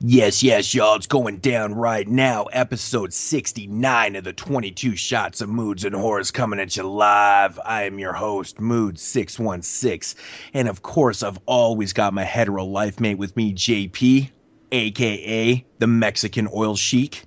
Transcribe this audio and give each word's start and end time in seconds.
Yes, 0.00 0.44
yes, 0.44 0.74
y'all, 0.74 0.94
it's 0.94 1.08
going 1.08 1.38
down 1.38 1.74
right 1.74 2.06
now. 2.06 2.44
Episode 2.52 3.12
69 3.12 4.14
of 4.14 4.22
the 4.22 4.32
22 4.32 4.94
Shots 4.94 5.40
of 5.40 5.48
Moods 5.48 5.84
and 5.84 5.92
Horrors 5.92 6.30
coming 6.30 6.60
at 6.60 6.76
you 6.76 6.84
live. 6.84 7.58
I 7.64 7.82
am 7.82 7.98
your 7.98 8.12
host, 8.12 8.58
Mood616. 8.58 10.14
And 10.54 10.68
of 10.68 10.82
course, 10.82 11.24
I've 11.24 11.40
always 11.46 11.92
got 11.92 12.14
my 12.14 12.22
hetero 12.22 12.64
life 12.64 13.00
mate 13.00 13.18
with 13.18 13.36
me, 13.36 13.52
JP, 13.52 14.30
aka 14.70 15.64
the 15.80 15.86
Mexican 15.88 16.48
Oil 16.54 16.76
Sheik. 16.76 17.24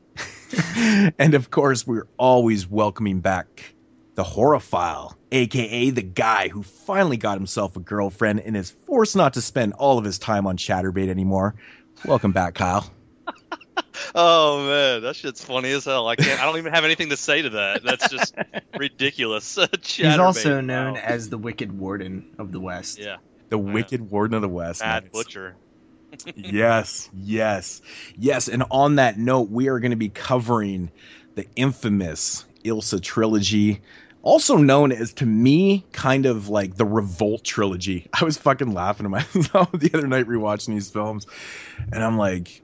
and 1.20 1.34
of 1.34 1.52
course, 1.52 1.86
we're 1.86 2.08
always 2.18 2.70
welcoming 2.70 3.20
back 3.20 3.74
the 4.16 4.24
Horrophile, 4.24 5.16
aka 5.34 5.90
the 5.90 6.02
guy 6.02 6.48
who 6.48 6.64
finally 6.64 7.18
got 7.18 7.38
himself 7.38 7.76
a 7.76 7.82
girlfriend 7.82 8.40
and 8.42 8.56
is 8.56 8.72
forced 8.86 9.18
not 9.18 9.34
to 9.34 9.42
spend 9.42 9.74
all 9.74 9.98
of 9.98 10.06
his 10.06 10.20
time 10.20 10.48
on 10.48 10.56
Chaturbate 10.56 11.10
anymore. 11.10 11.56
Welcome 12.06 12.32
back, 12.32 12.56
Kyle. 12.56 12.90
oh 14.16 14.66
man, 14.66 15.04
that 15.04 15.16
shit's 15.16 15.44
funny 15.44 15.72
as 15.72 15.86
hell. 15.86 16.08
I 16.08 16.16
can't. 16.16 16.40
I 16.42 16.46
don't 16.46 16.58
even 16.58 16.74
have 16.74 16.84
anything 16.84 17.10
to 17.10 17.18
say 17.18 17.44
to 17.44 17.50
that. 17.52 17.84
That's 17.84 18.10
just 18.10 18.36
ridiculous. 18.78 19.58
He's 19.84 20.18
also 20.18 20.62
known 20.62 20.94
wow. 20.94 21.00
as 21.00 21.30
the 21.30 21.38
Wicked 21.38 21.78
Warden 21.78 22.36
of 22.40 22.52
the 22.52 22.60
West. 22.60 23.00
Yeah, 23.00 23.18
the 23.50 23.60
yeah. 23.60 23.74
Wicked 23.74 24.10
Warden 24.10 24.36
of 24.36 24.42
the 24.42 24.50
West. 24.50 24.82
Mad 24.82 25.04
nice. 25.04 25.12
Butcher. 25.12 25.56
yes, 26.36 27.10
yes, 27.14 27.82
yes. 28.18 28.48
And 28.48 28.64
on 28.72 28.96
that 28.96 29.18
note, 29.18 29.50
we 29.50 29.68
are 29.68 29.80
going 29.80 29.92
to 29.92 29.98
be 29.98 30.10
covering 30.10 30.92
the 31.36 31.46
infamous 31.56 32.46
Ilsa 32.66 33.02
trilogy 33.02 33.82
also 34.24 34.58
known 34.58 34.92
as 34.92 35.14
to 35.14 35.26
me 35.26 35.86
kind 35.92 36.26
of 36.26 36.50
like 36.50 36.76
the 36.76 36.86
revolt 36.86 37.44
trilogy 37.44 38.08
i 38.14 38.24
was 38.24 38.38
fucking 38.38 38.74
laughing 38.74 39.04
to 39.04 39.10
myself 39.10 39.72
the 39.74 39.92
other 39.94 40.08
night 40.08 40.26
rewatching 40.28 40.74
these 40.74 40.90
films 40.90 41.28
and 41.92 42.04
i'm 42.04 42.18
like 42.18 42.62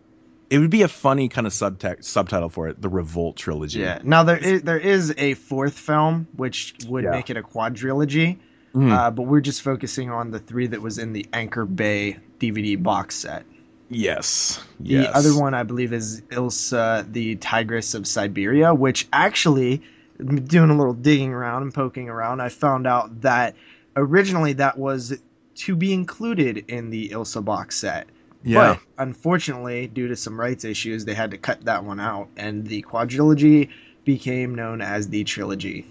it 0.50 0.60
would 0.60 0.70
be 0.70 0.82
a 0.82 0.88
funny 0.88 1.28
kind 1.28 1.46
of 1.46 1.54
subtext 1.54 2.06
subtitle 2.06 2.50
for 2.50 2.68
it 2.68 2.82
the 2.82 2.90
revolt 2.90 3.36
trilogy 3.36 3.80
yeah 3.80 4.00
now 4.04 4.24
there 4.24 4.38
is 4.38 4.62
there 4.64 4.80
is 4.80 5.14
a 5.18 5.34
fourth 5.36 5.78
film 5.78 6.28
which 6.36 6.76
would 6.88 7.04
yeah. 7.04 7.12
make 7.12 7.30
it 7.30 7.38
a 7.38 7.44
quadrilogy 7.44 8.38
mm. 8.74 8.92
uh, 8.92 9.12
but 9.12 9.24
we're 9.24 9.42
just 9.42 9.62
focusing 9.62 10.10
on 10.10 10.32
the 10.32 10.40
three 10.40 10.68
that 10.68 10.82
was 10.82 10.98
in 10.98 11.14
the 11.14 11.26
anchor 11.34 11.66
bay 11.66 12.18
dvd 12.40 12.82
box 12.82 13.16
set 13.16 13.46
Yes. 13.90 14.62
The 14.82 14.90
yes. 14.90 15.12
other 15.14 15.40
one 15.40 15.54
I 15.54 15.64
believe 15.64 15.94
is 15.94 16.22
Ilsa, 16.24 17.10
the 17.12 17.38
Tigress 17.38 17.94
of 17.94 18.06
Siberia, 18.06 18.74
which 18.74 19.08
actually 19.14 19.82
doing 20.18 20.70
a 20.70 20.78
little 20.78 20.94
digging 20.94 21.34
around 21.34 21.64
and 21.64 21.74
poking 21.74 22.10
around, 22.10 22.42
I 22.42 22.50
found 22.50 22.88
out 22.88 23.22
that 23.22 23.56
originally 23.96 24.54
that 24.54 24.78
was 24.78 25.18
to 25.56 25.76
be 25.76 25.94
included 25.94 26.66
in 26.68 26.90
the 26.90 27.10
Ilsa 27.10 27.44
box 27.44 27.78
set. 27.78 28.08
Yeah. 28.44 28.74
But 28.74 29.04
unfortunately, 29.04 29.88
due 29.88 30.08
to 30.08 30.16
some 30.16 30.40
rights 30.40 30.64
issues, 30.64 31.06
they 31.06 31.14
had 31.14 31.32
to 31.32 31.38
cut 31.38 31.66
that 31.66 31.84
one 31.84 32.00
out, 32.00 32.30
and 32.38 32.66
the 32.66 32.84
quadrilogy 32.84 33.70
became 34.06 34.56
known 34.56 34.82
as 34.82 35.10
the 35.10 35.24
trilogy. 35.24 35.86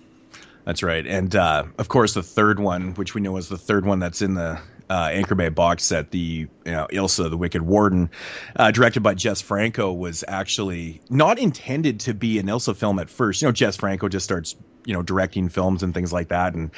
That's 0.64 0.82
right, 0.82 1.06
and 1.06 1.34
uh, 1.34 1.64
of 1.78 1.88
course, 1.88 2.14
the 2.14 2.22
third 2.22 2.58
one, 2.58 2.94
which 2.94 3.14
we 3.14 3.20
know 3.20 3.36
is 3.36 3.48
the 3.48 3.58
third 3.58 3.84
one 3.84 3.98
that's 3.98 4.22
in 4.22 4.34
the 4.34 4.58
uh, 4.89 5.11
Anchor 5.12 5.34
Bay 5.34 5.48
box 5.48 5.84
set, 5.84 6.11
the 6.11 6.19
you 6.19 6.73
know, 6.73 6.87
Ilsa, 6.91 7.29
the 7.31 7.37
Wicked 7.37 7.62
Warden, 7.62 8.11
uh, 8.56 8.70
directed 8.70 9.03
by 9.03 9.15
Jess 9.15 9.41
Franco, 9.41 9.93
was 9.93 10.25
actually 10.28 11.01
not 11.11 11.39
intended 11.39 12.01
to 12.01 12.15
be 12.15 12.39
an 12.39 12.47
Ilsa 12.47 12.77
film 12.77 12.98
at 12.98 13.11
first. 13.11 13.43
You 13.43 13.48
know, 13.48 13.53
Jess 13.53 13.77
Franco 13.77 14.09
just 14.09 14.25
starts 14.25 14.55
you 14.84 14.95
know 14.95 15.03
directing 15.03 15.48
films 15.48 15.83
and 15.83 15.93
things 15.93 16.12
like 16.12 16.28
that, 16.28 16.55
and 16.55 16.70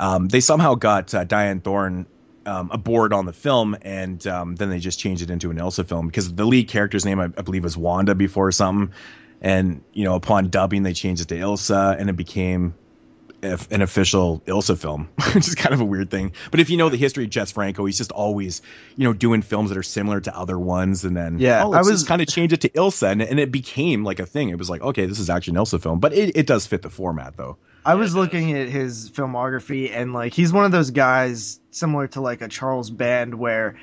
um, 0.00 0.28
they 0.28 0.40
somehow 0.40 0.74
got 0.74 1.14
uh, 1.14 1.24
Dyanne 1.24 1.62
Thorne 1.62 2.06
um, 2.46 2.70
aboard 2.72 3.12
on 3.12 3.26
the 3.26 3.32
film, 3.32 3.76
and 3.82 4.26
um, 4.26 4.56
then 4.56 4.70
they 4.70 4.78
just 4.78 4.98
changed 4.98 5.22
it 5.22 5.30
into 5.30 5.50
an 5.50 5.58
Ilsa 5.58 5.86
film 5.86 6.06
because 6.06 6.34
the 6.34 6.44
lead 6.44 6.68
character's 6.68 7.04
name, 7.04 7.20
I, 7.20 7.24
I 7.24 7.42
believe, 7.42 7.64
was 7.64 7.76
Wanda 7.76 8.14
before 8.14 8.50
something. 8.52 8.94
And 9.40 9.82
you 9.92 10.04
know, 10.04 10.14
upon 10.14 10.50
dubbing, 10.50 10.82
they 10.82 10.92
changed 10.92 11.22
it 11.22 11.28
to 11.28 11.36
Ilsa, 11.36 11.98
and 11.98 12.08
it 12.10 12.16
became 12.16 12.74
an 13.42 13.82
official 13.82 14.40
Ilsa 14.46 14.78
film, 14.78 15.08
which 15.34 15.48
is 15.48 15.54
kind 15.54 15.74
of 15.74 15.80
a 15.80 15.84
weird 15.84 16.10
thing. 16.10 16.32
But 16.50 16.60
if 16.60 16.70
you 16.70 16.76
know 16.76 16.88
the 16.88 16.96
history 16.96 17.24
of 17.24 17.30
Jess 17.30 17.50
Franco, 17.50 17.84
he's 17.84 17.98
just 17.98 18.12
always, 18.12 18.62
you 18.96 19.04
know, 19.04 19.12
doing 19.12 19.42
films 19.42 19.70
that 19.70 19.78
are 19.78 19.82
similar 19.82 20.20
to 20.20 20.36
other 20.36 20.58
ones, 20.58 21.04
and 21.04 21.16
then 21.16 21.38
yeah, 21.38 21.64
oh, 21.64 21.72
I 21.72 21.82
was 21.82 22.04
kind 22.04 22.22
of 22.22 22.28
change 22.28 22.52
it 22.52 22.60
to 22.62 22.68
Ilsa, 22.70 23.10
and, 23.10 23.22
and, 23.22 23.40
it 23.40 23.50
became 23.50 24.04
like 24.04 24.20
a 24.20 24.26
thing. 24.26 24.50
It 24.50 24.58
was 24.58 24.70
like, 24.70 24.82
okay, 24.82 25.06
this 25.06 25.18
is 25.18 25.28
actually 25.28 25.56
an 25.56 25.64
Ilsa 25.64 25.82
film, 25.82 25.98
but 25.98 26.12
it, 26.12 26.36
it 26.36 26.46
does 26.46 26.66
fit 26.66 26.82
the 26.82 26.90
format 26.90 27.36
though. 27.36 27.56
I 27.84 27.96
was 27.96 28.14
looking 28.14 28.52
at 28.52 28.68
his 28.68 29.10
filmography, 29.10 29.90
and 29.90 30.12
like 30.12 30.32
he's 30.32 30.52
one 30.52 30.64
of 30.64 30.70
those 30.70 30.90
guys 30.90 31.58
similar 31.72 32.06
to 32.08 32.20
like 32.20 32.42
a 32.42 32.48
Charles 32.48 32.90
Band, 32.90 33.34
where 33.34 33.76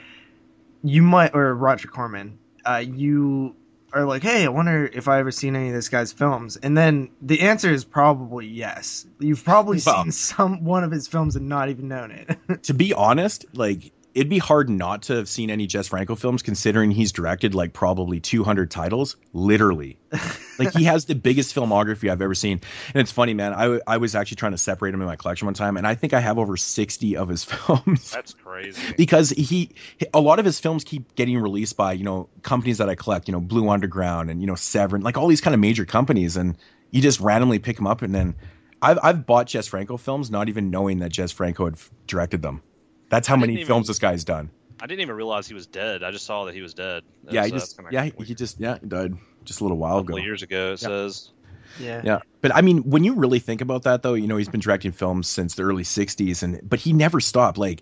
you 0.83 1.01
might 1.01 1.35
or 1.35 1.53
Roger 1.53 1.89
Corman, 1.89 2.39
uh, 2.65 2.77
you 2.77 3.55
are 3.93 4.05
like, 4.05 4.23
hey, 4.23 4.45
I 4.45 4.49
wonder 4.49 4.89
if 4.91 5.07
I 5.07 5.19
ever 5.19 5.31
seen 5.31 5.55
any 5.55 5.69
of 5.69 5.73
this 5.73 5.89
guy's 5.89 6.11
films, 6.11 6.57
and 6.57 6.77
then 6.77 7.09
the 7.21 7.41
answer 7.41 7.71
is 7.71 7.83
probably 7.83 8.47
yes. 8.47 9.05
You've 9.19 9.43
probably 9.43 9.79
well, 9.85 10.03
seen 10.03 10.11
some 10.11 10.63
one 10.63 10.83
of 10.83 10.91
his 10.91 11.07
films 11.07 11.35
and 11.35 11.49
not 11.49 11.69
even 11.69 11.87
known 11.87 12.11
it. 12.11 12.37
to 12.63 12.73
be 12.73 12.93
honest, 12.93 13.45
like 13.53 13.91
it'd 14.19 14.29
be 14.29 14.37
hard 14.37 14.69
not 14.69 15.01
to 15.03 15.13
have 15.13 15.29
seen 15.29 15.49
any 15.49 15.65
Jess 15.65 15.87
Franco 15.87 16.13
films, 16.13 16.41
considering 16.43 16.91
he's 16.91 17.13
directed 17.13 17.55
like 17.55 17.71
probably 17.71 18.19
200 18.19 18.69
titles, 18.69 19.15
literally. 19.31 19.97
like 20.59 20.73
he 20.73 20.83
has 20.83 21.05
the 21.05 21.15
biggest 21.15 21.55
filmography 21.55 22.11
I've 22.11 22.21
ever 22.21 22.35
seen, 22.35 22.59
and 22.93 22.99
it's 22.99 23.13
funny, 23.13 23.33
man. 23.33 23.53
I 23.53 23.79
I 23.87 23.95
was 23.95 24.15
actually 24.15 24.35
trying 24.35 24.51
to 24.51 24.57
separate 24.57 24.93
him 24.93 24.99
in 24.99 25.07
my 25.07 25.15
collection 25.15 25.45
one 25.45 25.53
time, 25.53 25.77
and 25.77 25.87
I 25.87 25.95
think 25.95 26.13
I 26.13 26.19
have 26.19 26.37
over 26.37 26.57
60 26.57 27.15
of 27.15 27.29
his 27.29 27.43
films. 27.45 28.11
That's 28.11 28.33
crazy. 28.33 28.93
because 28.97 29.29
he, 29.29 29.69
a 30.13 30.19
lot 30.19 30.37
of 30.37 30.43
his 30.43 30.59
films 30.59 30.83
keep 30.83 31.15
getting 31.15 31.37
released 31.39 31.77
by 31.77 31.93
you 31.93 32.03
know 32.03 32.27
companies 32.43 32.77
that 32.79 32.89
I 32.89 32.95
collect, 32.95 33.29
you 33.29 33.31
know, 33.31 33.39
Blue 33.39 33.69
Underground 33.69 34.29
and 34.29 34.41
you 34.41 34.47
know 34.47 34.55
Severin, 34.55 35.01
like 35.01 35.17
all 35.17 35.27
these 35.27 35.41
kind 35.41 35.53
of 35.53 35.61
major 35.61 35.85
companies, 35.85 36.35
and 36.35 36.57
you 36.91 37.01
just 37.01 37.21
randomly 37.21 37.59
pick 37.59 37.77
them 37.77 37.87
up, 37.87 38.01
and 38.01 38.13
then. 38.13 38.35
I've, 38.81 38.97
I've 39.03 39.25
bought 39.25 39.47
Jess 39.47 39.67
Franco 39.67 39.97
films 39.97 40.31
not 40.31 40.47
even 40.47 40.69
knowing 40.69 40.99
that 40.99 41.11
Jess 41.11 41.33
Franco 41.33 41.65
had 41.65 41.75
directed 42.07 42.41
them. 42.41 42.61
That's 43.09 43.27
how 43.27 43.35
many 43.35 43.53
even, 43.53 43.67
films 43.67 43.87
this 43.87 43.99
guy's 43.99 44.23
done. 44.23 44.49
I 44.81 44.87
didn't 44.87 45.01
even 45.01 45.15
realize 45.15 45.47
he 45.47 45.53
was 45.53 45.67
dead. 45.67 46.03
I 46.03 46.11
just 46.11 46.25
saw 46.25 46.45
that 46.45 46.53
he 46.53 46.61
was 46.61 46.73
dead. 46.73 47.03
That 47.25 47.33
yeah, 47.33 47.41
was, 47.41 47.49
he 47.49 47.55
uh, 47.55 47.59
just 47.59 47.79
uh, 47.79 47.83
yeah 47.91 48.03
he, 48.05 48.13
he 48.23 48.35
just 48.35 48.59
yeah 48.59 48.77
he 48.79 48.87
died 48.87 49.13
just 49.43 49.61
a 49.61 49.63
little 49.63 49.77
while 49.77 49.99
ago. 49.99 50.17
years 50.17 50.43
ago, 50.43 50.73
it 50.73 50.81
yeah. 50.81 50.87
says. 50.87 51.31
Yeah. 51.79 52.01
Yeah. 52.03 52.19
But 52.41 52.55
I 52.55 52.61
mean, 52.61 52.89
when 52.89 53.03
you 53.03 53.13
really 53.13 53.39
think 53.39 53.61
about 53.61 53.83
that 53.83 54.03
though, 54.03 54.13
you 54.13 54.27
know, 54.27 54.37
he's 54.37 54.49
been 54.49 54.59
directing 54.59 54.91
films 54.91 55.27
since 55.27 55.55
the 55.55 55.63
early 55.63 55.83
60s 55.83 56.43
and 56.43 56.61
but 56.67 56.79
he 56.79 56.93
never 56.93 57.19
stopped 57.19 57.57
like 57.57 57.81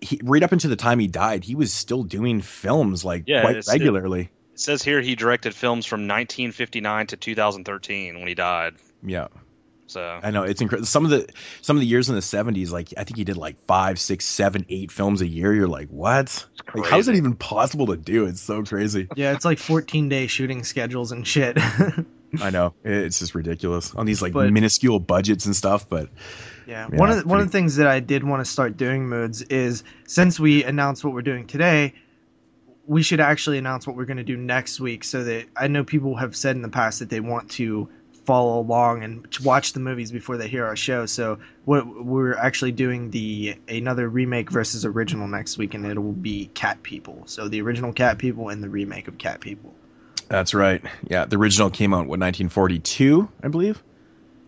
he, 0.00 0.20
right 0.24 0.42
up 0.42 0.52
until 0.52 0.70
the 0.70 0.76
time 0.76 0.98
he 0.98 1.06
died, 1.06 1.44
he 1.44 1.54
was 1.54 1.72
still 1.72 2.02
doing 2.02 2.40
films 2.40 3.04
like 3.04 3.24
yeah, 3.26 3.42
quite 3.42 3.66
regularly. 3.68 4.22
It, 4.22 4.30
it 4.54 4.60
says 4.60 4.82
here 4.82 5.00
he 5.00 5.14
directed 5.14 5.54
films 5.54 5.86
from 5.86 6.00
1959 6.00 7.06
to 7.08 7.16
2013 7.16 8.18
when 8.18 8.26
he 8.26 8.34
died. 8.34 8.74
Yeah. 9.02 9.28
So 9.92 10.20
I 10.22 10.30
know 10.30 10.42
it's 10.42 10.60
incredible. 10.60 10.86
Some 10.86 11.04
of 11.04 11.10
the 11.10 11.28
some 11.60 11.76
of 11.76 11.80
the 11.80 11.86
years 11.86 12.08
in 12.08 12.14
the 12.14 12.22
seventies, 12.22 12.72
like 12.72 12.92
I 12.96 13.04
think 13.04 13.18
he 13.18 13.24
did 13.24 13.36
like 13.36 13.56
five, 13.66 14.00
six, 14.00 14.24
seven, 14.24 14.64
eight 14.68 14.90
films 14.90 15.20
a 15.20 15.26
year. 15.26 15.52
You're 15.52 15.68
like, 15.68 15.88
what? 15.88 16.44
Like, 16.74 16.86
how 16.90 16.98
is 16.98 17.08
it 17.08 17.16
even 17.16 17.34
possible 17.34 17.86
to 17.88 17.96
do? 17.96 18.24
It's 18.26 18.40
so 18.40 18.62
crazy. 18.62 19.08
Yeah, 19.16 19.32
it's 19.32 19.44
like 19.44 19.58
14 19.58 20.08
day 20.08 20.26
shooting 20.26 20.64
schedules 20.64 21.12
and 21.12 21.26
shit. 21.26 21.58
I 22.40 22.48
know 22.48 22.72
it's 22.82 23.18
just 23.18 23.34
ridiculous 23.34 23.94
on 23.94 24.06
these 24.06 24.22
like 24.22 24.32
but, 24.32 24.50
minuscule 24.50 24.98
budgets 24.98 25.44
and 25.44 25.54
stuff. 25.54 25.86
But 25.88 26.08
yeah, 26.66 26.88
yeah 26.90 26.98
one 26.98 27.10
of 27.10 27.18
the, 27.18 27.28
one 27.28 27.40
of 27.40 27.46
the 27.46 27.52
things 27.52 27.76
that 27.76 27.86
I 27.86 28.00
did 28.00 28.24
want 28.24 28.42
to 28.42 28.50
start 28.50 28.78
doing 28.78 29.06
moods 29.08 29.42
is 29.42 29.84
since 30.06 30.40
we 30.40 30.64
announced 30.64 31.04
what 31.04 31.12
we're 31.12 31.20
doing 31.20 31.46
today, 31.46 31.92
we 32.86 33.02
should 33.02 33.20
actually 33.20 33.58
announce 33.58 33.86
what 33.86 33.96
we're 33.96 34.06
going 34.06 34.16
to 34.16 34.24
do 34.24 34.38
next 34.38 34.80
week 34.80 35.04
so 35.04 35.22
that 35.24 35.46
I 35.54 35.68
know 35.68 35.84
people 35.84 36.16
have 36.16 36.34
said 36.34 36.56
in 36.56 36.62
the 36.62 36.70
past 36.70 37.00
that 37.00 37.10
they 37.10 37.20
want 37.20 37.50
to 37.52 37.90
follow 38.24 38.60
along 38.60 39.02
and 39.02 39.26
watch 39.42 39.72
the 39.72 39.80
movies 39.80 40.12
before 40.12 40.36
they 40.36 40.48
hear 40.48 40.64
our 40.64 40.76
show. 40.76 41.06
So 41.06 41.38
what 41.64 41.86
we're 42.04 42.34
actually 42.34 42.72
doing 42.72 43.10
the 43.10 43.56
another 43.68 44.08
remake 44.08 44.50
versus 44.50 44.84
original 44.84 45.26
next 45.28 45.58
week, 45.58 45.74
and 45.74 45.84
it 45.86 45.98
will 45.98 46.12
be 46.12 46.46
Cat 46.54 46.82
People. 46.82 47.22
So 47.26 47.48
the 47.48 47.60
original 47.62 47.92
Cat 47.92 48.18
People 48.18 48.48
and 48.48 48.62
the 48.62 48.68
remake 48.68 49.08
of 49.08 49.18
Cat 49.18 49.40
People. 49.40 49.74
That's 50.28 50.54
right. 50.54 50.82
Yeah, 51.08 51.26
the 51.26 51.36
original 51.36 51.70
came 51.70 51.92
out 51.92 52.06
what 52.06 52.20
1942, 52.20 53.28
I 53.42 53.48
believe. 53.48 53.82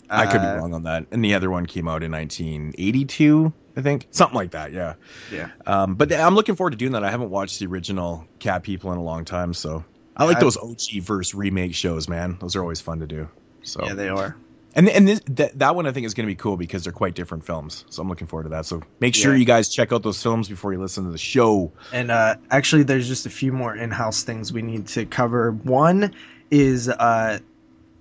Uh, 0.08 0.14
I 0.14 0.26
could 0.26 0.40
be 0.40 0.46
uh, 0.46 0.56
wrong 0.56 0.74
on 0.74 0.84
that. 0.84 1.06
And 1.10 1.24
the 1.24 1.34
other 1.34 1.50
one 1.50 1.66
came 1.66 1.88
out 1.88 2.02
in 2.02 2.12
1982, 2.12 3.52
I 3.76 3.82
think, 3.82 4.06
something 4.10 4.36
like 4.36 4.52
that. 4.52 4.72
Yeah. 4.72 4.94
Yeah. 5.32 5.50
Um, 5.66 5.94
but 5.94 6.12
I'm 6.12 6.34
looking 6.34 6.54
forward 6.54 6.70
to 6.70 6.76
doing 6.76 6.92
that. 6.92 7.04
I 7.04 7.10
haven't 7.10 7.30
watched 7.30 7.58
the 7.58 7.66
original 7.66 8.26
Cat 8.38 8.62
People 8.62 8.92
in 8.92 8.98
a 8.98 9.02
long 9.02 9.24
time, 9.24 9.52
so 9.52 9.84
I 10.16 10.24
like 10.24 10.40
those 10.40 10.56
OG 10.56 11.02
verse 11.02 11.34
remake 11.34 11.74
shows, 11.74 12.08
man. 12.08 12.38
Those 12.40 12.54
are 12.56 12.62
always 12.62 12.80
fun 12.80 13.00
to 13.00 13.06
do. 13.06 13.28
So 13.64 13.84
yeah, 13.84 13.94
they 13.94 14.08
are. 14.08 14.36
And 14.76 14.88
and 14.88 15.06
this, 15.06 15.20
that 15.26 15.58
that 15.58 15.76
one 15.76 15.86
I 15.86 15.92
think 15.92 16.06
is 16.06 16.14
going 16.14 16.26
to 16.26 16.30
be 16.30 16.36
cool 16.36 16.56
because 16.56 16.84
they're 16.84 16.92
quite 16.92 17.14
different 17.14 17.46
films. 17.46 17.84
So 17.90 18.02
I'm 18.02 18.08
looking 18.08 18.26
forward 18.26 18.44
to 18.44 18.48
that. 18.50 18.66
So 18.66 18.82
make 19.00 19.14
sure 19.14 19.32
yeah. 19.32 19.38
you 19.38 19.44
guys 19.44 19.68
check 19.68 19.92
out 19.92 20.02
those 20.02 20.20
films 20.22 20.48
before 20.48 20.72
you 20.72 20.80
listen 20.80 21.04
to 21.04 21.10
the 21.10 21.18
show. 21.18 21.72
And 21.92 22.10
uh, 22.10 22.36
actually, 22.50 22.82
there's 22.82 23.06
just 23.06 23.26
a 23.26 23.30
few 23.30 23.52
more 23.52 23.76
in-house 23.76 24.24
things 24.24 24.52
we 24.52 24.62
need 24.62 24.88
to 24.88 25.06
cover. 25.06 25.52
One 25.52 26.12
is, 26.50 26.88
uh, 26.88 27.38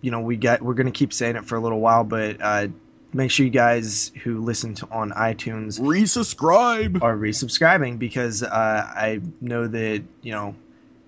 you 0.01 0.09
know, 0.09 0.19
we 0.19 0.35
get 0.35 0.63
we're 0.63 0.73
going 0.73 0.91
to 0.91 0.91
keep 0.91 1.13
saying 1.13 1.35
it 1.35 1.45
for 1.45 1.55
a 1.55 1.59
little 1.59 1.79
while, 1.79 2.03
but 2.03 2.37
uh, 2.41 2.67
make 3.13 3.29
sure 3.29 3.45
you 3.45 3.51
guys 3.51 4.11
who 4.23 4.41
listen 4.41 4.73
to 4.73 4.87
on 4.91 5.11
iTunes 5.11 5.79
resubscribe 5.79 7.01
are 7.03 7.15
resubscribing 7.15 7.99
because 7.99 8.41
uh, 8.41 8.47
I 8.49 9.21
know 9.41 9.67
that 9.67 10.03
you 10.23 10.31
know 10.31 10.55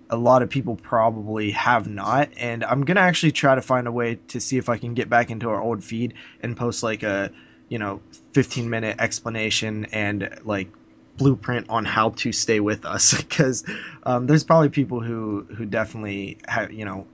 a 0.09 0.17
lot 0.17 0.41
of 0.41 0.49
people 0.49 0.75
probably 0.75 1.51
have 1.51 1.87
not. 1.87 2.29
And 2.37 2.63
I'm 2.63 2.83
gonna 2.85 2.99
actually 3.01 3.31
try 3.31 3.55
to 3.55 3.61
find 3.61 3.87
a 3.87 3.91
way 3.91 4.19
to 4.29 4.39
see 4.39 4.57
if 4.57 4.69
I 4.69 4.77
can 4.77 4.93
get 4.93 5.09
back 5.09 5.31
into 5.31 5.49
our 5.49 5.61
old 5.61 5.83
feed 5.83 6.13
and 6.41 6.55
post 6.55 6.83
like 6.83 7.03
a 7.03 7.31
you 7.69 7.79
know 7.79 7.99
15 8.33 8.69
minute 8.69 8.97
explanation 8.99 9.85
and 9.85 10.29
like 10.43 10.69
blueprint 11.17 11.67
on 11.69 11.85
how 11.85 12.09
to 12.09 12.31
stay 12.31 12.59
with 12.59 12.85
us 12.85 13.13
because 13.21 13.63
um, 14.03 14.27
there's 14.27 14.43
probably 14.43 14.69
people 14.69 15.01
who 15.01 15.45
who 15.55 15.65
definitely 15.65 16.37
have 16.47 16.71
you 16.71 16.85
know 16.85 17.07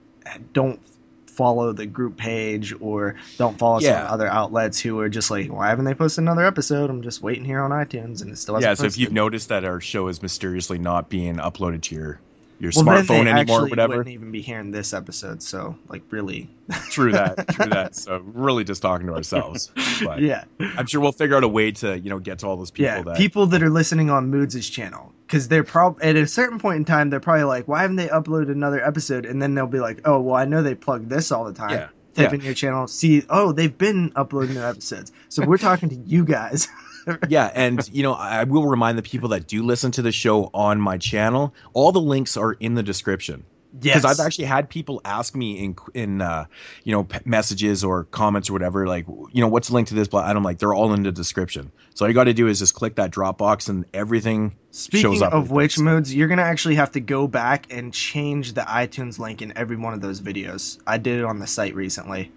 don't 0.52 0.80
follow 1.26 1.72
the 1.72 1.86
group 1.86 2.18
page 2.18 2.74
or 2.80 3.14
don't 3.38 3.58
follow 3.58 3.80
Yeah. 3.80 4.02
on 4.02 4.06
other 4.08 4.26
outlets 4.26 4.78
who 4.78 4.98
are 5.00 5.08
just 5.08 5.30
like 5.30 5.50
why 5.50 5.70
haven't 5.70 5.86
they 5.86 5.94
posted 5.94 6.22
another 6.22 6.44
episode 6.44 6.90
i'm 6.90 7.00
just 7.00 7.22
waiting 7.22 7.44
here 7.44 7.60
on 7.62 7.70
itunes 7.70 8.20
and 8.20 8.30
it 8.30 8.36
still 8.36 8.56
hasn't 8.56 8.70
Yeah, 8.70 8.74
so 8.74 8.84
if 8.84 8.98
you've 8.98 9.12
noticed 9.12 9.48
that 9.48 9.64
our 9.64 9.80
show 9.80 10.08
is 10.08 10.20
mysteriously 10.20 10.78
not 10.78 11.08
being 11.08 11.36
uploaded 11.36 11.80
to 11.82 11.94
your 11.94 12.20
your 12.58 12.70
well, 12.76 12.84
smartphone 12.84 13.26
anymore, 13.26 13.62
or 13.64 13.68
whatever. 13.68 13.96
wouldn't 13.96 14.14
even 14.14 14.30
be 14.30 14.40
hearing 14.40 14.70
this 14.70 14.92
episode 14.94 15.42
so 15.42 15.76
like 15.88 16.02
really 16.10 16.48
True 16.90 17.10
that, 17.12 17.48
true 17.48 17.66
that. 17.66 17.94
So 17.96 18.18
really 18.24 18.62
just 18.64 18.80
talking 18.82 19.06
to 19.08 19.14
ourselves. 19.14 19.70
But 20.04 20.20
yeah 20.20 20.44
I'm 20.76 20.86
sure 20.86 21.00
we'll 21.00 21.12
figure 21.12 21.36
out 21.36 21.44
a 21.44 21.48
way 21.48 21.72
to 21.72 21.98
you 21.98 22.08
know 22.10 22.18
get 22.18 22.38
to 22.40 22.46
all 22.46 22.56
those 22.56 22.70
people 22.70 22.84
yeah 22.92 23.02
that 23.02 23.16
people 23.16 23.46
that 23.46 23.62
are 23.62 23.70
listening 23.70 24.10
on 24.10 24.28
moods' 24.30 24.68
channel 24.70 25.12
because 25.26 25.48
they're 25.48 25.64
probably 25.64 26.02
at 26.04 26.16
a 26.16 26.26
certain 26.26 26.58
point 26.58 26.76
in 26.76 26.84
time 26.84 27.10
they're 27.10 27.20
probably 27.20 27.44
like 27.44 27.66
why 27.68 27.82
haven't 27.82 27.96
they 27.96 28.08
uploaded 28.08 28.50
another 28.50 28.84
episode 28.84 29.26
and 29.26 29.42
then 29.42 29.54
they'll 29.54 29.66
be 29.66 29.80
like 29.80 30.00
oh 30.04 30.20
well 30.20 30.36
i 30.36 30.44
know 30.44 30.62
they 30.62 30.74
plug 30.74 31.08
this 31.08 31.32
all 31.32 31.44
the 31.44 31.52
time 31.52 31.70
Yeah. 31.70 31.88
type 32.14 32.30
Yeah. 32.32 32.34
in 32.34 32.40
your 32.42 32.54
channel 32.54 32.86
see 32.86 33.24
oh 33.28 33.52
they've 33.52 33.76
been 33.76 34.12
uploading 34.16 34.54
new 34.54 34.62
episodes 34.62 35.10
so 35.28 35.44
we're 35.44 35.58
talking 35.58 35.88
to 35.88 35.96
you 35.96 36.24
guys 36.24 36.68
yeah, 37.28 37.50
and 37.54 37.88
you 37.92 38.02
know, 38.02 38.12
I 38.12 38.44
will 38.44 38.66
remind 38.66 38.98
the 38.98 39.02
people 39.02 39.30
that 39.30 39.46
do 39.46 39.62
listen 39.62 39.90
to 39.92 40.02
the 40.02 40.12
show 40.12 40.50
on 40.54 40.80
my 40.80 40.98
channel. 40.98 41.54
All 41.72 41.92
the 41.92 42.00
links 42.00 42.36
are 42.36 42.52
in 42.52 42.74
the 42.74 42.82
description 42.82 43.44
yes 43.80 43.96
because 43.96 44.20
I've 44.20 44.24
actually 44.24 44.44
had 44.46 44.68
people 44.68 45.00
ask 45.04 45.34
me 45.34 45.64
in 45.64 45.76
in 45.94 46.20
uh, 46.20 46.46
you 46.84 46.92
know 46.92 47.04
p- 47.04 47.18
messages 47.24 47.84
or 47.84 48.04
comments 48.04 48.50
or 48.50 48.52
whatever, 48.52 48.86
like 48.86 49.06
you 49.06 49.40
know 49.40 49.48
what's 49.48 49.68
the 49.68 49.74
link 49.74 49.88
to 49.88 49.94
this, 49.94 50.08
blah, 50.08 50.28
and 50.28 50.36
I'm 50.36 50.44
like 50.44 50.58
they're 50.58 50.74
all 50.74 50.92
in 50.92 51.02
the 51.02 51.12
description. 51.12 51.72
So 51.94 52.04
all 52.04 52.08
you 52.08 52.14
got 52.14 52.24
to 52.24 52.34
do 52.34 52.48
is 52.48 52.58
just 52.58 52.74
click 52.74 52.96
that 52.96 53.10
Dropbox 53.10 53.68
and 53.68 53.84
everything. 53.94 54.56
Speaking 54.70 55.12
shows 55.12 55.22
up 55.22 55.32
of 55.32 55.50
which 55.50 55.76
place. 55.76 55.84
moods, 55.84 56.14
you're 56.14 56.28
gonna 56.28 56.42
actually 56.42 56.76
have 56.76 56.92
to 56.92 57.00
go 57.00 57.26
back 57.26 57.72
and 57.72 57.92
change 57.92 58.54
the 58.54 58.62
iTunes 58.62 59.18
link 59.18 59.42
in 59.42 59.56
every 59.56 59.76
one 59.76 59.94
of 59.94 60.00
those 60.00 60.20
videos. 60.20 60.78
I 60.86 60.98
did 60.98 61.18
it 61.18 61.24
on 61.24 61.38
the 61.38 61.46
site 61.46 61.74
recently. 61.74 62.30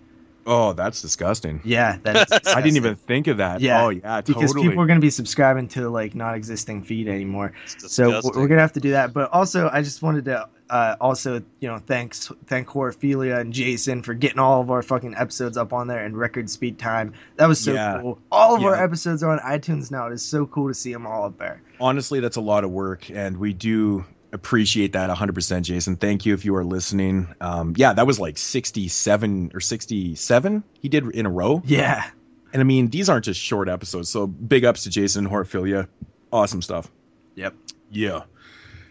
Oh, 0.48 0.74
that's 0.74 1.02
disgusting. 1.02 1.60
Yeah, 1.64 1.98
that 2.04 2.32
is 2.32 2.40
I 2.56 2.62
didn't 2.62 2.78
even 2.78 2.96
think 2.96 3.28
of 3.28 3.38
that. 3.38 3.62
Yeah, 3.62 3.84
Oh 3.84 3.90
yeah, 3.90 4.22
because 4.22 4.52
totally. 4.52 4.68
people 4.70 4.84
are 4.84 4.88
gonna 4.88 5.00
be 5.00 5.10
subscribing 5.10 5.68
to 5.70 5.90
like 5.90 6.14
not 6.16 6.36
existing 6.36 6.84
feed 6.84 7.08
anymore. 7.08 7.54
So 7.78 8.22
we're- 8.24 8.48
gonna 8.48 8.62
have 8.62 8.74
to 8.74 8.80
do 8.80 8.92
that. 8.92 9.14
But 9.14 9.32
also, 9.34 9.70
I 9.72 9.82
just 9.82 10.02
wanted 10.04 10.26
to 10.26 10.48
uh, 10.70 10.96
also 11.00 11.42
you 11.60 11.68
know 11.68 11.78
thanks 11.80 12.32
thank 12.48 12.68
Horophilia 12.68 13.40
and 13.40 13.54
Jason 13.54 14.02
for 14.04 14.14
getting 14.14 14.40
all 14.40 14.62
of 14.62 14.72
our 14.72 14.82
fucking 14.82 15.14
episodes 15.18 15.58
up 15.58 15.74
on 15.74 15.88
there 15.88 16.06
in 16.06 16.16
record 16.16 16.50
speed 16.50 16.78
time. 16.80 17.14
That 17.38 17.48
was 17.48 17.60
so 17.60 17.74
Yeah. 17.74 18.00
cool. 18.02 18.20
All 18.32 18.56
of 18.56 18.64
our 18.64 18.76
episodes 18.76 19.22
are 19.24 19.32
on 19.32 19.40
iTunes 19.40 19.92
now. 19.92 20.08
It 20.08 20.14
is 20.14 20.24
so 20.24 20.46
cool 20.48 20.68
to 20.68 20.74
see 20.74 20.92
them 20.94 21.06
all 21.08 21.26
up 21.26 21.38
there. 21.38 21.62
honestly 21.80 22.20
that's 22.20 22.38
a 22.38 22.42
lot 22.42 22.64
of 22.64 22.72
work 22.72 23.10
and 23.12 23.38
we 23.38 23.52
do 23.54 24.06
appreciate 24.36 24.94
that 24.94 25.10
100% 25.10 25.62
jason 25.64 25.96
thank 25.96 26.26
you 26.26 26.34
if 26.34 26.46
you 26.46 26.56
are 26.56 26.64
listening 26.64 27.28
um, 27.42 27.74
yeah 27.78 27.94
that 27.94 28.06
was 28.06 28.20
like 28.20 28.38
67 28.38 29.52
or 29.54 29.60
67 29.60 30.64
he 30.82 30.90
did 30.90 31.08
in 31.16 31.26
a 31.26 31.30
row 31.30 31.62
Yeah. 31.66 32.06
and 32.54 32.62
i 32.62 32.64
mean 32.66 32.90
these 32.90 33.10
aren't 33.10 33.26
just 33.26 33.40
short 33.40 33.68
episodes 33.70 34.10
so 34.10 34.28
big 34.28 34.66
ups 34.66 34.84
to 34.84 34.90
jason 34.90 35.28
horphilia 35.28 35.88
awesome 36.32 36.62
stuff 36.62 36.92
Yep. 37.36 37.56
yeah 37.90 38.24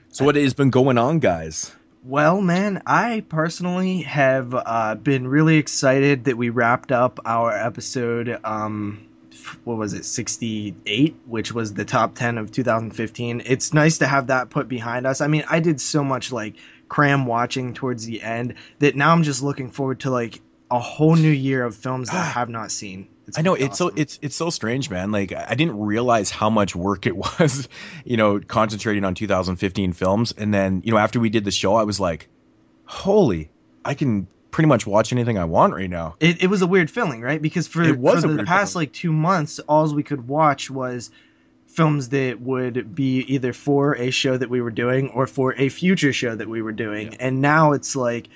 so 0.09 0.25
what 0.25 0.35
has 0.37 0.55
been 0.55 0.71
going 0.71 0.99
on 0.99 1.19
guys 1.21 1.73
Well, 2.05 2.41
man, 2.43 2.83
I 2.87 3.25
personally 3.31 4.03
have 4.03 4.55
uh, 4.55 4.95
been 4.97 5.27
really 5.27 5.57
excited 5.57 6.25
that 6.25 6.37
we 6.37 6.51
wrapped 6.51 6.93
up 6.93 7.19
our 7.25 7.51
episode. 7.51 8.39
Um, 8.45 9.09
what 9.65 9.77
was 9.77 9.95
it, 9.95 10.05
68, 10.05 11.17
which 11.27 11.53
was 11.53 11.75
the 11.75 11.85
top 11.85 12.15
10 12.15 12.39
of 12.39 12.51
2015. 12.51 13.43
It's 13.45 13.73
nice 13.73 13.99
to 13.99 14.07
have 14.07 14.29
that 14.29 14.51
put 14.51 14.69
behind 14.69 15.07
us. 15.07 15.21
I 15.21 15.27
mean, 15.27 15.45
I 15.49 15.61
did 15.61 15.81
so 15.81 16.05
much 16.05 16.33
like 16.33 16.55
cram 16.89 17.27
watching 17.27 17.75
towards 17.75 18.07
the 18.07 18.23
end 18.23 18.55
that 18.79 18.97
now 18.97 19.13
I'm 19.13 19.23
just 19.23 19.43
looking 19.43 19.71
forward 19.71 20.01
to 20.01 20.11
like 20.11 20.41
a 20.71 20.79
whole 20.79 21.17
new 21.17 21.31
year 21.31 21.65
of 21.65 21.75
films 21.75 22.09
that 22.11 22.17
I 22.17 22.25
have 22.39 22.49
not 22.49 22.71
seen. 22.71 23.09
It's 23.27 23.39
i 23.39 23.41
know 23.41 23.55
gonna 23.55 23.67
it's 23.67 23.79
so 23.79 23.91
it's 23.97 24.19
it's 24.21 24.37
so 24.37 24.51
strange 24.51 24.91
man 24.91 25.11
like 25.11 25.33
i 25.33 25.55
didn't 25.55 25.79
realize 25.79 26.31
how 26.31 26.51
much 26.51 26.77
work 26.77 27.07
it 27.07 27.17
was 27.41 27.71
you 28.05 28.19
know 28.19 28.39
concentrating 28.39 29.03
on 29.03 29.15
2015 29.15 29.95
films 29.95 30.35
and 30.37 30.53
then 30.53 30.83
you 30.85 30.93
know 30.93 30.99
after 30.99 31.19
we 31.19 31.31
did 31.31 31.45
the 31.45 31.51
show 31.51 31.75
i 31.75 31.85
was 31.85 31.99
like 31.99 32.29
holy 32.85 33.51
i 33.83 33.95
can 33.95 34.27
pretty 34.55 34.69
much 34.69 34.87
watch 34.87 35.13
anything 35.13 35.37
i 35.37 35.45
want 35.45 35.75
right 35.75 35.91
now 35.91 36.15
It, 36.21 36.45
it 36.45 36.47
was 36.47 36.63
a 36.63 36.67
weird 36.69 36.89
feeling, 36.89 37.21
right? 37.21 37.43
Because 37.43 37.67
for, 37.67 37.83
for 37.85 37.93
the 37.93 38.45
past 38.47 38.73
feeling. 38.75 38.83
like 38.87 38.93
two 38.93 39.13
months, 39.13 39.59
all 39.69 39.93
we 39.93 40.05
could 40.05 40.29
watch 40.29 40.71
was 40.71 41.11
films 41.67 42.11
that 42.11 42.41
would 42.41 42.95
be 42.95 43.23
either 43.35 43.53
for 43.53 43.97
a 43.97 44.11
show 44.13 44.37
that 44.37 44.49
we 44.49 44.61
were 44.61 44.71
doing 44.71 45.09
or 45.11 45.27
for 45.27 45.55
a 45.57 45.69
future 45.69 46.13
show 46.13 46.37
that 46.37 46.49
we 46.49 46.63
were 46.63 46.71
doing. 46.87 47.11
Yeah. 47.11 47.19
And 47.27 47.41
now 47.41 47.73
it's 47.73 47.97
like 47.97 48.29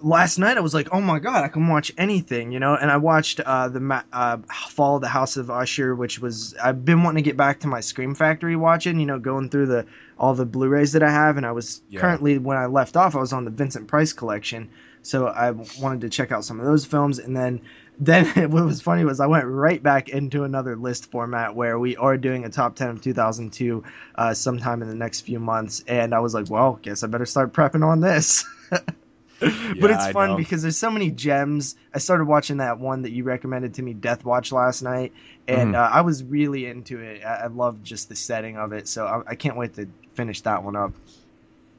last 0.00 0.38
night 0.38 0.56
I 0.56 0.60
was 0.60 0.72
like, 0.72 0.88
oh 0.92 1.02
my 1.02 1.18
god, 1.18 1.44
I 1.44 1.48
can 1.48 1.68
watch 1.68 1.92
anything, 1.98 2.50
you 2.52 2.58
know. 2.58 2.74
And 2.74 2.90
I 2.90 2.96
watched 2.96 3.40
uh, 3.40 3.68
the 3.68 3.80
Ma- 3.80 4.02
uh, 4.14 4.38
Fall 4.70 4.96
of 4.96 5.02
the 5.02 5.08
House 5.08 5.36
of 5.36 5.50
Usher, 5.50 5.94
which 5.94 6.18
was 6.18 6.54
I've 6.64 6.82
been 6.84 7.02
wanting 7.02 7.22
to 7.22 7.28
get 7.28 7.36
back 7.36 7.60
to 7.60 7.66
my 7.68 7.80
Scream 7.80 8.14
Factory 8.14 8.56
watching, 8.56 8.98
you 8.98 9.04
know, 9.06 9.18
going 9.18 9.50
through 9.50 9.66
the 9.66 9.84
all 10.18 10.34
the 10.34 10.46
Blu-rays 10.46 10.92
that 10.92 11.02
I 11.02 11.10
have, 11.10 11.36
and 11.36 11.44
I 11.46 11.52
was 11.52 11.82
Yeah. 11.90 12.00
currently 12.00 12.38
when 12.38 12.56
I 12.56 12.66
left 12.66 12.96
off, 12.96 13.14
I 13.14 13.20
was 13.20 13.32
on 13.34 13.44
the 13.44 13.50
Vincent 13.50 13.86
Price 13.88 14.12
collection, 14.14 14.68
so 15.02 15.26
I 15.26 15.50
wanted 15.50 16.02
to 16.02 16.10
check 16.10 16.32
out 16.32 16.44
some 16.44 16.60
of 16.60 16.66
those 16.66 16.84
films, 16.84 17.18
and 17.18 17.36
then. 17.36 17.62
Then 18.02 18.24
what 18.50 18.64
was 18.64 18.80
funny 18.80 19.04
was 19.04 19.20
I 19.20 19.26
went 19.26 19.44
right 19.44 19.82
back 19.82 20.08
into 20.08 20.44
another 20.44 20.74
list 20.74 21.10
format 21.10 21.54
where 21.54 21.78
we 21.78 21.96
are 21.96 22.16
doing 22.16 22.46
a 22.46 22.48
top 22.48 22.74
10 22.74 22.88
of 22.88 23.02
2002 23.02 23.82
uh, 24.14 24.32
sometime 24.32 24.80
in 24.80 24.88
the 24.88 24.94
next 24.94 25.20
few 25.20 25.38
months. 25.38 25.82
And 25.86 26.14
I 26.14 26.20
was 26.20 26.32
like, 26.32 26.48
well, 26.48 26.78
guess 26.80 27.02
I 27.02 27.08
better 27.08 27.26
start 27.26 27.52
prepping 27.52 27.84
on 27.86 28.00
this. 28.00 28.42
but 28.70 29.90
it's 29.90 30.06
fun 30.06 30.34
because 30.36 30.62
there's 30.62 30.78
so 30.78 30.90
many 30.90 31.10
gems. 31.10 31.74
I 31.94 31.98
started 31.98 32.24
watching 32.24 32.58
that 32.58 32.78
one 32.78 33.02
that 33.02 33.12
you 33.12 33.24
recommended 33.24 33.74
to 33.74 33.82
me, 33.82 33.94
Death 33.94 34.24
Watch, 34.24 34.52
last 34.52 34.82
night, 34.82 35.12
and 35.46 35.74
Mhm. 35.74 35.78
uh, 35.78 35.90
I 35.92 36.00
was 36.02 36.22
really 36.24 36.66
into 36.66 37.00
it. 37.00 37.22
I, 37.24 37.34
I 37.44 37.46
love 37.48 37.82
just 37.82 38.08
the 38.08 38.16
setting 38.16 38.56
of 38.56 38.72
it, 38.72 38.88
so 38.88 39.06
I, 39.06 39.32
I 39.32 39.34
can't 39.34 39.56
wait 39.56 39.74
to 39.74 39.88
finish 40.14 40.42
that 40.42 40.62
one 40.62 40.76
up. 40.76 40.94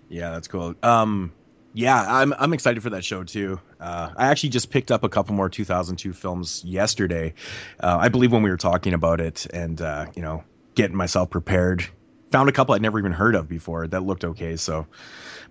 Yeah, 0.09 0.31
that's 0.31 0.47
cool. 0.47 0.75
Um, 0.83 1.33
yeah, 1.73 2.05
I'm 2.07 2.33
I'm 2.33 2.53
excited 2.53 2.83
for 2.83 2.89
that 2.89 3.05
show 3.05 3.23
too. 3.23 3.59
Uh, 3.79 4.09
I 4.15 4.27
actually 4.27 4.49
just 4.49 4.69
picked 4.69 4.91
up 4.91 5.03
a 5.03 5.09
couple 5.09 5.35
more 5.35 5.49
2002 5.49 6.13
films 6.13 6.63
yesterday. 6.65 7.33
Uh, 7.79 7.97
I 7.99 8.09
believe 8.09 8.31
when 8.31 8.43
we 8.43 8.49
were 8.49 8.57
talking 8.57 8.93
about 8.93 9.21
it 9.21 9.45
and 9.53 9.81
uh, 9.81 10.07
you 10.15 10.21
know 10.21 10.43
getting 10.75 10.97
myself 10.97 11.29
prepared, 11.29 11.85
found 12.31 12.49
a 12.49 12.51
couple 12.51 12.75
I'd 12.75 12.81
never 12.81 12.99
even 12.99 13.13
heard 13.13 13.35
of 13.35 13.47
before 13.47 13.87
that 13.87 14.03
looked 14.03 14.25
okay. 14.25 14.57
So, 14.57 14.85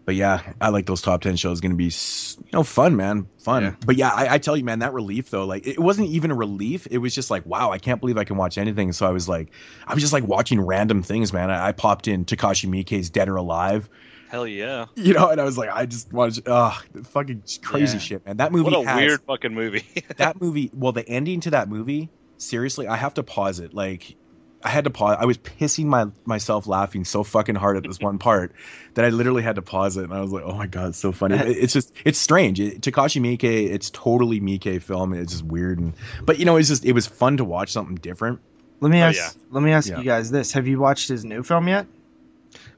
but 0.05 0.15
yeah, 0.15 0.43
I 0.61 0.69
like 0.69 0.87
those 0.87 1.01
top 1.01 1.23
10 1.23 1.37
shows. 1.37 1.61
Going 1.61 1.73
to 1.73 1.77
be 1.77 1.85
you 1.85 2.51
know 2.53 2.65
fun, 2.65 2.97
man, 2.97 3.27
fun. 3.39 3.63
Yeah. 3.63 3.75
But 3.87 3.97
yeah, 3.97 4.11
I, 4.11 4.35
I 4.35 4.39
tell 4.39 4.59
you, 4.59 4.65
man, 4.65 4.81
that 4.81 4.93
relief 4.93 5.31
though, 5.31 5.47
like 5.47 5.67
it 5.67 5.79
wasn't 5.79 6.09
even 6.09 6.31
a 6.31 6.35
relief. 6.35 6.87
It 6.91 6.99
was 6.99 7.15
just 7.15 7.31
like, 7.31 7.47
wow, 7.47 7.71
I 7.71 7.79
can't 7.79 7.99
believe 7.99 8.19
I 8.19 8.25
can 8.25 8.37
watch 8.37 8.59
anything. 8.59 8.93
So 8.93 9.07
I 9.07 9.11
was 9.11 9.27
like, 9.27 9.53
I 9.87 9.95
was 9.95 10.03
just 10.03 10.13
like 10.13 10.25
watching 10.25 10.61
random 10.61 11.03
things, 11.03 11.33
man. 11.33 11.51
I, 11.51 11.69
I 11.69 11.73
popped 11.73 12.09
in 12.09 12.27
Takashi 12.27 12.69
Miike's 12.69 13.09
Dead 13.09 13.31
or 13.31 13.37
Alive 13.37 13.89
Hell 14.31 14.47
yeah! 14.47 14.87
you 14.95 15.13
know, 15.13 15.29
and 15.29 15.41
I 15.41 15.45
was 15.45 15.59
like, 15.59 15.71
I 15.71 15.87
just 15.87 16.13
watched, 16.13 16.45
to, 16.45 16.53
oh, 16.55 16.81
fucking 17.05 17.43
crazy 17.63 17.95
Yeah. 17.95 17.99
shit, 17.99 18.27
man. 18.27 18.37
That 18.37 18.53
movie 18.53 18.71
What 18.71 18.85
a 18.85 18.89
has, 18.89 18.97
weird 18.97 19.21
fucking 19.27 19.53
movie. 19.55 19.85
that 20.19 20.41
movie. 20.41 20.71
Well, 20.73 20.93
the 20.93 21.07
ending 21.09 21.41
to 21.41 21.51
that 21.51 21.69
movie, 21.69 22.11
seriously, 22.39 22.87
I 22.87 22.97
have 22.97 23.15
to 23.15 23.23
pause 23.25 23.59
it. 23.59 23.75
Like, 23.75 24.15
I 24.63 24.69
had 24.69 24.85
to 24.85 24.91
pause. 24.91 25.17
I 25.19 25.25
was 25.25 25.37
pissing 25.39 25.87
my 25.87 26.07
myself 26.27 26.69
laughing 26.69 27.05
so 27.05 27.25
fucking 27.25 27.57
hard 27.57 27.77
at 27.79 27.83
this 27.83 27.99
one 27.99 28.19
part 28.29 28.53
that 28.95 29.05
I 29.05 29.09
literally 29.09 29.43
had 29.43 29.57
to 29.57 29.63
pause 29.63 29.97
it, 29.97 30.05
and 30.05 30.15
I 30.15 30.21
was 30.21 30.31
like, 30.31 30.45
oh 30.45 30.55
my 30.55 30.69
god, 30.69 30.91
it's 30.91 30.99
so 30.99 31.11
funny. 31.11 31.35
It- 31.35 31.49
it's 31.59 31.73
just, 31.73 31.93
it's 32.05 32.19
strange. 32.19 32.61
It, 32.61 32.83
Takashi 32.83 33.21
Miike, 33.21 33.43
it's 33.43 33.91
totally 33.91 34.41
Miike 34.41 34.81
film. 34.81 35.13
It's 35.13 35.33
just 35.33 35.45
weird, 35.45 35.81
and 35.81 35.93
but 36.25 36.39
you 36.39 36.45
know, 36.45 36.57
it's 36.57 36.69
just, 36.69 36.85
it 36.85 36.93
was 36.93 37.07
fun 37.09 37.37
to 37.39 37.45
watch 37.45 37.73
something 37.73 37.97
different. 37.97 38.39
Let 38.81 38.91
me 38.93 39.01
Oh, 39.03 39.07
ask. 39.07 39.17
yeah. 39.19 39.31
Let 39.51 39.63
me 39.65 39.73
ask 39.73 39.89
Yeah. 39.91 39.99
you 39.99 40.05
guys 40.05 40.31
this: 40.31 40.53
Have 40.53 40.69
you 40.69 40.79
watched 40.79 41.09
his 41.09 41.25
new 41.25 41.43
film 41.43 41.67
yet? 41.67 41.87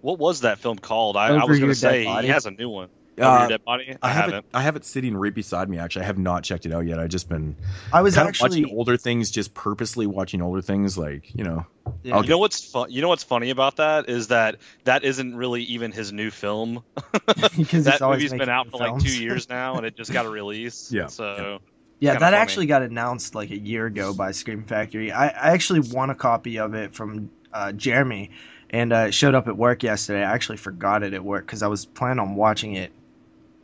What 0.00 0.18
was 0.18 0.40
that 0.42 0.58
film 0.58 0.78
called? 0.78 1.16
I, 1.16 1.28
I 1.28 1.44
was 1.44 1.58
going 1.58 1.70
to 1.70 1.74
say 1.74 2.04
Body? 2.04 2.26
he 2.26 2.32
has 2.32 2.46
a 2.46 2.50
new 2.50 2.68
one. 2.68 2.88
Over 3.18 3.28
Uh, 3.28 3.38
Your 3.40 3.48
Dead 3.50 3.64
Body. 3.64 3.96
I, 4.00 4.08
I 4.08 4.12
have 4.12 4.24
haven't. 4.24 4.38
it. 4.38 4.44
I 4.54 4.62
have 4.62 4.74
it 4.76 4.84
sitting 4.86 5.14
right 5.14 5.34
beside 5.34 5.68
me. 5.68 5.76
Actually, 5.76 6.04
I 6.04 6.06
have 6.06 6.16
not 6.18 6.44
checked 6.44 6.64
it 6.64 6.72
out 6.72 6.86
yet. 6.86 6.98
I 6.98 7.08
just 7.08 7.28
been 7.28 7.56
I 7.92 8.00
was 8.00 8.14
kind 8.14 8.24
of 8.26 8.30
actually. 8.30 8.62
watching 8.64 8.76
older 8.76 8.96
things, 8.96 9.30
just 9.30 9.52
purposely 9.52 10.06
watching 10.06 10.40
older 10.40 10.62
things, 10.62 10.96
like 10.96 11.34
you 11.34 11.44
know. 11.44 11.66
yeah. 12.02 12.20
You 12.22 12.28
know 12.28 12.38
what's 12.38 12.64
fun? 12.64 12.90
You 12.90 13.02
know 13.02 13.08
what's 13.08 13.22
funny 13.22 13.50
about 13.50 13.76
that 13.76 14.08
is 14.08 14.28
that 14.28 14.56
that 14.84 15.04
isn't 15.04 15.36
really 15.36 15.62
even 15.64 15.92
his 15.92 16.10
new 16.10 16.30
film. 16.30 16.82
because 17.26 17.52
he's 17.68 17.84
that 17.84 18.00
always 18.00 18.22
movie's 18.32 18.32
been 18.32 18.48
out 18.48 18.66
new 18.66 18.70
for 18.72 18.78
like 18.78 18.98
two 19.02 19.22
years 19.22 19.46
now, 19.48 19.76
and 19.76 19.84
it 19.84 19.94
just 19.94 20.10
got 20.10 20.24
a 20.26 20.30
release. 20.30 20.90
Yeah. 20.90 21.08
So 21.08 21.58
Yeah, 22.00 22.12
Kinda 22.12 22.20
that 22.20 22.30
funny. 22.30 22.36
actually 22.36 22.66
got 22.66 22.80
announced 22.80 23.34
like 23.34 23.50
a 23.50 23.58
year 23.58 23.84
ago 23.84 24.14
by 24.14 24.30
Scream 24.32 24.64
Factory. 24.64 25.12
I, 25.12 25.26
I 25.28 25.52
actually 25.52 25.80
won 25.80 26.08
a 26.08 26.14
copy 26.14 26.58
of 26.58 26.72
it 26.72 26.94
from 26.94 27.30
uh, 27.52 27.72
Jeremy, 27.72 28.30
and 28.72 28.92
uh, 28.92 28.96
it 29.08 29.14
showed 29.14 29.34
up 29.34 29.48
at 29.48 29.56
work 29.56 29.82
yesterday. 29.82 30.20
I 30.24 30.32
actually 30.32 30.56
forgot 30.58 31.02
it 31.02 31.14
at 31.14 31.24
work 31.24 31.46
because 31.46 31.62
I 31.62 31.66
was 31.66 31.84
planning 31.86 32.18
on 32.18 32.34
watching 32.34 32.74
it. 32.74 32.92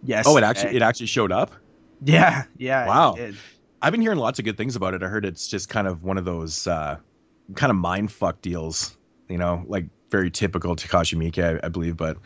Yes. 0.04 0.26
Oh, 0.28 0.36
it 0.36 0.44
actually 0.44 0.76
it 0.76 0.82
actually 0.82 1.06
showed 1.06 1.32
up. 1.32 1.52
Yeah, 2.04 2.44
yeah. 2.56 2.86
Wow. 2.86 3.14
it 3.14 3.18
did. 3.18 3.36
I've 3.80 3.92
been 3.92 4.00
hearing 4.02 4.18
lots 4.18 4.38
of 4.38 4.44
good 4.44 4.56
things 4.56 4.76
about 4.76 4.94
it. 4.94 5.02
I 5.02 5.06
heard 5.06 5.24
it's 5.24 5.46
just 5.48 5.68
kind 5.68 5.86
of 5.86 6.02
one 6.02 6.18
of 6.18 6.24
those 6.24 6.66
uh, 6.66 6.98
kind 7.54 7.70
of 7.70 7.76
mind 7.76 8.10
fuck 8.10 8.40
deals, 8.42 8.96
you 9.28 9.38
know, 9.38 9.64
like 9.66 9.86
very 10.10 10.30
typical 10.30 10.74
Takashi 10.74 11.16
Miike, 11.16 11.60
I, 11.62 11.64
I 11.64 11.68
believe. 11.68 11.96
But 11.96 12.18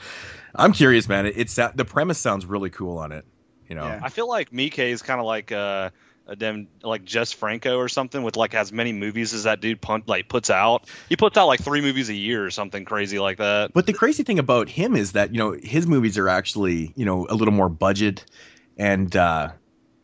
I'm 0.54 0.72
curious, 0.72 1.08
man. 1.08 1.26
It, 1.26 1.34
it's 1.36 1.56
the 1.56 1.84
premise 1.86 2.18
sounds 2.18 2.46
really 2.46 2.70
cool 2.70 2.98
on 2.98 3.12
it. 3.12 3.24
You 3.68 3.74
know, 3.76 3.86
Yeah. 3.86 4.00
I 4.02 4.08
feel 4.08 4.28
like 4.28 4.52
Mike 4.52 4.78
is 4.78 5.02
kind 5.02 5.20
of 5.20 5.26
like 5.26 5.52
uh, 5.52 5.90
a 6.32 6.36
dem 6.36 6.66
like 6.82 7.04
Jess 7.04 7.30
Franco 7.32 7.76
or 7.76 7.88
something 7.88 8.22
with 8.22 8.36
like 8.36 8.54
as 8.54 8.72
many 8.72 8.92
movies 8.92 9.34
as 9.34 9.44
that 9.44 9.60
dude 9.60 9.80
punt, 9.80 10.08
like 10.08 10.28
puts 10.28 10.48
out. 10.50 10.88
He 11.08 11.14
puts 11.14 11.36
out 11.36 11.46
like 11.46 11.60
three 11.60 11.82
movies 11.82 12.08
a 12.08 12.14
year 12.14 12.44
or 12.44 12.50
something 12.50 12.84
crazy 12.84 13.18
like 13.18 13.36
that. 13.36 13.72
But 13.74 13.86
the 13.86 13.92
crazy 13.92 14.22
thing 14.22 14.38
about 14.38 14.68
him 14.68 14.96
is 14.96 15.12
that 15.12 15.32
you 15.32 15.38
know 15.38 15.52
his 15.52 15.86
movies 15.86 16.18
are 16.18 16.28
actually 16.28 16.92
you 16.96 17.04
know 17.04 17.26
a 17.28 17.34
little 17.34 17.52
more 17.52 17.68
budget, 17.68 18.24
and 18.78 19.14
uh, 19.14 19.50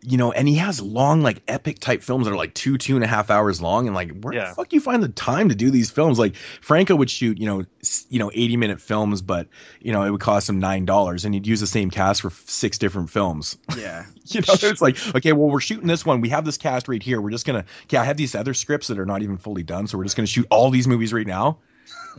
you 0.02 0.17
know, 0.17 0.31
and 0.31 0.47
he 0.47 0.55
has 0.55 0.81
long 0.81 1.23
like 1.23 1.43
epic 1.49 1.81
type 1.81 2.02
films 2.02 2.26
that 2.26 2.33
are 2.33 2.37
like 2.37 2.55
two 2.55 2.78
two 2.78 2.95
and 2.95 3.05
a 3.05 3.09
half 3.09 3.31
hours 3.31 3.61
long, 3.61 3.87
and 3.87 3.95
like 3.97 4.17
where 4.21 4.33
Yeah. 4.35 4.49
the 4.50 4.55
fuck 4.55 4.69
do 4.69 4.76
you 4.76 4.81
find 4.81 5.02
the 5.02 5.09
time 5.09 5.49
to 5.49 5.55
do 5.55 5.71
these 5.71 5.90
films? 5.90 6.19
Like 6.19 6.37
Franco 6.37 6.95
would 6.95 7.11
shoot 7.11 7.38
you 7.38 7.47
know 7.47 7.64
you 8.09 8.19
know 8.19 8.31
eighty 8.35 8.57
minute 8.57 8.81
films, 8.81 9.23
but 9.23 9.49
you 9.81 9.93
know 9.93 10.02
it 10.05 10.11
would 10.11 10.21
cost 10.21 10.49
him 10.49 10.59
nine 10.61 10.85
dollars, 10.85 11.25
and 11.25 11.35
he'd 11.35 11.47
use 11.47 11.61
the 11.61 11.67
same 11.67 11.90
cast 11.90 12.23
for 12.23 12.31
six 12.31 12.78
different 12.78 13.11
films. 13.11 13.59
Yeah. 13.76 14.05
you 14.26 14.40
know, 14.43 14.55
it's 14.61 14.83
like 14.83 14.97
okay, 15.17 15.33
well 15.33 15.50
we're 15.50 15.61
shooting 15.61 15.87
this 15.88 16.05
one, 16.07 16.21
we 16.21 16.28
have 16.28 16.45
this 16.45 16.59
cast 16.59 16.87
right 16.88 17.02
here, 17.02 17.21
we're 17.21 17.31
just 17.31 17.47
gonna 17.47 17.64
okay, 17.85 17.97
I 17.97 18.05
have 18.05 18.17
these 18.17 18.35
other 18.35 18.55
scripts 18.55 18.87
that 18.88 18.99
are 18.99 19.07
not 19.07 19.23
even 19.23 19.37
fully 19.37 19.62
done, 19.62 19.87
so 19.87 19.97
we're 19.99 20.05
just 20.05 20.17
gonna 20.17 20.26
shoot 20.26 20.47
all 20.50 20.71
these 20.71 20.87
movies 20.87 21.12
right 21.12 21.26
now 21.26 21.59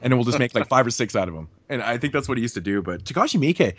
and 0.02 0.12
then 0.12 0.18
we'll 0.18 0.26
just 0.26 0.40
make 0.40 0.56
like 0.56 0.68
five 0.68 0.88
or 0.88 0.92
six 0.92 1.16
out 1.16 1.28
of 1.28 1.34
them. 1.34 1.50
And 1.68 1.82
I 1.82 1.98
think 1.98 2.14
that's 2.14 2.28
what 2.28 2.38
he 2.38 2.42
used 2.42 2.56
to 2.56 2.62
do. 2.62 2.82
But 2.82 3.04
Takashi 3.04 3.40
Miike, 3.40 3.76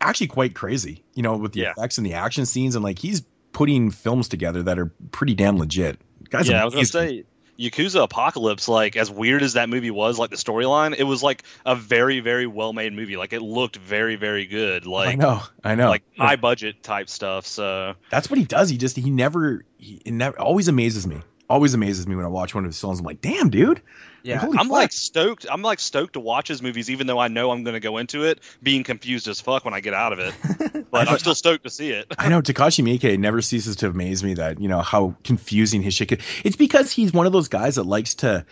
actually 0.00 0.26
quite 0.26 0.54
crazy, 0.54 1.04
you 1.14 1.22
know, 1.22 1.36
with 1.36 1.52
the 1.52 1.60
Yeah. 1.60 1.70
effects 1.70 1.98
and 1.98 2.06
the 2.06 2.14
action 2.14 2.44
scenes, 2.46 2.74
and 2.74 2.82
like 2.84 2.98
he's 2.98 3.22
putting 3.52 3.90
films 3.90 4.28
together 4.28 4.62
that 4.64 4.78
are 4.78 4.86
pretty 5.10 5.34
damn 5.34 5.58
legit. 5.58 6.00
Guys, 6.30 6.48
yeah, 6.48 6.62
I 6.62 6.64
was 6.64 6.74
gonna 6.74 6.86
say 6.86 7.24
Yakuza 7.58 8.02
Apocalypse. 8.02 8.68
Like 8.68 8.96
as 8.96 9.10
weird 9.10 9.42
as 9.42 9.54
that 9.54 9.68
movie 9.68 9.90
was, 9.90 10.18
like 10.18 10.30
the 10.30 10.36
storyline, 10.36 10.94
it 10.96 11.04
was 11.04 11.22
like 11.22 11.42
a 11.64 11.76
very 11.76 12.20
very 12.20 12.46
well 12.46 12.72
made 12.72 12.92
movie. 12.92 13.16
Like 13.16 13.32
it 13.32 13.42
looked 13.42 13.76
very 13.76 14.16
very 14.16 14.46
good. 14.46 14.86
Like 14.86 15.10
I 15.10 15.14
know, 15.14 15.42
I 15.62 15.74
know. 15.74 15.88
like 15.88 16.02
high 16.16 16.36
budget 16.36 16.82
type 16.82 17.08
stuff. 17.08 17.46
So 17.46 17.94
that's 18.10 18.30
what 18.30 18.38
he 18.38 18.44
does. 18.44 18.70
He 18.70 18.76
just 18.76 18.96
he 18.96 19.10
never 19.10 19.64
he 19.78 20.00
never 20.06 20.38
always 20.38 20.68
amazes 20.68 21.06
me. 21.06 21.20
Always 21.50 21.74
amazes 21.74 22.06
me 22.06 22.16
when 22.16 22.24
I 22.24 22.28
watch 22.28 22.54
one 22.54 22.64
of 22.64 22.68
his 22.68 22.80
films. 22.80 23.00
I'm 23.00 23.04
like, 23.04 23.20
damn, 23.20 23.50
dude. 23.50 23.82
Yeah. 24.22 24.38
Holy 24.38 24.56
I'm 24.58 24.66
fuck. 24.66 24.72
like 24.72 24.92
stoked. 24.92 25.46
I'm 25.50 25.62
like 25.62 25.80
stoked 25.80 26.14
to 26.14 26.20
watch 26.20 26.48
his 26.48 26.62
movies, 26.62 26.88
even 26.88 27.06
though 27.06 27.18
I 27.18 27.28
know 27.28 27.50
I'm 27.50 27.64
going 27.64 27.74
to 27.74 27.80
go 27.80 27.98
into 27.98 28.24
it 28.24 28.40
being 28.62 28.84
confused 28.84 29.28
as 29.28 29.40
fuck 29.40 29.64
when 29.64 29.74
I 29.74 29.80
get 29.80 29.94
out 29.94 30.12
of 30.12 30.18
it. 30.20 30.86
But 30.92 31.08
I'm 31.08 31.18
still 31.18 31.34
stoked 31.34 31.64
to 31.64 31.70
see 31.70 31.90
it. 31.90 32.12
I 32.18 32.28
know 32.28 32.42
Takashi 32.42 32.84
Miike 32.84 33.18
never 33.18 33.40
ceases 33.40 33.76
to 33.76 33.88
amaze 33.88 34.22
me 34.22 34.34
that 34.34 34.60
you 34.60 34.68
know 34.68 34.82
how 34.82 35.16
confusing 35.24 35.80
his 35.80 35.94
shit. 35.94 36.08
Could. 36.08 36.20
It's 36.44 36.54
because 36.54 36.92
he's 36.92 37.14
one 37.14 37.24
of 37.24 37.32
those 37.32 37.48
guys 37.48 37.76
that 37.76 37.84
likes 37.84 38.14
to. 38.16 38.44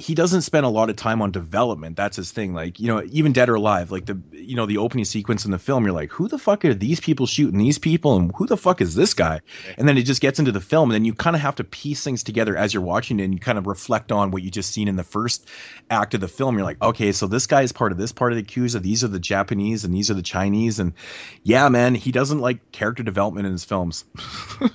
He 0.00 0.14
doesn't 0.14 0.42
spend 0.42 0.64
a 0.64 0.68
lot 0.68 0.90
of 0.90 0.96
time 0.96 1.20
on 1.20 1.32
development. 1.32 1.96
That's 1.96 2.16
his 2.16 2.30
thing. 2.30 2.54
Like 2.54 2.78
you 2.78 2.86
know, 2.86 3.02
even 3.10 3.32
Dead 3.32 3.48
or 3.48 3.56
Alive, 3.56 3.90
like 3.90 4.06
the 4.06 4.20
you 4.32 4.54
know 4.54 4.64
the 4.64 4.78
opening 4.78 5.04
sequence 5.04 5.44
in 5.44 5.50
the 5.50 5.58
film, 5.58 5.84
you're 5.84 5.92
like, 5.92 6.12
who 6.12 6.28
the 6.28 6.38
fuck 6.38 6.64
are 6.64 6.72
these 6.72 7.00
people 7.00 7.26
shooting 7.26 7.58
these 7.58 7.78
people, 7.78 8.16
and 8.16 8.32
who 8.36 8.46
the 8.46 8.56
fuck 8.56 8.80
is 8.80 8.94
this 8.94 9.12
guy? 9.12 9.40
And 9.76 9.88
then 9.88 9.98
it 9.98 10.04
just 10.04 10.20
gets 10.20 10.38
into 10.38 10.52
the 10.52 10.60
film, 10.60 10.90
and 10.90 10.94
then 10.94 11.04
you 11.04 11.14
kind 11.14 11.34
of 11.34 11.42
have 11.42 11.56
to 11.56 11.64
piece 11.64 12.04
things 12.04 12.22
together 12.22 12.56
as 12.56 12.72
you're 12.72 12.82
watching 12.82 13.18
it, 13.18 13.24
and 13.24 13.34
you 13.34 13.40
kind 13.40 13.58
of 13.58 13.66
reflect 13.66 14.12
on 14.12 14.30
what 14.30 14.42
you 14.42 14.50
just 14.50 14.72
seen 14.72 14.86
in 14.86 14.96
the 14.96 15.04
first 15.04 15.48
act 15.90 16.14
of 16.14 16.20
the 16.20 16.28
film. 16.28 16.56
You're 16.56 16.64
like, 16.64 16.80
okay, 16.80 17.10
so 17.10 17.26
this 17.26 17.46
guy 17.46 17.62
is 17.62 17.72
part 17.72 17.90
of 17.90 17.98
this 17.98 18.12
part 18.12 18.32
of 18.32 18.38
the 18.38 18.44
Yakuza. 18.44 18.80
These 18.80 19.02
are 19.02 19.08
the 19.08 19.18
Japanese, 19.18 19.84
and 19.84 19.92
these 19.92 20.10
are 20.10 20.14
the 20.14 20.22
Chinese, 20.22 20.78
and 20.78 20.92
yeah, 21.42 21.68
man, 21.68 21.96
he 21.96 22.12
doesn't 22.12 22.38
like 22.38 22.70
character 22.70 23.02
development 23.02 23.46
in 23.46 23.52
his 23.52 23.64
films. 23.64 24.04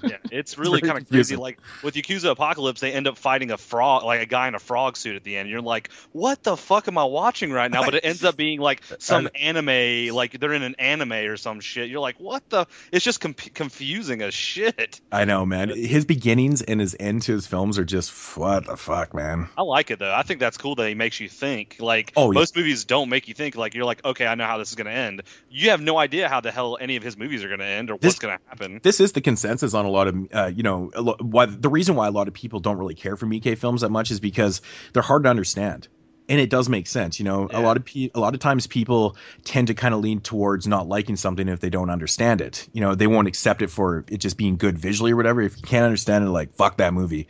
yeah, 0.03 0.17
it's 0.31 0.57
really 0.57 0.81
kind 0.87 0.97
of 0.97 1.07
crazy. 1.07 1.37
Like 1.37 1.59
with 1.81 1.95
Yakuza 1.95 2.31
Apocalypse, 2.31 2.81
they 2.81 2.91
end 2.91 3.07
up 3.07 3.17
fighting 3.17 3.51
a 3.51 3.57
frog, 3.57 4.03
like 4.03 4.21
a 4.21 4.25
guy 4.25 4.49
in 4.49 4.55
a 4.55 4.59
frog 4.59 4.97
suit 4.97 5.12
at 5.15 5.23
the 5.23 5.37
end. 5.37 5.49
You're 5.49 5.61
like, 5.61 5.89
what 6.11 6.43
the 6.43 6.57
fuck 6.57 6.87
am 6.87 6.97
I 6.97 7.03
watching 7.05 7.51
right 7.51 7.69
now? 7.71 7.83
But 7.85 7.95
it 7.95 8.05
ends 8.05 8.23
up 8.23 8.35
being 8.37 8.59
like 8.59 8.81
some 8.99 9.29
anime, 9.39 10.13
like 10.15 10.39
they're 10.39 10.53
in 10.53 10.63
an 10.63 10.75
anime 10.79 11.11
or 11.13 11.37
some 11.37 11.59
shit. 11.59 11.89
You're 11.89 11.99
like, 11.99 12.19
what 12.19 12.49
the? 12.49 12.65
It's 12.91 13.05
just 13.05 13.21
com- 13.21 13.33
confusing 13.33 14.21
as 14.21 14.33
shit. 14.33 14.99
I 15.11 15.25
know, 15.25 15.45
man. 15.45 15.69
His 15.69 16.05
beginnings 16.05 16.61
and 16.61 16.79
his 16.79 16.95
end 16.99 17.21
to 17.23 17.33
his 17.33 17.47
films 17.47 17.77
are 17.77 17.85
just 17.85 18.11
what 18.37 18.65
the 18.65 18.77
fuck, 18.77 19.13
man. 19.13 19.47
I 19.57 19.61
like 19.61 19.91
it 19.91 19.99
though. 19.99 20.13
I 20.13 20.23
think 20.23 20.39
that's 20.39 20.57
cool 20.57 20.75
that 20.75 20.87
he 20.87 20.95
makes 20.95 21.19
you 21.19 21.29
think. 21.29 21.77
Like 21.79 22.13
Oh, 22.15 22.31
yeah. 22.31 22.39
most 22.39 22.55
movies 22.55 22.85
don't 22.85 23.09
make 23.09 23.27
you 23.27 23.33
think. 23.33 23.55
Like 23.55 23.73
you're 23.73 23.85
like, 23.85 24.03
okay, 24.05 24.25
I 24.27 24.35
know 24.35 24.45
how 24.45 24.57
this 24.57 24.69
is 24.69 24.75
gonna 24.75 24.89
end. 24.91 25.23
You 25.49 25.69
have 25.71 25.81
no 25.81 25.97
idea 25.97 26.27
how 26.29 26.41
the 26.41 26.51
hell 26.51 26.77
any 26.79 26.95
of 26.95 27.03
his 27.03 27.17
movies 27.17 27.43
are 27.43 27.49
gonna 27.49 27.63
end 27.63 27.89
or 27.91 27.97
This- 27.97 28.09
what's 28.09 28.19
gonna 28.19 28.39
happen. 28.47 28.79
This 28.83 28.99
is 28.99 29.11
the 29.13 29.21
consensus 29.21 29.73
on 29.73 29.85
a 29.85 29.89
lot 29.89 30.07
of, 30.07 30.15
uh, 30.33 30.51
you 30.55 30.63
know, 30.63 30.91
a 30.93 31.01
lo- 31.01 31.17
why 31.19 31.45
the 31.45 31.69
reason 31.69 31.95
why 31.95 32.07
a 32.07 32.11
lot 32.11 32.27
of 32.27 32.33
people 32.33 32.59
don't 32.59 32.77
really 32.77 32.95
care 32.95 33.15
for 33.17 33.25
Miike 33.25 33.57
films 33.57 33.81
that 33.81 33.89
much 33.89 34.11
is 34.11 34.19
because 34.19 34.61
they're 34.93 35.02
hard 35.03 35.23
to 35.23 35.29
understand. 35.29 35.87
And 36.29 36.39
it 36.39 36.49
does 36.49 36.69
make 36.69 36.87
sense, 36.87 37.19
you 37.19 37.25
know. 37.25 37.49
A 37.51 37.59
lot 37.59 37.75
of 37.75 37.83
pe- 37.83 38.09
a 38.15 38.19
lot 38.19 38.33
of 38.33 38.39
times 38.39 38.65
people 38.65 39.17
tend 39.43 39.67
to 39.67 39.73
kind 39.73 39.93
of 39.93 39.99
lean 39.99 40.21
towards 40.21 40.65
not 40.65 40.87
liking 40.87 41.17
something 41.17 41.49
if 41.49 41.59
they 41.59 41.69
don't 41.69 41.89
understand 41.89 42.39
it. 42.39 42.67
You 42.71 42.79
know, 42.79 42.95
they 42.95 43.07
won't 43.07 43.27
accept 43.27 43.61
it 43.61 43.69
for 43.69 44.05
it 44.07 44.19
just 44.19 44.37
being 44.37 44.55
good 44.55 44.77
visually 44.77 45.11
or 45.11 45.17
whatever. 45.17 45.41
If 45.41 45.57
you 45.57 45.63
can't 45.63 45.83
understand 45.83 46.23
it, 46.23 46.29
like 46.29 46.53
fuck 46.55 46.77
that 46.77 46.93
movie. 46.93 47.27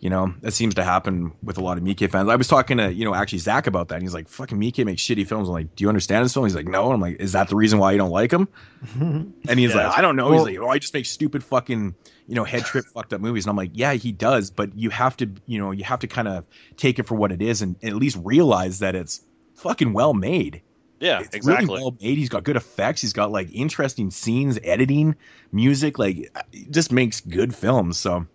You 0.00 0.10
know, 0.10 0.32
that 0.42 0.52
seems 0.52 0.76
to 0.76 0.84
happen 0.84 1.32
with 1.42 1.58
a 1.58 1.60
lot 1.60 1.76
of 1.76 1.82
Miike 1.82 2.08
fans. 2.08 2.28
I 2.28 2.36
was 2.36 2.46
talking 2.46 2.76
to, 2.76 2.92
you 2.94 3.04
know, 3.04 3.16
actually 3.16 3.38
Zach 3.38 3.66
about 3.66 3.88
that. 3.88 3.96
And 3.96 4.02
he's 4.04 4.14
like, 4.14 4.28
fucking 4.28 4.56
Miike 4.56 4.84
makes 4.84 5.02
shitty 5.02 5.26
films. 5.26 5.48
I'm 5.48 5.54
like, 5.54 5.74
do 5.74 5.82
you 5.82 5.88
understand 5.88 6.22
his 6.22 6.32
film? 6.32 6.46
He's 6.46 6.54
like, 6.54 6.68
no. 6.68 6.84
And 6.84 6.94
I'm 6.94 7.00
like, 7.00 7.16
is 7.18 7.32
that 7.32 7.48
the 7.48 7.56
reason 7.56 7.80
why 7.80 7.90
you 7.90 7.98
don't 7.98 8.10
like 8.10 8.32
him? 8.32 8.46
And 9.00 9.34
he's 9.58 9.74
Yeah, 9.74 9.88
like, 9.88 9.98
I 9.98 10.00
don't 10.00 10.14
know. 10.14 10.30
well- 10.30 10.44
he's 10.46 10.56
like, 10.56 10.64
oh, 10.64 10.70
I 10.70 10.78
just 10.78 10.94
make 10.94 11.04
stupid 11.04 11.42
fucking, 11.42 11.96
you 12.28 12.34
know, 12.36 12.44
head 12.44 12.64
trip 12.64 12.84
fucked 12.94 13.12
up 13.12 13.20
movies. 13.20 13.44
And 13.44 13.50
I'm 13.50 13.56
like, 13.56 13.72
yeah, 13.74 13.94
he 13.94 14.12
does, 14.12 14.50
but 14.52 14.72
you 14.76 14.90
have 14.90 15.16
to, 15.16 15.28
you 15.46 15.58
know, 15.58 15.72
you 15.72 15.82
have 15.82 15.98
to 16.00 16.06
kind 16.06 16.28
of 16.28 16.44
take 16.76 17.00
it 17.00 17.06
for 17.08 17.16
what 17.16 17.32
it 17.32 17.42
is 17.42 17.60
and 17.60 17.74
at 17.82 17.94
least 17.94 18.18
realize 18.22 18.78
that 18.78 18.94
it's 18.94 19.22
fucking 19.56 19.92
well 19.94 20.14
made. 20.14 20.62
Yeah, 21.00 21.20
It's 21.20 21.34
exactly. 21.34 21.66
really 21.66 21.82
well 21.82 21.96
made. 22.00 22.18
He's 22.18 22.28
got 22.28 22.44
good 22.44 22.56
effects. 22.56 23.00
He's 23.00 23.12
got 23.12 23.32
like 23.32 23.48
interesting 23.52 24.10
scenes, 24.12 24.60
editing, 24.62 25.16
music. 25.50 25.98
Like, 25.98 26.30
uh, 26.36 26.42
it 26.52 26.70
just 26.70 26.92
makes 26.92 27.20
good 27.20 27.52
films. 27.54 27.98
So 27.98 28.26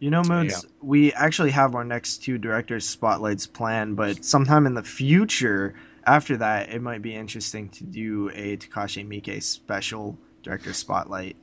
You 0.00 0.10
know, 0.10 0.22
Moods, 0.22 0.64
we 0.80 1.12
actually 1.12 1.50
have 1.50 1.74
our 1.74 1.84
next 1.84 2.24
two 2.24 2.38
directors' 2.38 2.88
spotlights 2.88 3.46
planned, 3.46 3.96
but 3.96 4.24
sometime 4.24 4.66
in 4.66 4.72
the 4.72 4.82
future, 4.82 5.74
after 6.06 6.38
that, 6.38 6.70
it 6.70 6.80
might 6.80 7.02
be 7.02 7.14
interesting 7.14 7.68
to 7.68 7.84
do 7.84 8.30
a 8.30 8.56
Takashi 8.56 9.06
Miike 9.06 9.42
special 9.42 10.16
director 10.42 10.72
spotlight. 10.72 11.36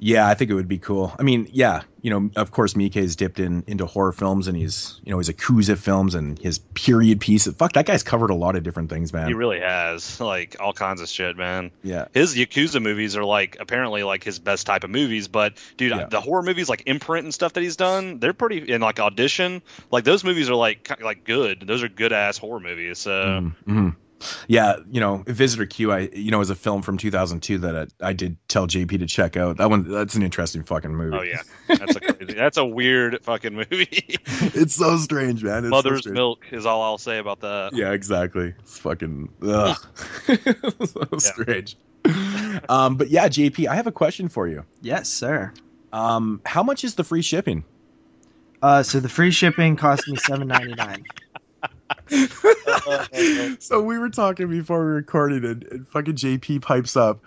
Yeah, 0.00 0.28
I 0.28 0.34
think 0.34 0.50
it 0.50 0.54
would 0.54 0.68
be 0.68 0.78
cool. 0.78 1.12
I 1.18 1.22
mean, 1.24 1.48
yeah, 1.52 1.82
you 2.02 2.10
know, 2.10 2.30
of 2.36 2.52
course, 2.52 2.74
Miike's 2.74 3.16
dipped 3.16 3.40
in 3.40 3.64
into 3.66 3.84
horror 3.84 4.12
films 4.12 4.46
and 4.46 4.56
he's, 4.56 5.00
you 5.02 5.10
know, 5.10 5.18
his 5.18 5.28
Yakuza 5.28 5.76
films 5.76 6.14
and 6.14 6.38
his 6.38 6.58
period 6.74 7.20
pieces. 7.20 7.54
Fuck, 7.56 7.72
that 7.72 7.84
guy's 7.86 8.04
covered 8.04 8.30
a 8.30 8.34
lot 8.34 8.54
of 8.54 8.62
different 8.62 8.90
things, 8.90 9.12
man. 9.12 9.26
He 9.26 9.34
really 9.34 9.58
has 9.58 10.20
like 10.34 10.56
all 10.60 10.72
kinds 10.72 11.00
of 11.00 11.08
shit, 11.08 11.36
man. 11.36 11.72
yeah. 11.82 12.06
His 12.14 12.36
Yakuza 12.36 12.80
movies 12.80 13.16
are 13.16 13.24
like 13.24 13.56
apparently 13.58 14.04
like 14.04 14.22
his 14.22 14.38
best 14.38 14.66
type 14.66 14.84
of 14.84 14.90
movies, 14.90 15.26
but 15.26 15.54
dude, 15.76 15.90
Yeah. 15.90 16.06
the 16.06 16.20
horror 16.20 16.42
movies 16.44 16.68
like 16.68 16.84
Imprint 16.86 17.24
and 17.24 17.34
stuff 17.34 17.54
that 17.54 17.62
he's 17.62 17.76
done, 17.76 18.20
they're 18.20 18.32
pretty. 18.32 18.72
And 18.72 18.82
like 18.82 19.00
Audition, 19.00 19.62
like 19.90 20.04
those 20.04 20.22
movies 20.22 20.48
are 20.48 20.54
like 20.54 21.00
like 21.02 21.24
good. 21.24 21.64
Those 21.66 21.82
are 21.82 21.88
good 21.88 22.12
ass 22.12 22.38
horror 22.38 22.60
movies. 22.60 22.98
So 22.98 23.10
Mhm, 23.10 23.54
mhm. 23.66 23.96
Yeah, 24.48 24.76
you 24.90 25.00
know, 25.00 25.22
Visitor 25.26 25.66
Q. 25.66 25.92
I 25.92 26.08
you 26.12 26.30
know 26.30 26.40
is 26.40 26.50
a 26.50 26.54
film 26.54 26.82
from 26.82 26.98
2002 26.98 27.58
that 27.58 27.88
I, 28.00 28.08
I 28.08 28.12
did 28.12 28.36
tell 28.48 28.66
JP 28.66 28.98
to 28.98 29.06
check 29.06 29.36
out. 29.36 29.58
That 29.58 29.70
one, 29.70 29.88
that's 29.88 30.14
an 30.14 30.22
interesting 30.22 30.64
fucking 30.64 30.94
movie. 30.94 31.16
oh 31.16 31.22
yeah, 31.22 31.42
that's 31.68 31.96
a 31.96 32.00
crazy, 32.00 32.34
that's 32.34 32.56
a 32.56 32.64
weird 32.64 33.22
fucking 33.22 33.54
movie. 33.54 33.88
it's 34.26 34.74
so 34.74 34.96
strange, 34.98 35.42
man. 35.44 35.58
It's 35.58 35.66
so 35.66 35.70
Mother's 35.70 36.00
strange. 36.00 36.14
Milk 36.14 36.44
is 36.50 36.66
all 36.66 36.82
I'll 36.82 36.98
say 36.98 37.18
about 37.18 37.40
that. 37.40 37.72
Yeah, 37.72 37.92
exactly. 37.92 38.54
It's 38.60 38.78
fucking 38.78 39.28
ugh. 39.42 39.76
so 40.84 41.18
strange. 41.18 41.76
Um, 42.68 42.96
but 42.96 43.08
yeah, 43.08 43.28
JP, 43.28 43.68
I 43.68 43.74
have 43.74 43.86
a 43.86 43.92
question 43.92 44.28
for 44.28 44.48
you. 44.48 44.64
Yes, 44.80 45.08
sir. 45.08 45.52
Um, 45.92 46.40
how 46.44 46.62
much 46.62 46.84
is 46.84 46.94
the 46.94 47.04
free 47.04 47.22
shipping? 47.22 47.64
Uh, 48.60 48.82
so 48.82 49.00
the 49.00 49.08
free 49.08 49.30
shipping 49.30 49.76
cost 49.76 50.08
me 50.08 50.16
seven 50.16 50.48
ninety 50.48 50.74
nine. 50.74 51.04
so 53.58 53.80
we 53.82 53.98
were 53.98 54.10
talking 54.10 54.48
before 54.48 54.84
we 54.86 54.92
recorded, 54.92 55.44
and, 55.44 55.62
and 55.64 55.88
fucking 55.88 56.14
JP 56.14 56.62
pipes 56.62 56.96
up. 56.96 57.20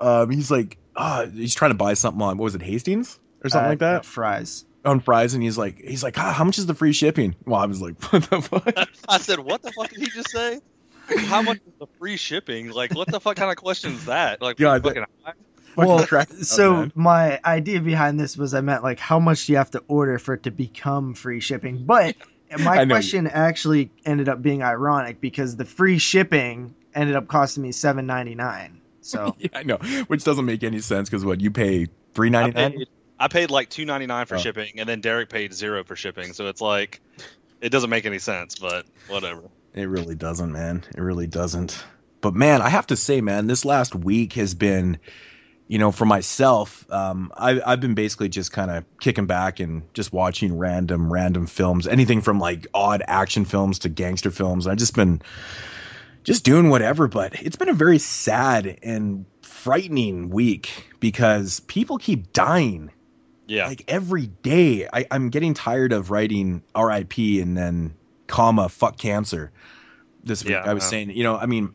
Um, 0.00 0.30
he's 0.30 0.50
like, 0.50 0.76
oh, 0.96 1.26
he's 1.28 1.54
trying 1.54 1.70
to 1.70 1.76
buy 1.76 1.94
something 1.94 2.20
on 2.22 2.36
what 2.38 2.44
was 2.44 2.54
it, 2.54 2.62
Hastings 2.62 3.18
or 3.42 3.50
something 3.50 3.70
like 3.70 3.78
that 3.80 4.04
Fries. 4.04 4.64
on 4.84 5.00
fries, 5.00 5.34
and 5.34 5.42
he's 5.42 5.56
like, 5.58 5.78
he's 5.80 6.02
like, 6.02 6.18
ah, 6.18 6.32
how 6.32 6.44
much 6.44 6.58
is 6.58 6.66
the 6.66 6.74
free 6.74 6.92
shipping? 6.92 7.34
Well, 7.46 7.60
I 7.60 7.66
was 7.66 7.80
like, 7.80 8.00
what 8.12 8.22
the 8.30 8.40
fuck? 8.42 8.88
I 9.08 9.18
said, 9.18 9.38
what 9.38 9.62
the 9.62 9.72
fuck 9.72 9.90
did 9.90 10.00
he 10.00 10.06
just 10.06 10.30
say? 10.30 10.60
How 11.26 11.42
much 11.42 11.58
is 11.66 11.74
the 11.78 11.86
free 11.98 12.16
shipping? 12.16 12.70
Like, 12.70 12.94
what 12.94 13.08
the 13.08 13.20
fuck 13.20 13.36
kind 13.36 13.50
of 13.50 13.56
question 13.56 13.92
is 13.92 14.06
that? 14.06 14.40
Like, 14.40 14.58
Yeah, 14.58 14.78
fucking 14.78 15.04
high? 15.22 15.32
Well, 15.76 16.06
crack 16.06 16.30
up, 16.30 16.36
So 16.36 16.72
man. 16.76 16.92
my 16.94 17.40
idea 17.44 17.80
behind 17.80 18.18
this 18.18 18.36
was 18.36 18.54
I 18.54 18.60
meant 18.60 18.82
like 18.84 18.98
how 19.00 19.18
much 19.18 19.46
do 19.46 19.52
you 19.52 19.58
have 19.58 19.72
to 19.72 19.82
order 19.88 20.18
for 20.18 20.34
it 20.34 20.44
to 20.44 20.50
become 20.50 21.14
free 21.14 21.40
shipping, 21.40 21.84
but 21.84 22.14
my 22.60 22.84
question 22.86 23.24
you. 23.24 23.30
actually 23.32 23.90
ended 24.04 24.28
up 24.28 24.42
being 24.42 24.62
ironic 24.62 25.20
because 25.20 25.56
the 25.56 25.64
free 25.64 25.98
shipping 25.98 26.74
ended 26.94 27.16
up 27.16 27.28
costing 27.28 27.62
me 27.62 27.72
seven 27.72 28.06
ninety 28.06 28.34
nine. 28.34 28.80
So 29.00 29.36
yeah, 29.38 29.48
I 29.54 29.62
know, 29.62 29.78
which 30.06 30.24
doesn't 30.24 30.44
make 30.44 30.62
any 30.62 30.80
sense 30.80 31.08
because 31.08 31.24
what 31.24 31.40
you 31.40 31.50
pay 31.50 31.88
three 32.14 32.30
ninety 32.30 32.52
nine. 32.52 32.84
I 33.18 33.28
paid 33.28 33.50
like 33.50 33.70
two 33.70 33.84
ninety 33.84 34.06
nine 34.06 34.26
for 34.26 34.36
oh. 34.36 34.38
shipping, 34.38 34.72
and 34.78 34.88
then 34.88 35.00
Derek 35.00 35.28
paid 35.28 35.52
zero 35.54 35.84
for 35.84 35.96
shipping. 35.96 36.32
So 36.32 36.48
it's 36.48 36.60
like, 36.60 37.00
it 37.60 37.70
doesn't 37.70 37.90
make 37.90 38.06
any 38.06 38.18
sense, 38.18 38.58
but 38.58 38.86
whatever. 39.08 39.42
It 39.74 39.84
really 39.84 40.14
doesn't, 40.14 40.52
man. 40.52 40.84
It 40.96 41.00
really 41.00 41.26
doesn't. 41.26 41.84
But 42.20 42.34
man, 42.34 42.62
I 42.62 42.68
have 42.68 42.86
to 42.88 42.96
say, 42.96 43.20
man, 43.20 43.46
this 43.46 43.64
last 43.64 43.94
week 43.94 44.34
has 44.34 44.54
been, 44.54 44.98
you 45.66 45.78
know, 45.78 45.90
for 45.90 46.04
myself, 46.04 46.90
um, 46.92 47.32
I, 47.36 47.60
I've 47.64 47.80
been 47.80 47.94
basically 47.94 48.28
just 48.28 48.52
kind 48.52 48.70
of 48.70 48.84
kicking 49.00 49.26
back 49.26 49.60
and 49.60 49.82
just 49.94 50.12
watching 50.12 50.58
random, 50.58 51.12
random 51.12 51.46
films, 51.46 51.86
anything 51.86 52.20
from 52.20 52.38
like 52.38 52.66
odd 52.74 53.02
action 53.06 53.44
films 53.44 53.78
to 53.80 53.88
gangster 53.88 54.30
films. 54.30 54.66
I've 54.66 54.76
just 54.76 54.94
been 54.94 55.22
just 56.24 56.44
doing 56.44 56.70
whatever. 56.70 57.06
But 57.06 57.40
it's 57.40 57.56
been 57.56 57.68
a 57.68 57.74
very 57.74 57.98
sad 57.98 58.78
and 58.82 59.24
frightening 59.42 60.30
week 60.30 60.88
because 61.00 61.60
people 61.60 61.98
keep 61.98 62.32
dying. 62.32 62.90
Yeah. 63.46 63.66
Like 63.66 63.84
every 63.88 64.26
day, 64.26 64.88
I, 64.92 65.06
I'm 65.10 65.30
getting 65.30 65.54
tired 65.54 65.92
of 65.92 66.10
writing 66.10 66.62
RIP 66.76 67.18
and 67.18 67.56
then 67.56 67.94
comma 68.26 68.68
fuck 68.68 68.98
cancer. 68.98 69.52
This 70.22 70.42
week, 70.42 70.52
yeah, 70.52 70.62
I 70.64 70.72
was 70.72 70.84
saying, 70.84 71.10
you 71.10 71.22
know, 71.22 71.36
I 71.36 71.44
mean, 71.44 71.74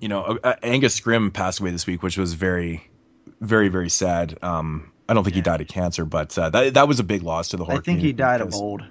you 0.00 0.08
know, 0.08 0.22
uh, 0.22 0.38
uh, 0.44 0.54
Angus 0.62 0.98
Scrimm 0.98 1.32
passed 1.32 1.58
away 1.58 1.72
this 1.72 1.86
week, 1.88 2.04
which 2.04 2.16
was 2.16 2.34
very, 2.34 2.88
very, 3.40 3.68
very 3.68 3.90
sad. 3.90 4.38
Um, 4.42 4.92
I 5.08 5.14
don't 5.14 5.24
think 5.24 5.34
yeah. 5.34 5.40
he 5.40 5.42
died 5.42 5.60
of 5.60 5.68
cancer, 5.68 6.04
but 6.04 6.36
uh, 6.38 6.50
that 6.50 6.74
that 6.74 6.88
was 6.88 7.00
a 7.00 7.04
big 7.04 7.22
loss 7.22 7.48
to 7.50 7.56
the 7.56 7.64
horror. 7.64 7.78
I 7.78 7.80
think 7.80 8.00
he 8.00 8.12
died 8.12 8.38
because... 8.38 8.54
of 8.54 8.60
old. 8.60 8.82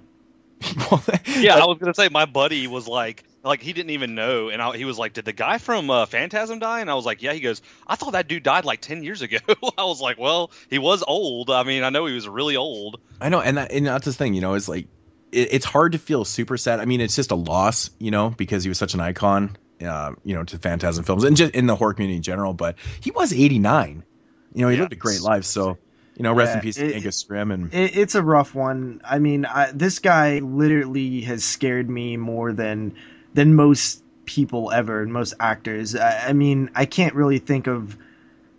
well, 0.91 1.03
yeah, 1.25 1.57
I 1.57 1.65
was 1.65 1.77
gonna 1.79 1.93
say 1.93 2.09
my 2.09 2.25
buddy 2.25 2.67
was 2.67 2.87
like, 2.87 3.23
like 3.43 3.61
he 3.61 3.73
didn't 3.73 3.89
even 3.89 4.15
know, 4.15 4.49
and 4.49 4.61
I, 4.61 4.77
he 4.77 4.85
was 4.85 4.97
like, 4.97 5.13
"Did 5.13 5.25
the 5.25 5.33
guy 5.33 5.57
from 5.57 5.89
uh, 5.89 6.05
Phantasm 6.05 6.59
die?" 6.59 6.79
And 6.79 6.89
I 6.89 6.93
was 6.93 7.05
like, 7.05 7.21
"Yeah." 7.21 7.33
He 7.33 7.41
goes, 7.41 7.61
"I 7.85 7.95
thought 7.95 8.13
that 8.13 8.27
dude 8.27 8.43
died 8.43 8.63
like 8.63 8.79
ten 8.79 9.03
years 9.03 9.21
ago." 9.21 9.37
I 9.77 9.83
was 9.83 9.99
like, 9.99 10.17
"Well, 10.17 10.51
he 10.69 10.79
was 10.79 11.03
old. 11.05 11.49
I 11.49 11.63
mean, 11.63 11.83
I 11.83 11.89
know 11.89 12.05
he 12.05 12.13
was 12.13 12.29
really 12.29 12.55
old." 12.55 13.01
I 13.19 13.29
know, 13.29 13.41
and 13.41 13.57
that, 13.57 13.71
and 13.71 13.85
that's 13.85 14.05
the 14.05 14.13
thing, 14.13 14.33
you 14.33 14.41
know, 14.41 14.53
is 14.53 14.69
like 14.69 14.87
it, 15.33 15.49
it's 15.51 15.65
hard 15.65 15.91
to 15.93 15.97
feel 15.97 16.23
super 16.23 16.55
sad. 16.57 16.79
I 16.79 16.85
mean, 16.85 17.01
it's 17.01 17.15
just 17.15 17.31
a 17.31 17.35
loss, 17.35 17.89
you 17.99 18.11
know, 18.11 18.29
because 18.29 18.63
he 18.63 18.69
was 18.69 18.77
such 18.77 18.93
an 18.93 19.01
icon, 19.01 19.57
uh, 19.85 20.13
you 20.23 20.33
know, 20.33 20.43
to 20.43 20.57
Phantasm 20.57 21.03
films 21.03 21.23
and 21.23 21.35
just 21.35 21.53
in 21.53 21.65
the 21.67 21.75
horror 21.75 21.93
community 21.93 22.17
in 22.17 22.23
general. 22.23 22.53
But 22.53 22.75
he 23.01 23.11
was 23.11 23.33
89. 23.33 24.03
You 24.53 24.63
know, 24.63 24.69
he 24.69 24.75
yeah. 24.75 24.83
lived 24.83 24.93
a 24.93 24.97
great 24.97 25.21
life. 25.21 25.45
So, 25.45 25.77
you 26.15 26.23
know, 26.23 26.33
rest 26.33 26.51
yeah, 26.51 26.55
in 26.55 26.61
peace, 26.61 26.77
it, 26.77 26.95
Angus 26.95 27.23
Scrimm. 27.23 27.53
And 27.53 27.73
it, 27.73 27.97
it's 27.97 28.15
a 28.15 28.21
rough 28.21 28.53
one. 28.53 29.01
I 29.03 29.19
mean, 29.19 29.45
I, 29.45 29.71
this 29.71 29.99
guy 29.99 30.39
literally 30.39 31.21
has 31.21 31.43
scared 31.43 31.89
me 31.89 32.17
more 32.17 32.53
than 32.53 32.95
than 33.33 33.55
most 33.55 34.03
people 34.25 34.71
ever 34.71 35.01
and 35.01 35.11
most 35.11 35.33
actors. 35.39 35.95
I, 35.95 36.29
I 36.29 36.33
mean, 36.33 36.69
I 36.75 36.85
can't 36.85 37.15
really 37.15 37.39
think 37.39 37.67
of 37.67 37.97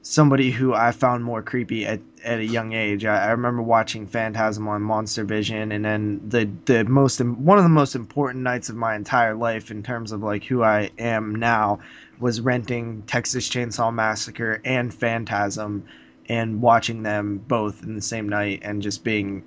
somebody 0.04 0.50
who 0.50 0.74
I 0.74 0.92
found 0.92 1.24
more 1.24 1.42
creepy 1.42 1.86
at, 1.86 2.00
at 2.22 2.38
a 2.38 2.44
young 2.44 2.74
age. 2.74 3.04
I, 3.04 3.26
I, 3.26 3.30
remember 3.30 3.62
watching 3.62 4.06
Phantasm 4.06 4.68
on 4.68 4.82
Monster 4.82 5.24
Vision, 5.24 5.72
and 5.72 5.84
then 5.84 6.20
the 6.28 6.48
the 6.66 6.84
most 6.84 7.20
one 7.20 7.58
of 7.58 7.64
the 7.64 7.70
most 7.70 7.94
important 7.94 8.44
nights 8.44 8.68
of 8.68 8.76
my 8.76 8.94
entire 8.94 9.34
life 9.34 9.70
in 9.70 9.82
terms 9.82 10.12
of 10.12 10.22
like 10.22 10.44
who 10.44 10.62
I 10.62 10.90
am 10.98 11.34
now 11.34 11.80
was 12.18 12.40
renting 12.40 13.02
Texas 13.02 13.48
Chainsaw 13.48 13.92
Massacre 13.92 14.60
and 14.64 14.92
Phantasm 14.92 15.84
and 16.28 16.62
watching 16.62 17.02
them 17.02 17.38
both 17.46 17.82
in 17.82 17.94
the 17.94 18.02
same 18.02 18.28
night 18.28 18.60
and 18.62 18.82
just 18.82 19.04
being 19.04 19.44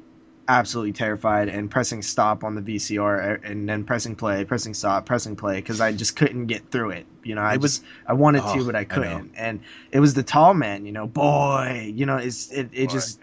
absolutely 0.47 0.93
terrified 0.93 1.49
and 1.49 1.69
pressing 1.69 2.01
stop 2.01 2.43
on 2.43 2.55
the 2.55 2.61
VCR 2.61 3.43
and 3.43 3.67
then 3.67 3.83
pressing 3.83 4.15
play, 4.15 4.45
pressing 4.45 4.73
stop, 4.73 5.05
pressing 5.05 5.35
play 5.35 5.55
because 5.55 5.81
I 5.81 5.91
just 5.91 6.15
couldn't 6.15 6.47
get 6.47 6.69
through 6.71 6.91
it. 6.91 7.05
You 7.23 7.35
know, 7.35 7.41
I 7.41 7.55
it 7.55 7.61
was 7.61 7.81
I 8.05 8.13
wanted 8.13 8.43
oh, 8.45 8.57
to, 8.57 8.65
but 8.65 8.75
I 8.75 8.83
couldn't. 8.83 9.33
I 9.37 9.41
and 9.41 9.59
it 9.91 9.99
was 9.99 10.13
the 10.13 10.23
tall 10.23 10.53
man. 10.53 10.85
You 10.85 10.91
know, 10.91 11.07
boy. 11.07 11.91
You 11.93 12.05
know, 12.05 12.17
it's 12.17 12.51
it, 12.51 12.69
it 12.73 12.89
just. 12.89 13.19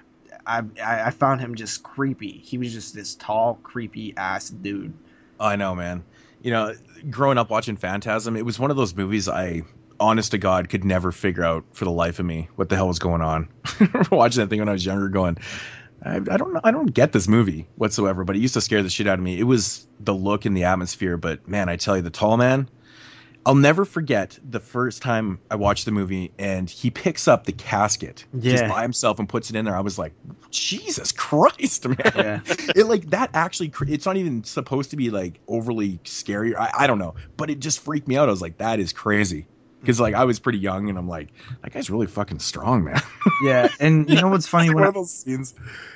I, 0.46 0.62
I 0.84 1.10
found 1.10 1.40
him 1.40 1.54
just 1.54 1.82
creepy. 1.82 2.32
He 2.32 2.58
was 2.58 2.70
just 2.70 2.94
this 2.94 3.14
tall, 3.14 3.58
creepy 3.62 4.14
ass 4.18 4.50
dude. 4.50 4.92
I 5.40 5.56
know, 5.56 5.74
man. 5.74 6.04
You 6.44 6.52
know, 6.52 6.74
growing 7.10 7.38
up 7.38 7.50
watching 7.50 7.76
Phantasm, 7.76 8.36
it 8.36 8.44
was 8.44 8.60
one 8.60 8.70
of 8.70 8.76
those 8.76 8.94
movies 8.94 9.28
I 9.28 9.62
honest 10.00 10.30
to 10.32 10.38
God, 10.38 10.68
could 10.68 10.84
never 10.84 11.12
figure 11.12 11.44
out 11.44 11.64
for 11.72 11.84
the 11.84 11.90
life 11.90 12.18
of 12.18 12.26
me 12.26 12.48
what 12.56 12.68
the 12.68 12.76
hell 12.76 12.88
was 12.88 12.98
going 12.98 13.22
on. 13.22 13.48
Watching 14.10 14.40
that 14.40 14.48
thing 14.48 14.58
when 14.58 14.68
I 14.68 14.72
was 14.72 14.84
younger, 14.84 15.08
going, 15.08 15.38
I, 16.04 16.16
I 16.16 16.36
don't. 16.36 16.58
I 16.64 16.70
don't 16.70 16.92
get 16.92 17.12
this 17.12 17.28
movie 17.28 17.66
whatsoever, 17.76 18.24
but 18.24 18.36
it 18.36 18.40
used 18.40 18.54
to 18.54 18.60
scare 18.60 18.82
the 18.82 18.90
shit 18.90 19.06
out 19.06 19.18
of 19.18 19.24
me. 19.24 19.38
It 19.38 19.44
was 19.44 19.86
the 20.00 20.14
look 20.14 20.44
and 20.44 20.56
the 20.56 20.64
atmosphere, 20.64 21.16
but 21.16 21.46
man, 21.48 21.68
I 21.68 21.76
tell 21.76 21.96
you, 21.96 22.02
the 22.02 22.10
tall 22.10 22.36
man. 22.36 22.68
I'll 23.46 23.54
never 23.54 23.84
forget 23.84 24.38
the 24.48 24.60
first 24.60 25.02
time 25.02 25.38
I 25.50 25.56
watched 25.56 25.84
the 25.84 25.90
movie 25.90 26.32
and 26.38 26.68
he 26.68 26.90
picks 26.90 27.28
up 27.28 27.44
the 27.44 27.52
casket 27.52 28.24
yeah. 28.32 28.52
just 28.52 28.68
by 28.68 28.82
himself 28.82 29.18
and 29.18 29.28
puts 29.28 29.50
it 29.50 29.56
in 29.56 29.64
there. 29.64 29.76
I 29.76 29.80
was 29.80 29.98
like, 29.98 30.12
Jesus 30.50 31.12
Christ, 31.12 31.86
man! 31.88 31.96
Yeah. 32.14 32.40
it 32.74 32.86
like 32.86 33.10
that 33.10 33.30
actually. 33.34 33.72
It's 33.88 34.06
not 34.06 34.16
even 34.16 34.44
supposed 34.44 34.90
to 34.90 34.96
be 34.96 35.10
like 35.10 35.40
overly 35.48 36.00
scary. 36.04 36.56
I, 36.56 36.70
I 36.80 36.86
don't 36.86 36.98
know, 36.98 37.14
but 37.36 37.50
it 37.50 37.60
just 37.60 37.80
freaked 37.80 38.08
me 38.08 38.16
out. 38.16 38.28
I 38.28 38.30
was 38.30 38.42
like, 38.42 38.58
that 38.58 38.80
is 38.80 38.92
crazy 38.92 39.46
because 39.84 40.00
like 40.00 40.14
I 40.14 40.24
was 40.24 40.38
pretty 40.38 40.58
young 40.58 40.88
and 40.88 40.96
I'm 40.96 41.08
like, 41.08 41.28
that 41.62 41.72
guy's 41.72 41.90
really 41.90 42.06
fucking 42.06 42.38
strong, 42.38 42.84
man. 42.84 43.00
yeah, 43.44 43.68
and 43.78 44.08
you 44.08 44.20
know 44.20 44.28
what's 44.28 44.46
funny 44.46 44.72
when 44.72 44.84
I, 44.84 44.92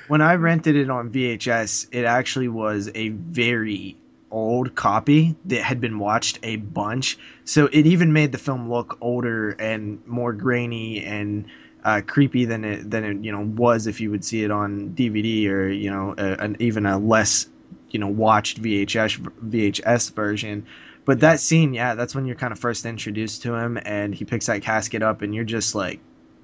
when 0.07 0.21
I 0.21 0.35
rented 0.35 0.75
it 0.75 0.89
on 0.89 1.09
VHS, 1.09 1.87
it 1.91 2.05
actually 2.05 2.47
was 2.47 2.91
a 2.93 3.09
very 3.09 3.97
old 4.31 4.75
copy 4.75 5.35
that 5.45 5.61
had 5.61 5.81
been 5.81 5.99
watched 5.99 6.39
a 6.43 6.57
bunch, 6.57 7.17
so 7.45 7.67
it 7.67 7.85
even 7.85 8.13
made 8.13 8.31
the 8.31 8.37
film 8.37 8.69
look 8.69 8.97
older 9.01 9.51
and 9.51 10.05
more 10.07 10.33
grainy 10.33 11.03
and 11.03 11.45
uh, 11.83 12.01
creepy 12.05 12.45
than 12.45 12.65
it 12.65 12.89
than 12.89 13.03
it 13.03 13.23
you 13.23 13.31
know 13.31 13.41
was 13.41 13.87
if 13.87 14.01
you 14.01 14.11
would 14.11 14.23
see 14.23 14.43
it 14.43 14.51
on 14.51 14.89
DVD 14.89 15.47
or 15.49 15.69
you 15.69 15.89
know 15.89 16.13
a, 16.17 16.33
an, 16.43 16.57
even 16.59 16.85
a 16.85 16.97
less 16.97 17.47
you 17.91 17.99
know 17.99 18.07
watched 18.07 18.61
VHS 18.61 19.19
VHS 19.49 20.13
version. 20.13 20.65
But 21.05 21.21
that 21.21 21.39
scene, 21.39 21.73
yeah, 21.73 21.95
that's 21.95 22.13
when 22.13 22.25
you're 22.27 22.35
kind 22.35 22.51
of 22.51 22.59
first 22.59 22.85
introduced 22.85 23.41
to 23.43 23.55
him, 23.55 23.79
and 23.83 24.13
he 24.13 24.25
picks 24.25 24.45
that 24.45 24.61
casket 24.61 25.01
up, 25.01 25.23
and 25.23 25.33
you're 25.33 25.43
just 25.43 25.73
like, 25.73 25.99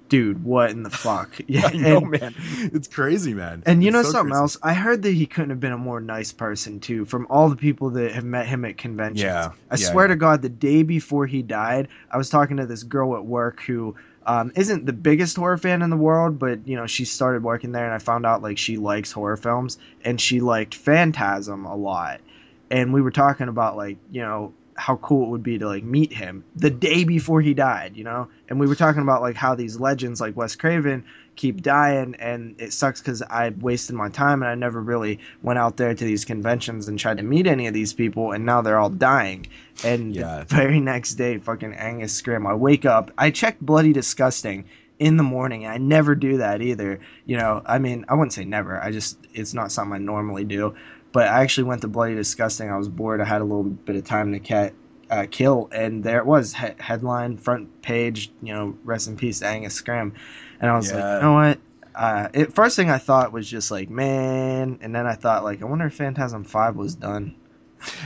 dude, 0.10 0.44
what 0.44 0.72
in 0.72 0.84
the 0.84 0.89
fuck? 0.89 1.39
Yeah, 1.48 1.68
I 1.68 1.74
know, 1.74 1.98
and, 1.98 2.10
man. 2.10 2.36
It's 2.74 2.88
crazy, 2.88 3.34
man. 3.34 3.63
And 3.65 3.84
you 3.84 3.89
it's 3.89 3.94
know 3.94 4.04
so 4.04 4.12
something 4.12 4.32
crazy. 4.32 4.41
else? 4.41 4.58
I 4.63 4.74
heard 4.74 5.04
that 5.04 5.12
he 5.12 5.26
couldn't 5.26 5.52
have 5.52 5.60
been 5.60 5.72
a 5.72 5.78
more 5.78 6.02
nice 6.02 6.32
person 6.32 6.80
too. 6.80 7.06
From 7.06 7.28
all 7.30 7.50
the 7.50 7.56
people 7.56 7.91
that 7.91 8.12
have 8.12 8.24
met 8.24 8.48
him 8.48 8.65
at 8.65 8.78
conventions, 8.78 9.22
yeah, 9.22 9.52
I 9.70 9.76
yeah, 9.76 9.91
swear 9.91 10.06
yeah. 10.06 10.10
to 10.10 10.15
God, 10.15 10.41
the 10.41 10.50
day 10.50 10.84
before 10.84 11.28
he 11.28 11.41
died, 11.41 11.88
I 12.12 12.18
was 12.18 12.30
talking 12.30 12.58
to 12.58 12.65
this 12.65 12.84
girl 12.84 13.15
at 13.15 13.26
work 13.26 13.62
who 13.62 13.96
um, 14.26 14.52
isn't 14.56 14.86
the 14.86 14.94
biggest 14.94 15.38
horror 15.38 15.58
fan 15.58 15.82
in 15.82 15.89
the 15.89 15.98
world, 15.98 16.39
but 16.39 16.68
you 16.68 16.76
know 16.76 16.88
she 16.88 17.06
started 17.06 17.44
working 17.44 17.72
there, 17.72 17.86
and 17.86 17.94
I 17.94 18.00
found 18.00 18.26
out 18.26 18.41
like 18.41 18.58
she 18.58 18.78
likes 18.78 19.12
horror 19.12 19.38
films, 19.38 19.78
and 20.04 20.20
she 20.20 20.41
liked 20.41 20.76
Phantasm 20.76 21.65
a 21.65 21.76
lot 21.76 22.22
and 22.70 22.94
we 22.94 23.02
were 23.02 23.12
talking 23.12 23.48
about 23.48 23.78
like 23.78 23.98
you 24.12 24.22
know 24.22 24.54
how 24.76 24.98
cool 24.98 25.28
it 25.28 25.30
would 25.30 25.44
be 25.44 25.58
to 25.58 25.66
like 25.66 25.84
meet 25.84 26.12
him 26.12 26.44
the 26.56 26.70
day 26.70 27.06
before 27.06 27.42
he 27.42 27.54
died, 27.54 27.96
you 27.96 28.04
know? 28.04 28.28
And 28.50 28.60
we 28.60 28.68
were 28.68 28.76
talking 28.76 29.02
about 29.02 29.22
like 29.22 29.36
how 29.36 29.56
these 29.56 29.80
legends 29.80 30.20
like 30.20 30.36
Wes 30.36 30.56
Craven 30.56 31.04
keep 31.38 31.62
dying 31.62 32.16
and 32.20 32.56
it 32.60 32.74
sucks 32.74 33.02
cuz 33.02 33.22
I 33.22 33.50
wasted 33.62 33.96
my 33.96 34.10
time 34.10 34.42
and 34.42 34.50
I 34.50 34.56
never 34.56 34.82
really 34.82 35.20
went 35.44 35.60
out 35.60 35.78
there 35.78 35.94
to 35.94 36.04
these 36.04 36.26
conventions 36.26 36.88
and 36.88 37.00
tried 37.00 37.18
to 37.18 37.24
meet 37.24 37.48
any 37.48 37.68
of 37.68 37.74
these 37.74 37.94
people 37.94 38.34
and 38.34 38.46
now 38.46 38.62
they're 38.62 38.78
all 38.78 38.90
dying. 38.90 39.48
And 39.84 40.14
yeah. 40.14 40.40
the 40.40 40.46
very 40.56 40.82
next 40.82 41.16
day 41.16 41.38
fucking 41.38 41.74
Angus 41.74 42.22
Scrimm, 42.22 42.46
I 42.46 42.54
wake 42.54 42.86
up, 42.86 43.12
I 43.18 43.32
check 43.32 43.58
Bloody 43.62 43.94
Disgusting 43.94 44.66
in 45.00 45.18
the 45.18 45.24
morning. 45.24 45.66
I 45.66 45.78
never 45.78 46.16
do 46.16 46.38
that 46.38 46.62
either. 46.62 47.00
You 47.26 47.38
know, 47.38 47.62
I 47.66 47.80
mean, 47.80 48.06
I 48.08 48.14
wouldn't 48.14 48.34
say 48.34 48.46
never. 48.46 48.82
I 48.82 48.92
just 48.92 49.18
it's 49.34 49.54
not 49.54 49.72
something 49.72 49.96
I 49.96 50.00
normally 50.00 50.44
do. 50.44 50.76
But 51.15 51.30
I 51.30 51.43
actually 51.43 51.63
went 51.63 51.82
to 51.84 51.88
Bloody 51.88 52.13
Disgusting. 52.13 52.69
I 52.69 52.75
was 52.78 52.89
bored. 52.89 53.21
I 53.21 53.23
had 53.23 53.39
a 53.39 53.45
little 53.45 53.63
bit 53.63 53.95
of 53.95 54.04
time 54.04 54.34
to 54.34 54.39
cat, 54.39 54.73
uh, 55.10 55.25
kill, 55.32 55.69
and 55.71 56.04
there 56.04 56.17
it 56.17 56.25
was 56.25 56.54
he- 56.54 56.75
headline, 56.78 57.38
front 57.38 57.82
page. 57.82 58.34
You 58.41 58.54
know, 58.54 58.78
rest 58.84 59.08
in 59.08 59.15
peace, 59.15 59.41
Angus 59.41 59.82
Scrimm. 59.82 60.12
And 60.60 60.69
I 60.69 60.75
was 60.75 60.91
yeah. 60.91 60.97
like, 60.97 61.15
you 61.15 61.25
know 61.25 61.34
what? 61.36 61.60
Uh, 61.95 62.28
it, 62.34 62.54
first 62.54 62.75
thing 62.75 62.89
I 62.89 62.97
thought 62.97 63.32
was 63.32 63.49
just 63.49 63.71
like, 63.71 63.89
man, 63.89 64.78
and 64.82 64.93
then 64.93 65.08
I 65.08 65.13
thought 65.13 65.45
like, 65.45 65.62
I 65.62 65.65
wonder 65.65 65.86
if 65.86 65.93
Phantasm 65.93 66.43
Five 66.43 66.75
was 66.75 66.95
done. 66.95 67.34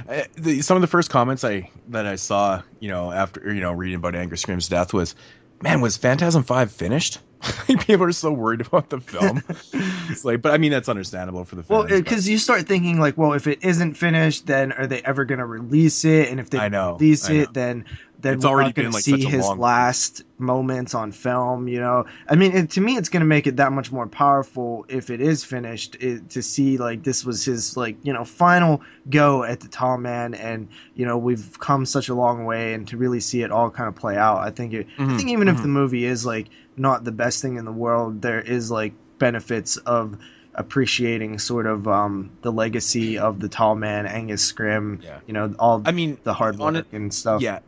Uh, 0.07 0.25
the, 0.35 0.61
some 0.61 0.77
of 0.77 0.81
the 0.81 0.87
first 0.87 1.09
comments 1.09 1.43
I 1.43 1.71
that 1.87 2.05
I 2.05 2.15
saw, 2.15 2.61
you 2.79 2.89
know, 2.89 3.11
after 3.11 3.51
you 3.51 3.59
know 3.59 3.71
reading 3.71 3.95
about 3.95 4.13
Angus 4.13 4.43
Scrimm's 4.43 4.67
death 4.67 4.93
was, 4.93 5.15
man, 5.63 5.81
was 5.81 5.97
Phantasm 5.97 6.43
Five 6.43 6.71
finished? 6.71 7.17
people 7.67 8.03
are 8.05 8.11
so 8.11 8.31
worried 8.31 8.61
about 8.61 8.89
the 8.89 8.99
film. 8.99 9.43
it's 10.09 10.25
like, 10.25 10.41
but 10.41 10.53
I 10.53 10.57
mean, 10.57 10.71
that's 10.71 10.89
understandable 10.89 11.45
for 11.45 11.55
the 11.55 11.63
film. 11.63 11.83
Well, 11.83 11.85
because 11.87 12.27
you 12.27 12.39
start 12.39 12.67
thinking 12.67 12.99
like, 12.99 13.15
well, 13.15 13.33
if 13.33 13.45
it 13.45 13.59
isn't 13.63 13.93
finished, 13.93 14.47
then 14.47 14.71
are 14.71 14.87
they 14.87 15.01
ever 15.03 15.23
going 15.23 15.37
to 15.37 15.45
release 15.45 16.03
it? 16.03 16.29
And 16.29 16.39
if 16.39 16.49
they 16.49 16.61
I 16.61 16.69
know, 16.69 16.99
release 16.99 17.21
I 17.21 17.29
it, 17.29 17.53
then 17.53 17.85
then 18.21 18.37
It's 18.37 18.43
we're 18.43 18.49
already 18.49 18.73
not 18.73 18.75
going 18.75 18.85
been, 18.85 18.91
to 18.91 18.91
see 18.91 19.25
his 19.25 19.53
long- 19.53 19.55
last 19.55 20.23
moments 20.39 20.93
on 20.95 21.11
film. 21.11 21.67
You 21.67 21.79
know, 21.79 22.05
I 22.27 22.35
mean, 22.35 22.53
and 22.57 22.69
to 22.71 22.81
me, 22.81 22.97
it's 22.97 23.07
going 23.07 23.21
to 23.21 23.25
make 23.27 23.45
it 23.47 23.57
that 23.57 23.71
much 23.71 23.91
more 23.91 24.07
powerful 24.07 24.83
if 24.89 25.09
it 25.11 25.21
is 25.21 25.43
finished 25.45 25.95
it, 26.01 26.29
to 26.31 26.41
see 26.41 26.77
like 26.77 27.03
this 27.03 27.23
was 27.23 27.45
his 27.45 27.77
like 27.77 27.99
you 28.01 28.13
know 28.13 28.25
final 28.25 28.81
go 29.09 29.43
at 29.43 29.59
the 29.61 29.69
tall 29.69 29.97
man, 29.99 30.33
and 30.33 30.69
you 30.95 31.05
know 31.05 31.17
we've 31.19 31.57
come 31.59 31.85
such 31.85 32.09
a 32.09 32.15
long 32.15 32.45
way, 32.45 32.73
and 32.73 32.87
to 32.87 32.97
really 32.97 33.19
see 33.19 33.43
it 33.43 33.51
all 33.51 33.69
kind 33.69 33.87
of 33.87 33.95
play 33.95 34.17
out, 34.17 34.39
I 34.39 34.49
think 34.49 34.73
it, 34.73 34.87
I 34.87 34.89
Mhm, 34.97 35.15
think 35.15 35.29
even 35.29 35.47
if 35.47 35.61
mhm. 35.61 35.61
the 35.61 35.67
movie 35.67 36.05
is 36.05 36.25
like 36.25 36.49
not 36.79 37.03
the 37.03 37.11
best 37.11 37.41
thing 37.41 37.57
in 37.57 37.65
the 37.65 37.71
world, 37.71 38.21
there 38.21 38.41
is 38.41 38.71
like 38.71 38.93
benefits 39.19 39.77
of 39.77 40.17
appreciating 40.55 41.39
sort 41.39 41.65
of 41.67 41.87
um 41.87 42.31
the 42.41 42.51
legacy 42.51 43.17
of 43.17 43.39
the 43.39 43.47
tall 43.47 43.75
man 43.75 44.05
Angus 44.05 44.51
Scrimm 44.51 45.01
Yeah. 45.03 45.19
you 45.25 45.33
know 45.33 45.53
all 45.59 45.81
I 45.85 45.91
mean, 45.91 46.17
the 46.23 46.33
hard 46.33 46.59
on 46.59 46.73
work 46.73 46.87
it- 46.91 46.95
and 46.95 47.13
stuff 47.13 47.41
Yeah, 47.41 47.59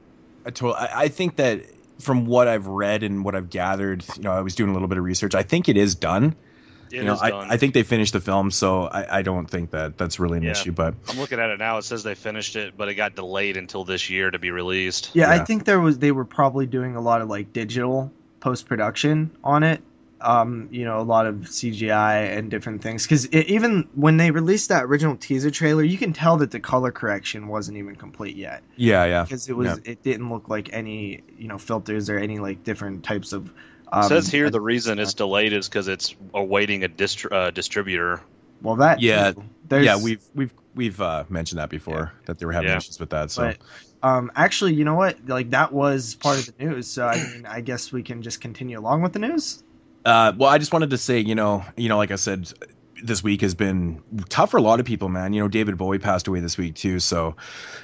I, 0.46 0.50
totally. 0.50 0.76
I, 0.76 1.04
I 1.04 1.08
think 1.08 1.36
that 1.38 1.62
from 2.00 2.26
what 2.26 2.48
I've 2.48 2.68
read 2.68 3.04
and 3.04 3.24
what 3.24 3.36
I've 3.36 3.50
gathered, 3.52 4.04
you 4.18 4.24
know, 4.24 4.32
I 4.32 4.42
was 4.42 4.56
doing 4.56 4.72
a 4.72 4.74
little 4.74 4.88
bit 4.88 4.98
of 4.98 5.04
research. 5.04 5.36
I 5.36 5.44
think 5.44 5.70
it 5.70 5.78
is 5.78 5.94
done. 5.94 6.36
It 6.92 6.96
you 6.98 7.04
know, 7.04 7.14
is 7.14 7.22
I, 7.22 7.30
done. 7.30 7.48
I 7.52 7.58
think 7.58 7.76
they 7.76 7.84
finished 7.84 8.12
the 8.14 8.20
film, 8.20 8.50
so 8.50 8.86
I, 8.86 9.20
I 9.20 9.22
don't 9.22 9.46
think 9.46 9.70
that 9.72 10.00
that's 10.00 10.20
really 10.20 10.40
an 10.40 10.44
Yeah. 10.44 10.52
issue. 10.52 10.72
But 10.72 10.96
I'm 11.10 11.20
looking 11.20 11.40
at 11.40 11.52
it 11.52 11.60
now. 11.60 11.78
It 11.78 11.84
says 11.84 12.02
they 12.04 12.16
finished 12.16 12.56
it, 12.56 12.76
but 12.76 12.90
it 12.90 12.96
got 12.96 13.16
delayed 13.16 13.56
until 13.56 13.84
this 13.86 14.10
year 14.10 14.32
to 14.32 14.40
be 14.40 14.50
released. 14.52 15.12
Yeah, 15.14 15.30
I 15.30 15.40
think 15.46 15.66
there 15.66 15.80
was 15.80 16.00
they 16.00 16.12
were 16.12 16.26
probably 16.26 16.66
doing 16.66 16.96
a 16.96 17.02
lot 17.02 17.22
of 17.22 17.30
like 17.30 17.54
digital 17.54 18.12
post 18.42 18.66
production 18.68 19.32
on 19.44 19.64
it. 19.64 19.82
Um, 20.20 20.68
you 20.72 20.86
know, 20.86 21.00
a 21.00 21.02
lot 21.02 21.26
of 21.26 21.36
CGI 21.38 22.38
and 22.38 22.52
different 22.52 22.84
things. 22.84 23.04
Because 23.04 23.28
even 23.34 23.88
when 23.96 24.18
they 24.18 24.30
released 24.30 24.70
that 24.70 24.84
original 24.84 25.16
teaser 25.16 25.50
trailer, 25.50 25.82
you 25.84 25.98
can 25.98 26.14
tell 26.14 26.38
that 26.38 26.52
the 26.52 26.60
color 26.60 26.92
correction 26.92 27.48
wasn't 27.48 27.78
even 27.80 27.96
complete 27.96 28.36
yet. 28.36 28.62
yeah, 28.76 29.06
yeah, 29.06 29.24
Because 29.24 29.50
it 29.50 29.54
was, 29.54 29.68
Yeah. 29.84 29.92
it 29.94 30.04
didn't 30.04 30.30
look 30.30 30.48
like 30.48 30.70
any 30.74 31.22
you 31.40 31.48
know 31.48 31.58
filters 31.58 32.08
or 32.08 32.20
any 32.20 32.38
like 32.38 32.64
different 32.64 33.04
types 33.04 33.34
of. 33.34 33.52
Um, 33.92 34.04
it 34.04 34.08
says 34.10 34.28
here 34.30 34.52
the 34.52 34.62
reason 34.62 35.00
it's 35.00 35.16
delayed 35.16 35.54
is 35.54 35.68
because 35.68 35.88
it's 35.88 36.14
awaiting 36.36 36.84
a 36.84 36.88
distri- 36.90 37.32
uh, 37.32 37.50
distributor. 37.50 38.22
well 38.62 38.76
that 38.76 39.02
Yeah, 39.02 39.32
too. 39.32 39.44
Yeah. 39.82 39.98
We've 39.98 40.22
we've 40.36 40.54
we've 40.76 41.02
uh, 41.02 41.24
mentioned 41.30 41.58
that 41.60 41.70
before 41.70 42.14
that 42.26 42.38
they 42.38 42.46
were 42.46 42.52
having 42.54 42.70
Yeah. 42.70 42.78
issues 42.78 43.00
with 43.00 43.10
that. 43.10 43.32
So 43.32 43.48
But 43.48 43.58
um, 44.04 44.32
actually, 44.36 44.74
you 44.74 44.84
know 44.84 44.96
what? 44.96 45.18
Like 45.28 45.52
that 45.52 45.72
was 45.72 46.16
part 46.16 46.40
of 46.40 46.58
the 46.58 46.66
news. 46.66 46.88
So 46.88 47.08
I 47.08 47.16
mean, 47.16 47.46
I 47.46 47.62
guess 47.62 47.92
we 47.92 48.04
can 48.04 48.22
just 48.22 48.42
continue 48.42 48.80
along 48.80 49.02
with 49.02 49.14
the 49.14 49.20
news. 49.20 49.64
Uh, 50.06 50.34
well, 50.38 50.50
I 50.50 50.58
just 50.58 50.74
wanted 50.74 50.90
to 50.90 50.98
say, 50.98 51.20
you 51.20 51.36
know, 51.36 51.64
you 51.78 51.88
know, 51.88 51.98
like 51.98 52.10
I 52.10 52.16
said, 52.16 52.52
this 53.04 53.24
week 53.24 53.42
has 53.42 53.54
been 53.54 54.02
tough 54.30 54.52
for 54.52 54.58
a 54.58 54.62
lot 54.62 54.80
of 54.80 54.86
people, 54.86 55.10
man. 55.10 55.34
You 55.34 55.42
know, 55.42 55.48
David 55.48 55.78
Bowie 55.78 56.00
passed 56.00 56.28
away 56.28 56.40
this 56.40 56.58
week 56.58 56.76
too, 56.76 57.00
so 57.00 57.36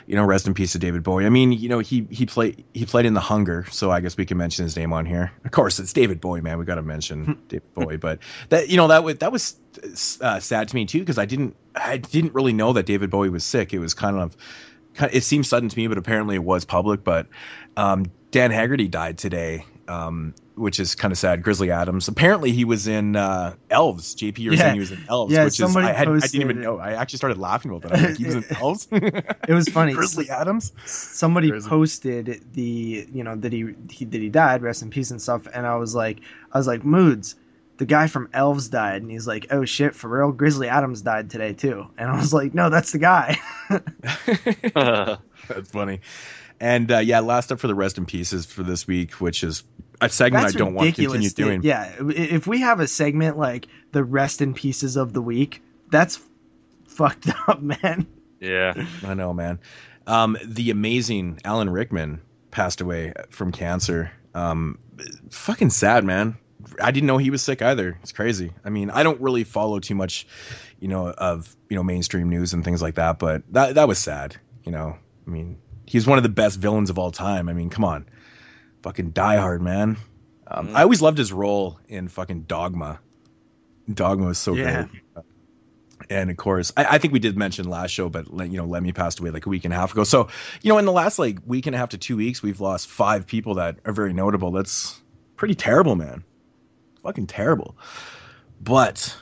you 0.06 0.15
know, 0.15 0.23
rest 0.23 0.47
in 0.47 0.53
peace 0.53 0.71
to 0.73 0.80
David 0.80 1.03
Bowie. 1.03 1.25
I 1.25 1.30
mean, 1.30 1.51
you 1.51 1.69
know, 1.69 1.80
he 1.80 2.08
he 2.10 2.25
played 2.25 2.63
he 2.73 2.86
played 2.86 3.06
in 3.06 3.13
The 3.13 3.19
Hunger, 3.19 3.65
so 3.71 3.91
I 3.91 3.99
guess 3.99 4.17
we 4.17 4.25
can 4.25 4.38
mention 4.38 4.63
his 4.63 4.75
name 4.75 4.93
on 4.93 5.06
here. 5.06 5.32
Of 5.45 5.51
course, 5.51 5.80
it's 5.80 5.93
David 5.93 6.21
Bowie, 6.21 6.41
man. 6.41 6.58
We 6.58 6.65
got 6.65 6.75
to 6.75 6.84
mention 6.84 7.39
David 7.47 7.73
Bowie, 7.73 7.97
but 7.97 8.19
that 8.49 8.69
you 8.69 8.77
know 8.77 8.88
that 8.88 9.03
was 9.03 9.17
that 9.17 9.32
was 9.32 9.58
uh, 10.21 10.39
sad 10.39 10.67
to 10.69 10.75
me 10.75 10.86
too 10.86 10.99
because 10.99 11.17
I 11.17 11.25
didn't 11.25 11.56
I 11.75 11.97
didn't 11.97 12.34
really 12.34 12.53
know 12.53 12.73
that 12.73 12.86
David 12.86 13.10
Bowie 13.10 13.30
was 13.30 13.43
sick. 13.43 13.73
It 13.73 13.80
was 13.80 13.93
kind 13.93 14.17
of 14.17 14.36
it 15.12 15.23
seems 15.23 15.47
sudden 15.47 15.69
to 15.69 15.77
me, 15.77 15.88
but 15.88 15.97
apparently 15.97 16.36
it 16.36 16.43
was 16.43 16.65
public. 16.65 17.03
But 17.03 17.27
um, 17.75 18.05
Dan 18.31 18.51
Haggerty 18.51 18.88
died 18.88 19.17
today, 19.17 19.65
um, 19.88 20.33
which 20.55 20.79
is 20.79 20.95
kind 20.95 21.12
of 21.12 21.17
sad. 21.17 21.43
Grizzly 21.43 21.69
Adams. 21.71 22.07
Apparently 22.07 22.51
he 22.51 22.65
was 22.65 22.88
in 22.88 23.15
uh, 23.15 23.55
Elves. 23.69 24.15
JP, 24.15 24.38
you 24.39 24.49
were 24.49 24.55
Yeah. 24.55 24.62
saying 24.63 24.73
he 24.73 24.79
was 24.79 24.91
in 24.91 25.03
Elves, 25.07 25.33
Yeah, 25.33 25.45
which 25.45 25.60
is 25.60 25.75
I, 25.75 25.91
had, 25.93 26.07
I 26.07 26.19
didn't 26.19 26.41
even 26.41 26.62
know. 26.62 26.79
I 26.79 26.93
actually 26.93 27.17
started 27.17 27.38
laughing 27.38 27.71
about 27.71 27.89
that. 27.89 28.01
Like, 28.07 28.17
he 28.17 28.25
was 28.25 28.36
in 28.36 28.45
Elves. 28.57 28.88
It 28.91 29.53
was 29.53 29.69
funny. 29.69 29.93
Grizzly 29.95 30.29
Adams. 30.29 30.71
somebody 30.86 31.49
Crazy. 31.51 31.69
posted 31.69 32.41
the 32.53 33.07
you 33.13 33.23
know 33.23 33.36
that 33.36 33.53
he, 33.53 33.73
he 33.91 34.05
that 34.05 34.19
he 34.21 34.29
died 34.29 34.62
rest 34.62 34.81
in 34.81 34.89
peace 34.89 35.12
and 35.12 35.21
stuff 35.21 35.47
and 35.53 35.65
i 35.67 35.75
was 35.75 35.93
like 35.95 36.19
i 36.53 36.57
was 36.57 36.67
like 36.67 36.83
moods 36.83 37.36
the 37.77 37.85
guy 37.85 38.07
from 38.07 38.27
elves 38.33 38.69
died 38.69 39.01
and 39.01 39.11
he's 39.11 39.27
like 39.27 39.47
oh 39.51 39.65
shit 39.65 39.93
for 39.95 40.07
real 40.09 40.31
grizzly 40.31 40.67
adams 40.67 41.01
died 41.01 41.29
today 41.29 41.53
too 41.53 41.85
and 41.97 42.09
i 42.09 42.15
was 42.17 42.33
like 42.33 42.53
no 42.53 42.69
that's 42.69 42.91
the 42.91 42.97
guy 42.99 43.37
That's 45.47 45.71
funny. 45.71 46.01
And 46.59 46.91
uh, 46.91 46.97
yeah, 46.97 47.19
last 47.19 47.51
up 47.51 47.59
for 47.59 47.67
the 47.67 47.75
rest 47.75 47.97
in 47.97 48.05
pieces 48.05 48.45
for 48.45 48.63
this 48.63 48.87
week, 48.87 49.13
which 49.21 49.43
is 49.43 49.63
a 50.01 50.09
segment 50.09 50.43
that's 50.43 50.55
I 50.55 50.59
don't 50.59 50.73
want 50.73 50.89
to 50.95 51.01
continue 51.03 51.27
ridiculous 51.27 51.33
that- 51.33 51.43
doing. 51.43 51.61
yeah 51.63 52.33
if 52.35 52.47
we 52.47 52.59
have 52.61 52.79
a 52.79 52.87
segment 52.87 53.37
like 53.37 53.67
the 53.91 54.03
rest 54.03 54.41
in 54.41 54.53
pieces 54.53 54.95
of 54.95 55.13
the 55.13 55.21
week 55.21 55.61
that's 55.89 56.19
fucked 56.87 57.29
up 57.47 57.61
man 57.61 58.05
yeah. 58.39 58.73
I 59.03 59.13
know, 59.15 59.33
man. 59.33 59.59
Um, 60.05 60.37
the 60.45 60.69
amazing 60.69 61.39
Alan 61.43 61.69
Rickman 61.69 62.21
passed 62.51 62.81
away 62.81 63.13
from 63.29 63.51
cancer. 63.51 64.11
Um, 64.35 64.77
fucking 65.31 65.71
sad, 65.71 66.03
man. 66.03 66.37
I 66.82 66.91
didn't 66.91 67.08
know 67.08 67.17
he 67.17 67.30
was 67.30 67.41
sick 67.41 67.62
either. 67.62 67.97
It's 68.01 68.12
crazy. 68.12 68.51
I 68.65 68.69
mean, 68.69 68.89
I 68.89 69.03
don't 69.03 69.19
really 69.21 69.43
follow 69.43 69.80
too 69.80 69.95
much, 69.95 70.27
you 70.80 70.88
know, 70.88 71.10
of 71.10 71.56
you 71.69 71.75
know 71.75 71.84
mainstream 71.84 72.30
news 72.30 72.53
and 72.53 72.63
things 72.63 72.82
like 72.82 72.95
that, 72.95 73.19
but 73.19 73.43
that 73.53 73.75
that 73.75 73.88
was 73.88 73.97
sad. 73.99 74.36
You 74.63 74.71
know, 74.71 74.95
I 75.25 75.30
mean, 75.30 75.58
he's 75.86 76.06
one 76.08 76.17
of 76.17 76.23
the 76.23 76.30
best 76.30 76.60
villains 76.60 76.89
of 76.89 76.97
all 76.99 77.12
time. 77.12 77.49
I 77.49 77.53
mean, 77.53 77.69
come 77.69 77.84
on, 77.86 78.06
fucking 78.84 79.12
Die 79.12 79.38
Hard, 79.38 79.62
man. 79.62 79.97
Um, 80.49 80.69
Mhm. 80.69 80.75
I 80.75 80.84
always 80.84 81.01
loved 81.01 81.17
his 81.17 81.34
role 81.34 81.80
in 81.89 82.08
fucking 82.08 82.43
Dogma. 82.43 82.99
Dogma 83.93 84.27
was 84.27 84.38
so 84.38 84.53
Yeah. 84.56 84.86
great. 84.86 85.25
And 86.10 86.30
of 86.30 86.38
course, 86.38 86.71
I, 86.77 86.86
I 86.91 86.97
think 86.99 87.12
we 87.12 87.19
did 87.19 87.36
mention 87.38 87.67
last 87.69 87.91
show, 87.91 88.08
but 88.08 88.27
you 88.32 88.58
know, 88.58 88.65
Lemmy 88.65 88.93
passed 88.93 89.19
away 89.19 89.32
like 89.32 89.45
a 89.45 89.49
week 89.49 89.65
and 89.65 89.73
a 89.73 89.77
half 89.77 89.91
ago. 89.91 90.03
So, 90.03 90.27
you 90.62 90.71
know, 90.71 90.77
in 90.77 90.86
the 90.86 90.91
last 90.91 91.17
like 91.19 91.39
week 91.45 91.65
and 91.65 91.75
a 91.75 91.80
half 91.80 91.89
to 91.89 91.97
two 91.97 92.15
weeks, 92.15 92.41
we've 92.43 92.62
lost 92.62 92.88
five 92.88 93.25
people 93.25 93.56
that 93.56 93.77
are 93.84 93.91
very 93.91 94.13
notable. 94.13 94.51
That's 94.51 95.01
pretty 95.36 95.56
terrible, 95.56 95.95
man. 95.95 96.23
Fucking 97.07 97.27
terrible. 97.27 97.77
But 98.61 99.15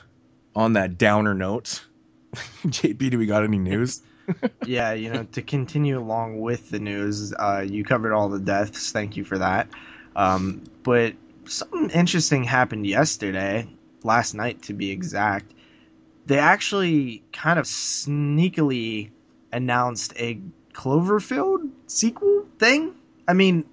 on 0.56 0.72
that 0.72 0.98
downer 0.98 1.34
note, 1.34 1.86
JP, 2.66 3.10
do 3.10 3.16
we 3.16 3.26
got 3.26 3.44
any 3.44 3.58
news? 3.58 4.02
yeah, 4.66 4.92
you 4.92 5.12
know, 5.12 5.22
to 5.22 5.42
continue 5.42 5.96
along 5.96 6.40
with 6.40 6.68
the 6.68 6.80
news, 6.80 7.32
uh, 7.32 7.64
you 7.64 7.84
covered 7.84 8.12
all 8.12 8.28
the 8.28 8.40
deaths. 8.40 8.90
Thank 8.90 9.16
you 9.16 9.22
for 9.22 9.38
that. 9.38 9.68
Um, 10.16 10.64
but 10.82 11.14
something 11.44 11.90
interesting 11.90 12.42
happened 12.42 12.88
yesterday, 12.88 13.68
last 14.02 14.34
night 14.34 14.62
to 14.62 14.72
be 14.72 14.90
exact. 14.90 15.52
They 16.26 16.40
actually 16.40 17.22
kind 17.32 17.56
of 17.56 17.66
sneakily 17.66 19.10
announced 19.52 20.12
a 20.16 20.40
Cloverfield 20.72 21.70
sequel 21.86 22.46
thing. 22.58 22.96
I 23.28 23.34
mean, 23.34 23.64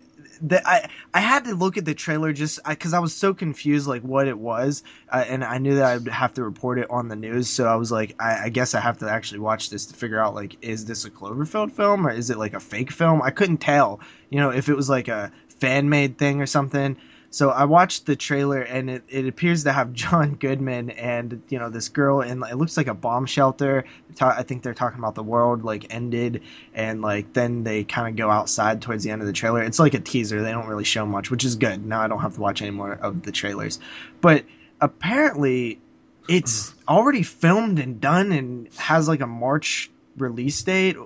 I 0.51 0.89
I 1.13 1.19
had 1.19 1.45
to 1.45 1.55
look 1.55 1.77
at 1.77 1.85
the 1.85 1.93
trailer 1.93 2.33
just 2.33 2.59
because 2.67 2.93
I, 2.93 2.99
was 2.99 3.13
so 3.13 3.33
confused 3.33 3.87
like 3.87 4.01
what 4.01 4.27
it 4.27 4.37
was, 4.37 4.83
uh, 5.09 5.23
and 5.27 5.43
I 5.43 5.57
knew 5.57 5.75
that 5.75 5.85
I'd 5.85 6.07
have 6.07 6.33
to 6.35 6.43
report 6.43 6.79
it 6.79 6.89
on 6.89 7.07
the 7.07 7.15
news. 7.15 7.49
So 7.49 7.65
I 7.65 7.75
was 7.75 7.91
like, 7.91 8.15
I, 8.19 8.45
I 8.45 8.49
guess 8.49 8.73
I 8.73 8.79
have 8.79 8.97
to 8.99 9.09
actually 9.09 9.39
watch 9.39 9.69
this 9.69 9.85
to 9.87 9.95
figure 9.95 10.19
out 10.19 10.35
like, 10.35 10.57
is 10.61 10.85
this 10.85 11.05
a 11.05 11.11
Cloverfield 11.11 11.71
film 11.71 12.05
or 12.05 12.11
is 12.11 12.29
it 12.29 12.37
like 12.37 12.53
a 12.53 12.59
fake 12.59 12.91
film? 12.91 13.21
I 13.21 13.31
couldn't 13.31 13.57
tell, 13.57 13.99
you 14.29 14.39
know, 14.39 14.49
if 14.49 14.69
it 14.69 14.75
was 14.75 14.89
like 14.89 15.07
a 15.07 15.31
fan 15.59 15.89
made 15.89 16.17
thing 16.17 16.41
or 16.41 16.45
something. 16.45 16.97
So 17.33 17.49
I 17.49 17.65
watched 17.65 18.05
the 18.05 18.15
trailer 18.15 18.61
and 18.61 18.91
it, 18.91 19.03
it 19.09 19.25
appears 19.25 19.63
to 19.63 19.71
have 19.71 19.91
John 19.93 20.35
Goodman 20.35 20.91
and 20.91 21.41
you 21.49 21.57
know 21.57 21.67
this 21.67 21.89
girl 21.89 22.21
and 22.21 22.43
it 22.43 22.57
looks 22.57 22.77
like 22.77 22.85
a 22.85 22.93
bomb 22.93 23.25
shelter. 23.25 23.85
I 24.21 24.43
think 24.43 24.61
they're 24.61 24.75
talking 24.75 24.99
about 24.99 25.15
the 25.15 25.23
world 25.23 25.63
like 25.63 25.91
ended 25.91 26.43
and 26.75 27.01
like 27.01 27.33
then 27.33 27.63
they 27.63 27.85
kind 27.85 28.07
of 28.07 28.15
go 28.15 28.29
outside 28.29 28.83
towards 28.83 29.03
the 29.03 29.09
end 29.09 29.23
of 29.23 29.27
the 29.27 29.33
trailer. 29.33 29.63
It's 29.63 29.79
like 29.79 29.95
a 29.95 29.99
teaser. 29.99 30.43
They 30.43 30.51
don't 30.51 30.67
really 30.67 30.83
show 30.83 31.07
much, 31.07 31.31
which 31.31 31.43
is 31.43 31.55
good. 31.55 31.83
Now 31.83 32.01
I 32.01 32.07
don't 32.07 32.19
have 32.19 32.35
to 32.35 32.39
watch 32.39 32.61
any 32.61 32.69
more 32.69 32.93
of 32.93 33.23
the 33.23 33.31
trailers. 33.31 33.79
But 34.21 34.45
apparently 34.79 35.81
it's 36.29 36.69
mm. 36.69 36.73
already 36.87 37.23
filmed 37.23 37.79
and 37.79 37.99
done 37.99 38.31
and 38.31 38.71
has 38.75 39.07
like 39.07 39.21
a 39.21 39.27
March 39.27 39.89
release 40.17 40.61
date 40.61 40.97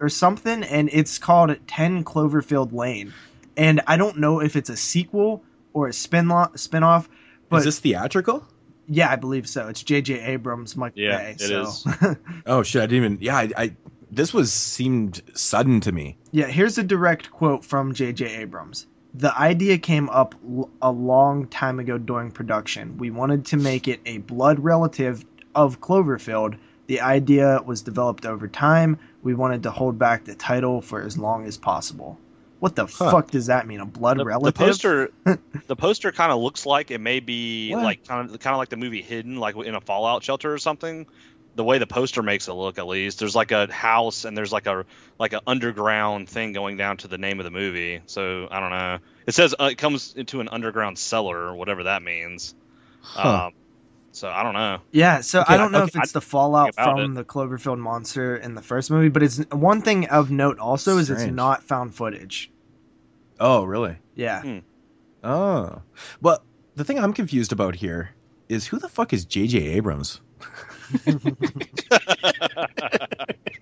or 0.00 0.08
something 0.08 0.62
and 0.62 0.88
it's 0.90 1.18
called 1.18 1.54
10 1.66 2.04
Cloverfield 2.04 2.72
Lane. 2.72 3.12
And 3.54 3.82
I 3.86 3.98
don't 3.98 4.18
know 4.18 4.40
if 4.40 4.56
it's 4.56 4.70
a 4.70 4.78
sequel 4.78 5.44
or 5.74 5.88
a 5.88 5.92
spin 5.92 6.32
spin-off, 6.56 7.08
but 7.50 7.58
Is 7.58 7.64
this 7.64 7.78
theatrical? 7.80 8.46
yeah, 8.86 9.10
I 9.10 9.16
believe 9.16 9.46
so. 9.48 9.68
It's 9.68 9.82
J.J. 9.82 10.20
Abrams, 10.20 10.76
Michael 10.76 11.02
Yeah, 11.02 11.18
Bay. 11.18 11.30
it 11.32 11.40
so. 11.40 11.62
is. 11.62 11.86
Oh 12.46 12.62
shit! 12.62 12.82
I 12.82 12.86
didn't 12.86 13.04
even. 13.04 13.18
Yeah, 13.20 13.36
I, 13.36 13.50
I. 13.56 13.76
This 14.10 14.32
was 14.32 14.52
seemed 14.52 15.20
sudden 15.34 15.80
to 15.80 15.92
me. 15.92 16.16
Yeah, 16.30 16.46
here's 16.46 16.78
a 16.78 16.82
direct 16.84 17.30
quote 17.30 17.64
from 17.64 17.92
J.J. 17.94 18.26
Abrams. 18.36 18.86
The 19.14 19.36
idea 19.38 19.78
came 19.78 20.08
up 20.10 20.34
l- 20.48 20.70
a 20.82 20.90
long 20.90 21.46
time 21.48 21.78
ago 21.80 21.98
during 21.98 22.30
production. 22.30 22.96
We 22.98 23.10
wanted 23.10 23.44
to 23.46 23.56
make 23.56 23.88
it 23.88 24.00
a 24.06 24.18
blood 24.18 24.58
relative 24.60 25.24
of 25.54 25.80
Cloverfield. 25.80 26.58
The 26.86 27.00
idea 27.00 27.60
was 27.64 27.80
developed 27.80 28.26
over 28.26 28.46
time. 28.48 28.98
We 29.22 29.34
wanted 29.34 29.62
to 29.62 29.70
hold 29.70 29.98
back 29.98 30.24
the 30.24 30.34
title 30.34 30.80
for 30.82 31.00
as 31.00 31.16
long 31.16 31.46
as 31.46 31.56
possible. 31.56 32.18
What 32.64 32.76
the 32.76 32.86
Huh. 32.92 33.08
fuck 33.10 33.30
does 33.30 33.48
that 33.48 33.66
mean? 33.66 33.80
A 33.80 33.84
blood 33.84 34.18
The, 34.18 34.26
the 34.42 34.52
relative? 34.52 34.52
poster, 34.52 35.10
the 35.68 35.76
poster 35.76 36.12
kind 36.12 36.32
of 36.32 36.40
looks 36.40 36.66
like 36.66 36.90
it 36.90 37.00
may 37.00 37.20
be 37.20 37.74
What? 37.74 37.80
like 37.80 38.00
kind 38.08 38.30
of 38.30 38.38
kind 38.40 38.54
of 38.54 38.58
like 38.58 38.70
the 38.70 38.76
movie 38.78 39.02
Hidden, 39.02 39.36
like 39.38 39.56
in 39.56 39.74
a 39.74 39.80
fallout 39.82 40.24
shelter 40.24 40.52
or 40.52 40.58
something. 40.58 41.06
the 41.56 41.64
way 41.64 41.78
the 41.78 41.86
poster 41.86 42.22
makes 42.22 42.48
it 42.48 42.54
look 42.54 42.78
at 42.78 42.86
least 42.88 43.18
there's 43.20 43.36
like 43.36 43.52
a 43.52 43.72
house 43.72 44.24
and 44.26 44.36
there's 44.38 44.52
like 44.52 44.66
a 44.66 44.86
like 45.20 45.32
an 45.34 45.40
underground 45.46 46.28
thing 46.30 46.52
going 46.52 46.76
down 46.78 46.98
to 46.98 47.08
the 47.08 47.18
name 47.18 47.40
of 47.40 47.44
the 47.44 47.50
movie 47.52 48.02
so 48.06 48.48
i 48.50 48.60
don't 48.60 48.70
know 48.70 48.98
it 49.26 49.34
says 49.34 49.54
uh, 49.60 49.66
it 49.72 49.78
comes 49.78 50.14
into 50.16 50.40
an 50.40 50.48
underground 50.50 50.98
cellar 50.98 51.38
or 51.38 51.56
whatever 51.56 51.84
that 51.84 52.02
means 52.02 52.54
Huh. 52.98 53.42
um, 53.46 53.52
so 54.12 54.28
i 54.30 54.42
don't 54.44 54.54
know 54.54 54.78
Yeah, 54.92 55.20
so 55.20 55.42
Okay, 55.42 55.56
I 55.56 55.58
don't 55.58 55.72
know 55.72 55.82
okay, 55.82 55.84
if 55.84 55.94
it's 55.96 56.12
the 56.12 56.22
fallout 56.22 56.74
about 56.76 56.96
from 57.00 57.14
the 57.14 57.24
Cloverfield 57.24 57.78
monster 57.78 58.36
in 58.36 58.54
the 58.54 58.62
first 58.62 58.90
movie, 58.90 59.08
but 59.10 59.22
it's 59.22 59.38
one 59.50 59.82
thing 59.82 60.06
of 60.08 60.30
note 60.30 60.58
also 60.58 60.98
is 60.98 61.10
it's 61.10 61.26
not 61.26 61.64
found 61.64 61.94
footage. 61.94 62.50
Oh, 63.40 63.64
really? 63.64 63.96
Yeah. 64.14 64.42
Hmm. 64.42 64.58
Oh. 65.22 65.82
Well, 66.20 66.44
the 66.76 66.84
thing 66.84 66.98
I'm 66.98 67.12
confused 67.12 67.52
about 67.52 67.74
here 67.74 68.10
is 68.48 68.66
who 68.66 68.78
the 68.78 68.88
fuck 68.88 69.12
is 69.12 69.24
J.J. 69.24 69.58
Abrams? 69.58 70.20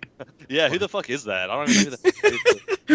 yeah 0.53 0.69
who 0.69 0.79
the 0.79 0.89
fuck 0.89 1.11
is 1.11 1.25
that 1.25 1.51
i 1.51 1.55
don't 1.57 1.71
even 1.71 1.91
know 1.91 1.91
who 1.91 1.97
the 1.97 2.13
fuck 2.13 2.25
is 2.33 2.73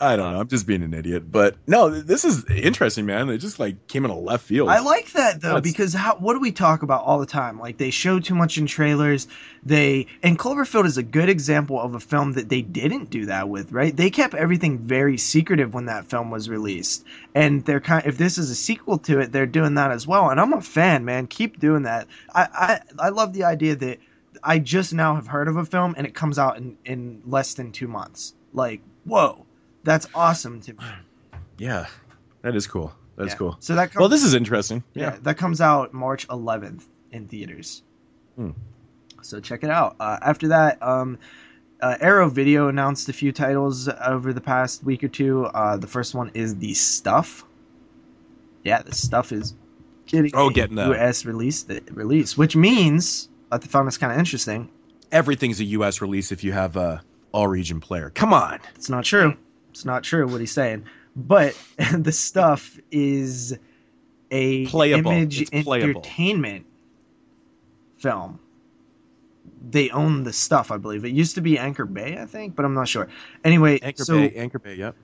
I 0.00 0.16
don't 0.16 0.32
know. 0.32 0.40
I'm 0.40 0.48
just 0.48 0.66
being 0.66 0.82
an 0.82 0.94
idiot. 0.94 1.30
But 1.30 1.56
no, 1.66 1.90
this 1.90 2.24
is 2.24 2.44
interesting, 2.50 3.06
man. 3.06 3.28
It 3.30 3.38
just 3.38 3.58
like 3.58 3.86
came 3.86 4.04
in 4.04 4.10
a 4.10 4.18
left 4.18 4.44
field. 4.44 4.68
I 4.68 4.80
like 4.80 5.12
that 5.12 5.40
though 5.40 5.54
That's- 5.54 5.72
because 5.72 5.94
how 5.94 6.16
what 6.16 6.34
do 6.34 6.40
we 6.40 6.52
talk 6.52 6.82
about 6.82 7.04
all 7.04 7.18
the 7.18 7.26
time? 7.26 7.58
Like 7.58 7.78
they 7.78 7.90
show 7.90 8.20
too 8.20 8.34
much 8.34 8.58
in 8.58 8.66
trailers. 8.66 9.26
They 9.64 10.06
and 10.22 10.38
Cloverfield 10.38 10.86
is 10.86 10.96
a 10.98 11.02
good 11.02 11.28
example 11.28 11.80
of 11.80 11.94
a 11.94 12.00
film 12.00 12.32
that 12.32 12.48
they 12.48 12.62
didn't 12.62 13.10
do 13.10 13.26
that 13.26 13.48
with, 13.48 13.72
right? 13.72 13.96
They 13.96 14.10
kept 14.10 14.34
everything 14.34 14.78
very 14.78 15.16
secretive 15.18 15.74
when 15.74 15.86
that 15.86 16.06
film 16.06 16.30
was 16.30 16.48
released. 16.48 17.04
And 17.34 17.64
they're 17.64 17.80
kind 17.80 18.06
if 18.06 18.18
this 18.18 18.38
is 18.38 18.50
a 18.50 18.54
sequel 18.54 18.98
to 18.98 19.20
it, 19.20 19.32
they're 19.32 19.46
doing 19.46 19.74
that 19.74 19.92
as 19.92 20.06
well. 20.06 20.30
And 20.30 20.40
I'm 20.40 20.52
a 20.52 20.60
fan, 20.60 21.04
man. 21.04 21.26
Keep 21.26 21.58
doing 21.58 21.82
that. 21.82 22.06
I 22.34 22.80
I, 22.98 23.06
I 23.06 23.08
love 23.08 23.32
the 23.32 23.44
idea 23.44 23.76
that 23.76 23.98
I 24.44 24.58
just 24.58 24.92
now 24.92 25.14
have 25.14 25.26
heard 25.26 25.48
of 25.48 25.56
a 25.56 25.64
film 25.64 25.94
and 25.96 26.06
it 26.06 26.14
comes 26.14 26.38
out 26.38 26.56
in, 26.56 26.76
in 26.84 27.22
less 27.26 27.54
than 27.54 27.70
two 27.72 27.88
months. 27.88 28.34
Like, 28.52 28.80
whoa. 29.04 29.46
That's 29.84 30.06
awesome 30.14 30.60
to 30.62 30.72
me. 30.74 30.84
yeah, 31.58 31.86
that 32.42 32.54
is 32.56 32.66
cool. 32.66 32.92
That's 33.16 33.32
Yeah. 33.32 33.38
cool. 33.38 33.56
So 33.60 33.74
that 33.74 33.92
comes 33.92 34.00
Well, 34.00 34.08
this 34.08 34.24
is 34.24 34.34
interesting. 34.34 34.82
yeah. 34.94 35.12
Yeah. 35.12 35.18
that 35.22 35.36
comes 35.36 35.60
out 35.60 35.92
March 35.94 36.26
11th 36.28 36.84
in 37.12 37.26
theaters. 37.28 37.82
Hmm. 38.36 38.50
So 39.22 39.38
check 39.40 39.62
it 39.62 39.70
out. 39.70 39.96
Uh, 40.00 40.18
after 40.22 40.48
that, 40.48 40.82
um, 40.82 41.18
uh, 41.80 41.96
Arrow 42.00 42.28
Video 42.28 42.68
announced 42.68 43.08
a 43.08 43.12
few 43.12 43.30
titles 43.32 43.88
over 43.88 44.32
the 44.32 44.40
past 44.40 44.82
week 44.84 45.02
or 45.04 45.08
two. 45.08 45.44
Uh, 45.46 45.76
the 45.76 45.86
first 45.86 46.14
one 46.14 46.30
is 46.34 46.56
The 46.56 46.74
Stuff. 46.74 47.44
Yeah, 48.64 48.82
The 48.82 48.94
Stuff 48.94 49.30
is 49.32 49.54
getting 50.06 50.30
Oh, 50.34 50.50
getting 50.50 50.76
the- 50.76 50.86
U.S. 50.88 51.24
release, 51.24 51.64
release, 51.92 52.36
which 52.38 52.54
means 52.56 53.28
I 53.52 53.58
found 53.58 53.86
this 53.86 53.98
kind 53.98 54.12
of 54.12 54.18
interesting. 54.18 54.68
Everything's 55.12 55.60
a 55.60 55.64
U.S. 55.64 56.00
release 56.00 56.32
if 56.32 56.42
you 56.42 56.52
have 56.52 56.76
a 56.76 57.02
all-region 57.32 57.80
player. 57.80 58.10
Come 58.10 58.32
on. 58.32 58.58
It's 58.74 58.88
not 58.88 59.04
true. 59.04 59.36
It's 59.70 59.84
not 59.84 60.02
true 60.02 60.26
what 60.26 60.40
he's 60.40 60.52
saying. 60.52 60.84
But 61.16 61.56
the 61.98 62.12
stuff 62.12 62.78
is 62.90 63.56
a 64.30 64.66
Playable. 64.66 65.10
image 65.12 65.42
It's 65.42 65.64
playable. 65.64 66.00
entertainment 66.00 66.64
film. 67.98 68.38
They 69.70 69.90
own 69.90 70.24
the 70.24 70.32
stuff, 70.32 70.70
I 70.70 70.76
believe. 70.78 71.04
It 71.04 71.12
used 71.12 71.34
to 71.36 71.40
be 71.40 71.58
Anchor 71.58 71.84
Bay, 71.86 72.18
I 72.18 72.26
think, 72.26 72.56
but 72.56 72.64
I'm 72.64 72.74
not 72.74 72.88
sure. 72.88 73.08
Anyway, 73.44 73.78
Anchor 73.82 74.04
so 74.04 74.16
Bay. 74.18 74.32
Anchor 74.34 74.58
Bay. 74.58 74.74
Yep. 74.74 74.96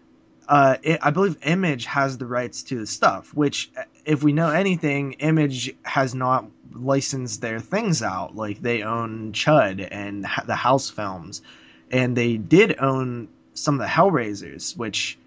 uh, 0.49 0.77
it, 0.83 0.99
I 1.03 1.11
believe 1.11 1.37
Image 1.45 1.85
has 1.87 2.19
the 2.19 2.27
rights 2.27 2.63
to 2.65 2.79
the 2.79 2.87
stuff. 2.87 3.33
Which, 3.35 3.71
if 4.09 4.23
we 4.23 4.33
know 4.33 4.49
anything, 4.49 5.13
Image 5.21 5.77
has 5.83 6.15
not 6.15 6.47
licensed 6.73 7.43
their 7.43 7.61
things 7.61 8.03
out. 8.03 8.35
Like 8.35 8.63
they 8.63 8.83
own 8.83 9.33
Chud 9.33 9.87
and 9.91 10.27
the 10.47 10.57
House 10.57 10.89
films, 10.89 11.43
and 11.91 12.17
they 12.17 12.39
did 12.39 12.79
own 12.81 13.29
some 13.53 13.75
of 13.75 13.81
the 13.81 13.87
Hellraisers, 13.87 14.77
which 14.79 15.19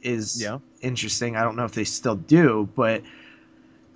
is 0.00 0.40
Yeah. 0.40 0.58
interesting. 0.80 1.34
I 1.34 1.42
don't 1.42 1.56
know 1.56 1.64
if 1.64 1.72
they 1.72 1.82
still 1.82 2.14
do, 2.14 2.68
but 2.76 3.02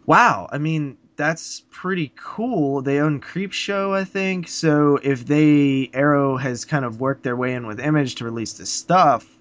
wow, 0.04 0.48
I 0.50 0.58
mean 0.58 0.96
that's 1.14 1.62
pretty 1.70 2.10
cool. 2.16 2.82
They 2.82 2.98
own 2.98 3.20
Creepshow, 3.20 3.92
I 3.92 4.02
think. 4.02 4.48
So 4.48 4.98
if 5.04 5.26
they 5.26 5.90
Arrow 5.94 6.38
has 6.38 6.64
kind 6.64 6.84
of 6.84 7.00
worked 7.00 7.22
their 7.22 7.36
way 7.36 7.54
in 7.54 7.68
with 7.68 7.78
Image 7.78 8.16
to 8.16 8.24
release 8.24 8.54
this 8.54 8.70
stuff, 8.70 9.31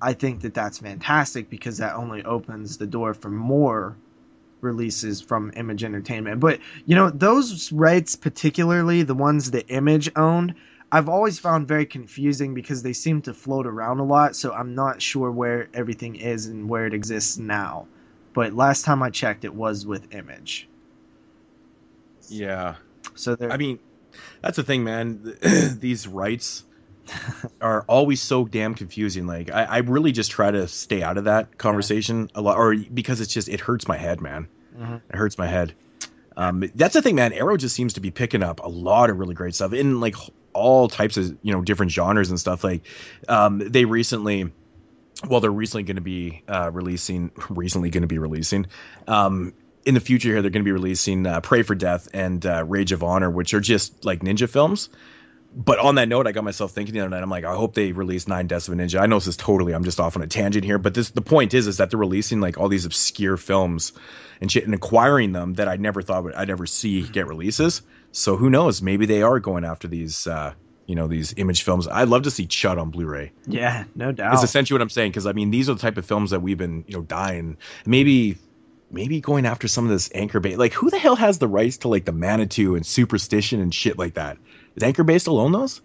I 0.00 0.12
think 0.12 0.40
that 0.42 0.54
that's 0.54 0.78
fantastic 0.78 1.50
because 1.50 1.78
that 1.78 1.94
only 1.94 2.22
opens 2.24 2.78
the 2.78 2.86
door 2.86 3.14
for 3.14 3.30
more 3.30 3.96
releases 4.60 5.20
from 5.20 5.52
Image 5.56 5.84
Entertainment. 5.84 6.40
But 6.40 6.60
you 6.86 6.94
know, 6.94 7.10
those 7.10 7.72
rights 7.72 8.16
particularly, 8.16 9.02
the 9.02 9.14
ones 9.14 9.50
that 9.52 9.66
Image 9.68 10.10
owned, 10.16 10.54
I've 10.90 11.08
always 11.08 11.38
found 11.38 11.68
very 11.68 11.86
confusing 11.86 12.54
because 12.54 12.82
they 12.82 12.92
seem 12.92 13.20
to 13.22 13.34
float 13.34 13.66
around 13.66 13.98
a 13.98 14.04
lot, 14.04 14.36
so 14.36 14.52
I'm 14.52 14.74
not 14.74 15.02
sure 15.02 15.30
where 15.30 15.68
everything 15.74 16.16
is 16.16 16.46
and 16.46 16.68
where 16.68 16.86
it 16.86 16.94
exists 16.94 17.38
now. 17.38 17.86
But 18.32 18.54
last 18.54 18.84
time 18.84 19.02
I 19.02 19.10
checked 19.10 19.44
it 19.44 19.54
was 19.54 19.86
with 19.86 20.14
Image. 20.14 20.68
Yeah. 22.28 22.76
So 23.14 23.34
there 23.34 23.50
I 23.50 23.56
mean, 23.56 23.78
that's 24.42 24.56
the 24.56 24.62
thing, 24.62 24.84
man. 24.84 25.36
These 25.78 26.06
rights 26.06 26.64
are 27.60 27.84
always 27.88 28.20
so 28.20 28.44
damn 28.44 28.74
confusing. 28.74 29.26
Like, 29.26 29.50
I, 29.50 29.64
I 29.64 29.78
really 29.78 30.12
just 30.12 30.30
try 30.30 30.50
to 30.50 30.68
stay 30.68 31.02
out 31.02 31.18
of 31.18 31.24
that 31.24 31.58
conversation 31.58 32.30
a 32.34 32.40
lot, 32.40 32.56
or 32.56 32.74
because 32.74 33.20
it's 33.20 33.32
just 33.32 33.48
it 33.48 33.60
hurts 33.60 33.88
my 33.88 33.96
head, 33.96 34.20
man. 34.20 34.48
Mhm. 34.78 35.00
It 35.10 35.16
hurts 35.16 35.38
my 35.38 35.46
head. 35.46 35.74
Um, 36.36 36.64
that's 36.74 36.94
the 36.94 37.02
thing, 37.02 37.16
man. 37.16 37.32
Arrow 37.32 37.56
just 37.56 37.74
seems 37.74 37.94
to 37.94 38.00
be 38.00 38.10
picking 38.10 38.42
up 38.42 38.60
a 38.62 38.68
lot 38.68 39.10
of 39.10 39.18
really 39.18 39.34
great 39.34 39.54
stuff 39.54 39.72
in 39.72 40.00
like 40.00 40.14
all 40.52 40.88
types 40.88 41.16
of 41.16 41.36
you 41.42 41.52
know 41.52 41.62
different 41.62 41.90
genres 41.92 42.30
and 42.30 42.38
stuff. 42.38 42.62
Like, 42.64 42.86
um, 43.28 43.58
they 43.58 43.84
recently. 43.84 44.52
Well, 45.28 45.40
they're 45.40 45.50
recently 45.50 45.82
going 45.82 45.96
to 45.96 46.02
be 46.02 46.42
uh, 46.46 46.70
releasing. 46.72 47.32
Recently 47.50 47.90
going 47.90 48.02
to 48.02 48.06
be 48.08 48.18
releasing. 48.18 48.66
Um, 49.08 49.52
in 49.84 49.94
the 49.94 50.00
future 50.00 50.28
here, 50.28 50.42
they're 50.42 50.50
going 50.50 50.62
to 50.62 50.68
be 50.68 50.72
releasing 50.72 51.26
uh, 51.26 51.40
Pray 51.40 51.62
for 51.62 51.74
Death 51.74 52.08
and 52.12 52.44
uh, 52.46 52.62
Rage 52.64 52.92
of 52.92 53.02
Honor, 53.02 53.30
which 53.30 53.52
are 53.54 53.60
just 53.60 54.04
like 54.04 54.20
ninja 54.20 54.48
films. 54.48 54.90
But 55.54 55.78
on 55.78 55.94
that 55.96 56.08
note, 56.08 56.26
I 56.26 56.32
got 56.32 56.44
myself 56.44 56.72
thinking 56.72 56.94
the 56.94 57.00
other 57.00 57.08
night. 57.08 57.22
I'm 57.22 57.30
like, 57.30 57.44
I 57.44 57.54
hope 57.54 57.74
they 57.74 57.92
release 57.92 58.28
Nine 58.28 58.46
Deaths 58.46 58.68
of 58.68 58.74
a 58.74 58.76
Ninja. 58.76 59.00
I 59.00 59.06
know 59.06 59.16
this 59.16 59.26
is 59.26 59.36
totally. 59.36 59.72
I'm 59.74 59.82
just 59.82 59.98
off 59.98 60.14
on 60.14 60.22
a 60.22 60.26
tangent 60.26 60.64
here, 60.64 60.78
but 60.78 60.94
this 60.94 61.10
the 61.10 61.22
point 61.22 61.54
is, 61.54 61.66
is 61.66 61.78
that 61.78 61.90
they're 61.90 61.98
releasing 61.98 62.40
like 62.40 62.58
all 62.58 62.68
these 62.68 62.84
obscure 62.84 63.36
films 63.36 63.92
and 64.40 64.52
shit 64.52 64.64
and 64.66 64.74
acquiring 64.74 65.32
them 65.32 65.54
that 65.54 65.66
I 65.66 65.76
never 65.76 66.02
thought 66.02 66.24
would, 66.24 66.34
I'd 66.34 66.50
ever 66.50 66.66
see 66.66 67.02
get 67.02 67.26
releases. 67.26 67.82
So 68.12 68.36
who 68.36 68.50
knows? 68.50 68.82
Maybe 68.82 69.06
they 69.06 69.22
are 69.22 69.40
going 69.40 69.64
after 69.64 69.88
these, 69.88 70.26
uh, 70.26 70.52
you 70.86 70.94
know, 70.94 71.08
these 71.08 71.34
image 71.38 71.62
films. 71.62 71.88
I'd 71.88 72.08
love 72.08 72.22
to 72.22 72.30
see 72.30 72.46
Chud 72.46 72.80
on 72.80 72.90
Blu-ray. 72.90 73.32
yeah, 73.46 73.84
no 73.94 74.12
doubt. 74.12 74.34
It's 74.34 74.42
essentially 74.44 74.76
what 74.76 74.82
I'm 74.82 74.90
saying 74.90 75.10
because 75.12 75.26
I 75.26 75.32
mean 75.32 75.50
these 75.50 75.68
are 75.70 75.74
the 75.74 75.80
type 75.80 75.96
of 75.96 76.04
films 76.04 76.30
that 76.30 76.40
we've 76.40 76.58
been 76.58 76.84
you 76.86 76.96
know 76.98 77.02
dying. 77.02 77.56
Maybe 77.86 78.36
maybe 78.90 79.20
going 79.20 79.44
after 79.44 79.66
some 79.66 79.84
of 79.84 79.90
this 79.90 80.10
anchor 80.14 80.40
bait. 80.40 80.58
Like 80.58 80.72
who 80.74 80.90
the 80.90 80.98
hell 80.98 81.16
has 81.16 81.38
the 81.38 81.48
rights 81.48 81.78
to 81.78 81.88
like 81.88 82.04
the 82.04 82.12
Manitou 82.12 82.74
and 82.74 82.86
Superstition 82.86 83.60
and 83.60 83.74
shit 83.74 83.98
like 83.98 84.14
that? 84.14 84.38
Is 84.78 84.84
Anchor 84.84 85.02
Bay 85.02 85.18
still 85.18 85.40
own 85.40 85.50
those? 85.52 85.80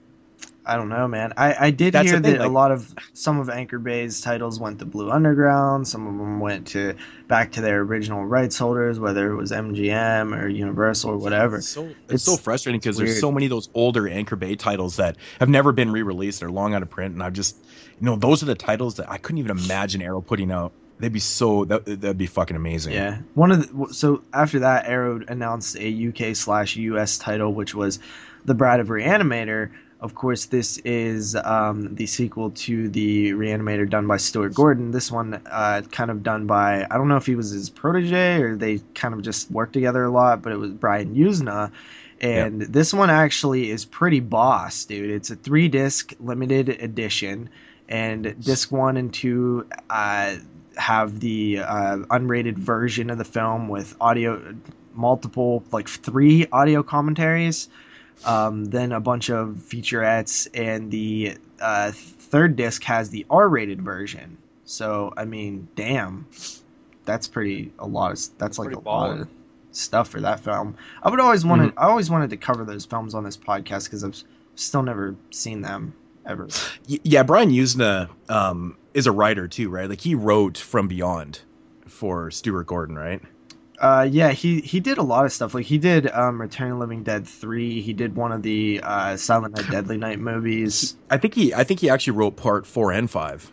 I 0.65 0.77
don't 0.77 0.89
know, 0.89 1.07
man. 1.07 1.33
I, 1.35 1.67
I 1.67 1.71
did 1.71 1.93
That's 1.93 2.09
hear 2.09 2.21
thing, 2.21 2.37
that 2.37 2.45
a 2.45 2.47
lot 2.47 2.71
of 2.71 2.93
some 3.13 3.39
of 3.39 3.49
Anchor 3.49 3.79
Bay's 3.79 4.21
titles 4.21 4.59
went 4.59 4.79
to 4.79 4.85
Blue 4.85 5.09
Underground. 5.09 5.87
Some 5.87 6.07
of 6.07 6.17
them 6.17 6.39
went 6.39 6.67
to 6.67 6.95
back 7.27 7.53
to 7.53 7.61
their 7.61 7.81
original 7.81 8.23
rights 8.23 8.57
holders, 8.57 8.99
whether 8.99 9.31
it 9.31 9.35
was 9.35 9.51
MGM 9.51 10.39
or 10.39 10.47
Universal 10.47 11.11
or 11.11 11.17
whatever. 11.17 11.57
It's 11.57 11.67
so, 11.67 11.85
it's, 11.85 11.95
It's- 12.05 12.21
so 12.23 12.37
frustrating 12.37 12.79
because 12.79 12.97
there's 12.97 13.19
so 13.19 13.31
many 13.31 13.47
of 13.47 13.49
those 13.49 13.69
older 13.73 14.07
Anchor 14.07 14.35
Bay 14.35 14.55
titles 14.55 14.95
that 14.97 15.17
have 15.39 15.49
never 15.49 15.71
been 15.71 15.91
re-released. 15.91 16.39
They're 16.39 16.51
long 16.51 16.73
out 16.75 16.81
of 16.83 16.89
print, 16.89 17.13
and 17.13 17.23
I've 17.23 17.33
just 17.33 17.57
you 17.99 18.05
know 18.05 18.15
those 18.15 18.41
are 18.41 18.45
the 18.45 18.55
titles 18.55 18.95
that 18.95 19.09
I 19.11 19.17
couldn't 19.17 19.39
even 19.39 19.57
imagine 19.57 20.01
Arrow 20.01 20.21
putting 20.21 20.51
out. 20.51 20.71
They'd 20.99 21.11
be 21.11 21.19
so 21.19 21.65
that 21.65 21.85
that'd 21.85 22.17
be 22.17 22.27
fucking 22.27 22.55
amazing. 22.55 22.93
Yeah, 22.93 23.17
one 23.33 23.51
of 23.51 23.87
the, 23.89 23.93
so 23.93 24.23
after 24.31 24.59
that, 24.59 24.85
Arrow 24.87 25.19
announced 25.27 25.75
a 25.75 26.07
UK 26.07 26.35
slash 26.35 26.77
US 26.77 27.17
title, 27.17 27.53
which 27.53 27.75
was 27.75 27.99
the 28.45 28.53
Bride 28.53 28.79
of 28.79 28.87
Reanimator. 28.87 29.71
Of 29.99 30.15
course, 30.15 30.45
this 30.45 30.79
is 30.79 31.35
um, 31.35 31.95
the 31.95 32.05
sequel 32.05 32.51
to 32.51 32.89
the 32.89 33.31
Reanimator 33.31 33.89
done 33.89 34.05
by 34.05 34.17
Stuart 34.17 34.53
Gordon. 34.53 34.91
This 34.91 35.09
one, 35.09 35.41
uh, 35.49 35.81
kind 35.91 36.11
of 36.11 36.23
done 36.23 36.45
by 36.45 36.85
I 36.91 36.97
don't 36.97 37.07
know 37.07 37.15
if 37.15 37.25
he 37.25 37.35
was 37.35 37.51
his 37.51 37.69
protege 37.69 38.41
or 38.41 38.55
they 38.55 38.81
kind 38.95 39.13
of 39.13 39.21
just 39.21 39.49
worked 39.49 39.71
together 39.73 40.03
a 40.03 40.11
lot, 40.11 40.41
but 40.41 40.51
it 40.51 40.57
was 40.57 40.71
Brian 40.71 41.15
Yuzna. 41.15 41.71
And 42.19 42.61
this 42.61 42.93
one 42.93 43.09
actually 43.09 43.69
is 43.69 43.83
pretty 43.83 44.21
boss, 44.21 44.85
dude. 44.85 45.09
It's 45.09 45.29
a 45.29 45.35
three 45.35 45.67
disc 45.67 46.13
limited 46.19 46.69
edition, 46.69 47.49
and 47.89 48.35
disc 48.41 48.71
one 48.71 48.95
and 48.97 49.13
two 49.13 49.67
uh, 49.89 50.35
have 50.77 51.19
the 51.19 51.59
uh, 51.59 51.97
unrated 52.11 52.57
version 52.57 53.09
of 53.09 53.17
the 53.17 53.25
film 53.25 53.67
with 53.67 53.95
audio, 53.99 54.55
multiple 54.93 55.63
like 55.71 55.89
three 55.89 56.47
audio 56.51 56.81
commentaries, 56.81 57.67
um, 58.25 58.65
then 58.65 58.91
a 58.91 58.99
bunch 58.99 59.29
of 59.29 59.55
featurettes, 59.57 60.47
and 60.53 60.91
the 60.91 61.37
uh, 61.59 61.91
third 61.93 62.55
disc 62.55 62.83
has 62.83 63.09
the 63.09 63.25
R-rated 63.29 63.81
version. 63.81 64.37
So 64.65 65.13
I 65.17 65.25
mean, 65.25 65.67
damn, 65.75 66.25
that's 67.05 67.27
pretty 67.27 67.71
a 67.79 67.87
lot. 67.87 68.13
Of, 68.13 68.37
that's 68.37 68.57
like 68.57 68.67
pretty 68.67 68.81
a 68.81 68.89
lot. 68.89 69.19
Of, 69.19 69.27
stuff 69.75 70.09
for 70.09 70.21
that 70.21 70.39
film. 70.39 70.75
I 71.01 71.09
would 71.09 71.19
always 71.19 71.45
wanted 71.45 71.69
mm-hmm. 71.69 71.79
I 71.79 71.87
always 71.87 72.09
wanted 72.09 72.29
to 72.29 72.37
cover 72.37 72.63
those 72.63 72.85
films 72.85 73.13
on 73.15 73.23
this 73.23 73.37
podcast 73.37 73.85
because 73.85 74.03
I've 74.03 74.23
still 74.55 74.83
never 74.83 75.15
seen 75.31 75.61
them 75.61 75.93
ever. 76.25 76.47
Yeah, 76.87 77.23
Brian 77.23 77.49
Yuzna 77.49 78.09
um, 78.29 78.77
is 78.93 79.07
a 79.07 79.11
writer 79.11 79.47
too, 79.47 79.69
right? 79.69 79.89
Like 79.89 80.01
he 80.01 80.15
wrote 80.15 80.57
From 80.57 80.87
Beyond 80.87 81.41
for 81.87 82.31
Stuart 82.31 82.67
Gordon, 82.67 82.97
right? 82.97 83.21
Uh, 83.83 84.03
yeah, 84.09 84.31
he 84.31 84.61
he 84.61 84.79
did 84.79 84.97
a 84.97 85.03
lot 85.03 85.25
of 85.25 85.33
stuff. 85.33 85.53
Like 85.53 85.65
he 85.65 85.77
did 85.77 86.09
um, 86.11 86.39
Return 86.39 86.71
of 86.71 86.77
the 86.77 86.79
Living 86.79 87.03
Dead 87.03 87.27
three. 87.27 87.81
He 87.81 87.91
did 87.91 88.15
one 88.15 88.31
of 88.31 88.41
the 88.41 88.79
uh, 88.81 89.17
Silent 89.17 89.57
Night, 89.57 89.69
Deadly 89.69 89.97
Night 89.97 90.21
movies. 90.21 90.95
I 91.09 91.17
think 91.17 91.35
he 91.35 91.53
I 91.53 91.65
think 91.65 91.81
he 91.81 91.89
actually 91.89 92.13
wrote 92.13 92.37
part 92.37 92.65
four 92.65 92.93
and 92.93 93.11
five. 93.11 93.51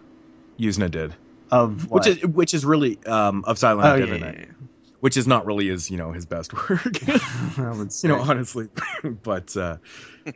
Yuzna 0.56 0.88
did 0.88 1.14
of 1.50 1.90
what? 1.90 2.06
which 2.06 2.16
is 2.16 2.26
which 2.26 2.54
is 2.54 2.64
really 2.64 3.04
um, 3.06 3.44
of 3.44 3.58
Silent 3.58 3.82
Night, 3.82 3.94
oh, 3.94 3.98
Deadly 3.98 4.18
yeah, 4.20 4.24
Night. 4.24 4.34
Yeah, 4.38 4.44
yeah 4.46 4.66
which 5.00 5.16
is 5.16 5.26
not 5.26 5.46
really 5.46 5.68
his 5.68 5.90
you 5.90 5.96
know 5.96 6.12
his 6.12 6.26
best 6.26 6.52
work 6.52 6.84
you 7.08 8.08
know 8.08 8.20
honestly 8.20 8.68
but 9.22 9.56
uh, 9.56 9.78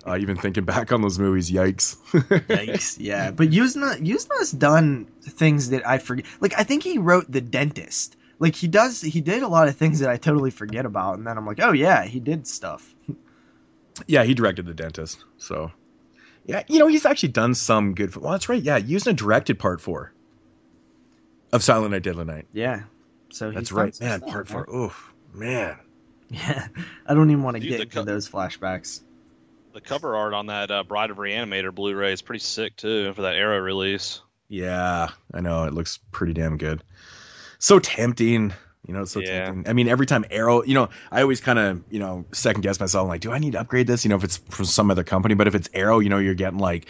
uh, 0.06 0.16
even 0.18 0.36
thinking 0.36 0.64
back 0.64 0.90
on 0.90 1.02
those 1.02 1.18
movies 1.18 1.50
yikes 1.50 1.96
yikes 2.48 2.96
yeah 2.98 3.30
but 3.30 3.50
Yuzna 3.50 4.00
Yuzna's 4.04 4.50
done 4.50 5.06
things 5.22 5.68
that 5.68 5.86
I 5.86 5.98
forget 5.98 6.24
like 6.40 6.54
I 6.58 6.64
think 6.64 6.82
he 6.82 6.98
wrote 6.98 7.30
The 7.30 7.42
Dentist 7.42 8.16
like 8.38 8.54
he 8.54 8.68
does 8.68 9.00
he 9.00 9.20
did 9.20 9.42
a 9.42 9.48
lot 9.48 9.68
of 9.68 9.76
things 9.76 10.00
that 10.00 10.10
I 10.10 10.16
totally 10.16 10.50
forget 10.50 10.86
about 10.86 11.18
and 11.18 11.26
then 11.26 11.36
I'm 11.36 11.46
like 11.46 11.60
oh 11.60 11.72
yeah 11.72 12.04
he 12.04 12.20
did 12.20 12.46
stuff 12.46 12.94
yeah 14.06 14.24
he 14.24 14.34
directed 14.34 14.66
The 14.66 14.74
Dentist 14.74 15.24
so 15.38 15.70
yeah 16.46 16.62
you 16.68 16.78
know 16.78 16.86
he's 16.86 17.06
actually 17.06 17.30
done 17.30 17.54
some 17.54 17.94
good 17.94 18.14
well 18.16 18.32
that's 18.32 18.48
right 18.48 18.62
yeah 18.62 18.80
Yuzna 18.80 19.14
directed 19.14 19.58
part 19.58 19.80
four 19.80 20.12
of 21.52 21.62
Silent 21.62 21.92
Night 21.92 22.02
Deadly 22.02 22.24
Night 22.24 22.46
yeah 22.52 22.84
so 23.34 23.50
that's 23.50 23.72
right, 23.72 24.00
man. 24.00 24.20
Part 24.20 24.46
four. 24.46 24.64
Oof, 24.72 25.12
man. 25.32 25.76
Yeah, 26.30 26.68
I 27.06 27.14
don't 27.14 27.30
even 27.30 27.42
want 27.42 27.56
to 27.56 27.60
get 27.60 27.80
into 27.80 27.86
co- 27.96 28.04
those 28.04 28.28
flashbacks. 28.28 29.02
The 29.72 29.80
cover 29.80 30.14
art 30.14 30.34
on 30.34 30.46
that 30.46 30.70
uh, 30.70 30.84
Bride 30.84 31.10
of 31.10 31.16
Reanimator 31.16 31.74
Blu-ray 31.74 32.12
is 32.12 32.22
pretty 32.22 32.44
sick 32.44 32.76
too 32.76 33.12
for 33.12 33.22
that 33.22 33.34
era 33.34 33.60
release. 33.60 34.20
Yeah, 34.48 35.08
I 35.32 35.40
know 35.40 35.64
it 35.64 35.74
looks 35.74 35.98
pretty 36.12 36.32
damn 36.32 36.58
good. 36.58 36.84
So 37.64 37.78
tempting. 37.78 38.52
You 38.86 38.92
know, 38.92 39.06
so 39.06 39.20
yeah. 39.20 39.46
tempting. 39.46 39.66
I 39.66 39.72
mean, 39.72 39.88
every 39.88 40.04
time 40.04 40.26
Arrow, 40.30 40.62
you 40.64 40.74
know, 40.74 40.90
I 41.10 41.22
always 41.22 41.40
kind 41.40 41.58
of, 41.58 41.82
you 41.88 41.98
know, 41.98 42.26
second 42.32 42.60
guess 42.60 42.78
myself. 42.78 43.04
I'm 43.04 43.08
like, 43.08 43.22
do 43.22 43.32
I 43.32 43.38
need 43.38 43.52
to 43.52 43.60
upgrade 43.60 43.86
this? 43.86 44.04
You 44.04 44.10
know, 44.10 44.16
if 44.16 44.22
it's 44.22 44.36
from 44.36 44.66
some 44.66 44.90
other 44.90 45.02
company, 45.02 45.34
but 45.34 45.46
if 45.46 45.54
it's 45.54 45.70
Arrow, 45.72 45.98
you 45.98 46.10
know, 46.10 46.18
you're 46.18 46.34
getting 46.34 46.58
like, 46.58 46.84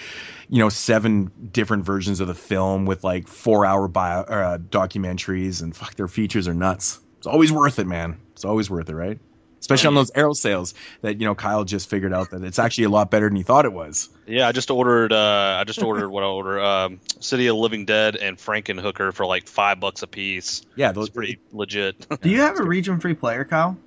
you 0.48 0.58
know, 0.58 0.68
seven 0.68 1.30
different 1.52 1.84
versions 1.84 2.18
of 2.18 2.26
the 2.26 2.34
film 2.34 2.86
with 2.86 3.04
like 3.04 3.28
four 3.28 3.64
hour 3.64 3.86
bio 3.86 4.22
uh, 4.22 4.58
documentaries 4.58 5.62
and 5.62 5.76
fuck, 5.76 5.94
their 5.94 6.08
features 6.08 6.48
are 6.48 6.54
nuts. 6.54 6.98
It's 7.18 7.28
always 7.28 7.52
worth 7.52 7.78
it, 7.78 7.86
man. 7.86 8.18
It's 8.32 8.44
always 8.44 8.68
worth 8.68 8.88
it, 8.88 8.96
right? 8.96 9.20
Especially 9.64 9.88
on 9.88 9.94
those 9.94 10.10
arrow 10.14 10.34
sales 10.34 10.74
that 11.00 11.18
you 11.18 11.26
know 11.26 11.34
Kyle 11.34 11.64
just 11.64 11.88
figured 11.88 12.12
out 12.12 12.30
that 12.30 12.44
it's 12.44 12.58
actually 12.58 12.84
a 12.84 12.90
lot 12.90 13.10
better 13.10 13.28
than 13.28 13.36
he 13.36 13.42
thought 13.42 13.64
it 13.64 13.72
was. 13.72 14.10
Yeah, 14.26 14.46
I 14.46 14.52
just 14.52 14.70
ordered. 14.70 15.10
Uh, 15.10 15.56
I 15.58 15.64
just 15.64 15.82
ordered 15.82 16.10
what 16.10 16.22
I 16.22 16.26
ordered: 16.26 16.60
um, 16.62 17.00
City 17.20 17.46
of 17.46 17.56
Living 17.56 17.86
Dead 17.86 18.16
and 18.16 18.36
Frankenhooker 18.36 19.14
for 19.14 19.24
like 19.24 19.48
five 19.48 19.80
bucks 19.80 20.02
a 20.02 20.06
piece. 20.06 20.62
Yeah, 20.76 20.92
those 20.92 21.08
are 21.08 21.12
pretty 21.12 21.38
legit. 21.50 22.06
Do 22.20 22.28
you 22.28 22.42
have 22.42 22.60
a 22.60 22.62
region 22.62 23.00
free 23.00 23.14
player, 23.14 23.44
Kyle? 23.46 23.78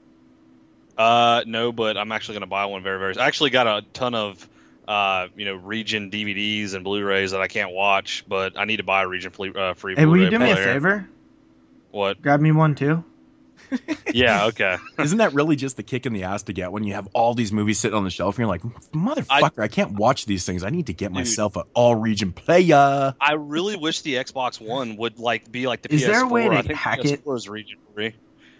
Uh, 0.97 1.43
no, 1.45 1.71
but 1.71 1.95
I'm 1.95 2.11
actually 2.11 2.33
going 2.33 2.41
to 2.41 2.47
buy 2.47 2.65
one 2.65 2.81
very, 2.81 2.97
very. 2.97 3.17
I 3.17 3.27
actually 3.27 3.51
got 3.51 3.67
a 3.67 3.85
ton 3.93 4.15
of. 4.15 4.49
Uh, 4.87 5.27
you 5.35 5.43
know, 5.43 5.55
region 5.55 6.09
DVDs 6.09 6.73
and 6.73 6.85
Blu-rays 6.85 7.31
that 7.31 7.41
I 7.41 7.49
can't 7.49 7.73
watch, 7.73 8.23
but 8.25 8.57
I 8.57 8.63
need 8.63 8.77
to 8.77 8.83
buy 8.83 9.03
a 9.03 9.07
region 9.09 9.31
free, 9.31 9.51
uh, 9.53 9.73
free. 9.73 9.95
Hey, 9.97 10.05
Blu-ray 10.05 10.19
will 10.19 10.23
you 10.23 10.29
do 10.29 10.37
player. 10.37 10.55
me 10.55 10.61
a 10.61 10.63
favor? 10.63 11.09
What? 11.91 12.21
Grab 12.21 12.39
me 12.39 12.53
one 12.53 12.73
too 12.73 13.03
yeah, 14.13 14.45
okay. 14.45 14.77
Isn't 14.99 15.17
that 15.19 15.33
really 15.33 15.55
just 15.55 15.77
the 15.77 15.83
kick 15.83 16.05
in 16.05 16.13
the 16.13 16.23
ass 16.23 16.43
to 16.43 16.53
get 16.53 16.71
when 16.71 16.83
you 16.83 16.93
have 16.93 17.07
all 17.13 17.33
these 17.33 17.51
movies 17.51 17.79
sitting 17.79 17.97
on 17.97 18.03
the 18.03 18.09
shelf 18.09 18.35
and 18.35 18.39
you're 18.39 18.47
like, 18.47 18.61
motherfucker, 18.91 19.59
I, 19.59 19.63
I 19.63 19.67
can't 19.67 19.93
watch 19.93 20.25
these 20.25 20.45
things. 20.45 20.63
I 20.63 20.69
need 20.69 20.87
to 20.87 20.93
get 20.93 21.07
dude, 21.07 21.15
myself 21.15 21.55
an 21.55 21.63
all 21.73 21.95
region 21.95 22.31
player. 22.33 23.13
I 23.19 23.33
really 23.33 23.75
wish 23.75 24.01
the 24.01 24.15
Xbox 24.15 24.59
One 24.61 24.97
would 24.97 25.19
like 25.19 25.51
be 25.51 25.67
like 25.67 25.81
the 25.81 25.93
Is 25.93 26.03
PS4. 26.03 26.07
there 26.07 26.23
a 26.23 26.27
way 26.27 26.49
to 26.49 26.55
I 26.55 26.61
think 26.61 26.79
hack 26.79 26.99
PS4 26.99 27.33
it? 27.33 27.35
Is 27.37 27.49
region 27.49 27.79
free. 27.93 28.15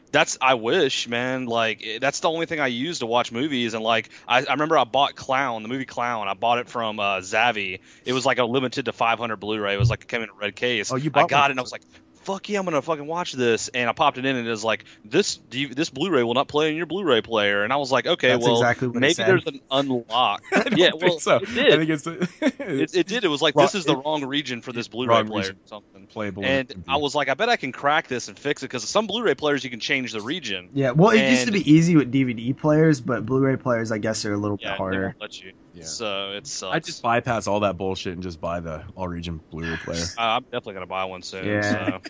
That's 0.09 0.37
I 0.41 0.53
wish, 0.53 1.07
man. 1.09 1.47
Like 1.47 1.85
that's 1.99 2.21
the 2.21 2.29
only 2.29 2.45
thing 2.45 2.59
I 2.61 2.67
use 2.67 2.99
to 2.99 3.05
watch 3.05 3.31
movies. 3.31 3.73
And 3.73 3.83
like 3.83 4.09
I, 4.27 4.39
I 4.45 4.53
remember 4.53 4.77
I 4.77 4.85
bought 4.85 5.15
Clown, 5.15 5.63
the 5.63 5.69
movie 5.69 5.85
Clown. 5.85 6.29
I 6.29 6.33
bought 6.33 6.59
it 6.59 6.69
from 6.69 6.99
uh, 6.99 7.17
Zavvi. 7.17 7.81
It 8.05 8.13
was 8.13 8.25
like 8.25 8.37
a 8.37 8.45
limited 8.45 8.85
to 8.85 8.93
500 8.93 9.35
Blu-ray. 9.35 9.73
It 9.73 9.77
was 9.79 9.89
like 9.89 10.03
it 10.03 10.07
came 10.07 10.21
in 10.23 10.29
a 10.29 10.33
red 10.33 10.55
case. 10.55 10.91
Oh, 10.91 10.95
you 10.95 11.11
bought 11.11 11.25
I 11.25 11.27
got 11.27 11.41
one. 11.41 11.49
it. 11.49 11.51
and 11.51 11.59
I 11.59 11.61
was 11.61 11.73
like, 11.73 11.81
fuck 12.27 12.49
yeah, 12.49 12.59
I'm 12.59 12.65
gonna 12.65 12.81
fucking 12.81 13.07
watch 13.07 13.31
this. 13.31 13.69
And 13.69 13.89
I 13.89 13.93
popped 13.93 14.17
it 14.17 14.25
in, 14.25 14.35
and 14.35 14.45
it 14.45 14.51
was 14.51 14.63
like 14.63 14.83
this 15.05 15.39
this 15.49 15.89
Blu-ray 15.89 16.23
will 16.23 16.33
not 16.33 16.47
play 16.47 16.69
in 16.69 16.75
your 16.75 16.85
Blu-ray 16.85 17.21
player. 17.21 17.63
And 17.63 17.71
I 17.71 17.77
was 17.77 17.91
like, 17.91 18.05
okay, 18.05 18.29
That's 18.29 18.43
well, 18.43 18.57
exactly 18.57 18.89
maybe 18.89 19.13
there's 19.13 19.45
an 19.45 19.61
unlock. 19.71 20.43
yeah, 20.75 20.91
well, 20.93 21.19
so. 21.19 21.37
it 21.37 21.53
did. 21.53 21.73
I 21.73 21.77
think 21.77 21.89
it's, 22.59 22.93
it, 22.93 22.95
it, 22.95 23.07
did. 23.07 23.23
It 23.23 23.29
was 23.29 23.41
like 23.41 23.55
this 23.55 23.75
is 23.75 23.85
the 23.85 23.97
it, 23.97 24.03
wrong 24.03 24.25
region 24.25 24.61
for 24.61 24.73
this 24.73 24.87
Blu-ray 24.87 25.23
player. 25.23 25.41
Region. 25.41 25.55
Or 25.55 25.67
something 25.67 26.07
playable. 26.07 26.43
And 26.43 26.83
I 26.87 26.97
was 26.97 27.15
like, 27.15 27.29
I 27.29 27.33
bet 27.33 27.49
I 27.49 27.55
can 27.55 27.71
crack 27.71 28.07
this 28.07 28.27
and 28.27 28.37
fix 28.37 28.61
it 28.61 28.67
because 28.67 28.87
some 28.87 29.07
Blu-ray 29.07 29.35
players 29.35 29.63
you 29.63 29.69
can 29.69 29.79
change 29.79 30.11
the 30.11 30.21
region. 30.21 30.69
Yeah, 30.73 30.91
well, 30.91 31.11
it 31.11 31.19
and, 31.19 31.31
used 31.31 31.45
to 31.45 31.53
be 31.53 31.71
easy 31.71 31.95
with 31.95 32.11
DVD 32.11 32.55
players, 32.55 32.99
but 32.99 33.25
Blu-ray 33.25 33.55
players, 33.55 33.91
I 33.91 33.99
guess, 33.99 34.25
are 34.25 34.33
a 34.33 34.37
little 34.37 34.59
yeah, 34.61 34.71
bit 34.71 34.77
harder. 34.77 35.15
let 35.21 35.41
you. 35.41 35.53
Yeah. 35.77 35.85
So 35.85 36.31
it's. 36.31 36.63
I 36.63 36.79
just 36.79 37.01
bypass 37.03 37.47
all 37.47 37.59
that 37.61 37.77
bullshit 37.77 38.13
and 38.13 38.23
just 38.23 38.41
buy 38.41 38.59
the 38.59 38.83
all 38.95 39.07
region 39.07 39.41
Blu-ray 39.51 39.77
player. 39.83 40.03
Uh, 40.17 40.21
I'm 40.21 40.43
definitely 40.43 40.73
gonna 40.73 40.87
buy 40.87 41.05
one 41.05 41.21
soon. 41.21 41.45
Yeah. 41.45 41.61
So. 41.61 42.01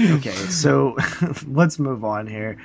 okay, 0.14 0.34
so 0.34 0.96
let's 1.46 1.78
move 1.78 2.04
on 2.04 2.26
here. 2.26 2.58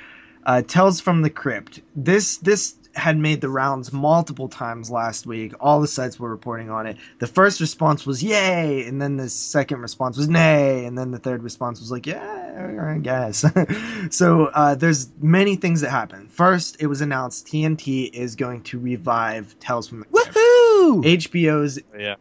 Uh, 0.46 0.62
Tales 0.62 1.00
from 1.00 1.22
the 1.22 1.30
Crypt. 1.30 1.80
This 1.94 2.38
this 2.38 2.76
had 2.94 3.16
made 3.16 3.40
the 3.40 3.48
rounds 3.48 3.92
multiple 3.92 4.48
times 4.48 4.90
last 4.90 5.26
week. 5.26 5.52
All 5.60 5.80
the 5.80 5.88
sites 5.88 6.18
were 6.18 6.30
reporting 6.30 6.70
on 6.70 6.86
it. 6.86 6.96
The 7.18 7.26
first 7.26 7.60
response 7.60 8.06
was 8.06 8.22
"Yay!" 8.22 8.86
and 8.86 9.00
then 9.00 9.16
the 9.16 9.28
second 9.28 9.80
response 9.80 10.16
was 10.16 10.28
"Nay!" 10.28 10.84
and 10.84 10.96
then 10.96 11.10
the 11.10 11.18
third 11.18 11.42
response 11.42 11.80
was 11.80 11.90
like 11.90 12.06
"Yeah, 12.06 12.94
I 12.94 12.98
guess." 12.98 13.44
so 14.10 14.46
uh, 14.46 14.74
there's 14.74 15.10
many 15.20 15.56
things 15.56 15.80
that 15.82 15.90
happen. 15.90 16.28
First, 16.28 16.76
it 16.80 16.86
was 16.86 17.00
announced 17.00 17.46
TNT 17.46 18.12
is 18.12 18.36
going 18.36 18.62
to 18.64 18.78
revive 18.78 19.58
Tales 19.60 19.88
from 19.88 20.00
the 20.00 20.06
Crypt. 20.06 20.34
Woohoo! 20.34 21.02
HBO's 21.04 21.80
yeah. 21.98 22.16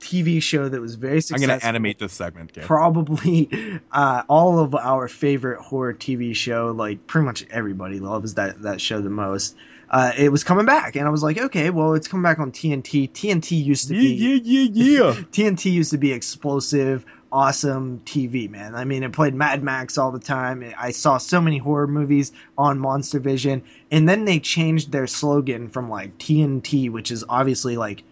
TV 0.00 0.42
show 0.42 0.68
that 0.68 0.80
was 0.80 0.94
very 0.94 1.20
successful. 1.20 1.44
I'm 1.44 1.48
going 1.48 1.60
to 1.60 1.66
animate 1.66 1.98
this 1.98 2.12
segment. 2.12 2.52
Okay? 2.56 2.66
Probably 2.66 3.48
uh, 3.92 4.22
all 4.28 4.58
of 4.58 4.74
our 4.74 5.08
favorite 5.08 5.60
horror 5.60 5.94
TV 5.94 6.34
show, 6.34 6.72
like 6.72 7.06
pretty 7.06 7.26
much 7.26 7.46
everybody 7.50 8.00
loves 8.00 8.34
that 8.34 8.62
that 8.62 8.80
show 8.80 9.00
the 9.00 9.10
most. 9.10 9.56
Uh, 9.90 10.12
it 10.16 10.30
was 10.30 10.44
coming 10.44 10.66
back, 10.66 10.94
and 10.94 11.06
I 11.06 11.10
was 11.10 11.22
like, 11.22 11.36
okay, 11.38 11.70
well, 11.70 11.94
it's 11.94 12.06
coming 12.06 12.22
back 12.22 12.38
on 12.38 12.52
TNT. 12.52 13.10
TNT 13.10 13.64
used 13.64 13.88
to 13.88 13.94
be, 13.94 14.14
yeah, 14.14 14.38
yeah, 14.42 14.68
yeah, 14.72 15.12
yeah. 15.12 15.12
TNT 15.32 15.72
used 15.72 15.90
to 15.90 15.98
be 15.98 16.12
explosive, 16.12 17.04
awesome 17.32 18.00
TV, 18.04 18.48
man. 18.48 18.76
I 18.76 18.84
mean, 18.84 19.02
it 19.02 19.12
played 19.12 19.34
Mad 19.34 19.64
Max 19.64 19.98
all 19.98 20.12
the 20.12 20.20
time. 20.20 20.64
I 20.78 20.92
saw 20.92 21.18
so 21.18 21.40
many 21.40 21.58
horror 21.58 21.88
movies 21.88 22.30
on 22.56 22.78
Monster 22.78 23.18
Vision, 23.18 23.62
and 23.90 24.08
then 24.08 24.26
they 24.26 24.38
changed 24.38 24.92
their 24.92 25.08
slogan 25.08 25.68
from 25.68 25.90
like 25.90 26.16
TNT, 26.18 26.88
which 26.90 27.10
is 27.10 27.24
obviously 27.28 27.76
like 27.76 28.04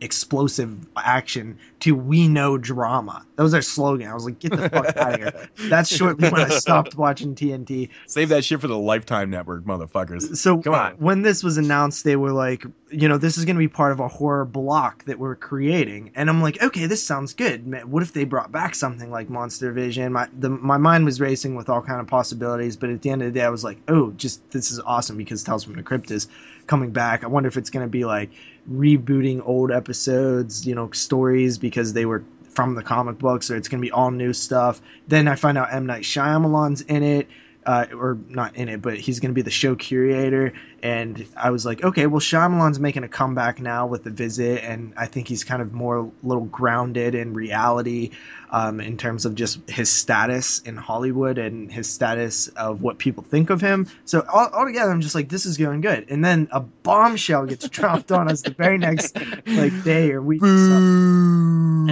explosive 0.00 0.86
action 0.96 1.58
to 1.80 1.94
we 1.94 2.28
know 2.28 2.56
drama. 2.58 3.24
That 3.36 3.42
was 3.42 3.52
their 3.52 3.62
slogan. 3.62 4.08
I 4.08 4.14
was 4.14 4.24
like, 4.24 4.38
get 4.38 4.52
the 4.52 4.68
fuck 4.68 4.96
out 4.96 5.14
of 5.14 5.20
here. 5.20 5.48
That's 5.68 5.94
shortly 5.94 6.28
when 6.30 6.40
I 6.40 6.48
stopped 6.48 6.96
watching 6.96 7.34
TNT. 7.34 7.88
Save 8.06 8.28
that 8.30 8.44
shit 8.44 8.60
for 8.60 8.68
the 8.68 8.78
Lifetime 8.78 9.30
Network, 9.30 9.64
motherfuckers. 9.64 10.36
So 10.36 10.58
come 10.58 10.74
on. 10.74 10.92
When 10.94 11.22
this 11.22 11.42
was 11.42 11.58
announced, 11.58 12.04
they 12.04 12.16
were 12.16 12.32
like, 12.32 12.64
you 12.90 13.08
know, 13.08 13.18
this 13.18 13.36
is 13.36 13.44
going 13.44 13.56
to 13.56 13.60
be 13.60 13.68
part 13.68 13.92
of 13.92 14.00
a 14.00 14.08
horror 14.08 14.44
block 14.44 15.04
that 15.04 15.18
we're 15.18 15.34
creating, 15.34 16.12
and 16.14 16.30
I'm 16.30 16.40
like, 16.42 16.62
okay, 16.62 16.86
this 16.86 17.04
sounds 17.04 17.34
good. 17.34 17.66
Man, 17.66 17.90
what 17.90 18.02
if 18.02 18.12
they 18.12 18.24
brought 18.24 18.52
back 18.52 18.74
something 18.74 19.10
like 19.10 19.28
Monster 19.28 19.72
Vision? 19.72 20.12
My 20.12 20.28
the, 20.38 20.50
my 20.50 20.76
mind 20.76 21.04
was 21.04 21.20
racing 21.20 21.56
with 21.56 21.68
all 21.68 21.82
kind 21.82 22.00
of 22.00 22.06
possibilities, 22.06 22.76
but 22.76 22.90
at 22.90 23.02
the 23.02 23.10
end 23.10 23.22
of 23.22 23.32
the 23.32 23.38
day, 23.38 23.44
I 23.44 23.50
was 23.50 23.64
like, 23.64 23.78
oh, 23.88 24.12
just 24.12 24.48
this 24.50 24.70
is 24.70 24.80
awesome 24.80 25.16
because 25.16 25.42
Tales 25.42 25.64
from 25.64 25.74
the 25.74 25.82
Crypt 25.82 26.10
is 26.10 26.28
coming 26.66 26.90
back. 26.90 27.24
I 27.24 27.26
wonder 27.26 27.48
if 27.48 27.56
it's 27.56 27.70
going 27.70 27.84
to 27.84 27.90
be 27.90 28.04
like 28.04 28.30
rebooting 28.70 29.42
old 29.46 29.70
episodes, 29.70 30.66
you 30.66 30.74
know, 30.74 30.90
stories 30.92 31.58
because 31.58 31.92
they 31.92 32.06
were 32.06 32.24
from 32.48 32.74
the 32.74 32.82
comic 32.82 33.18
books, 33.18 33.50
or 33.50 33.56
it's 33.56 33.68
going 33.68 33.80
to 33.80 33.86
be 33.86 33.90
all 33.90 34.10
new 34.10 34.32
stuff. 34.32 34.80
Then 35.08 35.28
I 35.28 35.34
find 35.34 35.58
out 35.58 35.72
M 35.72 35.86
Night 35.86 36.04
Shyamalan's 36.04 36.82
in 36.82 37.02
it 37.02 37.28
uh, 37.66 37.86
or 37.96 38.18
not 38.28 38.56
in 38.56 38.68
it, 38.68 38.82
but 38.82 38.98
he's 38.98 39.20
going 39.20 39.30
to 39.30 39.34
be 39.34 39.42
the 39.42 39.50
show 39.50 39.74
curator. 39.74 40.52
And 40.82 41.26
I 41.36 41.50
was 41.50 41.64
like, 41.64 41.82
okay, 41.82 42.06
well, 42.06 42.20
Shyamalan's 42.20 42.78
making 42.78 43.04
a 43.04 43.08
comeback 43.08 43.58
now 43.58 43.86
with 43.86 44.04
The 44.04 44.10
Visit, 44.10 44.62
and 44.62 44.92
I 44.96 45.06
think 45.06 45.28
he's 45.28 45.42
kind 45.42 45.62
of 45.62 45.72
more 45.72 46.12
little 46.22 46.44
grounded 46.44 47.14
in 47.14 47.32
reality 47.32 48.10
um, 48.50 48.80
in 48.80 48.98
terms 48.98 49.24
of 49.24 49.34
just 49.34 49.68
his 49.68 49.90
status 49.90 50.60
in 50.60 50.76
Hollywood 50.76 51.38
and 51.38 51.72
his 51.72 51.90
status 51.90 52.48
of 52.48 52.82
what 52.82 52.98
people 52.98 53.24
think 53.24 53.48
of 53.50 53.60
him. 53.60 53.88
So 54.04 54.26
all, 54.30 54.48
altogether, 54.52 54.92
I'm 54.92 55.00
just 55.00 55.14
like, 55.14 55.30
this 55.30 55.46
is 55.46 55.56
going 55.56 55.80
good. 55.80 56.10
And 56.10 56.24
then 56.24 56.48
a 56.52 56.60
bombshell 56.60 57.46
gets 57.46 57.68
dropped 57.68 58.12
on 58.12 58.30
us 58.30 58.42
the 58.42 58.50
very 58.50 58.76
next 58.76 59.16
like 59.46 59.84
day 59.84 60.12
or 60.12 60.20
week, 60.20 60.42
or 60.42 60.46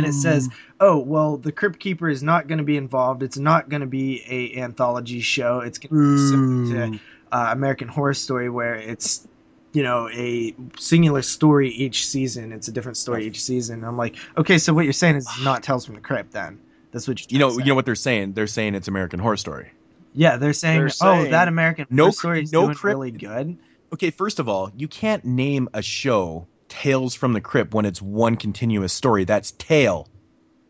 and 0.05 0.15
it 0.15 0.17
says 0.17 0.49
oh 0.81 0.99
well 0.99 1.37
the 1.37 1.53
crypt 1.53 1.79
keeper 1.79 2.09
is 2.09 2.23
not 2.23 2.49
going 2.49 2.59
to 2.59 2.65
be 2.65 2.77
involved 2.77 3.23
it's 3.23 3.39
not 3.39 3.69
going 3.69 3.81
to 3.81 3.87
be 3.87 4.23
a 4.29 4.61
anthology 4.61 5.21
show 5.21 5.61
it's 5.61 5.79
going 5.79 5.91
to 5.91 6.67
be 6.67 6.75
to 6.75 7.01
uh, 7.33 7.49
American 7.51 7.89
Horror 7.89 8.15
Story, 8.15 8.51
where 8.51 8.75
it's 8.75 9.27
you 9.73 9.83
know 9.83 10.09
a 10.11 10.55
singular 10.79 11.23
story 11.23 11.71
each 11.71 12.07
season. 12.07 12.53
It's 12.53 12.69
a 12.69 12.73
different 12.73 12.99
story 12.99 13.27
each 13.27 13.43
season. 13.43 13.83
I'm 13.83 13.97
like, 13.97 14.17
okay, 14.37 14.59
so 14.59 14.73
what 14.75 14.85
you're 14.85 14.93
saying 14.93 15.17
is 15.17 15.29
not 15.43 15.63
Tales 15.63 15.87
from 15.87 15.97
the 15.97 16.01
Crypt, 16.01 16.33
then. 16.33 16.61
That's 16.93 17.09
what 17.09 17.33
you 17.33 17.39
know. 17.39 17.59
You 17.59 17.65
know 17.65 17.75
what 17.75 17.87
they're 17.87 17.95
saying? 17.95 18.35
They're 18.35 18.47
saying 18.47 18.75
it's 18.75 18.87
American 18.87 19.19
Horror 19.19 19.39
Story. 19.39 19.73
Yeah, 20.15 20.37
they're 20.37 20.53
saying, 20.53 20.79
They're 20.79 20.87
oh, 20.89 20.91
saying- 20.91 21.31
that 21.31 21.49
American 21.49 21.87
No 21.89 22.05
Horror 22.05 22.13
Story 22.13 22.43
is 22.43 22.53
no 22.53 22.65
doing 22.65 22.75
crypt- 22.75 22.95
really 22.95 23.11
good. 23.11 23.57
Okay, 23.95 24.11
first 24.11 24.39
of 24.39 24.49
all, 24.49 24.71
you 24.77 24.89
can't 24.89 25.25
name 25.25 25.71
a 25.73 25.81
show 25.81 26.47
Tales 26.73 27.15
from 27.15 27.35
the 27.35 27.41
Crypt 27.41 27.75
when 27.75 27.85
it's 27.85 28.01
one 28.01 28.35
continuous 28.37 28.95
story. 28.95 29.25
That's 29.25 29.51
tale 29.53 30.09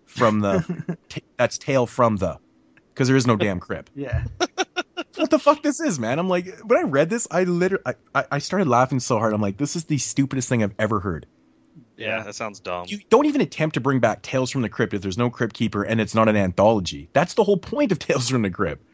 from 0.05 0.40
the. 0.40 0.96
t- 1.09 1.22
that's 1.36 1.57
tale 1.59 1.86
from 1.86 2.16
the, 2.16 2.38
because 2.92 3.07
there 3.07 3.16
is 3.16 3.24
no 3.24 3.36
damn 3.36 3.61
crypt. 3.61 3.92
Yeah, 3.96 4.24
what 5.16 5.30
the 5.30 5.38
fuck 5.38 5.62
this 5.62 5.78
is, 5.78 6.00
man? 6.00 6.18
I'm 6.18 6.28
like, 6.28 6.59
when 6.64 6.76
I 6.76 6.82
read 6.82 7.09
this, 7.09 7.28
I 7.30 7.44
literally, 7.44 7.84
I, 7.86 7.94
I, 8.16 8.24
I 8.32 8.38
started 8.40 8.66
laughing 8.66 8.98
so 8.98 9.16
hard. 9.18 9.32
I'm 9.32 9.40
like, 9.40 9.59
this 9.59 9.76
is 9.76 9.84
the 9.84 9.96
stupidest 9.98 10.48
thing 10.48 10.64
I've 10.64 10.74
ever 10.76 10.98
heard. 10.98 11.24
Yeah, 11.96 12.24
that 12.24 12.34
sounds 12.34 12.59
dumb. 12.59 12.86
You 12.88 12.98
don't 13.11 13.26
even 13.26 13.40
attempt 13.40 13.74
to 13.74 13.80
bring 13.80 14.00
back 14.00 14.22
Tales 14.22 14.50
from 14.50 14.62
the 14.62 14.68
Crypt 14.68 14.92
if 14.94 15.03
there's 15.03 15.18
no 15.18 15.30
Crypt 15.30 15.55
Keeper 15.55 15.84
and 15.84 16.00
it's 16.00 16.16
not 16.16 16.28
an 16.28 16.34
anthology. 16.34 17.09
That's 17.12 17.34
the 17.34 17.44
whole 17.44 17.59
point 17.59 17.92
of 17.92 18.00
Tales 18.00 18.28
from 18.28 18.42
the 18.42 18.50
Crypt. 18.50 18.84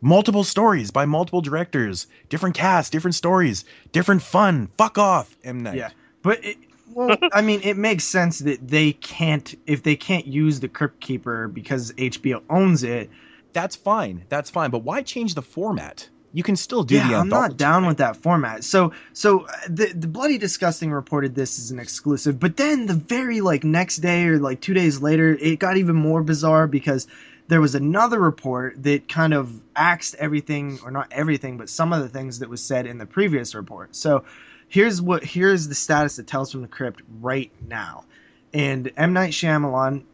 Multiple 0.00 0.44
stories 0.44 0.92
by 0.92 1.04
multiple 1.04 1.40
directors, 1.40 2.06
different 2.28 2.54
casts, 2.54 2.90
different 2.90 3.16
stories, 3.16 3.64
different 3.90 4.22
fun. 4.22 4.68
Fuck 4.78 4.98
off, 4.98 5.36
M 5.42 5.60
Night. 5.64 5.74
yeah, 5.74 5.90
but 6.22 6.44
it, 6.44 6.56
well, 6.92 7.16
I 7.32 7.42
mean, 7.42 7.60
it 7.62 7.76
makes 7.76 8.04
sense 8.04 8.40
that 8.40 8.66
they 8.66 8.92
can't 8.92 9.54
if 9.66 9.82
they 9.82 9.96
can't 9.96 10.26
use 10.26 10.60
the 10.60 10.68
Crypt 10.68 11.00
Keeper 11.00 11.48
because 11.48 11.92
HBO 11.92 12.42
owns 12.48 12.82
it. 12.82 13.10
That's 13.52 13.76
fine. 13.76 14.24
That's 14.28 14.50
fine. 14.50 14.70
But 14.70 14.80
why 14.80 15.02
change 15.02 15.34
the 15.34 15.42
format? 15.42 16.08
You 16.34 16.42
can 16.42 16.56
still 16.56 16.82
do 16.82 16.96
yeah, 16.96 17.08
the 17.08 17.14
I'm 17.16 17.28
not 17.30 17.56
down 17.56 17.86
with 17.86 17.96
that 17.98 18.16
format. 18.16 18.62
So, 18.62 18.92
so 19.14 19.46
uh, 19.46 19.52
the 19.68 19.86
the 19.94 20.06
bloody 20.06 20.36
disgusting 20.36 20.92
reported 20.92 21.34
this 21.34 21.58
as 21.58 21.70
an 21.70 21.78
exclusive, 21.78 22.38
but 22.38 22.56
then 22.56 22.86
the 22.86 22.94
very 22.94 23.40
like 23.40 23.64
next 23.64 23.96
day 23.96 24.26
or 24.26 24.38
like 24.38 24.60
two 24.60 24.74
days 24.74 25.00
later, 25.00 25.36
it 25.40 25.58
got 25.58 25.78
even 25.78 25.96
more 25.96 26.22
bizarre 26.22 26.66
because 26.66 27.06
there 27.48 27.62
was 27.62 27.74
another 27.74 28.20
report 28.20 28.82
that 28.82 29.08
kind 29.08 29.32
of 29.32 29.58
axed 29.74 30.14
everything, 30.16 30.78
or 30.84 30.90
not 30.90 31.08
everything, 31.10 31.56
but 31.56 31.70
some 31.70 31.94
of 31.94 32.02
the 32.02 32.08
things 32.08 32.40
that 32.40 32.50
was 32.50 32.62
said 32.62 32.86
in 32.86 32.98
the 32.98 33.06
previous 33.06 33.54
report. 33.54 33.96
So, 33.96 34.24
here's 34.68 35.00
what 35.00 35.24
here's 35.24 35.68
the 35.68 35.74
status 35.74 36.16
that 36.16 36.26
Tales 36.26 36.52
from 36.52 36.62
the 36.62 36.68
Crypt 36.68 37.02
right 37.20 37.50
now, 37.66 38.04
and 38.52 38.90
M 38.96 39.12
Night 39.12 39.32
Shyamalan 39.32 40.04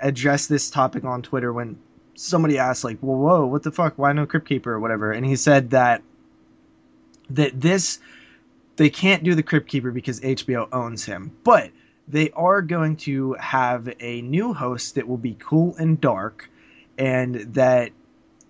addressed 0.00 0.48
this 0.48 0.70
topic 0.70 1.04
on 1.04 1.22
Twitter 1.22 1.52
when 1.52 1.78
somebody 2.14 2.58
asked 2.58 2.84
like, 2.84 2.98
"Well, 3.00 3.18
whoa, 3.18 3.46
what 3.46 3.62
the 3.62 3.72
fuck? 3.72 3.94
Why 3.96 4.12
no 4.12 4.26
Crypt 4.26 4.48
Keeper 4.48 4.72
or 4.72 4.80
whatever?" 4.80 5.12
And 5.12 5.24
he 5.24 5.36
said 5.36 5.70
that 5.70 6.02
that 7.30 7.60
this 7.60 8.00
they 8.76 8.90
can't 8.90 9.24
do 9.24 9.34
the 9.34 9.42
Crypt 9.42 9.68
Keeper 9.68 9.90
because 9.90 10.20
HBO 10.20 10.68
owns 10.72 11.04
him, 11.04 11.32
but 11.44 11.70
they 12.06 12.30
are 12.30 12.62
going 12.62 12.96
to 12.96 13.34
have 13.34 13.92
a 14.00 14.22
new 14.22 14.54
host 14.54 14.94
that 14.94 15.06
will 15.06 15.18
be 15.18 15.36
cool 15.38 15.74
and 15.78 16.00
dark, 16.00 16.50
and 16.96 17.34
that 17.54 17.92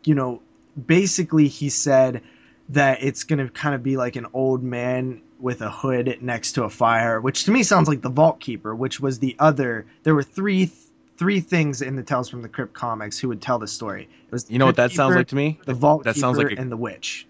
you 0.05 0.15
know, 0.15 0.41
basically 0.87 1.49
he 1.49 1.69
said 1.69 2.23
that 2.71 3.03
it's 3.03 3.25
going 3.25 3.39
to 3.39 3.53
kind 3.53 3.75
of 3.75 3.83
be 3.83 3.97
like 3.97 4.17
an 4.17 4.27
old 4.33 4.63
man 4.63 5.23
with 5.41 5.61
a 5.63 5.71
hood 5.71 6.19
next 6.21 6.53
to 6.53 6.65
a 6.65 6.71
fire, 6.71 7.21
which 7.21 7.45
to 7.45 7.51
me 7.51 7.63
sounds 7.63 7.89
like 7.89 8.03
the 8.03 8.09
Vault 8.09 8.41
Keeper, 8.41 8.75
which 8.75 9.01
was 9.01 9.19
the 9.21 9.37
other. 9.39 9.87
There 10.03 10.15
were 10.15 10.23
three 10.23 10.71
three 11.17 11.41
things 11.41 11.83
in 11.83 11.97
the 11.97 12.03
Tales 12.03 12.29
from 12.29 12.43
the 12.43 12.49
Crypt 12.49 12.73
comics 12.75 13.19
who 13.19 13.29
would 13.29 13.43
tell 13.43 13.59
the 13.59 13.67
story. 13.67 14.09
It 14.27 14.33
was 14.33 14.45
the 14.45 14.53
You 14.53 14.59
know 14.59 14.67
what 14.67 14.77
that 14.77 14.93
sounds 14.93 15.17
like 15.17 15.29
to 15.29 15.37
me? 15.37 15.59
The 15.65 15.75
Vault 15.75 16.05
that 16.05 16.15
Keeper 16.15 16.21
sounds 16.21 16.39
like 16.39 16.53
a, 16.53 16.61
and 16.61 16.71
the 16.71 16.77
Witch. 16.77 17.27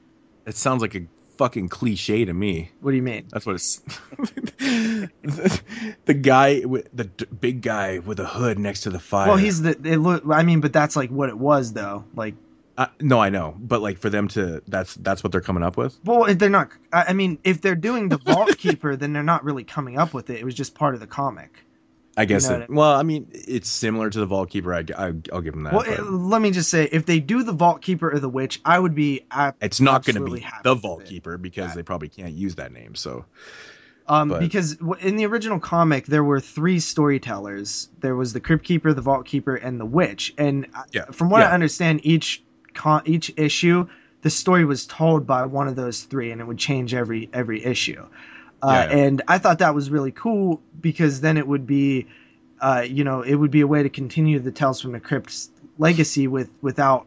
it 0.46 0.56
sounds 0.56 0.82
like 0.82 0.94
a 0.94 1.06
fucking 1.38 1.68
cliche 1.68 2.24
to 2.24 2.34
me. 2.34 2.70
What 2.80 2.90
do 2.90 2.96
you 2.96 3.02
mean? 3.02 3.26
That's 3.30 3.46
what 3.46 3.54
it's. 3.54 3.78
the, 3.78 5.10
the 6.04 6.14
guy 6.14 6.62
with 6.64 6.88
the 6.92 7.04
d- 7.04 7.26
big 7.40 7.62
guy 7.62 8.00
with 8.00 8.20
a 8.20 8.26
hood 8.26 8.58
next 8.58 8.82
to 8.82 8.90
the 8.90 8.98
fire. 8.98 9.28
Well, 9.28 9.36
he's 9.36 9.62
the. 9.62 9.70
It 9.70 9.98
look. 9.98 10.24
I 10.28 10.42
mean, 10.42 10.60
but 10.60 10.72
that's 10.72 10.96
like 10.96 11.10
what 11.10 11.28
it 11.28 11.38
was, 11.38 11.72
though. 11.72 12.04
Like, 12.14 12.34
Uh, 12.78 12.86
no, 13.00 13.18
I 13.20 13.28
know, 13.28 13.56
but 13.58 13.82
like 13.82 13.98
for 13.98 14.08
them 14.08 14.28
to 14.28 14.62
that's 14.68 14.94
that's 14.94 15.22
what 15.24 15.32
they're 15.32 15.40
coming 15.40 15.64
up 15.64 15.76
with. 15.76 15.98
well, 16.04 16.32
they're 16.34 16.48
not. 16.48 16.70
I 16.92 17.06
I 17.08 17.12
mean, 17.12 17.38
if 17.44 17.60
they're 17.60 17.74
doing 17.74 18.08
the 18.08 18.18
Vault 18.24 18.56
Keeper, 18.56 18.94
then 18.96 19.12
they're 19.12 19.22
not 19.24 19.42
really 19.44 19.64
coming 19.64 19.98
up 19.98 20.14
with 20.14 20.30
it. 20.30 20.38
It 20.38 20.44
was 20.44 20.54
just 20.54 20.74
part 20.76 20.94
of 20.94 21.00
the 21.00 21.06
comic. 21.08 21.64
I 22.16 22.24
guess. 22.24 22.48
know 22.48 22.56
it, 22.56 22.62
I- 22.70 22.72
well, 22.72 22.94
I 22.94 23.02
mean, 23.02 23.28
it's 23.32 23.68
similar 23.68 24.10
to 24.10 24.18
the 24.20 24.26
Vault 24.26 24.50
Keeper. 24.50 24.72
I, 24.74 24.84
I 24.96 25.10
will 25.10 25.40
give 25.40 25.54
them 25.54 25.64
that. 25.64 25.72
Well, 25.72 25.82
it- 25.82 26.02
let 26.08 26.40
me 26.40 26.50
just 26.52 26.70
say, 26.70 26.88
if 26.92 27.04
they 27.06 27.18
do 27.20 27.42
the 27.42 27.52
Vault 27.52 27.82
Keeper 27.82 28.12
or 28.12 28.20
the 28.20 28.28
Witch, 28.28 28.60
I 28.64 28.78
would 28.78 28.94
be. 28.94 29.24
it's 29.60 29.80
not 29.80 30.04
going 30.04 30.16
to 30.16 30.24
be 30.32 30.46
the 30.62 30.74
Vault. 30.76 31.04
Keeper 31.04 31.36
because 31.36 31.70
Yeah. 31.70 31.74
they 31.74 31.82
probably 31.82 32.08
can't 32.08 32.32
use 32.34 32.54
that 32.56 32.72
name. 32.72 32.94
So 32.94 33.24
Um, 34.06 34.28
But- 34.30 34.40
because 34.40 34.76
in 35.00 35.16
the 35.16 35.26
original 35.26 35.58
comic, 35.60 36.06
there 36.06 36.24
were 36.24 36.40
three 36.40 36.78
storytellers. 36.80 37.88
There 38.00 38.16
was 38.16 38.32
the 38.32 38.40
Crypt 38.40 38.64
Keeper, 38.64 38.92
the 38.94 39.02
Vault 39.02 39.26
Keeper, 39.26 39.56
and 39.56 39.78
the 39.80 39.86
Witch. 39.86 40.32
And 40.38 40.66
uh, 40.74 40.84
Yeah, 40.92 41.04
from 41.12 41.28
what 41.30 41.42
I 41.42 41.50
understand, 41.52 42.00
each 42.04 42.42
con- 42.74 43.02
each 43.04 43.32
issue, 43.36 43.86
the 44.22 44.30
story 44.30 44.64
was 44.64 44.86
told 44.86 45.26
by 45.26 45.46
one 45.46 45.68
of 45.68 45.76
those 45.76 46.02
three, 46.02 46.30
and 46.30 46.40
it 46.40 46.46
would 46.46 46.58
change 46.58 46.94
every 46.94 47.28
every 47.32 47.64
issue. 47.64 48.04
Uh, 48.62 48.86
Yeah. 48.90 48.96
And 48.96 49.22
I 49.28 49.38
thought 49.38 49.58
that 49.60 49.74
was 49.74 49.90
really 49.90 50.10
cool 50.12 50.60
because 50.80 51.20
then 51.20 51.36
it 51.36 51.46
would 51.46 51.66
be, 51.66 52.06
uh, 52.60 52.84
you 52.88 53.04
know, 53.04 53.22
it 53.22 53.36
would 53.36 53.50
be 53.52 53.60
a 53.60 53.66
way 53.66 53.82
to 53.82 53.88
continue 53.88 54.38
the 54.40 54.50
Tales 54.50 54.80
from 54.80 54.92
the 54.92 55.00
Crypt's 55.00 55.50
legacy 55.78 56.26
with 56.26 56.50
without, 56.60 57.06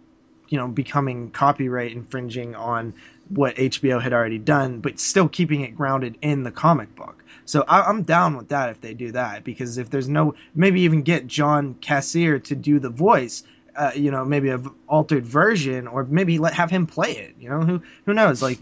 you 0.50 0.58
know, 0.58 0.68
becoming 0.68 1.30
copyright 1.32 1.92
infringing 1.92 2.56
on 2.56 2.94
what 3.30 3.56
HBO 3.56 4.02
had 4.02 4.14
already 4.14 4.38
done, 4.38 4.80
but 4.80 5.00
still 5.00 5.28
keeping 5.30 5.62
it 5.62 5.76
grounded 5.76 6.18
in 6.22 6.44
the 6.44 6.52
comic 6.52 6.94
book. 6.96 7.24
So 7.46 7.64
I, 7.68 7.82
I'm 7.82 8.04
down 8.04 8.38
with 8.38 8.50
that 8.50 8.70
if 8.70 8.82
they 8.82 8.94
do 8.94 9.12
that 9.14 9.44
because 9.44 9.78
if 9.78 9.90
there's 9.90 10.08
no, 10.10 10.36
maybe 10.56 10.82
even 10.82 11.02
get 11.02 11.28
John 11.28 11.76
Kassir 11.82 12.42
to 12.46 12.56
do 12.56 12.80
the 12.80 12.90
voice. 12.90 13.44
Uh, 13.76 13.92
you 13.96 14.12
know, 14.12 14.26
maybe 14.26 14.50
a 14.50 14.58
v- 14.58 14.70
altered 14.88 15.26
version, 15.26 15.88
or 15.88 16.04
maybe 16.06 16.38
let 16.38 16.54
have 16.54 16.70
him 16.70 16.86
play 16.86 17.12
it. 17.12 17.36
You 17.40 17.50
know, 17.50 17.62
who 17.62 17.82
who 18.06 18.14
knows? 18.14 18.42
Like, 18.42 18.60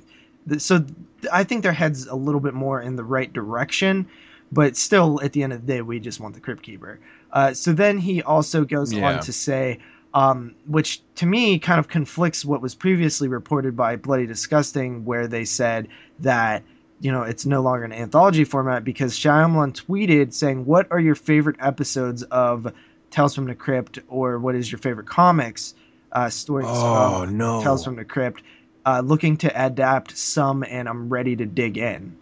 th- 0.47 0.62
so 0.62 0.80
th- 0.80 0.93
I 1.34 1.43
think 1.43 1.64
their 1.64 1.74
heads 1.74 2.05
a 2.07 2.16
little 2.16 2.39
bit 2.41 2.53
more 2.53 2.82
in 2.82 2.95
the 2.95 3.03
right 3.03 3.32
direction, 3.34 4.07
but 4.51 4.78
still, 4.78 5.20
at 5.24 5.34
the 5.34 5.41
end 5.43 5.53
of 5.53 5.66
the 5.66 5.74
day, 5.74 5.82
we 5.82 5.99
just 5.99 6.20
want 6.20 6.36
the 6.36 6.39
Crypt 6.41 6.62
Keeper. 6.64 6.99
Uh, 7.34 7.53
so 7.53 7.74
then 7.74 7.97
he 7.97 8.22
also 8.22 8.64
goes 8.66 8.93
Yeah. 8.93 9.07
on 9.16 9.20
to 9.22 9.34
say, 9.34 9.80
um, 10.14 10.53
which 10.68 11.01
to 11.16 11.26
me 11.26 11.60
kind 11.60 11.80
of 11.80 11.88
conflicts 11.88 12.45
what 12.45 12.62
was 12.62 12.76
previously 12.76 13.28
reported 13.28 13.76
by 13.76 13.95
Bloody 13.95 14.26
Disgusting, 14.28 15.05
where 15.05 15.28
they 15.28 15.45
said 15.45 15.88
that 16.20 16.64
you 17.01 17.12
know 17.12 17.24
it's 17.24 17.45
no 17.45 17.62
longer 17.62 17.84
an 17.86 17.93
anthology 17.93 18.43
format 18.43 18.84
because 18.84 19.14
Shyamalan 19.18 19.74
tweeted 19.74 20.34
saying, 20.34 20.66
"What 20.66 20.88
are 20.91 20.99
your 20.99 21.16
favorite 21.16 21.55
episodes 21.60 22.24
of 22.24 22.72
Tales 23.12 23.36
from 23.36 23.45
the 23.45 23.55
Crypt, 23.55 23.99
or 24.07 24.39
what 24.39 24.55
is 24.55 24.72
your 24.72 24.80
favorite 24.80 25.07
comics 25.07 25.74
uh, 26.12 26.30
stories 26.30 26.68
Oh, 26.70 27.26
from 27.26 27.38
no. 27.38 27.64
Tales 27.64 27.84
from 27.84 27.95
the 27.95 28.05
Crypt?" 28.05 28.43
Uh, 28.86 29.01
looking 29.01 29.38
to 29.38 29.66
adapt 29.66 30.18
some, 30.18 30.64
and 30.64 30.88
I'm 30.88 31.10
ready 31.10 31.36
to 31.36 31.45
dig 31.45 31.78
in. 31.78 32.16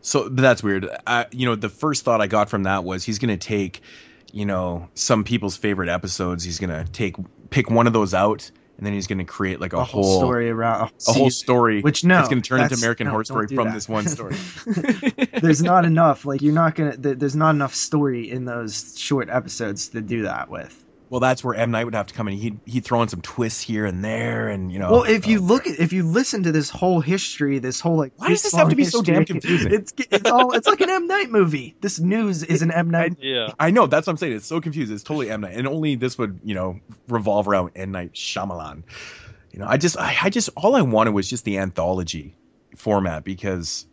So 0.00 0.24
but 0.28 0.42
that's 0.42 0.62
weird. 0.62 0.88
I, 1.06 1.26
you 1.30 1.46
know, 1.46 1.54
the 1.54 1.68
first 1.68 2.04
thought 2.04 2.20
I 2.20 2.26
got 2.26 2.50
from 2.50 2.64
that 2.64 2.84
was 2.84 3.04
he's 3.04 3.18
going 3.18 3.36
to 3.38 3.46
take, 3.46 3.80
you 4.32 4.44
know, 4.44 4.88
some 4.94 5.22
people's 5.24 5.56
favorite 5.56 5.88
episodes. 5.88 6.42
He's 6.42 6.58
going 6.58 6.70
to 6.70 6.90
take 6.92 7.14
pick 7.50 7.70
one 7.70 7.86
of 7.86 7.92
those 7.92 8.12
out, 8.12 8.50
and 8.82 8.86
then 8.88 8.94
he's 8.94 9.06
going 9.06 9.18
to 9.18 9.24
create 9.24 9.60
like 9.60 9.74
a, 9.74 9.76
A 9.76 9.84
whole 9.84 10.18
story 10.18 10.50
around 10.50 10.90
a 11.06 11.12
whole 11.12 11.30
story. 11.30 11.82
Which 11.82 12.02
no, 12.02 12.18
it's 12.18 12.28
going 12.28 12.42
to 12.42 12.48
turn 12.48 12.62
into 12.62 12.74
American 12.74 13.04
no, 13.04 13.12
Horror 13.12 13.22
Story 13.22 13.46
from 13.46 13.66
that. 13.68 13.74
this 13.74 13.88
one 13.88 14.08
story. 14.08 14.34
there's 15.40 15.62
not 15.62 15.84
enough 15.84 16.24
like 16.24 16.42
you're 16.42 16.52
not 16.52 16.74
gonna 16.74 16.96
there's 16.96 17.36
not 17.36 17.50
enough 17.50 17.76
story 17.76 18.28
in 18.28 18.44
those 18.44 18.98
short 18.98 19.30
episodes 19.30 19.86
to 19.90 20.00
do 20.00 20.22
that 20.22 20.50
with 20.50 20.84
well, 21.12 21.20
that's 21.20 21.44
where 21.44 21.54
M 21.54 21.70
Night 21.70 21.84
would 21.84 21.94
have 21.94 22.06
to 22.06 22.14
come 22.14 22.26
in. 22.28 22.38
He'd 22.38 22.58
he'd 22.64 22.86
throw 22.86 23.02
in 23.02 23.08
some 23.08 23.20
twists 23.20 23.60
here 23.60 23.84
and 23.84 24.02
there, 24.02 24.48
and 24.48 24.72
you 24.72 24.78
know. 24.78 24.90
well 24.90 25.02
if 25.02 25.26
you 25.26 25.40
uh, 25.40 25.42
look 25.42 25.66
at 25.66 25.78
if 25.78 25.92
you 25.92 26.04
listen 26.04 26.42
to 26.44 26.52
this 26.52 26.70
whole 26.70 27.02
history 27.02 27.58
this 27.58 27.80
whole 27.80 27.98
like 27.98 28.14
Why 28.16 28.30
does 28.30 28.40
this 28.40 28.54
have 28.54 28.70
to 28.70 28.74
be 28.76 28.84
so 28.84 29.02
damn 29.02 29.26
confusing? 29.26 29.74
it's 29.74 29.92
it's 29.98 30.30
all 30.30 30.54
it's 30.54 30.66
like 30.66 30.80
an 30.80 30.88
m 30.88 31.06
night 31.06 31.28
movie 31.28 31.76
this 31.82 32.00
news 32.00 32.42
is 32.42 32.62
an 32.62 32.70
m 32.70 32.88
night 32.88 33.16
Yeah. 33.20 33.52
I 33.60 33.70
know 33.70 33.86
that's 33.86 34.06
what 34.06 34.12
I'm 34.12 34.16
saying. 34.16 34.32
It's 34.32 34.46
so 34.46 34.58
confused. 34.58 34.90
It's 34.90 35.02
totally 35.02 35.30
M 35.30 35.42
Night, 35.42 35.54
and 35.54 35.68
only 35.68 35.96
this 35.96 36.16
would 36.16 36.40
you 36.42 36.54
know 36.54 36.80
revolve 37.08 37.46
around 37.46 37.72
M 37.76 37.90
Night 37.90 38.14
Shyamalan. 38.14 38.82
You 39.50 39.58
know, 39.58 39.66
I 39.66 39.76
just 39.76 39.98
I, 39.98 40.16
I 40.22 40.30
just 40.30 40.48
all 40.56 40.74
I 40.76 40.80
wanted 40.80 41.10
was 41.10 41.28
just 41.28 41.44
the 41.44 41.58
anthology 41.58 42.34
format 42.74 43.22
because, 43.22 43.86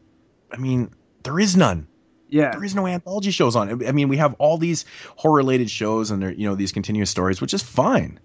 I 0.54 0.56
mean, 0.56 0.92
there 1.24 1.38
is 1.38 1.58
none. 1.58 1.89
Yeah 2.30 2.52
There 2.52 2.64
is 2.64 2.76
no 2.76 2.88
anthology 2.88 3.32
shows 3.32 3.56
on. 3.56 3.86
I 3.86 3.92
mean, 3.92 4.08
we 4.08 4.18
have 4.18 4.36
all 4.40 4.58
these 4.58 4.86
horror 5.16 5.38
related 5.38 5.70
shows 5.70 6.12
and 6.12 6.22
they're 6.22 6.32
you 6.32 6.48
know 6.48 6.56
these 6.56 6.72
continuous 6.72 7.10
stories, 7.10 7.42
which 7.42 7.54
is 7.54 7.64
fine. 7.64 8.20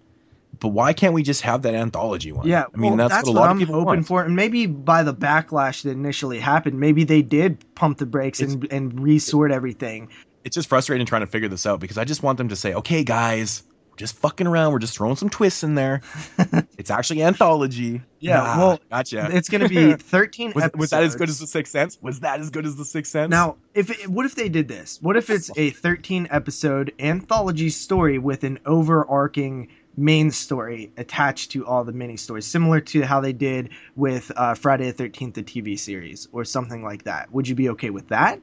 But 0.60 0.68
why 0.68 0.92
can't 0.92 1.14
we 1.14 1.22
just 1.22 1.42
have 1.42 1.62
that 1.62 1.74
anthology 1.74 2.32
one? 2.32 2.46
yeah, 2.46 2.64
I 2.72 2.76
mean 2.76 2.92
well, 2.92 2.96
that's, 2.96 3.14
that's, 3.14 3.28
what 3.28 3.36
a 3.36 3.40
lot 3.40 3.50
I'm 3.50 3.56
of 3.56 3.60
people 3.60 3.74
hoping 3.74 3.86
want. 3.86 4.06
for, 4.06 4.22
and 4.22 4.36
maybe 4.36 4.66
by 4.66 5.02
the 5.02 5.14
backlash 5.14 5.82
that 5.82 5.90
initially 5.90 6.38
happened, 6.38 6.78
maybe 6.78 7.04
they 7.04 7.22
did 7.22 7.64
pump 7.74 7.98
the 7.98 8.06
brakes 8.06 8.40
and 8.40 8.66
and 8.70 9.00
resort 9.00 9.50
everything. 9.50 10.10
It's 10.44 10.54
just 10.54 10.68
frustrating 10.68 11.06
trying 11.06 11.22
to 11.22 11.26
figure 11.26 11.48
this 11.48 11.66
out 11.66 11.80
because 11.80 11.98
I 11.98 12.04
just 12.04 12.22
want 12.22 12.38
them 12.38 12.48
to 12.50 12.56
say, 12.56 12.74
"Okay, 12.74 13.02
guys, 13.02 13.62
just 13.96 14.16
fucking 14.16 14.46
around. 14.46 14.72
We're 14.72 14.78
just 14.78 14.96
throwing 14.96 15.16
some 15.16 15.30
twists 15.30 15.62
in 15.62 15.74
there. 15.74 16.00
it's 16.78 16.90
actually 16.90 17.22
anthology. 17.22 18.02
Yeah, 18.20 18.38
Nah, 18.38 18.58
well, 18.58 18.80
gotcha. 18.90 19.28
It's 19.32 19.48
going 19.48 19.60
to 19.62 19.68
be 19.68 19.92
13 19.98 20.52
Was, 20.54 20.64
episodes. 20.64 20.78
was 20.80 20.90
that 20.90 21.02
as 21.04 21.16
good 21.16 21.28
as 21.28 21.38
the 21.38 21.46
Sixth 21.46 21.72
Sense? 21.72 21.98
Was 22.00 22.20
that 22.20 22.40
as 22.40 22.50
good 22.50 22.66
as 22.66 22.76
the 22.76 22.84
Sixth 22.84 23.12
Sense? 23.12 23.30
Now, 23.30 23.56
if 23.74 23.90
it, 23.90 24.08
what 24.08 24.26
if 24.26 24.34
they 24.34 24.48
did 24.48 24.68
this? 24.68 24.98
What 25.02 25.16
if 25.16 25.30
it's 25.30 25.50
a 25.56 25.70
13 25.70 26.28
episode 26.30 26.92
anthology 26.98 27.70
story 27.70 28.18
with 28.18 28.44
an 28.44 28.58
overarching 28.66 29.68
main 29.96 30.30
story 30.30 30.90
attached 30.96 31.52
to 31.52 31.64
all 31.66 31.84
the 31.84 31.92
mini 31.92 32.16
stories, 32.16 32.46
similar 32.46 32.80
to 32.80 33.02
how 33.02 33.20
they 33.20 33.32
did 33.32 33.70
with 33.94 34.32
uh, 34.36 34.54
Friday 34.54 34.90
the 34.90 35.08
13th, 35.08 35.34
the 35.34 35.42
TV 35.42 35.78
series, 35.78 36.26
or 36.32 36.44
something 36.44 36.82
like 36.82 37.04
that? 37.04 37.30
Would 37.32 37.46
you 37.46 37.54
be 37.54 37.68
okay 37.70 37.90
with 37.90 38.08
that? 38.08 38.40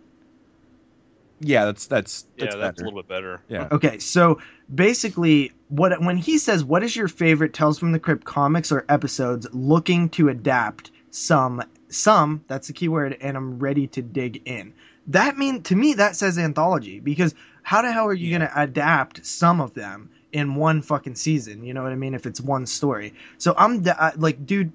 Yeah, 1.42 1.66
that's 1.66 1.88
that's 1.88 2.26
Yeah, 2.38 2.46
that's, 2.46 2.56
that's 2.58 2.82
a 2.82 2.86
little 2.86 3.02
bit 3.02 3.08
better. 3.10 3.42
Yeah. 3.50 3.68
Okay, 3.72 3.98
so 4.00 4.40
basically, 4.74 5.52
what 5.70 6.00
when 6.02 6.18
he 6.18 6.38
says, 6.38 6.64
"What 6.64 6.84
is 6.84 6.96
your 6.96 7.08
favorite 7.08 7.54
Tales 7.54 7.80
from 7.80 7.92
the 7.92 8.00
Crypt 8.00 8.24
comics 8.26 8.72
or 8.72 8.86
episodes?" 8.90 9.48
looking 9.52 10.10
to 10.10 10.30
adapt 10.30 10.92
some, 11.10 11.64
some 11.90 12.44
that's 12.48 12.68
the 12.68 12.74
key 12.74 12.88
word, 12.88 13.18
and 13.22 13.36
I'm 13.36 13.60
ready 13.60 13.88
to 13.88 14.02
dig 14.02 14.42
in. 14.46 14.74
That 15.08 15.38
mean 15.38 15.64
to 15.64 15.76
me 15.76 15.94
that 15.96 16.16
says 16.16 16.38
anthology 16.38 17.00
because 17.00 17.34
how 17.64 17.82
the 17.82 17.92
hell 17.92 18.06
are 18.06 18.14
you 18.14 18.28
Yeah. 18.30 18.40
gonna 18.40 18.52
adapt 18.56 19.26
some 19.26 19.60
of 19.60 19.74
them 19.74 20.10
in 20.32 20.56
one 20.56 20.82
fucking 20.82 21.16
season? 21.16 21.64
You 21.64 21.74
know 21.74 21.84
what 21.84 21.92
I 21.92 21.96
mean? 21.96 22.14
If 22.14 22.26
it's 22.26 22.40
one 22.40 22.66
story, 22.66 23.14
so 23.40 23.56
I'm 23.58 23.82
da- 23.82 24.12
like, 24.16 24.46
dude, 24.46 24.72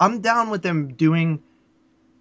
I'm 0.00 0.20
down 0.20 0.50
with 0.50 0.62
them 0.62 0.94
doing 0.94 1.40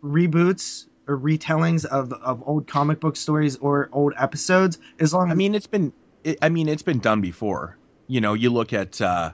reboots 0.03 0.85
or 1.07 1.17
retellings 1.17 1.85
of 1.85 2.11
of 2.13 2.43
old 2.47 2.67
comic 2.67 2.99
book 2.99 3.15
stories 3.15 3.55
or 3.57 3.89
old 3.91 4.13
episodes 4.17 4.77
as 4.99 5.13
long 5.13 5.27
as 5.29 5.31
I 5.31 5.35
mean, 5.35 5.55
it's 5.55 5.67
been. 5.67 5.93
It, 6.23 6.37
I 6.41 6.49
mean, 6.49 6.67
it's 6.67 6.83
been 6.83 6.99
done 6.99 7.21
before. 7.21 7.77
You 8.07 8.21
know, 8.21 8.33
you 8.33 8.49
look 8.49 8.73
at, 8.73 8.99
uh, 9.01 9.31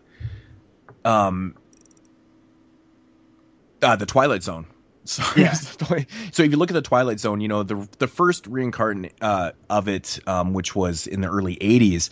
um, 1.06 1.56
uh, 3.82 3.96
the 3.96 4.06
Twilight 4.06 4.44
Zone. 4.44 4.66
So, 5.06 5.22
Yeah. 5.36 5.52
so 6.32 6.44
if 6.44 6.52
you 6.52 6.56
look 6.56 6.72
at 6.72 6.76
the 6.76 6.82
Twilight 6.82 7.20
Zone, 7.20 7.42
you 7.42 7.50
know 7.50 7.64
the 7.64 7.90
the 8.00 8.08
first 8.08 8.48
reincarnate 8.48 9.14
uh, 9.20 9.52
of 9.70 9.90
it, 9.90 10.18
um, 10.28 10.54
which 10.54 10.78
was 10.78 11.08
in 11.08 11.20
the 11.20 11.28
early 11.28 11.58
'80s, 11.58 12.10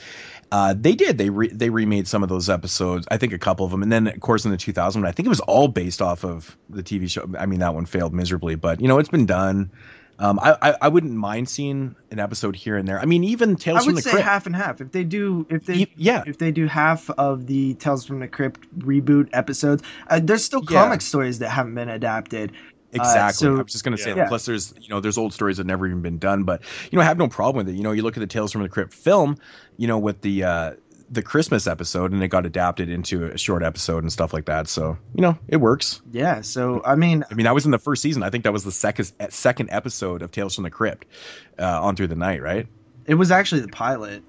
uh, 0.51 0.73
they 0.77 0.93
did 0.95 1.17
they 1.17 1.29
re- 1.29 1.51
they 1.53 1.69
remade 1.69 2.07
some 2.07 2.23
of 2.23 2.29
those 2.29 2.49
episodes. 2.49 3.07
I 3.11 3.17
think 3.17 3.33
a 3.33 3.39
couple 3.39 3.65
of 3.65 3.71
them, 3.71 3.81
and 3.83 3.91
then 3.91 4.07
of 4.07 4.19
course 4.19 4.45
in 4.45 4.51
the 4.51 4.57
2000, 4.57 5.05
I 5.05 5.11
think 5.11 5.25
it 5.25 5.29
was 5.29 5.39
all 5.41 5.67
based 5.67 6.01
off 6.01 6.23
of 6.25 6.57
the 6.69 6.83
TV 6.83 7.09
show. 7.09 7.29
I 7.39 7.45
mean 7.45 7.59
that 7.59 7.73
one 7.73 7.85
failed 7.85 8.13
miserably, 8.13 8.55
but 8.55 8.81
you 8.81 8.87
know 8.87 8.99
it's 8.99 9.09
been 9.09 9.25
done. 9.25 9.71
Um, 10.19 10.39
I, 10.39 10.55
I 10.61 10.75
I 10.83 10.87
wouldn't 10.87 11.13
mind 11.13 11.49
seeing 11.49 11.95
an 12.11 12.19
episode 12.19 12.55
here 12.55 12.77
and 12.77 12.87
there. 12.87 12.99
I 12.99 13.05
mean, 13.05 13.23
even 13.23 13.55
Tales 13.55 13.79
I 13.79 13.85
from 13.85 13.95
would 13.95 14.03
say 14.03 14.21
half 14.21 14.45
and 14.45 14.55
half. 14.55 14.79
If 14.79 14.91
they 14.91 15.03
do, 15.03 15.47
if 15.49 15.65
they, 15.65 15.73
Ye- 15.75 15.93
yeah. 15.95 16.23
if 16.27 16.37
they 16.37 16.51
do 16.51 16.67
half 16.67 17.09
of 17.11 17.47
the 17.47 17.73
Tales 17.75 18.05
from 18.05 18.19
the 18.19 18.27
Crypt 18.27 18.67
reboot 18.77 19.29
episodes, 19.33 19.81
uh, 20.11 20.19
there's 20.21 20.43
still 20.43 20.61
Yeah. 20.69 20.83
comic 20.83 21.01
stories 21.01 21.39
that 21.39 21.49
haven't 21.49 21.73
been 21.73 21.89
adapted. 21.89 22.51
Exactly. 22.93 23.45
so- 23.47 23.55
I 23.57 23.61
was 23.63 23.71
just 23.71 23.83
gonna 23.83 23.97
say. 23.97 24.15
Yeah. 24.15 24.27
Plus, 24.27 24.45
there's 24.45 24.73
you 24.79 24.89
know 24.89 24.99
there's 24.99 25.17
old 25.17 25.33
stories 25.33 25.57
that 25.57 25.65
never 25.65 25.87
even 25.87 26.01
been 26.01 26.17
done, 26.17 26.43
but 26.43 26.61
you 26.91 26.97
know 26.97 27.01
I 27.01 27.05
have 27.05 27.17
no 27.17 27.27
problem 27.27 27.65
with 27.65 27.73
it. 27.73 27.77
You 27.77 27.83
know, 27.83 27.91
you 27.91 28.01
look 28.03 28.17
at 28.17 28.21
the 28.21 28.27
Tales 28.27 28.51
from 28.51 28.61
the 28.63 28.69
Crypt 28.69 28.93
film, 28.93 29.37
you 29.77 29.87
know, 29.87 29.97
with 29.97 30.21
the 30.21 30.43
uh, 30.43 30.73
the 31.09 31.21
Christmas 31.21 31.67
episode, 31.67 32.11
and 32.13 32.23
it 32.23 32.29
got 32.29 32.45
adapted 32.45 32.89
into 32.89 33.25
a 33.25 33.37
short 33.37 33.63
episode 33.63 34.03
and 34.03 34.11
stuff 34.11 34.33
like 34.33 34.45
that. 34.45 34.67
So 34.67 34.97
you 35.13 35.21
know, 35.21 35.37
it 35.47 35.57
works. 35.57 36.01
Yeah. 36.11 36.41
So 36.41 36.81
I 36.85 36.95
mean, 36.95 37.23
I 37.29 37.33
mean, 37.33 37.45
that 37.45 37.53
was 37.53 37.65
in 37.65 37.71
the 37.71 37.79
first 37.79 38.01
season. 38.01 38.23
I 38.23 38.29
think 38.29 38.43
that 38.43 38.53
was 38.53 38.63
the 38.63 38.71
second 38.71 39.11
second 39.29 39.69
episode 39.71 40.21
of 40.21 40.31
Tales 40.31 40.55
from 40.55 40.63
the 40.63 40.69
Crypt, 40.69 41.05
uh, 41.59 41.81
on 41.81 41.95
through 41.95 42.07
the 42.07 42.15
night, 42.15 42.41
right? 42.41 42.67
it 43.07 43.15
was 43.15 43.31
actually 43.31 43.61
the 43.61 43.67
pilot. 43.67 44.23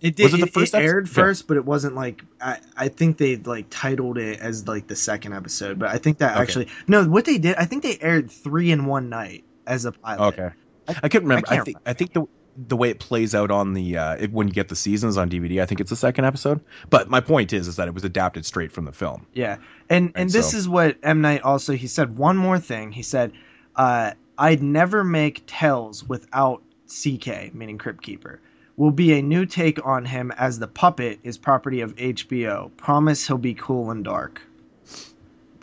It 0.00 0.16
did. 0.16 0.24
Was 0.24 0.34
it 0.34 0.40
the 0.40 0.46
first 0.46 0.74
it 0.74 0.78
episode? 0.78 0.86
aired 0.86 1.06
Yeah. 1.06 1.12
first, 1.14 1.46
but 1.48 1.56
it 1.56 1.64
wasn't 1.64 1.94
like 1.94 2.24
I. 2.40 2.58
I 2.76 2.88
think 2.88 3.16
they 3.18 3.36
like 3.36 3.66
titled 3.70 4.18
it 4.18 4.40
as 4.40 4.68
like 4.68 4.86
the 4.86 4.96
second 4.96 5.32
episode, 5.32 5.78
but 5.78 5.88
I 5.88 5.98
think 5.98 6.18
that 6.18 6.32
Okay. 6.32 6.42
actually 6.42 6.68
no. 6.88 7.04
What 7.04 7.24
they 7.24 7.38
did, 7.38 7.56
I 7.56 7.64
think 7.64 7.82
they 7.82 7.98
aired 8.00 8.30
three 8.30 8.70
in 8.70 8.86
one 8.86 9.08
night 9.08 9.44
as 9.66 9.84
a 9.84 9.92
pilot. 9.92 10.26
Okay. 10.34 10.50
I, 10.86 11.08
couldn't 11.08 11.28
remember. 11.28 11.46
I, 11.48 11.54
can't 11.56 11.64
think 11.64 11.78
I 11.86 11.92
think 11.94 12.12
the 12.12 12.26
the 12.68 12.76
way 12.76 12.90
it 12.90 13.00
plays 13.00 13.34
out 13.34 13.50
on 13.50 13.72
the 13.72 13.96
uh, 13.96 14.14
it, 14.16 14.30
when 14.32 14.46
you 14.46 14.52
get 14.54 14.68
the 14.68 14.76
seasons 14.76 15.16
on 15.16 15.30
DVD, 15.30 15.62
I 15.62 15.66
think 15.66 15.80
it's 15.80 15.90
the 15.90 15.96
second 15.96 16.26
episode. 16.26 16.60
But 16.90 17.08
my 17.08 17.20
point 17.20 17.52
is, 17.54 17.66
is 17.66 17.76
that 17.76 17.88
it 17.88 17.94
was 17.94 18.04
adapted 18.04 18.44
straight 18.44 18.70
from 18.70 18.84
the 18.84 18.92
film. 18.92 19.26
Yeah, 19.32 19.56
and 19.88 20.12
and 20.14 20.28
this 20.28 20.50
so- 20.50 20.58
is 20.58 20.68
what 20.68 20.98
M 21.02 21.22
Night 21.22 21.40
also 21.42 21.72
he 21.72 21.86
said 21.86 22.18
one 22.18 22.36
more 22.36 22.58
thing. 22.58 22.92
He 22.92 23.02
said, 23.02 23.32
uh, 23.76 24.12
"I'd 24.36 24.62
never 24.62 25.02
make 25.02 25.46
Tales 25.46 26.04
without 26.06 26.62
CK, 26.86 27.54
meaning 27.54 27.78
Crypt 27.78 28.02
Keeper. 28.02 28.40
Will 28.76 28.90
be 28.90 29.12
a 29.12 29.22
new 29.22 29.46
take 29.46 29.84
on 29.86 30.04
him 30.04 30.32
as 30.36 30.58
the 30.58 30.66
puppet 30.66 31.20
is 31.22 31.38
property 31.38 31.80
of 31.80 31.94
HBO. 31.96 32.76
Promise 32.76 33.26
he'll 33.26 33.38
be 33.38 33.54
cool 33.54 33.90
and 33.90 34.04
dark." 34.04 34.42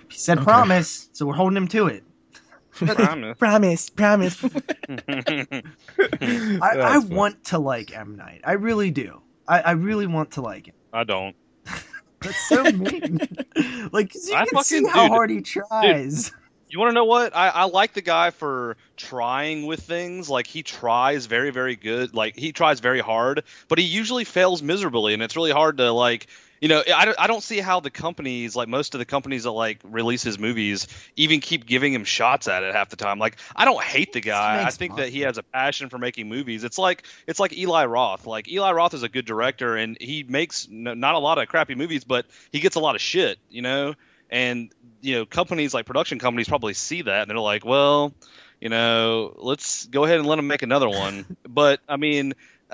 He 0.10 0.18
said 0.18 0.38
Okay. 0.40 0.46
promise, 0.46 1.10
so 1.14 1.26
we're 1.26 1.34
holding 1.34 1.58
him 1.58 1.68
to 1.70 1.88
it. 1.88 2.04
Promise. 2.72 3.38
Promise, 3.38 3.90
promise. 3.90 4.44
I, 4.90 5.64
I 6.62 6.98
want 7.00 7.44
to 7.46 7.60
like 7.60 7.96
M 7.96 8.16
Night. 8.16 8.42
I 8.46 8.54
really 8.54 8.92
do. 8.92 9.22
I, 9.48 9.60
I 9.62 9.72
really 9.72 10.08
want 10.08 10.32
to 10.32 10.42
like 10.42 10.68
him. 10.68 10.74
I 10.94 11.04
don't. 11.04 11.36
That's 12.22 12.48
so 12.48 12.64
mean. 12.64 13.20
like 13.92 14.14
'cause 14.14 14.28
you 14.30 14.36
I 14.36 14.46
can 14.46 14.64
see 14.64 14.86
how 14.88 15.04
dude, 15.04 15.12
hard 15.12 15.30
he 15.32 15.42
tries. 15.42 16.32
You 16.72 16.80
want 16.80 16.92
to 16.92 16.94
know 16.94 17.06
what? 17.06 17.36
I, 17.36 17.50
I 17.50 17.64
like 17.66 17.94
the 17.94 18.02
guy 18.02 18.30
for 18.30 18.78
trying 18.96 19.66
with 19.66 19.82
things. 19.82 20.30
Like 20.30 20.48
he 20.48 20.64
tries 20.64 21.26
very, 21.26 21.52
very 21.52 21.76
good. 21.76 22.16
Like 22.16 22.38
he 22.38 22.54
tries 22.54 22.80
very 22.80 23.02
hard, 23.02 23.44
but 23.68 23.78
he 23.78 23.84
usually 23.84 24.24
fails 24.24 24.64
miserably, 24.64 25.14
and 25.14 25.22
it's 25.22 25.36
really 25.36 25.52
hard 25.52 25.78
to 25.78 25.92
like. 25.92 26.28
You 26.62 26.68
know, 26.68 26.84
I 26.96 27.06
don't, 27.06 27.20
I 27.20 27.26
don't 27.26 27.42
see 27.42 27.58
how 27.58 27.80
the 27.80 27.90
companies, 27.90 28.56
like 28.56 28.68
most 28.68 28.94
of 28.94 29.00
the 29.00 29.06
companies 29.06 29.46
that 29.46 29.52
like 29.52 29.80
release 29.84 30.22
his 30.22 30.38
movies, 30.38 30.88
even 31.16 31.40
keep 31.40 31.66
giving 31.66 31.92
him 31.92 32.04
shots 32.04 32.48
at 32.48 32.62
it 32.62 32.76
half 32.76 32.90
the 32.90 32.98
time. 32.98 33.18
Like 33.18 33.38
I 33.56 33.66
don't 33.66 33.82
hate 33.82 34.14
the 34.14 34.22
guy. 34.22 34.64
I 34.64 34.70
think 34.70 34.96
that 34.98 35.10
he 35.10 35.22
has 35.22 35.40
a 35.40 35.44
passion 35.44 35.90
for 35.90 35.98
making 35.98 36.30
movies. 36.30 36.64
It's 36.64 36.78
like 36.78 37.04
it's 37.26 37.40
like 37.40 37.58
Eli 37.58 37.86
Roth. 37.86 38.28
Like 38.28 38.48
Eli 38.48 38.72
Roth 38.74 38.94
is 38.94 39.02
a 39.02 39.10
good 39.10 39.26
director, 39.26 39.76
and 39.76 39.98
he 40.00 40.22
makes 40.22 40.68
not 40.70 41.16
a 41.16 41.20
lot 41.20 41.40
of 41.40 41.48
crappy 41.48 41.74
movies, 41.74 42.04
but 42.04 42.28
he 42.52 42.60
gets 42.60 42.76
a 42.76 42.80
lot 42.80 42.94
of 42.94 43.02
shit. 43.02 43.40
You 43.50 43.64
know, 43.64 43.96
and 44.32 44.72
you 45.02 45.16
know 45.16 45.26
companies 45.26 45.74
like 45.74 45.86
production 45.86 46.20
companies 46.20 46.48
probably 46.48 46.74
see 46.74 47.02
that 47.02 47.22
and 47.24 47.30
they're 47.30 47.40
like 47.40 47.66
well 47.66 48.14
you 48.60 48.70
know 48.70 49.36
let's 49.38 49.86
go 49.88 50.06
ahead 50.06 50.20
and 50.20 50.28
let 50.28 50.38
them 50.38 50.48
make 50.48 50.62
another 50.62 50.90
one 50.90 51.26
but 51.48 51.80
i 51.88 51.98
mean 51.98 52.34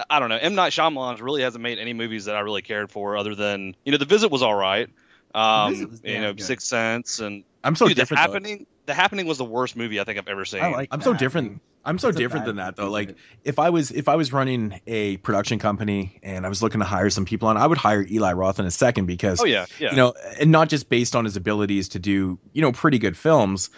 i 0.09 0.19
don't 0.19 0.29
know 0.29 0.37
m 0.37 0.55
night 0.55 0.71
Shyamalan 0.71 1.19
really 1.21 1.41
hasn't 1.41 1.61
made 1.61 1.79
any 1.79 1.93
movies 1.93 2.25
that 2.25 2.35
i 2.35 2.39
really 2.39 2.61
cared 2.61 2.91
for 2.91 3.17
other 3.17 3.35
than 3.35 3.75
you 3.83 3.91
know 3.91 3.97
the 3.97 4.05
visit 4.05 4.29
was 4.29 4.43
all 4.43 4.55
right 4.55 4.89
um 5.33 5.89
was 5.89 6.01
you 6.03 6.21
know 6.21 6.33
good. 6.33 6.43
sixth 6.43 6.67
sense 6.67 7.19
and 7.19 7.43
I'm 7.63 7.75
so 7.75 7.87
dude, 7.87 7.97
different. 7.97 8.19
happening 8.19 8.65
the 8.87 8.93
happening 8.93 9.27
was 9.27 9.37
the 9.37 9.45
worst 9.45 9.75
movie 9.75 9.99
i 9.99 10.03
think 10.03 10.17
i've 10.17 10.27
ever 10.27 10.43
seen 10.45 10.61
I 10.63 10.69
like. 10.69 10.89
I'm 10.91 11.01
so 11.01 11.13
different. 11.13 11.61
I'm 11.85 11.97
so 11.99 12.09
It's 12.09 12.17
different 12.17 12.45
than 12.45 12.57
that 12.57 12.75
though. 12.75 12.89
Like 12.89 13.15
if 13.45 13.59
I 13.59 13.69
was 13.69 13.91
if 13.91 14.09
I 14.09 14.15
was 14.17 14.33
running 14.33 14.81
a 14.87 15.15
production 15.17 15.57
company 15.57 16.19
and 16.21 16.45
I 16.45 16.49
was 16.49 16.61
looking 16.61 16.81
to 16.81 16.85
hire 16.85 17.09
some 17.09 17.23
people 17.23 17.47
on, 17.47 17.55
I 17.55 17.65
would 17.65 17.77
hire 17.77 18.05
Eli 18.11 18.33
Roth 18.33 18.59
in 18.59 18.65
a 18.65 18.71
second 18.71 19.05
because 19.05 19.39
oh 19.39 19.45
yeah 19.45 19.67
yeah 19.79 19.91
you 19.91 19.95
know, 19.95 20.13
and 20.37 20.51
not 20.51 20.67
just 20.67 20.89
based 20.89 21.15
on 21.15 21.23
his 21.23 21.37
abilities 21.37 21.87
to 21.89 21.99
do 21.99 22.37
you 22.51 22.61
know 22.61 22.73
pretty 22.73 22.99
good 22.99 23.15
films. 23.15 23.69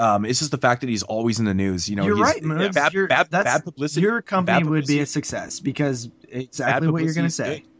Um, 0.00 0.24
it's 0.24 0.40
just 0.40 0.50
the 0.50 0.58
fact 0.58 0.80
that 0.80 0.88
he's 0.88 1.04
always 1.04 1.38
in 1.38 1.44
the 1.44 1.54
news. 1.54 1.88
You 1.88 1.94
know, 1.94 2.04
you're 2.04 2.16
he's, 2.16 2.24
right, 2.24 2.42
Moods. 2.42 2.74
Bad, 2.74 2.92
You're- 2.94 3.06
bad, 3.06 3.30
that's- 3.30 3.54
bad 3.54 3.64
publicity. 3.64 4.00
Your 4.00 4.22
company 4.22 4.58
bad 4.64 4.68
would 4.68 4.86
be 4.86 4.98
a 4.98 5.06
success 5.06 5.60
because 5.60 6.10
exactly 6.28 6.88
what 6.88 7.04
you're 7.04 7.14
going 7.14 7.28
to 7.28 7.36
publicity 7.36 7.52
is 7.52 7.64
say. 7.64 7.71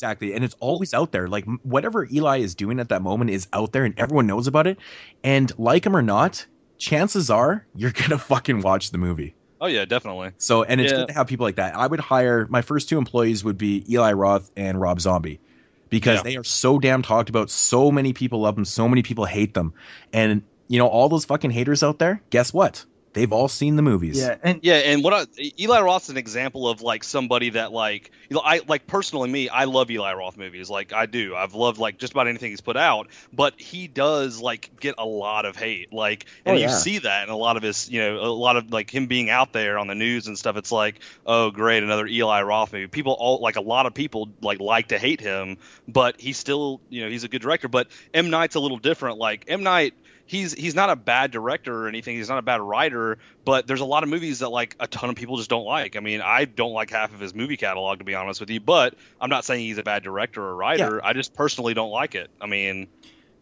Good. 0.00 0.06
Exactly, 0.06 0.34
and 0.34 0.44
it's 0.44 0.54
always 0.60 0.94
out 0.94 1.12
there. 1.12 1.28
Like 1.28 1.44
whatever 1.62 2.06
Eli 2.12 2.38
is 2.38 2.54
doing 2.54 2.80
at 2.80 2.88
that 2.90 3.02
moment 3.02 3.30
is 3.30 3.48
out 3.52 3.72
there, 3.72 3.84
and 3.84 3.98
everyone 3.98 4.26
knows 4.26 4.46
about 4.46 4.66
it. 4.66 4.78
And 5.24 5.52
like 5.58 5.84
him 5.86 5.96
or 5.96 6.02
not, 6.02 6.46
chances 6.78 7.30
are 7.30 7.66
you're 7.74 7.90
gonna 8.08 8.18
fucking 8.18 8.60
watch 8.62 8.90
the 8.90 8.98
movie. 8.98 9.34
oh 9.60 9.66
yeah 9.66 9.84
definitely 9.86 10.32
So, 10.38 10.62
and 10.64 10.80
it's 10.80 10.92
Yeah. 10.92 10.98
good 10.98 11.08
to 11.08 11.14
have 11.14 11.26
people 11.26 11.44
like 11.46 11.56
that. 11.56 11.74
I 11.76 11.86
would 11.86 12.00
hire 12.00 12.46
my 12.50 12.62
first 12.62 12.88
two 12.88 12.98
employees 12.98 13.42
would 13.44 13.56
be 13.58 13.84
Eli 13.90 14.12
Roth 14.12 14.50
and 14.56 14.78
Rob 14.80 15.00
Zombie 15.00 15.40
because 15.88 16.18
Yeah. 16.18 16.22
they 16.24 16.36
are 16.36 16.44
so 16.44 16.78
damn 16.78 17.00
talked 17.02 17.30
about. 17.30 17.48
So 17.48 17.90
many 17.90 18.12
people 18.12 18.40
love 18.40 18.54
them. 18.56 18.64
So 18.66 18.86
many 18.88 19.02
people 19.02 19.24
hate 19.24 19.54
them. 19.54 19.72
And 20.12 20.42
you 20.68 20.78
know, 20.78 20.88
all 20.88 21.08
those 21.08 21.24
fucking 21.24 21.52
haters 21.52 21.82
out 21.82 21.98
there. 22.00 22.22
Guess 22.30 22.52
what? 22.52 22.84
They've 23.16 23.32
all 23.32 23.48
seen 23.48 23.76
the 23.76 23.82
movies. 23.82 24.18
Yeah, 24.18 24.36
and 24.42 24.60
Yeah, 24.62 24.74
and 24.74 25.02
what 25.02 25.14
I, 25.14 25.26
Eli 25.58 25.80
Roth's 25.80 26.10
an 26.10 26.18
example 26.18 26.68
of 26.68 26.82
like 26.82 27.02
somebody 27.02 27.48
that 27.48 27.72
like 27.72 28.10
you 28.28 28.34
know, 28.34 28.42
I 28.44 28.60
like 28.68 28.86
personally 28.86 29.30
me, 29.30 29.48
I 29.48 29.64
love 29.64 29.90
Eli 29.90 30.12
Roth 30.12 30.36
movies. 30.36 30.68
Like 30.68 30.92
I 30.92 31.06
do. 31.06 31.34
I've 31.34 31.54
loved 31.54 31.78
like 31.78 31.96
just 31.96 32.12
about 32.12 32.28
anything 32.28 32.50
he's 32.50 32.60
put 32.60 32.76
out, 32.76 33.08
but 33.32 33.58
he 33.58 33.88
does 33.88 34.38
like 34.38 34.70
get 34.80 34.96
a 34.98 35.06
lot 35.06 35.46
of 35.46 35.56
hate. 35.56 35.94
Like 35.94 36.26
and 36.44 36.58
Oh, 36.58 36.60
you 36.60 36.68
see 36.68 36.98
that 36.98 37.24
in 37.24 37.30
a 37.30 37.36
lot 37.38 37.56
of 37.56 37.62
his, 37.62 37.88
you 37.88 38.00
know, 38.00 38.18
a 38.18 38.28
lot 38.28 38.56
of 38.56 38.70
like 38.70 38.90
him 38.90 39.06
being 39.06 39.30
out 39.30 39.54
there 39.54 39.78
on 39.78 39.86
the 39.86 39.94
news 39.94 40.26
and 40.26 40.38
stuff. 40.38 40.58
It's 40.58 40.70
like, 40.70 41.00
"Oh, 41.24 41.50
great, 41.50 41.82
another 41.82 42.06
Eli 42.06 42.42
Roth 42.42 42.74
movie." 42.74 42.86
People 42.86 43.14
all 43.18 43.40
like 43.40 43.56
a 43.56 43.62
lot 43.62 43.86
of 43.86 43.94
people 43.94 44.28
like 44.42 44.60
like 44.60 44.88
to 44.88 44.98
hate 44.98 45.22
him, 45.22 45.56
but 45.88 46.20
he's 46.20 46.36
still, 46.36 46.82
you 46.90 47.02
know, 47.02 47.08
he's 47.08 47.24
a 47.24 47.28
good 47.28 47.40
director, 47.40 47.68
but 47.68 47.88
M 48.12 48.28
Night's 48.28 48.56
a 48.56 48.60
little 48.60 48.78
different. 48.78 49.16
Like 49.16 49.46
M 49.48 49.62
Night 49.62 49.94
he's 50.26 50.52
he's 50.52 50.74
not 50.74 50.90
a 50.90 50.96
bad 50.96 51.30
director 51.30 51.84
or 51.84 51.88
anything. 51.88 52.16
He's 52.16 52.28
not 52.28 52.38
a 52.38 52.42
bad 52.42 52.60
writer, 52.60 53.18
but 53.44 53.66
there's 53.66 53.80
a 53.80 53.84
lot 53.84 54.02
of 54.02 54.08
movies 54.08 54.40
that 54.40 54.50
like 54.50 54.76
a 54.80 54.86
ton 54.86 55.08
of 55.10 55.16
people 55.16 55.36
just 55.36 55.50
don't 55.50 55.64
like. 55.64 55.96
I 55.96 56.00
mean, 56.00 56.20
I 56.20 56.44
don't 56.44 56.72
like 56.72 56.90
half 56.90 57.14
of 57.14 57.20
his 57.20 57.34
movie 57.34 57.56
catalog 57.56 57.98
to 57.98 58.04
be 58.04 58.14
honest 58.14 58.40
with 58.40 58.50
you, 58.50 58.60
but 58.60 58.94
I'm 59.20 59.30
not 59.30 59.44
saying 59.44 59.60
he's 59.64 59.78
a 59.78 59.82
bad 59.82 60.02
director 60.02 60.42
or 60.42 60.54
writer. 60.56 61.04
I 61.04 61.12
just 61.12 61.34
personally 61.34 61.74
don't 61.74 61.90
like 61.90 62.14
it. 62.14 62.30
I 62.40 62.46
mean, 62.46 62.88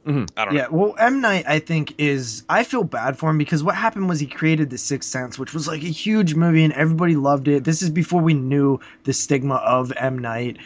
Mhm. 0.07 0.29
I 0.37 0.45
don't 0.45 0.55
Yeah, 0.55 0.65
know. 0.65 0.69
well, 0.73 0.95
M 0.99 1.23
Night, 1.23 1.45
I 1.49 1.61
think 1.61 1.95
is 1.97 2.43
I 2.47 2.63
feel 2.65 2.85
bad 2.85 3.17
for 3.17 3.31
him 3.31 3.39
because 3.39 3.65
what 3.65 3.75
happened 3.75 4.07
was 4.07 4.21
he 4.21 4.27
created 4.27 4.69
The 4.69 4.77
Sixth 4.77 5.09
Sense, 5.09 5.39
which 5.39 5.55
was 5.55 5.67
like 5.67 5.83
a 5.83 5.87
huge 5.87 6.35
movie 6.35 6.63
and 6.63 6.75
everybody 6.75 7.17
loved 7.17 7.49
it. 7.49 7.65
This 7.65 7.81
is 7.81 7.89
before 7.89 8.21
we 8.21 8.35
knew 8.35 8.81
the 9.05 9.15
stigma 9.15 9.55
of 9.55 9.95
M 9.97 10.19
Night, 10.19 10.59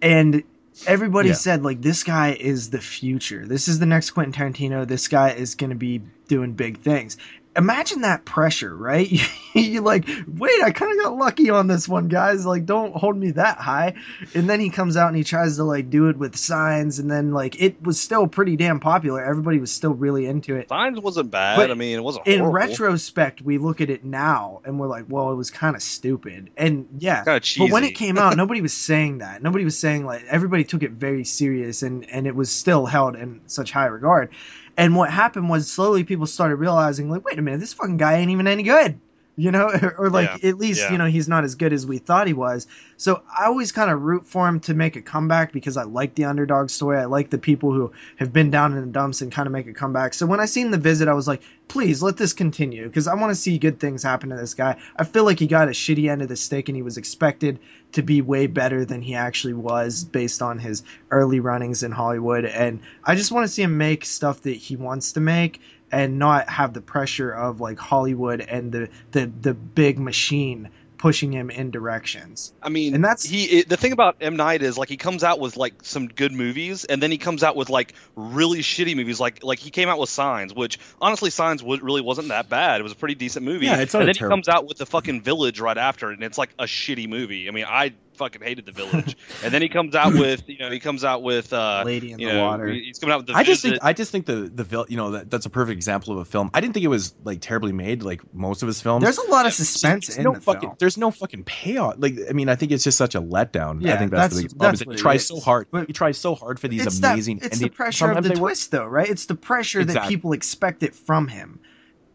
and 0.00 0.44
everybody 0.86 1.28
Yeah. 1.28 1.34
said 1.34 1.62
like 1.64 1.82
this 1.82 2.02
guy 2.02 2.32
is 2.38 2.70
the 2.70 2.80
future. 2.80 3.46
This 3.46 3.68
is 3.68 3.78
the 3.78 3.86
next 3.86 4.10
Quentin 4.10 4.32
Tarantino. 4.32 4.86
This 4.86 5.08
guy 5.08 5.30
is 5.30 5.54
going 5.54 5.70
to 5.70 5.76
be 5.76 6.02
doing 6.28 6.52
big 6.52 6.78
things. 6.80 7.16
Imagine 7.56 8.02
that 8.02 8.24
pressure, 8.24 8.76
right? 8.76 9.10
you 9.54 9.80
like, 9.80 10.08
wait, 10.26 10.62
I 10.62 10.70
kind 10.70 10.92
of 10.98 11.04
got 11.04 11.16
lucky 11.16 11.50
on 11.50 11.66
this 11.66 11.88
one, 11.88 12.08
guys. 12.08 12.44
Like, 12.44 12.66
don't 12.66 12.94
hold 12.94 13.16
me 13.16 13.30
that 13.32 13.58
high. 13.58 13.94
And 14.34 14.48
then 14.48 14.60
he 14.60 14.70
comes 14.70 14.96
out 14.96 15.08
and 15.08 15.16
he 15.16 15.24
tries 15.24 15.56
to 15.56 15.64
like 15.64 15.88
do 15.90 16.08
it 16.08 16.16
with 16.18 16.36
signs, 16.36 16.98
and 16.98 17.10
then 17.10 17.32
like 17.32 17.60
it 17.60 17.82
was 17.82 18.00
still 18.00 18.26
pretty 18.26 18.56
damn 18.56 18.80
popular. 18.80 19.24
Everybody 19.24 19.58
was 19.58 19.72
still 19.72 19.94
really 19.94 20.26
into 20.26 20.56
it. 20.56 20.68
Signs 20.68 21.00
wasn't 21.00 21.30
bad. 21.30 21.56
But 21.56 21.70
I 21.70 21.74
mean, 21.74 21.98
it 21.98 22.02
wasn't 22.02 22.26
In 22.26 22.40
horrible. 22.40 22.54
retrospect, 22.54 23.42
we 23.42 23.58
look 23.58 23.80
at 23.80 23.90
it 23.90 24.04
now 24.04 24.60
and 24.64 24.78
we're 24.78 24.88
like, 24.88 25.06
well, 25.08 25.30
it 25.30 25.36
was 25.36 25.50
kind 25.50 25.74
of 25.76 25.82
stupid. 25.82 26.50
And 26.56 26.86
yeah, 26.98 27.24
but 27.24 27.70
when 27.72 27.84
it 27.84 27.94
came 27.94 28.18
out, 28.18 28.36
nobody 28.36 28.60
was 28.60 28.74
saying 28.74 29.18
that. 29.18 29.42
Nobody 29.42 29.64
was 29.64 29.78
saying 29.78 30.04
like 30.04 30.24
everybody 30.28 30.64
took 30.64 30.82
it 30.82 30.92
very 30.92 31.24
serious, 31.24 31.82
and 31.82 32.08
and 32.10 32.26
it 32.26 32.34
was 32.34 32.50
still 32.50 32.86
held 32.86 33.16
in 33.16 33.40
such 33.46 33.70
high 33.72 33.86
regard. 33.86 34.30
And 34.76 34.94
what 34.94 35.10
happened 35.10 35.48
was 35.48 35.70
slowly 35.70 36.04
people 36.04 36.26
started 36.26 36.56
realizing 36.56 37.08
like, 37.08 37.24
wait 37.24 37.38
a 37.38 37.42
minute, 37.42 37.60
this 37.60 37.72
fucking 37.72 37.96
guy 37.96 38.16
ain't 38.16 38.30
even 38.30 38.46
any 38.46 38.62
good. 38.62 39.00
You 39.38 39.50
know, 39.50 39.68
or, 39.98 40.08
like 40.08 40.42
at 40.44 40.56
least 40.56 40.80
yeah. 40.80 40.92
you 40.92 40.98
know 40.98 41.06
he's 41.06 41.28
not 41.28 41.44
as 41.44 41.54
good 41.54 41.72
as 41.72 41.86
we 41.86 41.98
thought 41.98 42.26
he 42.26 42.32
was. 42.32 42.66
So 42.96 43.22
I 43.38 43.44
always 43.44 43.70
kind 43.70 43.90
of 43.90 44.00
root 44.02 44.26
for 44.26 44.48
him 44.48 44.58
to 44.60 44.72
make 44.72 44.96
a 44.96 45.02
comeback 45.02 45.52
because 45.52 45.76
I 45.76 45.82
like 45.82 46.14
the 46.14 46.24
underdog 46.24 46.70
story. 46.70 46.98
I 46.98 47.04
like 47.04 47.28
the 47.28 47.38
people 47.38 47.72
who 47.72 47.92
have 48.16 48.32
been 48.32 48.50
down 48.50 48.72
in 48.72 48.80
the 48.80 48.86
dumps 48.86 49.20
and 49.20 49.30
kind 49.30 49.46
of 49.46 49.52
make 49.52 49.66
a 49.66 49.74
comeback. 49.74 50.14
So 50.14 50.24
when 50.24 50.40
I 50.40 50.46
seen 50.46 50.70
the 50.70 50.78
visit, 50.78 51.06
I 51.06 51.12
was 51.12 51.28
like, 51.28 51.42
please 51.68 52.02
let 52.02 52.16
this 52.16 52.32
continue 52.32 52.86
because 52.86 53.06
I 53.06 53.14
want 53.14 53.30
to 53.30 53.34
see 53.34 53.58
good 53.58 53.78
things 53.80 54.02
happen 54.02 54.30
to 54.30 54.36
this 54.36 54.54
guy. 54.54 54.76
I 54.96 55.04
feel 55.04 55.24
like 55.24 55.38
he 55.38 55.46
got 55.46 55.68
a 55.68 55.72
shitty 55.72 56.10
end 56.10 56.22
of 56.22 56.28
the 56.28 56.36
stick 56.36 56.68
and 56.68 56.76
he 56.76 56.82
was 56.82 56.96
expected 56.96 57.58
to 57.92 58.02
be 58.02 58.22
way 58.22 58.46
better 58.46 58.84
than 58.84 59.02
he 59.02 59.14
actually 59.14 59.54
was 59.54 60.04
based 60.04 60.42
on 60.42 60.58
his 60.58 60.82
early 61.10 61.40
runnings 61.40 61.82
in 61.82 61.92
Hollywood. 61.92 62.44
And 62.44 62.80
I 63.04 63.14
just 63.14 63.32
want 63.32 63.46
to 63.46 63.52
see 63.52 63.62
him 63.62 63.76
make 63.76 64.04
stuff 64.04 64.42
that 64.42 64.56
he 64.56 64.76
wants 64.76 65.12
to 65.12 65.20
make 65.20 65.60
and 65.92 66.18
not 66.18 66.48
have 66.48 66.72
the 66.74 66.80
pressure 66.80 67.30
of 67.30 67.60
like 67.60 67.78
Hollywood 67.78 68.40
and 68.40 68.72
the 68.72 68.88
the, 69.12 69.26
the 69.40 69.54
big 69.54 69.98
machine 69.98 70.70
pushing 70.98 71.30
him 71.30 71.50
in 71.50 71.70
directions. 71.70 72.54
I 72.62 72.70
mean, 72.70 72.94
And 72.94 73.04
that's- 73.04 73.22
he. 73.22 73.44
It, 73.58 73.68
the 73.68 73.76
thing 73.76 73.92
about 73.92 74.16
M 74.22 74.36
Night 74.36 74.62
is 74.62 74.78
like 74.78 74.88
he 74.88 74.96
comes 74.96 75.22
out 75.22 75.38
with 75.38 75.56
like 75.58 75.74
some 75.84 76.08
good 76.08 76.32
movies, 76.32 76.84
and 76.86 77.02
then 77.02 77.10
he 77.10 77.18
comes 77.18 77.42
out 77.42 77.54
with 77.54 77.68
like 77.68 77.92
really 78.16 78.60
shitty 78.60 78.96
movies. 78.96 79.20
Like 79.20 79.44
like 79.44 79.58
he 79.58 79.70
came 79.70 79.88
out 79.90 79.98
with 79.98 80.08
Signs, 80.08 80.54
which 80.54 80.78
honestly 81.00 81.28
Signs 81.30 81.60
w- 81.60 81.82
really 81.84 82.00
wasn't 82.00 82.28
that 82.28 82.48
bad. 82.48 82.80
It 82.80 82.82
was 82.82 82.92
a 82.92 82.96
pretty 82.96 83.14
decent 83.14 83.44
movie. 83.44 83.66
Yeah, 83.66 83.76
it's 83.80 83.94
and 83.94 84.08
then 84.08 84.14
he 84.14 84.18
comes 84.18 84.48
out 84.48 84.66
with 84.66 84.78
the 84.78 84.86
fucking 84.86 85.20
Village 85.20 85.60
right 85.60 85.76
after, 85.76 86.10
and 86.10 86.22
it's 86.24 86.38
like 86.38 86.50
a 86.58 86.64
shitty 86.64 87.08
movie. 87.08 87.46
I 87.48 87.52
mean, 87.52 87.66
I 87.68 87.92
fucking 88.16 88.42
hated 88.42 88.66
the 88.66 88.72
Village. 88.72 89.16
and 89.44 89.52
then 89.54 89.62
he 89.62 89.68
comes 89.68 89.94
out 89.94 90.12
with 90.14 90.42
you 90.48 90.58
know 90.58 90.70
he 90.70 90.80
comes 90.80 91.04
out 91.04 91.22
with 91.22 91.52
uh 91.52 91.82
Lady 91.84 92.12
in 92.12 92.18
the 92.18 92.26
know 92.26 92.44
water. 92.44 92.66
he's 92.68 92.98
coming 92.98 93.12
out 93.14 93.18
with 93.18 93.26
the 93.26 93.34
I 93.34 93.42
just 93.42 93.62
think 93.62 93.78
I 93.82 93.92
just 93.92 94.10
think 94.10 94.26
the 94.26 94.50
the 94.54 94.64
vil- 94.64 94.86
you 94.88 94.96
know 94.96 95.10
that 95.12 95.30
that's 95.30 95.46
a 95.46 95.50
perfect 95.50 95.76
example 95.76 96.12
of 96.12 96.18
a 96.20 96.24
film. 96.24 96.50
I 96.54 96.60
didn't 96.60 96.74
think 96.74 96.84
it 96.84 96.88
was 96.88 97.14
like 97.24 97.40
terribly 97.40 97.72
made 97.72 98.02
like 98.02 98.20
most 98.34 98.62
of 98.62 98.66
his 98.66 98.80
films. 98.80 99.02
There's 99.04 99.18
a 99.18 99.30
lot 99.30 99.46
of 99.46 99.52
suspense 99.52 100.06
There's 100.08 100.18
in 100.18 100.24
no 100.24 100.32
the 100.34 100.40
fucking 100.40 100.60
film. 100.60 100.76
there's 100.78 100.96
no 100.98 101.10
fucking 101.10 101.44
payoff. 101.44 101.94
Like 101.98 102.14
I 102.28 102.32
mean, 102.32 102.48
I 102.48 102.54
think 102.56 102.72
it's 102.72 102.84
just 102.84 102.98
such 102.98 103.14
a 103.14 103.20
letdown. 103.20 103.82
Yeah, 103.82 103.94
I 103.94 103.96
think 103.98 104.10
that's, 104.10 104.34
that's- 104.34 104.36
the 104.36 104.42
biggest 104.42 104.58
problem. 104.58 104.74
is 104.74 104.78
that 104.80 104.88
he 104.88 104.94
it 104.94 104.98
tries 104.98 105.26
so 105.26 105.40
hard. 105.40 105.66
But 105.70 105.86
he 105.86 105.92
tries 105.92 106.18
so 106.18 106.34
hard 106.34 106.58
for 106.58 106.68
these 106.68 106.86
it's 106.86 106.98
amazing. 106.98 107.38
That, 107.38 107.46
it's 107.46 107.60
and 107.60 107.70
the 107.70 107.74
pressure 107.74 108.10
of 108.10 108.22
the 108.22 108.30
they 108.30 108.34
work. 108.34 108.38
twist, 108.50 108.70
though, 108.70 108.86
right? 108.86 109.08
It's 109.08 109.26
the 109.26 109.34
pressure 109.34 109.84
that 109.84 110.08
people 110.08 110.32
expect 110.32 110.82
it 110.82 110.94
from 110.94 111.28
him. 111.28 111.60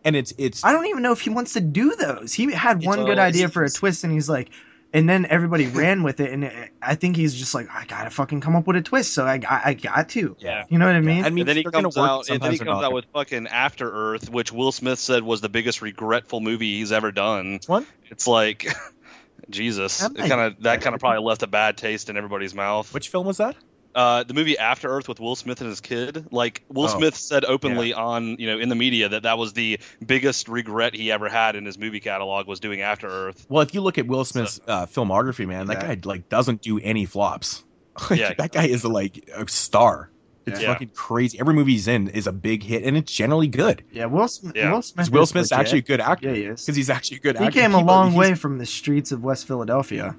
and 0.03 0.15
it's 0.15 0.33
it's 0.39 0.63
I 0.65 0.71
don't 0.71 0.87
even 0.87 1.03
know 1.03 1.11
if 1.11 1.21
he 1.21 1.29
wants 1.29 1.53
to 1.53 1.61
do 1.61 1.95
those. 1.95 2.33
He 2.33 2.51
had 2.51 2.83
one 2.83 2.99
all- 2.99 3.05
good 3.05 3.19
idea 3.19 3.49
for 3.49 3.63
a 3.63 3.69
twist, 3.69 4.03
and 4.03 4.11
he's 4.11 4.27
like, 4.29 4.49
and 4.93 5.07
then 5.07 5.25
everybody 5.29 5.67
ran 5.67 6.03
with 6.03 6.19
it, 6.19 6.31
and 6.31 6.43
it, 6.43 6.71
I 6.81 6.95
think 6.95 7.15
he's 7.15 7.33
just 7.33 7.53
like, 7.53 7.69
I 7.69 7.85
gotta 7.85 8.09
fucking 8.09 8.41
come 8.41 8.55
up 8.55 8.67
with 8.67 8.75
a 8.75 8.81
twist, 8.81 9.13
so 9.13 9.25
I, 9.25 9.39
I, 9.47 9.61
I 9.65 9.73
got 9.73 10.09
to. 10.09 10.35
yeah. 10.39 10.65
You 10.69 10.77
know 10.77 10.85
what 10.85 10.95
I 10.95 11.01
mean? 11.01 11.23
I 11.25 11.29
mean, 11.29 11.39
and 11.39 11.47
then 11.47 11.55
he 11.57 11.63
they're 11.63 11.71
gonna 11.71 11.83
comes 11.83 11.97
out, 11.97 12.29
and 12.29 12.41
then 12.41 12.51
he 12.51 12.57
comes 12.57 12.83
out 12.83 12.93
with 12.93 13.05
fucking 13.13 13.47
After 13.47 13.89
Earth, 13.89 14.29
which 14.29 14.51
Will 14.51 14.71
Smith 14.71 14.99
said 14.99 15.23
was 15.23 15.41
the 15.41 15.49
biggest 15.49 15.81
regretful 15.81 16.41
movie 16.41 16.77
he's 16.77 16.91
ever 16.91 17.11
done. 17.11 17.53
Which 17.53 17.67
one? 17.69 17.85
It's 18.09 18.27
like, 18.27 18.67
Jesus, 19.49 20.03
it 20.03 20.17
kind 20.17 20.41
of 20.41 20.63
that 20.63 20.81
kind 20.81 20.93
of 20.93 20.99
probably 20.99 21.23
left 21.23 21.43
a 21.43 21.47
bad 21.47 21.77
taste 21.77 22.09
in 22.09 22.17
everybody's 22.17 22.53
mouth. 22.53 22.93
Which 22.93 23.09
film 23.09 23.25
was 23.25 23.37
that? 23.37 23.55
Uh, 23.93 24.23
the 24.23 24.33
movie 24.33 24.57
After 24.57 24.89
Earth 24.89 25.07
with 25.09 25.19
Will 25.19 25.35
Smith 25.35 25.59
and 25.61 25.69
his 25.69 25.81
kid. 25.81 26.27
Like 26.31 26.63
Will 26.69 26.85
Oh. 26.85 26.87
Smith 26.97 27.15
said 27.15 27.43
openly 27.45 27.93
on 27.93 28.37
you 28.39 28.47
know 28.47 28.57
in 28.59 28.69
the 28.69 28.75
media 28.75 29.09
that 29.09 29.23
that 29.23 29.37
was 29.37 29.53
the 29.53 29.79
biggest 30.05 30.47
regret 30.47 30.93
he 30.95 31.11
ever 31.11 31.27
had 31.29 31.55
in 31.55 31.65
his 31.65 31.77
movie 31.77 31.99
catalog 31.99 32.47
was 32.47 32.59
doing 32.59 32.81
After 32.81 33.07
Earth. 33.07 33.45
Well, 33.49 33.61
if 33.61 33.73
you 33.73 33.81
look 33.81 33.97
at 33.97 34.07
Will 34.07 34.23
Smith's 34.25 34.59
uh, 34.67 34.85
filmography, 34.85 35.45
man, 35.47 35.67
that 35.67 35.81
Yeah. 35.81 35.95
guy 35.95 36.01
like 36.05 36.29
doesn't 36.29 36.61
do 36.61 36.79
any 36.79 37.05
flops. 37.05 37.63
Like, 38.09 38.19
Yeah. 38.19 38.33
that 38.37 38.53
guy 38.53 38.67
is 38.67 38.85
like 38.85 39.29
a 39.35 39.45
star. 39.49 40.09
It's 40.45 40.61
Yeah. 40.61 40.73
fucking 40.73 40.91
crazy. 40.95 41.39
Every 41.39 41.53
movie 41.53 41.73
he's 41.73 41.87
in 41.89 42.07
is 42.07 42.25
a 42.25 42.31
big 42.31 42.63
hit, 42.63 42.83
and 42.83 42.95
it's 42.97 43.11
generally 43.11 43.47
good. 43.47 43.83
Yeah, 43.91 44.05
Will 44.05 44.27
Smith. 44.29 44.55
Yeah. 44.55 44.71
Will 44.71 44.81
Smith. 44.81 45.05
'Cause 45.07 45.11
Will 45.11 45.23
is 45.23 45.29
Smith's 45.29 45.51
legit. 45.51 45.59
actually 45.61 45.79
a 45.79 45.81
good 45.83 45.99
actor. 45.99 46.29
Yeah, 46.29 46.33
he 46.35 46.43
is. 46.45 46.61
Because 46.65 46.77
he's 46.77 46.89
actually 46.89 47.17
a 47.17 47.19
good 47.19 47.37
He 47.37 47.43
actor. 47.45 47.59
came 47.59 47.73
a 47.75 47.83
long 47.83 48.13
way 48.13 48.33
from 48.33 48.57
the 48.57 48.65
streets 48.65 49.11
of 49.11 49.21
West 49.23 49.45
Philadelphia. 49.45 50.15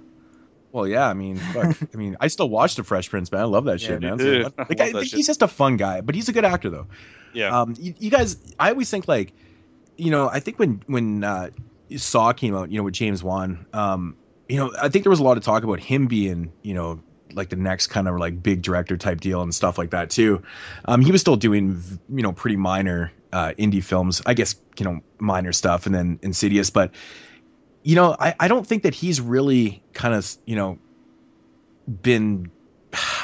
Well, 0.72 0.88
yeah, 0.88 1.06
I 1.08 1.14
mean, 1.14 1.36
fuck. 1.36 1.76
I 1.94 1.96
mean, 1.96 2.16
I 2.20 2.28
still 2.28 2.48
watch 2.48 2.76
The 2.76 2.84
Fresh 2.84 3.10
Prince, 3.10 3.30
man. 3.30 3.42
I 3.42 3.44
love 3.44 3.64
that 3.66 3.80
Yeah, 3.80 3.88
shit, 3.88 4.00
man. 4.02 4.18
too. 4.18 4.42
So, 4.44 4.52
like, 4.68 4.68
love 4.80 4.80
I 4.80 4.92
think 4.92 5.04
shit. 5.04 5.16
he's 5.18 5.26
just 5.26 5.42
a 5.42 5.48
fun 5.48 5.76
guy, 5.76 6.00
but 6.00 6.14
he's 6.14 6.28
a 6.28 6.32
good 6.32 6.44
actor, 6.44 6.70
though. 6.70 6.86
Yeah, 7.34 7.60
Um, 7.60 7.74
you, 7.78 7.94
you 7.98 8.10
guys, 8.10 8.36
I 8.58 8.70
always 8.70 8.90
think 8.90 9.08
like, 9.08 9.32
you 9.96 10.10
know, 10.10 10.28
I 10.28 10.40
think 10.40 10.58
when 10.58 10.82
when 10.86 11.24
uh, 11.24 11.50
Saw 11.96 12.32
came 12.32 12.54
out, 12.54 12.70
you 12.70 12.78
know, 12.78 12.84
with 12.84 12.94
James 12.94 13.22
Wan, 13.22 13.66
um, 13.72 14.16
you 14.48 14.56
know, 14.56 14.72
I 14.80 14.88
think 14.88 15.04
there 15.04 15.10
was 15.10 15.20
a 15.20 15.22
lot 15.22 15.36
of 15.36 15.42
talk 15.44 15.62
about 15.64 15.80
him 15.80 16.06
being, 16.06 16.52
you 16.62 16.74
know, 16.74 17.00
like 17.32 17.48
the 17.48 17.56
next 17.56 17.86
kind 17.86 18.08
of 18.08 18.18
like 18.18 18.42
big 18.42 18.60
director 18.62 18.96
type 18.98 19.20
deal 19.20 19.40
and 19.42 19.54
stuff 19.54 19.78
like 19.78 19.90
that 19.90 20.10
too. 20.10 20.42
Um, 20.86 21.00
he 21.00 21.12
was 21.12 21.20
still 21.22 21.36
doing, 21.36 21.82
you 22.08 22.22
know, 22.22 22.32
pretty 22.32 22.56
minor 22.56 23.12
uh, 23.32 23.52
indie 23.58 23.82
films, 23.82 24.20
I 24.26 24.34
guess, 24.34 24.54
you 24.78 24.84
know, 24.84 25.00
minor 25.20 25.52
stuff, 25.52 25.86
and 25.86 25.94
then 25.94 26.18
Insidious, 26.22 26.68
but 26.68 26.90
you 27.82 27.96
know, 27.96 28.16
I, 28.18 28.34
I 28.38 28.48
don't 28.48 28.66
think 28.66 28.84
that 28.84 28.94
he's 28.94 29.20
really 29.20 29.82
kind 29.92 30.14
of, 30.14 30.36
you 30.46 30.56
know, 30.56 30.78
been 32.02 32.50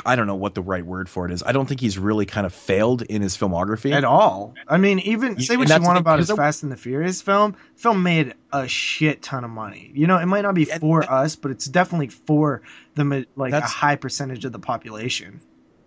I 0.04 0.16
don't 0.16 0.26
know 0.26 0.34
what 0.34 0.54
the 0.54 0.62
right 0.62 0.84
word 0.84 1.08
for 1.08 1.26
it 1.26 1.32
is. 1.32 1.42
I 1.42 1.52
don't 1.52 1.66
think 1.66 1.80
he's 1.80 1.98
really 1.98 2.24
kind 2.24 2.46
of 2.46 2.54
failed 2.54 3.02
in 3.02 3.20
his 3.20 3.36
filmography. 3.36 3.92
At 3.92 4.04
all. 4.04 4.54
I 4.66 4.78
mean, 4.78 4.98
even 5.00 5.38
say 5.40 5.56
what 5.56 5.68
you 5.68 5.82
want 5.82 5.98
about 5.98 6.18
his 6.18 6.30
Fast 6.30 6.62
and 6.62 6.72
the 6.72 6.76
Furious 6.76 7.20
film. 7.20 7.56
Film 7.76 8.02
made 8.02 8.34
a 8.52 8.66
shit 8.66 9.22
ton 9.22 9.44
of 9.44 9.50
money. 9.50 9.90
You 9.94 10.06
know, 10.06 10.16
it 10.18 10.26
might 10.26 10.42
not 10.42 10.54
be 10.54 10.64
for 10.64 11.02
that- 11.02 11.10
us, 11.10 11.36
but 11.36 11.50
it's 11.50 11.66
definitely 11.66 12.08
for 12.08 12.62
the 12.94 13.26
like 13.36 13.52
a 13.52 13.60
high 13.60 13.96
percentage 13.96 14.44
of 14.44 14.52
the 14.52 14.58
population. 14.58 15.40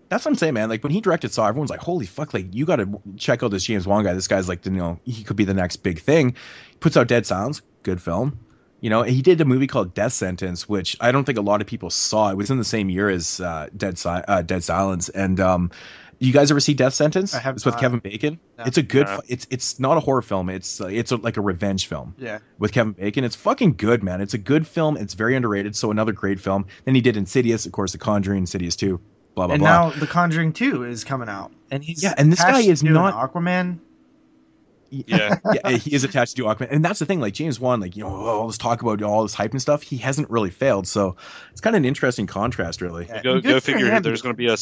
That's 0.09 0.25
what 0.25 0.31
I'm 0.31 0.35
saying, 0.35 0.53
man. 0.53 0.69
Like 0.69 0.83
when 0.83 0.91
he 0.91 0.99
directed 0.99 1.31
Saw, 1.31 1.47
everyone's 1.47 1.69
like, 1.69 1.79
"Holy 1.79 2.05
fuck!" 2.05 2.33
Like 2.33 2.53
you 2.53 2.65
got 2.65 2.75
to 2.75 3.01
check 3.17 3.43
out 3.43 3.51
this 3.51 3.63
James 3.63 3.87
Wan 3.87 4.03
guy. 4.03 4.13
This 4.13 4.27
guy's 4.27 4.49
like, 4.49 4.65
you 4.65 4.71
know, 4.71 4.99
he 5.05 5.23
could 5.23 5.37
be 5.37 5.45
the 5.45 5.53
next 5.53 5.77
big 5.77 5.99
thing. 5.99 6.35
He 6.69 6.77
puts 6.81 6.97
out 6.97 7.07
Dead 7.07 7.25
Silence, 7.25 7.61
good 7.83 8.01
film. 8.01 8.37
You 8.81 8.89
know, 8.89 9.03
he 9.03 9.21
did 9.21 9.39
a 9.39 9.45
movie 9.45 9.67
called 9.67 9.93
Death 9.93 10.13
Sentence, 10.13 10.67
which 10.67 10.97
I 10.99 11.11
don't 11.11 11.23
think 11.23 11.37
a 11.37 11.41
lot 11.41 11.61
of 11.61 11.67
people 11.67 11.89
saw. 11.91 12.29
It 12.31 12.35
was 12.37 12.49
in 12.49 12.57
the 12.57 12.63
same 12.65 12.89
year 12.89 13.09
as 13.09 13.39
uh, 13.39 13.69
Dead 13.77 13.97
Si- 13.97 14.09
uh, 14.09 14.41
Dead 14.41 14.63
Silence. 14.63 15.07
And 15.09 15.39
um, 15.39 15.69
you 16.17 16.33
guys 16.33 16.49
ever 16.49 16.59
see 16.59 16.73
Death 16.73 16.95
Sentence? 16.95 17.35
I 17.35 17.39
have 17.39 17.55
It's 17.55 17.65
with. 17.65 17.77
Kevin 17.77 17.99
Bacon. 17.99 18.39
No. 18.57 18.63
It's 18.65 18.77
a 18.79 18.81
good. 18.83 19.05
No. 19.05 19.21
It's 19.27 19.45
it's 19.51 19.79
not 19.79 19.97
a 19.97 19.99
horror 19.99 20.23
film. 20.23 20.49
It's 20.49 20.81
uh, 20.81 20.87
it's 20.87 21.11
a, 21.11 21.17
like 21.17 21.37
a 21.37 21.41
revenge 21.41 21.85
film 21.87 22.15
Yeah. 22.17 22.39
with 22.57 22.71
Kevin 22.71 22.93
Bacon. 22.93 23.23
It's 23.23 23.35
fucking 23.35 23.75
good, 23.75 24.01
man. 24.03 24.19
It's 24.19 24.33
a 24.33 24.39
good 24.39 24.65
film. 24.67 24.97
It's 24.97 25.13
very 25.13 25.35
underrated. 25.35 25.75
So 25.75 25.91
another 25.91 26.11
great 26.11 26.39
film. 26.39 26.65
Then 26.85 26.95
he 26.95 27.01
did 27.01 27.15
Insidious, 27.17 27.67
of 27.67 27.71
course, 27.73 27.91
The 27.91 27.99
Conjuring, 27.99 28.39
Insidious 28.39 28.75
two. 28.75 28.99
Blah 29.35 29.45
blah 29.45 29.53
and 29.53 29.61
blah. 29.61 29.69
now 29.69 29.89
The 29.91 30.07
Conjuring 30.07 30.51
2 30.51 30.83
is 30.83 31.05
coming 31.05 31.29
out. 31.29 31.53
And 31.71 31.81
he's 31.83 32.03
Yeah, 32.03 32.13
and 32.17 32.29
this 32.31 32.41
guy 32.41 32.59
is 32.61 32.81
doing 32.81 32.95
not- 32.95 33.13
Aquaman. 33.31 33.79
Yeah. 34.91 35.37
yeah, 35.53 35.71
he 35.77 35.95
is 35.95 36.03
attached 36.03 36.35
to 36.35 36.43
Aquaman, 36.43 36.67
and 36.71 36.83
that's 36.85 36.99
the 36.99 37.05
thing. 37.05 37.19
Like 37.21 37.33
James 37.33 37.59
Wan, 37.59 37.79
like 37.79 37.95
you 37.95 38.03
know, 38.03 38.09
oh, 38.09 38.25
all 38.41 38.47
this 38.47 38.57
talk 38.57 38.81
about 38.81 39.01
all 39.01 39.23
this 39.23 39.33
hype 39.33 39.51
and 39.51 39.61
stuff, 39.61 39.81
he 39.81 39.97
hasn't 39.97 40.29
really 40.29 40.49
failed. 40.51 40.85
So 40.87 41.15
it's 41.51 41.61
kind 41.61 41.75
of 41.75 41.79
an 41.79 41.85
interesting 41.85 42.27
contrast, 42.27 42.81
really. 42.81 43.05
Yeah, 43.07 43.21
go 43.23 43.39
go 43.41 43.59
figure. 43.61 43.89
him. 43.89 44.03
There's 44.03 44.21
going 44.21 44.33
to 44.33 44.37
be 44.37 44.47
a 44.47 44.57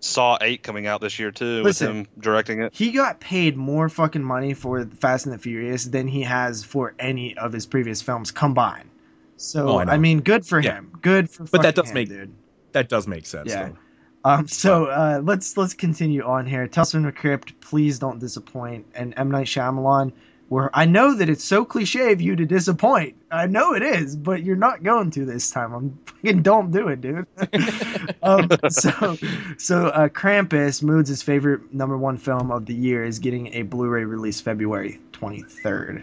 Saw 0.00 0.38
eight 0.40 0.62
coming 0.62 0.86
out 0.86 1.00
this 1.02 1.18
year 1.18 1.30
too, 1.30 1.62
Listen. 1.62 1.88
with 1.88 1.96
him 1.96 2.06
directing 2.18 2.62
it. 2.62 2.74
He 2.74 2.92
got 2.92 3.20
paid 3.20 3.54
more 3.56 3.88
fucking 3.90 4.24
money 4.24 4.54
for 4.54 4.86
Fast 4.86 5.26
and 5.26 5.34
the 5.34 5.38
Furious 5.38 5.84
than 5.84 6.08
he 6.08 6.22
has 6.22 6.64
for 6.64 6.94
any 6.98 7.36
of 7.36 7.52
his 7.52 7.66
previous 7.66 8.00
films 8.00 8.30
combined. 8.30 8.88
So 9.36 9.68
Oh, 9.68 9.78
I 9.78 9.94
I, 9.94 9.98
mean, 9.98 10.20
good 10.20 10.46
for 10.46 10.60
Yeah. 10.60 10.76
him. 10.76 10.92
Good 11.02 11.28
for. 11.28 11.44
But 11.44 11.62
that 11.62 11.74
does 11.74 11.88
him, 11.90 11.94
make- 11.94 12.08
dude. 12.08 12.32
That 12.72 12.88
does 12.88 13.06
make 13.06 13.26
sense. 13.26 13.50
Yeah. 13.50 13.68
though. 13.70 13.76
Um, 14.24 14.48
so 14.48 14.86
uh, 14.86 15.20
let's 15.22 15.56
let's 15.56 15.74
continue 15.74 16.22
on 16.22 16.46
here. 16.46 16.66
Tales 16.66 16.92
from 16.92 17.02
the 17.02 17.12
Crypt, 17.12 17.60
please 17.60 17.98
don't 17.98 18.18
disappoint. 18.18 18.86
And 18.94 19.12
M 19.18 19.30
Night 19.30 19.46
Shyamalan, 19.46 20.12
where 20.48 20.70
I 20.72 20.86
know 20.86 21.14
that 21.14 21.28
it's 21.28 21.44
so 21.44 21.64
cliche 21.64 22.10
of 22.10 22.22
you 22.22 22.34
to 22.36 22.46
disappoint. 22.46 23.16
I 23.30 23.46
know 23.46 23.74
it 23.74 23.82
is, 23.82 24.16
but 24.16 24.42
you're 24.42 24.56
not 24.56 24.82
going 24.82 25.10
to 25.12 25.26
this 25.26 25.50
time. 25.50 25.74
I'm 25.74 25.98
fucking 26.06 26.42
don't 26.42 26.70
do 26.70 26.88
it, 26.88 27.02
dude. 27.02 27.26
um, 28.22 28.48
so 28.70 29.16
so 29.58 29.88
uh, 29.88 30.08
Krampus, 30.08 30.82
Moods' 30.82 31.10
his 31.10 31.22
favorite 31.22 31.74
number 31.74 31.98
one 31.98 32.16
film 32.16 32.50
of 32.50 32.64
the 32.64 32.74
year, 32.74 33.04
is 33.04 33.18
getting 33.18 33.52
a 33.54 33.62
Blu-ray 33.62 34.04
release 34.04 34.40
February 34.40 35.00
23rd. 35.12 36.02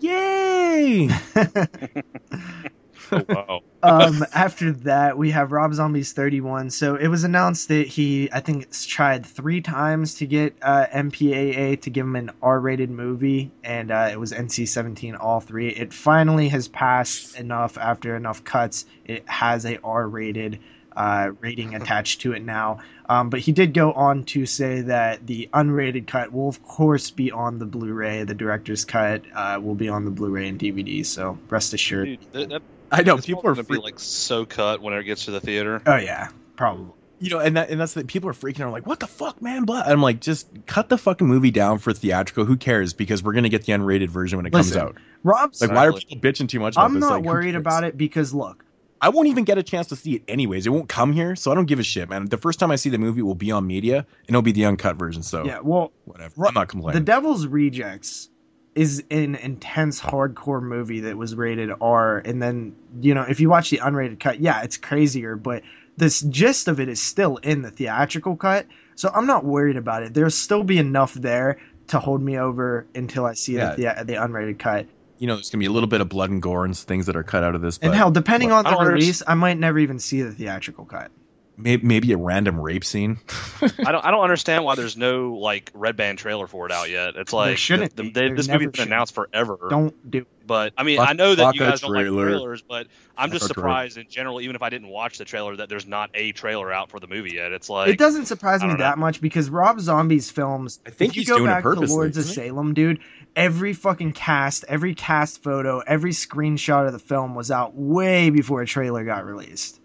Yay! 0.00 1.08
Oh, 3.10 3.24
wow. 3.28 3.60
um, 3.82 4.24
after 4.34 4.72
that, 4.72 5.16
we 5.16 5.30
have 5.30 5.52
Rob 5.52 5.72
Zombie's 5.74 6.12
31. 6.12 6.70
So 6.70 6.96
it 6.96 7.08
was 7.08 7.24
announced 7.24 7.68
that 7.68 7.86
he, 7.86 8.30
I 8.32 8.40
think, 8.40 8.64
it's 8.64 8.86
tried 8.86 9.24
three 9.24 9.60
times 9.60 10.14
to 10.16 10.26
get 10.26 10.54
uh, 10.62 10.86
MPAA 10.86 11.80
to 11.82 11.90
give 11.90 12.06
him 12.06 12.16
an 12.16 12.30
R-rated 12.42 12.90
movie, 12.90 13.50
and 13.64 13.90
uh, 13.90 14.08
it 14.10 14.18
was 14.18 14.32
NC-17 14.32 15.18
all 15.18 15.40
three. 15.40 15.68
It 15.68 15.92
finally 15.92 16.48
has 16.48 16.68
passed 16.68 17.38
enough 17.38 17.78
after 17.78 18.16
enough 18.16 18.44
cuts. 18.44 18.86
It 19.04 19.28
has 19.28 19.64
a 19.64 19.78
R-rated 19.82 20.58
uh, 20.98 21.30
rating 21.40 21.74
attached 21.76 22.20
to 22.22 22.32
it 22.32 22.44
now. 22.44 22.80
Um, 23.08 23.30
but 23.30 23.40
he 23.40 23.52
did 23.52 23.72
go 23.72 23.92
on 23.92 24.24
to 24.24 24.44
say 24.44 24.82
that 24.82 25.26
the 25.26 25.48
unrated 25.54 26.06
cut 26.06 26.32
will, 26.32 26.48
of 26.48 26.62
course, 26.62 27.10
be 27.10 27.30
on 27.30 27.58
the 27.58 27.64
Blu-ray. 27.64 28.24
The 28.24 28.34
director's 28.34 28.84
cut 28.84 29.22
uh, 29.34 29.58
will 29.62 29.76
be 29.76 29.88
on 29.88 30.04
the 30.04 30.10
Blu-ray 30.10 30.48
and 30.48 30.58
DVD. 30.58 31.06
So 31.06 31.38
rest 31.48 31.72
assured. 31.72 32.06
Dude, 32.06 32.32
that, 32.32 32.48
that, 32.50 32.62
I 32.90 33.02
know 33.02 33.16
this 33.16 33.26
people 33.26 33.42
are 33.46 33.54
gonna 33.54 33.64
be 33.64 33.76
like 33.78 33.98
so 33.98 34.44
cut 34.46 34.80
whenever 34.82 35.00
it 35.02 35.04
gets 35.04 35.26
to 35.26 35.30
the 35.30 35.40
theater. 35.40 35.82
Oh 35.86 35.96
yeah, 35.96 36.28
probably. 36.56 36.92
you 37.18 37.30
know, 37.30 37.38
and 37.40 37.56
that 37.56 37.70
and 37.70 37.80
that's 37.80 37.94
the 37.94 38.04
people 38.04 38.28
are 38.30 38.34
freaking 38.34 38.60
out 38.62 38.72
like, 38.72 38.86
what 38.86 39.00
the 39.00 39.06
fuck, 39.06 39.42
man? 39.42 39.64
Blah. 39.64 39.82
I'm 39.86 40.00
like, 40.02 40.20
just 40.20 40.48
cut 40.66 40.88
the 40.88 40.96
fucking 40.98 41.26
movie 41.26 41.50
down 41.50 41.78
for 41.78 41.92
theatrical. 41.92 42.44
Who 42.44 42.56
cares? 42.56 42.94
Because 42.94 43.22
we're 43.22 43.32
gonna 43.34 43.48
get 43.48 43.64
the 43.64 43.72
unrated 43.72 44.08
version 44.08 44.36
when 44.38 44.46
it 44.46 44.52
Listen, 44.52 44.78
comes 44.80 44.96
out. 44.96 45.02
Rob's. 45.22 45.60
Like, 45.60 45.72
why 45.72 45.86
are 45.86 45.92
people 45.92 46.16
bitching 46.18 46.48
too 46.48 46.60
much? 46.60 46.74
About 46.74 46.86
I'm 46.86 46.94
this? 46.94 47.00
not 47.02 47.16
Like, 47.20 47.24
worried 47.24 47.54
about 47.56 47.84
it 47.84 47.96
because 47.98 48.32
look, 48.32 48.64
I 49.00 49.10
won't 49.10 49.28
even 49.28 49.44
get 49.44 49.58
a 49.58 49.62
chance 49.62 49.86
to 49.88 49.96
see 49.96 50.14
it 50.16 50.22
anyways. 50.26 50.66
It 50.66 50.70
won't 50.70 50.88
come 50.88 51.12
here, 51.12 51.36
so 51.36 51.52
I 51.52 51.54
don't 51.54 51.66
give 51.66 51.78
a 51.78 51.84
shit, 51.84 52.08
man. 52.08 52.26
The 52.26 52.38
first 52.38 52.58
time 52.58 52.70
I 52.70 52.76
see 52.76 52.88
the 52.90 52.98
movie 52.98 53.22
will 53.22 53.34
be 53.34 53.50
on 53.52 53.66
media, 53.66 53.98
and 53.98 54.06
it'll 54.30 54.42
be 54.42 54.52
the 54.52 54.64
uncut 54.64 54.96
version. 54.96 55.22
So 55.22 55.44
yeah. 55.44 55.60
Well, 55.60 55.92
whatever. 56.04 56.32
Ro- 56.36 56.48
I'm 56.48 56.54
not 56.54 56.68
complaining. 56.68 57.00
The. 57.02 57.04
Devil's 57.06 57.46
Rejects 57.46 58.30
is 58.78 59.02
an 59.10 59.34
intense 59.34 60.00
hardcore 60.00 60.62
movie 60.62 61.00
that 61.00 61.16
was 61.16 61.34
rated 61.34 61.70
R, 61.80 62.18
and 62.18 62.40
then 62.40 62.76
you 63.00 63.12
know 63.14 63.22
if 63.22 63.40
you 63.40 63.48
watch 63.50 63.70
the 63.70 63.78
unrated 63.78 64.20
cut, 64.20 64.40
yeah, 64.40 64.62
it's 64.62 64.76
crazier, 64.76 65.34
but 65.36 65.62
this 65.96 66.20
gist 66.20 66.68
of 66.68 66.78
it 66.78 66.88
is 66.88 67.02
still 67.02 67.38
in 67.38 67.62
the 67.62 67.70
theatrical 67.70 68.36
cut, 68.36 68.66
so 68.94 69.10
I'm 69.14 69.26
not 69.26 69.44
worried 69.44 69.76
about 69.76 70.04
it. 70.04 70.14
There'll 70.14 70.30
still 70.30 70.62
be 70.62 70.78
enough 70.78 71.14
there 71.14 71.58
to 71.88 71.98
hold 71.98 72.22
me 72.22 72.38
over 72.38 72.86
until 72.94 73.26
I 73.26 73.34
see 73.34 73.56
Yeah. 73.56 73.74
the, 73.74 74.04
the 74.04 74.12
unrated 74.14 74.58
cut. 74.58 74.86
you 75.18 75.26
know, 75.26 75.34
there's 75.34 75.50
gonna 75.50 75.58
be 75.60 75.66
a 75.66 75.72
little 75.72 75.88
bit 75.88 76.00
of 76.00 76.08
blood 76.08 76.30
and 76.30 76.40
gore 76.40 76.64
and 76.64 76.76
things 76.76 77.06
that 77.06 77.16
are 77.16 77.24
cut 77.24 77.42
out 77.42 77.56
of 77.56 77.60
this, 77.62 77.78
but 77.78 77.86
And 77.88 77.94
hell, 77.96 78.12
depending 78.12 78.50
Well, 78.50 78.64
on 78.64 78.72
the 78.72 78.92
release, 78.92 79.22
I 79.26 79.34
might 79.34 79.58
never 79.58 79.80
even 79.80 79.98
see 79.98 80.22
the 80.22 80.30
theatrical 80.32 80.84
cut. 80.84 81.10
Maybe, 81.58 81.86
maybe 81.86 82.12
a 82.12 82.16
random 82.16 82.58
rape 82.60 82.84
scene. 82.84 83.18
I 83.60 83.92
don't 83.92 84.04
I 84.04 84.10
don't 84.10 84.22
understand 84.22 84.64
why 84.64 84.74
there's 84.76 84.96
no 84.96 85.34
like 85.34 85.70
red 85.74 85.96
band 85.96 86.18
trailer 86.18 86.46
for 86.46 86.64
it 86.66 86.72
out 86.72 86.88
yet. 86.88 87.16
It's 87.16 87.32
like 87.32 87.58
shouldn't 87.58 87.94
the, 87.96 88.04
the, 88.04 88.10
There 88.10 88.34
this 88.34 88.48
movie's 88.48 88.68
been 88.68 88.72
should 88.74 88.86
announced 88.86 89.14
forever. 89.14 89.58
Don't 89.68 90.10
do. 90.10 90.24
But 90.46 90.72
I 90.78 90.82
mean, 90.82 90.96
Fuck- 90.96 91.10
I 91.10 91.12
know 91.12 91.34
that 91.34 91.54
you 91.54 91.60
guys 91.60 91.82
don't 91.82 91.92
like 91.92 92.04
trailer. 92.04 92.28
trailers, 92.28 92.62
but 92.62 92.86
I'm 93.18 93.30
just 93.30 93.42
Fuck 93.42 93.50
a 93.50 93.54
trailer. 93.54 93.68
surprised 93.68 93.98
in 93.98 94.08
general, 94.08 94.40
even 94.40 94.56
if 94.56 94.62
I 94.62 94.70
didn't 94.70 94.88
watch 94.88 95.18
the 95.18 95.26
trailer, 95.26 95.54
that 95.56 95.68
there's 95.68 95.86
not 95.86 96.08
a 96.14 96.32
trailer 96.32 96.72
out 96.72 96.88
for 96.90 96.98
the 96.98 97.06
movie 97.06 97.34
yet. 97.34 97.52
It's 97.52 97.68
like 97.68 97.90
it 97.90 97.98
doesn't 97.98 98.24
surprise 98.26 98.62
me 98.62 98.68
know. 98.68 98.76
that 98.78 98.96
much 98.96 99.20
because 99.20 99.50
Rob 99.50 99.78
Zombie's 99.78 100.30
films. 100.30 100.80
I 100.86 100.90
think 100.90 101.12
if 101.12 101.16
you 101.18 101.26
go 101.26 101.36
doing 101.38 101.50
it 101.50 101.54
back 101.54 101.64
to 101.64 101.70
purposely, 101.74 101.94
Lords 101.94 102.16
of? 102.16 102.24
Salem, 102.24 102.72
dude, 102.72 103.00
every 103.36 103.74
fucking 103.74 104.12
cast, 104.12 104.64
every 104.68 104.94
cast 104.94 105.42
photo, 105.42 105.80
every 105.80 106.12
screenshot 106.12 106.86
of 106.86 106.94
the 106.94 106.98
film 106.98 107.34
was 107.34 107.50
out 107.50 107.74
way 107.74 108.30
before 108.30 108.62
a 108.62 108.66
trailer 108.66 109.04
got 109.04 109.26
released. 109.26 109.80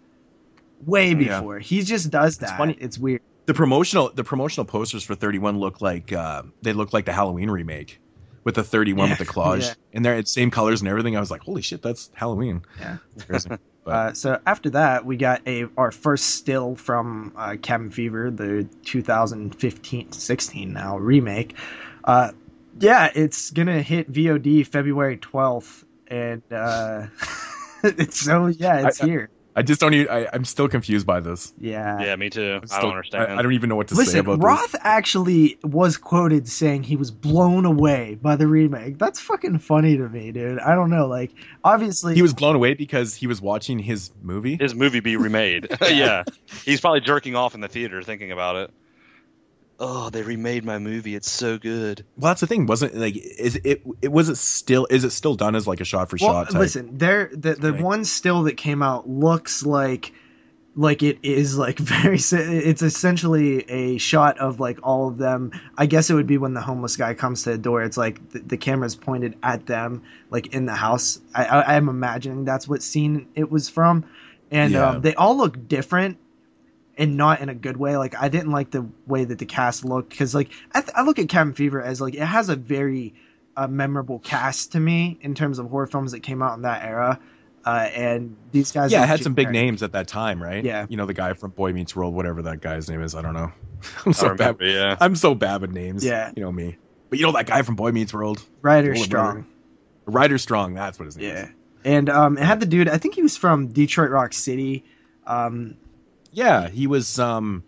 Way 0.86 1.08
Yeah. 1.10 1.38
before. 1.40 1.58
He 1.58 1.82
just 1.82 2.10
does 2.10 2.34
It's 2.34 2.50
that. 2.50 2.58
funny. 2.58 2.76
It's 2.80 2.98
weird. 2.98 3.20
the 3.46 3.54
promotional 3.54 4.10
the 4.14 4.24
promotional 4.24 4.64
posters 4.64 5.02
for 5.04 5.14
31 5.14 5.58
look 5.58 5.80
like 5.80 6.12
uh, 6.12 6.42
they 6.62 6.72
look 6.72 6.92
like 6.92 7.04
the 7.04 7.12
Halloween 7.12 7.50
remake 7.50 8.00
with 8.44 8.54
the 8.56 8.64
31 8.64 9.10
with 9.10 9.18
the 9.18 9.26
collage 9.26 9.62
yeah. 9.66 9.74
and 9.92 10.04
they're 10.04 10.20
the 10.20 10.26
same 10.26 10.50
colors 10.50 10.80
and 10.80 10.88
everything. 10.88 11.16
I 11.16 11.20
was 11.20 11.30
like, 11.30 11.42
holy 11.42 11.62
shit, 11.62 11.82
that's 11.82 12.10
Halloween. 12.14 12.62
Yeah. 12.80 12.96
It's. 13.28 13.46
But- 13.84 13.92
Uh, 13.92 14.12
so 14.14 14.40
after 14.46 14.70
that, 14.70 15.04
we 15.04 15.18
got 15.18 15.42
a 15.46 15.66
our 15.76 15.90
first 15.90 16.36
still 16.36 16.74
from 16.74 17.34
uh, 17.36 17.56
Cabin 17.60 17.90
Fever, 17.90 18.30
the 18.30 18.66
2015-16 18.84 20.72
now 20.72 20.96
remake. 20.96 21.54
Uh, 22.04 22.32
yeah, 22.80 23.10
it's 23.14 23.50
gonna 23.50 23.82
hit 23.82 24.10
VOD 24.10 24.66
February 24.66 25.18
12th, 25.18 25.84
and 26.08 26.42
uh, 26.50 27.06
it's 27.84 28.20
so 28.20 28.46
yeah, 28.46 28.86
it's 28.86 29.02
I- 29.02 29.06
here. 29.06 29.30
I 29.56 29.62
just 29.62 29.80
don't 29.80 29.94
even. 29.94 30.08
I, 30.08 30.26
I'm 30.32 30.44
still 30.44 30.68
confused 30.68 31.06
by 31.06 31.20
this. 31.20 31.52
Yeah. 31.60 32.00
yeah, 32.00 32.16
me 32.16 32.28
too. 32.28 32.60
I'm 32.62 32.68
I 32.72 32.80
don't 32.80 32.90
understand. 32.90 33.32
I, 33.32 33.38
I 33.38 33.42
don't 33.42 33.52
even 33.52 33.68
know 33.68 33.76
what 33.76 33.88
to 33.88 33.94
say 33.94 34.00
Listen, 34.00 34.20
about 34.20 34.42
Roth 34.42 34.74
actually 34.80 35.58
was 35.62 35.96
quoted 35.96 36.48
saying 36.48 36.82
he 36.82 36.96
was 36.96 37.10
blown 37.10 37.64
away 37.64 38.18
by 38.20 38.34
the 38.34 38.46
remake. 38.46 38.98
That's 38.98 39.20
fucking 39.20 39.60
funny 39.60 39.96
to 39.96 40.08
me, 40.08 40.32
dude. 40.32 40.58
I 40.58 40.74
don't 40.74 40.90
know. 40.90 41.06
Like, 41.06 41.30
obviously. 41.62 42.14
He 42.14 42.22
was 42.22 42.34
blown 42.34 42.56
away 42.56 42.74
because 42.74 43.14
he 43.14 43.26
was 43.26 43.40
watching 43.40 43.78
his 43.78 44.10
movie. 44.22 44.56
His 44.56 44.74
movie 44.74 45.00
be 45.00 45.16
remade. 45.16 45.68
yeah, 45.82 46.24
he's 46.64 46.80
probably 46.80 47.00
jerking 47.00 47.36
off 47.36 47.54
in 47.54 47.60
the 47.60 47.68
theater 47.68 48.02
thinking 48.02 48.32
about 48.32 48.56
it. 48.56 48.70
Oh, 49.80 50.08
they 50.10 50.22
remade 50.22 50.64
my 50.64 50.78
movie. 50.78 51.14
It's 51.16 51.30
so 51.30 51.58
good. 51.58 52.04
Well, 52.16 52.30
that's 52.30 52.40
the 52.40 52.46
thing. 52.46 52.66
Wasn't 52.66 52.94
like 52.94 53.16
is 53.16 53.56
it? 53.64 53.82
It 54.02 54.12
was 54.12 54.28
it 54.28 54.36
still? 54.36 54.86
Is 54.90 55.04
it 55.04 55.10
still 55.10 55.34
done 55.34 55.54
as 55.56 55.66
like 55.66 55.80
a 55.80 55.84
shot 55.84 56.10
for 56.10 56.16
well, 56.20 56.30
shot? 56.44 56.50
type? 56.50 56.60
listen, 56.60 56.96
there 56.96 57.28
the 57.32 57.54
the 57.54 57.72
Right. 57.72 57.82
one 57.82 58.04
still 58.04 58.44
that 58.44 58.56
came 58.56 58.82
out 58.82 59.08
looks 59.08 59.64
like 59.66 60.12
like 60.76 61.02
it 61.04 61.18
is 61.22 61.56
like 61.56 61.78
very 61.80 62.16
it's 62.18 62.82
essentially 62.82 63.68
a 63.70 63.96
shot 63.98 64.38
of 64.38 64.58
like 64.58 64.76
all 64.82 65.06
of 65.06 65.18
them 65.18 65.52
i 65.78 65.86
guess 65.86 66.10
it 66.10 66.14
would 66.14 66.26
be 66.26 66.36
when 66.36 66.52
the 66.52 66.60
homeless 66.60 66.96
guy 66.96 67.14
comes 67.14 67.44
to 67.44 67.50
the 67.52 67.58
door 67.58 67.84
it's 67.84 67.96
like 67.96 68.28
the, 68.30 68.40
the 68.40 68.56
camera's 68.56 68.96
pointed 68.96 69.36
at 69.44 69.66
them 69.66 70.02
like 70.30 70.48
in 70.52 70.66
the 70.66 70.74
house 70.74 71.20
i 71.32 71.44
i 71.44 71.76
i'm 71.76 71.88
imagining 71.88 72.44
that's 72.44 72.66
what 72.66 72.82
scene 72.82 73.28
it 73.36 73.52
was 73.52 73.68
from 73.68 74.04
and 74.50 74.72
Yeah. 74.72 74.88
um, 74.90 75.00
they 75.02 75.14
all 75.14 75.36
look 75.36 75.68
different 75.68 76.18
and 76.96 77.16
not 77.16 77.40
in 77.40 77.48
a 77.48 77.54
good 77.54 77.76
way 77.76 77.96
like 77.96 78.14
i 78.20 78.28
didn't 78.28 78.50
like 78.52 78.70
the 78.70 78.86
way 79.06 79.24
that 79.24 79.38
the 79.38 79.46
cast 79.46 79.84
looked 79.84 80.10
because 80.10 80.34
like 80.34 80.50
I, 80.72 80.80
th- 80.80 80.92
I 80.94 81.02
look 81.02 81.18
at 81.18 81.28
cabin 81.28 81.52
fever 81.54 81.82
as 81.82 82.00
like 82.00 82.14
it 82.14 82.20
has 82.20 82.48
a 82.48 82.56
very 82.56 83.14
uh, 83.56 83.66
memorable 83.68 84.18
cast 84.20 84.72
to 84.72 84.80
me 84.80 85.18
in 85.20 85.34
terms 85.34 85.58
of 85.58 85.68
horror 85.70 85.86
films 85.86 86.12
that 86.12 86.20
came 86.20 86.42
out 86.42 86.56
in 86.56 86.62
that 86.62 86.84
era 86.84 87.18
uh, 87.66 87.88
and 87.94 88.36
these 88.52 88.70
guys 88.72 88.92
yeah, 88.92 89.00
are 89.00 89.04
it 89.04 89.06
had 89.06 89.22
some 89.22 89.32
big 89.32 89.46
generic. 89.46 89.66
names 89.66 89.82
at 89.82 89.92
that 89.92 90.06
time, 90.06 90.42
right? 90.42 90.62
Yeah. 90.62 90.84
You 90.86 90.98
know 90.98 91.06
the 91.06 91.14
guy 91.14 91.32
from 91.32 91.52
Boy 91.52 91.72
Meets 91.72 91.96
World, 91.96 92.12
whatever 92.12 92.42
that 92.42 92.60
guy's 92.60 92.90
name 92.90 93.00
is. 93.00 93.14
I 93.14 93.22
don't 93.22 93.32
know. 93.32 93.50
I'm 94.04 94.10
I 94.10 94.12
so 94.12 94.34
bad. 94.34 94.56
yeah. 94.60 94.98
I'm 95.00 95.16
so 95.16 95.34
bad 95.34 95.62
with 95.62 95.70
names. 95.72 96.04
Yeah. 96.04 96.30
You 96.36 96.42
know 96.42 96.52
me. 96.52 96.76
But 97.08 97.18
you 97.18 97.24
know 97.24 97.32
that 97.32 97.46
guy 97.46 97.62
from 97.62 97.74
Boy 97.74 97.90
Meets 97.90 98.12
World, 98.12 98.42
Ryder 98.60 98.94
Strong. 98.96 99.46
Ryder 100.04 100.36
Strong. 100.36 100.74
That's 100.74 100.98
what 100.98 101.06
his 101.06 101.16
name 101.16 101.26
Yeah. 101.28 101.44
is. 101.44 101.50
And 101.86 102.10
um, 102.10 102.36
it 102.36 102.44
had 102.44 102.60
the 102.60 102.66
dude. 102.66 102.86
I 102.86 102.98
think 102.98 103.14
he 103.14 103.22
was 103.22 103.34
from 103.34 103.68
Detroit 103.68 104.10
Rock 104.10 104.34
City. 104.34 104.84
Um, 105.26 105.78
Yeah, 106.34 106.68
he 106.68 106.86
was 106.86 107.18
um, 107.18 107.64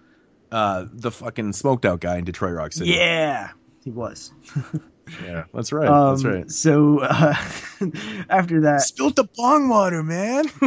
uh, 0.53 0.87
the 0.93 1.11
fucking 1.11 1.53
smoked 1.53 1.85
out 1.87 2.01
guy 2.01 2.19
in 2.19 2.25
Detroit 2.25 2.55
Rock 2.55 2.73
City. 2.73 2.91
yeah, 2.91 3.51
he 3.85 3.91
was. 3.91 4.33
yeah, 5.25 5.45
that's 5.55 5.73
right. 5.73 5.89
Um, 5.89 6.14
that's 6.14 6.25
right. 6.25 6.51
So 6.51 7.01
uh, 7.01 7.35
after 8.31 8.61
that, 8.62 8.83
Spilt 8.83 9.17
the 9.17 9.25
bong 9.37 9.69
water, 9.69 10.03
man. 10.03 10.47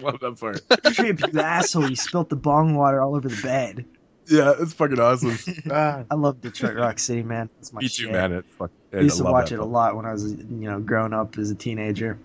Love 0.00 0.20
that 0.20 0.36
part. 0.38 0.94
Trip, 0.94 1.20
you 1.32 1.40
asshole! 1.40 1.88
You 1.88 1.96
spilt 1.96 2.30
the 2.30 2.36
bong 2.36 2.74
water 2.74 3.02
all 3.02 3.14
over 3.14 3.28
the 3.28 3.42
bed. 3.42 3.84
Yeah, 4.26 4.54
it's 4.58 4.72
fucking 4.72 4.98
awesome. 4.98 5.36
ah, 5.70 6.04
I 6.10 6.14
love 6.14 6.40
Detroit 6.40 6.76
Rock 6.76 6.98
City, 6.98 7.22
man. 7.22 7.50
That's 7.56 7.72
my 7.74 7.80
me 7.80 7.88
shit. 7.88 8.06
too, 8.06 8.12
man. 8.12 8.32
It 8.32 8.46
fuck, 8.46 8.70
I 8.94 9.00
used 9.00 9.18
to 9.18 9.24
watch 9.24 9.50
that 9.50 9.56
it 9.56 9.60
a 9.60 9.64
lot 9.64 9.96
when 9.96 10.06
I 10.06 10.12
was, 10.12 10.32
you 10.32 10.46
know, 10.48 10.80
growing 10.80 11.12
up 11.12 11.36
as 11.36 11.50
a 11.50 11.54
teenager. 11.54 12.18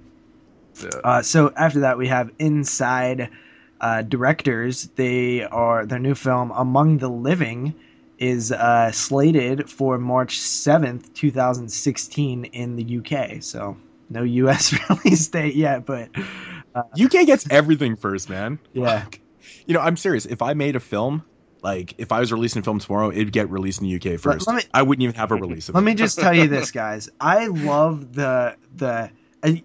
Yeah. 0.82 0.90
Uh, 1.04 1.22
so 1.22 1.52
after 1.58 1.82
that, 1.82 1.98
we 1.98 2.08
have 2.08 2.32
Inside 2.40 3.30
uh, 3.82 4.02
directors. 4.04 4.90
They 4.96 5.44
are 5.44 5.86
their 5.86 6.00
new 6.00 6.16
film 6.16 6.52
Among 6.52 6.98
the 6.98 7.10
Living 7.10 7.76
is 8.18 8.52
uh, 8.52 8.92
slated 8.92 9.70
for 9.70 9.98
March 9.98 10.38
seventh, 10.38 11.14
two 11.14 11.32
thousand 11.32 11.70
sixteen, 11.70 12.46
in 12.46 12.76
the 12.76 12.98
UK. 13.00 13.42
So 13.42 13.78
no 14.10 14.24
US 14.46 14.74
release 14.90 15.28
date 15.28 15.56
yet, 15.56 15.86
but 15.86 16.10
uh, 16.76 16.84
UK 17.02 17.26
gets 17.26 17.48
everything 17.50 17.96
first, 17.96 18.30
man. 18.30 18.60
Yeah. 18.74 19.04
Fuck. 19.04 19.20
You 19.66 19.74
know, 19.74 19.80
I'm 19.82 19.98
serious. 19.98 20.26
If 20.26 20.42
I 20.42 20.54
made 20.54 20.76
a 20.76 20.80
film, 20.80 21.24
like 21.62 21.96
if 21.98 22.12
I 22.12 22.20
was 22.20 22.32
releasing 22.32 22.62
a 22.62 22.64
film 22.64 22.80
tomorrow, 22.80 23.12
it'd 23.12 23.32
get 23.32 23.50
released 23.50 23.82
in 23.82 23.88
the 23.88 23.96
UK 23.96 24.20
first. 24.20 24.48
me- 24.48 24.62
I 24.74 24.82
wouldn't 24.82 25.04
even 25.04 25.16
have 25.16 25.32
a 25.32 25.36
release 25.36 25.70
of 25.70 25.76
let 25.76 25.84
me 25.84 25.94
just 25.94 26.20
tell 26.20 26.34
you 26.34 26.48
this, 26.48 26.72
guys. 26.72 27.10
I 27.20 27.48
love 27.48 28.14
the 28.14 28.56
the 28.76 29.12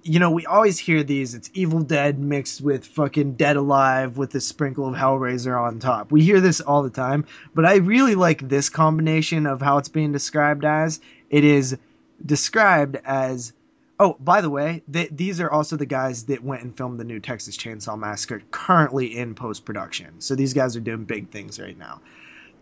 you 0.03 0.19
know 0.19 0.31
we 0.31 0.47
always 0.47 0.79
hear 0.79 1.03
these. 1.03 1.35
It's 1.35 1.51
Evil 1.55 1.81
Dead 1.81 2.19
mixed 2.19 2.61
with 2.61 2.87
fucking 2.87 3.35
Dead 3.35 3.57
Alive 3.57 4.17
with 4.17 4.35
a 4.35 4.41
sprinkle 4.41 4.87
of 4.87 4.95
Hellraiser 4.95 5.61
on 5.61 5.79
top. 5.79 6.13
We 6.13 6.23
hear 6.23 6.41
this 6.41 6.61
all 6.61 6.83
the 6.83 6.91
time, 6.91 7.25
but 7.55 7.65
I 7.65 7.77
really 7.77 8.15
like 8.15 8.49
this 8.49 8.69
combination 8.69 9.47
of 9.47 9.61
how 9.61 9.79
it's 9.79 9.89
being 9.89 10.13
described 10.13 10.65
as. 10.65 11.01
It 11.31 11.45
is 11.45 11.77
described 12.25 12.99
as. 13.05 13.53
Oh, 14.01 14.17
by 14.19 14.41
the 14.41 14.51
way, 14.51 14.83
th- 14.93 15.11
these 15.13 15.41
are 15.41 15.51
also 15.51 15.77
the 15.77 15.87
guys 15.87 16.25
that 16.25 16.43
went 16.43 16.63
and 16.63 16.77
filmed 16.77 16.99
the 16.99 17.05
new 17.05 17.21
Texas 17.21 17.57
Chainsaw 17.57 17.97
Massacre, 17.97 18.43
currently 18.51 19.17
in 19.17 19.37
post 19.37 19.65
production. 19.65 20.21
So 20.21 20.35
these 20.35 20.53
guys 20.53 20.77
are 20.77 20.81
doing 20.81 21.05
big 21.05 21.31
things 21.31 21.61
right 21.61 21.79
now. 21.79 22.01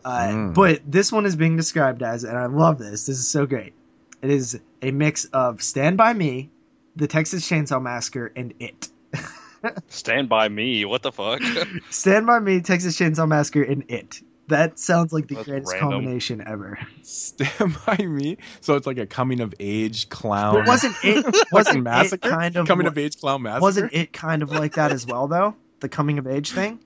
Uh, 0.05 0.29
Mm. 0.29 0.55
But 0.55 0.83
this 0.87 1.11
one 1.11 1.25
is 1.25 1.35
being 1.35 1.57
described 1.57 2.03
as, 2.03 2.25
and 2.25 2.37
I 2.37 2.47
love 2.47 2.79
this. 2.79 3.07
This 3.07 3.19
is 3.19 3.29
so 3.29 3.47
great. 3.47 3.73
It 4.21 4.31
is 4.31 4.61
a 4.83 4.91
mix 4.91 5.25
of 5.27 5.63
Stand 5.63 5.97
by 5.97 6.13
Me, 6.13 6.51
The 6.97 7.07
Texas 7.07 7.49
Chainsaw 7.49 7.81
Massacre, 7.83 8.33
and 8.37 8.53
It. 8.61 8.89
Stand 9.89 10.29
by 10.29 10.49
me. 10.49 10.85
What 10.85 11.03
the 11.03 11.13
fuck? 11.13 11.41
Stand 11.91 12.27
by 12.27 12.39
Me, 12.41 12.61
Texas 12.61 12.99
Chainsaw 12.99 13.27
Massacre, 13.29 13.63
and 13.63 13.85
It. 13.89 14.21
That 14.49 14.79
sounds 14.79 15.13
like 15.13 15.29
the 15.29 15.37
That's 15.37 15.49
greatest 15.49 15.73
random. 15.73 15.91
combination 15.91 16.43
ever. 16.47 16.79
Stand 17.03 17.77
by 17.87 17.97
me. 17.99 18.37
So 18.61 18.75
it's 18.75 18.87
like 18.87 18.99
a 18.99 19.07
coming 19.07 19.41
of 19.41 19.55
age 19.61 20.09
clown. 20.09 20.55
But 20.57 20.67
wasn't 20.67 20.97
it 21.05 21.25
wasn't 21.53 21.79
it 21.79 21.83
massacre? 21.83 22.29
kind 22.29 22.57
of 22.57 22.67
coming 22.67 22.87
of 22.87 22.99
age 22.99 23.19
clown 23.19 23.43
massacre. 23.43 23.63
wasn't 23.63 23.93
it 23.95 24.13
kind 24.13 24.43
of 24.43 24.51
like 24.51 24.75
that 24.75 24.93
as 24.93 25.07
well 25.07 25.29
though? 25.29 25.55
The 25.81 25.89
coming 25.89 26.19
of 26.19 26.27
age 26.27 26.51
thing. 26.51 26.81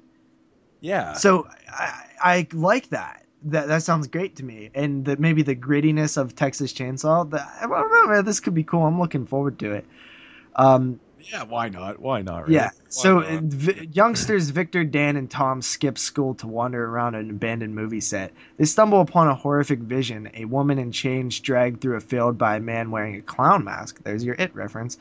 Yeah. 0.80 1.14
So 1.14 1.48
I, 1.68 2.04
I 2.20 2.46
like 2.52 2.90
that. 2.90 3.24
That 3.46 3.68
that 3.68 3.82
sounds 3.82 4.08
great 4.08 4.34
to 4.36 4.44
me, 4.44 4.70
and 4.74 5.04
that 5.04 5.20
maybe 5.20 5.42
the 5.42 5.54
grittiness 5.54 6.16
of 6.16 6.34
Texas 6.34 6.72
Chainsaw. 6.72 7.30
The, 7.30 7.40
I 7.42 7.66
don't 7.66 7.70
know, 7.70 8.12
man. 8.12 8.24
This 8.24 8.40
could 8.40 8.54
be 8.54 8.64
cool. 8.64 8.84
I'm 8.84 8.98
looking 8.98 9.24
forward 9.24 9.58
to 9.60 9.72
it. 9.72 9.84
Um, 10.56 10.98
yeah. 11.20 11.44
Why 11.44 11.68
not? 11.68 12.00
Why 12.00 12.22
not? 12.22 12.48
Yeah. 12.48 12.70
So 12.88 13.20
not? 13.20 13.42
vi- 13.42 13.88
youngsters 13.92 14.50
Victor, 14.50 14.82
Dan, 14.84 15.16
and 15.16 15.30
Tom 15.30 15.62
skip 15.62 15.96
school 15.96 16.34
to 16.34 16.48
wander 16.48 16.84
around 16.86 17.14
an 17.14 17.30
abandoned 17.30 17.74
movie 17.74 18.00
set. 18.00 18.32
They 18.56 18.64
stumble 18.64 19.00
upon 19.00 19.28
a 19.28 19.34
horrific 19.34 19.78
vision: 19.78 20.28
a 20.34 20.44
woman 20.46 20.78
in 20.78 20.90
chains 20.90 21.38
dragged 21.38 21.80
through 21.80 21.96
a 21.96 22.00
field 22.00 22.36
by 22.36 22.56
a 22.56 22.60
man 22.60 22.90
wearing 22.90 23.14
a 23.14 23.22
clown 23.22 23.64
mask. 23.64 24.02
There's 24.02 24.24
your 24.24 24.34
it 24.36 24.54
reference. 24.54 24.98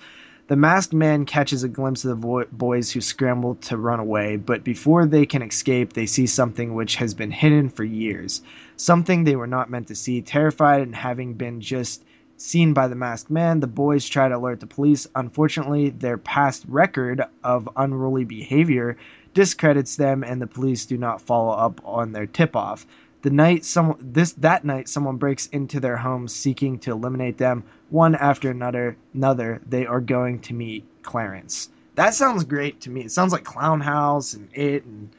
The 0.48 0.56
masked 0.56 0.94
man 0.94 1.26
catches 1.26 1.64
a 1.64 1.68
glimpse 1.68 2.06
of 2.06 2.22
the 2.22 2.46
boys 2.52 2.92
who 2.92 3.02
scramble 3.02 3.56
to 3.56 3.78
run 3.78 4.00
away, 4.00 4.38
but 4.38 4.64
before 4.64 5.08
they 5.08 5.26
can 5.26 5.42
escape, 5.42 5.94
they 5.94 6.06
see 6.06 6.28
something 6.28 6.76
which 6.76 6.98
has 6.98 7.16
been 7.16 7.32
hidden 7.32 7.68
for 7.68 7.84
years. 7.84 8.44
Something 8.78 9.24
they 9.24 9.36
were 9.36 9.48
not 9.48 9.72
meant 9.72 9.88
to 9.88 9.96
see. 9.96 10.22
Terrified 10.22 10.82
and 10.82 10.96
having 10.96 11.34
been 11.34 11.62
just 11.62 12.04
seen 12.38 12.74
by 12.74 12.88
the 12.88 12.96
masked 12.96 13.32
man, 13.32 13.60
the 13.60 13.66
boys 13.66 14.08
try 14.08 14.30
to 14.30 14.38
alert 14.38 14.60
the 14.60 14.68
police. 14.68 15.08
Unfortunately, 15.16 15.90
their 15.90 16.20
past 16.20 16.64
record 16.68 17.24
of 17.44 17.68
unruly 17.76 18.24
behavior 18.24 18.98
discredits 19.34 19.96
them, 19.96 20.24
and 20.24 20.40
the 20.40 20.48
police 20.48 20.86
do 20.86 20.98
not 20.98 21.22
follow 21.22 21.54
up 21.54 21.82
on 21.84 22.12
their 22.12 22.28
tip-off. 22.28 22.86
The 23.26 23.32
night 23.32 23.66
some 23.66 23.98
this 24.00 24.34
that 24.34 24.66
night 24.66 24.88
someone 24.88 25.18
breaks 25.18 25.48
into 25.48 25.80
their 25.80 25.98
home 25.98 26.28
seeking 26.28 26.78
to 26.82 26.92
eliminate 26.92 27.40
them. 27.40 27.64
One 27.90 28.14
after 28.14 28.52
another, 28.52 28.98
another 29.16 29.64
they 29.68 29.88
are 29.88 30.00
going 30.00 30.42
to 30.42 30.54
meet 30.54 30.86
Clarence. 31.02 31.70
That 31.96 32.14
sounds 32.14 32.44
great 32.44 32.82
to 32.82 32.92
me. 32.92 33.02
It 33.02 33.12
sounds 33.12 33.34
like 33.34 33.44
Clown 33.44 33.82
House 33.82 34.36
and 34.36 34.48
it 34.54 34.86
and 34.86 35.10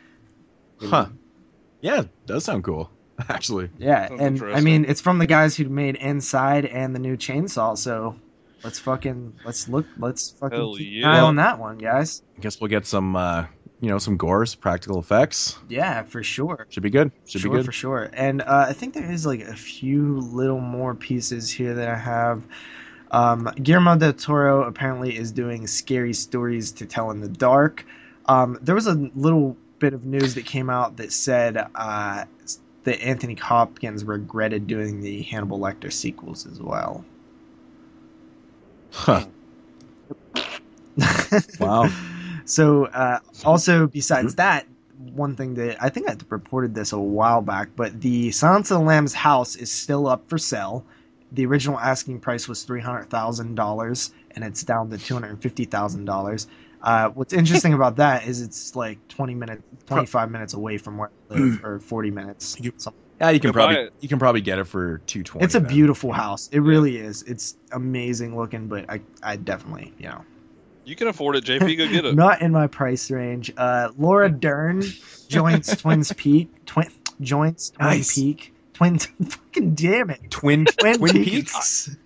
Huh. 0.80 1.06
Yeah. 1.80 2.02
It 2.02 2.26
does 2.26 2.44
sound 2.44 2.62
cool. 2.62 2.92
Actually. 3.28 3.70
yeah, 3.76 4.06
Sounds 4.06 4.20
and 4.20 4.54
I 4.54 4.60
mean 4.60 4.84
it's 4.84 5.00
from 5.00 5.18
the 5.18 5.26
guys 5.26 5.56
who 5.56 5.68
made 5.68 5.96
Inside 5.96 6.64
and 6.64 6.94
the 6.94 7.00
new 7.00 7.16
Chainsaw. 7.16 7.76
So 7.76 8.14
let's 8.62 8.78
fucking 8.78 9.34
let's 9.44 9.68
look 9.68 9.86
let's 9.98 10.30
fucking 10.30 10.56
Hell 10.56 10.76
keep 10.76 10.92
yeah. 10.92 11.08
an 11.08 11.16
eye 11.16 11.20
on 11.22 11.34
that 11.36 11.58
one, 11.58 11.76
guys. 11.78 12.22
I 12.38 12.40
guess 12.40 12.60
we'll 12.60 12.70
get 12.70 12.86
some, 12.86 13.16
uh, 13.16 13.46
you 13.80 13.88
know, 13.88 13.98
some 13.98 14.16
gores, 14.16 14.54
practical 14.54 14.98
effects. 14.98 15.58
Yeah, 15.68 16.02
for 16.02 16.22
sure. 16.22 16.66
Should 16.70 16.82
be 16.82 16.90
good. 16.90 17.12
Should 17.26 17.42
sure, 17.42 17.50
be 17.50 17.56
good. 17.58 17.66
for 17.66 17.72
sure. 17.72 18.10
And 18.14 18.42
uh, 18.42 18.66
I 18.68 18.72
think 18.72 18.94
there 18.94 19.10
is 19.10 19.26
like 19.26 19.40
a 19.40 19.54
few 19.54 20.20
little 20.20 20.60
more 20.60 20.94
pieces 20.94 21.50
here 21.50 21.74
that 21.74 21.88
I 21.88 21.96
have. 21.96 22.44
Um, 23.10 23.50
Guillermo 23.62 23.96
del 23.96 24.14
Toro 24.14 24.64
apparently 24.64 25.16
is 25.16 25.30
doing 25.30 25.66
scary 25.66 26.12
stories 26.12 26.72
to 26.72 26.86
tell 26.86 27.10
in 27.10 27.20
the 27.20 27.28
dark. 27.28 27.86
Um, 28.26 28.58
there 28.62 28.74
was 28.74 28.86
a 28.86 28.94
little 29.14 29.56
bit 29.78 29.92
of 29.92 30.04
news 30.04 30.34
that 30.34 30.46
came 30.46 30.70
out 30.70 30.96
that 30.96 31.12
said 31.12 31.68
uh, 31.74 32.24
that 32.84 33.02
Anthony 33.02 33.34
Hopkins 33.34 34.04
regretted 34.04 34.66
doing 34.66 35.00
the 35.00 35.22
Hannibal 35.22 35.58
Lecter 35.58 35.92
sequels 35.92 36.46
as 36.46 36.60
well. 36.60 37.04
Huh. 38.92 39.26
Wow. 41.60 41.90
So, 42.46 42.86
uh, 42.86 43.18
also 43.44 43.86
besides 43.86 44.34
that, 44.36 44.66
one 45.12 45.36
thing 45.36 45.54
that 45.54 45.82
I 45.82 45.88
think 45.90 46.08
I 46.08 46.16
reported 46.30 46.74
this 46.74 46.92
a 46.92 46.98
while 46.98 47.42
back, 47.42 47.68
but 47.76 48.00
the 48.00 48.30
Silence 48.30 48.70
of 48.70 48.78
the 48.80 48.84
Lambs 48.84 49.12
house 49.12 49.56
is 49.56 49.70
still 49.70 50.06
up 50.06 50.28
for 50.28 50.38
sale. 50.38 50.84
The 51.32 51.44
original 51.44 51.78
asking 51.78 52.20
price 52.20 52.48
was 52.48 52.62
three 52.62 52.80
hundred 52.80 53.10
thousand 53.10 53.56
dollars, 53.56 54.12
and 54.30 54.44
it's 54.44 54.62
down 54.62 54.88
to 54.90 54.98
two 54.98 55.14
hundred 55.14 55.40
fifty 55.42 55.64
thousand 55.64 56.04
dollars. 56.06 56.46
Uh, 56.82 57.08
what's 57.10 57.32
interesting 57.32 57.72
about 57.78 57.96
that 57.96 58.26
is 58.26 58.40
it's 58.40 58.74
like 58.76 58.98
twenty 59.08 59.34
minutes, 59.34 59.62
twenty 59.86 60.06
five 60.06 60.30
minutes 60.30 60.54
away 60.54 60.78
from 60.78 60.96
where 60.98 61.10
I 61.30 61.34
live, 61.34 61.64
or 61.64 61.78
forty 61.80 62.10
minutes. 62.10 62.56
You- 62.60 62.72
Yeah, 63.20 63.30
you 63.30 63.40
can 63.40 63.50
Go 63.50 63.54
buy 63.54 63.64
probably 63.66 63.76
it. 63.86 63.92
you 64.00 64.08
can 64.08 64.18
probably 64.18 64.40
get 64.40 64.58
it 64.58 64.64
for 64.64 64.98
two 65.06 65.22
twenty. 65.22 65.44
It's 65.44 65.54
a 65.56 65.60
beautiful 65.60 66.12
house. 66.12 66.48
It 66.52 66.60
really 66.60 66.96
is. 66.98 67.22
It's 67.24 67.56
amazing 67.72 68.36
looking, 68.36 68.68
but 68.68 68.88
I, 68.88 69.00
I 69.22 69.36
definitely, 69.36 69.92
you 69.98 70.08
know, 70.08 70.24
You 70.86 70.96
can 70.96 71.08
afford 71.08 71.36
it, 71.36 71.44
JP. 71.44 71.76
Go 71.76 71.88
get 71.88 72.04
it. 72.06 72.14
Not 72.16 72.40
in 72.42 72.52
my 72.52 72.66
price 72.68 73.10
range. 73.10 73.52
Uh, 73.56 73.90
Laura 73.98 74.30
Dern 74.30 74.82
joins 75.28 75.66
Twins 75.80 76.12
Peak. 76.12 76.48
Twin 76.64 76.88
joins 77.20 77.70
Twin 77.70 77.88
Nice. 77.88 78.14
Peak. 78.14 78.54
Twins. 78.72 79.06
Fucking 79.28 79.74
damn 79.74 80.10
it. 80.10 80.30
Twin 80.30 80.64
Twin, 80.64 80.98
Twin 80.98 81.24
Peaks. 81.24 81.96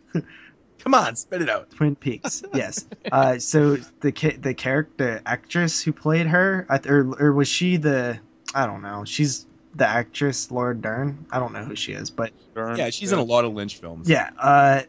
Come 0.79 0.95
on, 0.95 1.15
spit 1.15 1.43
it 1.43 1.51
out. 1.51 1.69
Twin 1.71 1.95
Peaks. 1.95 2.43
Yes. 2.55 2.87
Uh, 3.13 3.39
so 3.39 3.77
the 4.01 4.13
ca- 4.13 4.39
the 4.41 4.55
character, 4.55 5.21
the 5.21 5.29
actress 5.29 5.83
who 5.83 5.93
played 5.93 6.27
her, 6.27 6.65
I 6.71 6.79
th- 6.79 6.91
or 6.91 7.15
or 7.23 7.33
was 7.35 7.49
she 7.49 7.77
the? 7.77 8.19
I 8.55 8.65
don't 8.67 8.81
know. 8.81 9.05
She's 9.05 9.45
the 9.75 9.87
actress 9.87 10.51
Laura 10.51 10.75
Dern. 10.75 11.27
I 11.31 11.39
don't 11.39 11.53
know 11.53 11.63
who 11.65 11.77
she 11.77 11.93
is, 11.93 12.09
but 12.09 12.33
Darn. 12.55 12.79
Yeah, 12.79 12.89
she's 12.89 13.13
in 13.13 13.19
a 13.19 13.23
lot 13.23 13.45
of 13.45 13.53
Lynch 13.53 13.77
films. 13.77 14.09
Yeah. 14.09 14.31
Uh, 14.39 14.83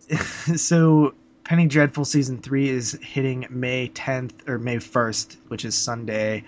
so 0.56 1.14
Penny 1.52 1.68
Dreadful 1.68 2.06
season 2.06 2.38
three 2.38 2.70
is 2.70 2.98
hitting 3.02 3.46
May 3.50 3.90
10th 3.90 4.48
or 4.48 4.58
May 4.58 4.78
1st, 4.78 5.36
which 5.50 5.66
is 5.66 5.76
Sunday. 5.76 6.46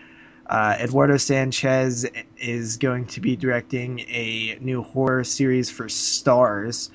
Uh, 0.48 0.78
Eduardo 0.80 1.18
Sanchez 1.18 2.06
is 2.38 2.78
going 2.78 3.08
to 3.08 3.20
be 3.20 3.36
directing 3.36 4.00
a 4.08 4.58
new 4.62 4.82
horror 4.82 5.26
series 5.26 5.70
for 5.70 5.88
Starz. 5.88 6.90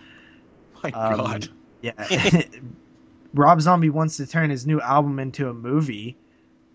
My 0.83 0.91
Um, 0.93 1.17
God. 1.19 1.49
Yeah. 1.83 2.43
Rob 3.35 3.61
Zombie 3.61 3.91
wants 3.91 4.17
to 4.17 4.27
turn 4.27 4.49
his 4.49 4.67
new 4.67 4.81
album 4.81 5.19
into 5.19 5.51
a 5.51 5.53
movie, 5.53 6.17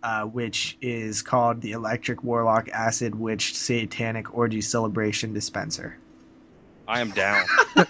uh, 0.04 0.26
which 0.26 0.78
is 0.82 1.24
called 1.24 1.62
The 1.62 1.72
Electric 1.72 2.24
Warlock 2.24 2.70
Acid 2.70 3.16
Witch 3.16 3.56
Satanic 3.58 4.38
Orgy 4.38 4.62
Celebration 4.62 5.34
Dispenser. 5.34 5.98
I 6.94 7.02
am 7.02 7.10
down. 7.12 7.46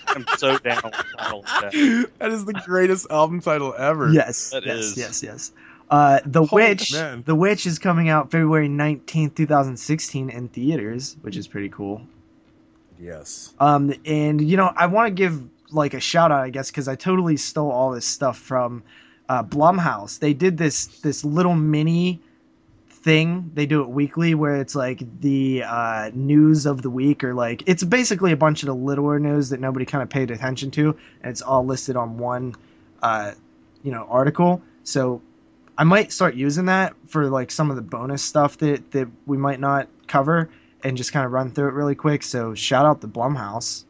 I'm 0.07 0.25
so 0.37 0.57
down. 0.57 0.81
with 0.85 1.05
all 1.19 1.39
of 1.39 1.45
that. 1.45 2.09
that 2.19 2.31
is 2.31 2.45
the 2.45 2.53
greatest 2.53 3.07
album 3.09 3.41
title 3.41 3.73
ever. 3.77 4.09
Yes, 4.11 4.51
That 4.51 4.65
yes, 4.65 4.77
is. 4.77 4.97
yes, 4.97 5.23
yes. 5.23 5.51
Uh, 5.89 6.19
the 6.25 6.45
Holy 6.45 6.63
Witch, 6.63 6.93
man. 6.93 7.23
The 7.25 7.35
Witch 7.35 7.65
is 7.65 7.77
coming 7.77 8.09
out 8.09 8.31
February 8.31 8.69
nineteenth, 8.69 9.35
two 9.35 9.45
thousand 9.45 9.77
sixteen, 9.77 10.29
in 10.29 10.47
theaters, 10.47 11.17
which 11.21 11.35
is 11.35 11.47
pretty 11.47 11.69
cool. 11.69 12.01
Yes. 12.99 13.53
Um, 13.59 13.93
and 14.05 14.41
you 14.41 14.55
know, 14.57 14.71
I 14.75 14.85
want 14.87 15.07
to 15.07 15.11
give 15.13 15.43
like 15.71 15.93
a 15.93 15.99
shout 15.99 16.31
out, 16.31 16.39
I 16.41 16.49
guess, 16.49 16.71
because 16.71 16.87
I 16.87 16.95
totally 16.95 17.35
stole 17.37 17.71
all 17.71 17.91
this 17.91 18.05
stuff 18.05 18.37
from 18.37 18.81
uh, 19.27 19.43
Blumhouse. 19.43 20.19
They 20.19 20.33
did 20.33 20.57
this 20.57 20.87
this 21.01 21.25
little 21.25 21.55
mini 21.55 22.21
thing. 23.03 23.51
They 23.53 23.65
do 23.65 23.81
it 23.81 23.89
weekly, 23.89 24.33
where 24.33 24.55
it's 24.55 24.75
like 24.75 25.03
the 25.21 25.63
uh, 25.63 26.11
news 26.13 26.65
of 26.65 26.81
the 26.81 26.89
week, 26.89 27.23
or 27.23 27.33
like 27.33 27.63
it's 27.67 27.83
basically 27.83 28.31
a 28.31 28.37
bunch 28.37 28.63
of 28.63 28.67
the 28.67 28.75
littler 28.75 29.19
news 29.19 29.49
that 29.49 29.59
nobody 29.59 29.85
kind 29.85 30.01
of 30.01 30.09
paid 30.09 30.31
attention 30.31 30.71
to, 30.71 30.89
and 31.21 31.29
it's 31.29 31.41
all 31.41 31.65
listed 31.65 31.95
on 31.95 32.17
one, 32.17 32.55
uh, 33.01 33.33
you 33.83 33.91
know, 33.91 34.07
article. 34.09 34.61
So 34.83 35.21
I 35.77 35.83
might 35.83 36.11
start 36.11 36.35
using 36.35 36.65
that 36.65 36.93
for 37.07 37.29
like 37.29 37.51
some 37.51 37.69
of 37.69 37.75
the 37.75 37.81
bonus 37.81 38.23
stuff 38.23 38.57
that 38.59 38.91
that 38.91 39.07
we 39.25 39.37
might 39.37 39.59
not 39.59 39.87
cover, 40.07 40.49
and 40.83 40.97
just 40.97 41.11
kind 41.11 41.25
of 41.25 41.31
run 41.31 41.51
through 41.51 41.67
it 41.67 41.73
really 41.73 41.95
quick. 41.95 42.23
So 42.23 42.53
shout 42.55 42.85
out 42.85 43.01
to 43.01 43.07
Blumhouse. 43.07 43.85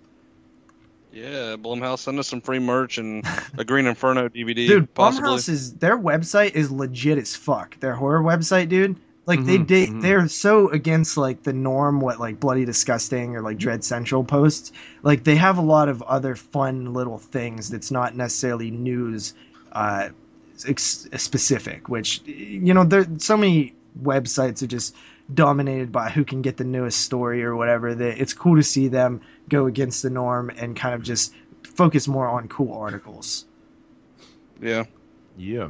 Yeah, 1.14 1.56
Blumhouse, 1.58 2.00
send 2.00 2.18
us 2.20 2.28
some 2.28 2.42
free 2.42 2.60
merch 2.60 2.98
and 2.98 3.24
a 3.58 3.64
Green 3.64 3.86
Inferno 3.86 4.30
DVD. 4.36 4.68
dude 4.68 4.94
possibly. 4.96 5.30
blumhouse 5.30 5.48
is 5.50 5.74
their 5.76 5.98
website 5.98 6.56
is 6.56 6.72
legit 6.72 7.18
as 7.20 7.36
fuck 7.36 7.80
their 7.80 7.94
horror 7.94 8.22
website 8.22 8.68
dude 8.70 8.96
like 9.28 9.46
they 9.46 9.60
Mhm, 9.60 9.68
they 9.68 9.88
mhm. 9.88 10.02
they're 10.02 10.28
so 10.28 10.70
against 10.70 11.16
like 11.16 11.44
the 11.44 11.54
norm 11.54 12.02
what 12.02 12.20
like 12.20 12.40
bloody 12.40 12.66
disgusting 12.66 13.36
or 13.36 13.42
like 13.42 13.58
dread 13.58 13.84
central 13.84 14.24
posts 14.24 14.72
like 15.04 15.24
they 15.24 15.36
have 15.36 15.58
a 15.58 15.62
lot 15.62 15.88
of 15.88 16.02
other 16.04 16.36
fun 16.36 16.94
little 16.94 17.20
things 17.20 17.70
that's 17.70 17.92
not 17.92 18.16
necessarily 18.16 18.72
news 18.72 19.34
uh 19.74 20.10
ex- 20.68 21.08
specific. 21.18 21.90
Which 21.90 22.22
you 22.26 22.74
know, 22.74 22.84
there 22.84 23.06
so 23.18 23.38
many 23.38 23.74
websites 24.02 24.62
are 24.64 24.68
just 24.68 24.96
dominated 25.34 25.92
by 25.92 26.10
who 26.10 26.26
can 26.26 26.42
get 26.42 26.58
the 26.58 26.64
newest 26.64 27.02
story 27.02 27.44
or 27.44 27.56
whatever. 27.56 27.96
That 27.96 28.20
it's 28.22 28.34
cool 28.34 28.56
to 28.56 28.64
see 28.64 28.88
them 28.88 29.22
go 29.50 29.66
against 29.68 30.04
the 30.04 30.10
norm 30.10 30.50
and 30.52 30.76
kind 30.76 30.96
of 30.96 31.02
just 31.04 31.34
focus 31.64 32.08
more 32.08 32.28
on 32.28 32.48
cool 32.48 32.74
articles. 32.74 33.46
Yeah. 34.62 34.84
Yeah. 35.38 35.70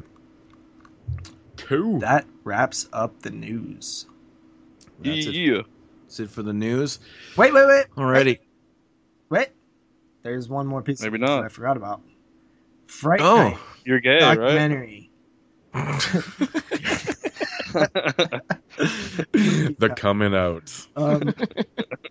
Cool. 1.58 2.00
That 2.00 2.26
wraps 2.44 2.90
up 2.94 3.22
the 3.22 3.30
news. 3.32 4.06
That's 5.00 5.26
it. 5.28 5.36
yeah. 5.36 5.62
That's 6.04 6.20
it 6.20 6.30
for 6.30 6.44
the 6.44 6.54
news. 6.54 7.00
Wait, 7.38 7.54
wait, 7.54 7.66
wait. 7.68 7.86
Alrighty. 7.96 8.40
Wait. 9.30 9.50
There's 10.22 10.48
one 10.50 10.68
more 10.68 10.82
piece 10.82 11.02
Maybe 11.02 11.16
of 11.16 11.22
news 11.22 11.30
not. 11.30 11.38
that 11.42 11.46
I 11.46 11.50
forgot 11.50 11.78
about. 11.78 12.02
Fright 12.88 13.22
Oh. 13.22 13.36
Night 13.50 13.58
You're 13.86 14.00
gay, 14.00 14.20
right? 14.22 15.10
Documentary. 15.74 16.24
the 19.80 19.94
coming 19.96 20.34
out. 20.36 20.88
Um, 20.96 21.34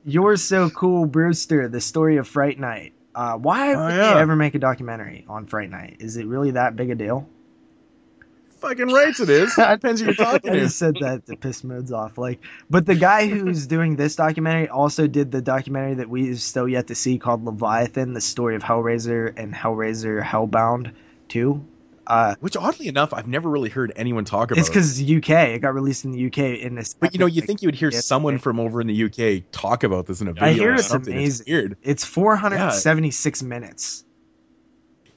You're 0.05 0.37
so 0.37 0.71
cool, 0.71 1.07
Brewster. 1.07 1.69
The 1.69 1.81
story 1.81 2.17
of 2.17 2.27
Fright 2.29 2.59
Night. 2.59 2.93
Uh, 3.15 3.37
why 3.37 3.75
Oh, 3.75 3.85
would 3.85 3.95
yeah. 3.95 4.15
they 4.15 4.21
ever 4.21 4.37
make 4.37 4.55
a 4.55 4.59
documentary 4.59 5.25
on 5.29 5.47
Fright 5.47 5.71
Night? 5.71 5.97
Is 6.01 6.17
it 6.17 6.27
really 6.27 6.53
that 6.53 6.77
big 6.77 6.91
a 6.91 6.95
deal? 6.95 7.29
Fucking 8.61 8.89
rights 8.93 9.19
it 9.21 9.29
is. 9.29 9.55
Depends 9.57 10.01
who 10.01 10.07
you're 10.07 10.15
talking 10.15 10.51
I 10.51 10.55
to. 10.55 10.61
just 10.61 10.79
said 10.79 10.95
that 11.01 11.27
to 11.27 11.37
piss 11.37 11.65
moods 11.65 11.91
off. 11.93 12.17
Like, 12.17 12.41
but 12.71 12.87
the 12.87 12.95
guy 12.95 13.27
who's 13.27 13.67
doing 13.67 13.97
this 13.97 14.15
documentary 14.17 14.69
also 14.69 15.09
did 15.09 15.33
the 15.33 15.43
documentary 15.43 15.95
that 15.95 16.09
we've 16.09 16.41
still 16.41 16.69
yet 16.69 16.87
to 16.87 16.95
see 16.95 17.19
called 17.19 17.45
Leviathan: 17.45 18.13
The 18.15 18.21
Story 18.21 18.55
of 18.55 18.63
Hellraiser 18.63 19.33
and 19.37 19.53
Hellraiser 19.53 20.23
Hellbound 20.23 20.93
Two. 21.29 21.65
Uh, 22.13 22.35
Which 22.41 22.59
oddly 22.59 22.89
enough, 22.89 23.15
I've 23.15 23.27
never 23.27 23.49
really 23.49 23.71
heard 23.71 23.91
anyone 23.97 24.27
talk 24.27 24.51
about. 24.51 24.61
it's 24.61 24.69
because 24.69 25.01
it's 25.01 25.11
UK. 25.11 25.31
It 25.49 25.61
got 25.61 25.73
released 25.73 26.05
in 26.05 26.11
the 26.11 26.27
UK 26.27 26.61
in 26.61 26.75
this. 26.75 26.93
But 26.93 27.15
you 27.15 27.19
know, 27.19 27.25
you 27.25 27.41
like, 27.41 27.47
think 27.47 27.63
you 27.63 27.69
would 27.69 27.75
hear 27.75 27.89
yeah, 27.91 28.01
someone 28.01 28.37
from 28.37 28.61
over 28.61 28.83
in 28.83 28.87
the 28.87 29.05
UK 29.05 29.51
talk 29.51 29.83
about 29.83 30.05
this 30.05 30.21
in 30.21 30.29
a 30.29 30.35
video. 30.35 30.47
I 30.47 30.53
hear 30.53 30.73
or 30.73 30.75
it's 30.75 30.89
something. 30.89 31.15
amazing. 31.15 31.45
It's 31.47 31.51
weird. 31.51 31.77
It's 31.83 32.05
476 32.05 33.43
minutes. 33.45 34.05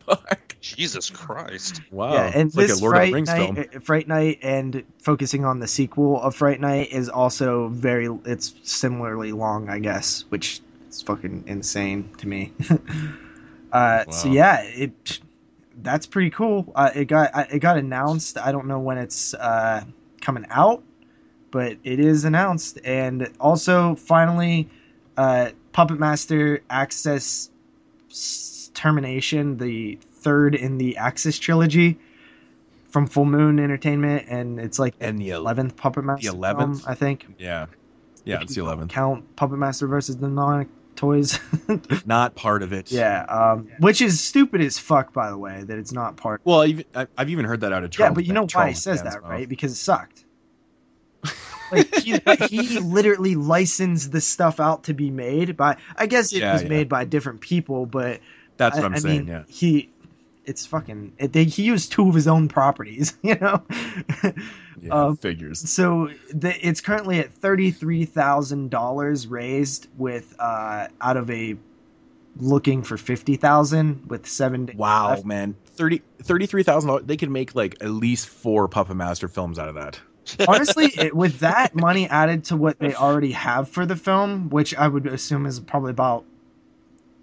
Fuck. 0.05 0.55
Jesus 0.61 1.09
Christ. 1.09 1.81
Wow. 1.91 2.13
Yeah, 2.13 2.31
and 2.33 2.47
it's 2.47 2.55
like 2.55 2.63
a 2.63 2.67
this 2.69 2.81
Lord 2.81 2.95
Fright 2.95 3.07
the 3.07 3.13
Rings 3.13 3.27
Night, 3.27 3.37
film. 3.37 3.57
uh, 3.57 3.79
Fright 3.81 4.07
Night, 4.07 4.39
and 4.41 4.83
focusing 4.99 5.43
on 5.43 5.59
the 5.59 5.67
sequel 5.67 6.21
of 6.21 6.33
Fright 6.33 6.61
Night 6.61 6.93
is 6.93 7.09
also 7.09 7.67
very. 7.67 8.07
It's 8.23 8.53
similarly 8.63 9.33
long, 9.33 9.67
I 9.67 9.79
guess, 9.79 10.23
which 10.29 10.61
is 10.89 11.01
fucking 11.01 11.43
insane 11.47 12.09
to 12.19 12.27
me. 12.29 12.53
uh, 13.73 14.05
So 14.11 14.29
yeah, 14.29 14.61
it 14.61 15.19
that's 15.81 16.05
pretty 16.05 16.29
cool. 16.29 16.71
Uh, 16.75 16.91
it 16.95 17.05
got 17.05 17.31
it 17.53 17.59
got 17.59 17.77
announced. 17.77 18.37
I 18.37 18.51
don't 18.51 18.67
know 18.67 18.79
when 18.79 18.97
it's 18.97 19.33
uh, 19.33 19.83
coming 20.21 20.45
out, 20.49 20.83
but 21.51 21.77
it 21.83 21.99
is 21.99 22.25
announced, 22.25 22.79
and 22.83 23.29
also 23.39 23.95
finally, 23.95 24.69
uh, 25.17 25.49
Puppet 25.73 25.99
Master 25.99 26.61
Axis 26.69 27.49
Termination, 28.73 29.57
the 29.57 29.97
third 30.01 30.55
in 30.55 30.77
the 30.77 30.97
Axis 30.97 31.37
trilogy 31.39 31.97
from 32.89 33.07
Full 33.07 33.25
Moon 33.25 33.59
Entertainment, 33.59 34.25
and 34.27 34.59
it's 34.59 34.79
like 34.79 34.95
And 34.99 35.19
the 35.19 35.29
eleventh 35.31 35.75
Puppet 35.75 36.03
Master. 36.03 36.31
the 36.31 36.37
11th? 36.37 36.57
film, 36.57 36.81
I 36.87 36.95
think. 36.95 37.27
Yeah. 37.37 37.67
Yeah, 38.23 38.41
it's 38.41 38.55
the 38.55 38.61
11th. 38.61 38.89
Count 38.89 39.35
Puppet 39.35 39.59
Master 39.59 39.85
versus 39.85 40.15
Demonic 40.15 40.67
Toys. 40.95 41.39
Not 42.05 42.35
part 42.35 42.63
of 42.63 42.73
it. 42.73 42.91
yeah, 42.91 43.23
um, 43.23 43.69
which 43.79 44.01
is 44.01 44.21
stupid 44.21 44.61
as 44.61 44.77
fuck, 44.79 45.13
by 45.13 45.29
the 45.29 45.37
way, 45.37 45.63
that 45.63 45.77
it's 45.77 45.91
not 45.91 46.17
part. 46.17 46.41
Well, 46.43 46.61
I've, 46.61 46.83
I've 47.17 47.29
even 47.29 47.45
heard 47.45 47.61
that 47.61 47.73
out 47.73 47.83
of 47.83 47.97
Yeah, 47.97 48.11
but 48.11 48.25
you 48.25 48.33
know 48.33 48.47
why 48.51 48.69
he 48.69 48.73
says 48.75 49.03
that, 49.03 49.21
mouth. 49.21 49.29
right? 49.31 49.49
Because 49.49 49.71
it 49.71 49.75
sucked. 49.75 50.25
like 51.71 51.93
he, 51.95 52.19
he 52.47 52.79
literally 52.79 53.35
licensed 53.35 54.11
the 54.11 54.21
stuff 54.21 54.59
out 54.59 54.83
to 54.85 54.93
be 54.93 55.09
made 55.09 55.57
by. 55.57 55.77
I 55.97 56.05
guess 56.05 56.31
it 56.31 56.39
Yeah, 56.39 56.53
was 56.53 56.63
yeah. 56.63 56.69
made 56.69 56.89
by 56.89 57.05
different 57.05 57.41
people, 57.41 57.85
but 57.85 58.21
That's 58.57 58.77
I, 58.77 58.81
what 58.81 58.85
I'm 58.85 58.95
I 58.95 58.99
saying. 58.99 59.17
mean, 59.25 59.27
yeah. 59.27 59.43
he. 59.47 59.91
It's 60.45 60.65
fucking. 60.65 61.13
It, 61.17 61.33
they, 61.33 61.45
he 61.45 61.63
used 61.63 61.91
two 61.91 62.07
of 62.07 62.15
his 62.15 62.27
own 62.27 62.47
properties, 62.47 63.17
you 63.21 63.35
know. 63.35 63.63
Yeah. 64.81 64.91
um, 64.91 65.17
figures. 65.17 65.67
so 65.69 66.09
the, 66.33 66.55
it's 66.65 66.81
currently 66.81 67.19
at 67.19 67.33
thirty 67.33 67.71
three 67.71 68.05
thousand 68.05 68.71
dollars 68.71 69.27
raised 69.27 69.87
with 69.97 70.35
uh 70.39 70.87
out 71.01 71.17
of 71.17 71.29
a 71.31 71.55
looking 72.37 72.83
for 72.83 72.97
fifty 72.97 73.35
thousand 73.37 74.07
with 74.09 74.27
seven. 74.27 74.69
Wow, 74.75 75.09
left. 75.09 75.25
man. 75.25 75.55
30 75.75 76.01
$33,000. 76.23 77.05
They 77.05 77.17
could 77.17 77.29
make 77.29 77.53
like 77.53 77.75
at 77.81 77.89
least 77.89 78.27
four 78.27 78.67
Puppet 78.67 78.95
Master 78.95 79.27
films 79.27 79.59
out 79.59 79.69
of 79.69 79.75
that. 79.75 79.99
honestly 80.47 80.91
it, 80.97 81.15
with 81.15 81.39
that 81.39 81.75
money 81.75 82.09
added 82.09 82.43
to 82.43 82.57
what 82.57 82.79
they 82.79 82.95
already 82.95 83.31
have 83.31 83.69
for 83.69 83.85
the 83.85 83.95
film 83.95 84.49
which 84.49 84.73
i 84.75 84.87
would 84.87 85.05
assume 85.05 85.45
is 85.45 85.59
probably 85.59 85.91
about 85.91 86.25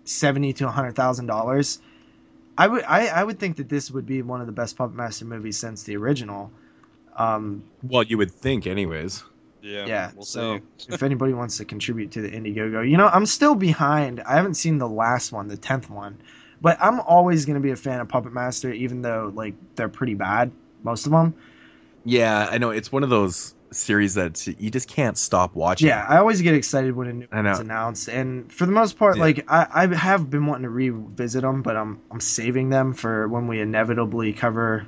70 0.05 0.53
to 0.53 0.67
100 0.67 0.95
thousand 0.95 1.27
dollars 1.27 1.81
i 2.59 2.67
would 2.67 2.83
I, 2.85 3.07
I 3.09 3.25
would 3.25 3.39
think 3.39 3.57
that 3.57 3.69
this 3.69 3.91
would 3.91 4.07
be 4.07 4.23
one 4.23 4.41
of 4.41 4.47
the 4.47 4.53
best 4.53 4.77
puppet 4.77 4.97
master 4.97 5.25
movies 5.25 5.57
since 5.59 5.83
the 5.83 5.97
original 5.97 6.51
um 7.17 7.63
Well, 7.83 8.03
you 8.03 8.19
would 8.19 8.31
think, 8.31 8.67
anyways. 8.67 9.23
Yeah. 9.63 9.87
yeah 9.87 10.11
We'll 10.15 10.25
so 10.25 10.59
see. 10.79 10.89
if 10.93 11.03
anybody 11.03 11.33
wants 11.33 11.57
to 11.59 11.65
contribute 11.65 12.11
to 12.13 12.21
the 12.21 12.31
indiegogo 12.31 12.89
you 12.89 12.97
know 12.97 13.09
i'm 13.09 13.27
still 13.27 13.55
behind 13.55 14.21
i 14.23 14.35
haven't 14.35 14.55
seen 14.55 14.79
the 14.79 14.89
last 14.89 15.31
one 15.33 15.47
the 15.49 15.57
10th 15.57 15.89
one 15.89 16.19
but 16.61 16.77
i'm 16.81 17.01
always 17.01 17.45
going 17.45 17.55
to 17.55 17.61
be 17.61 17.71
a 17.71 17.77
fan 17.77 18.01
of 18.01 18.09
puppet 18.09 18.33
master 18.33 18.73
even 18.73 19.03
though 19.03 19.33
like 19.35 19.55
they're 19.77 19.89
pretty 19.89 20.15
bad 20.15 20.51
most 20.83 21.07
of 21.07 21.13
them 21.13 21.35
Yeah, 22.05 22.49
I 22.51 22.59
know. 22.59 22.71
It's 22.71 22.91
one 22.91 23.03
of 23.05 23.11
those 23.11 23.55
series 23.75 24.15
that 24.15 24.47
you 24.47 24.71
just 24.71 24.89
can't 24.89 25.17
stop 25.19 25.55
watching. 25.55 25.89
Yeah, 25.89 26.05
I 26.09 26.19
always 26.19 26.41
get 26.43 26.55
excited 26.55 26.95
when 26.97 27.09
a 27.09 27.13
new 27.13 27.29
I 27.33 27.43
know. 27.43 27.51
one's 27.51 27.61
announced, 27.61 28.09
and 28.09 28.53
for 28.53 28.67
the 28.67 28.73
most 28.73 28.99
part, 28.99 29.17
Yeah. 29.17 29.23
like 29.23 29.45
I, 29.51 29.67
I 29.91 29.95
have 29.95 30.31
been 30.31 30.47
wanting 30.47 30.65
to 30.65 30.71
revisit 30.71 31.43
them, 31.43 31.63
but 31.63 31.77
I'm 31.77 32.01
I'm 32.11 32.21
saving 32.21 32.71
them 32.71 32.93
for 32.95 33.29
when 33.29 33.47
we 33.49 33.61
inevitably 33.61 34.33
cover 34.33 34.87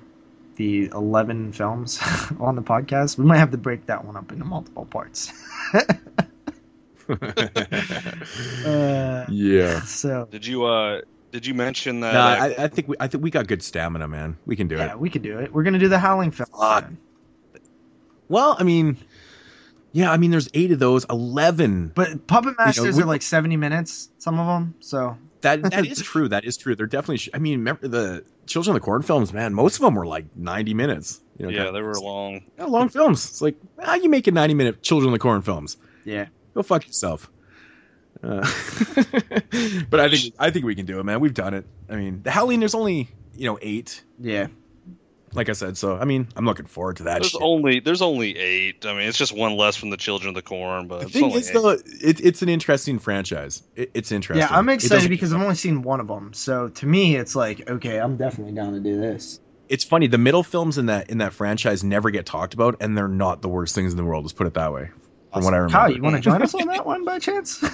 the 0.57 0.87
eleven 0.87 1.53
films 1.53 2.01
on 2.41 2.57
the 2.57 2.63
podcast. 2.63 3.19
We 3.19 3.25
might 3.25 3.39
have 3.39 3.51
to 3.53 3.59
break 3.59 3.87
that 3.87 4.05
one 4.05 4.17
up 4.17 4.31
into 4.33 4.45
multiple 4.45 4.87
parts. 4.87 5.33
Uh, 8.65 9.25
yeah. 9.29 9.81
so 9.83 10.27
Did 10.31 10.47
you 10.47 10.65
uh 10.65 11.01
did 11.33 11.47
you 11.47 11.55
mention 11.55 12.01
that 12.01 12.15
No, 12.15 12.21
I, 12.21 12.65
I 12.65 12.69
think 12.69 12.89
we 12.89 12.97
I 13.01 13.09
think 13.09 13.23
we 13.23 13.31
got 13.31 13.47
good 13.47 13.63
stamina, 13.63 14.09
man. 14.09 14.39
We 14.47 14.57
can 14.57 14.69
do 14.69 14.77
yeah, 14.77 14.85
it. 14.85 14.87
Yeah, 14.89 14.95
we 14.97 15.11
can 15.11 15.23
do 15.23 15.39
it. 15.39 15.53
We're 15.53 15.63
gonna 15.65 15.79
do 15.79 15.89
the 15.89 15.99
Howling 15.99 16.31
film. 16.31 16.49
Fuck. 18.25 18.31
Well, 18.31 18.57
I 18.59 18.63
mean, 18.65 18.97
yeah, 19.93 20.11
I 20.11 20.17
mean, 20.17 20.31
there's 20.31 20.49
eight 20.55 20.73
of 20.73 20.79
those, 20.79 21.05
eleven. 21.09 21.89
But 21.95 22.27
Puppet 22.27 22.55
Masters 22.59 22.97
we- 22.97 23.03
are 23.03 23.07
like 23.07 23.23
seventy 23.23 23.57
minutes, 23.57 24.11
some 24.19 24.39
of 24.41 24.47
them. 24.47 24.75
So 24.81 25.17
That 25.43 25.63
that 25.71 25.87
is 25.87 26.01
true. 26.03 26.29
That 26.29 26.45
is 26.45 26.57
true. 26.57 26.75
They're 26.75 26.87
definitely. 26.87 27.19
sh- 27.19 27.31
I 27.35 27.39
mean, 27.39 27.59
remember 27.61 27.89
the 27.89 28.25
Children 28.47 28.77
of 28.77 28.83
the 28.83 28.85
Corn 28.85 29.03
films, 29.03 29.33
man? 29.33 29.55
Most 29.55 29.77
of 29.77 29.83
them 29.83 29.95
were 29.95 30.07
like 30.07 30.25
ninety 30.37 30.75
minutes. 30.75 31.21
You 31.39 31.47
know, 31.47 31.53
yeah, 31.53 31.71
they 31.71 31.81
were 31.83 31.95
long. 31.95 32.43
Yeah, 32.59 32.65
long 32.67 32.89
films. 32.89 33.25
It's 33.29 33.43
like, 33.43 33.57
how 33.81 33.95
you 33.95 34.09
making 34.09 34.35
ninety 34.35 34.55
minute 34.55 34.83
Children 34.83 35.09
of 35.09 35.13
the 35.15 35.19
Corn 35.23 35.43
films? 35.43 35.77
yeah, 36.05 36.27
Go 36.55 36.63
fuck 36.63 36.87
yourself. 36.87 37.31
Uh, 38.23 38.41
but 39.91 40.01
I 40.01 40.09
think 40.09 40.35
I 40.39 40.51
think 40.51 40.65
we 40.65 40.75
can 40.75 40.87
do 40.87 40.99
it, 41.01 41.05
man. 41.05 41.21
We've 41.21 41.35
done 41.35 41.55
it. 41.55 41.67
I 41.89 41.97
mean, 41.97 42.23
the 42.23 42.31
Halloween. 42.31 42.61
There's 42.61 42.75
only 42.75 43.09
you 43.37 43.47
know 43.47 43.59
eight. 43.63 44.03
yeah. 44.21 44.47
Like 45.35 45.49
I 45.49 45.53
said, 45.53 45.77
so 45.77 45.97
I 45.97 46.05
mean, 46.05 46.29
I'm 46.37 46.45
looking 46.45 46.67
forward 46.67 46.97
to 46.99 47.03
that. 47.05 47.21
There's 47.21 47.31
shit. 47.33 47.41
only 47.43 47.81
there's 47.81 48.03
only 48.03 48.37
eight. 48.37 48.85
I 48.87 48.93
mean, 48.93 49.09
it's 49.09 49.19
just 49.19 49.33
one 49.37 49.57
less 49.57 49.77
from 49.77 49.91
the 49.91 49.97
Children 49.97 50.29
of 50.31 50.35
the 50.35 50.43
Corn, 50.43 50.87
but 50.89 51.01
the 51.01 51.05
it's 51.07 51.13
thing 51.15 51.25
only 51.25 51.39
is, 51.41 51.51
eight. 51.51 51.55
though, 51.55 51.71
it, 51.71 52.21
it's 52.21 52.43
an 52.43 52.49
interesting 52.49 52.99
franchise. 52.99 53.63
It, 53.75 53.91
it's 53.95 54.13
interesting. 54.13 54.47
Yeah, 54.49 54.57
I'm 54.57 54.69
excited 54.69 55.09
because 55.09 55.33
I've 55.33 55.41
only 55.43 55.55
seen 55.57 55.83
one 55.83 56.01
of 56.01 56.07
them. 56.09 56.33
So 56.33 56.69
to 56.69 56.87
me, 56.87 57.17
it's 57.17 57.35
like, 57.35 57.69
okay, 57.69 57.99
I'm 57.99 58.17
definitely 58.17 58.55
down 58.55 58.73
to 58.75 58.81
do 58.81 59.01
this. 59.01 59.41
it's 59.69 59.85
funny. 59.85 60.07
The 60.07 60.19
middle 60.19 60.43
films 60.43 60.79
in 60.79 60.87
that 60.87 61.11
in 61.11 61.19
that 61.19 61.33
franchise 61.33 61.83
never 61.83 62.11
get 62.11 62.27
talked 62.27 62.55
about, 62.55 62.77
and 62.81 62.97
they're 62.97 63.09
not 63.09 63.43
the 63.43 63.49
worst 63.49 63.75
things 63.75 63.93
in 63.93 63.97
the 63.97 64.05
world. 64.05 64.25
Let's 64.25 64.33
put 64.33 64.47
it 64.47 64.55
that 64.55 64.73
way. 64.73 64.91
From 65.33 65.43
what 65.45 65.53
I 65.55 65.57
remember. 65.57 65.73
Kyle, 65.73 65.91
you 65.93 66.01
want 66.03 66.15
to 66.15 66.23
join 66.23 66.43
us 66.43 66.55
on 66.55 66.69
that 66.69 66.87
one 66.87 67.05
by 67.05 67.19
chance? 67.19 67.59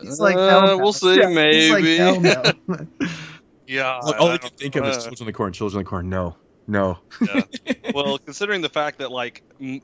He's 0.00 0.20
like, 0.20 0.36
Uh, 0.36 0.48
hell 0.48 0.66
no. 0.68 0.78
we'll 0.78 0.92
see, 0.92 1.16
Yeah, 1.18 1.28
he's 1.50 1.70
like, 1.72 1.82
maybe. 1.82 2.78
hell 3.68 4.00
no. 4.02 4.10
yeah. 4.10 4.14
All, 4.14 4.14
all 4.14 4.28
I 4.28 4.34
I 4.34 4.38
can 4.38 4.48
don't- 4.48 4.58
think 4.58 4.76
of 4.76 4.84
is 4.86 4.96
Children 5.04 5.12
of 5.20 5.26
the 5.26 5.32
Corn. 5.32 5.52
Children 5.52 5.80
of 5.80 5.84
the 5.86 5.90
Corn. 5.90 6.08
No, 6.10 6.36
no. 6.66 6.98
yeah. 7.26 7.42
well, 7.94 8.18
considering 8.18 8.60
the 8.62 8.68
fact 8.68 8.98
that 8.98 9.10
like 9.10 9.42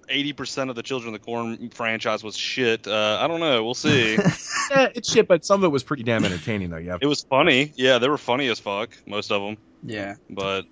eighty 0.08 0.32
percent 0.32 0.70
of 0.70 0.76
the 0.76 0.82
Children 0.82 1.14
of 1.14 1.20
the 1.20 1.24
Corn 1.24 1.70
franchise 1.70 2.22
was 2.24 2.36
shit, 2.36 2.86
uh, 2.86 3.18
I 3.20 3.26
don't 3.28 3.40
know. 3.40 3.64
We'll 3.64 3.74
see. 3.74 4.14
yeah, 4.70 4.88
it's 4.94 5.10
shit, 5.12 5.26
but 5.28 5.44
some 5.44 5.60
of 5.60 5.64
it 5.64 5.72
was 5.72 5.82
pretty 5.82 6.02
damn 6.02 6.24
entertaining, 6.24 6.70
though. 6.70 6.76
Yeah. 6.78 6.98
it 7.00 7.06
was 7.06 7.24
funny. 7.24 7.72
Yeah, 7.76 7.98
they 7.98 8.08
were 8.08 8.18
funny 8.18 8.48
as 8.48 8.60
fuck, 8.60 8.90
most 9.06 9.30
of 9.32 9.42
them. 9.42 9.56
yeah. 9.82 10.14
But 10.30 10.64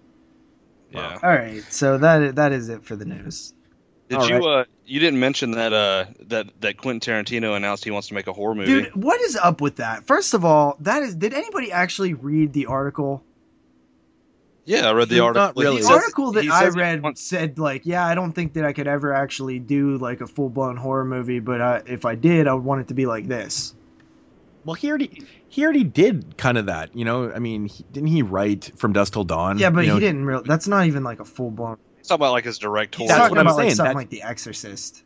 yeah. 0.90 1.18
All 1.22 1.30
right. 1.30 1.62
So 1.70 1.96
that 1.98 2.36
that 2.36 2.52
is 2.52 2.68
it 2.68 2.84
for 2.84 2.96
the 2.96 3.04
news. 3.06 3.54
Did 4.12 4.20
All 4.20 4.28
you 4.28 4.46
uh 4.46 4.64
you 4.84 5.00
didn't 5.00 5.20
mention 5.20 5.52
that 5.52 5.72
uh 5.72 6.04
that 6.26 6.48
that 6.60 6.76
Quentin 6.76 7.00
Tarantino 7.00 7.56
announced 7.56 7.82
he 7.82 7.90
wants 7.90 8.08
to 8.08 8.14
make 8.14 8.26
a 8.26 8.32
horror 8.34 8.54
movie? 8.54 8.82
Dude, 8.82 8.94
what 8.94 9.18
is 9.22 9.36
up 9.36 9.62
with 9.62 9.76
that? 9.76 10.06
First 10.06 10.34
of 10.34 10.44
all, 10.44 10.76
that 10.80 11.02
is. 11.02 11.14
Did 11.14 11.32
anybody 11.32 11.72
actually 11.72 12.12
read 12.12 12.52
the 12.52 12.66
article? 12.66 13.24
Yeah, 14.66 14.86
I 14.86 14.92
read 14.92 15.08
the 15.08 15.20
article. 15.20 15.46
Not 15.46 15.56
really. 15.56 15.80
The 15.80 15.88
He 15.88 15.94
article 15.94 16.32
that 16.32 16.44
I 16.44 16.68
read 16.68 17.02
wants- 17.02 17.22
said 17.22 17.58
like, 17.58 17.86
yeah, 17.86 18.06
I 18.06 18.14
don't 18.14 18.32
think 18.32 18.52
that 18.52 18.66
I 18.66 18.74
could 18.74 18.86
ever 18.86 19.14
actually 19.14 19.58
do 19.58 19.96
like 19.96 20.20
a 20.20 20.26
full 20.26 20.50
blown 20.50 20.76
horror 20.76 21.06
movie, 21.06 21.40
but 21.40 21.62
uh, 21.62 21.80
if 21.86 22.04
I 22.04 22.14
did, 22.14 22.46
I 22.46 22.52
would 22.52 22.62
want 22.62 22.82
it 22.82 22.88
to 22.88 22.94
be 22.94 23.06
like 23.06 23.26
this. 23.26 23.74
Well, 24.66 24.74
he 24.74 24.90
already 24.90 25.24
he 25.48 25.64
already 25.64 25.84
did 25.84 26.36
kind 26.36 26.58
of 26.58 26.66
that. 26.66 26.94
You 26.94 27.06
know, 27.06 27.32
I 27.32 27.38
mean, 27.38 27.66
he, 27.66 27.82
didn't 27.90 28.10
he 28.10 28.22
write 28.22 28.72
From 28.76 28.92
Dusk 28.92 29.14
Till 29.14 29.24
Dawn? 29.24 29.58
Yeah, 29.58 29.70
but 29.70 29.80
You 29.80 29.88
know, 29.88 29.94
he 29.94 30.00
didn't 30.00 30.26
really. 30.26 30.44
That's 30.46 30.68
not 30.68 30.84
even 30.84 31.02
like 31.02 31.18
a 31.18 31.24
full 31.24 31.50
blown. 31.50 31.78
He's 32.02 32.08
talking 32.08 32.20
about 32.22 32.32
like 32.32 32.44
his 32.44 32.58
direct 32.58 32.96
He's 32.96 33.06
That's 33.08 33.18
talking 33.18 33.30
what 33.36 33.38
I'm 33.38 33.46
about 33.46 33.56
like 33.56 33.64
saying, 33.66 33.76
something 33.76 33.84
that's- 33.96 33.96
like 33.96 34.10
The 34.10 34.22
Exorcist. 34.22 35.04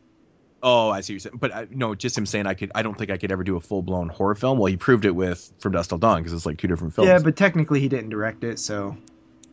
Oh, 0.63 0.89
I 0.89 1.01
see 1.01 1.13
what 1.13 1.13
you're 1.13 1.19
saying. 1.19 1.37
But 1.37 1.53
I, 1.53 1.67
no, 1.69 1.93
just 1.93 2.17
him 2.17 2.25
saying 2.25 2.47
I 2.47 2.55
could. 2.55 2.71
I 2.73 2.81
don't 2.81 2.97
think 2.97 3.11
I 3.11 3.17
could 3.17 3.31
ever 3.31 3.43
do 3.43 3.57
a 3.57 3.61
full 3.61 3.83
blown 3.83 4.09
horror 4.09 4.33
film. 4.33 4.57
Well, 4.57 4.65
he 4.65 4.75
proved 4.75 5.05
it 5.05 5.11
with 5.11 5.53
From 5.59 5.73
Dusk 5.73 5.89
Till 5.89 5.99
Dawn 5.99 6.17
because 6.17 6.33
it's 6.33 6.47
like 6.47 6.57
two 6.57 6.67
different 6.67 6.95
films. 6.95 7.07
Yeah, 7.07 7.19
but 7.19 7.35
technically 7.35 7.79
he 7.79 7.87
didn't 7.87 8.09
direct 8.09 8.43
it, 8.43 8.57
so 8.57 8.97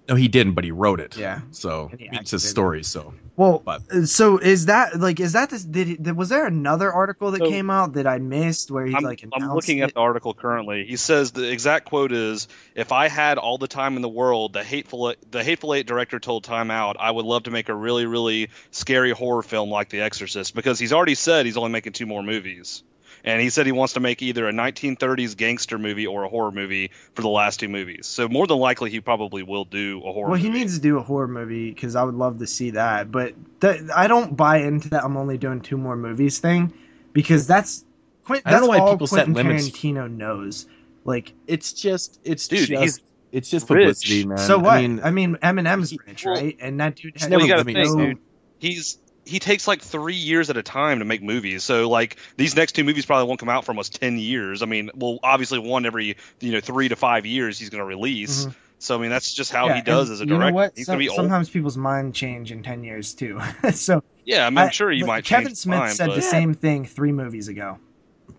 no, 0.08 0.14
he 0.14 0.28
didn't. 0.28 0.52
But 0.54 0.64
he 0.64 0.70
wrote 0.70 1.00
it. 1.00 1.16
yeah. 1.16 1.40
So 1.50 1.90
it's 1.92 2.30
his 2.32 2.48
story. 2.48 2.82
So 2.84 3.14
Well, 3.36 3.60
But- 3.64 4.06
so 4.06 4.38
is 4.38 4.66
that 4.66 5.00
like 5.00 5.18
is 5.18 5.32
that 5.32 5.50
this? 5.50 5.64
Did 5.64 5.86
he, 5.88 6.12
was 6.12 6.28
there 6.28 6.46
another 6.46 6.92
article 6.92 7.32
that 7.32 7.38
So- 7.40 7.50
came 7.50 7.68
out 7.70 7.94
that 7.94 8.06
I 8.06 8.18
missed 8.18 8.70
where 8.70 8.86
he 8.86 8.94
I'm, 8.94 9.02
like 9.02 9.24
I'm 9.32 9.52
looking 9.54 9.78
it? 9.78 9.82
at 9.82 9.94
the 9.94 10.00
article 10.00 10.34
currently. 10.34 10.84
He 10.86 10.96
says 10.96 11.32
the 11.32 11.50
exact 11.50 11.86
quote 11.86 12.12
is, 12.12 12.46
"If 12.76 12.92
I 12.92 13.08
had 13.08 13.38
all 13.38 13.58
the 13.58 13.66
time 13.66 13.96
in 13.96 14.02
the 14.02 14.08
world, 14.08 14.52
the 14.52 14.62
hateful 14.62 15.14
the 15.30 15.42
hateful 15.42 15.74
eight 15.74 15.86
director 15.86 16.20
told 16.20 16.44
Time 16.44 16.70
Out, 16.70 16.96
I 17.00 17.10
would 17.10 17.24
love 17.24 17.44
to 17.44 17.50
make 17.50 17.68
a 17.68 17.74
really 17.74 18.06
really 18.06 18.50
scary 18.70 19.10
horror 19.10 19.42
film 19.42 19.68
like 19.70 19.88
The 19.88 20.00
Exorcist 20.02 20.54
because 20.54 20.78
he's 20.78 20.92
already 20.92 21.14
said 21.16 21.44
he's 21.46 21.56
only 21.56 21.70
making 21.70 21.92
two 21.94 22.06
more 22.06 22.22
movies." 22.22 22.82
And 23.26 23.40
he 23.40 23.48
said 23.48 23.64
he 23.64 23.72
wants 23.72 23.94
to 23.94 24.00
make 24.00 24.20
either 24.20 24.46
a 24.46 24.52
1930s 24.52 25.34
gangster 25.36 25.78
movie 25.78 26.06
or 26.06 26.24
a 26.24 26.28
horror 26.28 26.52
movie 26.52 26.90
for 27.14 27.22
the 27.22 27.28
last 27.28 27.58
two 27.60 27.68
movies. 27.68 28.06
So 28.06 28.28
more 28.28 28.46
than 28.46 28.58
likely, 28.58 28.90
he 28.90 29.00
probably 29.00 29.42
will 29.42 29.64
do 29.64 30.02
a 30.04 30.12
horror. 30.12 30.28
Well, 30.30 30.38
he 30.38 30.50
needs 30.50 30.74
to 30.76 30.80
do 30.82 30.98
a 30.98 31.02
horror 31.02 31.26
movie 31.26 31.70
because 31.70 31.96
I 31.96 32.02
would 32.02 32.14
love 32.16 32.38
to 32.40 32.46
see 32.46 32.70
that. 32.72 33.10
But 33.10 33.32
th- 33.62 33.80
I 33.96 34.08
don't 34.08 34.36
buy 34.36 34.58
into 34.58 34.90
that. 34.90 35.04
I'm 35.04 35.16
only 35.16 35.38
doing 35.38 35.62
two 35.62 35.78
more 35.78 35.96
movies 35.96 36.38
thing 36.38 36.72
because 37.14 37.46
that's 37.46 37.84
Quint, 38.26 38.42
I 38.44 38.50
don't 38.50 38.60
that's 38.60 38.66
know 38.66 38.68
why 38.68 38.78
all 38.78 38.92
people 38.92 39.06
set 39.06 39.24
Quentin 39.24 39.34
limits. 39.34 39.70
Tarantino 39.70 40.10
knows. 40.10 40.66
Like, 41.06 41.32
it's 41.46 41.72
just 41.72 42.20
it's 42.24 42.46
Dude, 42.48 42.68
just 42.68 42.82
he's 42.82 43.00
it's 43.32 43.50
just 43.50 43.68
rich. 43.70 43.78
publicity, 43.84 44.26
man. 44.26 44.36
so 44.38 44.58
what? 44.58 44.74
I 44.74 45.10
mean, 45.10 45.36
Eminem's 45.36 45.90
he- 45.90 46.00
rich, 46.06 46.24
well, 46.26 46.34
right? 46.34 46.56
And 46.60 46.78
that 46.80 46.96
dude. 46.96 47.18
Has 47.18 47.28
never 47.28 47.42
you 47.42 47.48
gotta 47.48 47.60
living 47.64 47.74
think, 47.74 47.96
dude. 47.98 48.18
he's 48.58 48.98
he 49.26 49.38
takes 49.38 49.66
like 49.66 49.80
three 49.82 50.14
years 50.14 50.50
at 50.50 50.56
a 50.56 50.62
time 50.62 50.98
to 50.98 51.04
make 51.04 51.22
movies. 51.22 51.64
So 51.64 51.88
like 51.88 52.16
these 52.36 52.54
next 52.56 52.72
two 52.72 52.84
movies 52.84 53.06
probably 53.06 53.26
won't 53.26 53.40
come 53.40 53.48
out 53.48 53.64
for 53.64 53.72
almost 53.72 54.00
ten 54.00 54.18
years. 54.18 54.62
I 54.62 54.66
mean, 54.66 54.90
well, 54.94 55.18
obviously 55.22 55.58
one 55.58 55.86
every 55.86 56.16
you 56.40 56.52
know 56.52 56.60
three 56.60 56.88
to 56.88 56.96
five 56.96 57.24
years 57.26 57.58
he's 57.58 57.70
going 57.70 57.80
to 57.80 57.86
release. 57.86 58.46
Mhm. 58.46 58.54
So 58.78 58.96
I 58.96 59.00
mean 59.00 59.10
that's 59.10 59.32
just 59.32 59.50
how 59.52 59.68
Yeah, 59.68 59.76
he 59.76 59.82
does 59.82 60.10
as 60.10 60.20
a 60.20 60.24
you 60.24 60.30
know 60.30 60.36
director. 60.38 60.54
what? 60.54 60.72
He's 60.76 60.86
Some- 60.86 60.94
going 60.94 61.00
to 61.00 61.04
be 61.04 61.08
old. 61.08 61.16
sometimes 61.16 61.48
people's 61.48 61.76
mind 61.76 62.14
change 62.14 62.52
in 62.52 62.62
ten 62.62 62.84
years 62.84 63.14
too. 63.14 63.40
so 63.72 64.02
Yeah, 64.24 64.46
I 64.46 64.50
mean, 64.50 64.58
I- 64.58 64.64
I'm 64.64 64.70
sure 64.70 64.92
you 64.92 65.04
but 65.04 65.08
might. 65.08 65.24
Kevin 65.24 65.46
change 65.48 65.58
Smith 65.58 65.78
mind, 65.78 65.92
said 65.96 66.06
but- 66.08 66.16
the 66.16 66.22
same 66.22 66.52
thing 66.54 66.84
three 66.84 67.12
movies 67.12 67.48
ago. 67.48 67.78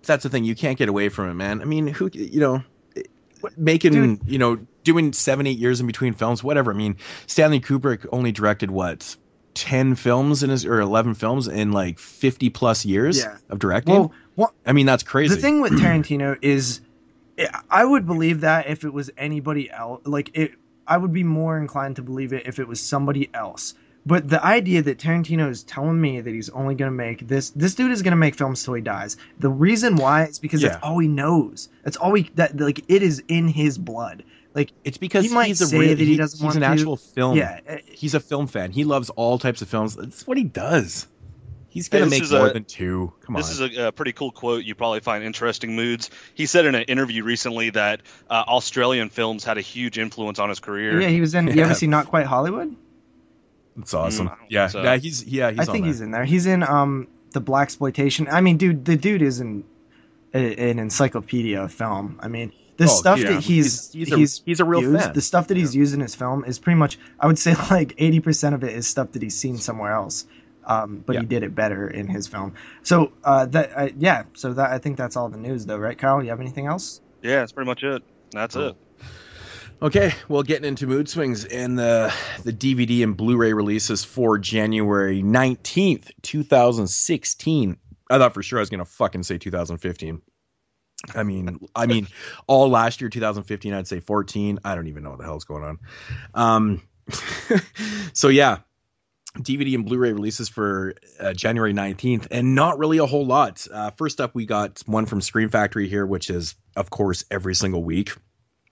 that's 0.03 0.21
the 0.23 0.29
thing. 0.29 0.43
You 0.43 0.55
can't 0.55 0.77
get 0.77 0.87
away 0.89 1.09
from 1.09 1.29
it, 1.29 1.33
man. 1.33 1.61
I 1.61 1.65
mean, 1.65 1.87
who 1.87 2.09
you 2.13 2.39
know, 2.39 2.63
making 3.57 3.93
Dude. 3.93 4.19
you 4.27 4.37
know, 4.37 4.59
doing 4.83 5.13
seven, 5.13 5.47
eight 5.47 5.57
years 5.57 5.79
in 5.81 5.87
between 5.87 6.13
films, 6.13 6.43
whatever. 6.43 6.71
I 6.71 6.75
mean, 6.75 6.97
Stanley 7.27 7.59
Kubrick 7.59 8.05
only 8.11 8.31
directed 8.31 8.69
what 8.69 9.15
ten 9.55 9.95
films 9.95 10.43
in 10.43 10.49
his 10.51 10.65
or 10.65 10.79
eleven 10.79 11.13
films 11.15 11.47
in 11.47 11.71
like 11.71 11.97
fifty 11.97 12.49
plus 12.49 12.85
years 12.85 13.17
Yeah. 13.17 13.37
of 13.49 13.57
directing. 13.59 13.95
Well, 13.95 14.11
what, 14.35 14.53
I 14.65 14.73
mean, 14.73 14.85
that's 14.85 15.03
crazy. 15.03 15.33
The 15.33 15.41
thing 15.41 15.61
with 15.61 15.73
Tarantino 15.81 16.37
is, 16.41 16.81
eh, 17.37 17.47
I 17.69 17.83
would 17.85 18.05
believe 18.05 18.41
that 18.41 18.67
if 18.67 18.83
it 18.83 18.93
was 18.93 19.09
anybody 19.17 19.71
else, 19.71 20.01
like 20.05 20.29
it, 20.33 20.51
I 20.87 20.97
would 20.97 21.13
be 21.13 21.23
more 21.23 21.57
inclined 21.57 21.95
to 21.95 22.01
believe 22.03 22.33
it 22.33 22.45
if 22.45 22.59
it 22.59 22.67
was 22.67 22.79
somebody 22.79 23.29
else. 23.33 23.73
But 24.07 24.29
the 24.29 24.43
idea 24.45 24.83
that 24.83 24.99
Tarantino 24.99 25.49
is 25.49 25.63
telling 25.63 25.99
me 25.99 26.21
that 26.21 26.29
he's 26.31 26.49
only 26.49 26.75
going 26.75 26.91
to 26.91 26.95
make 26.95 27.27
this, 27.27 27.49
this 27.49 27.73
dude 27.73 27.91
is 27.91 28.03
going 28.03 28.11
to 28.11 28.17
make 28.17 28.35
films 28.35 28.63
till 28.63 28.75
he 28.75 28.81
dies. 28.81 29.17
The 29.39 29.49
reason 29.49 29.95
why 29.95 30.25
is 30.25 30.37
because 30.37 30.61
Yeah. 30.61 30.69
that's 30.69 30.83
all 30.83 30.99
he 30.99 31.07
knows. 31.07 31.69
That's 31.83 31.97
all 31.97 32.13
he 32.13 32.29
that 32.35 32.59
like 32.59 32.83
it 32.87 33.01
is 33.01 33.23
in 33.29 33.47
his 33.47 33.79
blood. 33.79 34.23
Like 34.55 34.71
it's 34.83 34.97
because 34.97 35.25
he 35.25 35.33
might 35.33 35.47
he's 35.47 35.61
a 35.61 35.67
say 35.67 35.77
real, 35.77 35.89
that 35.89 35.99
he 35.99 36.15
doesn't 36.17 36.37
he's 36.39 36.43
want 36.43 36.55
an 36.55 36.61
to. 36.61 36.67
actual 36.67 36.95
film. 36.97 37.37
yeah, 37.37 37.59
uh, 37.69 37.77
he's 37.85 38.15
a 38.15 38.19
film 38.19 38.47
fan. 38.47 38.71
He 38.71 38.85
loves 38.85 39.09
all 39.11 39.37
types 39.37 39.61
of 39.61 39.67
films. 39.69 39.95
That's 39.95 40.25
what 40.25 40.37
he 40.37 40.45
does. 40.45 41.07
He's 41.67 41.89
gonna 41.89 42.05
this 42.05 42.21
make 42.21 42.31
more 42.31 42.47
a- 42.47 42.53
than 42.53 42.63
two. 42.63 43.11
Come 43.25 43.35
This 43.35 43.59
on. 43.59 43.69
is 43.69 43.77
a, 43.77 43.87
a 43.87 43.91
pretty 43.91 44.13
cool 44.13 44.31
quote. 44.31 44.63
You 44.63 44.73
probably 44.75 45.01
find 45.01 45.25
interesting 45.25 45.75
moods. 45.75 46.09
He 46.33 46.45
said 46.45 46.65
in 46.65 46.73
an 46.73 46.83
interview 46.83 47.21
recently 47.25 47.71
that 47.71 47.99
uh, 48.29 48.45
Australian 48.47 49.09
films 49.09 49.43
had 49.43 49.57
a 49.57 49.61
huge 49.61 49.97
influence 49.99 50.39
on 50.39 50.47
his 50.47 50.61
career. 50.61 51.01
yeah, 51.01 51.09
he 51.09 51.19
was 51.19 51.35
in. 51.35 51.47
You 51.47 51.61
ever 51.61 51.73
see 51.75 51.87
Not 51.87 52.07
Quite 52.07 52.25
Hollywood? 52.27 52.73
It's 53.77 53.93
awesome. 53.93 54.29
Mm, 54.29 54.37
yeah, 54.47 54.67
so. 54.67 54.81
yeah, 54.83 54.95
he's 54.95 55.25
yeah, 55.25 55.51
he's 55.51 55.59
I 55.59 55.63
on 55.63 55.65
think 55.73 55.83
there. 55.83 55.91
he's 55.91 55.99
in 55.99 56.11
there. 56.11 56.23
He's 56.23 56.45
in 56.45 56.63
um 56.63 57.09
the 57.31 57.41
black 57.41 57.63
exploitation. 57.63 58.29
I 58.31 58.39
mean, 58.39 58.55
dude, 58.55 58.85
the 58.85 58.95
dude 58.95 59.21
is 59.21 59.41
an 59.41 59.65
an 60.31 60.79
encyclopedia 60.79 61.61
of 61.61 61.73
film. 61.73 62.19
I 62.23 62.29
mean, 62.29 62.53
the 62.77 62.83
Oh, 62.85 62.87
stuff 62.87 63.19
yeah. 63.19 63.31
that 63.33 63.41
he's 63.43 63.91
he's, 63.93 64.09
he's, 64.09 64.39
a, 64.39 64.43
he's 64.45 64.59
a 64.59 64.65
real 64.65 64.81
used, 64.81 65.03
fan. 65.03 65.13
the 65.13 65.21
stuff 65.21 65.47
that 65.47 65.57
he's 65.57 65.75
used 65.75 65.93
in 65.93 65.99
his 66.01 66.13
film 66.15 66.43
is 66.45 66.59
pretty 66.59 66.77
much 66.77 66.97
I 67.19 67.27
would 67.27 67.39
say 67.39 67.55
like 67.71 67.93
eighty 67.97 68.19
percent 68.19 68.55
of 68.55 68.63
it 68.63 68.73
is 68.75 68.87
stuff 68.87 69.11
that 69.13 69.21
he's 69.21 69.35
seen 69.37 69.57
somewhere 69.57 69.91
else. 69.93 70.25
Um, 70.67 71.03
but 71.05 71.13
Yeah. 71.13 71.19
he 71.21 71.25
did 71.27 71.43
it 71.43 71.53
better 71.53 71.87
in 71.87 72.07
his 72.07 72.27
film. 72.27 72.55
So 72.81 73.11
uh, 73.23 73.45
that 73.47 73.71
uh, 73.77 73.89
yeah, 73.97 74.23
so 74.33 74.51
that 74.53 74.71
I 74.71 74.79
think 74.79 74.97
that's 74.97 75.15
all 75.15 75.29
the 75.29 75.37
news 75.37 75.65
though, 75.65 75.77
right, 75.77 75.97
Kyle? 75.97 76.23
You 76.23 76.29
have 76.31 76.41
anything 76.41 76.65
else? 76.65 77.01
Yeah, 77.21 77.39
that's 77.41 77.51
pretty 77.51 77.67
much 77.67 77.83
it. 77.83 78.01
That's 78.31 78.55
Cool. 78.55 78.69
it. 78.69 78.75
Okay, 79.81 80.13
well, 80.29 80.41
getting 80.41 80.65
into 80.67 80.87
mood 80.87 81.07
swings 81.09 81.45
and 81.45 81.77
the 81.77 82.11
the 82.43 82.53
DVD 82.53 83.03
and 83.03 83.15
Blu-ray 83.15 83.53
releases 83.53 84.03
for 84.03 84.37
January 84.37 85.21
nineteenth, 85.21 86.09
two 86.23 86.43
thousand 86.43 86.87
sixteen. 86.87 87.77
I 88.09 88.17
thought 88.17 88.33
for 88.33 88.41
sure 88.41 88.57
I 88.59 88.61
was 88.61 88.69
gonna 88.69 88.85
fucking 88.85 89.23
say 89.23 89.37
two 89.37 89.51
thousand 89.51 89.77
fifteen. 89.77 90.21
I 91.13 91.23
mean, 91.23 91.59
I 91.75 91.85
mean, 91.85 92.07
all 92.47 92.69
last 92.69 93.01
year, 93.01 93.09
2015, 93.09 93.73
I'd 93.73 93.87
say 93.87 93.99
14. 93.99 94.59
I 94.63 94.75
don't 94.75 94.87
even 94.87 95.03
know 95.03 95.11
what 95.11 95.19
the 95.19 95.25
hell's 95.25 95.45
going 95.45 95.63
on. 95.63 95.79
Um, 96.33 96.81
so 98.13 98.29
yeah, 98.29 98.59
DVD 99.39 99.75
and 99.75 99.85
Blu-ray 99.85 100.13
releases 100.13 100.49
for 100.49 100.95
uh, 101.19 101.33
January 101.33 101.73
19th, 101.73 102.27
and 102.31 102.55
not 102.55 102.77
really 102.79 102.97
a 102.97 103.05
whole 103.05 103.25
lot. 103.25 103.65
Uh, 103.71 103.91
first 103.91 104.21
up, 104.21 104.33
we 104.33 104.45
got 104.45 104.81
one 104.85 105.05
from 105.05 105.21
Scream 105.21 105.49
Factory 105.49 105.87
here, 105.87 106.05
which 106.05 106.29
is, 106.29 106.55
of 106.75 106.89
course, 106.89 107.25
every 107.29 107.55
single 107.55 107.83
week. 107.83 108.13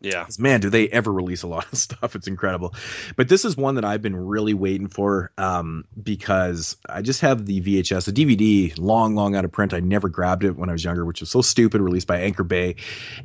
Yeah. 0.04 0.28
man, 0.38 0.60
do 0.60 0.70
they 0.70 0.90
ever 0.90 1.12
release 1.12 1.44
a 1.44 1.48
lot 1.48 1.66
of 1.72 1.78
stuff? 1.80 2.16
It's 2.16 2.28
incredible. 2.28 2.76
But 3.16 3.30
this 3.30 3.46
is 3.46 3.56
one 3.56 3.76
that 3.76 3.86
I've 3.86 4.02
been 4.02 4.16
really 4.16 4.54
waiting 4.54 4.90
for 4.90 5.32
um, 5.38 5.86
because 6.04 6.76
I 6.90 7.02
just 7.02 7.22
have 7.22 7.46
the 7.46 7.62
VHS, 7.62 8.06
the 8.06 8.12
DVD, 8.12 8.78
long, 8.78 9.16
long 9.16 9.36
out 9.36 9.46
of 9.46 9.52
print. 9.52 9.74
I 9.74 9.80
never 9.80 10.10
grabbed 10.10 10.44
it 10.44 10.58
when 10.58 10.70
I 10.70 10.74
was 10.74 10.84
younger, 10.84 11.06
which 11.06 11.22
was 11.22 11.30
so 11.30 11.42
stupid. 11.42 11.82
Released 11.82 12.08
by 12.08 12.20
Anchor 12.20 12.44
Bay, 12.44 12.76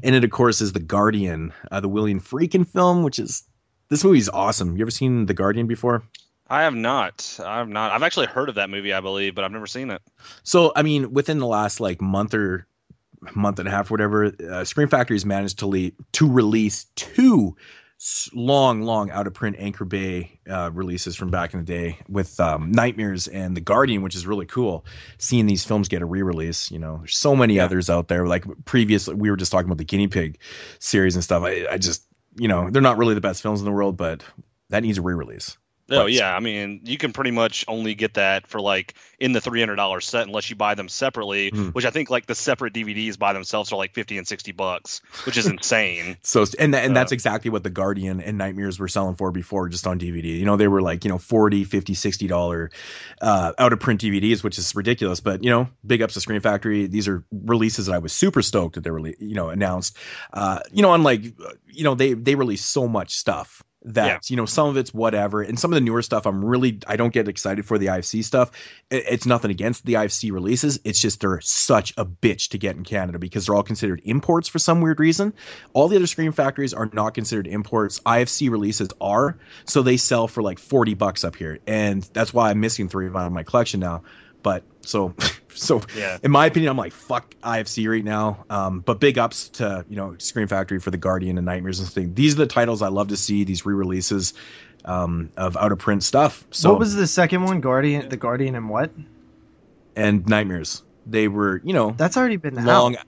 and 0.02 0.14
it 0.14 0.22
of 0.24 0.30
course 0.30 0.60
is 0.60 0.72
The 0.72 0.80
Guardian, 0.80 1.52
uh, 1.70 1.80
the 1.80 1.88
William 1.88 2.20
Friedkin 2.20 2.66
film, 2.66 3.02
which 3.02 3.18
is 3.18 3.42
this 3.88 4.04
movie's 4.04 4.28
awesome. 4.28 4.76
You 4.76 4.82
ever 4.82 4.90
seen 4.90 5.26
The 5.26 5.34
Guardian 5.34 5.66
before? 5.66 6.02
I 6.50 6.62
have 6.62 6.74
not. 6.74 7.38
I 7.44 7.58
have 7.58 7.68
not. 7.68 7.92
I've 7.92 8.02
actually 8.02 8.26
heard 8.26 8.48
of 8.48 8.54
that 8.54 8.70
movie, 8.70 8.92
I 8.92 9.00
believe, 9.00 9.34
but 9.34 9.44
I've 9.44 9.52
never 9.52 9.66
seen 9.66 9.90
it. 9.90 10.00
So, 10.44 10.72
I 10.74 10.82
mean, 10.82 11.12
within 11.12 11.38
the 11.38 11.46
last 11.46 11.80
like 11.80 12.00
month 12.00 12.34
or 12.34 12.66
month 13.34 13.58
and 13.58 13.68
a 13.68 13.70
half, 13.70 13.90
whatever, 13.90 14.32
uh, 14.50 14.64
Scream 14.64 14.88
Factory's 14.88 15.26
managed 15.26 15.58
to 15.60 15.66
le- 15.66 15.90
to 16.12 16.30
release 16.30 16.86
two 16.96 17.56
long, 18.32 18.82
long 18.82 19.10
out 19.10 19.26
of 19.26 19.34
print 19.34 19.56
Anchor 19.58 19.84
Bay 19.84 20.38
uh, 20.48 20.70
releases 20.72 21.16
from 21.16 21.30
back 21.30 21.52
in 21.52 21.58
the 21.58 21.66
day 21.66 21.98
with 22.08 22.38
um, 22.38 22.70
Nightmares 22.70 23.26
and 23.26 23.56
The 23.56 23.60
Guardian, 23.60 24.02
which 24.02 24.14
is 24.14 24.24
really 24.24 24.46
cool. 24.46 24.84
Seeing 25.18 25.46
these 25.46 25.64
films 25.64 25.88
get 25.88 26.00
a 26.00 26.06
re-release, 26.06 26.70
you 26.70 26.78
know, 26.78 26.98
there's 26.98 27.16
so 27.16 27.34
many 27.34 27.54
Yeah. 27.54 27.64
others 27.64 27.90
out 27.90 28.06
there. 28.06 28.26
Like 28.28 28.44
previously, 28.66 29.14
we 29.16 29.30
were 29.30 29.36
just 29.36 29.50
talking 29.50 29.66
about 29.66 29.78
the 29.78 29.84
Guinea 29.84 30.06
Pig 30.06 30.38
series 30.78 31.16
and 31.16 31.24
stuff. 31.24 31.42
I, 31.42 31.66
I 31.72 31.78
just, 31.78 32.04
you 32.36 32.46
know, 32.46 32.70
they're 32.70 32.82
not 32.82 32.98
really 32.98 33.14
the 33.14 33.20
best 33.20 33.42
films 33.42 33.58
in 33.60 33.64
the 33.64 33.72
world, 33.72 33.96
but 33.96 34.22
that 34.70 34.84
needs 34.84 34.98
a 34.98 35.02
re-release. 35.02 35.56
Oh 35.90 36.06
yeah, 36.06 36.34
I 36.36 36.40
mean, 36.40 36.80
you 36.84 36.98
can 36.98 37.12
pretty 37.12 37.30
much 37.30 37.64
only 37.66 37.94
get 37.94 38.14
that 38.14 38.46
for 38.46 38.60
like 38.60 38.94
in 39.18 39.32
the 39.32 39.40
three 39.40 39.60
hundred 39.60 39.76
dollar 39.76 40.00
set 40.00 40.26
unless 40.26 40.50
you 40.50 40.56
buy 40.56 40.74
them 40.74 40.88
separately, 40.88 41.50
Mhm. 41.50 41.72
which 41.74 41.84
I 41.86 41.90
think 41.90 42.10
like 42.10 42.26
the 42.26 42.34
separate 42.34 42.74
DVDs 42.74 43.18
by 43.18 43.32
themselves 43.32 43.72
are 43.72 43.76
like 43.76 43.94
fifty 43.94 44.18
and 44.18 44.28
sixty 44.28 44.52
bucks, 44.52 45.00
which 45.24 45.36
is 45.38 45.46
insane. 45.46 46.18
So 46.22 46.44
and 46.58 46.74
and 46.74 46.94
that's 46.94 47.12
exactly 47.12 47.50
what 47.50 47.62
the 47.62 47.70
Guardian 47.70 48.20
and 48.20 48.36
Nightmares 48.36 48.78
were 48.78 48.88
selling 48.88 49.16
for 49.16 49.30
before 49.30 49.68
just 49.68 49.86
on 49.86 49.98
DVD. 49.98 50.24
You 50.38 50.44
know, 50.44 50.56
they 50.56 50.68
were 50.68 50.82
like, 50.82 51.04
you 51.04 51.10
know, 51.10 51.18
40, 51.18 51.64
50, 51.64 51.94
60 51.94 52.26
dollar 52.26 52.70
uh 53.22 53.52
out 53.58 53.72
of 53.72 53.80
print 53.80 54.00
DVDs, 54.02 54.44
which 54.44 54.58
is 54.58 54.74
ridiculous, 54.74 55.20
but 55.20 55.42
you 55.42 55.50
know, 55.50 55.68
big 55.86 56.02
ups 56.02 56.14
to 56.14 56.20
Scream 56.20 56.40
Factory. 56.40 56.86
These 56.86 57.08
are 57.08 57.24
releases 57.32 57.86
that 57.86 57.94
I 57.94 57.98
was 57.98 58.12
super 58.12 58.42
stoked 58.42 58.74
that 58.74 58.84
they 58.84 58.90
were 58.90 59.06
you 59.06 59.34
know 59.34 59.48
announced. 59.48 59.96
Uh 60.34 60.60
you 60.70 60.82
know, 60.82 60.92
unlike 60.92 61.24
uh, 61.44 61.52
you 61.66 61.84
know, 61.84 61.94
they 61.94 62.12
they 62.12 62.34
release 62.34 62.64
so 62.64 62.86
much 62.86 63.14
stuff 63.14 63.62
that 63.84 64.06
Yeah. 64.06 64.18
you 64.28 64.36
know 64.36 64.44
some 64.46 64.68
of 64.68 64.76
it's 64.76 64.92
whatever. 64.92 65.40
And 65.40 65.58
some 65.58 65.72
of 65.72 65.76
the 65.76 65.80
newer 65.80 66.02
stuff 66.02 66.26
i'm 66.26 66.44
really 66.44 66.80
i 66.88 66.96
don't 66.96 67.12
get 67.12 67.28
excited 67.28 67.64
for 67.64 67.78
the 67.78 67.86
ifc 67.86 68.24
stuff. 68.24 68.50
It- 68.90 69.04
it's 69.08 69.26
nothing 69.26 69.50
against 69.50 69.86
the 69.86 69.94
ifc 69.94 70.32
releases. 70.32 70.80
It's 70.84 71.00
just 71.00 71.20
they're 71.20 71.40
such 71.40 71.94
a 71.96 72.04
bitch 72.04 72.48
to 72.50 72.58
get 72.58 72.76
in 72.76 72.84
canada 72.84 73.18
because 73.18 73.46
they're 73.46 73.54
all 73.54 73.62
considered 73.62 74.00
imports 74.04 74.48
for 74.48 74.58
some 74.58 74.80
weird 74.80 74.98
reason. 75.00 75.32
All 75.74 75.86
the 75.88 75.96
other 75.96 76.06
Scream 76.08 76.32
Factories 76.32 76.74
are 76.74 76.90
not 76.92 77.14
considered 77.14 77.46
imports. 77.46 78.00
Ifc 78.00 78.50
releases 78.50 78.88
are. 79.00 79.38
So 79.64 79.82
they 79.82 79.96
sell 79.96 80.26
for 80.28 80.42
like 80.42 80.58
40 80.58 80.94
bucks 80.94 81.22
up 81.22 81.36
here. 81.36 81.58
And 81.66 82.02
that's 82.12 82.34
why 82.34 82.50
i'm 82.50 82.60
missing 82.60 82.88
three 82.88 83.06
of 83.06 83.14
of 83.16 83.32
my 83.32 83.42
collection 83.44 83.80
now 83.80 84.02
but 84.48 84.62
so 84.80 85.14
so 85.54 85.82
Yeah. 85.94 86.16
in 86.22 86.30
my 86.30 86.46
opinion, 86.46 86.70
I'm 86.70 86.78
like 86.78 86.92
fuck 86.94 87.34
IFC 87.42 87.86
right 87.86 88.02
now. 88.04 88.46
Um, 88.48 88.80
but 88.80 88.98
big 88.98 89.18
ups 89.18 89.50
to 89.50 89.84
you 89.90 89.96
know 89.96 90.14
Scream 90.18 90.48
Factory 90.48 90.78
for 90.80 90.90
the 90.90 90.96
Guardian 90.96 91.36
and 91.36 91.44
Nightmares 91.44 91.80
and 91.80 91.88
thing. 91.88 92.14
These 92.14 92.32
are 92.34 92.38
the 92.38 92.46
titles 92.46 92.80
I 92.80 92.88
love 92.88 93.08
to 93.08 93.16
see. 93.16 93.44
These 93.44 93.66
re-releases 93.66 94.32
um, 94.86 95.30
of 95.36 95.54
out 95.58 95.70
of 95.72 95.78
print 95.78 96.02
stuff. 96.02 96.46
So 96.50 96.70
what 96.70 96.78
was 96.78 96.94
the 96.94 97.06
second 97.06 97.42
one? 97.44 97.60
Guardian, 97.60 98.08
the 98.08 98.16
Guardian, 98.16 98.54
and 98.54 98.70
what? 98.70 98.90
and 99.96 100.26
Nightmares. 100.26 100.82
They 101.06 101.28
were 101.28 101.60
you 101.62 101.74
know 101.74 101.90
That's 101.98 102.16
already 102.16 102.36
been 102.36 102.64
long. 102.64 102.96
out. 102.96 103.04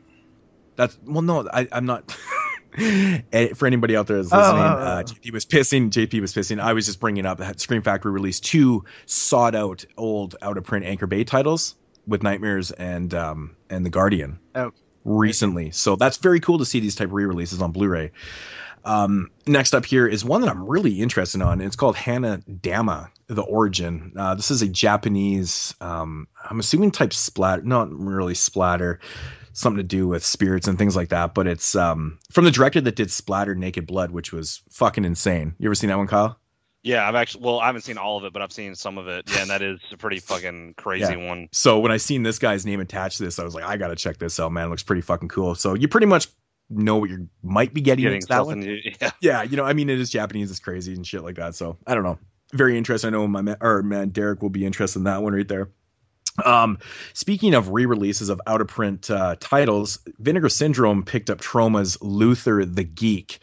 That's 0.77 0.99
well, 1.07 1.23
no, 1.23 1.49
I, 1.53 1.67
I'm 1.73 1.87
not. 1.87 2.15
Eh, 3.33 3.55
For 3.55 3.67
anybody 3.67 3.97
out 3.97 4.07
there 4.07 4.17
that's 4.23 4.33
Oh, 4.33 4.39
listening, 4.39 4.63
oh, 4.63 4.67
uh, 4.67 5.03
oh. 5.07 5.11
JP 5.11 5.33
was 5.33 5.45
pissing. 5.47 5.91
JP 5.91 6.21
was 6.21 6.35
pissing. 6.35 6.61
I 6.61 6.73
was 6.73 6.87
just 6.87 7.01
bringing 7.01 7.27
up 7.27 7.39
that 7.39 7.61
Scream 7.61 7.83
Factory 7.83 8.13
released 8.13 8.45
two 8.45 8.85
sought 9.07 9.55
out 9.55 9.85
old 9.97 10.37
out 10.43 10.57
of 10.57 10.65
print 10.65 10.85
Anchor 10.87 11.07
Bay 11.07 11.25
titles 11.25 11.77
with 12.07 12.23
Nightmares 12.23 12.71
and 12.73 13.13
um 13.15 13.57
and 13.69 13.85
the 13.85 13.91
Guardian 13.91 14.39
Oh. 14.55 14.73
recently. 15.05 15.71
So 15.71 15.97
that's 15.97 16.17
very 16.17 16.41
cool 16.41 16.59
to 16.59 16.65
see 16.65 16.81
these 16.81 16.95
type 16.95 17.09
of 17.09 17.13
re-releases 17.13 17.61
on 17.63 17.73
Blu-ray. 17.73 18.11
Um, 18.85 19.31
next 19.47 19.75
up 19.75 19.85
here 19.85 20.07
is 20.07 20.25
one 20.25 20.41
that 20.41 20.49
I'm 20.49 20.67
really 20.67 21.03
interested 21.03 21.43
on. 21.43 21.61
It's 21.61 21.77
called 21.77 21.97
Hana 21.97 22.39
Dama, 22.63 23.11
The 23.27 23.43
Origin. 23.43 24.11
Uh, 24.17 24.35
this 24.35 24.51
is 24.51 24.63
a 24.63 24.69
Japanese, 24.69 25.75
um, 25.83 26.27
I'm 26.49 26.59
assuming 26.59 26.91
type 26.91 27.13
splatter, 27.13 27.61
not 27.63 27.93
really 27.93 28.35
splatter, 28.35 28.99
something 29.53 29.79
to 29.79 29.83
do 29.83 30.09
with 30.09 30.25
spirits 30.25 30.69
and 30.69 30.79
things 30.79 30.97
like 30.97 31.09
that. 31.11 31.35
But 31.35 31.47
it's 31.47 31.75
um, 31.75 32.19
from 32.31 32.45
the 32.45 32.51
director 32.51 32.81
that 32.81 32.97
did 32.97 33.11
Splatter 33.11 33.55
Naked 33.55 33.87
Blood, 33.87 34.11
which 34.11 34.33
was 34.33 34.63
fucking 34.71 35.05
insane. 35.05 35.55
You 35.59 35.69
ever 35.69 35.75
seen 35.75 35.89
that 35.89 35.99
one, 35.99 36.07
Kyle? 36.07 36.39
Yeah, 36.83 37.07
I've 37.07 37.15
actually 37.15 37.45
well, 37.45 37.61
I 37.61 37.67
haven't 37.67 37.83
seen 37.83 37.99
all 37.99 38.17
of 38.17 38.25
it, 38.25 38.33
but 38.33 38.41
I've 38.41 38.53
seen 38.53 38.75
some 38.75 38.97
of 38.97 39.07
it. 39.07 39.31
Yeah, 39.31 39.43
and 39.43 39.51
that 39.51 39.61
is 39.61 39.81
a 39.93 39.97
pretty 39.99 40.19
fucking 40.19 40.75
crazy 40.79 41.17
one. 41.17 41.49
So 41.53 41.79
when 41.79 41.93
I 41.93 41.99
seen 41.99 42.23
this 42.23 42.39
guy's 42.39 42.65
name 42.65 42.81
attached 42.81 43.19
to 43.19 43.25
this, 43.25 43.39
I 43.39 43.45
was 43.45 43.55
like, 43.55 43.65
I 43.65 43.77
gotta 43.77 43.97
check 43.97 44.17
this 44.17 44.41
out, 44.41 44.51
man. 44.53 44.67
It 44.67 44.71
looks 44.71 44.83
pretty 44.83 45.03
fucking 45.03 45.29
cool. 45.29 45.55
So 45.55 45.75
you 45.75 45.89
pretty 45.89 46.07
much 46.07 46.29
know 46.71 46.97
what 46.97 47.11
you 47.11 47.29
might 47.43 47.75
be 47.75 47.81
getting, 47.81 48.05
Getting 48.05 48.23
that 48.29 48.47
one. 48.47 48.63
yeah. 49.01 49.11
yeah, 49.21 49.43
you 49.43 49.57
know, 49.57 49.65
I 49.65 49.73
mean, 49.75 49.91
it 49.91 50.01
is 50.01 50.09
Japanese, 50.09 50.51
it's 50.51 50.61
crazy 50.61 50.95
and 50.95 51.07
shit 51.07 51.23
like 51.23 51.37
that. 51.37 51.55
So 51.55 51.77
I 51.87 51.95
don't 51.95 52.05
know. 52.05 52.19
Very 52.53 52.79
interesting. 52.79 53.09
I 53.09 53.11
know 53.11 53.29
my 53.29 53.43
man, 53.43 53.57
or 53.61 53.83
man, 53.83 54.09
Derek 54.09 54.41
will 54.41 54.51
be 54.51 54.65
interested 54.65 55.01
in 55.01 55.05
that 55.05 55.23
one 55.23 55.35
right 55.35 55.47
there. 55.47 55.69
Um, 56.45 56.79
speaking 57.13 57.55
of 57.55 57.71
re-releases 57.71 58.29
of 58.29 58.41
out 58.47 58.61
of 58.61 58.69
print 58.69 59.11
uh, 59.11 59.37
titles, 59.41 59.99
Vinegar 60.19 60.49
Syndrome 60.49 61.03
picked 61.05 61.31
up 61.31 61.41
Troma's 61.41 62.01
Luther 62.01 62.65
the 62.65 62.85
Geek 62.85 63.39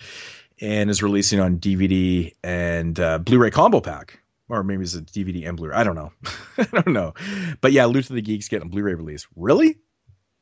and 0.62 0.90
is 0.90 1.04
releasing 1.04 1.40
on 1.40 1.60
DVD 1.60 2.34
and 2.44 3.00
uh, 3.00 3.20
Blu-ray 3.20 3.52
combo 3.52 3.80
pack. 3.80 4.20
Or 4.50 4.64
maybe 4.64 4.84
it's 4.84 4.96
a 4.96 5.02
DVD 5.02 5.48
and 5.48 5.58
Blu-ray. 5.58 5.76
I 5.76 5.84
don't 5.84 5.96
know. 5.96 6.12
I 6.58 6.64
don't 6.72 6.94
know. 6.94 7.14
But 7.62 7.74
yeah, 7.74 7.86
Luther 7.86 8.14
the 8.14 8.22
Geek's 8.22 8.48
getting 8.48 8.68
a 8.68 8.70
Blu-ray 8.70 8.94
release. 8.94 9.28
Really? 9.36 9.78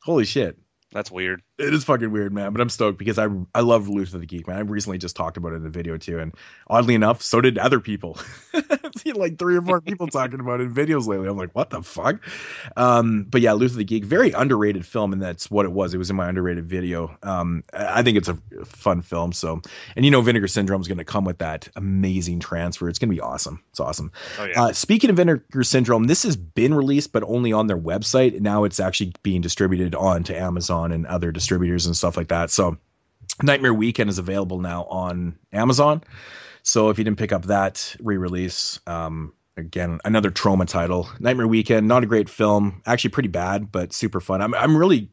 Holy 0.03 0.25
shit 0.25 0.57
That's 0.91 1.09
weird. 1.11 1.41
It 1.57 1.73
is 1.73 1.85
fucking 1.85 2.11
weird, 2.11 2.33
man. 2.33 2.51
But 2.51 2.61
I'm 2.61 2.69
stoked 2.69 2.99
because 2.99 3.17
I 3.17 3.27
I 3.53 3.61
love 3.61 3.87
Luther 3.87 4.17
the 4.17 4.25
Geek, 4.25 4.47
man. 4.47 4.57
I 4.57 4.61
recently 4.61 4.97
just 4.97 5.15
talked 5.15 5.37
about 5.37 5.53
it 5.53 5.57
in 5.57 5.65
a 5.65 5.69
video 5.69 5.97
too, 5.97 6.19
and 6.19 6.33
oddly 6.67 6.95
enough, 6.95 7.21
so 7.21 7.41
did 7.41 7.57
other 7.57 7.79
people. 7.79 8.17
Like 9.13 9.37
three 9.37 9.55
or 9.55 9.61
four 9.61 9.81
people 9.81 10.07
talking 10.07 10.39
about 10.39 10.61
it 10.61 10.63
in 10.63 10.73
videos 10.73 11.05
lately. 11.05 11.27
I'm 11.27 11.37
like, 11.37 11.53
what 11.53 11.69
the 11.69 11.83
fuck? 11.83 12.19
Um, 12.75 13.27
but 13.29 13.39
yeah, 13.39 13.53
Luther 13.53 13.77
the 13.77 13.83
Geek, 13.83 14.03
very 14.03 14.31
underrated 14.31 14.83
film, 14.83 15.13
and 15.13 15.21
that's 15.21 15.51
what 15.51 15.65
it 15.65 15.71
was. 15.73 15.93
It 15.93 15.99
was 15.99 16.09
in 16.09 16.15
my 16.15 16.27
underrated 16.27 16.67
video. 16.67 17.15
Um, 17.21 17.63
I 17.73 17.99
I 17.99 18.03
think 18.03 18.17
it's 18.17 18.27
a 18.27 18.35
fun 18.65 19.01
film. 19.01 19.31
So, 19.31 19.61
and 19.95 20.05
you 20.05 20.11
know, 20.11 20.21
Vinegar 20.21 20.47
Syndrome 20.47 20.81
is 20.81 20.87
going 20.87 20.97
to 20.97 21.05
come 21.05 21.23
with 21.23 21.37
that 21.37 21.69
amazing 21.75 22.39
transfer. 22.39 22.89
It's 22.89 22.97
going 22.97 23.09
to 23.09 23.15
be 23.15 23.21
awesome. 23.21 23.61
It's 23.69 23.79
awesome. 23.79 24.11
Oh 24.39 24.45
yeah. 24.45 24.63
Uh, 24.63 24.73
speaking 24.73 25.11
of 25.11 25.17
Vinegar 25.17 25.63
Syndrome, 25.63 26.05
this 26.05 26.23
has 26.23 26.35
been 26.35 26.73
released, 26.73 27.11
but 27.11 27.23
only 27.23 27.53
on 27.53 27.67
their 27.67 27.77
website. 27.77 28.39
Now 28.41 28.63
it's 28.63 28.79
actually 28.79 29.13
being 29.21 29.41
distributed 29.41 29.93
on 29.93 30.23
to 30.23 30.35
Amazon 30.35 30.91
and 30.91 31.05
other 31.05 31.31
distributors 31.31 31.44
and 31.51 31.97
stuff 31.97 32.17
like 32.17 32.29
that. 32.29 32.49
So, 32.51 32.77
Nightmare 33.41 33.73
Weekend 33.73 34.09
is 34.09 34.17
available 34.17 34.59
now 34.59 34.85
on 34.85 35.37
Amazon. 35.51 36.03
So, 36.63 36.89
if 36.89 36.97
you 36.97 37.03
didn't 37.03 37.17
pick 37.17 37.31
up 37.31 37.45
that 37.45 37.95
re-release, 37.99 38.79
um, 38.87 39.33
again 39.57 39.99
another 40.05 40.31
Troma 40.31 40.67
title, 40.67 41.09
Nightmare 41.19 41.47
Weekend, 41.47 41.87
not 41.87 42.03
a 42.03 42.07
great 42.07 42.29
film, 42.29 42.81
actually 42.85 43.11
pretty 43.11 43.29
bad, 43.29 43.71
but 43.71 43.93
super 43.93 44.19
fun. 44.19 44.41
I'm 44.41 44.53
I'm 44.53 44.75
really 44.75 45.11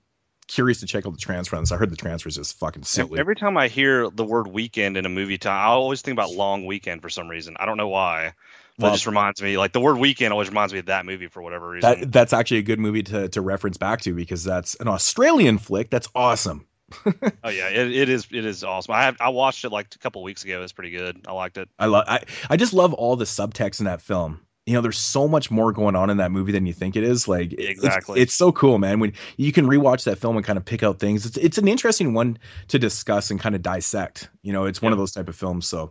curious 0.49 0.81
to 0.81 0.87
check 0.87 1.07
out 1.07 1.13
the 1.13 1.19
transfer 1.19 1.57
on 1.57 1.63
this. 1.63 1.73
I 1.73 1.77
heard 1.77 1.91
the 1.91 1.97
transfer 1.97 2.29
is 2.29 2.37
just 2.37 2.59
fucking 2.59 2.83
silly. 2.83 3.19
Every 3.19 3.37
time 3.37 3.57
I 3.57 3.69
hear 3.69 4.11
the 4.11 4.25
word 4.25 4.49
weekend 4.49 4.97
in 4.97 5.07
a 5.07 5.09
movie 5.09 5.39
time, 5.39 5.59
I 5.59 5.73
always 5.73 6.03
think 6.03 6.15
about 6.15 6.33
Long 6.33 6.67
Weekend 6.67 7.03
for 7.03 7.09
some 7.09 7.29
reason. 7.29 7.57
I 7.59 7.67
don't 7.67 7.77
know 7.77 7.89
why. 7.89 8.35
But 8.79 8.85
Well- 8.85 8.93
it 8.93 8.97
just 8.97 9.07
reminds 9.07 9.43
me, 9.43 9.59
like 9.59 9.73
the 9.73 9.81
word 9.81 9.99
weekend 9.99 10.33
always 10.33 10.49
reminds 10.49 10.73
me 10.73 10.79
of 10.79 10.87
that 10.87 11.05
movie 11.05 11.27
for 11.29 11.43
whatever 11.43 11.69
reason. 11.69 12.01
that 12.01 12.13
that's 12.13 12.33
actually 12.33 12.59
a 12.59 12.63
good 12.63 12.79
movie 12.79 13.03
to 13.05 13.29
to 13.29 13.41
reference 13.41 13.77
back 13.77 14.01
to 14.03 14.15
because 14.15 14.45
that's 14.45 14.75
an 14.77 14.89
Australian 14.89 15.59
flick. 15.59 15.91
That's 15.91 16.09
awesome. 16.15 16.67
oh 17.07 17.49
yeah, 17.49 17.69
it, 17.69 17.91
it 17.91 18.09
is. 18.09 18.27
It 18.31 18.45
is 18.45 18.63
awesome. 18.65 18.95
I 18.95 19.05
have, 19.05 19.17
I 19.21 19.31
watched 19.31 19.65
it 19.65 19.71
like 19.71 19.95
a 19.95 19.99
couple 19.99 20.23
weeks 20.23 20.45
ago. 20.45 20.63
It's 20.63 20.73
pretty 20.73 20.91
good. 20.91 21.21
I 21.27 21.33
liked 21.33 21.57
it. 21.57 21.69
I 21.79 21.87
love 21.87 22.05
I, 22.07 22.21
I 22.51 22.57
just 22.57 22.73
love 22.75 22.93
all 22.93 23.17
the 23.17 23.25
subtext 23.25 23.81
in 23.81 23.87
that 23.87 24.03
film. 24.03 24.41
You 24.65 24.75
know, 24.75 24.81
there's 24.81 24.99
so 24.99 25.27
much 25.27 25.51
more 25.51 25.73
going 25.73 25.97
on 25.97 26.09
in 26.09 26.19
that 26.19 26.31
movie 26.31 26.53
than 26.53 26.67
you 26.67 26.73
think 26.73 26.95
it 26.95 27.03
is. 27.03 27.27
Like 27.27 27.53
it- 27.53 27.59
it's- 27.61 27.71
Exactly. 27.79 28.21
it's, 28.21 28.33
so 28.35 28.53
cool, 28.53 28.79
man. 28.79 29.01
When 29.01 29.13
you 29.37 29.51
can 29.53 29.67
rewatch 29.67 30.05
that 30.05 30.19
film 30.19 30.37
and 30.37 30.47
kind 30.47 30.57
of 30.57 30.65
pick 30.65 30.83
out 30.85 31.01
things, 31.01 31.27
it's 31.27 31.37
it's 31.37 31.59
an 31.59 31.67
interesting 31.67 32.15
one 32.15 32.39
to 32.69 32.79
discuss 32.79 33.31
and 33.33 33.41
kind 33.41 33.55
of 33.57 33.63
dissect. 33.63 34.29
You 34.43 34.53
know, 34.53 34.67
it's 34.67 34.81
one 34.81 34.93
of 34.93 34.99
those 34.99 35.11
type 35.13 35.29
of 35.29 35.35
films. 35.35 35.67
So, 35.67 35.91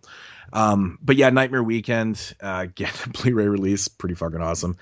um, 0.53 0.98
but 1.02 1.18
yeah, 1.18 1.30
Nightmare 1.30 1.64
Weekend, 1.64 2.34
uh, 2.41 2.68
get 2.76 3.06
a 3.06 3.10
Blu-ray 3.10 3.48
release, 3.48 3.89
pretty 3.89 4.15
fucking 4.15 4.41
awesome. 4.41 4.77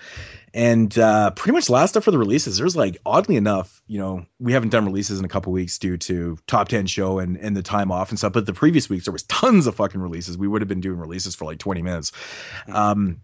And 0.53 0.95
uh, 0.97 1.31
pretty 1.31 1.53
much 1.53 1.69
last 1.69 1.95
up 1.97 2.03
for 2.03 2.11
the 2.11 2.17
releases. 2.17 2.57
There's 2.59 2.75
like 2.75 2.97
oddly 3.07 3.35
enough, 3.37 3.81
you 3.87 3.99
know, 3.99 4.25
we 4.39 4.53
haven't 4.53 4.69
done 4.69 4.85
releases 4.85 5.17
in 5.19 5.25
a 5.25 5.29
couple 5.29 5.51
weeks 5.51 5.77
due 5.79 5.97
to 5.97 6.37
top 6.47 6.67
ten 6.69 6.85
show 6.87 7.17
and 7.19 7.37
and 7.37 7.55
the 7.57 7.61
time 7.63 7.91
off 7.91 8.09
and 8.09 8.17
stuff. 8.19 8.33
But 8.33 8.45
the 8.45 8.53
previous 8.53 8.87
weeks 8.89 9.05
there 9.05 9.11
was 9.11 9.23
tons 9.23 9.65
of 9.67 9.75
fucking 9.75 9.99
releases. 10.01 10.37
We 10.37 10.47
would 10.47 10.61
have 10.61 10.69
been 10.69 10.81
doing 10.81 10.99
releases 10.99 11.33
for 11.35 11.45
like 11.45 11.57
20 11.59 11.81
minutes. 11.81 12.11
Um, 12.67 13.21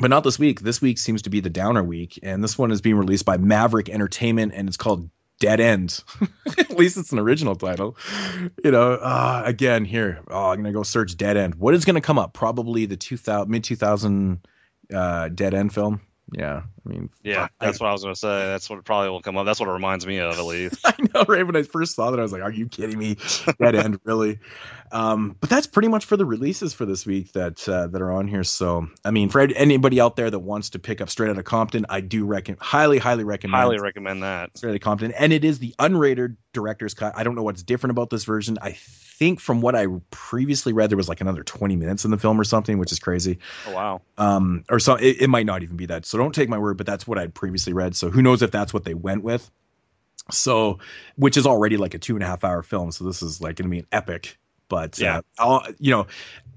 but 0.00 0.08
not 0.08 0.24
this 0.24 0.38
week. 0.38 0.60
This 0.60 0.80
week 0.80 0.98
seems 0.98 1.22
to 1.22 1.30
be 1.30 1.40
the 1.40 1.50
downer 1.50 1.82
week, 1.82 2.18
and 2.22 2.42
this 2.42 2.56
one 2.56 2.70
is 2.70 2.80
being 2.80 2.96
released 2.96 3.24
by 3.24 3.36
Maverick 3.36 3.88
Entertainment, 3.88 4.52
and 4.54 4.68
it's 4.68 4.76
called 4.76 5.10
Dead 5.38 5.60
End. 5.60 6.02
At 6.58 6.70
least 6.78 6.96
it's 6.96 7.12
an 7.12 7.18
original 7.18 7.56
title. 7.56 7.96
You 8.64 8.70
know, 8.70 8.92
uh, 8.94 9.42
again 9.44 9.84
here, 9.84 10.20
oh, 10.28 10.50
I'm 10.50 10.58
gonna 10.58 10.72
go 10.72 10.82
search 10.82 11.16
Dead 11.16 11.36
End. 11.36 11.56
What 11.56 11.74
is 11.74 11.84
gonna 11.84 12.00
come 12.00 12.18
up? 12.18 12.32
Probably 12.32 12.86
the 12.86 12.96
2000 12.96 13.50
mid 13.50 13.64
2000 13.64 14.46
uh, 14.94 15.28
Dead 15.28 15.54
End 15.54 15.74
film. 15.74 16.00
Yeah, 16.32 16.62
I 16.64 16.88
mean, 16.88 17.10
Yeah, 17.22 17.48
that's 17.60 17.78
what 17.78 17.88
I 17.88 17.92
was 17.92 18.02
gonna 18.02 18.16
say. 18.16 18.46
That's 18.46 18.70
what 18.70 18.84
probably 18.84 19.10
will 19.10 19.20
come 19.20 19.36
up. 19.36 19.44
That's 19.44 19.60
what 19.60 19.68
it 19.68 19.72
reminds 19.72 20.06
me 20.06 20.18
of, 20.18 20.38
at 20.38 20.44
least. 20.44 20.78
I 20.84 20.94
know, 21.14 21.24
right? 21.28 21.46
When 21.46 21.56
I 21.56 21.62
first 21.62 21.94
saw 21.94 22.10
that, 22.10 22.18
I 22.18 22.22
was 22.22 22.32
like, 22.32 22.42
"Are 22.42 22.50
you 22.50 22.68
kidding 22.68 22.98
me? 22.98 23.16
Dead 23.60 23.74
end, 23.74 24.00
really?" 24.04 24.38
Um, 24.90 25.36
but 25.40 25.48
that's 25.50 25.66
pretty 25.66 25.88
much 25.88 26.04
for 26.04 26.16
the 26.16 26.24
releases 26.24 26.72
for 26.72 26.86
this 26.86 27.06
week 27.06 27.32
that 27.32 27.68
uh, 27.68 27.86
that 27.88 28.00
are 28.02 28.12
on 28.12 28.28
here. 28.28 28.44
So, 28.44 28.86
I 29.04 29.10
mean, 29.10 29.28
for 29.28 29.40
anybody 29.40 30.00
out 30.00 30.16
there 30.16 30.30
that 30.30 30.38
wants 30.38 30.70
to 30.70 30.78
pick 30.78 31.00
up 31.00 31.10
Straight 31.10 31.30
Outta 31.30 31.42
Compton, 31.42 31.86
I 31.88 32.00
do 32.00 32.24
reckon, 32.24 32.56
highly, 32.60 32.98
highly 32.98 33.24
recommend. 33.24 33.60
Highly 33.60 33.78
recommend 33.78 34.22
that. 34.22 34.56
Straight 34.56 34.70
Outta 34.70 34.78
Compton, 34.78 35.12
and 35.12 35.32
it 35.32 35.44
is 35.44 35.58
the 35.58 35.74
unrated 35.78 36.36
director's 36.52 36.94
cut. 36.94 37.12
I 37.16 37.24
don't 37.24 37.34
know 37.34 37.42
what's 37.42 37.62
different 37.62 37.92
about 37.92 38.10
this 38.10 38.24
version. 38.24 38.58
I 38.60 38.72
think 38.72 39.40
from 39.40 39.60
what 39.60 39.74
I 39.74 39.86
previously 40.10 40.72
read, 40.72 40.90
there 40.90 40.96
was 40.96 41.08
like 41.08 41.20
another 41.20 41.44
20 41.44 41.76
minutes 41.76 42.04
in 42.04 42.10
the 42.10 42.18
film 42.18 42.40
or 42.40 42.44
something, 42.44 42.78
which 42.78 42.92
is 42.92 42.98
crazy 42.98 43.38
Oh 43.64 43.70
wow. 43.72 44.02
um 44.18 44.64
or 44.68 44.78
so 44.78 44.94
it, 44.96 45.22
it 45.22 45.28
might 45.28 45.46
not 45.46 45.62
even 45.62 45.76
be 45.76 45.86
that 45.86 46.04
so 46.04 46.18
don't 46.22 46.34
take 46.34 46.48
my 46.48 46.58
word 46.58 46.76
but 46.76 46.86
that's 46.86 47.06
what 47.06 47.18
i'd 47.18 47.34
previously 47.34 47.72
read. 47.72 47.94
So 47.96 48.10
who 48.10 48.22
knows 48.22 48.42
if 48.42 48.50
that's 48.50 48.72
what 48.72 48.84
they 48.84 48.94
went 48.94 49.22
with. 49.22 49.50
So 50.30 50.78
which 51.16 51.36
is 51.36 51.46
already 51.46 51.76
like 51.76 51.94
a 51.94 51.98
two 51.98 52.14
and 52.14 52.22
a 52.22 52.26
half 52.26 52.44
hour 52.44 52.62
film. 52.62 52.92
So 52.92 53.04
this 53.04 53.22
is 53.22 53.40
like 53.40 53.56
gonna 53.56 53.68
be 53.70 53.80
an 53.80 53.86
epic 53.92 54.38
but 54.68 54.98
Yeah. 54.98 55.18
uh, 55.18 55.22
I'll, 55.38 55.66
you 55.78 55.90
know 55.90 56.06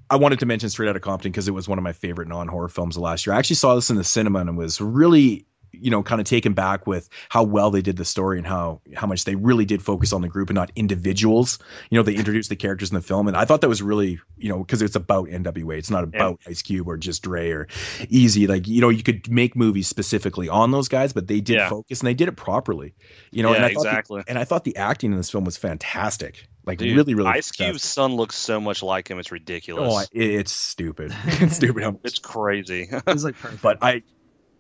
i 0.10 0.16
wanted 0.16 0.40
to 0.40 0.46
mention 0.46 0.70
straight 0.70 0.88
out 0.88 0.96
of 0.96 1.02
compton 1.02 1.32
because 1.32 1.48
it 1.48 1.52
was 1.52 1.68
one 1.68 1.78
of 1.80 1.84
my 1.84 1.92
favorite 1.94 2.28
non-horror 2.28 2.70
films 2.70 2.96
of 2.96 3.02
last 3.02 3.26
year. 3.26 3.34
I 3.34 3.40
actually 3.40 3.56
saw 3.56 3.74
this 3.76 3.90
in 3.90 3.96
the 3.96 4.04
cinema 4.04 4.40
and 4.40 4.50
it 4.50 4.54
was 4.54 4.80
really 4.80 5.46
you 5.82 5.92
know 5.92 6.04
kind 6.04 6.22
of 6.22 6.26
taken 6.26 6.54
back 6.54 6.88
with 6.88 7.10
how 7.30 7.44
well 7.44 7.72
they 7.72 7.82
did 7.82 7.98
the 7.98 8.06
story 8.06 8.38
and 8.38 8.48
how 8.48 8.82
how 8.96 9.08
much 9.08 9.26
they 9.26 9.36
really 9.36 9.66
did 9.66 9.82
focus 9.82 10.14
on 10.14 10.22
the 10.22 10.28
group 10.28 10.50
and 10.50 10.56
not 10.56 10.72
individuals. 10.76 11.60
You 11.90 11.98
know, 11.98 12.04
they 12.04 12.16
introduced 12.16 12.50
the 12.50 12.56
characters 12.56 12.90
in 12.90 12.96
the 12.96 13.02
film, 13.02 13.28
and 13.28 13.36
I 13.38 13.46
thought 13.46 13.62
that 13.62 13.70
was 13.70 13.82
really 13.82 14.20
you 14.38 14.50
know 14.50 14.60
because 14.60 14.82
it's 14.82 14.96
about 14.96 15.28
NWA. 15.28 15.78
It's 15.78 15.90
not 15.90 16.04
about 16.04 16.40
yeah. 16.46 16.52
Ice 16.52 16.62
Cube 16.62 16.88
or 16.88 16.98
just 16.98 17.24
Dre 17.24 17.52
or 17.52 17.66
Eazy. 17.66 18.48
Like 18.48 18.68
you 18.68 18.82
know, 18.82 18.90
you 18.90 19.04
could 19.04 19.30
make 19.30 19.56
movies 19.56 19.88
specifically 19.88 20.50
on 20.50 20.72
those 20.72 20.88
guys, 20.88 21.14
but 21.14 21.28
they 21.28 21.42
did 21.42 21.58
yeah. 21.58 21.70
focus 21.70 22.02
and 22.02 22.08
they 22.08 22.14
did 22.14 22.28
it 22.28 22.36
properly. 22.36 22.94
You 23.32 23.44
know, 23.44 23.52
yeah, 23.52 23.58
and 23.58 23.66
I 23.66 23.70
exactly. 23.70 24.22
The, 24.22 24.30
and 24.30 24.40
I 24.40 24.44
thought 24.44 24.64
the 24.64 24.78
acting 24.78 25.12
in 25.12 25.18
this 25.18 25.30
film 25.30 25.46
was 25.46 25.58
fantastic. 25.58 26.48
Like 26.66 26.80
Dude, 26.80 26.96
really, 26.96 27.14
really. 27.14 27.30
Ice 27.30 27.52
Cube's 27.52 27.84
son 27.84 28.16
looks 28.16 28.36
so 28.36 28.60
much 28.60 28.82
like 28.82 29.08
him; 29.08 29.20
it's 29.20 29.32
ridiculous. 29.32 29.94
Oh, 29.94 30.04
it's 30.12 30.52
stupid. 30.52 31.14
it's 31.26 31.58
stupid. 31.58 32.00
it's 32.04 32.20
crazy. 32.20 32.90
it's 32.92 33.24
like 33.24 33.36
perfect. 33.36 33.62
But 33.66 33.80
I, 33.82 34.04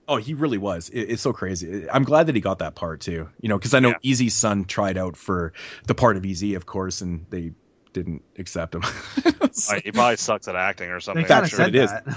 oh, 0.07 0.17
he 0.17 0.33
really 0.33 0.57
was. 0.57 0.89
It, 0.89 1.01
it's 1.01 1.21
so 1.21 1.33
crazy. 1.33 1.89
I'm 1.89 2.03
glad 2.03 2.27
that 2.27 2.35
he 2.35 2.41
got 2.41 2.59
that 2.59 2.75
part 2.75 3.01
too. 3.01 3.29
You 3.41 3.49
know, 3.49 3.57
because 3.57 3.73
I 3.73 3.79
know 3.79 3.89
yeah. 3.89 4.11
Eazy's 4.11 4.33
son 4.33 4.65
tried 4.65 4.97
out 4.97 5.15
for 5.15 5.53
the 5.87 5.95
part 5.95 6.17
of 6.17 6.25
Easy, 6.25 6.55
of 6.55 6.65
course, 6.65 7.01
and 7.01 7.25
they 7.29 7.51
didn't 7.93 8.23
accept 8.37 8.75
him. 8.75 8.83
so, 9.51 9.79
he 9.83 9.91
probably 9.91 10.17
sucks 10.17 10.47
at 10.47 10.55
acting 10.55 10.89
or 10.89 10.99
something. 10.99 11.23
They 11.23 11.29
kind 11.29 11.43
of 11.43 11.49
sure 11.49 11.57
said 11.57 11.75
it 11.75 11.87
that. 11.87 12.07
is. 12.07 12.15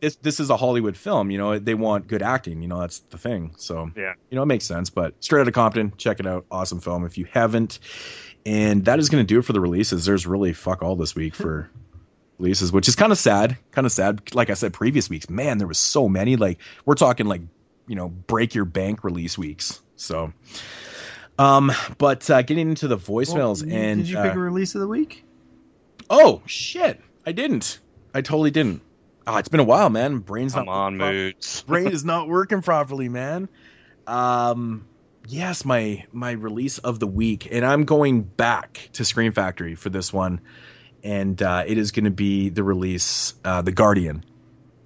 It's, 0.00 0.14
this 0.16 0.38
is 0.38 0.48
a 0.48 0.56
Hollywood 0.56 0.96
film, 0.96 1.32
you 1.32 1.38
know. 1.38 1.58
They 1.58 1.74
want 1.74 2.06
good 2.06 2.22
acting, 2.22 2.62
you 2.62 2.68
know. 2.68 2.78
That's 2.80 3.00
the 3.00 3.18
thing. 3.18 3.54
So, 3.56 3.90
yeah, 3.96 4.14
you 4.30 4.36
know, 4.36 4.42
it 4.42 4.46
makes 4.46 4.64
sense. 4.64 4.90
But 4.90 5.14
Straight 5.24 5.40
Outta 5.40 5.50
Compton, 5.50 5.92
check 5.96 6.20
it 6.20 6.26
out. 6.26 6.46
Awesome 6.52 6.78
film. 6.78 7.04
If 7.04 7.18
you 7.18 7.26
haven't, 7.32 7.80
and 8.46 8.84
that 8.84 9.00
is 9.00 9.08
going 9.08 9.24
to 9.24 9.26
do 9.26 9.40
it 9.40 9.42
for 9.42 9.52
the 9.52 9.60
releases. 9.60 10.04
There's 10.04 10.24
really 10.24 10.52
fuck 10.52 10.84
all 10.84 10.94
this 10.94 11.16
week 11.16 11.34
for 11.34 11.68
releases, 12.38 12.72
which 12.72 12.88
is 12.88 12.96
kind 12.96 13.12
of 13.12 13.18
sad. 13.18 13.58
Kind 13.72 13.86
of 13.86 13.92
sad. 13.92 14.34
Like 14.34 14.50
I 14.50 14.54
said, 14.54 14.72
previous 14.72 15.10
weeks, 15.10 15.28
man, 15.28 15.58
there 15.58 15.66
was 15.66 15.78
so 15.78 16.08
many. 16.08 16.36
Like 16.36 16.58
we're 16.84 16.94
talking 16.94 17.26
like 17.26 17.42
you 17.86 17.96
know 17.96 18.08
break 18.08 18.54
your 18.54 18.64
bank 18.64 19.04
release 19.04 19.36
weeks. 19.36 19.80
So, 19.96 20.32
um, 21.38 21.72
but 21.98 22.28
uh, 22.30 22.42
getting 22.42 22.70
into 22.70 22.88
the 22.88 22.98
voicemails 22.98 23.64
well, 23.64 23.74
and 23.74 24.00
did 24.00 24.08
you 24.08 24.16
pick 24.16 24.34
uh, 24.34 24.36
a 24.36 24.38
release 24.38 24.74
of 24.74 24.80
the 24.80 24.88
week? 24.88 25.24
Oh 26.08 26.42
shit, 26.46 27.00
I 27.26 27.32
didn't. 27.32 27.80
I 28.14 28.22
totally 28.22 28.50
didn't. 28.50 28.82
Oh, 29.26 29.36
it's 29.36 29.48
been 29.48 29.60
a 29.60 29.64
while, 29.64 29.90
man. 29.90 30.18
Brain's 30.18 30.54
Come 30.54 30.66
not 30.66 30.72
on, 30.72 30.96
moods. 30.96 31.62
Brain 31.66 31.88
is 31.88 32.04
not 32.04 32.28
working 32.28 32.62
properly, 32.62 33.10
man. 33.10 33.48
Um, 34.06 34.86
yes, 35.26 35.66
my 35.66 36.06
my 36.12 36.30
release 36.32 36.78
of 36.78 36.98
the 36.98 37.06
week, 37.06 37.48
and 37.50 37.64
I'm 37.64 37.84
going 37.84 38.22
back 38.22 38.88
to 38.94 39.04
Scream 39.04 39.32
Factory 39.32 39.74
for 39.74 39.90
this 39.90 40.12
one, 40.12 40.40
and 41.02 41.40
uh, 41.42 41.64
it 41.66 41.78
is 41.78 41.90
going 41.90 42.04
to 42.04 42.10
be 42.10 42.48
the 42.48 42.62
release, 42.62 43.34
uh, 43.44 43.62
The 43.62 43.72
Guardian, 43.72 44.24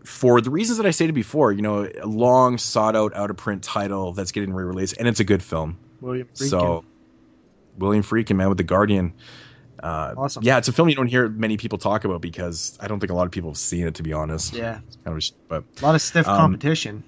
for 0.04 0.40
the 0.40 0.50
reasons 0.50 0.78
that 0.78 0.86
I 0.86 0.90
stated 0.90 1.14
before. 1.14 1.52
You 1.52 1.62
know, 1.62 1.88
a 2.00 2.06
long 2.06 2.58
sought 2.58 2.96
out 2.96 3.14
out 3.14 3.30
of 3.30 3.36
print 3.36 3.62
title 3.62 4.12
that's 4.12 4.32
getting 4.32 4.52
re 4.52 4.64
released, 4.64 4.96
and 4.98 5.08
it's 5.08 5.20
a 5.20 5.24
good 5.24 5.42
film. 5.42 5.78
William 6.00 6.28
Friedkin. 6.34 6.50
So, 6.50 6.84
William 7.78 8.02
Friedkin, 8.02 8.36
man, 8.36 8.48
with 8.48 8.58
The 8.58 8.64
Guardian. 8.64 9.14
Uh, 9.82 10.14
awesome. 10.16 10.44
Yeah, 10.44 10.58
it's 10.58 10.68
a 10.68 10.72
film 10.72 10.88
you 10.88 10.94
don't 10.94 11.08
hear 11.08 11.28
many 11.28 11.56
people 11.56 11.78
talk 11.78 12.04
about 12.04 12.20
because 12.20 12.78
I 12.80 12.86
don't 12.86 13.00
think 13.00 13.10
a 13.10 13.14
lot 13.14 13.26
of 13.26 13.32
people 13.32 13.50
have 13.50 13.58
seen 13.58 13.86
it. 13.86 13.94
To 13.96 14.02
be 14.02 14.12
honest. 14.12 14.54
Yeah. 14.54 14.80
It's 14.86 14.96
kind 15.04 15.16
of, 15.16 15.48
but 15.48 15.64
a 15.80 15.84
lot 15.84 15.94
of 15.94 16.02
stiff 16.02 16.28
um, 16.28 16.36
competition. 16.36 17.02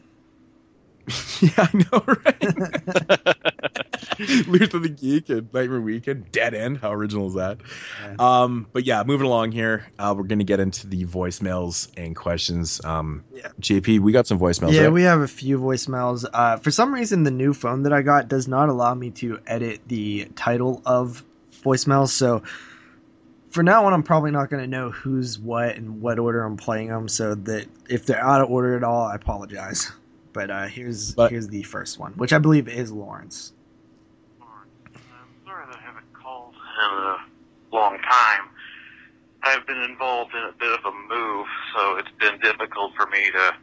yeah, 1.41 1.51
I 1.59 1.69
know, 1.73 2.05
right? 2.07 3.39
Luther 4.49 4.79
the 4.79 4.89
Geek 4.89 5.29
and 5.29 5.53
Nightmare 5.53 5.81
Weekend, 5.81 6.31
Dead 6.33 6.55
End. 6.55 6.79
How 6.79 6.93
original 6.93 7.27
is 7.29 7.35
that? 7.35 7.59
Yeah. 8.03 8.17
Um, 8.19 8.67
but 8.73 8.85
yeah, 8.85 9.03
moving 9.05 9.27
along 9.27 9.53
here, 9.53 9.87
uh, 9.99 10.15
we're 10.17 10.25
gonna 10.25 10.45
get 10.45 10.61
into 10.61 10.87
the 10.87 11.05
voicemails 11.05 11.91
and 11.97 12.15
questions. 12.17 12.83
Um, 12.85 13.25
yeah. 13.33 13.49
JP, 13.61 14.01
we 14.01 14.13
got 14.13 14.27
some 14.27 14.39
voicemails. 14.39 14.73
Yeah, 14.73 14.85
right? 14.85 14.93
we 14.93 15.03
have 15.03 15.21
a 15.21 15.29
few 15.29 15.59
voicemails. 15.59 16.25
Uh, 16.33 16.57
for 16.57 16.71
some 16.71 16.95
reason, 16.95 17.25
the 17.25 17.31
new 17.31 17.53
phone 17.53 17.83
that 17.83 17.93
I 17.93 18.03
got 18.03 18.29
does 18.29 18.49
not 18.49 18.69
allow 18.69 18.95
me 18.95 19.11
to 19.13 19.41
edit 19.47 19.81
the 19.87 20.27
title 20.37 20.83
of 20.87 21.25
voicemails, 21.63 22.09
so 22.09 22.43
for 23.55 23.63
now 23.63 23.87
on, 23.87 23.93
I'm 23.93 24.03
probably 24.03 24.33
not 24.33 24.51
going 24.51 24.63
to 24.65 24.69
know 24.69 24.91
who's 24.91 25.39
what 25.39 25.77
and 25.77 26.01
what 26.01 26.19
order 26.19 26.43
I'm 26.43 26.57
playing 26.57 26.89
them. 26.89 27.07
So 27.07 27.37
that 27.37 27.69
if 27.89 28.05
they're 28.05 28.21
out 28.21 28.41
of 28.41 28.51
order 28.51 28.77
at 28.77 28.83
all, 28.83 29.07
I 29.07 29.15
apologize. 29.15 29.93
But 30.35 30.51
uh, 30.51 30.67
here's 30.67 31.15
but, 31.15 31.31
here's 31.31 31.47
the 31.47 31.63
first 31.63 31.99
one, 31.99 32.13
which 32.15 32.33
I 32.33 32.39
believe 32.39 32.69
is 32.69 32.91
Lawrence. 32.91 33.53
I'm 34.43 35.47
sorry 35.47 35.65
that 35.71 35.77
I 35.77 35.81
haven't 35.81 36.13
called 36.13 36.53
in 36.53 36.99
a 36.99 37.17
long 37.73 37.99
time. 38.01 38.49
I've 39.45 39.65
been 39.65 39.81
involved 39.83 40.35
in 40.35 40.43
a 40.43 40.53
bit 40.59 40.73
of 40.73 40.85
a 40.85 40.93
move, 41.09 41.47
so 41.75 41.97
it's 41.99 42.11
been 42.19 42.41
difficult 42.41 42.95
for 42.97 43.07
me 43.07 43.31
to 43.31 43.55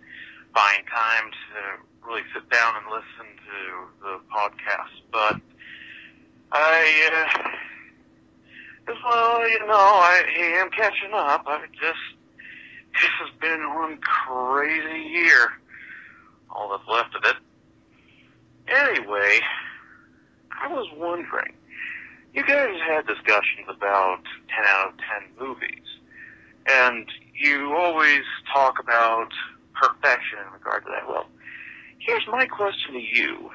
find 0.56 0.84
time 0.88 1.31
to 1.31 2.07
really 2.07 2.22
sit 2.34 2.49
down 2.49 2.76
and 2.77 2.85
listen 2.88 3.27
to 3.35 3.85
the 4.02 4.19
podcast. 4.34 5.02
But 5.11 5.41
I, 6.53 7.34
uh, 8.88 8.93
well, 9.03 9.49
you 9.49 9.60
know, 9.68 9.73
I 9.73 10.23
am 10.61 10.69
catching 10.69 11.11
up. 11.14 11.43
I 11.48 11.65
just, 11.73 11.99
this 12.93 13.10
has 13.19 13.30
been 13.41 13.76
one 13.76 13.98
crazy 13.98 15.02
year 15.02 15.52
all 16.52 16.69
that's 16.69 16.88
left 16.88 17.15
of 17.15 17.23
it. 17.26 17.36
Anyway, 18.68 19.40
I 20.52 20.68
was 20.68 20.88
wondering, 20.95 21.53
you 22.34 22.44
guys 22.45 22.76
had 22.88 23.07
discussions 23.07 23.68
about 23.69 24.22
10 24.56 24.65
out 24.65 24.90
of 24.90 24.94
10 25.38 25.48
movies, 25.48 25.88
and 26.69 27.07
you 27.34 27.73
always 27.73 28.22
talk 28.53 28.80
about 28.80 29.30
perfection 29.73 30.40
in 30.45 30.53
regard 30.53 30.84
to 30.86 30.91
that. 30.91 31.07
Well, 31.07 31.26
here's 31.99 32.28
my 32.28 32.45
question 32.45 32.94
to 32.94 32.99
you. 32.99 33.49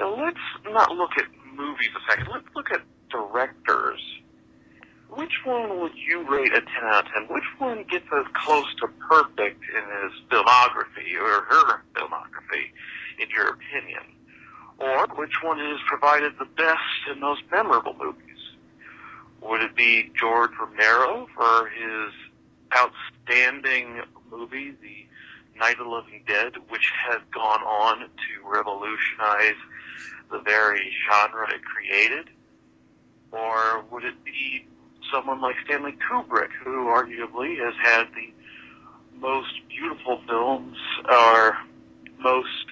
Let's 0.00 0.38
not 0.64 0.92
look 0.92 1.10
at 1.18 1.26
movies 1.54 1.90
a 1.94 2.10
second. 2.10 2.28
Let's 2.32 2.48
look 2.56 2.70
at 2.72 2.80
directors 3.10 4.00
which 5.14 5.32
one 5.44 5.80
would 5.80 5.92
you 5.94 6.28
rate 6.28 6.52
a 6.52 6.60
10 6.60 6.68
out 6.84 7.06
of 7.06 7.12
10? 7.12 7.22
Which 7.28 7.44
one 7.58 7.84
gets 7.84 8.06
as 8.16 8.26
close 8.34 8.66
to 8.80 8.88
perfect 9.08 9.62
in 9.64 10.02
his 10.02 10.12
filmography 10.30 11.20
or 11.20 11.42
her 11.42 11.82
filmography, 11.94 12.70
in 13.18 13.28
your 13.30 13.48
opinion? 13.48 14.02
Or 14.78 15.06
which 15.16 15.42
one 15.42 15.58
has 15.58 15.78
provided 15.86 16.32
the 16.38 16.44
best 16.44 16.80
and 17.08 17.20
most 17.20 17.42
memorable 17.50 17.94
movies? 17.98 18.38
Would 19.42 19.62
it 19.62 19.74
be 19.74 20.10
George 20.18 20.52
Romero 20.58 21.26
for 21.34 21.68
his 21.68 22.12
outstanding 22.76 24.02
movie, 24.30 24.74
The 24.80 25.06
Night 25.58 25.78
of 25.78 25.86
the 25.86 25.90
Living 25.90 26.22
Dead, 26.26 26.54
which 26.68 26.92
has 27.08 27.20
gone 27.32 27.62
on 27.62 28.00
to 28.00 28.48
revolutionize 28.48 29.56
the 30.30 30.38
very 30.40 30.92
genre 31.08 31.48
it 31.52 31.62
created? 31.64 32.30
Or 33.32 33.84
would 33.90 34.04
it 34.04 34.24
be 34.24 34.66
someone 35.12 35.40
like 35.40 35.56
Stanley 35.64 35.96
Kubrick, 36.10 36.50
who 36.64 36.86
arguably 36.86 37.58
has 37.58 37.74
had 37.82 38.08
the 38.14 38.32
most 39.18 39.52
beautiful 39.68 40.20
films 40.28 40.76
or 41.10 41.56
most 42.18 42.66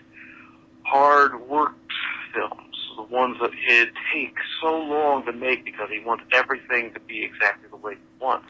hard 0.85 1.49
worked 1.49 1.93
films, 2.35 2.77
the 2.97 3.03
ones 3.03 3.37
that 3.41 3.51
it 3.55 3.91
takes 4.13 4.43
so 4.63 4.79
long 4.79 5.25
to 5.27 5.33
make 5.33 5.65
because 5.65 5.89
he 5.91 6.01
wants 6.01 6.25
everything 6.33 6.93
to 6.95 7.01
be 7.01 7.25
exactly 7.25 7.69
the 7.71 7.77
way 7.77 7.95
he 7.95 8.25
wants. 8.25 8.47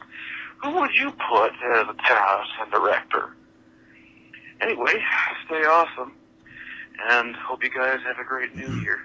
Who 0.63 0.71
would 0.71 0.91
you 0.93 1.11
put 1.11 1.51
as 1.73 1.87
a 1.87 1.95
10 2.07 2.17
out 2.17 2.41
of 2.61 2.71
10 2.71 2.81
director? 2.81 3.35
Anyway, 4.61 4.93
stay 5.45 5.63
awesome, 5.63 6.13
and 7.09 7.35
hope 7.35 7.63
you 7.63 7.69
guys 7.69 7.99
have 8.05 8.19
a 8.19 8.27
great 8.27 8.55
new 8.55 8.81
year. 8.81 8.99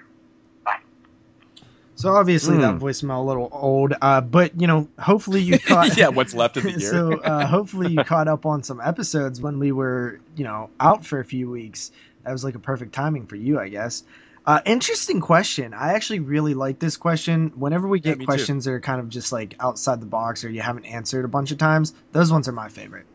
So 1.95 2.13
obviously 2.13 2.57
mm. 2.57 2.61
that 2.61 2.73
hmm. 2.73 2.83
voicemail 2.83 3.19
a 3.19 3.25
little 3.25 3.49
old, 3.53 3.93
uh, 4.01 4.19
but 4.19 4.59
you 4.59 4.67
know, 4.67 4.87
hopefully 4.99 5.41
you 5.41 5.57
caught. 5.65 5.95
yeah, 5.97 6.09
what's 6.09 6.33
left 6.33 6.57
of 6.57 6.63
the 6.63 6.71
year. 6.79 6.79
so 6.79 7.19
uh, 7.19 7.45
hopefully 7.45 7.93
you 7.93 8.03
caught 8.03 8.27
up 8.27 8.45
on 8.45 8.63
some 8.63 8.81
episodes 8.81 9.39
when 9.39 9.59
we 9.59 9.71
were, 9.71 10.19
you 10.35 10.43
know, 10.43 10.69
out 10.79 11.05
for 11.05 11.19
a 11.19 11.25
few 11.25 11.49
weeks. 11.49 11.91
That 12.23 12.31
was 12.31 12.43
like 12.43 12.55
a 12.55 12.59
perfect 12.59 12.93
timing 12.93 13.27
for 13.27 13.37
you, 13.37 13.59
I 13.59 13.69
guess. 13.69 14.03
Uh, 14.45 14.59
interesting 14.65 15.21
question. 15.21 15.73
I 15.73 15.93
actually 15.93 16.19
really 16.19 16.53
like 16.53 16.79
this 16.79 16.97
question. 16.97 17.51
Whenever 17.55 17.87
we 17.87 17.99
get 17.99 18.19
yeah, 18.19 18.25
questions 18.25 18.65
too. 18.65 18.71
that 18.71 18.75
are 18.75 18.79
kind 18.79 18.99
of 18.99 19.09
just 19.09 19.31
like 19.31 19.55
outside 19.59 20.01
the 20.01 20.05
box 20.05 20.43
or 20.43 20.49
you 20.49 20.61
haven't 20.61 20.85
answered 20.85 21.25
a 21.25 21.27
bunch 21.29 21.51
of 21.51 21.57
times, 21.57 21.93
those 22.11 22.31
ones 22.31 22.47
are 22.47 22.51
my 22.51 22.69
favorite. 22.69 23.05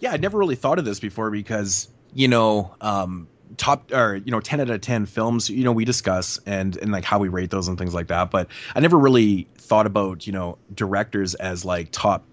Yeah, 0.00 0.12
I 0.12 0.16
never 0.16 0.38
really 0.38 0.56
thought 0.56 0.78
of 0.78 0.84
this 0.84 0.98
before 0.98 1.30
because 1.30 1.88
you 2.14 2.28
know, 2.28 2.74
um, 2.80 3.28
top 3.56 3.92
or 3.92 4.16
you 4.16 4.30
know 4.30 4.40
10 4.40 4.60
out 4.60 4.70
of 4.70 4.80
10 4.80 5.06
films 5.06 5.48
you 5.48 5.64
know 5.64 5.72
we 5.72 5.84
discuss 5.84 6.38
and 6.46 6.76
and 6.78 6.92
like 6.92 7.04
how 7.04 7.18
we 7.18 7.28
rate 7.28 7.50
those 7.50 7.68
and 7.68 7.78
things 7.78 7.94
like 7.94 8.08
that. 8.08 8.30
But 8.30 8.48
i 8.74 8.80
never 8.80 8.98
really 8.98 9.48
thought 9.56 9.86
about 9.86 10.26
you 10.26 10.32
know 10.32 10.58
directors 10.74 11.34
as 11.36 11.64
like 11.64 11.88
top 11.92 12.24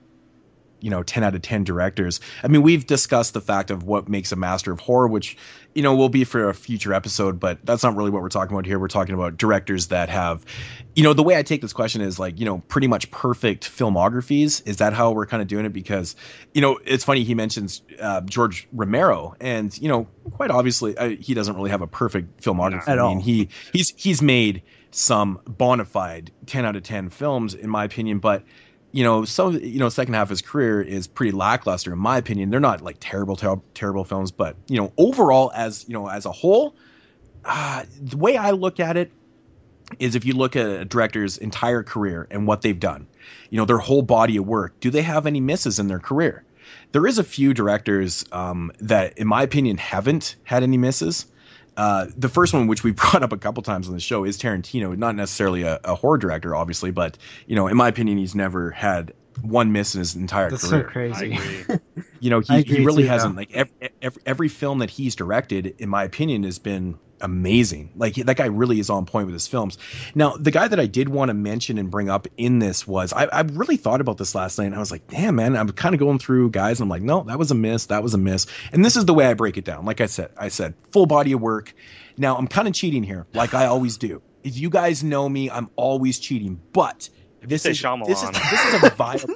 you 0.80 0.90
know 0.90 1.04
10 1.04 1.24
out 1.24 1.36
of 1.36 1.42
10 1.42 1.64
directors. 1.64 2.20
I 2.44 2.48
mean 2.48 2.62
we've 2.62 2.86
discussed 2.86 3.34
the 3.34 3.42
fact 3.42 3.72
of 3.72 3.84
what 3.84 4.10
makes 4.10 4.32
a 4.32 4.36
master 4.36 4.72
of 4.72 4.80
horror 4.80 5.08
which 5.08 5.38
you 5.74 5.82
know 5.82 5.96
will 5.96 6.10
be 6.10 6.24
for 6.24 6.50
a 6.50 6.54
future 6.54 6.94
episode 6.94 7.40
but 7.40 7.66
that's 7.66 7.84
not 7.84 7.96
really 7.96 8.10
what 8.12 8.22
we're 8.22 8.30
talking 8.30 8.54
about 8.56 8.66
here. 8.66 8.80
We're 8.80 8.88
talking 8.88 9.14
about 9.14 9.38
directors 9.38 9.88
that 9.88 10.10
have 10.10 10.46
you 10.96 11.04
know 11.04 11.14
the 11.14 11.24
way 11.24 11.36
i 11.38 11.44
take 11.44 11.62
this 11.62 11.74
question 11.74 12.02
is 12.02 12.20
like 12.20 12.40
you 12.40 12.46
know 12.46 12.60
pretty 12.68 12.88
much 12.88 13.10
perfect 13.12 13.70
filmographies. 13.70 14.62
Is 14.68 14.78
that 14.78 14.94
how 14.94 15.12
we're 15.12 15.26
kind 15.26 15.42
of 15.42 15.48
doing 15.48 15.66
it? 15.66 15.74
Because 15.74 16.16
you 16.54 16.62
know 16.62 16.80
it's 16.86 17.04
funny 17.04 17.24
he 17.24 17.36
mentions 17.36 17.82
uh, 18.00 18.22
george 18.22 18.68
romero 18.74 19.36
and 19.40 19.78
you 19.78 19.88
know 19.88 20.08
quite 20.34 20.52
obviously 20.52 20.98
uh, 20.98 21.10
he 21.10 21.34
doesn't 21.34 21.56
really 21.56 21.70
have 21.70 21.82
a 21.82 21.88
perfect 21.88 22.42
filmography. 22.42 22.88
At 22.88 23.00
i 23.00 23.08
mean 23.08 23.18
all. 23.18 23.22
he 23.22 23.50
he's 23.74 23.94
he's 23.98 24.22
made 24.22 24.62
some 24.92 25.40
bona 25.46 25.84
fide 25.86 26.32
10 26.46 26.66
out 26.66 26.76
of 26.76 26.84
10 26.84 27.10
films 27.10 27.54
in 27.54 27.70
my 27.70 27.84
opinion 27.84 28.20
but 28.20 28.44
you 28.96 29.04
know, 29.04 29.26
some 29.26 29.60
you 29.60 29.78
know, 29.78 29.90
second 29.90 30.14
half 30.14 30.28
of 30.28 30.30
his 30.30 30.42
career 30.42 30.82
is 30.82 31.06
pretty 31.06 31.34
lackluster 31.34 31.92
in 31.92 32.00
my 32.00 32.18
opinion. 32.18 32.50
They're 32.50 32.62
not 32.62 32.80
like 32.80 32.96
terrible, 33.02 33.36
ter- 33.36 33.60
terrible 33.74 34.06
films, 34.06 34.32
but 34.32 34.56
you 34.70 34.78
know, 34.78 34.94
overall 34.98 35.52
as 35.54 35.84
you 35.90 35.94
know, 35.94 36.08
as 36.08 36.26
a 36.26 36.32
whole, 36.32 36.78
uh, 37.44 37.84
the 38.02 38.16
way 38.16 38.38
I 38.38 38.52
look 38.52 38.80
at 38.80 38.96
it 38.96 39.12
is 40.00 40.16
if 40.16 40.24
you 40.24 40.34
look 40.34 40.56
at 40.56 40.66
a 40.66 40.86
director's 40.86 41.38
entire 41.38 41.84
career 41.84 42.26
and 42.32 42.48
what 42.48 42.62
they've 42.62 42.80
done, 42.80 43.06
you 43.50 43.58
know, 43.58 43.66
their 43.66 43.80
whole 43.80 44.02
body 44.02 44.38
of 44.38 44.48
work, 44.48 44.80
do 44.80 44.90
they 44.90 45.02
have 45.02 45.28
any 45.28 45.42
misses 45.42 45.78
in 45.78 45.90
their 45.90 46.00
career? 46.00 46.46
There 46.94 47.06
is 47.06 47.18
a 47.18 47.24
few 47.24 47.54
directors 47.54 48.24
um, 48.32 48.72
that, 48.80 49.18
in 49.18 49.28
my 49.28 49.44
opinion, 49.44 49.76
haven't 49.76 50.38
had 50.46 50.64
any 50.64 50.78
misses. 50.78 51.26
Uh, 51.78 52.08
the 52.16 52.30
first 52.30 52.54
one, 52.54 52.68
which 52.68 52.84
we 52.84 52.92
brought 52.94 53.24
up 53.24 53.32
a 53.32 53.38
couple 53.38 53.62
times 53.64 53.88
on 53.88 53.94
the 53.94 54.00
show, 54.00 54.24
is 54.24 54.38
Tarantino. 54.38 54.98
Not 54.98 55.16
necessarily 55.16 55.64
a, 55.64 55.80
a 55.84 55.96
horror 55.96 56.18
director, 56.18 56.56
obviously, 56.56 56.92
but 56.92 57.18
you 57.48 57.56
know, 57.56 57.68
in 57.68 57.78
my 57.78 57.88
opinion, 57.88 58.18
he's 58.18 58.36
never 58.36 58.72
had 58.72 59.14
one 59.42 59.72
miss 59.72 59.96
in 59.96 60.00
his 60.00 60.16
entire 60.16 60.50
That's 60.50 60.64
so 60.64 60.84
career. 60.84 61.12
I 61.14 61.18
crazy. 61.18 61.66
You 62.22 62.32
know, 62.32 62.40
he, 62.40 62.64
he 62.64 62.84
really 62.84 63.04
too, 63.04 63.10
hasn't. 63.10 63.36
though. 63.36 63.42
Like 63.42 63.52
every, 63.54 63.92
every 64.02 64.22
every 64.26 64.48
film 64.48 64.80
that 64.80 64.90
he's 64.90 65.16
directed, 65.16 65.76
in 65.78 65.90
my 65.90 66.04
opinion, 66.04 66.44
has 66.44 66.58
been 66.58 66.98
amazing. 67.26 67.92
Like 67.96 68.16
that 68.16 68.38
guy 68.38 68.46
really 68.46 68.80
is 68.80 68.90
on 68.90 69.06
point 69.06 69.26
with 69.26 69.34
his 69.34 69.48
films. 69.48 69.78
Now, 70.14 70.38
the 70.38 70.52
guy 70.52 70.68
that 70.68 70.80
I 70.80 70.86
did 70.86 71.10
want 71.10 71.30
to 71.30 71.34
mention 71.34 71.78
and 71.78 71.92
bring 71.92 72.10
up 72.10 72.28
in 72.38 72.60
this 72.60 72.88
was 72.88 73.12
I, 73.12 73.26
I 73.26 73.42
really 73.42 73.78
thought 73.78 74.00
about 74.02 74.18
this 74.18 74.36
last 74.36 74.58
night. 74.58 74.66
and 74.66 74.76
I 74.76 74.80
was 74.80 74.92
like, 74.92 75.08
damn, 75.08 75.36
man, 75.36 75.56
I'm 75.58 75.70
kind 75.72 75.94
of 75.94 76.00
going 76.00 76.20
through 76.20 76.52
guys. 76.52 76.80
And 76.80 76.86
I'm 76.86 76.90
like, 76.90 77.02
no, 77.02 77.24
that 77.24 77.40
was 77.40 77.52
a 77.52 77.56
miss. 77.56 77.88
That 77.88 78.04
was 78.04 78.14
a 78.14 78.18
miss. 78.18 78.46
And 78.72 78.86
this 78.86 78.96
is 78.96 79.06
the 79.06 79.14
way 79.14 79.26
I 79.26 79.34
break 79.34 79.58
it 79.58 79.66
down. 79.66 79.86
Like 79.86 80.02
I 80.02 80.06
said, 80.06 80.32
I 80.38 80.50
said 80.50 80.76
full 80.92 81.06
body 81.06 81.32
of 81.34 81.42
work. 81.42 81.74
Now 82.18 82.38
I'm 82.38 82.48
kind 82.48 82.68
of 82.68 82.74
cheating 82.74 83.04
here, 83.04 83.28
like 83.34 83.54
I 83.54 83.66
always 83.66 83.98
do. 83.98 84.22
If 84.44 84.58
you 84.58 84.70
guys 84.70 85.04
know 85.04 85.28
me, 85.28 85.50
I'm 85.50 85.70
always 85.76 86.20
cheating. 86.20 86.62
But 86.72 87.10
this 87.42 87.66
is 87.66 87.82
this 87.82 88.24
is 88.24 88.32
this 88.32 88.66
is 88.74 88.84
a 88.84 88.90
viable. 88.92 89.34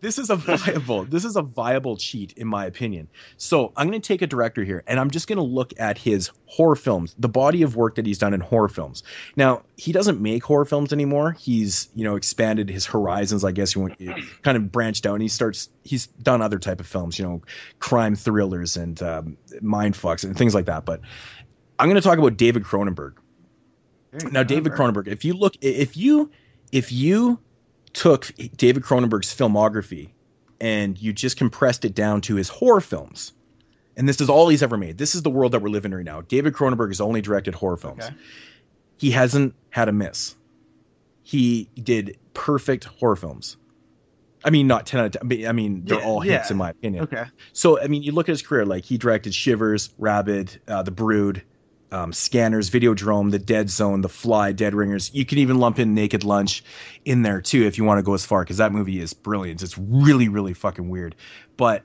This 0.00 0.18
is 0.18 0.30
a 0.30 0.36
viable. 0.36 1.04
This 1.04 1.24
is 1.24 1.36
a 1.36 1.42
viable 1.42 1.96
cheat, 1.96 2.32
in 2.34 2.46
my 2.46 2.64
opinion. 2.66 3.08
So 3.36 3.72
I'm 3.76 3.88
going 3.88 4.00
to 4.00 4.06
take 4.06 4.22
a 4.22 4.26
director 4.26 4.64
here, 4.64 4.82
and 4.86 4.98
I'm 4.98 5.10
just 5.10 5.26
going 5.26 5.36
to 5.36 5.42
look 5.42 5.72
at 5.78 5.98
his 5.98 6.30
horror 6.46 6.76
films, 6.76 7.14
the 7.18 7.28
body 7.28 7.62
of 7.62 7.76
work 7.76 7.94
that 7.96 8.06
he's 8.06 8.18
done 8.18 8.32
in 8.34 8.40
horror 8.40 8.68
films. 8.68 9.02
Now 9.36 9.62
he 9.76 9.92
doesn't 9.92 10.20
make 10.20 10.42
horror 10.44 10.64
films 10.64 10.92
anymore. 10.92 11.32
He's 11.32 11.88
you 11.94 12.04
know 12.04 12.16
expanded 12.16 12.68
his 12.70 12.86
horizons, 12.86 13.44
I 13.44 13.52
guess 13.52 13.74
you 13.74 13.82
want 13.82 13.98
kind 14.42 14.56
of 14.56 14.72
branched 14.72 15.06
out. 15.06 15.14
And 15.14 15.22
he 15.22 15.28
starts. 15.28 15.68
He's 15.84 16.06
done 16.06 16.42
other 16.42 16.58
type 16.58 16.80
of 16.80 16.86
films, 16.86 17.18
you 17.18 17.24
know, 17.24 17.42
crime 17.78 18.14
thrillers 18.14 18.76
and 18.76 19.02
um, 19.02 19.36
mind 19.60 19.94
fucks 19.94 20.24
and 20.24 20.36
things 20.36 20.54
like 20.54 20.66
that. 20.66 20.84
But 20.84 21.00
I'm 21.78 21.88
going 21.88 22.00
to 22.00 22.06
talk 22.06 22.18
about 22.18 22.36
David 22.36 22.64
Cronenberg. 22.64 23.14
Now, 24.32 24.42
David 24.42 24.72
Cronenberg, 24.72 25.06
if 25.06 25.24
you 25.24 25.34
look, 25.34 25.54
if 25.60 25.96
you, 25.96 26.30
if 26.72 26.90
you 26.90 27.38
took 27.92 28.32
David 28.56 28.82
Cronenberg's 28.82 29.34
filmography 29.34 30.10
and 30.60 31.00
you 31.00 31.12
just 31.12 31.36
compressed 31.36 31.84
it 31.84 31.94
down 31.94 32.20
to 32.22 32.34
his 32.36 32.48
horror 32.48 32.80
films, 32.82 33.32
and 33.96 34.08
this 34.08 34.20
is 34.20 34.28
all 34.28 34.48
he's 34.48 34.62
ever 34.62 34.76
made. 34.76 34.98
This 34.98 35.14
is 35.14 35.22
the 35.22 35.30
world 35.30 35.52
that 35.52 35.60
we're 35.62 35.70
living 35.70 35.92
in 35.92 35.96
right 35.96 36.04
now. 36.04 36.20
David 36.22 36.52
Cronenberg 36.52 36.88
has 36.88 37.00
only 37.00 37.20
directed 37.22 37.54
horror 37.54 37.76
films. 37.78 38.04
Okay. 38.04 38.14
He 38.98 39.10
hasn't 39.10 39.54
had 39.70 39.88
a 39.88 39.92
miss. 39.92 40.36
He 41.22 41.70
did 41.82 42.18
perfect 42.34 42.84
horror 42.84 43.16
films. 43.16 43.56
I 44.44 44.50
mean, 44.50 44.66
not 44.66 44.86
10 44.86 45.00
out 45.00 45.14
of 45.16 45.28
10. 45.28 45.46
I 45.46 45.52
mean, 45.52 45.84
they're 45.84 45.98
Yeah, 45.98 46.04
all 46.06 46.20
hits 46.20 46.48
yeah. 46.48 46.52
in 46.52 46.56
my 46.58 46.70
opinion. 46.70 47.04
Okay. 47.04 47.24
So, 47.52 47.80
I 47.80 47.88
mean, 47.88 48.02
you 48.02 48.12
look 48.12 48.28
at 48.28 48.32
his 48.32 48.42
career, 48.42 48.64
like 48.64 48.84
he 48.84 48.96
directed 48.98 49.34
Shivers, 49.34 49.90
Rabid, 49.98 50.60
uh, 50.68 50.82
The 50.82 50.90
Brood, 50.90 51.42
um, 51.92 52.12
Scanners, 52.12 52.70
Videodrome, 52.70 53.30
The 53.30 53.38
Dead 53.38 53.70
Zone, 53.70 54.00
The 54.00 54.08
Fly, 54.08 54.52
Dead 54.52 54.74
Ringers. 54.74 55.12
You 55.14 55.24
can 55.24 55.38
even 55.38 55.58
lump 55.58 55.78
in 55.78 55.94
Naked 55.94 56.24
Lunch 56.24 56.62
in 57.04 57.22
there 57.22 57.40
too 57.40 57.62
if 57.64 57.78
you 57.78 57.84
want 57.84 57.98
to 57.98 58.02
go 58.02 58.14
as 58.14 58.24
far 58.24 58.42
because 58.42 58.58
that 58.58 58.72
movie 58.72 59.00
is 59.00 59.12
brilliant. 59.12 59.62
It's 59.62 59.76
really, 59.78 60.28
really 60.28 60.54
fucking 60.54 60.88
weird. 60.88 61.14
But, 61.56 61.84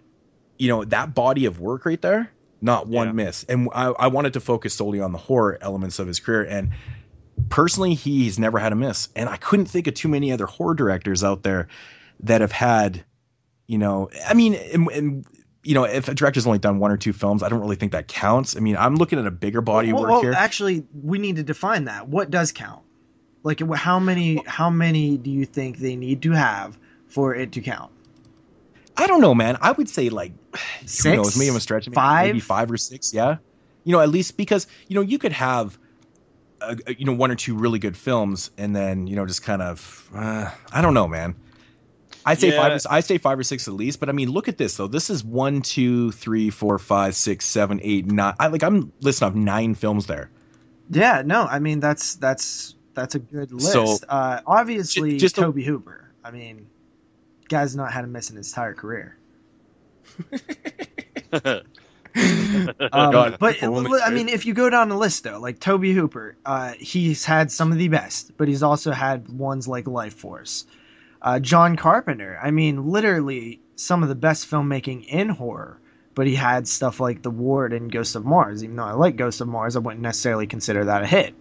you 0.58 0.68
know, 0.68 0.84
that 0.86 1.14
body 1.16 1.46
of 1.46 1.60
work 1.60 1.86
right 1.86 2.02
there, 2.02 2.32
not 2.62 2.88
one 2.88 3.08
Yeah. 3.08 3.14
miss. 3.14 3.44
And 3.46 3.70
I, 3.74 3.88
I 4.00 4.08
wanted 4.08 4.34
to 4.34 4.40
focus 4.40 4.74
solely 4.74 5.02
on 5.02 5.12
the 5.12 5.18
horror 5.18 5.58
elements 5.62 6.00
of 6.00 6.08
his 6.08 6.20
career. 6.20 6.44
And 6.44 6.72
personally, 7.50 7.94
he's 7.94 8.40
never 8.40 8.60
had 8.60 8.72
a 8.72 8.76
miss. 8.76 9.10
And 9.16 9.28
I 9.30 9.38
couldn't 9.38 9.66
think 9.66 9.88
of 9.88 9.94
too 9.94 10.08
many 10.08 10.32
other 10.32 10.46
horror 10.46 10.76
directors 10.76 11.24
out 11.24 11.44
there 11.44 11.68
that 12.22 12.42
have 12.42 12.52
had, 12.52 13.04
you 13.68 13.78
know, 13.78 14.10
I 14.28 14.34
mean, 14.34 14.56
and, 14.56 14.88
and 14.92 15.26
you 15.66 15.74
know, 15.74 15.84
if 15.84 16.08
a 16.08 16.14
director's 16.14 16.46
only 16.46 16.60
done 16.60 16.78
one 16.78 16.92
or 16.92 16.98
two 16.98 17.12
films, 17.12 17.42
I 17.42 17.50
don't 17.50 17.60
really 17.60 17.76
think 17.76 17.92
that 17.94 18.08
counts. 18.08 18.56
I 18.56 18.60
mean, 18.60 18.78
I'm 18.78 18.96
looking 18.96 19.18
at 19.18 19.26
a 19.26 19.32
bigger 19.32 19.62
body 19.62 19.90
of 19.90 19.96
well, 19.96 20.04
work 20.04 20.12
well, 20.12 20.22
here. 20.22 20.34
actually, 20.34 20.86
we 21.04 21.18
need 21.18 21.38
to 21.38 21.44
define 21.44 21.86
that. 21.86 22.08
What 22.08 22.30
does 22.30 22.52
count? 22.52 22.84
Like, 23.42 23.60
how 23.74 24.00
many? 24.00 24.44
How 24.46 24.70
many 24.70 25.18
do 25.18 25.32
you 25.32 25.46
think 25.46 25.78
they 25.78 25.96
need 25.96 26.22
to 26.22 26.32
have 26.32 26.78
for 27.08 27.34
it 27.34 27.52
to 27.54 27.62
count? 27.62 27.92
I 28.96 29.08
don't 29.08 29.22
know, 29.22 29.34
man. 29.34 29.58
I 29.60 29.72
would 29.72 29.90
say 29.90 30.10
like 30.10 30.34
Six, 30.86 31.04
who 31.04 31.16
knows, 31.16 31.38
maybe 31.38 31.50
I'm 31.50 31.60
stretching 31.60 31.92
maybe, 31.92 31.96
five? 31.96 32.28
maybe 32.28 32.40
five 32.40 32.72
or 32.72 32.78
six. 32.78 33.12
Yeah, 33.12 33.38
you 33.84 33.92
know, 33.92 34.02
at 34.02 34.10
least 34.10 34.38
because 34.38 34.68
you 34.88 34.96
know 34.96 35.02
you 35.02 35.18
could 35.18 35.34
have. 35.34 35.78
Uh, 36.62 36.74
you 36.98 37.06
know, 37.06 37.14
one 37.14 37.30
or 37.30 37.36
two 37.36 37.54
really 37.54 37.80
good 37.80 37.98
films, 37.98 38.50
and 38.58 38.74
then 38.74 39.08
you 39.08 39.16
know, 39.16 39.26
just 39.26 39.44
kind 39.44 39.62
of, 39.62 40.10
uh, 40.16 40.50
I 40.72 40.82
don't 40.82 40.94
know, 40.94 41.06
man. 41.06 41.36
I'd 42.26 42.40
say 42.40 42.50
Yeah. 42.52 42.58
five. 42.58 42.72
Or, 42.74 42.80
I 42.90 43.00
say 43.02 43.18
five 43.18 43.38
or 43.40 43.44
six 43.44 43.68
at 43.68 43.74
least. 43.76 44.00
But 44.00 44.10
I 44.10 44.12
mean, 44.12 44.32
look 44.32 44.48
at 44.48 44.58
this 44.58 44.76
though. 44.78 44.88
This 44.88 45.10
is 45.10 45.24
one, 45.24 45.62
two, 45.62 46.12
three, 46.12 46.50
four, 46.50 46.80
five, 46.80 47.16
six, 47.16 47.46
seven, 47.46 47.80
eight, 47.84 48.06
nine. 48.08 48.34
I 48.40 48.48
like. 48.48 48.64
I'm 48.64 48.92
listing 49.02 49.28
off 49.28 49.36
nine 49.36 49.76
films 49.76 50.08
there. 50.08 50.30
Yeah, 50.90 51.24
no, 51.26 51.44
I 51.46 51.60
mean 51.60 51.80
that's 51.80 52.16
that's 52.16 52.76
that's 52.94 53.16
a 53.16 53.20
good 53.20 53.52
list. 53.52 53.72
So- 53.74 53.98
uh, 54.10 54.42
obviously, 54.46 55.12
Ju- 55.14 55.20
just 55.20 55.38
a- 55.38 55.42
Tobe 55.42 55.60
Hooper. 55.60 56.10
I 56.24 56.32
mean, 56.32 56.68
guy's 57.50 57.76
not 57.76 57.92
had 57.92 58.04
a 58.04 58.08
miss 58.08 58.30
in 58.30 58.38
his 58.38 58.50
entire 58.52 58.74
career. 58.74 59.18
Um, 62.18 63.12
God, 63.12 63.38
but 63.42 63.56
people 63.56 63.74
will 63.74 63.82
make 63.82 64.02
I 64.02 64.10
mean, 64.10 64.30
if 64.30 64.46
you 64.46 64.54
go 64.54 64.70
down 64.70 64.88
the 64.88 64.96
list 64.96 65.26
though, 65.26 65.38
like 65.38 65.60
Tobe 65.60 65.84
Hooper, 65.84 66.38
uh, 66.46 66.72
he's 66.80 67.26
had 67.26 67.52
some 67.52 67.74
of 67.74 67.78
the 67.78 67.90
best, 67.90 68.38
but 68.38 68.48
he's 68.48 68.64
also 68.64 68.92
had 68.92 69.28
ones 69.28 69.68
like 69.68 69.86
Life 69.86 70.14
Force. 70.14 70.66
Uh, 71.26 71.40
John 71.40 71.76
Carpenter, 71.76 72.40
I 72.42 72.52
mean, 72.52 72.88
literally 72.88 73.60
some 73.76 74.04
of 74.04 74.10
the 74.10 74.16
best 74.16 74.48
filmmaking 74.48 75.08
in 75.08 75.30
horror, 75.30 75.80
but 76.14 76.28
he 76.28 76.36
had 76.36 76.68
stuff 76.68 77.00
like 77.00 77.24
The 77.24 77.32
Ward 77.32 77.74
and 77.74 77.92
Ghost 77.92 78.16
of 78.16 78.24
Mars. 78.24 78.64
Even 78.64 78.76
though 78.76 78.84
I 78.84 78.92
like 78.92 79.16
Ghost 79.16 79.42
of 79.42 79.48
Mars, 79.48 79.76
I 79.76 79.80
wouldn't 79.80 80.04
necessarily 80.04 80.46
consider 80.46 80.86
that 80.86 81.02
a 81.02 81.08
hit. 81.08 81.34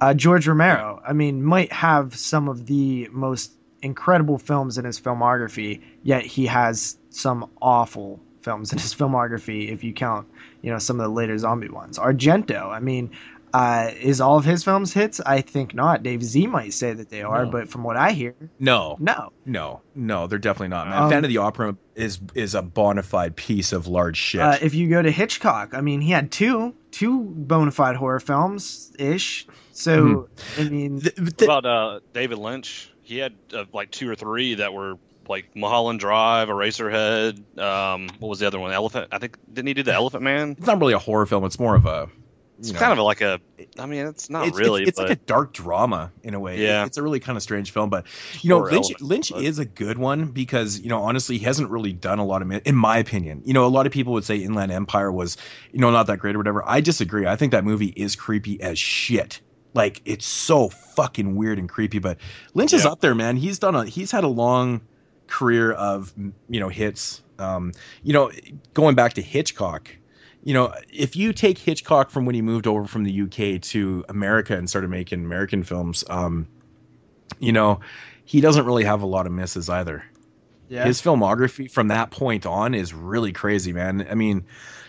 Uh, 0.00 0.14
George 0.14 0.48
Romero, 0.48 1.00
I 1.06 1.12
mean, 1.12 1.44
might 1.44 1.72
have 1.72 2.16
some 2.16 2.48
of 2.48 2.66
the 2.66 3.08
most 3.12 3.52
incredible 3.82 4.36
films 4.36 4.78
in 4.78 4.84
his 4.84 5.00
filmography, 5.00 5.80
yet 6.02 6.26
he 6.26 6.46
has 6.46 6.98
some 7.10 7.48
awful 7.62 8.18
films 8.42 8.72
in 8.72 8.80
his 8.80 8.92
filmography 8.96 9.70
if 9.70 9.84
you 9.84 9.92
count, 9.92 10.26
you 10.60 10.72
know, 10.72 10.78
some 10.78 10.98
of 10.98 11.04
the 11.04 11.14
later 11.14 11.38
zombie 11.38 11.68
ones. 11.68 12.00
Argento, 12.00 12.68
I 12.68 12.80
mean, 12.80 13.10
uh, 13.52 13.90
is 14.00 14.20
all 14.20 14.36
of 14.38 14.44
his 14.44 14.62
films 14.64 14.92
hits? 14.92 15.20
I 15.20 15.40
think 15.40 15.74
not. 15.74 16.02
Dave 16.02 16.22
Z 16.22 16.46
might 16.46 16.72
say 16.72 16.92
that 16.92 17.10
they 17.10 17.22
are, 17.22 17.44
No. 17.44 17.50
but 17.50 17.68
from 17.68 17.82
what 17.84 17.96
I 17.96 18.12
hear, 18.12 18.34
no, 18.58 18.96
no. 19.00 19.32
no, 19.44 19.80
no, 19.94 20.26
they're 20.26 20.38
definitely 20.38 20.68
not. 20.68 20.88
Man, 20.88 21.02
Um, 21.02 21.10
Phantom 21.10 21.24
of 21.24 21.28
the 21.30 21.38
Opera 21.38 21.76
is 21.94 22.18
is 22.34 22.54
a 22.54 22.62
bona 22.62 23.02
fide 23.02 23.36
piece 23.36 23.72
of 23.72 23.86
large 23.86 24.16
shit. 24.16 24.40
Uh, 24.40 24.56
if 24.62 24.74
you 24.74 24.88
go 24.88 25.02
to 25.02 25.10
Hitchcock, 25.10 25.74
I 25.74 25.80
mean, 25.80 26.00
he 26.00 26.10
had 26.12 26.30
two 26.30 26.74
two 26.90 27.20
bona 27.22 27.70
fide 27.70 27.96
horror 27.96 28.20
films 28.20 28.92
ish. 28.98 29.46
So 29.72 30.28
I 30.58 30.64
mean, 30.64 31.00
Th- 31.00 31.18
What 31.18 31.42
about 31.42 31.66
uh, 31.66 32.00
David 32.12 32.38
Lynch? 32.38 32.90
He 33.02 33.18
had 33.18 33.34
uh, 33.54 33.64
like 33.72 33.90
two 33.90 34.08
or 34.10 34.14
three 34.14 34.54
that 34.56 34.72
were 34.74 34.94
like 35.28 35.54
Mulholland 35.56 36.00
Drive, 36.00 36.48
Eraserhead. 36.48 37.58
Um, 37.58 38.08
what 38.18 38.28
was 38.28 38.38
the 38.40 38.46
other 38.46 38.58
one? 38.58 38.72
Elephant. 38.72 39.08
I 39.12 39.18
think 39.18 39.36
didn't 39.52 39.68
he 39.68 39.74
do 39.74 39.82
the 39.82 39.92
Elephant 39.94 40.22
Man? 40.22 40.52
it's 40.58 40.66
not 40.66 40.78
really 40.80 40.92
a 40.92 40.98
horror 40.98 41.26
film. 41.26 41.44
It's 41.44 41.58
more 41.58 41.74
of 41.76 41.86
a. 41.86 42.08
It's 42.60 42.72
know, 42.72 42.78
kind 42.78 42.92
of 42.92 42.98
like 42.98 43.22
a. 43.22 43.40
I 43.78 43.86
mean, 43.86 44.06
it's 44.06 44.28
not 44.28 44.46
it's, 44.46 44.58
really, 44.58 44.82
It's, 44.82 44.90
it's 44.90 44.98
but 44.98 45.08
like 45.08 45.18
a 45.18 45.22
dark 45.22 45.54
drama 45.54 46.12
in 46.22 46.34
a 46.34 46.40
way. 46.40 46.58
Yeah. 46.58 46.84
it's 46.84 46.98
a 46.98 47.02
really 47.02 47.18
kind 47.18 47.36
of 47.36 47.42
strange 47.42 47.70
film. 47.72 47.88
But 47.88 48.06
you 48.42 48.50
know, 48.50 48.58
Horror 48.58 48.72
Lynch 48.72 48.90
element, 48.90 49.02
Lynch 49.02 49.32
but- 49.32 49.42
is 49.42 49.58
a 49.58 49.64
good 49.64 49.96
one 49.96 50.26
because 50.26 50.78
you 50.78 50.90
know 50.90 51.02
honestly 51.02 51.38
he 51.38 51.44
hasn't 51.44 51.70
really 51.70 51.94
done 51.94 52.18
a 52.18 52.24
lot 52.24 52.42
of 52.42 52.52
in 52.66 52.76
my 52.76 52.98
opinion. 52.98 53.40
You 53.46 53.54
know, 53.54 53.64
a 53.64 53.68
lot 53.68 53.86
of 53.86 53.92
people 53.92 54.12
would 54.12 54.24
say 54.24 54.36
Inland 54.36 54.70
Empire 54.72 55.10
was 55.10 55.38
you 55.72 55.80
know 55.80 55.90
not 55.90 56.06
that 56.08 56.18
great 56.18 56.34
or 56.34 56.38
whatever. 56.38 56.62
I 56.68 56.82
disagree. 56.82 57.26
I 57.26 57.34
think 57.34 57.52
that 57.52 57.64
movie 57.64 57.94
is 57.96 58.14
creepy 58.14 58.60
as 58.60 58.78
shit. 58.78 59.40
Like 59.72 60.02
it's 60.04 60.26
so 60.26 60.68
fucking 60.68 61.36
weird 61.36 61.58
and 61.58 61.68
creepy. 61.68 61.98
But 61.98 62.18
Lynch 62.52 62.74
is 62.74 62.84
up 62.84 63.00
there, 63.00 63.14
man. 63.14 63.36
He's 63.36 63.58
done 63.58 63.74
a 63.74 63.86
he's 63.86 64.10
had 64.10 64.24
a 64.24 64.28
long 64.28 64.82
career 65.28 65.72
of 65.72 66.12
you 66.48 66.60
know 66.60 66.68
hits. 66.68 67.22
Um, 67.38 67.72
you 68.02 68.12
know, 68.12 68.30
going 68.74 68.94
back 68.96 69.14
to 69.14 69.22
Hitchcock, 69.22 69.88
you 70.42 70.54
know, 70.54 70.72
if 70.92 71.16
you 71.16 71.32
take 71.32 71.58
Hitchcock 71.58 72.10
from 72.10 72.24
when 72.24 72.34
he 72.34 72.42
moved 72.42 72.66
over 72.66 72.86
from 72.86 73.04
the 73.04 73.22
UK 73.22 73.60
to 73.62 74.04
America 74.08 74.56
and 74.56 74.68
started 74.68 74.88
making 74.88 75.24
American 75.24 75.62
films, 75.62 76.02
um, 76.08 76.48
you 77.38 77.52
know, 77.52 77.80
he 78.24 78.40
doesn't 78.40 78.64
really 78.64 78.84
have 78.84 79.02
a 79.02 79.06
lot 79.06 79.26
of 79.26 79.32
misses 79.32 79.68
either. 79.68 80.04
Yeah. 80.68 80.84
His 80.84 81.02
filmography 81.02 81.70
from 81.70 81.88
that 81.88 82.10
point 82.10 82.46
on 82.46 82.74
is 82.74 82.94
really 82.94 83.32
crazy, 83.32 83.72
man. 83.72 84.06
I 84.08 84.14
mean, 84.14 84.44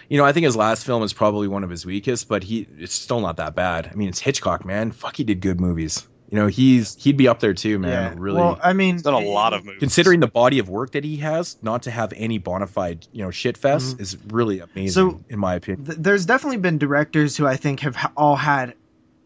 you 0.10 0.18
know, 0.18 0.26
I 0.26 0.32
think 0.32 0.44
his 0.45 0.56
last 0.56 0.86
film 0.86 1.03
is 1.03 1.11
probably 1.11 1.48
one 1.48 1.64
of 1.64 1.69
his 1.69 1.86
weakest, 1.86 2.28
but 2.28 2.44
he 2.44 2.68
it's 2.78 2.94
still 2.94 3.19
not 3.19 3.38
that 3.38 3.56
bad. 3.56 3.90
I 3.91 3.95
mean, 3.95 4.07
it's 4.07 4.19
Hitchcock, 4.19 4.64
man. 4.64 4.91
Fuck, 4.91 5.15
he 5.15 5.23
did 5.23 5.41
good 5.41 5.60
movies. 5.60 6.07
You 6.32 6.38
know, 6.38 6.48
he's 6.48 6.95
he'd 6.95 7.18
be 7.18 7.28
up 7.28 7.41
there 7.41 7.53
too, 7.53 7.78
man. 7.78 8.14
yeah. 8.14 8.16
Really. 8.18 8.38
Well, 8.40 8.58
I 8.64 8.72
mean, 8.72 8.95
He's 8.95 9.02
done 9.03 9.14
a 9.14 9.20
lot 9.20 9.53
of 9.53 9.66
movies. 9.66 9.80
Considering 9.82 10.22
the 10.22 10.28
body 10.28 10.60
of 10.60 10.70
work 10.70 10.91
that 10.91 11.03
he 11.03 11.18
has, 11.18 11.58
not 11.62 11.84
to 11.84 11.91
have 11.91 12.14
any 12.16 12.38
bona 12.38 12.68
fide, 12.68 13.06
you 13.12 13.22
know, 13.22 13.32
shit 13.32 13.58
fest 13.58 13.98
Mhm. 13.98 14.02
is 14.02 14.18
really 14.30 14.60
amazing, 14.62 14.90
So- 15.12 15.20
in 15.30 15.40
my 15.40 15.56
opinion. 15.56 15.86
th- 15.86 15.98
there's 15.99 16.26
definitely 16.26 16.58
been 16.58 16.78
directors 16.78 17.36
who 17.36 17.45
I 17.45 17.58
think 17.58 17.82
have 17.82 17.98
ha- 17.98 18.12
all 18.16 18.38
had 18.38 18.76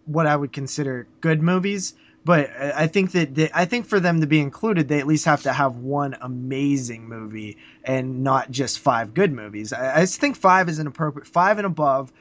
what 0.06 0.26
I 0.26 0.36
would 0.36 0.52
consider 0.52 1.06
good 1.22 1.44
movies, 1.44 1.94
but 2.26 2.50
I 2.60 2.72
I 2.86 2.88
think 2.88 3.12
that 3.12 3.36
they, 3.36 3.50
I 3.54 3.66
think 3.66 3.86
for 3.86 4.00
them 4.00 4.20
to 4.22 4.26
be 4.28 4.40
included, 4.40 4.88
they 4.88 4.98
at 5.00 5.06
least 5.06 5.26
have 5.26 5.44
to 5.44 5.54
have 5.54 5.76
one 5.78 6.16
amazing 6.22 7.08
movie 7.08 7.56
and 7.84 8.24
not 8.24 8.50
just 8.50 8.80
five 8.80 9.14
good 9.14 9.32
movies. 9.32 9.72
I, 9.74 9.98
I 9.98 10.02
just 10.02 10.20
think 10.20 10.36
five 10.36 10.70
is 10.70 10.80
an 10.80 10.88
appropriate 10.88 11.28
five 11.28 11.60
and 11.60 11.68
above 11.68 12.12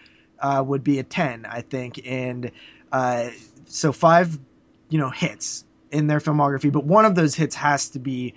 uh, 0.40 0.62
would 0.66 0.84
be 0.84 0.98
a 0.98 1.02
ten, 1.02 1.46
I 1.50 1.62
think, 1.62 2.00
and 2.06 2.50
uh, 2.92 3.30
so 3.66 3.92
five, 3.92 4.38
you 4.94 5.00
know, 5.00 5.10
hits 5.10 5.64
in 5.90 6.06
their 6.06 6.20
filmography, 6.20 6.70
but 6.70 6.84
one 6.84 7.04
of 7.04 7.16
those 7.16 7.34
hits 7.34 7.56
has 7.56 7.88
to 7.88 7.98
be 7.98 8.32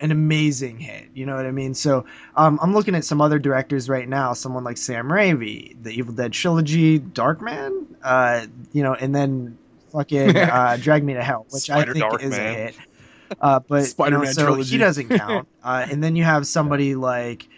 an 0.00 0.10
amazing 0.10 0.78
hit. 0.78 1.08
You 1.14 1.24
know 1.24 1.34
what 1.34 1.46
I 1.46 1.50
mean? 1.50 1.72
So 1.72 2.04
um, 2.36 2.58
I'm 2.60 2.74
looking 2.74 2.94
at 2.94 3.06
some 3.06 3.22
other 3.22 3.38
directors 3.38 3.88
right 3.88 4.06
now, 4.06 4.34
someone 4.34 4.64
like 4.64 4.76
Sam 4.76 5.08
Raimi, 5.08 5.82
the 5.82 5.90
Evil 5.90 6.12
Dead 6.12 6.30
trilogy, 6.30 7.00
Darkman, 7.00 7.86
uh, 8.02 8.48
you 8.74 8.82
know, 8.82 8.92
and 8.92 9.14
then 9.14 9.56
fucking 9.92 10.36
uh, 10.36 10.76
Drag 10.78 11.02
Me 11.04 11.14
to 11.14 11.22
Hell, 11.22 11.46
which 11.48 11.62
Spider 11.62 11.92
I 11.92 11.94
think 11.94 12.22
is 12.22 12.36
a 12.36 12.54
hit. 12.54 12.76
Uh, 13.40 13.60
but 13.60 13.76
you 13.76 13.80
know, 13.80 13.86
Spider-Man 13.86 14.34
so 14.34 14.42
trilogy. 14.42 14.72
he 14.72 14.76
doesn't 14.76 15.08
count. 15.08 15.48
Uh, 15.64 15.86
and 15.90 16.04
then 16.04 16.16
you 16.16 16.24
have 16.24 16.46
somebody 16.46 16.96
like 16.96 17.48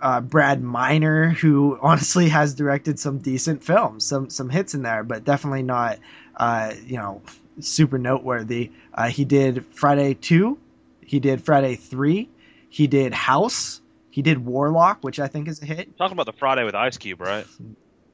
uh, 0.00 0.20
Brad 0.20 0.60
Miner, 0.60 1.28
who 1.28 1.78
honestly 1.82 2.28
has 2.30 2.52
directed 2.52 2.98
some 2.98 3.18
decent 3.18 3.62
films, 3.62 4.04
some 4.04 4.28
some 4.28 4.48
hits 4.48 4.74
in 4.74 4.82
there, 4.82 5.04
but 5.04 5.24
definitely 5.24 5.62
not, 5.62 5.98
uh, 6.36 6.72
you 6.86 6.96
know, 6.96 7.20
super 7.62 7.98
noteworthy. 7.98 8.70
Uh, 8.94 9.08
he 9.08 9.24
did 9.24 9.64
Friday 9.74 10.14
Two, 10.14 10.58
he 11.04 11.20
did 11.20 11.42
Friday 11.42 11.76
Three, 11.76 12.28
he 12.68 12.86
did 12.86 13.12
House, 13.12 13.80
he 14.10 14.22
did 14.22 14.44
Warlock, 14.44 14.98
which 15.02 15.20
I 15.20 15.28
think 15.28 15.48
is 15.48 15.62
a 15.62 15.66
hit. 15.66 15.96
Talking 15.96 16.12
about 16.12 16.26
the 16.26 16.32
Friday 16.32 16.64
with 16.64 16.74
Ice 16.74 16.98
Cube, 16.98 17.20
right? 17.20 17.46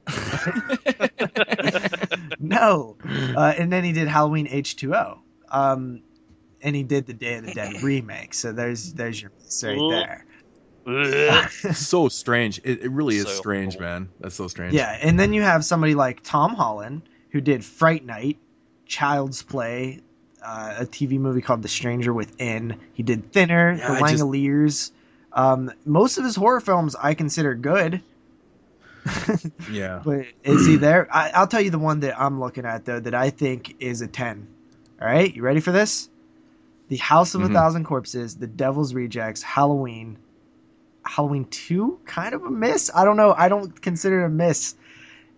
no, 2.39 2.97
uh, 3.37 3.55
and 3.59 3.73
then 3.73 3.85
he 3.85 3.93
did 3.93 4.09
Halloween 4.09 4.47
H 4.49 4.77
two 4.77 4.95
O, 4.95 5.19
um, 5.51 6.03
and 6.63 6.77
he 6.77 6.83
did 6.83 7.07
the 7.07 7.15
Day 7.15 7.37
of 7.37 7.47
the 7.47 7.55
Dead 7.55 7.73
remake. 7.83 8.35
So 8.35 8.53
there's 8.53 8.93
there's 8.93 9.21
your 9.21 9.33
miss 9.39 9.65
right 9.65 10.21
there. 10.87 11.49
So 11.75 12.09
strange. 12.09 12.61
It, 12.63 12.83
it 12.83 12.91
really 12.91 13.17
is 13.17 13.25
So 13.25 13.31
strange, 13.35 13.75
cool. 13.75 13.83
man. 13.83 14.09
That's 14.21 14.37
so 14.37 14.49
strange. 14.49 14.75
Yeah, 14.75 14.99
and 15.03 15.19
then 15.19 15.33
you 15.33 15.43
have 15.43 15.65
somebody 15.65 15.95
like 15.95 16.23
Tom 16.23 16.55
Holland 16.55 17.03
who 17.31 17.41
did 17.41 17.65
Fright 17.65 18.05
Night, 18.05 18.39
Child's 18.87 19.43
Play, 19.43 20.01
uh, 20.45 20.77
a 20.81 20.87
TV 20.87 21.19
movie 21.19 21.41
called 21.43 21.63
The 21.63 21.69
Stranger 21.69 22.13
Within. 22.13 22.77
He 22.95 23.03
did 23.03 23.33
Thinner, 23.33 23.75
Yeah, 23.79 23.89
The 23.95 24.05
I 24.05 24.11
just- 24.13 24.23
Langoliers. 24.23 24.91
Um, 25.33 25.71
most 25.85 26.17
of 26.19 26.25
his 26.25 26.35
horror 26.35 26.61
films 26.61 26.97
I 26.97 27.13
consider 27.15 27.55
good, 27.55 28.01
Yeah. 29.71 30.01
but 30.05 30.25
is 30.45 30.67
he 30.67 30.77
there? 30.77 31.09
I, 31.15 31.31
I'll 31.35 31.47
tell 31.47 31.61
you 31.61 31.71
the 31.71 31.79
one 31.79 32.01
that 32.01 32.19
I'm 32.19 32.41
looking 32.41 32.65
at 32.65 32.85
though 32.87 32.99
that 33.01 33.15
I 33.15 33.31
think 33.31 33.77
is 33.81 34.01
a 34.01 34.07
ten. 34.07 34.49
All 35.01 35.07
right, 35.07 35.33
you 35.35 35.43
ready 35.43 35.61
for 35.61 35.73
this? 35.73 36.09
The 36.89 36.97
House 36.97 37.35
of 37.35 37.43
Mhm. 37.43 37.51
a 37.51 37.53
Thousand 37.53 37.85
Corpses, 37.85 38.37
The 38.37 38.47
Devil's 38.47 38.95
Rejects, 38.95 39.43
Halloween, 39.43 40.17
Halloween 41.05 41.45
Two, 41.51 41.99
kind 42.07 42.35
of 42.35 42.43
a 42.45 42.51
miss. 42.51 42.91
I 42.95 43.05
don't 43.05 43.17
know. 43.19 43.35
I 43.37 43.49
don't 43.49 43.81
consider 43.83 44.23
it 44.23 44.27
a 44.27 44.31
miss. 44.31 44.75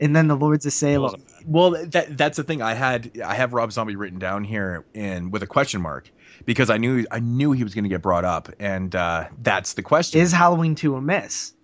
And 0.01 0.15
then 0.15 0.29
The 0.29 0.37
Lords 0.37 0.65
of 0.65 0.73
Salem. 0.73 1.21
Well, 1.47 1.71
that 1.87 2.17
that's 2.17 2.37
the 2.37 2.45
thing. 2.45 2.63
I 2.63 2.75
had 2.75 3.21
I 3.25 3.35
have 3.35 3.53
Rob 3.53 3.73
Zombie 3.73 3.97
written 3.97 4.19
down 4.19 4.45
here 4.45 4.85
in 4.95 5.31
with 5.31 5.43
a 5.43 5.47
question 5.47 5.81
mark 5.81 6.11
because 6.45 6.71
I 6.71 6.79
knew 6.79 7.05
I 7.11 7.21
knew 7.21 7.53
he 7.53 7.65
was 7.65 7.75
going 7.75 7.85
to 7.85 7.91
get 7.91 8.03
brought 8.03 8.25
up, 8.25 8.49
and 8.59 8.95
uh, 8.95 9.29
that's 9.43 9.75
the 9.75 9.83
question: 9.83 10.21
Is 10.21 10.33
Halloween 10.33 10.75
2 10.75 10.97
a 10.97 11.01
miss? 11.01 11.55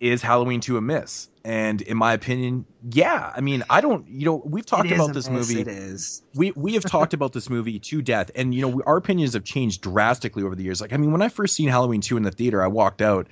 is 0.00 0.20
Halloween 0.20 0.60
two 0.60 0.76
a 0.76 0.82
miss? 0.82 1.30
And 1.46 1.80
in 1.80 1.96
my 1.96 2.12
opinion, 2.12 2.66
yeah. 2.90 3.32
I 3.34 3.40
mean, 3.40 3.62
I 3.70 3.80
don't. 3.80 4.06
You 4.08 4.26
know, 4.26 4.42
we've 4.44 4.66
talked 4.66 4.86
It 4.86 4.92
is 4.92 4.98
about 4.98 5.10
a 5.10 5.12
this 5.14 5.30
miss, 5.30 5.48
movie. 5.48 5.60
It 5.62 5.68
is. 5.68 6.22
we 6.34 6.52
we 6.52 6.74
have 6.74 6.84
talked 6.84 7.14
about 7.14 7.32
this 7.32 7.48
movie 7.48 7.78
to 7.78 8.02
death 8.02 8.30
and 8.34 8.54
you 8.54 8.60
know 8.60 8.68
we, 8.68 8.82
our 8.84 8.96
opinions 8.96 9.32
have 9.32 9.44
changed 9.44 9.80
drastically 9.82 10.42
over 10.42 10.54
the 10.54 10.62
years 10.62 10.80
like 10.80 10.92
i 10.92 10.96
mean 10.96 11.12
when 11.12 11.22
i 11.22 11.28
first 11.28 11.54
seen 11.54 11.68
halloween 11.68 12.00
2 12.00 12.16
in 12.16 12.22
the 12.22 12.30
theater 12.30 12.62
i 12.62 12.66
walked 12.66 13.00
out 13.02 13.26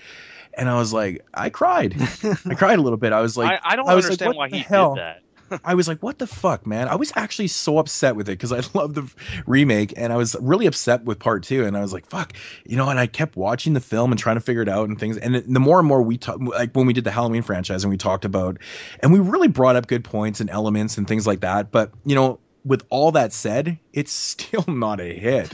and 0.55 0.69
i 0.69 0.77
was 0.79 0.93
like 0.93 1.25
i 1.35 1.49
cried 1.51 1.95
i 2.47 2.55
cried 2.55 2.79
a 2.79 2.83
little 2.83 2.97
bit 2.99 3.13
i 3.13 3.21
was 3.21 3.37
like 3.37 3.61
I, 3.65 3.73
I 3.73 3.77
don't 3.77 3.89
I 3.89 3.95
was 3.95 4.05
like, 4.05 4.13
understand 4.13 4.29
what 4.37 4.51
why 4.51 4.57
he 4.57 4.63
hell? 4.63 4.95
did 4.95 5.03
that. 5.03 5.23
I 5.65 5.75
was 5.75 5.89
like, 5.89 6.03
what 6.03 6.19
the 6.19 6.27
fuck, 6.27 6.67
man? 6.67 6.89
I 6.89 6.95
was 6.95 7.13
actually 7.17 7.49
so 7.49 7.79
upset 7.79 8.17
with 8.17 8.29
it 8.29 8.33
because 8.33 8.53
I 8.53 8.63
love 8.79 8.95
the 8.95 9.13
remake 9.47 9.95
and 9.97 10.13
I 10.13 10.17
was 10.17 10.37
really 10.41 10.67
upset 10.67 11.05
with 11.05 11.19
part 11.19 11.43
two. 11.43 11.65
And 11.65 11.77
I 11.77 11.81
was 11.81 11.93
like, 11.93 12.07
fuck, 12.07 12.35
you 12.65 12.77
know, 12.77 12.89
and 12.89 12.99
I 12.99 13.07
kept 13.07 13.37
watching 13.37 13.73
the 13.73 13.81
film 13.81 14.13
and 14.13 14.19
trying 14.19 14.37
to 14.37 14.41
figure 14.41 14.63
it 14.63 14.69
out 14.69 14.89
and 14.89 14.99
things. 14.99 15.17
And 15.19 15.35
the 15.35 15.61
more 15.61 15.79
and 15.79 15.87
more 15.87 16.03
we 16.03 16.19
talk, 16.19 16.39
like 16.41 16.75
when 16.75 16.87
we 16.87 16.93
did 16.93 17.05
the 17.05 17.11
Halloween 17.11 17.43
franchise 17.43 17.85
and 17.85 17.91
we 17.91 17.97
talked 17.97 18.25
about, 18.25 18.59
and 19.01 19.13
we 19.13 19.19
really 19.19 19.49
brought 19.49 19.77
up 19.77 19.87
good 19.87 20.05
points 20.05 20.41
and 20.41 20.51
elements 20.51 20.99
and 20.99 21.07
things 21.07 21.27
like 21.27 21.41
that. 21.41 21.71
But, 21.71 21.93
you 22.05 22.15
know, 22.15 22.39
with 22.65 22.85
all 22.91 23.13
that 23.13 23.33
said, 23.33 23.79
it's 23.93 24.13
still 24.33 24.65
not 24.69 25.01
a 25.01 25.13
hit. 25.13 25.53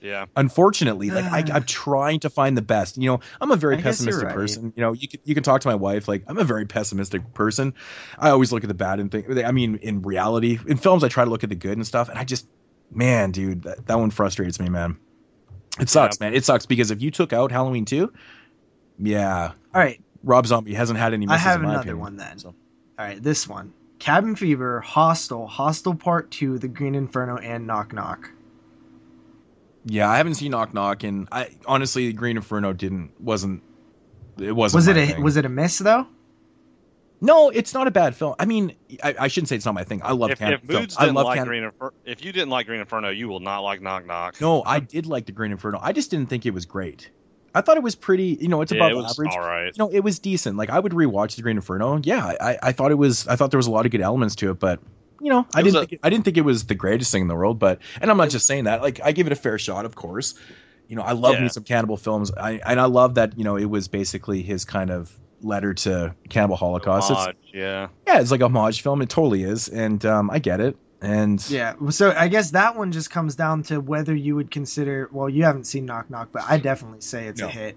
Yeah. 0.00 0.26
Unfortunately, 0.36 1.10
like 1.10 1.24
I, 1.24 1.54
I'm 1.54 1.64
trying 1.64 2.20
to 2.20 2.30
find 2.30 2.56
the 2.56 2.62
best. 2.62 2.96
You 2.96 3.10
know, 3.10 3.20
I'm 3.40 3.50
a 3.50 3.56
very 3.56 3.76
I 3.78 3.82
pessimistic 3.82 4.26
right. 4.26 4.34
person. 4.34 4.72
You 4.76 4.82
know, 4.82 4.92
you 4.92 5.08
can 5.08 5.20
you 5.24 5.34
can 5.34 5.42
talk 5.42 5.60
to 5.62 5.68
my 5.68 5.74
wife. 5.74 6.06
Like 6.08 6.24
I'm 6.28 6.38
a 6.38 6.44
very 6.44 6.66
pessimistic 6.66 7.34
person. 7.34 7.74
I 8.18 8.30
always 8.30 8.52
look 8.52 8.62
at 8.64 8.68
the 8.68 8.74
bad 8.74 9.00
and 9.00 9.10
think. 9.10 9.26
I 9.44 9.50
mean, 9.50 9.76
in 9.76 10.02
reality, 10.02 10.58
in 10.66 10.76
films, 10.76 11.02
I 11.04 11.08
try 11.08 11.24
to 11.24 11.30
look 11.30 11.42
at 11.42 11.50
the 11.50 11.56
good 11.56 11.76
and 11.76 11.86
stuff. 11.86 12.08
And 12.08 12.18
I 12.18 12.24
just, 12.24 12.46
man, 12.92 13.32
dude, 13.32 13.62
that, 13.62 13.86
that 13.86 13.98
one 13.98 14.10
frustrates 14.10 14.60
me, 14.60 14.68
man. 14.68 14.96
It 15.80 15.88
sucks, 15.88 16.18
man. 16.20 16.34
It 16.34 16.44
sucks 16.44 16.66
because 16.66 16.90
if 16.90 17.02
you 17.02 17.10
took 17.10 17.32
out 17.32 17.50
Halloween 17.52 17.84
two, 17.84 18.12
yeah, 18.98 19.52
All 19.74 19.80
right, 19.80 20.00
Rob 20.24 20.46
Zombie 20.46 20.74
hasn't 20.74 20.98
had 20.98 21.14
any. 21.14 21.26
I 21.26 21.32
Misses 21.32 21.44
have 21.44 21.60
in 21.60 21.66
my 21.66 21.74
another 21.74 21.82
opinion. 21.82 22.00
one 22.00 22.16
then. 22.16 22.38
So- 22.38 22.48
All 22.98 23.04
right, 23.04 23.22
this 23.22 23.48
one. 23.48 23.72
Cabin 23.98 24.36
Fever, 24.36 24.80
Hostel, 24.80 25.48
Hostel 25.48 25.92
Part 25.94 26.30
2, 26.30 26.58
The 26.58 26.68
Green 26.68 26.94
Inferno, 26.94 27.36
and 27.36 27.66
Knock 27.66 27.92
Knock. 27.92 28.30
Yeah, 29.84 30.08
I 30.10 30.16
haven't 30.16 30.34
seen 30.34 30.50
Knock 30.50 30.74
Knock, 30.74 31.02
and 31.04 31.28
I 31.32 31.50
honestly, 31.66 32.12
Green 32.12 32.36
Inferno 32.36 32.72
didn't 32.72 33.12
wasn't. 33.20 33.62
It 34.38 34.52
wasn't. 34.52 34.78
Was 34.78 34.88
it 34.88 34.96
a 34.96 35.06
thing. 35.06 35.22
was 35.22 35.36
it 35.36 35.44
a 35.44 35.48
miss 35.48 35.78
though? 35.78 36.06
No, 37.20 37.50
it's 37.50 37.74
not 37.74 37.88
a 37.88 37.90
bad 37.90 38.14
film. 38.14 38.36
I 38.38 38.44
mean, 38.44 38.76
I, 39.02 39.14
I 39.20 39.28
shouldn't 39.28 39.48
say 39.48 39.56
it's 39.56 39.64
not 39.64 39.74
my 39.74 39.82
thing. 39.82 40.00
I 40.04 40.12
love 40.12 40.30
If, 40.30 40.38
Can- 40.38 40.52
if 40.52 40.62
Moods 40.62 40.96
I 40.96 41.02
didn't 41.02 41.16
love 41.16 41.26
like 41.26 41.38
Can- 41.38 41.48
Green 41.48 41.64
Inferno, 41.64 41.92
if 42.04 42.24
you 42.24 42.32
didn't 42.32 42.50
like 42.50 42.66
Green 42.66 42.78
Inferno, 42.78 43.10
you 43.10 43.28
will 43.28 43.40
not 43.40 43.60
like 43.60 43.82
Knock 43.82 44.06
Knock. 44.06 44.40
No, 44.40 44.62
I 44.64 44.78
did 44.78 45.06
like 45.06 45.26
the 45.26 45.32
Green 45.32 45.50
Inferno. 45.50 45.80
I 45.82 45.92
just 45.92 46.10
didn't 46.12 46.28
think 46.28 46.46
it 46.46 46.52
was 46.54 46.64
great. 46.64 47.10
I 47.54 47.60
thought 47.60 47.76
it 47.76 47.82
was 47.82 47.96
pretty. 47.96 48.38
You 48.40 48.46
know, 48.46 48.60
it's 48.60 48.70
yeah, 48.70 48.78
above 48.86 48.90
it 48.92 48.94
was 48.94 49.18
average. 49.18 49.32
all 49.32 49.40
right. 49.40 49.66
You 49.66 49.72
know, 49.78 49.90
it 49.90 50.00
was 50.00 50.20
decent. 50.20 50.56
Like 50.56 50.70
I 50.70 50.78
would 50.78 50.92
rewatch 50.92 51.34
the 51.34 51.42
Green 51.42 51.56
Inferno. 51.56 51.98
Yeah, 52.04 52.34
I, 52.40 52.58
I 52.62 52.72
thought 52.72 52.92
it 52.92 52.98
was. 52.98 53.26
I 53.26 53.34
thought 53.34 53.50
there 53.50 53.58
was 53.58 53.66
a 53.66 53.72
lot 53.72 53.84
of 53.84 53.90
good 53.90 54.00
elements 54.02 54.36
to 54.36 54.50
it, 54.52 54.60
but 54.60 54.78
you 55.20 55.30
know, 55.30 55.46
I 55.54 55.60
It 55.60 55.64
was 55.64 55.72
didn't. 55.72 55.76
a- 55.76 55.80
think 55.88 55.92
it, 55.94 56.00
I 56.02 56.10
didn't 56.10 56.24
think 56.24 56.36
it 56.36 56.42
was 56.44 56.64
the 56.66 56.74
greatest 56.74 57.10
thing 57.12 57.22
in 57.22 57.28
the 57.28 57.34
world. 57.34 57.58
But 57.58 57.80
and 58.00 58.10
I'm 58.10 58.16
not 58.16 58.30
just 58.30 58.46
saying 58.46 58.64
that. 58.64 58.82
Like 58.82 59.00
I 59.04 59.12
give 59.12 59.26
it 59.26 59.32
a 59.32 59.36
fair 59.36 59.58
shot, 59.58 59.84
of 59.84 59.94
course. 59.94 60.34
You 60.88 60.96
know, 60.96 61.02
I 61.02 61.12
love 61.12 61.34
Yeah. 61.34 61.42
me 61.42 61.48
some 61.48 61.64
cannibal 61.64 61.96
films. 61.96 62.32
I 62.32 62.60
and 62.66 62.80
I 62.80 62.86
love 62.86 63.14
that. 63.16 63.36
You 63.38 63.44
know, 63.44 63.56
it 63.56 63.66
was 63.66 63.88
basically 63.88 64.42
his 64.42 64.64
kind 64.64 64.90
of 64.90 65.12
letter 65.42 65.72
to 65.74 66.14
cannibal 66.30 66.56
holocaust. 66.56 67.10
It's, 67.12 67.38
yeah. 67.54 67.88
yeah, 68.06 68.20
it's 68.20 68.30
like 68.30 68.40
a 68.40 68.46
homage 68.46 68.82
film. 68.82 69.02
It 69.02 69.08
totally 69.08 69.42
is, 69.44 69.68
and 69.68 70.04
um, 70.06 70.30
I 70.30 70.38
get 70.38 70.60
it. 70.60 70.76
And 71.00 71.44
Yeah. 71.48 71.74
So 71.90 72.12
I 72.16 72.26
guess 72.26 72.50
that 72.50 72.74
one 72.76 72.90
just 72.90 73.10
comes 73.10 73.36
down 73.36 73.62
to 73.64 73.80
whether 73.80 74.14
you 74.16 74.34
would 74.34 74.50
consider. 74.50 75.08
Well, 75.12 75.28
you 75.28 75.44
haven't 75.44 75.64
seen 75.64 75.86
Knock 75.86 76.10
Knock, 76.10 76.30
but 76.32 76.42
I 76.48 76.58
definitely 76.58 77.02
say 77.02 77.26
it's 77.28 77.40
No. 77.40 77.46
a 77.46 77.50
hit. 77.50 77.76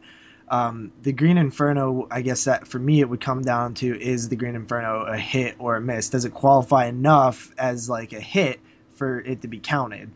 Um, 0.52 0.92
the 1.04 1.14
Green 1.14 1.38
Inferno, 1.38 2.08
I 2.12 2.22
guess 2.22 2.44
that 2.44 2.68
for 2.68 2.78
me 2.78 3.00
it 3.00 3.10
would 3.10 3.22
come 3.22 3.42
down 3.42 3.74
to 3.76 4.00
is 4.00 4.28
the 4.30 4.36
Green 4.36 4.54
Inferno 4.56 5.06
a 5.06 5.18
hit 5.18 5.56
or 5.60 5.78
a 5.78 5.82
miss? 5.82 6.10
Does 6.10 6.26
it 6.26 6.34
qualify 6.34 6.88
enough 6.88 7.52
as 7.58 7.90
like 7.90 8.12
a 8.12 8.20
hit 8.20 8.60
for 8.96 9.22
it 9.22 9.42
to 9.44 9.48
be 9.48 9.60
counted? 9.60 10.12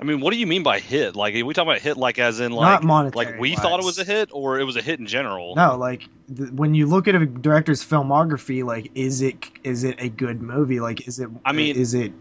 I 0.00 0.04
mean, 0.04 0.20
what 0.20 0.32
do 0.32 0.38
you 0.38 0.46
mean 0.46 0.62
by 0.62 0.80
hit? 0.80 1.14
Like, 1.14 1.34
are 1.34 1.44
we 1.44 1.52
talking 1.52 1.68
about 1.70 1.82
hit 1.82 1.98
like 1.98 2.18
as 2.18 2.40
in 2.40 2.52
like 2.52 2.82
monetary. 2.82 3.26
like 3.32 3.38
we 3.38 3.54
thought 3.54 3.80
it 3.80 3.84
was 3.84 3.98
a 3.98 4.04
hit, 4.04 4.30
or 4.32 4.58
it 4.58 4.64
was 4.64 4.76
a 4.76 4.82
hit 4.82 4.98
in 4.98 5.06
general? 5.06 5.54
No, 5.56 5.76
like 5.76 6.08
th- 6.34 6.50
when 6.52 6.72
you 6.74 6.86
look 6.86 7.06
at 7.06 7.14
a 7.14 7.26
director's 7.26 7.84
filmography, 7.84 8.64
like 8.64 8.90
is 8.94 9.20
it 9.20 9.36
is 9.62 9.84
it 9.84 9.96
a 9.98 10.08
good 10.08 10.40
movie? 10.40 10.80
Like 10.80 11.06
is 11.06 11.20
it? 11.20 11.28
I 11.44 11.52
mean- 11.52 11.76
is 11.76 11.92
it? 11.92 12.12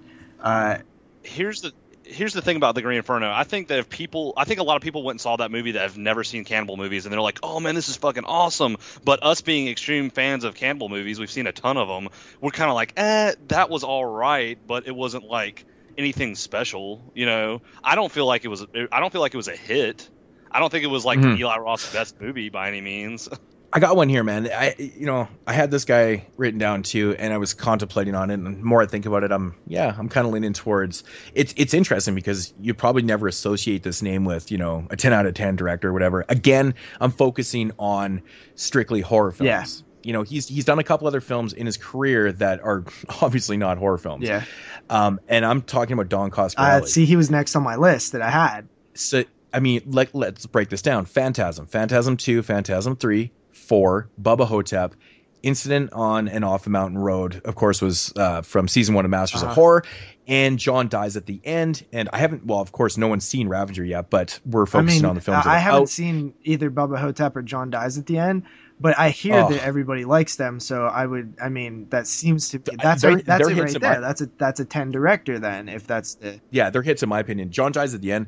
Uh, 0.41 0.79
Here's 1.23 1.61
the 1.61 1.71
here's 2.09 2.33
the 2.33 2.41
thing 2.41 2.57
about 2.57 2.75
the 2.75 2.81
Green 2.81 2.97
Inferno. 2.97 3.31
I 3.31 3.43
think 3.43 3.67
that 3.69 3.79
if 3.79 3.89
people, 3.89 4.33
I 4.35 4.45
think 4.45 4.59
a 4.59 4.63
lot 4.63 4.75
of 4.75 4.81
people 4.81 5.03
went 5.03 5.15
and 5.15 5.21
saw 5.21 5.37
that 5.37 5.51
movie 5.51 5.71
that 5.71 5.81
have 5.83 5.97
never 5.97 6.23
seen 6.23 6.43
cannibal 6.43 6.75
movies, 6.77 7.05
and 7.05 7.13
they're 7.13 7.21
like, 7.21 7.39
"Oh 7.43 7.59
man, 7.59 7.75
this 7.75 7.89
is 7.89 7.97
fucking 7.97 8.25
awesome." 8.25 8.77
But 9.03 9.23
us 9.23 9.41
being 9.41 9.67
extreme 9.67 10.09
fans 10.09 10.43
of 10.43 10.55
cannibal 10.55 10.89
movies, 10.89 11.19
we've 11.19 11.31
seen 11.31 11.47
a 11.47 11.51
ton 11.51 11.77
of 11.77 11.87
them. 11.87 12.09
We're 12.41 12.51
kind 12.51 12.69
of 12.69 12.75
like, 12.75 12.93
"Eh, 12.97 13.33
that 13.47 13.69
was 13.69 13.83
all 13.83 14.05
right," 14.05 14.57
but 14.65 14.87
it 14.87 14.95
wasn't 14.95 15.23
like 15.23 15.65
anything 15.97 16.35
special. 16.35 17.11
You 17.13 17.25
know, 17.25 17.61
I 17.83 17.95
don't 17.95 18.11
feel 18.11 18.25
like 18.25 18.45
it 18.45 18.49
was. 18.49 18.65
I 18.91 18.99
don't 18.99 19.11
feel 19.11 19.21
like 19.21 19.33
it 19.33 19.37
was 19.37 19.47
a 19.47 19.55
hit. 19.55 20.09
I 20.51 20.59
don't 20.59 20.71
think 20.71 20.83
it 20.83 20.87
was 20.87 21.05
like 21.05 21.19
Mhm. 21.19 21.37
Eli 21.37 21.57
Roth's 21.57 21.93
best 21.93 22.19
movie 22.19 22.49
by 22.49 22.67
any 22.69 22.81
means. 22.81 23.29
I 23.71 23.79
got 23.79 23.95
one 23.95 24.09
here, 24.09 24.23
man. 24.23 24.47
I, 24.51 24.73
you 24.79 25.05
know, 25.05 25.27
I 25.45 25.53
had 25.53 25.69
this 25.69 25.85
guy 25.85 26.25
written 26.37 26.59
down 26.59 26.81
too, 26.81 27.15
and 27.19 27.31
I 27.33 27.37
was 27.37 27.53
contemplating 27.53 28.15
on 28.15 28.31
it. 28.31 28.35
And 28.35 28.45
the 28.45 28.49
more 28.51 28.81
I 28.81 28.87
think 28.87 29.05
about 29.05 29.23
it, 29.23 29.31
I'm, 29.31 29.55
yeah, 29.67 29.95
I'm 29.97 30.09
kind 30.09 30.25
of 30.25 30.33
leaning 30.33 30.53
towards. 30.53 31.03
It's, 31.35 31.53
it's 31.55 31.73
interesting 31.75 32.15
because 32.15 32.53
you 32.59 32.73
probably 32.73 33.03
never 33.03 33.27
associate 33.27 33.83
this 33.83 34.01
name 34.01 34.25
with, 34.25 34.51
you 34.51 34.57
know, 34.57 34.87
a 34.89 34.95
10 34.95 35.13
out 35.13 35.27
of 35.27 35.35
10 35.35 35.55
director 35.55 35.89
or 35.89 35.93
whatever. 35.93 36.25
Again, 36.29 36.73
I'm 36.99 37.11
focusing 37.11 37.71
on 37.77 38.23
strictly 38.55 39.01
horror 39.01 39.31
films. 39.31 39.47
Yeah. 39.47 39.85
You 40.01 40.13
know, 40.13 40.23
he's 40.23 40.47
he's 40.47 40.63
done 40.65 40.79
a 40.79 40.83
couple 40.83 41.07
other 41.07 41.21
films 41.21 41.51
in 41.53 41.65
his 41.65 41.75
career 41.77 42.31
that 42.31 42.61
are 42.61 42.85
obviously 43.21 43.57
not 43.57 43.77
horror 43.77 43.97
films. 43.97 44.25
Yeah. 44.27 44.45
Um, 44.89 45.19
and 45.27 45.45
I'm 45.45 45.61
talking 45.61 45.93
about 45.93 46.07
Don 46.09 46.31
Uh, 46.31 46.33
Coscarelli. 46.35 46.87
see, 46.87 47.05
he 47.05 47.17
was 47.17 47.29
next 47.29 47.55
on 47.55 47.63
my 47.63 47.75
list 47.75 48.13
that 48.13 48.21
I 48.21 48.29
had. 48.29 48.67
so 48.95 49.23
I 49.53 49.59
mean, 49.59 49.81
like 49.85 50.09
let's 50.13 50.45
break 50.45 50.69
this 50.69 50.81
down. 50.81 51.05
Phantasm, 51.05 51.65
Phantasm 51.67 52.15
two, 52.17 52.41
Phantasm 52.41 52.95
three, 52.95 53.31
four, 53.69 54.09
Bubba 54.21 54.45
Hotep, 54.47 54.95
Incident 55.41 55.93
on 55.93 56.27
and 56.27 56.43
off 56.43 56.65
the 56.65 56.69
mountain 56.69 56.97
road. 56.97 57.41
Of 57.45 57.55
course, 57.55 57.81
was 57.81 58.11
uh, 58.17 58.41
from 58.41 58.67
season 58.67 58.93
one 58.93 59.05
of 59.05 59.11
Masters 59.11 59.41
Uh-huh. 59.41 59.51
of 59.51 59.55
Horror, 59.55 59.83
and 60.27 60.59
John 60.59 60.89
dies 60.89 61.15
at 61.15 61.27
the 61.27 61.39
end. 61.45 61.85
And 61.93 62.09
I 62.11 62.17
haven't, 62.17 62.45
well, 62.45 62.59
of 62.59 62.73
course, 62.73 62.97
no 62.97 63.07
one's 63.07 63.25
seen 63.25 63.47
Ravager 63.47 63.85
yet, 63.85 64.09
but 64.09 64.37
we're 64.45 64.63
I 64.63 64.65
focusing 64.65 65.03
mean, 65.03 65.05
on 65.09 65.15
the 65.15 65.21
films. 65.21 65.45
that 65.45 65.49
I 65.49 65.59
haven't 65.59 65.83
out. 65.83 65.89
seen 65.89 66.33
either 66.43 66.69
Bubba 66.69 66.99
Hotep 66.99 67.37
or 67.37 67.41
John 67.41 67.69
Dies 67.69 67.97
at 67.97 68.05
the 68.07 68.17
end, 68.17 68.43
but 68.81 68.99
I 68.99 69.11
hear 69.11 69.35
Oh. 69.35 69.49
that 69.49 69.63
everybody 69.63 70.03
likes 70.03 70.35
them. 70.35 70.59
So 70.59 70.87
I 70.87 71.05
would, 71.05 71.33
I 71.41 71.47
mean, 71.47 71.87
that 71.89 72.05
seems 72.05 72.49
to 72.49 72.59
be 72.59 72.75
that's 72.75 73.03
they're- 73.03 73.19
a, 73.19 73.21
that's 73.23 73.47
it 73.47 73.57
right 73.57 73.73
in 73.75 73.81
my- 73.81 73.89
there. 73.93 74.01
That's 74.01 74.19
a 74.19 74.29
that's 74.37 74.59
a 74.59 74.65
ten 74.65 74.91
director 74.91 75.39
then. 75.39 75.69
If 75.69 75.87
that's 75.87 76.15
the 76.15 76.41
yeah, 76.51 76.69
they're 76.69 76.81
hits 76.81 77.01
in 77.01 77.07
my 77.07 77.19
opinion. 77.21 77.49
John 77.51 77.71
dies 77.71 77.93
at 77.95 78.01
the 78.01 78.11
end 78.11 78.27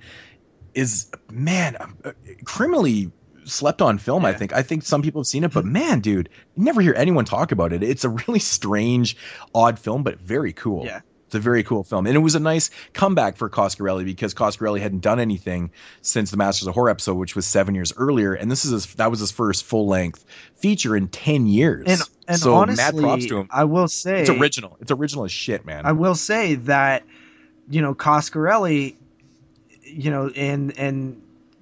is 0.73 1.11
man 1.29 1.75
uh, 1.75 2.11
criminally 2.45 3.11
slept 3.45 3.81
on 3.81 3.97
film. 3.97 4.25
I 4.25 4.33
think. 4.33 4.53
I 4.53 4.61
think 4.61 4.83
some 4.83 5.01
people 5.01 5.21
have 5.21 5.27
seen 5.27 5.43
it, 5.43 5.53
but 5.53 5.63
mm-hmm. 5.63 5.73
man, 5.73 5.99
dude, 5.99 6.29
you 6.55 6.63
never 6.63 6.81
hear 6.81 6.93
anyone 6.95 7.25
talk 7.25 7.51
about 7.51 7.73
it. 7.73 7.83
It's 7.83 8.03
a 8.03 8.09
really 8.27 8.39
strange, 8.39 9.17
odd 9.53 9.79
film, 9.79 10.03
but 10.03 10.19
very 10.19 10.53
cool. 10.53 10.85
Yeah. 10.85 11.01
It's 11.27 11.35
a 11.37 11.39
very 11.39 11.63
cool 11.63 11.85
film, 11.85 12.07
and 12.07 12.15
it 12.17 12.19
was 12.19 12.35
a 12.35 12.41
nice 12.41 12.71
comeback 12.91 13.37
for 13.37 13.49
Coscarelli 13.49 14.03
because 14.03 14.33
Coscarelli 14.33 14.81
hadn't 14.81 14.99
done 14.99 15.17
anything 15.17 15.71
since 16.01 16.29
the 16.29 16.35
Masters 16.35 16.67
of 16.67 16.73
Horror 16.73 16.89
episode, 16.89 17.13
which 17.13 17.37
was 17.37 17.45
seven 17.45 17.73
years 17.73 17.93
earlier, 17.95 18.33
and 18.33 18.51
this 18.51 18.65
is 18.65 18.71
his, 18.71 18.95
that 18.95 19.09
was 19.09 19.21
his 19.21 19.31
first 19.31 19.63
full 19.63 19.87
length 19.87 20.25
feature 20.55 20.93
in 20.93 21.07
ten 21.07 21.47
years. 21.47 21.85
and 21.87 22.01
and 22.27 22.37
so 22.37 22.53
honestly, 22.53 22.83
mad 22.83 22.97
props 22.97 23.25
to 23.27 23.37
him. 23.37 23.47
I 23.49 23.63
will 23.63 23.87
say 23.87 24.19
It's 24.19 24.29
original. 24.29 24.75
It's 24.81 24.91
original 24.91 25.23
as 25.23 25.31
shit, 25.31 25.65
man. 25.65 25.85
I 25.85 25.93
will 25.93 26.15
say 26.15 26.55
that 26.55 27.03
you 27.69 27.81
know 27.81 27.95
Coscarelli, 27.95 28.95
you 29.83 30.11
know, 30.11 30.27
and 30.35 30.77
and 30.77 31.21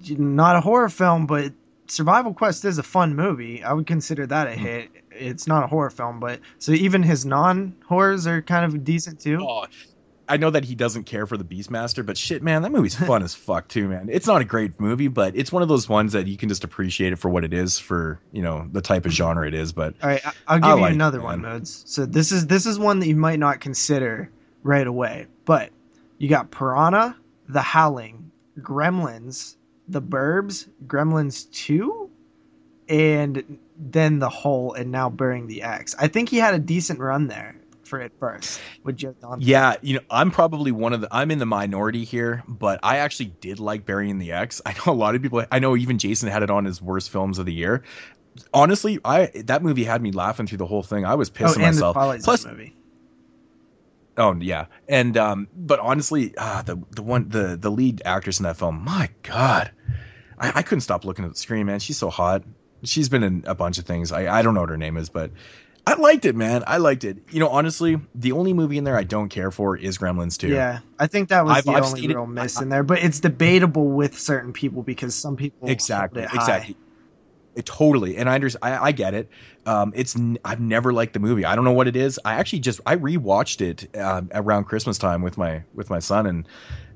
not 0.09 0.55
a 0.55 0.61
horror 0.61 0.89
film, 0.89 1.27
but 1.27 1.53
Survival 1.91 2.33
Quest 2.33 2.65
is 2.65 2.77
a 2.77 2.83
fun 2.83 3.15
movie. 3.15 3.63
I 3.63 3.73
would 3.73 3.87
consider 3.87 4.25
that 4.27 4.47
Hmm. 4.47 4.53
a 4.53 4.55
hit. 4.57 4.89
It's 5.11 5.47
not 5.47 5.63
a 5.63 5.67
horror 5.67 5.89
film, 5.89 6.19
but 6.19 6.39
so 6.59 6.71
even 6.71 7.03
his 7.03 7.25
non 7.25 7.75
horrors 7.85 8.27
are 8.27 8.41
kind 8.41 8.65
of 8.65 8.83
decent 8.83 9.19
too. 9.19 9.39
Oh, 9.41 9.65
I 10.27 10.37
know 10.37 10.51
that 10.51 10.63
he 10.63 10.75
doesn't 10.75 11.05
care 11.05 11.25
for 11.25 11.37
the 11.37 11.43
Beastmaster, 11.43 12.05
but 12.05 12.15
shit, 12.15 12.43
man, 12.43 12.61
that 12.61 12.71
movie's 12.71 12.93
fun 13.07 13.23
as 13.23 13.33
fuck 13.33 13.67
too, 13.67 13.87
man. 13.87 14.09
It's 14.11 14.27
not 14.27 14.41
a 14.41 14.45
great 14.45 14.79
movie, 14.79 15.07
but 15.07 15.35
it's 15.35 15.51
one 15.51 15.63
of 15.63 15.69
those 15.69 15.89
ones 15.89 16.13
that 16.13 16.27
you 16.27 16.37
can 16.37 16.49
just 16.49 16.63
appreciate 16.63 17.11
it 17.13 17.15
for 17.15 17.29
what 17.29 17.43
it 17.43 17.53
is, 17.53 17.79
for 17.79 18.19
you 18.31 18.43
know 18.43 18.67
the 18.71 18.81
type 18.81 19.05
of 19.07 19.11
genre 19.11 19.47
it 19.47 19.55
is. 19.55 19.73
But 19.73 19.95
All 20.03 20.09
right, 20.09 20.21
I'll 20.47 20.59
give 20.59 20.65
I 20.69 20.75
you 20.75 20.81
like 20.81 20.93
another 20.93 21.17
man. 21.17 21.25
one, 21.25 21.41
modes. 21.41 21.83
So 21.87 22.05
this 22.05 22.31
is 22.31 22.45
this 22.45 22.67
is 22.67 22.77
one 22.77 22.99
that 22.99 23.07
you 23.07 23.15
might 23.15 23.39
not 23.39 23.59
consider 23.59 24.29
right 24.61 24.85
away, 24.85 25.25
but 25.45 25.71
you 26.19 26.29
got 26.29 26.51
Piranha, 26.51 27.15
The 27.47 27.61
Howling, 27.61 28.29
Gremlins, 28.59 29.55
The 29.89 30.01
Burbs, 30.01 30.69
Gremlins 30.85 31.49
Two, 31.51 32.09
and 32.87 33.59
then 33.77 34.19
The 34.19 34.29
Hole, 34.29 34.73
and 34.73 34.91
now 34.91 35.09
Burying 35.09 35.47
the 35.47 35.61
Ex. 35.63 35.95
I 35.99 36.07
think 36.07 36.29
he 36.29 36.37
had 36.37 36.53
a 36.53 36.59
decent 36.59 36.99
run 36.99 37.27
there 37.27 37.55
for 37.83 37.99
it 37.99 38.11
first 38.19 38.61
with 38.83 38.97
Joe 38.97 39.15
Dante. 39.19 39.43
yeah, 39.43 39.75
you 39.81 39.95
know, 39.95 40.01
I'm 40.11 40.29
probably 40.29 40.71
one 40.71 40.93
of 40.93 41.01
the 41.01 41.07
I'm 41.11 41.31
in 41.31 41.39
the 41.39 41.45
minority 41.47 42.03
here, 42.03 42.43
but 42.47 42.79
I 42.83 42.97
actually 42.97 43.33
did 43.41 43.59
like 43.59 43.85
Burying 43.85 44.19
the 44.19 44.31
Ex. 44.31 44.61
I 44.65 44.73
know 44.73 44.91
a 44.91 44.93
lot 44.93 45.15
of 45.15 45.21
people. 45.21 45.43
I 45.51 45.59
know 45.59 45.75
even 45.75 45.97
Jason 45.97 46.29
had 46.29 46.43
it 46.43 46.51
on 46.51 46.65
his 46.65 46.81
worst 46.81 47.09
films 47.09 47.39
of 47.39 47.45
the 47.47 47.53
year. 47.53 47.83
Honestly, 48.53 48.99
I 49.03 49.31
that 49.45 49.63
movie 49.63 49.83
had 49.83 50.01
me 50.03 50.11
laughing 50.11 50.45
through 50.45 50.59
the 50.59 50.67
whole 50.67 50.83
thing. 50.83 51.03
I 51.03 51.15
was 51.15 51.29
Oh, 51.29 51.33
pissing 51.33 51.53
and 51.55 51.75
myself. 51.75 51.95
Plus, 51.95 52.45
movie. 52.45 52.75
Oh 54.17 54.35
yeah, 54.39 54.65
and 54.87 55.17
um, 55.17 55.47
but 55.55 55.79
honestly, 55.79 56.33
ah, 56.37 56.61
the 56.65 56.77
the 56.91 57.01
one 57.01 57.29
the 57.29 57.57
the 57.59 57.71
lead 57.71 58.01
actress 58.05 58.39
in 58.39 58.43
that 58.43 58.57
film, 58.57 58.83
my 58.83 59.09
god, 59.23 59.71
I, 60.39 60.51
I 60.55 60.61
couldn't 60.61 60.81
stop 60.81 61.05
looking 61.05 61.25
at 61.25 61.31
the 61.31 61.37
screen, 61.37 61.65
man. 61.65 61.79
She's 61.79 61.97
so 61.97 62.09
hot. 62.09 62.43
She's 62.83 63.09
been 63.09 63.23
in 63.23 63.43
a 63.45 63.55
bunch 63.55 63.77
of 63.77 63.85
things. 63.85 64.11
I 64.11 64.39
I 64.39 64.41
don't 64.41 64.53
know 64.53 64.61
what 64.61 64.69
her 64.69 64.77
name 64.77 64.97
is, 64.97 65.09
but 65.09 65.31
I 65.85 65.95
liked 65.95 66.25
it, 66.25 66.35
man. 66.35 66.63
I 66.67 66.77
liked 66.77 67.03
it. 67.03 67.17
You 67.31 67.39
know, 67.39 67.49
honestly, 67.49 67.99
the 68.15 68.31
only 68.31 68.53
movie 68.53 68.77
in 68.77 68.83
there 68.83 68.97
I 68.97 69.03
don't 69.03 69.29
care 69.29 69.49
for 69.51 69.75
is 69.75 69.97
Gremlins 69.97 70.37
2. 70.37 70.49
Yeah, 70.49 70.79
I 70.99 71.07
think 71.07 71.29
that 71.29 71.43
was 71.45 71.57
I've- 71.57 71.65
the 71.65 71.71
I've 71.75 71.83
only 71.85 72.01
seen 72.01 72.11
it- 72.11 72.15
real 72.15 72.27
miss 72.27 72.61
in 72.61 72.69
there, 72.69 72.83
but 72.83 72.99
it's 72.99 73.19
debatable 73.19 73.87
with 73.89 74.17
certain 74.17 74.53
people 74.53 74.83
because 74.83 75.15
some 75.15 75.35
people 75.35 75.67
exactly, 75.69 76.23
exactly. 76.23 76.77
It 77.55 77.65
totally, 77.65 78.15
and 78.15 78.29
I 78.29 78.35
understand. 78.35 78.75
I, 78.75 78.85
I 78.85 78.91
get 78.93 79.13
it. 79.13 79.29
Um, 79.65 79.91
it's 79.95 80.15
n- 80.15 80.37
I've 80.45 80.61
never 80.61 80.93
liked 80.93 81.13
the 81.13 81.19
movie. 81.19 81.43
I 81.43 81.55
don't 81.55 81.65
know 81.65 81.73
what 81.73 81.87
it 81.87 81.95
is. 81.95 82.17
I 82.23 82.35
actually 82.35 82.59
just 82.59 82.79
I 82.85 82.95
rewatched 82.95 83.59
it 83.61 83.97
um, 83.99 84.29
around 84.33 84.65
Christmas 84.65 84.97
time 84.97 85.21
with 85.23 85.37
my 85.37 85.63
with 85.73 85.89
my 85.89 85.99
son, 85.99 86.27
and 86.27 86.47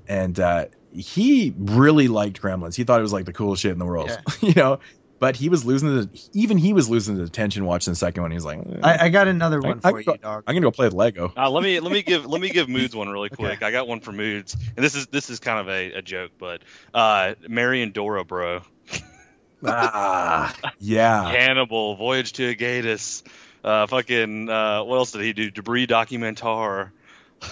and 0.07 0.39
uh, 0.39 0.65
he 0.93 1.53
really 1.57 2.07
liked 2.07 2.41
Gremlins. 2.41 2.75
He 2.75 2.83
thought 2.83 2.99
it 2.99 3.03
was 3.03 3.13
like 3.13 3.25
the 3.25 3.33
coolest 3.33 3.61
shit 3.61 3.71
in 3.71 3.79
the 3.79 3.85
world, 3.85 4.11
you 4.41 4.53
know. 4.53 4.79
But 5.19 5.37
he 5.37 5.47
was 5.47 5.63
losing 5.63 5.87
the 5.95 6.09
even 6.33 6.57
he 6.57 6.73
was 6.73 6.89
losing 6.89 7.15
the 7.15 7.23
attention 7.23 7.63
watching 7.65 7.91
the 7.93 7.95
second 7.95 8.23
one. 8.23 8.31
He 8.31 8.35
was 8.35 8.43
like, 8.43 8.57
eh, 8.59 8.79
I, 8.83 9.05
I 9.05 9.09
got 9.09 9.29
another 9.29 9.61
one 9.61 9.79
I- 9.81 9.91
for 9.91 9.97
I- 9.99 10.01
you, 10.01 10.17
dog. 10.17 10.43
I'm 10.45 10.53
gonna 10.53 10.65
go 10.65 10.71
play 10.71 10.87
with 10.87 10.93
Lego. 10.93 11.31
Uh, 11.37 11.49
let 11.49 11.63
me 11.63 11.79
let 11.79 11.93
me 11.93 12.01
give 12.01 12.25
let 12.25 12.41
me 12.41 12.49
give 12.49 12.67
moods 12.67 12.93
one 12.93 13.07
really 13.07 13.27
Okay. 13.33 13.35
quick. 13.41 13.63
I 13.63 13.71
got 13.71 13.87
one 13.87 14.01
for 14.01 14.11
moods, 14.11 14.53
and 14.75 14.83
this 14.83 14.95
is 14.95 15.07
this 15.07 15.29
is 15.29 15.39
kind 15.39 15.59
of 15.59 15.69
a, 15.69 15.93
a 15.93 16.01
joke, 16.01 16.31
but 16.37 16.61
uh, 16.93 17.35
Marian 17.47 17.91
Dora, 17.93 18.25
bro, 18.25 18.63
ah, 19.65 20.53
yeah. 20.79 21.31
Cannibal, 21.33 21.95
Voyage 21.95 22.33
to 22.33 22.53
Agatis, 22.55 23.23
uh, 23.63 23.87
fucking 23.87 24.49
uh, 24.49 24.83
what 24.83 24.97
else 24.97 25.11
did 25.11 25.21
he 25.21 25.33
do? 25.33 25.51
Debris 25.51 25.87
Documentar, 25.87 26.91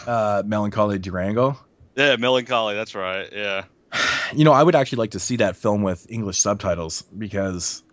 Uh, 0.05 0.43
Melancholie 0.45 0.99
der 1.01 1.17
Engel. 1.19 1.57
Yeah, 1.95 2.15
Melancholy. 2.15 2.75
That's 2.75 2.95
right. 2.95 3.29
Yeah, 3.31 3.65
You 4.33 4.43
know, 4.45 4.53
I 4.53 4.63
would 4.63 4.75
actually 4.75 4.99
like 4.99 5.11
to 5.11 5.19
see 5.19 5.35
that 5.37 5.55
film 5.55 5.81
with 5.83 6.05
English 6.09 6.39
subtitles 6.39 7.03
because, 7.17 7.83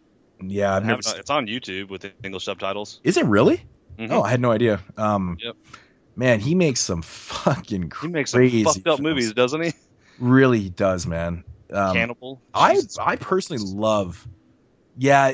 yeah, 0.41 0.77
I've 0.77 0.85
never. 0.85 1.01
it's 1.05 1.31
on 1.31 1.47
YouTube 1.47 1.89
with 1.89 2.11
English 2.23 2.45
subtitles. 2.45 3.01
Is 3.05 3.16
it 3.16 3.25
really? 3.27 3.62
Mhm. 3.99 4.11
Oh, 4.12 4.23
I 4.23 4.31
had 4.31 4.41
no 4.41 4.53
idea. 4.53 4.81
Um, 4.97 5.37
Yep. 5.41 5.57
Man, 6.15 6.41
he 6.41 6.55
makes 6.57 6.81
some 6.81 7.03
fucking 7.03 7.93
he 8.01 8.09
makes 8.09 8.33
some 8.33 8.39
crazy 8.39 8.65
fucked 8.65 8.79
up 8.79 8.85
films. 8.85 9.01
movies, 9.01 9.33
doesn't 9.35 9.62
he? 9.62 9.73
Really, 10.19 10.59
he 10.61 10.69
does, 10.69 11.07
man. 11.07 11.45
Um, 11.73 11.95
Cannibal. 11.95 12.43
I 12.55 12.81
I 13.01 13.15
personally 13.16 13.62
love. 13.65 14.27
Yeah, 14.97 15.33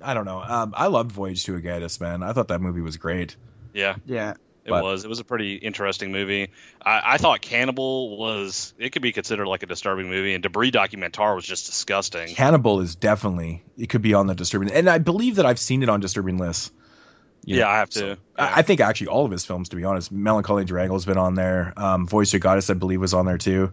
I 0.00 0.14
don't 0.14 0.24
know. 0.24 0.40
Um, 0.42 0.74
I 0.76 0.88
loved 0.88 1.12
Voyage 1.12 1.44
to 1.44 1.52
Agatis, 1.52 2.00
man. 2.00 2.24
I 2.24 2.32
thought 2.32 2.48
that 2.48 2.60
movie 2.60 2.80
was 2.80 2.96
great. 2.96 3.36
yeah, 3.72 3.94
Yeah, 4.04 4.34
it 4.64 4.70
but- 4.70 4.82
was. 4.82 5.04
It 5.04 5.08
was 5.08 5.18
a 5.18 5.24
pretty 5.24 5.54
interesting 5.56 6.12
movie. 6.12 6.50
I, 6.84 7.14
I 7.14 7.18
thought 7.18 7.40
Cannibal 7.40 8.16
was. 8.16 8.74
It 8.78 8.90
could 8.90 9.02
be 9.02 9.12
considered 9.12 9.46
like 9.46 9.62
a 9.62 9.66
disturbing 9.66 10.08
movie, 10.08 10.34
and 10.34 10.42
Debris 10.42 10.70
Documentar 10.70 11.34
was 11.34 11.44
just 11.44 11.66
disgusting. 11.66 12.28
Cannibal 12.34 12.80
is 12.80 12.94
definitely 12.94 13.62
it 13.76 13.88
could 13.88 14.02
be 14.02 14.14
on 14.14 14.26
the 14.26 14.34
disturbing, 14.34 14.70
and 14.72 14.88
I 14.88 14.98
believe 14.98 15.36
that 15.36 15.46
I've 15.46 15.58
seen 15.58 15.82
it 15.82 15.88
on 15.88 16.00
disturbing 16.00 16.38
lists. 16.38 16.70
You 17.44 17.56
yeah, 17.56 17.64
know, 17.64 17.70
I 17.70 17.76
have 17.78 17.92
so- 17.92 18.14
to. 18.14 18.20
I 18.36 18.58
I 18.58 18.62
think 18.62 18.80
actually 18.80 19.08
all 19.08 19.24
of 19.24 19.32
his 19.32 19.44
films, 19.44 19.68
to 19.70 19.76
be 19.76 19.84
honest, 19.84 20.12
Melancholie 20.14 20.64
der 20.64 20.78
Engel's 20.78 21.04
been 21.06 21.18
on 21.18 21.34
there. 21.34 21.72
Um, 21.76 22.06
Voyage 22.06 22.30
to 22.30 22.38
Agatis, 22.40 22.70
I 22.70 22.74
believe, 22.74 23.00
was 23.00 23.14
on 23.14 23.26
there 23.26 23.38
too. 23.38 23.72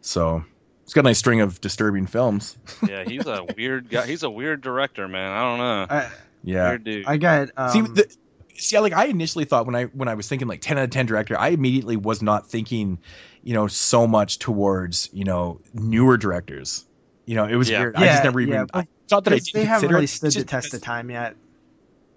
So 0.00 0.44
it's 0.82 0.92
got 0.92 1.00
a 1.00 1.04
nice 1.04 1.18
string 1.18 1.40
of 1.40 1.60
disturbing 1.60 2.06
films. 2.06 2.58
yeah, 2.88 3.04
he's 3.04 3.26
a 3.26 3.44
weird 3.56 3.88
guy. 3.90 4.06
He's 4.06 4.22
a 4.24 4.30
weird 4.30 4.60
director, 4.60 5.06
man. 5.06 5.30
I 5.30 5.40
don't 5.42 5.58
know. 5.58 5.86
I, 5.96 6.10
Yeah. 6.42 6.68
Weird 6.70 6.84
dude. 6.84 7.06
I 7.06 7.16
got. 7.16 7.50
Um, 7.56 7.70
see, 7.70 7.80
the, 7.82 8.16
see, 8.58 8.78
like 8.78 8.92
I 8.92 9.06
initially 9.06 9.44
thought 9.44 9.66
when 9.66 9.74
I 9.74 9.84
when 9.84 10.08
I 10.08 10.14
was 10.14 10.28
thinking 10.28 10.48
like 10.48 10.60
ten 10.60 10.78
out 10.78 10.84
of 10.84 10.90
ten 10.90 11.06
director, 11.06 11.38
I 11.38 11.48
immediately 11.48 11.96
was 11.96 12.22
not 12.22 12.46
thinking, 12.48 12.98
you 13.42 13.54
know, 13.54 13.66
so 13.66 14.06
much 14.06 14.38
towards 14.38 15.08
you 15.12 15.24
know 15.24 15.60
newer 15.74 16.16
directors. 16.16 16.84
You 17.26 17.34
know, 17.36 17.44
it 17.46 17.56
was 17.56 17.68
Yeah. 17.68 17.80
weird. 17.80 17.96
I 17.96 18.06
just 18.06 18.24
never 18.24 18.40
even. 18.40 18.54
yeah, 18.54 18.64
I 18.72 18.86
thought 19.08 19.24
that 19.24 19.32
I 19.32 19.36
didn't 19.38 19.52
they 19.54 19.64
haven't 19.64 19.80
consider 19.88 19.94
really 19.94 20.06
stood 20.06 20.30
the 20.30 20.34
just 20.34 20.48
test 20.48 20.74
of 20.74 20.80
time 20.82 21.10
yet. 21.10 21.34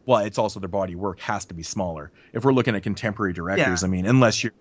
well, 0.05 0.19
it's 0.19 0.37
also 0.37 0.59
their 0.59 0.69
body 0.69 0.95
work 0.95 1.19
has 1.19 1.45
to 1.45 1.53
be 1.53 1.61
smaller. 1.63 2.11
If 2.33 2.43
we're 2.45 2.53
looking 2.53 2.75
at 2.75 2.83
contemporary 2.83 3.33
directors, 3.33 3.81
Yeah. 3.81 3.87
I 3.87 3.89
mean, 3.91 4.05
unless 4.07 4.43
you're, 4.43 4.53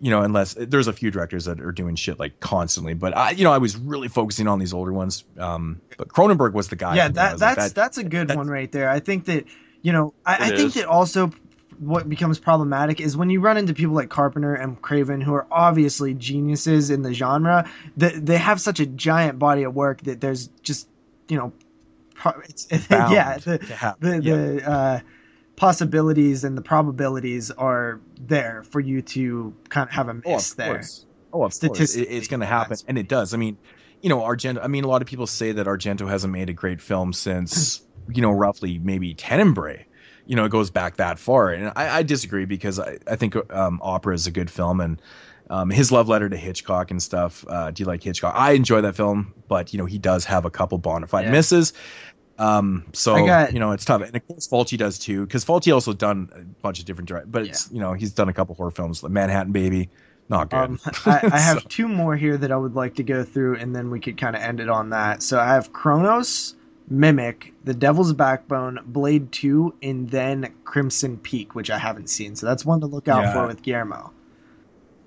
you 0.00 0.10
know, 0.10 0.22
unless 0.22 0.54
there's 0.54 0.86
a 0.86 0.92
few 0.92 1.10
directors 1.10 1.44
that 1.46 1.60
are 1.60 1.72
doing 1.72 1.96
shit 1.96 2.18
like 2.20 2.38
constantly, 2.40 2.94
but 2.94 3.16
I, 3.16 3.30
you 3.30 3.42
know, 3.42 3.52
I 3.52 3.58
was 3.58 3.76
really 3.76 4.06
focusing 4.08 4.46
on 4.46 4.58
these 4.60 4.72
older 4.72 4.92
ones. 4.92 5.24
Um, 5.38 5.80
but 5.98 6.08
Cronenberg 6.08 6.52
was 6.52 6.68
the 6.68 6.76
guy. 6.76 6.94
yeah, 6.96 7.08
for 7.08 7.14
that 7.14 7.32
was 7.32 7.40
like, 7.42 7.56
that's 7.56 7.68
that- 7.70 7.74
that's 7.74 7.98
a 7.98 8.04
good 8.04 8.28
that's- 8.28 8.36
one 8.36 8.48
right 8.48 8.70
there. 8.70 8.88
I 8.90 9.00
think 9.00 9.24
that 9.26 9.44
you 9.82 9.92
know, 9.92 10.14
I, 10.24 10.34
I 10.34 10.48
think 10.48 10.60
is. 10.68 10.74
that 10.74 10.86
also 10.86 11.30
what 11.78 12.08
becomes 12.08 12.38
problematic 12.38 13.00
is 13.00 13.16
when 13.16 13.28
you 13.30 13.40
run 13.40 13.56
into 13.56 13.74
people 13.74 13.94
like 13.94 14.08
Carpenter 14.08 14.54
and 14.54 14.80
Craven, 14.80 15.20
who 15.20 15.34
are 15.34 15.46
obviously 15.50 16.14
geniuses 16.14 16.90
in 16.90 17.02
the 17.02 17.12
genre. 17.12 17.68
That 17.96 18.24
they 18.24 18.38
have 18.38 18.60
such 18.60 18.78
a 18.80 18.86
giant 18.86 19.38
body 19.38 19.64
of 19.64 19.74
work 19.74 20.02
that 20.02 20.20
there's 20.20 20.48
just 20.62 20.88
you 21.28 21.36
know, 21.38 21.52
pro- 22.14 22.40
it's, 22.40 22.68
yeah, 22.90 23.38
the 23.38 23.96
the, 24.00 24.20
yeah. 24.22 24.36
the 24.36 24.70
uh, 24.70 25.00
possibilities 25.56 26.44
and 26.44 26.56
the 26.56 26.62
probabilities 26.62 27.50
are 27.50 28.00
there 28.20 28.62
for 28.64 28.80
you 28.80 29.02
to 29.02 29.54
kind 29.68 29.88
of 29.88 29.94
have 29.94 30.08
a 30.08 30.20
Oh, 30.24 30.34
miss 30.34 30.50
of 30.52 30.56
there. 30.56 30.74
course. 30.74 31.06
Oh, 31.32 31.44
of 31.44 31.58
course. 31.58 31.96
It, 31.96 32.02
it's 32.10 32.28
going 32.28 32.40
to 32.40 32.46
happen, 32.46 32.76
and 32.88 32.98
it 32.98 33.08
does. 33.08 33.32
I 33.32 33.38
mean, 33.38 33.56
you 34.02 34.08
know, 34.08 34.18
Argento. 34.18 34.62
I 34.62 34.66
mean, 34.68 34.84
a 34.84 34.88
lot 34.88 35.00
of 35.02 35.08
people 35.08 35.26
say 35.26 35.52
that 35.52 35.66
Argento 35.66 36.08
hasn't 36.08 36.32
made 36.32 36.50
a 36.50 36.52
great 36.52 36.80
film 36.80 37.12
since, 37.12 37.80
you 38.12 38.22
know, 38.22 38.30
roughly 38.32 38.78
maybe 38.78 39.14
Tenebrae. 39.14 39.84
You 40.26 40.36
know, 40.36 40.44
it 40.44 40.50
goes 40.50 40.70
back 40.70 40.96
that 40.96 41.18
far, 41.18 41.50
and 41.50 41.72
I, 41.74 41.98
I 41.98 42.02
disagree 42.04 42.44
because 42.44 42.78
I, 42.78 42.98
I 43.08 43.16
think 43.16 43.34
um, 43.52 43.80
Opera 43.82 44.14
is 44.14 44.26
a 44.26 44.30
good 44.30 44.48
film, 44.50 44.80
and 44.80 45.02
um, 45.50 45.68
his 45.68 45.90
love 45.90 46.08
letter 46.08 46.28
to 46.28 46.36
Hitchcock 46.36 46.90
and 46.92 47.02
stuff. 47.02 47.44
Uh, 47.48 47.70
do 47.72 47.82
you 47.82 47.86
like 47.86 48.02
Hitchcock? 48.02 48.32
I 48.36 48.52
enjoy 48.52 48.80
that 48.82 48.94
film, 48.94 49.34
but 49.48 49.72
you 49.72 49.78
know, 49.78 49.84
he 49.84 49.98
does 49.98 50.24
have 50.24 50.44
a 50.44 50.50
couple 50.50 50.78
bona 50.78 51.06
fide 51.08 51.24
Yeah. 51.24 51.32
misses. 51.32 51.72
Um, 52.38 52.86
so 52.92 53.26
got- 53.26 53.52
you 53.52 53.58
know, 53.60 53.72
it's 53.72 53.84
tough, 53.84 54.02
and 54.02 54.14
of 54.16 54.26
course, 54.26 54.48
Fulci 54.48 54.78
does 54.78 54.98
too, 54.98 55.26
because 55.26 55.44
Fulci 55.44 55.72
also 55.74 55.92
done 55.92 56.28
a 56.34 56.40
bunch 56.62 56.78
of 56.78 56.84
different 56.86 57.08
direct, 57.08 57.30
but 57.30 57.42
it's 57.42 57.70
you 57.72 57.80
know, 57.80 57.92
he's 57.92 58.12
done 58.12 58.28
a 58.28 58.32
couple 58.32 58.54
horror 58.54 58.70
films, 58.70 59.02
like 59.02 59.12
Manhattan 59.12 59.52
Baby, 59.52 59.90
not 60.28 60.50
good. 60.50 60.56
Um, 60.58 60.80
I, 61.04 61.20
I 61.32 61.38
have 61.40 61.58
So- 61.62 61.66
two 61.68 61.88
more 61.88 62.16
here 62.16 62.36
that 62.38 62.50
I 62.52 62.56
would 62.56 62.74
like 62.74 62.94
to 62.96 63.02
go 63.02 63.22
through, 63.24 63.56
and 63.56 63.74
then 63.76 63.90
we 63.90 63.98
could 64.00 64.16
kind 64.16 64.34
of 64.36 64.42
end 64.42 64.60
it 64.60 64.68
on 64.68 64.90
that. 64.90 65.22
So 65.22 65.38
I 65.40 65.46
have 65.46 65.72
Cronos, 65.72 66.54
Mimic, 66.92 67.52
The 67.64 67.74
Devil's 67.74 68.12
Backbone, 68.12 68.78
Blade 68.86 69.32
2, 69.32 69.74
and 69.82 70.08
then 70.10 70.52
Crimson 70.64 71.16
Peak, 71.16 71.54
which 71.54 71.70
I 71.70 71.78
haven't 71.78 72.08
seen. 72.10 72.36
So 72.36 72.46
that's 72.46 72.64
one 72.64 72.80
to 72.80 72.86
look 72.86 73.08
out 73.08 73.22
Yeah. 73.22 73.32
for 73.32 73.46
with 73.46 73.62
Guillermo. 73.62 74.12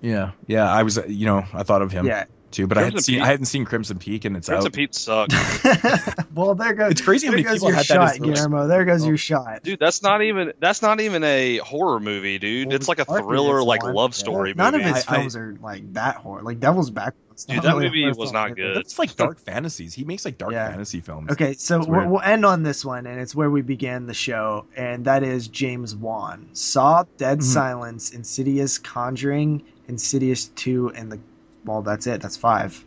Yeah, 0.01 0.31
yeah. 0.47 0.71
I 0.71 0.83
was, 0.83 0.97
uh, 0.97 1.05
you 1.07 1.25
know, 1.25 1.45
I 1.53 1.63
thought 1.63 1.81
of 1.81 1.91
him 1.91 2.05
Yeah. 2.05 2.25
too, 2.51 2.67
but 2.67 2.77
I 2.77 2.83
hadn't 2.83 3.01
seen, 3.01 3.15
Peak? 3.15 3.23
I 3.23 3.27
hadn't 3.27 3.45
seen 3.45 3.65
Crimson 3.65 3.97
Peak, 3.97 4.25
and 4.25 4.35
it's 4.37 4.47
Crimson 4.49 4.67
out. 4.67 4.73
Pete 4.73 4.93
sucks. 4.95 5.35
well, 6.35 6.53
there 6.55 6.73
goes. 6.73 6.91
It's 6.91 7.01
crazy 7.01 7.27
how 7.27 7.31
many 7.31 7.43
goes 7.43 7.53
people 7.55 7.69
your 7.69 7.75
had 7.77 7.85
that 7.87 7.93
shot, 7.93 8.11
as 8.11 8.17
the- 8.19 8.25
Guillermo. 8.27 8.67
There 8.67 8.85
goes 8.85 9.03
Oh. 9.03 9.07
your 9.07 9.17
shot. 9.17 9.63
Dude, 9.63 9.79
that's 9.79 10.01
not 10.03 10.21
even 10.21 10.53
that's 10.59 10.81
not 10.81 11.01
even 11.01 11.23
a 11.23 11.57
horror 11.57 11.99
movie, 11.99 12.37
dude. 12.39 12.67
Well, 12.67 12.75
it's 12.75 12.87
like 12.87 12.99
a 12.99 13.05
thriller, 13.05 13.63
like 13.63 13.83
one. 13.83 13.93
love 13.95 14.11
Well, 14.11 14.11
story 14.13 14.53
None 14.55 14.73
movie. 14.73 14.83
of 14.89 14.95
his 14.95 15.05
I- 15.07 15.11
I- 15.13 15.17
films 15.17 15.35
are 15.35 15.55
like 15.61 15.93
that 15.93 16.17
horror. 16.17 16.41
Like 16.43 16.59
Devil's 16.59 16.91
Backbone. 16.91 17.21
Dude, 17.43 17.61
that 17.63 17.75
movie 17.75 18.09
was 18.13 18.31
not 18.31 18.55
good. 18.55 18.77
That's 18.77 18.97
like 18.97 19.15
dark 19.15 19.39
fantasies. 19.39 19.93
He 19.93 20.03
makes 20.05 20.23
like 20.25 20.37
dark 20.37 20.53
Yeah. 20.53 20.69
fantasy 20.69 21.01
films. 21.01 21.31
Okay, 21.31 21.53
so 21.53 21.83
we'll, 21.85 22.07
we'll 22.07 22.21
end 22.21 22.45
on 22.45 22.63
this 22.63 22.85
one, 22.85 23.05
and 23.05 23.19
it's 23.19 23.35
where 23.35 23.49
we 23.49 23.61
began 23.61 24.05
the 24.05 24.13
show, 24.13 24.65
and 24.77 25.03
that 25.05 25.23
is 25.23 25.47
James 25.47 25.95
Wan. 25.95 26.47
Saw, 26.53 27.03
Dead 27.17 27.39
Mhm. 27.39 27.43
Silence, 27.43 28.11
Insidious, 28.11 28.77
Conjuring, 28.77 29.63
Insidious 29.87 30.45
2, 30.55 30.91
and 30.95 31.11
the. 31.11 31.19
Well, 31.65 31.81
that's 31.81 32.07
it. 32.07 32.21
That's 32.21 32.37
five. 32.37 32.83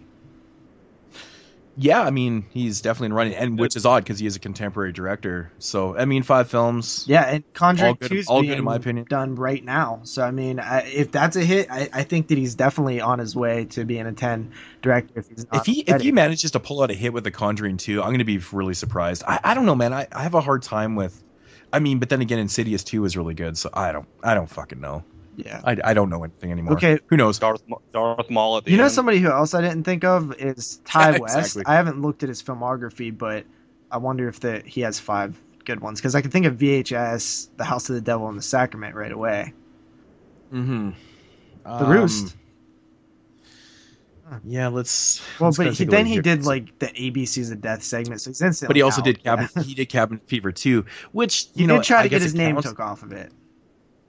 Yeah, 1.81 2.03
I 2.03 2.11
mean, 2.11 2.45
he's 2.51 2.81
definitely 2.81 3.15
running, 3.15 3.35
and 3.35 3.57
which 3.57 3.77
is 3.77 3.87
odd 3.87 4.03
because 4.03 4.19
he 4.19 4.27
is 4.27 4.35
a 4.35 4.41
contemporary 4.41 4.93
director. 4.93 5.53
So, 5.59 5.97
I 5.97 6.07
mean, 6.07 6.25
five 6.25 6.51
films. 6.51 7.05
Yeah, 7.07 7.23
and 7.23 7.45
Conjuring 7.55 7.91
All 7.91 7.95
good- 7.95 8.11
2 8.11 8.17
is 8.17 8.27
all 8.27 8.41
good 8.41 8.49
being 8.49 8.59
in 8.59 8.65
my 8.65 8.75
opinion. 8.75 9.07
done 9.09 9.37
right 9.37 9.65
now. 9.65 10.01
So, 10.03 10.25
I 10.25 10.33
mean, 10.33 10.59
I, 10.59 10.81
if 10.81 11.13
that's 11.13 11.37
a 11.37 11.45
hit, 11.45 11.71
I, 11.71 11.89
I 11.93 12.03
think 12.03 12.29
that 12.29 12.39
he's 12.39 12.57
definitely 12.57 13.01
on 13.01 13.21
his 13.21 13.37
way 13.37 13.67
to 13.67 13.85
being 13.85 14.07
a 14.07 14.13
10 14.13 14.53
director 14.83 15.21
if 15.21 15.29
he's 15.29 15.47
not 15.53 15.61
If 15.61 15.67
he 15.67 15.81
if 15.83 16.03
he 16.03 16.11
manages 16.11 16.51
to 16.51 16.61
pull 16.61 16.83
out 16.83 16.91
a 16.91 16.95
hit 16.95 17.13
with 17.13 17.23
The 17.23 17.31
Conjuring 17.31 17.77
2, 17.77 18.01
I'm 18.03 18.09
going 18.09 18.19
to 18.19 18.25
be 18.25 18.39
really 18.53 18.75
surprised. 18.75 19.23
I, 19.29 19.39
I 19.45 19.55
don't 19.55 19.65
know, 19.65 19.77
man. 19.77 19.93
I, 19.93 20.09
I 20.11 20.25
have 20.25 20.35
a 20.35 20.41
hard 20.41 20.63
time 20.63 20.97
with. 20.97 21.23
I 21.73 21.79
mean, 21.79 22.01
but 22.01 22.09
then 22.09 22.23
again, 22.23 22.41
Insidious 22.41 22.83
2 22.83 23.05
is 23.05 23.17
really 23.17 23.35
good, 23.35 23.57
so 23.57 23.71
I 23.73 23.93
don't 23.93 24.09
I 24.25 24.35
don't 24.35 24.49
fucking 24.51 24.81
know. 24.81 25.05
Yeah. 25.39 25.60
I, 25.65 25.77
I 25.85 25.94
don't 25.94 26.10
know 26.10 26.24
anything 26.24 26.51
anymore. 26.51 26.74
Okay, 26.74 26.98
Who 27.06 27.16
knows? 27.16 27.39
Darth 27.39 27.62
Ma- 27.69 27.78
Darth 27.93 28.28
Maul 28.28 28.56
at 28.59 28.65
the 28.65 28.73
You 28.73 28.77
know 28.77 28.85
end. 28.85 28.93
somebody 28.93 29.19
who 29.20 29.31
else 29.31 29.55
I 29.55 29.60
didn't 29.60 29.85
think 29.85 30.02
of 30.05 30.35
is 30.40 30.81
Ti 30.85 30.98
Yeah, 30.98 31.19
West. 31.19 31.36
exactly. 31.36 31.62
I 31.66 31.74
haven't 31.77 32.02
looked 32.02 32.23
at 32.24 32.28
his 32.28 32.43
filmography, 32.43 33.16
but 33.16 33.44
I 33.90 33.98
wonder 33.98 34.28
if 34.28 34.40
the, 34.40 34.62
he 34.66 34.81
has 34.81 34.98
five 34.98 35.40
good 35.65 35.81
ones 35.81 36.01
because 36.01 36.15
I 36.16 36.23
can 36.23 36.31
think 36.32 36.47
of 36.47 36.56
VHS, 36.56 37.51
The 37.56 37.65
House 37.65 37.89
of 37.89 37.94
the 37.94 38.01
Devil, 38.01 38.28
and 38.28 38.36
The 38.36 38.43
Sacrament 38.43 38.94
right 38.97 39.12
away. 39.12 39.55
Mm-hmm. 40.52 40.90
The 41.65 41.85
Roost. 41.86 42.35
Yeah, 44.44 44.69
let's. 44.69 45.23
Well, 45.39 45.48
let's 45.48 45.56
but 45.56 45.73
he, 45.74 45.85
then 45.85 46.05
he 46.05 46.15
here. 46.15 46.23
did 46.23 46.44
like 46.44 46.78
the 46.81 46.89
ABCs 46.89 47.51
of 47.51 47.62
Death 47.62 47.82
segment, 47.82 48.20
so 48.20 48.28
he's 48.31 48.43
instantly. 48.43 48.69
But 48.69 48.77
he 48.77 48.82
also 48.82 49.01
out. 49.01 49.05
did 49.06 49.23
cabin. 49.24 49.48
he 49.65 49.73
did 49.74 49.86
Cabin 49.89 50.20
Fever 50.27 50.52
too, 50.52 50.85
which 51.12 51.47
you 51.55 51.62
He 51.62 51.66
know 51.66 51.77
did 51.77 51.85
try 51.85 52.01
I 52.01 52.02
to 52.02 52.09
get 52.10 52.20
his 52.20 52.35
name 52.35 52.56
counts. 52.56 52.69
took 52.69 52.78
off 52.81 53.02
of 53.02 53.12
it. 53.12 53.32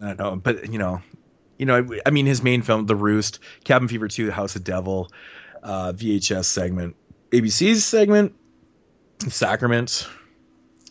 I 0.02 0.08
don't 0.14 0.18
know, 0.18 0.36
but 0.38 0.72
you 0.72 0.78
know, 0.78 1.02
you 1.60 1.66
know, 1.66 1.78
I- 1.78 2.02
I 2.08 2.10
mean, 2.10 2.26
his 2.26 2.42
main 2.42 2.64
film, 2.64 2.88
The 2.88 2.96
Roost, 2.96 3.40
Cabin 3.66 3.88
Fever 3.88 4.08
Two, 4.08 4.26
The 4.26 4.32
House 4.32 4.56
of 4.56 4.64
Devil, 4.64 5.10
uh, 5.62 5.92
VHS 5.94 6.46
segment, 6.48 6.96
ABC's 7.32 7.86
segment, 7.86 8.34
Sacrament. 9.28 10.08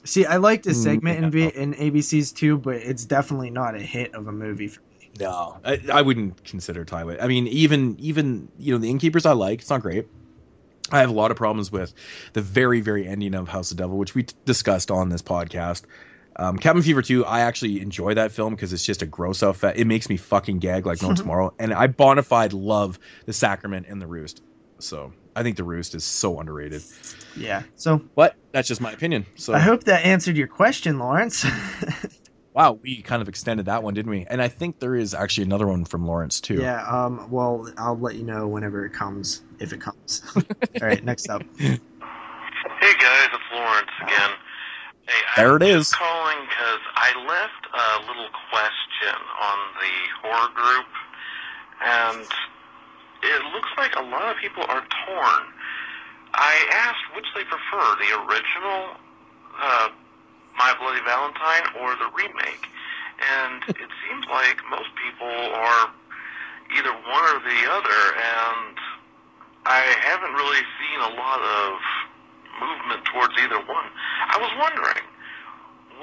See, 0.05 0.25
I 0.27 0.37
liked 0.37 0.65
his 0.65 0.79
Mm, 0.79 0.83
segment 0.85 1.19
in, 1.25 1.31
v- 1.31 1.53
in 1.55 1.75
ABCs 1.75 2.35
too, 2.35 2.59
but 2.59 2.77
it's 2.77 3.05
definitely 3.05 3.51
not 3.51 3.75
a 3.75 3.81
hit 3.81 4.15
of 4.15 4.27
a 4.29 4.33
movie 4.33 4.69
for 4.69 4.81
me. 4.91 5.11
No, 5.19 5.59
I, 5.65 5.81
I 5.93 6.03
wouldn't 6.03 6.45
consider 6.45 6.85
Ti 6.85 7.05
West. 7.05 7.23
I 7.23 7.27
mean, 7.27 7.47
even 7.49 7.97
even 7.99 8.49
you 8.59 8.73
know, 8.73 8.79
the 8.79 8.91
Innkeepers 8.91 9.27
I 9.27 9.33
like. 9.33 9.61
It's 9.61 9.71
not 9.71 9.81
great. 9.83 10.07
I 10.91 11.01
have 11.01 11.11
a 11.11 11.15
lot 11.15 11.31
of 11.31 11.37
problems 11.37 11.73
with 11.73 11.93
the 12.35 12.41
very 12.41 12.81
very 12.81 13.07
ending 13.07 13.35
of 13.35 13.49
House 13.49 13.71
of 13.71 13.77
Devil, 13.79 13.99
which 13.99 14.15
we 14.15 14.23
t- 14.23 14.35
discussed 14.47 14.91
on 14.91 15.09
this 15.09 15.23
podcast. 15.23 15.83
Um, 16.39 16.57
Cabin 16.57 16.83
Fever 16.83 17.03
2, 17.03 17.25
I 17.27 17.41
actually 17.41 17.81
enjoy 17.81 18.15
that 18.15 18.31
film 18.31 18.55
because 18.55 18.73
it's 18.73 18.85
just 18.85 19.03
a 19.03 19.07
gross 19.07 19.43
out. 19.43 19.57
Fa- 19.57 19.73
it 19.79 19.87
makes 19.87 20.09
me 20.09 20.17
fucking 20.17 20.61
gag 20.61 20.87
like 20.87 21.03
no 21.03 21.13
tomorrow. 21.15 21.53
And 21.59 21.75
I 21.75 21.89
bona 21.89 22.23
fide 22.23 22.53
love 22.53 22.99
The 23.27 23.33
Sacrament 23.33 23.87
and 23.89 24.01
The 24.01 24.07
Roost. 24.07 24.43
So 24.79 25.13
I 25.35 25.43
think 25.43 25.57
The 25.57 25.65
Roost 25.65 25.97
is 25.97 26.05
so 26.05 26.39
underrated. 26.39 26.83
Yeah. 27.37 27.65
So 27.75 28.03
But 28.15 28.37
that's 28.53 28.69
just 28.69 28.81
my 28.81 28.93
opinion. 28.93 29.27
So 29.35 29.53
I 29.53 29.59
hope 29.59 29.85
that 29.85 30.05
answered 30.05 30.37
your 30.37 30.47
question, 30.47 31.01
Lawrence. 31.01 31.45
wow, 32.55 32.79
we 32.81 33.03
kind 33.03 33.21
of 33.21 33.29
extended 33.29 33.67
that 33.67 33.83
one, 33.83 33.95
didn't 33.95 34.11
we? 34.11 34.25
And 34.31 34.41
I 34.41 34.47
think 34.47 34.79
there 34.79 34.95
is 34.95 35.15
actually 35.15 35.45
another 35.45 35.67
one 35.67 35.85
from 35.85 36.07
Lawrence 36.07 36.41
too. 36.41 36.61
yeah. 36.61 36.85
Um. 36.87 37.29
Well, 37.33 37.73
I'll 37.77 37.99
let 37.99 38.15
you 38.15 38.23
know 38.23 38.47
whenever 38.47 38.87
it 38.87 38.93
comes, 38.93 39.43
if 39.59 39.73
it 39.73 39.81
comes. 39.81 40.23
All 40.37 40.43
right. 40.81 41.03
Next 41.05 41.29
up. 41.29 41.43
Hey 41.59 42.95
guys, 42.95 43.29
it's 43.33 43.43
Lawrence 43.53 43.91
again. 44.03 44.31
Hey, 45.09 45.18
There 45.37 45.55
I'm 45.55 45.63
it 45.63 45.91
calling 45.93 46.41
because 46.49 46.83
I 46.97 47.11
left 47.27 47.63
a 47.75 48.07
little 48.09 48.31
question 48.51 49.19
on 49.41 49.59
the 49.79 49.95
horror 50.23 50.51
group, 50.55 50.91
and 51.85 52.27
it 53.23 53.43
looks 53.55 53.69
like 53.77 53.95
a 53.97 54.03
lot 54.03 54.35
of 54.35 54.37
people 54.41 54.65
are 54.69 54.83
torn. 55.07 55.43
I 56.35 56.55
asked 56.73 57.15
which 57.15 57.27
they 57.35 57.45
prefer, 57.45 57.87
the 57.99 58.11
original 58.27 58.97
uh, 59.61 59.89
My 60.57 60.75
Bloody 60.81 61.01
Valentine 61.05 61.67
or 61.83 61.95
the 61.97 62.11
remake, 62.15 62.67
and 63.19 63.63
it 63.69 63.91
seems 64.07 64.25
like 64.31 64.59
most 64.71 64.91
people 64.99 65.55
are 65.55 65.91
either 66.77 66.93
one 66.93 67.25
or 67.35 67.39
the 67.43 67.61
other, 67.71 68.01
and 68.17 68.77
I 69.67 69.81
haven't 70.03 70.33
really 70.35 70.65
seen 70.79 70.99
a 71.01 71.13
lot 71.17 71.41
of 71.41 71.79
movement 72.61 73.05
towards 73.07 73.35
either 73.39 73.59
one. 73.67 73.89
I 74.29 74.37
was 74.39 74.53
wondering, 74.59 75.08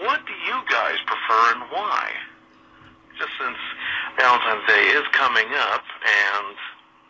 what 0.04 0.26
do 0.26 0.34
you 0.34 0.58
guys 0.70 0.98
prefer 1.06 1.54
and 1.54 1.64
why? 1.72 2.12
Just 3.18 3.32
since 3.40 3.58
Valentine's 4.20 4.68
Day 4.68 4.88
is 4.88 5.04
coming 5.14 5.48
up, 5.72 5.84
and 6.04 6.56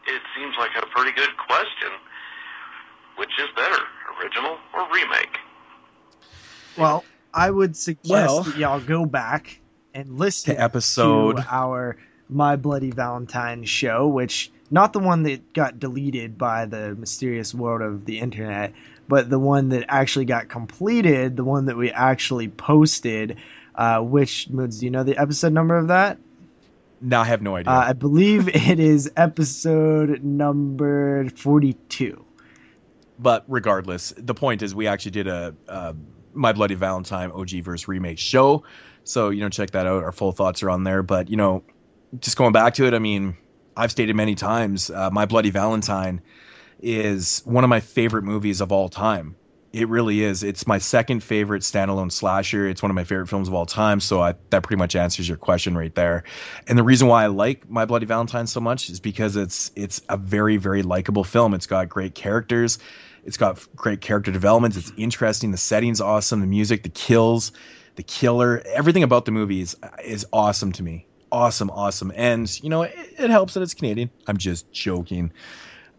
it 0.07 0.22
seems 0.38 0.53
like 0.60 0.72
a 0.78 0.86
pretty 0.88 1.12
good 1.12 1.36
question. 1.38 1.91
Which 3.18 3.32
is 3.40 3.48
better, 3.56 3.82
original 4.22 4.57
or 4.74 4.86
remake? 4.94 5.40
Well, 6.78 7.06
I 7.34 7.49
would 7.49 7.76
suggest 7.76 8.10
Well- 8.10 8.44
that 8.44 8.57
y'all 8.57 8.80
go 8.82 9.06
back 9.06 9.60
and 9.94 10.20
listen 10.20 10.56
To 10.56 10.62
episode 10.62 11.38
to 11.38 11.45
our 11.49 11.98
My 12.30 12.56
Bloody 12.57 12.91
Valentine 12.91 13.64
show, 13.64 14.07
which 14.07 14.52
not 14.70 14.94
the 14.94 14.99
one 14.99 15.24
that 15.24 15.53
got 15.53 15.80
deleted 15.80 16.38
by 16.38 16.66
the 16.66 16.95
mysterious 16.95 17.53
world 17.53 17.82
of 17.82 18.06
the 18.06 18.20
internet, 18.20 18.74
but 19.07 19.30
the 19.30 19.40
one 19.40 19.69
that 19.69 19.86
actually 19.90 20.26
got 20.26 20.49
completed, 20.49 21.36
the 21.38 21.44
one 21.44 21.65
that 21.65 21.77
we 21.77 21.91
actually 21.91 22.48
posted. 22.49 23.38
Uh, 23.76 23.99
which 23.99 24.49
moods? 24.49 24.80
Do 24.80 24.86
you 24.86 24.91
know 24.91 25.03
the 25.03 25.18
episode 25.18 25.52
number 25.53 25.76
of 25.77 25.90
that? 25.90 26.18
No, 27.02 27.19
I 27.22 27.26
have 27.26 27.41
no 27.41 27.56
idea. 27.57 27.73
Uh, 27.73 27.86
I 27.90 27.94
believe 27.94 28.48
it 28.56 28.80
is 28.80 29.11
episode 29.18 30.23
number 30.23 31.30
forty-two. 31.30 32.26
but 33.19 33.44
regardless, 33.48 34.14
the 34.18 34.34
point 34.34 34.61
is 34.61 34.73
we 34.76 34.88
actually 34.88 35.11
did 35.11 35.27
a, 35.27 35.56
a 35.68 35.95
My 36.34 36.53
Bloody 36.53 36.76
Valentine 36.76 37.32
OG 37.32 37.49
versus 37.64 37.88
remake 37.88 38.19
show. 38.19 38.64
So 39.03 39.30
you 39.30 39.41
know, 39.41 39.49
check 39.49 39.72
that 39.72 39.86
out. 39.88 40.03
Our 40.03 40.11
full 40.11 40.32
thoughts 40.32 40.64
are 40.64 40.69
on 40.69 40.84
there. 40.84 41.03
But 41.03 41.30
you 41.30 41.38
know, 41.38 41.64
just 42.19 42.38
going 42.38 42.53
back 42.53 42.76
to 42.76 42.86
it, 42.88 42.94
I 42.94 42.99
mean, 42.99 43.38
I've 43.77 43.91
stated 43.91 44.15
many 44.15 44.36
times, 44.36 44.90
uh, 44.90 45.10
My 45.11 45.26
Bloody 45.26 45.49
Valentine 45.49 46.22
is 46.81 47.41
one 47.45 47.64
of 47.64 47.69
my 47.69 47.80
favorite 47.80 48.23
movies 48.23 48.61
of 48.61 48.72
all 48.72 48.89
time. 48.89 49.35
It 49.73 49.89
really 49.89 50.23
is. 50.23 50.41
It's 50.41 50.65
my 50.68 50.77
second 50.77 51.22
favorite 51.22 51.61
standalone 51.61 52.10
slasher. 52.10 52.65
It's 52.65 52.81
one 52.81 52.89
of 52.89 52.95
my 52.95 53.03
favorite 53.03 53.27
films 53.27 53.49
of 53.49 53.53
all 53.53 53.65
time. 53.65 53.99
So 53.99 54.22
I, 54.22 54.35
that 54.52 54.64
pretty 54.64 54.80
much 54.80 54.95
answers 54.95 55.27
your 55.27 55.35
question 55.38 55.77
right 55.77 55.93
there. 55.95 56.23
And 56.68 56.77
the 56.77 56.84
reason 56.84 57.10
why 57.10 57.26
I 57.26 57.27
like 57.27 57.69
My 57.69 57.84
Bloody 57.84 58.06
Valentine 58.06 58.47
so 58.47 58.61
much 58.61 58.89
is 58.89 59.02
because 59.02 59.35
it's 59.35 59.72
it's 59.76 60.02
a 60.07 60.15
very 60.15 60.56
very 60.56 60.81
likable 60.81 61.26
film. 61.26 61.53
It's 61.53 61.68
got 61.68 61.89
great 61.89 62.15
characters. 62.15 62.80
It's 63.26 63.35
got 63.35 63.68
great 63.76 63.99
character 63.99 64.31
development. 64.31 64.77
It's 64.77 64.93
interesting. 64.95 65.52
The 65.52 65.57
setting's 65.57 65.99
awesome. 65.99 66.39
The 66.39 66.47
music, 66.47 66.84
the 66.84 66.89
kills, 66.89 67.52
the 67.95 68.03
killer, 68.03 68.61
everything 68.68 69.03
about 69.03 69.26
the 69.26 69.31
movie 69.31 69.60
is 69.60 69.76
is 70.03 70.26
awesome 70.31 70.72
to 70.73 70.84
me. 70.84 71.06
Awesome, 71.31 71.69
awesome. 71.72 72.14
And 72.15 72.64
you 72.64 72.69
know, 72.69 72.84
it, 72.84 72.93
it 73.18 73.30
helps 73.30 73.56
that 73.56 73.61
it's 73.61 73.73
Canadian. 73.73 74.10
I'm 74.27 74.38
just 74.38 74.72
joking. 74.72 75.34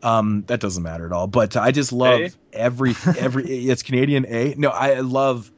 Um, 0.03 0.45
that 0.47 0.61
doesn't 0.61 0.83
matter 0.83 1.07
at 1.07 1.13
all. 1.13 1.27
But 1.27 1.57
I 1.57 1.71
just 1.73 1.93
love 1.93 2.21
A? 2.21 2.31
every 2.53 2.95
every. 3.19 3.45
it's 3.45 3.83
Canadian. 3.83 4.27
A 4.27 4.55
no, 4.57 4.69
I 4.69 5.01
love 5.01 5.51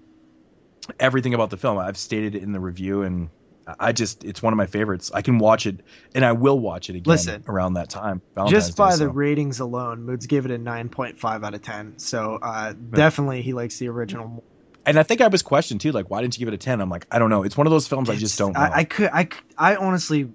everything 1.00 1.34
about 1.34 1.50
the 1.50 1.56
film. 1.56 1.78
I've 1.78 1.96
stated 1.98 2.34
it 2.34 2.42
in 2.42 2.52
the 2.52 2.60
review, 2.60 3.02
and 3.02 3.30
I 3.78 3.92
just 3.92 4.24
it's 4.24 4.42
one 4.42 4.52
of 4.52 4.56
my 4.56 4.66
favorites. 4.66 5.10
I 5.12 5.22
can 5.22 5.38
watch 5.38 5.66
it, 5.66 5.80
and 6.14 6.24
I 6.24 6.32
will 6.32 6.58
watch 6.58 6.88
it 6.88 6.96
again 6.96 7.12
Listen, 7.12 7.44
around 7.46 7.74
that 7.74 7.90
time. 7.90 8.22
Valentine's 8.34 8.66
Just 8.66 8.76
by 8.78 8.90
Day, 8.90 8.96
the 8.96 9.04
so. 9.04 9.10
ratings 9.10 9.60
alone, 9.60 10.02
Moods 10.04 10.26
gave 10.26 10.44
it 10.46 10.50
a 10.50 10.58
9.5 10.58 11.44
out 11.44 11.54
of 11.54 11.62
10. 11.62 11.98
So 11.98 12.38
uh, 12.40 12.72
definitely 12.72 13.42
he 13.42 13.52
likes 13.52 13.78
the 13.78 13.88
original. 13.88 14.42
and 14.86 14.98
I 14.98 15.02
think 15.02 15.20
I 15.20 15.28
was 15.28 15.42
questioned 15.42 15.80
too, 15.82 15.92
like 15.92 16.08
why 16.10 16.22
didn't 16.22 16.36
you 16.38 16.46
give 16.46 16.48
it 16.48 16.54
a 16.54 16.58
ten? 16.58 16.80
I'm 16.80 16.88
like, 16.88 17.06
I 17.10 17.18
don't 17.18 17.28
know. 17.30 17.42
It's 17.42 17.56
one 17.56 17.66
of 17.66 17.70
those 17.70 17.86
films 17.86 18.08
I 18.08 18.16
just 18.16 18.38
don't 18.38 18.54
know. 18.54 18.60
I, 18.60 18.70
I 18.78 18.84
could. 18.84 19.10
I. 19.12 19.24
c- 19.24 19.30
I 19.58 19.76
honestly, 19.76 20.30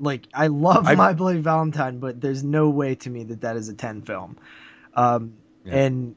like, 0.00 0.26
I 0.34 0.48
love 0.48 0.86
I- 0.86 0.94
My 0.94 1.12
Bloody 1.12 1.40
Valentine, 1.40 1.98
but 1.98 2.20
there's 2.20 2.42
no 2.42 2.68
way 2.70 2.94
to 2.96 3.10
me 3.10 3.24
that 3.24 3.42
that 3.42 3.56
is 3.56 3.68
a 3.68 3.74
10 3.74 4.02
film. 4.02 4.36
Um, 4.94 5.34
Yeah. 5.64 5.74
and 5.76 6.16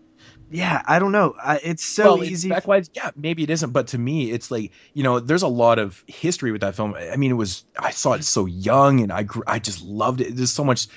yeah, 0.50 0.82
I 0.86 1.00
don't 1.00 1.12
know. 1.12 1.36
I, 1.44 1.60
it's 1.64 1.84
so 1.84 2.16
well, 2.16 2.24
easy. 2.24 2.50
spec 2.50 2.68
wise, 2.68 2.90
yeah, 2.94 3.12
maybe 3.16 3.44
it 3.44 3.50
isn't, 3.50 3.72
but 3.72 3.88
to 3.88 3.98
me, 3.98 4.32
it's 4.32 4.50
like 4.52 4.72
you 4.94 5.04
know, 5.04 5.20
there's 5.20 5.42
a 5.42 5.48
lot 5.48 5.80
of 5.80 6.04
history 6.08 6.52
with 6.52 6.62
that 6.62 6.76
film. 6.76 6.94
I 6.96 7.16
mean, 7.18 7.32
it 7.32 7.36
was 7.36 7.66
I 7.80 7.92
saw 7.92 8.14
it 8.14 8.24
so 8.24 8.46
young, 8.46 9.02
and 9.02 9.12
I 9.12 9.24
grew, 9.24 9.44
I 9.48 9.60
just 9.60 9.84
loved 9.84 10.22
it. 10.22 10.36
There's 10.36 10.52
so 10.52 10.64
much, 10.64 10.88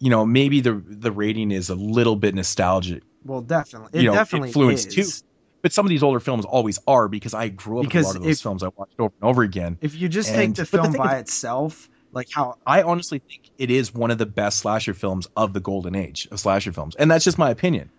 you 0.00 0.10
know, 0.10 0.24
maybe 0.26 0.60
the 0.60 0.82
the 0.86 1.12
rating 1.12 1.50
is 1.50 1.68
a 1.70 1.74
little 1.74 2.16
bit 2.16 2.34
nostalgic, 2.34 3.02
well, 3.24 3.42
definitely, 3.42 3.90
it 4.00 4.02
you 4.04 4.08
know, 4.08 4.14
definitely 4.14 4.48
influenced 4.48 4.96
is. 4.98 5.20
too. 5.20 5.26
but 5.62 5.72
some 5.72 5.84
of 5.86 5.90
these 5.90 6.02
older 6.02 6.20
films 6.20 6.44
always 6.46 6.78
are 6.86 7.06
because 7.08 7.34
I 7.34 7.48
grew 7.50 7.78
up 7.80 7.84
Because 7.84 8.06
with 8.06 8.06
a 8.06 8.08
lot 8.08 8.16
of 8.16 8.22
those 8.24 8.38
if- 8.38 8.42
films 8.42 8.62
I 8.62 8.68
watched 8.76 8.98
over 8.98 9.12
and 9.20 9.28
over 9.30 9.42
again. 9.42 9.76
If 9.82 9.94
you 10.00 10.08
just 10.08 10.30
And- 10.30 10.56
take 10.56 10.66
the 10.66 10.70
but 10.76 10.82
the 10.82 10.90
film 10.92 11.06
by 11.06 11.16
is- 11.16 11.20
itself, 11.22 11.88
like 12.14 12.28
how 12.32 12.56
I 12.66 12.82
honestly 12.82 13.18
think 13.18 13.50
it 13.58 13.70
is 13.70 13.92
one 13.92 14.10
of 14.10 14.18
the 14.18 14.26
best 14.26 14.58
slasher 14.60 14.94
films 14.94 15.26
of 15.36 15.52
the 15.52 15.60
golden 15.60 15.94
age 15.94 16.28
of 16.30 16.40
slasher 16.40 16.72
films, 16.72 16.94
and 16.96 17.10
that's 17.10 17.24
just 17.24 17.38
my 17.38 17.50
opinion. 17.50 17.90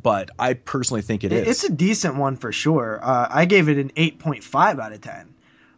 But 0.00 0.30
I 0.38 0.54
personally 0.54 1.02
think 1.02 1.22
it 1.24 1.32
is. 1.32 1.46
It's 1.48 1.64
a 1.64 1.72
decent 1.72 2.16
one 2.16 2.36
for 2.36 2.50
sure. 2.50 2.98
Uh, 3.02 3.28
I 3.30 3.44
gave 3.44 3.68
it 3.68 3.78
an 3.78 3.90
8.5 3.90 4.80
out 4.80 4.92
of 4.92 5.00
10. 5.00 5.34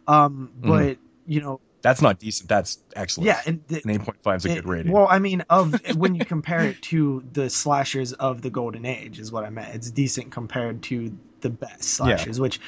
Um, 0.07 0.51
Mm-hmm. 0.59 0.69
but 0.69 0.97
you 1.27 1.41
know, 1.41 1.59
that's 1.83 2.01
not 2.01 2.17
decent. 2.19 2.49
That's 2.49 2.79
excellent. 2.95 3.27
yeah, 3.27 3.41
and 3.45 3.65
th- 3.67 3.83
an 3.85 3.91
eight 3.91 4.01
point 4.01 4.17
five 4.23 4.37
is 4.37 4.45
a 4.45 4.51
it- 4.51 4.55
good 4.55 4.65
rating. 4.67 4.91
Well, 4.91 5.07
I 5.09 5.19
mean, 5.19 5.43
of 5.49 5.79
when 5.95 6.15
you 6.15 6.25
compare 6.25 6.61
it 6.61 6.81
to 6.83 7.23
the 7.33 7.49
slashers 7.49 8.13
of 8.13 8.41
the 8.41 8.49
golden 8.49 8.85
age, 8.85 9.19
is 9.19 9.31
what 9.31 9.43
I 9.45 9.49
meant. 9.51 9.75
It's 9.75 9.91
decent 9.91 10.31
compared 10.31 10.81
to 10.83 11.15
the 11.41 11.49
best 11.51 11.83
slashers, 11.83 12.39
which 12.39 12.59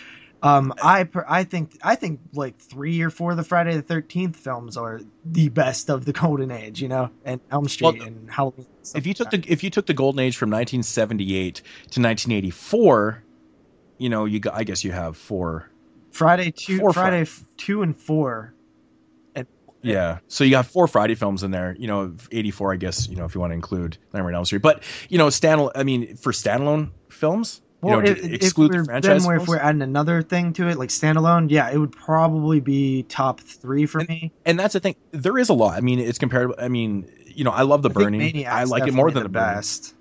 um, 0.42 0.74
I 0.82 1.08
I 1.28 1.44
think 1.44 1.78
I 1.84 1.96
think 1.96 2.22
like 2.34 2.58
three 2.58 3.02
or 3.02 3.10
four 3.10 3.32
of 3.32 3.38
the 3.38 3.44
Friday 3.44 3.76
the 3.76 3.82
Thirteenth 3.82 4.36
films 4.36 4.78
are 4.78 5.02
the 5.26 5.50
best 5.50 5.90
of 5.90 6.06
the 6.06 6.14
golden 6.14 6.52
age. 6.52 6.82
You 6.82 6.88
know, 6.88 7.10
and 7.26 7.42
Elm 7.52 7.68
Street 7.68 7.98
Well, 7.98 8.08
and 8.08 8.32
Halloween. 8.32 8.66
and 8.94 8.98
if 8.98 9.06
you 9.06 9.12
like 9.12 9.18
took 9.18 9.32
the 9.32 9.52
if 9.52 9.64
you 9.64 9.70
took 9.70 9.86
the 9.86 9.94
golden 9.94 10.20
age 10.20 10.38
from 10.38 10.50
1978 10.50 11.56
to 11.56 11.62
1984, 12.02 13.24
you 13.98 14.10
know, 14.10 14.26
you 14.26 14.40
got, 14.40 14.54
I 14.54 14.64
guess 14.64 14.84
you 14.84 14.92
have 14.92 15.18
four. 15.18 15.70
Friday 16.12 16.52
two, 16.52 16.80
four 16.80 16.94
Friday 16.94 17.22
f- 17.22 17.46
two 17.58 17.82
and 17.82 17.96
four 17.96 18.54
Yeah. 19.82 20.20
So 20.28 20.44
you 20.44 20.52
got 20.52 20.66
four 20.66 20.88
Friday 20.88 21.16
films 21.16 21.44
in 21.44 21.52
there. 21.52 21.76
You 21.80 21.88
know, 21.88 22.16
84, 22.32 22.74
I 22.74 22.76
guess. 22.78 23.08
You 23.08 23.16
know, 23.16 23.26
if 23.26 23.36
you 23.36 23.42
want 23.42 23.52
to 23.52 23.56
include 23.56 23.98
Nightmare 24.14 24.30
on 24.30 24.36
Elm 24.36 24.46
Street, 24.46 24.62
but 24.62 24.84
you 25.10 25.18
know, 25.18 25.28
standalone. 25.28 25.72
I 25.76 25.84
mean, 25.84 26.16
for 26.16 26.32
standalone 26.32 26.92
films, 27.10 27.62
you 27.82 27.88
Well, 27.90 28.02
know, 28.02 28.08
if, 28.10 28.22
to 28.22 28.46
if 28.46 28.58
we're, 28.58 28.68
the 28.80 28.86
franchise. 28.86 29.26
then 29.26 29.36
if 29.42 29.48
we're 29.48 29.58
adding 29.58 29.82
another 29.82 30.22
thing 30.22 30.54
to 30.54 30.68
it, 30.68 30.78
like 30.78 30.90
standalone, 30.90 31.50
yeah, 31.50 31.70
it 31.70 31.78
would 31.78 31.92
probably 31.92 32.60
be 32.60 33.04
top 33.04 33.40
three 33.42 33.86
for 33.86 34.02
me. 34.02 34.32
and 34.46 34.60
that's 34.60 34.74
the 34.74 34.80
thing. 34.80 34.96
There 35.12 35.38
is 35.38 35.50
a 35.50 35.54
lot. 35.54 35.78
I 35.78 35.82
mean, 35.82 36.00
it's 36.00 36.18
comparable. 36.18 36.56
I 36.60 36.68
mean, 36.68 37.10
you 37.26 37.44
know, 37.44 37.52
I 37.52 37.62
love 37.62 37.82
the 37.82 37.90
I 37.90 37.94
burning. 37.94 38.46
I 38.48 38.64
like 38.66 38.88
it 38.88 38.94
more 38.94 39.12
than 39.12 39.24
the, 39.24 39.30
burning. 39.30 39.56
best. 39.56 39.96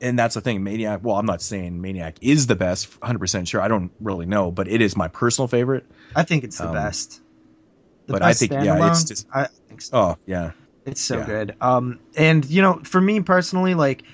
and 0.00 0.18
that's 0.18 0.34
the 0.34 0.40
thing 0.40 0.62
maniac 0.62 1.00
well 1.02 1.16
i'm 1.16 1.26
not 1.26 1.42
saying 1.42 1.80
maniac 1.80 2.16
is 2.20 2.46
the 2.46 2.54
best 2.54 3.00
100% 3.00 3.48
sure 3.48 3.60
i 3.60 3.66
don't 3.66 3.90
really 4.00 4.26
know 4.26 4.48
but 4.52 4.68
it 4.68 4.80
is 4.80 4.96
my 4.96 5.08
personal 5.08 5.48
favorite 5.48 5.84
I 6.14 6.22
think 6.22 6.44
it's 6.44 6.58
the 6.58 6.68
Um, 6.68 6.72
best. 6.74 7.20
The 8.06 8.12
but 8.12 8.22
I 8.22 8.32
think, 8.32 8.52
yeah, 8.52 8.90
it's 8.90 9.04
just- 9.04 9.26
I 9.34 9.48
think 9.68 9.80
so. 9.82 9.96
oh 9.98 10.16
yeah 10.26 10.52
It's 10.86 11.00
so 11.00 11.18
Yeah. 11.18 11.26
good. 11.26 11.56
Um, 11.60 11.98
and 12.16 12.44
you 12.46 12.62
know, 12.62 12.80
for 12.84 13.00
me 13.00 13.20
personally, 13.20 13.74
like, 13.74 14.04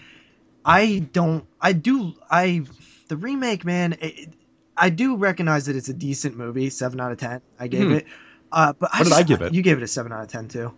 I 0.65 1.07
don't, 1.13 1.45
I 1.61 1.73
do, 1.75 2.15
I, 2.31 2.63
the 3.09 3.17
remake, 3.17 3.65
man, 3.65 3.97
it, 4.01 4.31
I 4.77 4.91
do 4.91 5.17
recognize 5.17 5.67
that 5.67 5.77
it's 5.77 5.89
a 5.89 5.95
decent 5.95 6.37
movie. 6.37 6.71
Seven 6.71 7.01
out 7.01 7.13
of 7.13 7.19
ten, 7.19 7.41
I 7.61 7.69
gave 7.69 7.87
Hmm. 7.89 7.93
it. 7.95 8.07
Uh, 8.53 8.73
but 8.73 8.91
I 8.93 8.99
What 8.99 9.05
did 9.05 9.11
just, 9.11 9.21
I 9.21 9.23
give 9.25 9.43
it? 9.43 9.55
You 9.55 9.63
gave 9.63 9.77
it 9.79 9.83
a 9.83 9.89
seven 9.89 10.13
out 10.13 10.23
of 10.23 10.29
ten 10.29 10.49
too. 10.49 10.73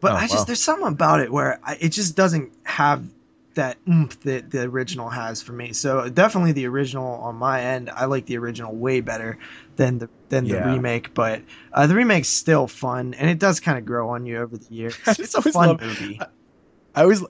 But 0.00 0.12
Oh, 0.12 0.16
I 0.16 0.22
just, 0.28 0.38
wow. 0.38 0.44
there's 0.44 0.62
something 0.62 0.86
about 0.88 1.20
it 1.20 1.32
where 1.32 1.58
I, 1.64 1.76
it 1.80 1.88
just 1.88 2.14
doesn't 2.16 2.52
have 2.64 3.04
that 3.54 3.76
oomph 3.88 4.20
that 4.20 4.52
the 4.52 4.62
original 4.62 5.08
has 5.08 5.42
for 5.42 5.52
me. 5.52 5.72
So 5.72 6.08
definitely 6.08 6.52
the 6.52 6.66
original 6.68 7.14
on 7.14 7.34
my 7.34 7.60
end. 7.60 7.90
I 7.90 8.04
like 8.04 8.26
the 8.26 8.38
original 8.38 8.72
way 8.76 9.00
better 9.00 9.36
than 9.74 9.98
the 9.98 10.08
than 10.28 10.44
the 10.44 10.50
Yeah. 10.54 10.72
remake. 10.72 11.12
But 11.14 11.42
uh, 11.72 11.88
the 11.88 11.96
remake's 11.96 12.28
still 12.28 12.68
fun, 12.68 13.14
and 13.14 13.28
it 13.28 13.40
does 13.40 13.58
kind 13.58 13.76
of 13.76 13.84
grow 13.84 14.10
on 14.10 14.26
you 14.26 14.36
over 14.38 14.56
the 14.56 14.72
years. 14.72 14.96
It's 15.06 15.34
a 15.34 15.42
fun 15.42 15.68
love- 15.68 15.80
movie. 15.80 16.20
I 16.98 17.02
always 17.02 17.22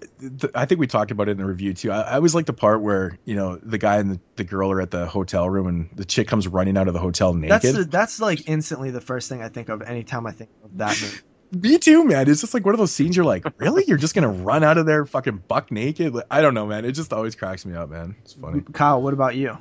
i 0.54 0.64
think 0.64 0.80
we 0.80 0.86
talked 0.86 1.10
about 1.10 1.28
it 1.28 1.32
in 1.32 1.36
the 1.36 1.44
review 1.44 1.74
too. 1.74 1.92
I, 1.92 2.00
I 2.00 2.14
always 2.14 2.34
like 2.34 2.46
the 2.46 2.54
part 2.54 2.80
where 2.80 3.18
you 3.26 3.36
know 3.36 3.56
the 3.56 3.76
guy 3.76 3.98
and 3.98 4.12
the, 4.12 4.20
the 4.36 4.44
girl 4.44 4.72
are 4.72 4.80
at 4.80 4.90
the 4.90 5.06
hotel 5.06 5.48
room 5.48 5.66
and 5.66 5.90
the 5.94 6.06
chick 6.06 6.26
comes 6.26 6.48
running 6.48 6.78
out 6.78 6.88
of 6.88 6.94
the 6.94 7.00
hotel 7.00 7.34
naked. 7.34 7.50
That's 7.50 7.72
the, 7.72 7.84
that's 7.84 8.20
like 8.20 8.48
instantly 8.48 8.90
the 8.90 9.02
first 9.02 9.28
thing 9.28 9.42
I 9.42 9.50
think 9.50 9.68
of 9.68 9.82
anytime 9.82 10.26
I 10.26 10.32
think 10.32 10.50
of 10.64 10.78
that 10.78 10.98
movie. 11.00 11.18
me 11.68 11.78
too 11.78 12.04
man. 12.04 12.30
It's 12.30 12.40
just 12.40 12.54
like 12.54 12.64
one 12.64 12.74
of 12.74 12.78
those 12.78 12.92
scenes 12.92 13.14
you're 13.14 13.26
like 13.26 13.44
really? 13.58 13.84
You're 13.86 13.98
just 13.98 14.14
gonna 14.14 14.30
run 14.30 14.64
out 14.64 14.78
of 14.78 14.86
there 14.86 15.04
fucking 15.04 15.44
buck 15.48 15.70
naked? 15.70 16.14
Like, 16.14 16.26
i 16.30 16.40
don't 16.40 16.54
know 16.54 16.66
man. 16.66 16.86
It 16.86 16.92
just 16.92 17.12
always 17.12 17.34
cracks 17.34 17.66
me 17.66 17.74
up 17.74 17.90
man. 17.90 18.16
It's 18.22 18.32
funny. 18.32 18.62
Kyle, 18.72 19.02
what 19.02 19.12
about 19.12 19.36
you? 19.36 19.58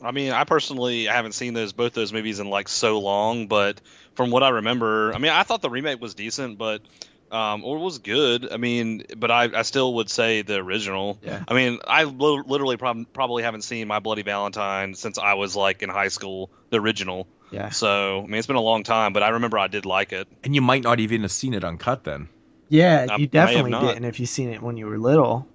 I 0.00 0.12
mean, 0.12 0.32
I 0.32 0.44
personally 0.44 1.04
haven't 1.04 1.32
seen 1.32 1.54
those 1.54 1.72
both 1.72 1.92
those 1.92 2.12
movies 2.12 2.40
in 2.40 2.50
like 2.50 2.68
so 2.68 2.98
long, 2.98 3.46
but 3.46 3.80
from 4.14 4.30
what 4.30 4.42
I 4.42 4.48
remember, 4.50 5.12
I 5.12 5.18
mean, 5.18 5.32
I 5.32 5.44
thought 5.44 5.62
the 5.62 5.70
remake 5.70 6.00
was 6.00 6.14
decent, 6.14 6.58
but 6.58 6.82
um, 7.30 7.64
or 7.64 7.78
was 7.78 7.98
good. 7.98 8.50
I 8.52 8.56
mean, 8.56 9.04
but 9.16 9.30
I, 9.30 9.44
I 9.54 9.62
still 9.62 9.94
would 9.94 10.08
say 10.10 10.42
the 10.42 10.56
original. 10.56 11.18
Yeah. 11.22 11.44
I 11.46 11.54
mean, 11.54 11.78
I 11.86 12.04
li- 12.04 12.42
literally 12.46 12.76
prob- 12.76 13.06
probably 13.12 13.42
haven't 13.42 13.62
seen 13.62 13.86
My 13.88 13.98
Bloody 13.98 14.22
Valentine 14.22 14.94
since 14.94 15.18
I 15.18 15.34
was 15.34 15.54
like 15.56 15.82
in 15.82 15.88
high 15.90 16.08
school, 16.08 16.50
the 16.70 16.80
original. 16.80 17.26
Yeah. 17.50 17.70
So 17.70 18.18
I 18.18 18.22
mean, 18.26 18.34
it's 18.34 18.46
been 18.46 18.56
a 18.56 18.60
long 18.60 18.82
time, 18.82 19.12
but 19.12 19.22
I 19.22 19.30
remember 19.30 19.58
I 19.58 19.68
did 19.68 19.86
like 19.86 20.12
it. 20.12 20.28
and 20.44 20.54
you 20.54 20.60
might 20.60 20.82
not 20.82 21.00
even 21.00 21.22
have 21.22 21.32
seen 21.32 21.54
it 21.54 21.64
uncut 21.64 22.04
then 22.04 22.28
Yeah, 22.68 23.06
I- 23.08 23.14
I 23.14 23.16
you 23.16 23.26
definitely 23.26 23.72
didn't 23.72 24.04
if 24.04 24.20
you 24.20 24.26
seen 24.26 24.50
it 24.50 24.60
when 24.62 24.76
you 24.76 24.86
were 24.86 24.98
little. 24.98 25.46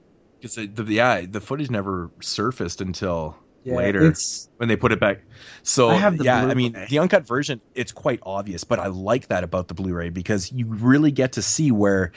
because 0.42 0.56
the, 0.56 0.86
yeah 0.90 1.22
the 1.30 1.40
footage 1.42 1.70
never 1.70 2.10
surfaced 2.22 2.82
until 2.82 3.38
Yeah, 3.64 3.76
later 3.78 4.04
It's 4.04 4.50
when 4.58 4.70
they 4.70 4.76
put 4.76 4.92
it 4.92 5.00
back. 5.00 5.26
So 5.64 5.90
I 5.90 5.96
have 5.96 6.18
the 6.18 6.26
yeah, 6.26 6.46
I 6.46 6.54
mean 6.54 6.74
the 6.90 7.00
uncut 7.00 7.26
version, 7.28 7.62
it's 7.76 7.92
quite 7.92 8.20
obvious, 8.24 8.64
but 8.64 8.80
I 8.80 8.88
like 8.88 9.28
that 9.28 9.44
about 9.44 9.68
the 9.68 9.74
Blu-ray 9.74 10.10
because 10.10 10.52
you 10.52 10.68
really 10.68 11.12
get 11.12 11.34
to 11.34 11.42
see 11.42 11.72
where 11.72 12.12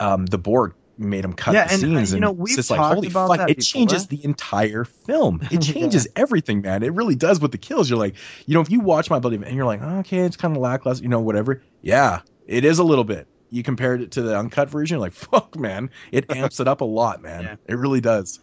um, 0.00 0.26
the 0.26 0.38
board 0.38 0.74
made 0.96 1.22
them 1.24 1.32
cut 1.32 1.52
Yeah, 1.54 1.64
the 1.64 1.70
and, 1.70 1.84
uh, 1.94 2.00
scenes, 2.00 2.12
you 2.12 2.16
and 2.16 2.20
know, 2.20 2.32
it's 2.40 2.54
we've 2.54 2.56
just 2.56 2.70
like 2.70 2.82
holy 2.82 3.06
about 3.06 3.28
fuck, 3.28 3.36
that 3.36 3.50
it 3.50 3.56
before. 3.56 3.60
changes 3.60 4.08
the 4.08 4.24
entire 4.24 4.84
film. 4.84 5.40
It 5.50 5.60
Yeah. 5.60 5.62
changes 5.62 6.08
everything, 6.16 6.62
man. 6.62 6.82
It 6.82 6.92
really 6.94 7.14
does 7.14 7.40
with 7.40 7.52
the 7.52 7.58
kills. 7.58 7.88
You're 7.88 7.98
like, 7.98 8.16
you 8.46 8.54
know, 8.54 8.60
if 8.60 8.70
you 8.70 8.80
watch 8.80 9.10
my 9.10 9.18
Bloody 9.18 9.36
and 9.36 9.54
you're 9.56 9.64
like, 9.66 9.82
okay, 9.82 10.18
it's 10.20 10.36
kind 10.36 10.56
of 10.56 10.60
lackluster, 10.62 11.02
you 11.02 11.08
know, 11.08 11.20
whatever. 11.20 11.62
Yeah, 11.82 12.20
it 12.46 12.64
is 12.64 12.78
a 12.78 12.84
little 12.84 13.04
bit. 13.04 13.28
You 13.50 13.62
compared 13.62 14.02
it 14.02 14.12
to 14.12 14.22
the 14.22 14.38
uncut 14.38 14.68
version, 14.70 14.96
you're 14.96 15.00
like, 15.00 15.14
fuck, 15.14 15.56
man, 15.56 15.90
it 16.12 16.30
amps 16.30 16.60
it 16.60 16.68
up 16.68 16.80
a 16.80 16.84
lot, 16.84 17.22
man. 17.22 17.42
Yeah. 17.44 17.56
It 17.66 17.76
really 17.78 18.00
does. 18.00 18.40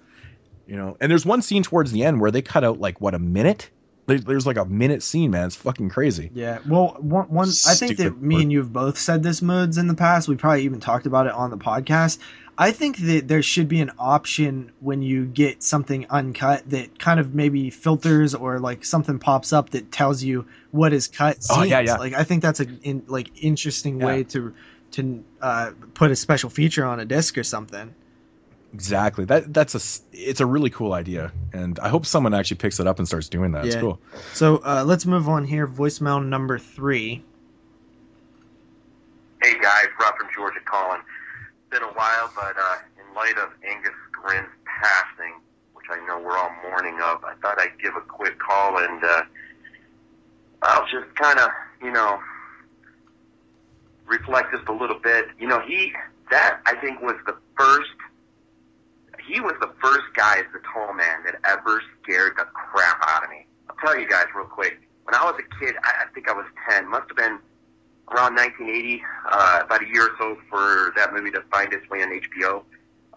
You 0.68 0.76
know, 0.76 0.98
and 1.00 1.12
there's 1.12 1.26
one 1.26 1.42
scene 1.42 1.64
towards 1.64 1.92
the 1.92 2.04
end 2.04 2.20
where 2.22 2.32
they 2.32 2.42
cut 2.42 2.64
out 2.64 2.80
like 2.80 3.00
what 3.02 3.14
a 3.14 3.20
minute 3.20 3.70
there's 4.08 4.46
like 4.46 4.58
a 4.58 4.66
minute 4.66 5.02
scene, 5.02 5.32
man. 5.32 5.48
It's 5.48 5.56
fucking 5.56 5.90
crazy. 5.90 6.30
Yeah. 6.34 6.60
Well, 6.68 6.96
one, 7.00 7.26
one 7.26 7.50
I 7.68 7.74
think 7.74 7.98
that 7.98 8.22
me 8.22 8.42
and 8.42 8.52
you 8.52 8.60
have 8.60 8.72
both 8.72 8.98
said 9.00 9.24
this 9.24 9.42
moods 9.42 9.78
in 9.78 9.88
the 9.88 9.96
past. 9.96 10.28
We 10.28 10.36
probably 10.36 10.64
even 10.64 10.80
talked 10.80 11.08
about 11.08 11.26
it 11.26 11.34
on 11.34 11.50
the 11.50 11.58
podcast. 11.58 12.20
I 12.58 12.72
think 12.72 12.98
that 12.98 13.28
there 13.28 13.42
should 13.42 13.68
be 13.68 13.82
an 13.82 13.92
option 13.98 14.72
when 14.80 15.02
you 15.02 15.26
get 15.26 15.62
something 15.64 16.06
uncut 16.10 16.70
that 16.70 17.00
kind 17.00 17.20
of 17.20 17.34
maybe 17.34 17.70
filters 17.70 18.34
or 18.34 18.60
like 18.60 18.86
something 18.86 19.20
pops 19.20 19.52
up 19.52 19.72
that 19.72 19.92
tells 19.92 20.24
you 20.24 20.46
what 20.72 20.94
is 20.94 21.08
cut. 21.08 21.38
Oh, 21.50 21.64
yeah, 21.64 21.80
scenes. 21.80 21.88
yeah. 21.88 21.98
Like 21.98 22.14
I 22.14 22.24
think 22.24 22.44
that's 22.44 22.60
a 22.60 22.68
in, 22.84 23.04
like 23.08 23.32
interesting 23.44 24.00
Yeah. 24.00 24.06
way 24.06 24.24
to 24.26 24.54
to 24.92 25.24
uh, 25.42 25.72
put 25.96 26.12
a 26.12 26.16
special 26.16 26.50
feature 26.50 26.86
on 26.86 27.00
a 27.00 27.06
disc 27.06 27.38
or 27.38 27.44
something. 27.44 27.94
Exactly. 28.76 29.24
That 29.24 29.54
that's 29.54 29.74
a 29.74 29.80
it's 30.12 30.42
a 30.42 30.46
really 30.46 30.70
cool 30.70 30.92
idea, 30.92 31.32
and 31.54 31.80
I 31.80 31.88
hope 31.88 32.06
someone 32.06 32.34
actually 32.34 32.58
picks 32.58 32.78
it 32.78 32.86
up 32.86 33.00
and 33.00 33.08
starts 33.08 33.30
doing 33.30 33.54
that. 33.54 33.66
It's 33.66 33.76
Yeah. 33.76 33.80
cool. 33.82 34.02
So 34.34 34.58
uh, 34.66 34.84
let's 34.86 35.06
move 35.06 35.30
on 35.30 35.46
here. 35.46 35.66
Voicemail 35.66 36.22
number 36.26 36.60
three. 36.60 37.24
Hey 39.42 39.54
guys, 39.62 39.88
Rob 40.02 40.18
from 40.18 40.28
Georgia 40.36 40.60
calling. 40.66 41.00
It's 41.00 41.70
been 41.80 41.84
a 41.84 41.94
while, 41.94 42.30
but 42.36 42.58
uh, 42.58 42.76
in 43.00 43.16
light 43.16 43.38
of 43.38 43.52
Angus 43.66 43.94
Scrimm's 44.12 44.50
passing, 44.66 45.36
which 45.74 45.86
I 45.90 46.06
know 46.06 46.20
we're 46.20 46.38
all 46.38 46.52
mourning 46.70 46.96
of, 46.96 47.24
I 47.24 47.34
thought 47.42 47.58
I'd 47.58 47.80
give 47.82 47.96
a 47.96 48.02
quick 48.02 48.38
call 48.40 48.80
and 48.80 49.02
uh, 49.02 49.22
I'll 50.64 50.86
just 50.88 51.16
kind 51.16 51.40
of, 51.40 51.50
you 51.82 51.92
know, 51.94 52.20
reflect 54.06 54.52
just 54.54 54.68
a 54.68 54.74
little 54.74 55.00
bit. 55.00 55.28
You 55.40 55.48
know, 55.48 55.62
he 55.62 55.94
that 56.30 56.60
I 56.66 56.76
think 56.76 57.02
was 57.02 57.16
the 57.26 57.38
first. 57.58 57.88
He 59.28 59.40
was 59.40 59.54
the 59.60 59.72
first 59.82 60.06
guy 60.16 60.38
as 60.38 60.46
the 60.54 60.60
tall 60.72 60.94
man 60.94 61.24
that 61.26 61.36
ever 61.44 61.82
scared 62.02 62.34
the 62.38 62.46
crap 62.54 63.02
out 63.08 63.24
of 63.24 63.30
me. 63.30 63.46
I'll 63.70 63.76
tell 63.78 64.00
you 64.00 64.08
guys 64.08 64.26
real 64.36 64.46
quick. 64.46 64.80
When 65.04 65.16
I 65.16 65.24
was 65.24 65.36
a 65.40 65.60
kid, 65.60 65.76
I, 65.84 66.04
I 66.04 66.14
think 66.14 66.30
I 66.30 66.34
was 66.34 66.46
ten. 66.70 66.90
Must 66.90 67.08
have 67.08 67.18
been 67.18 67.40
around 68.14 68.36
1980, 68.36 69.02
uh, 69.32 69.62
about 69.66 69.82
a 69.82 69.88
year 69.88 70.10
or 70.10 70.16
so 70.20 70.38
for 70.50 70.94
that 70.96 71.14
movie 71.14 71.32
to 71.32 71.42
find 71.52 71.74
its 71.74 71.90
way 71.90 72.04
on 72.04 72.12
HBO, 72.12 72.64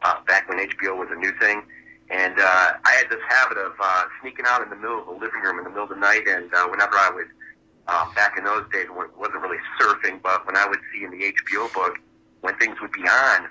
uh, 0.02 0.16
back 0.26 0.48
when 0.48 0.58
HBO 0.58 0.96
was 0.96 1.08
a 1.10 1.16
new 1.16 1.32
thing. 1.38 1.62
And 2.10 2.38
uh, 2.40 2.72
I 2.84 2.92
had 2.92 3.10
this 3.10 3.20
habit 3.28 3.58
of 3.58 3.72
uh, 3.78 4.04
sneaking 4.22 4.46
out 4.48 4.62
in 4.62 4.70
the 4.70 4.76
middle 4.76 5.00
of 5.00 5.06
the 5.06 5.12
living 5.12 5.42
room 5.42 5.58
in 5.58 5.64
the 5.64 5.70
middle 5.70 5.84
of 5.84 5.90
the 5.90 6.00
night, 6.00 6.26
and 6.26 6.52
uh, 6.54 6.66
whenever 6.68 6.96
I 6.96 7.10
would, 7.12 7.28
um, 7.88 8.14
back 8.14 8.38
in 8.38 8.44
those 8.44 8.64
days, 8.72 8.86
wasn't 8.88 9.42
really 9.42 9.60
surfing, 9.78 10.22
but 10.22 10.46
when 10.46 10.56
I 10.56 10.66
would 10.66 10.80
see 10.92 11.04
in 11.04 11.10
the 11.10 11.32
HBO 11.32 11.72
book 11.74 11.98
when 12.40 12.56
things 12.56 12.80
would 12.80 12.92
be 12.92 13.02
on, 13.02 13.48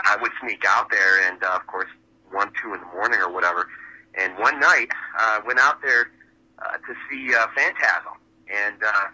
I 0.00 0.16
would 0.20 0.32
sneak 0.40 0.64
out 0.66 0.90
there, 0.90 1.28
and 1.28 1.42
uh, 1.42 1.56
of 1.56 1.66
course, 1.66 1.88
one, 2.30 2.50
two 2.62 2.74
in 2.74 2.80
the 2.80 2.86
morning 2.86 3.20
or 3.20 3.32
whatever. 3.32 3.68
And 4.14 4.36
one 4.38 4.60
night, 4.60 4.88
uh, 5.20 5.40
went 5.46 5.58
out 5.58 5.80
there 5.82 6.10
uh, 6.58 6.72
to 6.72 6.94
see 7.10 7.34
uh, 7.34 7.46
Phantasm, 7.54 8.12
and 8.52 8.82
uh, 8.82 9.08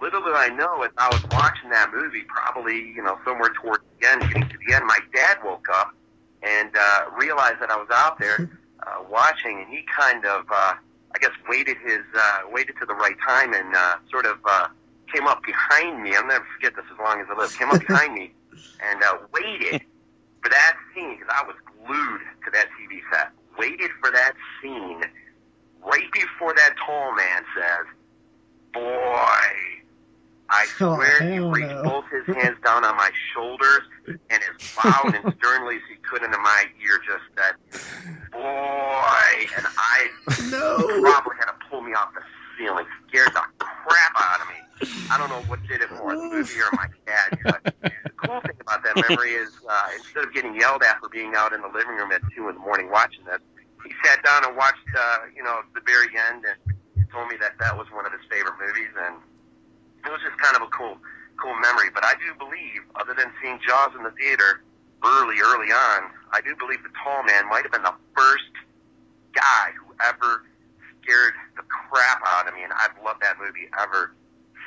little 0.00 0.22
did 0.22 0.34
I 0.34 0.48
know, 0.48 0.82
as 0.82 0.90
I 0.98 1.08
was 1.08 1.22
watching 1.30 1.70
that 1.70 1.92
movie, 1.94 2.22
probably 2.22 2.76
you 2.76 3.02
know 3.02 3.18
somewhere 3.24 3.50
towards 3.60 3.84
the 4.00 4.08
end, 4.10 4.22
getting 4.22 4.48
to 4.48 4.58
the 4.66 4.74
end, 4.74 4.86
my 4.86 4.98
dad 5.14 5.38
woke 5.44 5.66
up 5.72 5.94
and 6.42 6.70
uh, 6.74 7.04
realized 7.16 7.60
that 7.60 7.70
I 7.70 7.76
was 7.76 7.88
out 7.92 8.18
there 8.18 8.50
uh, 8.86 9.04
watching, 9.10 9.60
and 9.60 9.68
he 9.68 9.84
kind 9.94 10.24
of, 10.24 10.46
uh, 10.50 10.74
I 11.14 11.18
guess, 11.20 11.32
waited 11.48 11.76
his 11.84 12.00
uh, 12.16 12.40
waited 12.50 12.76
to 12.80 12.86
the 12.86 12.94
right 12.94 13.16
time 13.26 13.52
and 13.52 13.74
uh, 13.74 13.96
sort 14.10 14.26
of 14.26 14.38
uh, 14.48 14.68
came 15.12 15.26
up 15.26 15.42
behind 15.44 16.02
me. 16.02 16.14
I'll 16.14 16.26
never 16.26 16.46
forget 16.56 16.74
this 16.76 16.84
as 16.92 16.98
long 16.98 17.20
as 17.20 17.26
I 17.30 17.38
live. 17.38 17.56
Came 17.58 17.70
up 17.70 17.80
behind 17.86 18.14
me 18.14 18.32
and 18.90 19.02
uh, 19.02 19.18
waited 19.32 19.82
for 20.42 20.48
that 20.50 20.76
scene 20.94 21.18
because 21.18 21.32
I 21.34 21.46
was 21.46 21.56
glued 21.86 22.20
to 22.44 22.50
that 22.52 22.66
TV 22.78 23.00
set. 23.12 23.30
Waited 23.58 23.90
for 24.00 24.10
that 24.10 24.32
scene 24.60 25.02
right 25.84 26.10
before 26.12 26.54
that 26.54 26.74
tall 26.84 27.14
man 27.14 27.42
says, 27.56 27.86
"Boy." 28.72 29.80
I 30.52 30.66
Oh, 30.80 30.96
swear 30.96 31.22
he 31.30 31.38
reached 31.38 31.70
no. 31.76 31.82
both 31.82 32.04
his 32.10 32.26
hands 32.34 32.56
down 32.64 32.84
on 32.84 32.96
my 32.96 33.10
shoulders 33.34 33.82
and 34.06 34.42
as 34.42 34.56
loud 34.84 35.14
and 35.14 35.34
sternly 35.38 35.76
as 35.76 35.82
he 35.88 35.96
could 36.02 36.22
into 36.22 36.38
my 36.38 36.64
ear 36.82 36.98
just 37.06 37.22
said, 37.36 37.54
Boy 38.32 39.46
and 39.56 39.66
I 39.76 40.08
No. 40.50 40.76
probably 41.00 41.36
had 41.38 41.46
to 41.46 41.54
pull 41.68 41.82
me 41.82 41.92
off 41.94 42.12
the 42.14 42.22
ceiling, 42.60 42.84
scared 43.08 43.32
the 43.32 43.42
crap 43.58 44.12
out 44.20 44.40
of 44.44 44.48
me. 44.48 44.60
I 45.10 45.18
don't 45.18 45.28
know 45.28 45.40
what 45.48 45.60
did 45.66 45.80
it 45.80 45.90
more, 45.96 46.14
the 46.14 46.22
movie 46.22 46.60
or 46.60 46.70
my 46.72 46.88
dad. 47.08 47.38
But 47.44 47.74
the 47.82 48.12
cool 48.16 48.40
thing 48.40 48.56
about 48.60 48.84
that 48.84 48.96
memory 49.08 49.32
is 49.32 49.50
uh, 49.68 49.88
instead 49.96 50.24
of 50.24 50.32
getting 50.32 50.54
yelled 50.54 50.82
at 50.82 51.00
for 51.00 51.08
being 51.08 51.32
out 51.36 51.52
in 51.52 51.60
the 51.60 51.68
living 51.68 51.96
room 51.96 52.12
at 52.12 52.20
two 52.36 52.48
in 52.48 52.54
the 52.54 52.60
morning 52.60 52.90
watching 52.90 53.24
this, 53.24 53.40
he 53.84 53.92
sat 54.04 54.22
down 54.22 54.44
and 54.44 54.56
watched, 54.56 54.84
uh, 54.96 55.18
you 55.34 55.42
know, 55.42 55.60
the 55.74 55.80
very 55.84 56.12
end 56.28 56.44
and 56.44 56.56
told 57.10 57.28
me 57.28 57.36
that 57.40 57.56
that 57.58 57.76
was 57.76 57.88
one 57.92 58.06
of 58.06 58.12
his 58.12 58.20
favorite 58.30 58.54
movies, 58.60 58.92
and 59.08 59.16
it 60.04 60.10
was 60.10 60.20
just 60.22 60.36
kind 60.38 60.56
of 60.56 60.62
a 60.62 60.70
cool, 60.70 60.96
cool 61.40 61.56
memory. 61.60 61.88
But 61.92 62.04
I 62.04 62.14
do 62.20 62.36
believe, 62.38 62.84
other 62.96 63.14
than 63.14 63.32
seeing 63.42 63.58
Jaws 63.66 63.92
in 63.96 64.04
the 64.04 64.12
theater 64.12 64.62
early, 65.04 65.40
early 65.40 65.72
on, 65.72 66.12
I 66.32 66.40
do 66.44 66.54
believe 66.56 66.82
the 66.84 66.92
Tall 67.02 67.24
Man 67.24 67.48
might 67.48 67.64
have 67.64 67.72
been 67.72 67.82
the 67.82 67.96
first 68.16 68.52
guy 69.32 69.72
who 69.76 69.92
ever 70.00 70.44
scared 71.10 71.34
the 71.56 71.62
crap 71.66 72.22
out 72.26 72.46
of 72.46 72.54
me, 72.54 72.62
and 72.62 72.72
I've 72.72 72.94
loved 73.04 73.20
that 73.22 73.34
movie 73.38 73.66
ever 73.78 74.14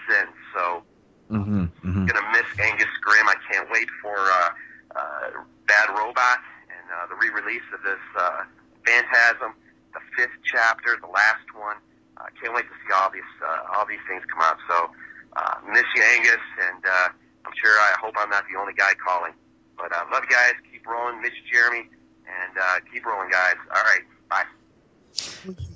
since. 0.10 0.36
So 0.54 0.84
Mm-hmm, 1.32 1.66
mm-hmm. 1.82 2.06
gonna 2.06 2.30
miss 2.30 2.46
Angus 2.60 2.92
Scrimm. 3.02 3.26
I 3.26 3.36
can't 3.50 3.66
wait 3.72 3.88
for 4.04 4.14
uh, 4.14 4.50
uh, 4.94 5.42
Bad 5.66 5.90
Robot 5.90 6.40
and 6.70 6.86
uh, 6.94 7.08
the 7.10 7.16
re-release 7.16 7.66
of 7.74 7.82
this 7.82 8.04
uh, 8.20 8.44
Phantasm, 8.86 9.56
the 9.98 10.04
fifth 10.14 10.36
chapter, 10.44 11.00
the 11.02 11.10
last 11.10 11.48
one. 11.58 11.78
I 12.20 12.28
uh, 12.28 12.28
can't 12.38 12.54
wait 12.54 12.70
to 12.70 12.76
see 12.86 12.94
all 12.94 13.10
these 13.10 13.34
uh, 13.42 13.74
all 13.74 13.88
these 13.88 14.04
things 14.06 14.22
come 14.30 14.46
out. 14.46 14.58
So 14.68 14.92
uh, 15.40 15.56
miss 15.72 15.88
you, 15.96 16.04
Angus, 16.04 16.44
and 16.70 16.86
uh, 16.86 17.08
I'm 17.48 17.56
sure 17.58 17.72
I 17.72 17.96
hope 17.98 18.14
I'm 18.20 18.30
not 18.30 18.44
the 18.52 18.60
only 18.60 18.74
guy 18.74 18.94
calling. 19.02 19.34
But 19.74 19.90
uh, 19.96 20.06
love 20.12 20.28
you 20.30 20.36
guys. 20.36 20.54
Keep 20.70 20.86
rolling, 20.86 21.22
miss 21.22 21.32
you, 21.34 21.50
Jeremy, 21.50 21.90
and 22.30 22.54
uh, 22.60 22.78
keep 22.94 23.08
rolling, 23.08 23.32
guys. 23.32 23.58
All 23.74 23.84
right, 23.90 24.06
bye. 24.30 24.46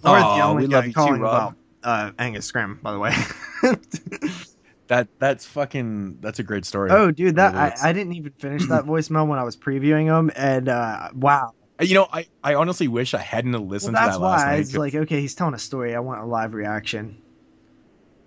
Or 0.03 0.17
the 0.17 0.41
only 0.43 0.63
we 0.63 0.69
guy 0.69 0.77
love 0.77 0.87
you 0.87 0.93
too, 0.93 1.15
about 1.15 1.55
uh, 1.83 2.11
Angus 2.17 2.51
Scrimm, 2.51 2.81
by 2.81 2.91
the 2.91 2.99
way. 2.99 3.13
That 4.87 5.09
that's 5.19 5.45
fucking 5.45 6.19
that's 6.21 6.39
a 6.39 6.43
great 6.43 6.63
story. 6.63 6.91
oh, 6.91 7.11
dude, 7.11 7.35
that 7.35 7.55
I, 7.55 7.89
I 7.89 7.91
didn't 7.91 8.13
even 8.13 8.31
finish 8.39 8.67
that 8.67 8.85
voicemail 8.85 9.27
when 9.27 9.37
I 9.37 9.43
was 9.43 9.57
previewing 9.57 10.07
them, 10.07 10.31
and 10.35 10.69
uh, 10.69 11.09
wow, 11.13 11.51
You 11.81 11.93
know, 11.93 12.07
I, 12.11 12.25
I 12.41 12.55
honestly 12.55 12.87
wish 12.87 13.13
I 13.13 13.19
hadn't 13.19 13.51
well, 13.51 13.65
listened 13.65 13.95
that's 13.95 14.15
to 14.15 14.19
that 14.19 14.25
last 14.25 14.45
why 14.45 14.51
night. 14.51 14.59
it's 14.61 14.75
like, 14.77 14.95
okay, 14.95 15.19
he's 15.19 15.35
telling 15.35 15.53
a 15.55 15.59
story. 15.59 15.93
I 15.93 15.99
want 15.99 16.21
a 16.21 16.25
live 16.25 16.53
reaction. 16.53 17.21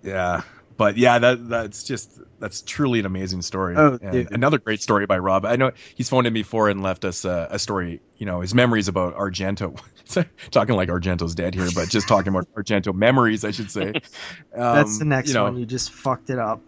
Yeah, 0.03 0.43
but 0.81 0.97
yeah, 0.97 1.19
that 1.19 1.47
that's 1.47 1.83
just 1.83 2.19
that's 2.39 2.63
truly 2.63 2.97
an 2.97 3.05
amazing 3.05 3.43
story. 3.43 3.75
Oh, 3.77 3.99
another 4.01 4.57
great 4.57 4.81
story 4.81 5.05
by 5.05 5.19
Rob. 5.19 5.45
I 5.45 5.55
know 5.55 5.69
he's 5.93 6.09
phoned 6.09 6.25
in 6.25 6.33
before 6.33 6.69
and 6.69 6.81
left 6.81 7.05
us 7.05 7.23
uh, 7.23 7.47
a 7.51 7.59
story. 7.59 8.01
You 8.17 8.25
know, 8.25 8.41
his 8.41 8.55
memories 8.55 8.87
about 8.87 9.15
Argento. 9.15 9.79
talking 10.49 10.75
like 10.75 10.89
Argento's 10.89 11.35
dead 11.35 11.53
here, 11.53 11.67
but 11.75 11.87
just 11.89 12.07
talking 12.07 12.29
about 12.29 12.51
Argento 12.55 12.95
memories, 12.95 13.45
I 13.45 13.51
should 13.51 13.69
say. 13.69 13.89
Um, 13.89 14.01
That's 14.55 14.97
the 14.97 15.05
next 15.05 15.27
you 15.27 15.35
know, 15.35 15.43
one. 15.43 15.57
You 15.57 15.67
just 15.67 15.91
fucked 15.91 16.31
it 16.31 16.39
up. 16.39 16.63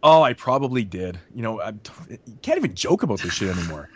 Oh, 0.00 0.22
I 0.22 0.32
probably 0.32 0.84
did. 0.84 1.18
You 1.34 1.42
know, 1.42 1.60
I'm, 1.60 1.80
you 2.08 2.38
can't 2.42 2.56
even 2.56 2.76
joke 2.76 3.02
about 3.02 3.18
this 3.18 3.32
shit 3.32 3.48
anymore. 3.56 3.90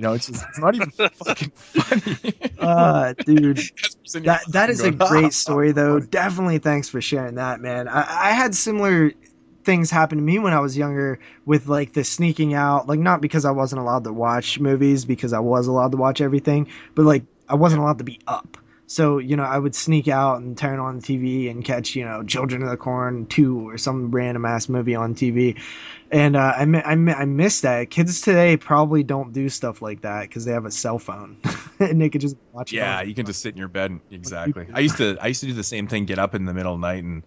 You 0.00 0.06
know, 0.06 0.14
it's 0.14 0.28
just, 0.28 0.42
it's 0.48 0.58
not 0.58 0.74
even 0.74 0.90
fucking 1.12 1.52
funny. 1.54 2.34
Uh, 2.58 3.12
dude, 3.26 3.56
Casper's 3.76 4.12
that 4.24 4.40
that 4.52 4.70
fucking 4.70 4.80
a 4.80 4.92
great 4.92 5.34
story 5.34 5.72
though 5.72 5.98
funny. 5.98 6.06
definitely 6.10 6.58
thanks 6.58 6.88
for 6.88 7.02
sharing 7.02 7.34
that 7.34 7.60
man 7.60 7.86
I, 7.86 8.00
I 8.00 8.30
had 8.32 8.54
similar 8.54 9.12
things 9.64 9.90
happen 9.90 10.16
to 10.18 10.24
me 10.24 10.38
when 10.38 10.52
i 10.52 10.60
was 10.60 10.76
younger 10.76 11.18
with 11.46 11.68
like 11.68 11.92
the 11.94 12.04
sneaking 12.04 12.52
out 12.54 12.86
like 12.86 12.98
not 12.98 13.20
because 13.22 13.44
i 13.44 13.50
wasn't 13.50 13.80
allowed 13.80 14.04
to 14.04 14.12
watch 14.12 14.58
movies 14.60 15.04
because 15.04 15.32
i 15.32 15.38
was 15.38 15.66
allowed 15.66 15.92
to 15.92 15.98
watch 15.98 16.20
everything 16.20 16.68
but 16.94 17.04
like 17.06 17.24
i 17.48 17.54
wasn't 17.54 17.80
allowed 17.80 17.98
to 17.98 18.04
be 18.04 18.20
up 18.26 18.58
so 18.92 19.18
you 19.18 19.36
know 19.36 19.44
i 19.44 19.56
would 19.56 19.74
sneak 19.74 20.08
out 20.08 20.40
and 20.40 20.58
turn 20.58 20.80
on 20.80 20.98
the 20.98 21.02
tv 21.02 21.48
and 21.48 21.64
catch 21.64 21.94
you 21.94 22.04
know 22.04 22.24
children 22.24 22.60
of 22.62 22.68
the 22.70 22.76
corn 22.76 23.24
2 23.26 23.68
or 23.68 23.78
some 23.78 24.10
random 24.10 24.44
ass 24.44 24.68
movie 24.68 24.96
on 24.96 25.14
tv 25.14 25.56
and 26.10 26.34
uh, 26.34 26.52
I, 26.56 26.64
mi- 26.64 26.82
I, 26.84 26.96
mi- 26.96 27.12
I 27.12 27.24
miss 27.24 27.60
that 27.60 27.90
kids 27.90 28.20
today 28.20 28.56
probably 28.56 29.04
don't 29.04 29.32
do 29.32 29.48
stuff 29.48 29.80
like 29.80 30.00
that 30.00 30.22
because 30.22 30.44
they 30.44 30.50
have 30.52 30.64
a 30.64 30.70
cell 30.72 30.98
phone 30.98 31.36
and 31.78 32.00
they 32.00 32.08
could 32.08 32.20
just 32.20 32.34
watch 32.52 32.72
it 32.72 32.76
Yeah, 32.78 33.00
you 33.02 33.14
can 33.14 33.26
just 33.26 33.42
sit 33.42 33.52
in 33.52 33.58
your 33.58 33.68
bed. 33.68 33.92
and- 33.92 34.00
Exactly. 34.10 34.66
I 34.74 34.80
used 34.80 34.96
to 34.96 35.16
I 35.20 35.28
used 35.28 35.38
to 35.42 35.46
do 35.46 35.52
the 35.52 35.62
same 35.62 35.86
thing. 35.86 36.06
Get 36.06 36.18
up 36.18 36.34
in 36.34 36.46
the 36.46 36.52
middle 36.52 36.74
of 36.74 36.80
the 36.80 36.86
night 36.86 37.04
and 37.04 37.22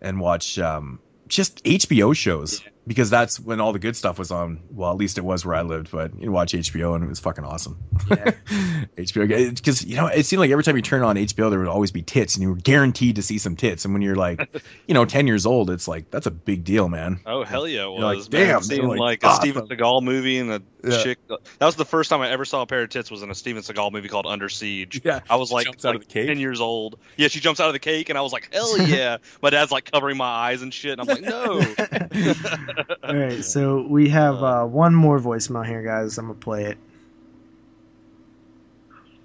and 0.00 0.20
watch 0.20 0.56
um 0.60 1.00
just 1.26 1.64
HBO 1.64 2.14
shows. 2.14 2.62
Because 2.88 3.10
that's 3.10 3.38
when 3.38 3.60
all 3.60 3.72
the 3.72 3.78
good 3.78 3.94
stuff 3.94 4.18
was 4.18 4.30
on. 4.30 4.60
Well, 4.70 4.90
at 4.90 4.96
least 4.96 5.18
it 5.18 5.20
was 5.24 5.44
where 5.44 5.54
I 5.54 5.62
lived, 5.62 5.90
but 5.92 6.18
you 6.20 6.32
watch 6.32 6.54
HBO 6.54 6.94
and 6.94 7.04
it 7.04 7.06
was 7.06 7.20
fucking 7.20 7.44
awesome. 7.44 7.78
Yeah. 8.10 8.32
HBO 8.96 9.54
because 9.54 9.84
you 9.84 9.94
know 9.96 10.06
it 10.06 10.24
seemed 10.24 10.40
like 10.40 10.50
every 10.50 10.64
time 10.64 10.74
you 10.74 10.82
turn 10.82 11.02
on 11.02 11.16
HBO 11.16 11.50
there 11.50 11.58
would 11.58 11.68
always 11.68 11.92
be 11.92 12.02
tits 12.02 12.34
and 12.34 12.42
you 12.42 12.48
were 12.48 12.56
guaranteed 12.56 13.16
to 13.16 13.22
see 13.22 13.38
some 13.38 13.54
tits. 13.54 13.84
And 13.84 13.94
when 13.94 14.02
you're 14.02 14.16
like, 14.16 14.48
you 14.88 14.94
know, 14.94 15.04
ten 15.04 15.26
years 15.26 15.46
old, 15.46 15.70
it's 15.70 15.86
like 15.86 16.10
that's 16.10 16.26
a 16.26 16.30
big 16.30 16.64
deal, 16.64 16.88
man. 16.88 17.20
Oh 17.26 17.44
hell 17.44 17.68
yeah, 17.68 17.84
it 17.84 17.90
like, 17.90 18.16
was. 18.16 18.32
man. 18.32 18.46
damn, 18.48 18.62
seeing 18.62 18.88
like, 18.88 18.98
like, 18.98 19.22
a 19.22 19.26
awesome. 19.28 19.42
Steven 19.42 19.68
Seagal 19.68 20.02
movie 20.02 20.38
and 20.38 20.50
a 20.50 20.62
Yeah. 20.82 21.02
chick. 21.02 21.18
That 21.28 21.66
was 21.66 21.76
the 21.76 21.84
first 21.84 22.08
time 22.08 22.20
I 22.22 22.30
ever 22.30 22.44
saw 22.44 22.62
a 22.62 22.66
pair 22.66 22.82
of 22.82 22.88
tits. 22.88 23.10
Was 23.10 23.22
in 23.22 23.30
a 23.30 23.34
Steven 23.34 23.62
Seagal 23.62 23.92
movie 23.92 24.08
called 24.08 24.26
Under 24.26 24.48
Siege. 24.48 25.02
Yeah, 25.04 25.20
I 25.28 25.36
was 25.36 25.52
like, 25.52 25.66
jumps 25.66 25.84
out 25.84 25.94
of 25.94 26.00
like 26.00 26.08
the 26.08 26.12
cake. 26.14 26.28
ten 26.28 26.38
years 26.38 26.60
old. 26.60 26.98
Yeah, 27.16 27.28
she 27.28 27.40
jumps 27.40 27.60
out 27.60 27.66
of 27.66 27.72
the 27.74 27.78
cake, 27.78 28.08
and 28.08 28.16
I 28.16 28.22
was 28.22 28.32
like, 28.32 28.48
hell 28.52 28.78
yeah. 28.86 29.18
My 29.42 29.50
dad's 29.50 29.70
like 29.70 29.90
covering 29.90 30.16
my 30.16 30.24
eyes 30.26 30.62
and 30.62 30.72
shit, 30.72 30.98
and 30.98 31.00
I'm 31.02 31.06
like, 31.06 31.22
no. 31.22 32.77
All 33.02 33.16
right, 33.16 33.42
so 33.42 33.82
we 33.90 34.08
have 34.10 34.38
uh, 34.42 34.62
one 34.62 34.94
more 34.94 35.18
voicemail 35.18 35.66
here, 35.66 35.82
guys. 35.82 36.14
I'm 36.18 36.30
gonna 36.30 36.38
play 36.38 36.64
it. 36.70 36.78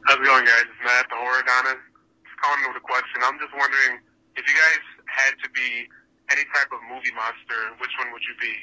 How's 0.10 0.18
it 0.18 0.26
going, 0.26 0.46
guys? 0.46 0.66
It's 0.66 0.82
Matt, 0.82 1.06
the 1.10 1.18
horror 1.22 1.38
Adonis. 1.38 1.78
Just 2.26 2.38
calling 2.42 2.66
with 2.66 2.82
a 2.82 2.86
question. 2.86 3.22
I'm 3.22 3.38
just 3.38 3.54
wondering 3.54 4.02
if 4.34 4.44
you 4.50 4.56
guys 4.58 4.82
had 5.06 5.38
to 5.46 5.48
be 5.54 5.86
any 6.34 6.50
type 6.50 6.74
of 6.74 6.82
movie 6.90 7.14
monster, 7.14 7.78
which 7.78 7.94
one 8.02 8.10
would 8.10 8.26
you 8.26 8.34
be, 8.42 8.58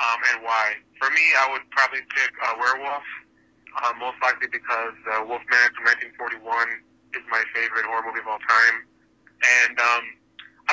um, 0.00 0.18
and 0.32 0.40
why? 0.40 0.80
For 0.96 1.12
me, 1.12 1.24
I 1.36 1.52
would 1.52 1.68
probably 1.76 2.00
pick 2.16 2.32
uh, 2.40 2.56
werewolf, 2.56 3.04
uh, 3.84 3.92
most 4.00 4.16
likely 4.24 4.48
because 4.48 4.96
uh, 5.12 5.28
Wolfman 5.28 5.76
from 5.76 5.92
1941 6.16 6.40
is 7.20 7.24
my 7.28 7.44
favorite 7.52 7.84
horror 7.84 8.08
movie 8.08 8.24
of 8.24 8.28
all 8.32 8.40
time, 8.48 8.76
and 9.44 9.76
um, 9.76 10.04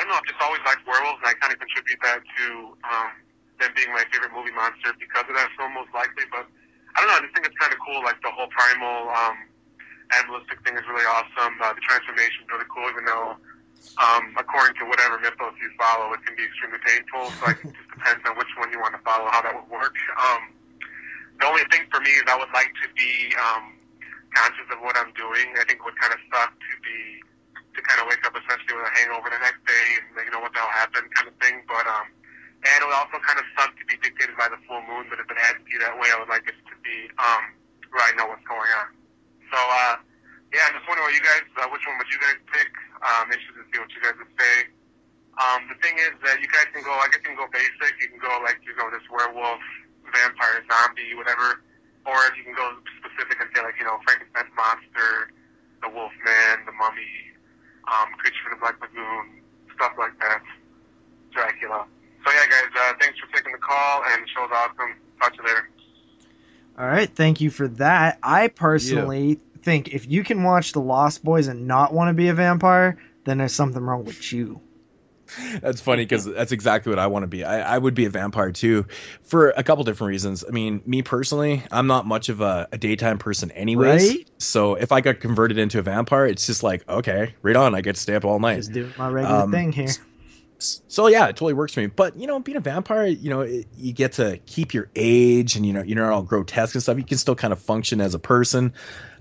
don't 0.00 0.08
know. 0.08 0.16
I've 0.16 0.24
just 0.32 0.40
always 0.40 0.64
liked 0.64 0.80
werewolves, 0.88 1.20
and 1.20 1.28
I 1.28 1.36
kind 1.44 1.52
of 1.52 1.60
contribute 1.60 2.00
that 2.08 2.24
to 2.24 2.72
um, 2.88 3.12
them 3.64 3.72
being 3.72 3.88
my 3.96 4.04
favorite 4.12 4.36
movie 4.36 4.52
monster 4.52 4.92
because 5.00 5.24
of 5.24 5.34
that 5.34 5.48
film, 5.56 5.72
most 5.72 5.90
likely. 5.96 6.28
But 6.28 6.44
I 6.92 7.00
don't 7.00 7.08
know. 7.08 7.18
I 7.18 7.24
just 7.24 7.32
think 7.32 7.48
it's 7.48 7.56
kind 7.56 7.72
of 7.72 7.80
cool, 7.80 8.04
like 8.04 8.20
the 8.20 8.30
whole 8.30 8.52
primal. 8.52 9.08
Um, 9.08 9.48
animalistic 10.12 10.60
thing 10.62 10.76
is 10.76 10.84
really 10.84 11.06
awesome. 11.08 11.56
Uh, 11.58 11.72
the 11.72 11.80
transformation 11.80 12.44
is 12.44 12.48
really 12.52 12.68
cool, 12.68 12.84
even 12.92 13.04
though, 13.08 13.40
um, 13.98 14.36
according 14.36 14.76
to 14.76 14.84
whatever 14.84 15.16
mythos 15.18 15.56
you 15.58 15.70
follow, 15.80 16.12
it 16.12 16.20
can 16.28 16.36
be 16.36 16.44
extremely 16.44 16.80
painful. 16.84 17.32
So 17.40 17.40
like, 17.48 17.60
it 17.64 17.72
just 17.72 17.88
depends 17.88 18.22
on 18.28 18.36
which 18.36 18.52
one 18.60 18.68
you 18.68 18.78
want 18.78 18.92
to 18.94 19.02
follow, 19.02 19.26
how 19.32 19.40
that 19.42 19.54
would 19.56 19.70
work. 19.72 19.96
Um, 20.20 20.52
the 21.40 21.46
only 21.48 21.64
thing 21.72 21.88
for 21.90 21.98
me 22.04 22.12
is 22.14 22.24
I 22.28 22.36
would 22.36 22.52
like 22.52 22.70
to 22.84 22.88
be 22.94 23.32
um, 23.34 23.74
conscious 24.36 24.68
of 24.70 24.78
what 24.84 24.94
I'm 24.94 25.10
doing. 25.16 25.56
I 25.58 25.64
think 25.66 25.82
it 25.82 25.84
would 25.84 25.98
kind 25.98 26.12
of 26.14 26.20
suck 26.30 26.52
to 26.52 26.72
be 26.84 27.24
to 27.74 27.82
kind 27.82 27.98
of 27.98 28.06
wake 28.06 28.22
up 28.22 28.30
essentially 28.38 28.78
with 28.78 28.86
a 28.86 28.94
hangover 29.02 29.26
the 29.34 29.42
next 29.42 29.58
day 29.66 29.98
and 29.98 30.06
you 30.22 30.30
know 30.30 30.38
what 30.38 30.54
the 30.54 30.62
hell 30.62 30.70
happened 30.78 31.10
kind 31.10 31.26
of 31.26 31.34
thing. 31.42 31.66
But 31.66 31.82
um, 31.90 32.06
and 32.64 32.76
it 32.80 32.86
would 32.88 32.96
also 32.96 33.20
kind 33.20 33.36
of 33.36 33.46
suck 33.56 33.76
to 33.76 33.84
be 33.84 34.00
dictated 34.00 34.32
by 34.40 34.48
the 34.48 34.56
full 34.64 34.80
moon. 34.88 35.04
But 35.12 35.20
if 35.20 35.28
it 35.28 35.36
had 35.36 35.60
to 35.60 35.64
be 35.68 35.76
that 35.84 35.92
way, 36.00 36.08
I 36.08 36.16
would 36.16 36.32
like 36.32 36.48
it 36.48 36.56
to 36.56 36.76
be 36.80 37.12
um, 37.20 37.52
where 37.92 38.04
I 38.08 38.12
know 38.16 38.32
what's 38.32 38.44
going 38.48 38.72
on. 38.80 38.88
So, 39.52 39.60
uh, 39.60 40.00
yeah, 40.50 40.64
I'm 40.66 40.74
just 40.80 40.88
wondering 40.88 41.04
what 41.04 41.14
you 41.14 41.24
guys, 41.24 41.44
uh, 41.60 41.68
which 41.68 41.84
one 41.84 42.00
would 42.00 42.08
you 42.08 42.20
guys 42.20 42.40
pick? 42.48 42.72
Um, 43.04 43.28
interested 43.28 43.60
to 43.60 43.68
see 43.68 43.78
what 43.78 43.92
you 43.92 44.00
guys 44.00 44.16
would 44.16 44.34
say. 44.40 44.56
Um, 45.36 45.66
the 45.68 45.76
thing 45.84 45.98
is 45.98 46.16
that 46.24 46.40
you 46.40 46.48
guys 46.48 46.70
can 46.72 46.80
go, 46.86 46.94
I 46.94 47.10
guess 47.12 47.20
you 47.26 47.34
can 47.34 47.38
go 47.38 47.50
basic. 47.52 47.92
You 48.00 48.08
can 48.16 48.22
go 48.22 48.32
like, 48.40 48.64
you 48.64 48.72
know, 48.80 48.88
this 48.88 49.04
werewolf, 49.12 49.60
vampire, 50.08 50.64
zombie, 50.64 51.12
whatever. 51.18 51.60
Or 52.08 52.16
you 52.38 52.48
can 52.48 52.56
go 52.56 52.80
specific 53.02 53.44
and 53.44 53.48
say 53.52 53.60
like, 53.60 53.76
you 53.76 53.84
know, 53.84 54.00
Frankenstein's 54.08 54.52
monster, 54.56 55.34
the 55.84 55.90
Wolfman, 55.92 56.64
the 56.64 56.72
Mummy, 56.72 57.34
um, 57.90 58.14
Creature 58.16 58.40
from 58.46 58.52
the 58.56 58.60
Black 58.62 58.76
Lagoon, 58.80 59.42
stuff 59.76 59.92
like 59.98 60.16
that. 60.22 60.44
Dracula. 61.34 61.90
So 62.24 62.30
yeah, 62.32 62.46
guys, 62.50 62.70
uh, 62.80 62.92
thanks 63.00 63.18
for 63.18 63.26
taking 63.36 63.52
the 63.52 63.58
call, 63.58 64.02
and 64.12 64.22
the 64.22 64.28
show's 64.28 64.50
awesome. 64.52 64.94
Talk 65.20 65.36
to 65.36 65.42
you 65.42 65.48
later. 65.48 65.68
All 66.78 66.86
right, 66.86 67.08
thank 67.08 67.40
you 67.40 67.50
for 67.50 67.68
that. 67.68 68.18
I 68.22 68.48
personally 68.48 69.38
think 69.62 69.94
if 69.94 70.08
you 70.10 70.24
can 70.24 70.42
watch 70.42 70.72
The 70.72 70.80
Lost 70.80 71.22
Boys 71.22 71.46
and 71.46 71.66
not 71.68 71.92
want 71.92 72.08
to 72.08 72.14
be 72.14 72.28
a 72.28 72.34
vampire, 72.34 72.98
then 73.24 73.38
there's 73.38 73.52
something 73.52 73.82
wrong 73.82 74.04
with 74.04 74.32
you. 74.32 74.60
That's 75.60 75.80
funny 75.80 76.02
because 76.04 76.26
that's 76.26 76.52
exactly 76.52 76.90
what 76.90 76.98
I 76.98 77.06
want 77.06 77.22
to 77.22 77.26
be. 77.26 77.44
I, 77.44 77.76
I 77.76 77.78
would 77.78 77.94
be 77.94 78.04
a 78.04 78.10
vampire 78.10 78.52
too, 78.52 78.86
for 79.22 79.50
a 79.56 79.62
couple 79.62 79.82
different 79.84 80.08
reasons. 80.10 80.44
I 80.46 80.50
mean, 80.50 80.82
me 80.84 81.02
personally, 81.02 81.62
I'm 81.72 81.86
not 81.86 82.06
much 82.06 82.28
of 82.28 82.40
a, 82.40 82.68
a 82.72 82.78
daytime 82.78 83.18
person, 83.18 83.50
anyways. 83.52 84.10
Right? 84.10 84.30
So 84.38 84.74
if 84.74 84.92
I 84.92 85.00
got 85.00 85.20
converted 85.20 85.56
into 85.58 85.78
a 85.78 85.82
vampire, 85.82 86.26
it's 86.26 86.46
just 86.46 86.62
like 86.62 86.86
okay, 86.88 87.34
right 87.42 87.56
on. 87.56 87.74
I 87.74 87.80
get 87.80 87.94
to 87.94 88.00
stay 88.00 88.14
up 88.14 88.24
all 88.24 88.38
night. 88.38 88.56
Just 88.56 88.72
doing 88.72 88.92
my 88.98 89.08
regular 89.08 89.42
Um, 89.42 89.50
thing 89.50 89.72
here. 89.72 89.88
So 90.88 91.06
yeah, 91.08 91.26
it 91.26 91.36
totally 91.36 91.54
works 91.54 91.74
for 91.74 91.80
me. 91.80 91.86
But 91.86 92.16
you 92.18 92.26
know, 92.26 92.38
being 92.40 92.56
a 92.56 92.60
vampire, 92.60 93.06
you 93.06 93.30
know, 93.30 93.40
it, 93.42 93.66
you 93.76 93.92
get 93.92 94.12
to 94.12 94.38
keep 94.46 94.74
your 94.74 94.88
age, 94.96 95.56
and 95.56 95.64
you 95.66 95.72
know, 95.72 95.82
you're 95.82 95.98
not 96.00 96.12
all 96.12 96.22
grotesque 96.22 96.74
and 96.74 96.82
stuff. 96.82 96.96
You 96.98 97.04
can 97.04 97.18
still 97.18 97.34
kind 97.34 97.52
of 97.52 97.58
function 97.60 98.00
as 98.00 98.14
a 98.14 98.18
person. 98.18 98.72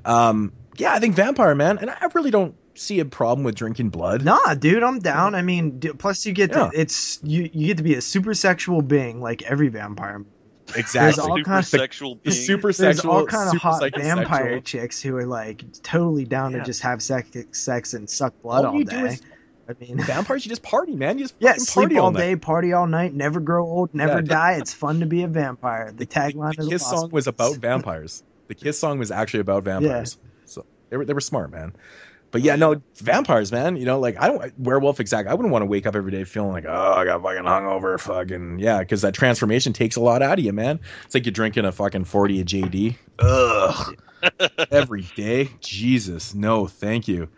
Um, 0.06 0.52
yeah, 0.78 0.94
I 0.94 1.00
think 1.00 1.16
vampire, 1.16 1.56
man, 1.56 1.78
and 1.78 1.90
I 1.90 2.08
really 2.14 2.32
don't 2.32 2.56
see 2.76 3.00
a 3.00 3.06
problem 3.06 3.44
with 3.46 3.56
drinking 3.56 3.90
blood. 3.90 4.26
Nah, 4.26 4.56
dude, 4.56 4.82
I'm 4.84 5.00
down. 5.00 5.36
I 5.36 5.42
mean, 5.44 5.80
d- 5.80 5.90
plus 5.94 6.26
you 6.26 6.34
get 6.34 6.50
Yeah. 6.52 6.70
to 6.70 6.80
it's 6.80 7.20
you 7.24 7.50
you 7.54 7.68
get 7.68 7.78
to 7.78 7.84
be 7.84 7.96
a 7.96 8.02
super 8.02 8.34
sexual 8.34 8.82
being 8.82 9.22
like 9.22 9.44
every 9.44 9.68
vampire. 9.70 10.26
Exactly. 10.76 11.00
There's 11.02 11.20
all 11.20 11.38
super 11.38 11.50
kinds- 11.50 11.68
sexual 11.68 12.16
the 12.16 12.22
being. 12.32 12.36
super 12.36 12.62
There's 12.74 12.78
sexual, 12.78 13.12
all 13.12 13.26
kind 13.28 13.54
of 13.54 13.62
hot 13.62 13.82
psychosexual. 13.82 14.02
vampire 14.02 14.60
chicks 14.62 15.02
who 15.02 15.16
are 15.18 15.26
like 15.26 15.64
totally 15.84 16.26
down 16.26 16.52
Yeah. 16.54 16.60
to 16.60 16.64
just 16.66 16.82
have 16.82 17.02
sex, 17.04 17.30
sex 17.52 17.94
and 17.94 18.10
suck 18.10 18.34
blood 18.42 18.66
All 18.66 18.72
all, 18.72 18.80
you 18.80 18.86
do 18.86 18.92
day. 19.02 19.08
is- 19.14 19.22
I 19.82 19.86
mean, 19.86 19.98
Vampires, 20.00 20.46
you 20.46 20.50
just 20.50 20.64
party, 20.64 20.96
man. 20.96 21.18
You 21.18 21.26
just 21.26 21.36
yeah, 21.40 21.52
fucking 21.52 21.66
sleep 21.66 21.84
party 21.84 21.98
all 21.98 22.12
night. 22.12 22.20
day, 22.20 22.36
party 22.36 22.74
all 22.74 22.88
night, 22.88 23.14
never 23.14 23.40
grow 23.40 23.66
old, 23.66 23.94
never 23.94 24.16
Yeah. 24.20 24.22
die. 24.22 24.54
It's 24.54 24.74
fun 24.74 25.00
to 25.02 25.06
be 25.06 25.24
a 25.24 25.28
vampire. 25.28 25.92
The 25.92 26.06
tagline 26.06 26.56
The 26.56 26.62
of 26.64 26.66
the 26.66 26.72
Kiss 26.72 26.88
song 26.88 27.10
was 27.12 27.28
about 27.28 27.58
vampires. 27.58 28.24
The 28.48 28.56
Kiss 28.56 28.80
song 28.80 29.00
was 29.00 29.12
actually 29.12 29.42
about 29.42 29.64
vampires. 29.64 30.18
Yeah. 30.22 30.30
So 30.46 30.66
they 30.90 30.98
were 30.98 31.06
they 31.06 31.14
were 31.14 31.22
smart, 31.22 31.52
man. 31.52 31.74
But 32.32 32.42
yeah, 32.42 32.56
no 32.56 32.82
vampires, 32.98 33.52
man. 33.52 33.76
You 33.76 33.86
know, 33.86 34.00
like 34.00 34.20
I 34.20 34.28
don't 34.28 34.60
werewolf 34.60 35.00
exact. 35.00 35.30
I 35.30 35.36
wouldn't 35.36 35.52
want 35.52 35.62
to 35.62 35.68
wake 35.68 35.86
up 35.86 35.96
every 35.96 36.12
day 36.12 36.24
feeling 36.24 36.52
like, 36.52 36.66
oh, 36.68 36.94
I 36.98 37.06
got 37.06 37.22
fucking 37.22 37.44
hungover, 37.44 38.00
fucking 38.00 38.58
yeah, 38.60 38.80
because 38.80 39.04
that 39.04 39.14
transformation 39.14 39.72
takes 39.72 39.96
a 39.98 40.02
lot 40.02 40.22
out 40.24 40.40
of 40.40 40.46
you, 40.46 40.52
man. 40.52 40.80
It's 41.06 41.14
like 41.14 41.26
you're 41.26 41.32
drinking 41.32 41.66
a 41.66 41.72
fucking 41.72 42.06
forty 42.06 42.42
of 42.42 42.48
JD. 42.48 42.96
Ugh, 43.20 43.96
every 44.72 45.04
day. 45.16 45.52
Jesus, 45.60 46.34
no, 46.34 46.66
thank 46.66 47.08
you. 47.08 47.30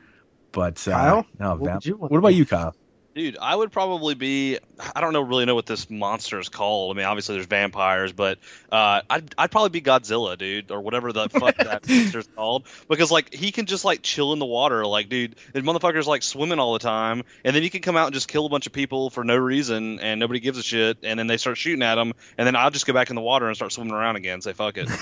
But 0.56 0.88
uh, 0.88 0.92
Kyle, 0.92 1.26
no, 1.38 1.50
what 1.50 1.60
would 1.60 1.70
vamp- 1.70 1.86
you 1.86 1.96
what 1.98 2.18
about 2.18 2.34
you, 2.34 2.46
Kyle? 2.46 2.74
Dude, 3.14 3.38
I 3.42 3.56
would 3.56 3.72
probably 3.72 4.14
be. 4.16 4.58
I 4.94 5.02
don't 5.02 5.12
know 5.12 5.22
really 5.22 5.46
know 5.46 5.56
what 5.56 5.66
this 5.66 5.90
monster 5.90 6.40
is 6.40 6.50
called. 6.50 6.96
I 6.96 6.98
mean, 6.98 7.06
obviously 7.06 7.36
there's 7.36 7.46
vampires, 7.46 8.14
but 8.14 8.40
uh, 8.72 9.02
I'd 9.10 9.36
I'd 9.38 9.52
probably 9.52 9.70
be 9.70 9.82
Godzilla, 9.82 10.38
dude, 10.38 10.72
or 10.72 10.80
whatever 10.82 11.12
the 11.12 11.28
fuck 11.28 11.58
that 11.58 11.88
monster's 11.88 12.28
called, 12.36 12.68
because 12.90 13.12
like 13.12 13.34
he 13.34 13.52
can 13.52 13.66
just 13.66 13.84
like 13.84 14.02
chill 14.02 14.32
in 14.32 14.40
the 14.40 14.46
water, 14.46 14.86
like 14.86 15.10
dude, 15.10 15.36
the 15.52 15.62
motherfucker's 15.62 16.08
like 16.08 16.24
swimming 16.24 16.60
all 16.60 16.72
the 16.72 16.80
time, 16.80 17.24
and 17.44 17.54
then 17.54 17.64
he 17.64 17.70
can 17.70 17.82
come 17.82 17.98
out 17.98 18.08
and 18.08 18.14
just 18.14 18.30
kill 18.30 18.46
a 18.46 18.50
bunch 18.50 18.66
of 18.66 18.72
people 18.74 19.10
for 19.10 19.26
no 19.26 19.36
reason, 19.36 20.00
and 20.00 20.20
nobody 20.22 20.40
gives 20.40 20.58
a 20.58 20.64
shit, 20.64 21.00
and 21.04 21.20
then 21.20 21.28
they 21.28 21.38
start 21.38 21.58
shooting 21.58 21.84
at 21.84 21.98
him, 21.98 22.14
and 22.38 22.48
then 22.48 22.56
I'll 22.56 22.72
just 22.72 22.86
go 22.86 22.94
back 22.94 23.10
in 23.10 23.16
the 23.18 23.22
water 23.22 23.48
and 23.48 23.56
start 23.58 23.74
swimming 23.74 23.94
around 23.94 24.16
again, 24.16 24.36
and 24.36 24.44
say 24.44 24.54
fuck 24.54 24.78
it. 24.78 24.90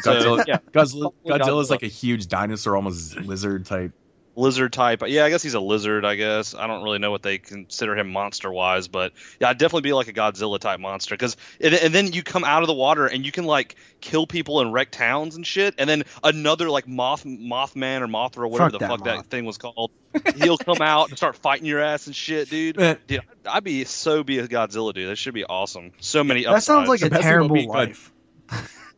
So, 0.00 0.14
Godzilla, 0.14 0.44
yeah, 0.48 0.56
Godzilla, 0.72 1.12
Godzilla. 1.22 1.38
Godzilla's 1.38 1.70
like 1.70 1.82
a 1.82 1.86
huge 1.86 2.26
dinosaur, 2.26 2.76
almost 2.76 3.14
lizard 3.20 3.66
type. 3.66 3.92
Lizard 4.34 4.72
type. 4.72 5.02
Yeah, 5.06 5.24
I 5.24 5.30
guess 5.30 5.42
he's 5.42 5.54
a 5.54 5.60
lizard. 5.60 6.04
I 6.04 6.14
guess 6.16 6.54
I 6.54 6.66
don't 6.66 6.82
really 6.82 6.98
know 6.98 7.10
what 7.10 7.22
they 7.22 7.38
consider 7.38 7.96
him 7.96 8.12
monster 8.12 8.50
wise, 8.50 8.88
but 8.88 9.12
yeah, 9.40 9.48
I'd 9.48 9.58
definitely 9.58 9.82
be 9.82 9.92
like 9.92 10.08
a 10.08 10.12
Godzilla 10.12 10.58
type 10.58 10.80
monster. 10.80 11.14
Because 11.14 11.36
and, 11.60 11.74
and 11.74 11.94
then 11.94 12.12
you 12.12 12.22
come 12.22 12.44
out 12.44 12.62
of 12.62 12.66
the 12.66 12.74
water 12.74 13.06
and 13.06 13.24
you 13.24 13.32
can 13.32 13.44
like 13.44 13.76
kill 14.00 14.26
people 14.26 14.60
and 14.60 14.72
wreck 14.72 14.90
towns 14.90 15.36
and 15.36 15.46
shit. 15.46 15.74
And 15.78 15.88
then 15.88 16.04
another 16.22 16.70
like 16.70 16.88
moth 16.88 17.24
Mothman 17.24 18.00
or 18.00 18.06
Mothra 18.06 18.38
or 18.44 18.48
whatever 18.48 18.70
Fuck 18.70 18.72
the 18.72 18.78
that 18.78 18.88
fuck 18.90 19.04
moth. 19.04 19.16
that 19.22 19.26
thing 19.26 19.44
was 19.44 19.58
called. 19.58 19.90
He'll 20.36 20.58
come 20.58 20.82
out 20.82 21.08
and 21.08 21.16
start 21.16 21.36
fighting 21.36 21.66
your 21.66 21.80
ass 21.80 22.06
and 22.06 22.14
shit, 22.14 22.50
dude. 22.50 22.76
Dude, 23.06 23.22
I'd 23.46 23.64
be 23.64 23.84
so 23.84 24.22
be 24.22 24.38
a 24.38 24.48
Godzilla, 24.48 24.92
dude. 24.92 25.08
That 25.08 25.16
should 25.16 25.34
be 25.34 25.44
awesome. 25.44 25.92
So 26.00 26.22
many. 26.22 26.44
That 26.44 26.62
sounds 26.62 26.88
like 26.88 27.00
a 27.00 27.04
The 27.04 27.10
best 27.10 27.22
thing 27.22 27.34
about 27.34 27.48
terrible 27.48 27.66
life. 27.66 28.12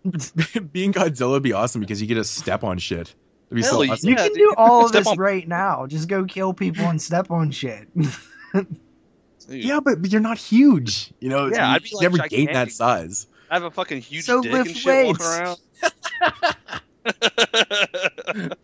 being 0.72 0.92
Godzilla 0.92 1.30
would 1.30 1.42
be 1.42 1.52
awesome 1.52 1.80
because 1.80 2.00
you 2.00 2.08
get 2.08 2.14
to 2.14 2.24
step 2.24 2.64
on 2.64 2.78
shit. 2.78 3.14
It'd 3.50 3.56
be 3.56 3.62
Hell 3.62 3.84
yeah. 3.84 3.92
awesome. 3.92 4.08
You 4.10 4.16
can 4.16 4.28
dude. 4.28 4.36
do 4.36 4.54
all 4.56 4.82
of 4.84 4.88
Step 4.88 5.00
this 5.00 5.08
on- 5.08 5.18
right 5.18 5.46
now. 5.46 5.86
Just 5.86 6.08
go 6.08 6.24
kill 6.24 6.52
people 6.54 6.84
and 6.86 7.00
step 7.00 7.30
on 7.30 7.50
shit. 7.50 7.88
Yeah, 9.46 9.80
but, 9.80 10.00
but 10.00 10.10
you're 10.10 10.22
not 10.22 10.38
huge. 10.38 11.12
You 11.20 11.28
know, 11.28 11.48
Yeah, 11.48 11.68
you 11.68 11.74
I'd 11.74 11.82
be, 11.82 11.90
like, 11.92 12.02
never 12.02 12.16
gain 12.28 12.46
that 12.46 12.52
gigantic. 12.68 12.72
size. 12.74 13.26
I 13.50 13.54
have 13.56 13.64
a 13.64 13.70
fucking 13.70 14.00
huge 14.00 14.24
So 14.24 14.40
dick 14.40 14.52
lift 14.52 14.68
and 14.68 14.76
shit 14.76 15.06
weights. 15.06 15.18
walking 15.18 15.44
around. 15.44 15.58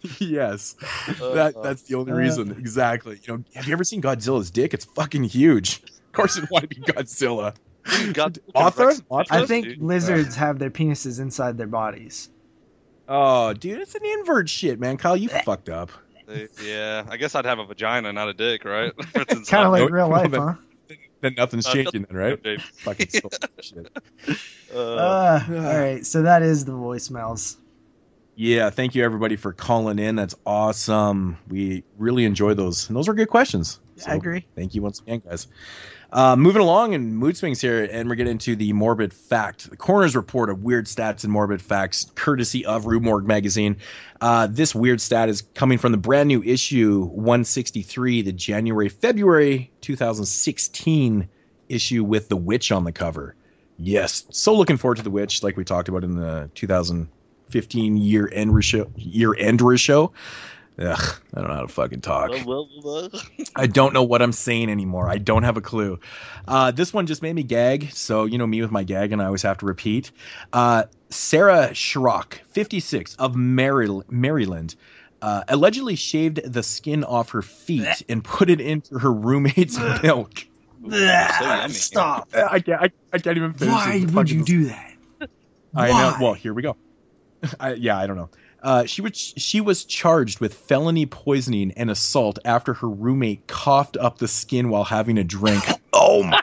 yes, 0.19 0.75
Uh, 1.21 1.35
that 1.35 1.55
that's 1.63 1.83
the 1.83 1.97
only 1.97 2.13
uh, 2.13 2.17
reason. 2.17 2.53
Exactly. 2.53 3.21
You 3.23 3.37
know, 3.37 3.45
have 3.55 3.67
you 3.67 3.75
ever 3.75 3.85
seen 3.85 4.01
Godzilla's 4.01 4.51
dick? 4.51 4.73
It's 4.73 4.87
fucking 4.87 5.25
huge. 5.25 5.83
Of 5.83 6.13
course, 6.13 6.37
you'd 6.39 6.49
want 6.51 6.63
to 6.63 6.69
be 6.69 6.77
Godzilla. 6.77 7.55
Dude, 7.99 8.15
God, 8.15 8.39
Mothra? 8.55 8.99
Rex- 9.11 9.31
I 9.31 9.45
think 9.45 9.67
dude. 9.67 9.83
lizards 9.83 10.35
have 10.37 10.59
their 10.59 10.71
penises 10.71 11.21
inside 11.21 11.59
their 11.59 11.67
bodies. 11.67 12.31
Oh, 13.13 13.53
dude, 13.53 13.81
it's 13.81 13.97
an 13.97 14.05
invert 14.05 14.49
shit, 14.49 14.79
man. 14.79 14.97
Kyle, 14.97 15.17
you 15.17 15.29
fucked 15.29 15.69
up. 15.69 15.91
Yeah, 16.63 17.05
I 17.11 17.17
guess 17.17 17.35
I'd 17.35 17.45
have 17.45 17.59
a 17.59 17.65
vagina, 17.65 18.13
not 18.13 18.29
a 18.29 18.33
dick, 18.33 18.65
right? 18.65 18.93
It's. 19.17 19.51
Kind 19.51 19.67
of 19.67 19.73
like 19.73 19.91
real 19.91 20.09
life, 20.09 20.33
huh? 20.33 20.55
then 21.21 21.35
nothing's 21.37 21.67
Uh, 21.67 21.73
changing, 21.73 22.07
then, 22.09 22.17
right? 22.17 22.61
Fucking 22.61 23.09
shit. 23.61 23.99
Uh, 24.73 24.77
Uh, 24.79 25.41
all 25.49 25.55
right, 25.57 26.07
so 26.07 26.23
that 26.23 26.43
is 26.43 26.65
the 26.65 26.73
voicemails. 26.73 27.57
Yeah, 28.37 28.71
thank 28.71 28.95
you 28.95 29.05
everybody 29.05 29.35
for 29.35 29.53
calling 29.53 29.99
in. 29.99 30.15
That's 30.15 30.37
awesome. 30.47 31.37
We 31.49 31.83
really 31.99 32.25
enjoy 32.25 32.55
those, 32.55 32.87
and 32.89 32.97
those 32.97 33.09
were 33.09 33.15
good 33.15 33.29
questions. 33.29 33.81
Yeah, 33.97 34.13
I 34.13 34.15
agree. 34.15 34.47
Thank 34.55 34.77
you 34.77 34.83
once 34.83 35.01
again, 35.01 35.21
guys. 35.29 35.49
Uh, 36.13 36.35
moving 36.35 36.61
along 36.61 36.93
in 36.93 37.15
mood 37.15 37.37
swings 37.37 37.61
here, 37.61 37.85
and 37.85 38.09
we're 38.09 38.17
getting 38.17 38.33
into 38.33 38.57
the 38.57 38.73
morbid 38.73 39.15
fact, 39.15 39.71
the 39.71 39.77
coroner's 39.77 40.17
report 40.17 40.51
of 40.51 40.65
weird 40.65 40.87
stats 40.87 41.23
and 41.23 41.33
morbid 41.33 41.63
facts, 41.63 42.11
courtesy 42.17 42.67
of 42.67 42.87
Rue 42.87 42.99
Morgue 42.99 43.27
magazine. 43.27 43.77
Uh, 44.21 44.49
this 44.51 44.75
weird 44.75 45.01
stat 45.01 45.29
is 45.29 45.43
coming 45.55 45.79
from 45.79 45.93
the 45.93 45.99
brand 45.99 46.27
new 46.27 46.43
issue 46.43 47.05
163, 47.07 48.23
the 48.23 48.33
January 48.33 48.89
February 48.89 49.71
2016 49.83 51.29
issue 51.69 52.03
with 52.03 52.29
the 52.29 52.37
witch 52.37 52.73
on 52.73 52.83
the 52.83 52.93
cover. 52.93 53.37
Yes, 53.79 54.25
so 54.31 54.55
looking 54.55 54.77
forward 54.77 54.97
to 54.97 55.03
the 55.03 55.11
witch, 55.11 55.45
like 55.45 55.57
we 55.57 55.65
talked 55.65 55.89
about 55.89 56.03
in 56.03 56.17
the 56.17 56.51
2015 56.55 57.97
year 57.97 58.29
end 58.33 58.65
show. 58.65 58.91
Year 58.97 59.35
end 59.39 59.63
show. 59.79 60.13
Ugh, 60.79 61.21
I 61.35 61.41
don't 61.41 61.49
know 61.49 61.55
how 61.55 61.63
to 61.63 61.69
fucking 61.69 62.01
talk. 62.01 62.31
I 63.57 63.67
don't 63.67 63.93
know 63.93 64.03
what 64.03 64.23
I'm 64.23 64.33
saying 64.33 64.71
anymore. 64.71 65.09
I 65.11 65.19
don't 65.19 65.43
have 65.43 65.57
a 65.57 65.61
clue. 65.61 65.99
Uh, 66.49 66.71
this 66.71 66.95
one 66.95 67.07
just 67.07 67.23
made 67.23 67.35
me 67.35 67.43
gag. 67.43 67.91
So, 67.93 68.25
you 68.25 68.39
know 68.39 68.47
me 68.47 68.63
with 68.63 68.71
my 68.71 68.83
gag, 68.83 69.13
and 69.13 69.21
I 69.21 69.27
always 69.27 69.43
have 69.43 69.59
to 69.59 69.67
repeat. 69.67 70.11
Uh, 70.53 70.85
Sarah 71.11 71.71
Schrock, 71.73 72.35
56, 72.49 73.15
of 73.17 73.35
Maryl- 73.35 74.05
Maryland, 74.11 74.77
uh, 75.23 75.43
allegedly 75.49 75.97
shaved 75.97 76.41
the 76.51 76.63
skin 76.63 77.05
off 77.05 77.31
her 77.31 77.43
feet 77.43 78.03
and 78.09 78.25
put 78.25 78.49
it 78.49 78.61
into 78.61 78.99
her 78.99 79.13
roommate's 79.13 79.79
milk. 80.03 80.47
yummy. 81.61 81.75
Stop. 81.75 82.31
I 82.35 82.61
can't, 82.61 82.81
I, 82.81 82.91
I 83.13 83.19
can't 83.19 83.37
even 83.37 83.53
finish 83.53 83.75
Why 83.75 84.05
would 84.13 84.31
you 84.31 84.45
do 84.45 84.65
that? 84.67 84.93
I 85.75 85.89
know. 85.89 86.17
Well, 86.21 86.35
here 86.35 86.55
we 86.55 86.63
go. 86.63 86.77
I, 87.61 87.75
yeah, 87.75 87.99
I 87.99 88.07
don't 88.07 88.17
know. 88.17 88.31
Uh, 88.63 88.85
she 88.85 89.03
was 89.03 89.17
she 89.17 89.61
was 89.61 89.85
charged 89.85 90.41
with 90.41 90.55
felony 90.55 91.07
poisoning 91.07 91.73
and 91.77 91.91
assault 91.91 92.39
after 92.45 92.75
her 92.75 92.89
roommate 92.89 93.47
coughed 93.47 93.97
up 93.97 94.19
the 94.19 94.29
skin 94.29 94.69
while 94.69 94.85
having 94.85 95.19
a 95.19 95.25
drink. 95.25 95.65
oh 95.93 96.23
my 96.23 96.41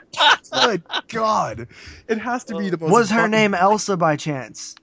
good 0.52 0.84
god! 1.10 1.68
It 2.08 2.18
has 2.18 2.44
to 2.46 2.58
be 2.58 2.70
the 2.70 2.78
most. 2.78 2.92
Was 2.92 3.10
her 3.12 3.20
fucking- 3.20 3.32
name 3.32 3.52
Ilsa 3.54 3.98
by 3.98 4.16
chance? 4.16 4.76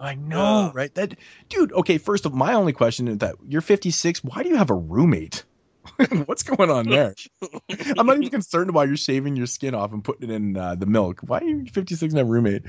I 0.00 0.16
know, 0.16 0.72
right? 0.74 0.94
That 0.94 1.14
dude. 1.48 1.72
Okay, 1.72 1.98
first 1.98 2.26
of 2.26 2.32
all, 2.32 2.38
my 2.38 2.54
only 2.54 2.72
question 2.72 3.08
is 3.08 3.18
that 3.18 3.36
you're 3.46 3.60
56. 3.60 4.24
Why 4.24 4.42
do 4.42 4.48
you 4.48 4.56
have 4.56 4.70
a 4.70 4.74
roommate? 4.74 5.44
What's 6.26 6.42
going 6.42 6.70
on 6.70 6.88
there? 6.88 7.14
I'm 7.98 8.06
not 8.06 8.16
even 8.16 8.30
concerned 8.30 8.70
about 8.70 8.88
you're 8.88 8.96
shaving 8.96 9.36
your 9.36 9.46
skin 9.46 9.74
off 9.74 9.92
and 9.92 10.02
putting 10.02 10.30
it 10.30 10.34
in 10.34 10.56
uh, 10.56 10.74
the 10.74 10.86
milk. 10.86 11.20
Why 11.20 11.38
are 11.38 11.44
you 11.44 11.66
56 11.66 12.12
and 12.12 12.18
have 12.18 12.26
a 12.26 12.30
roommate? 12.30 12.62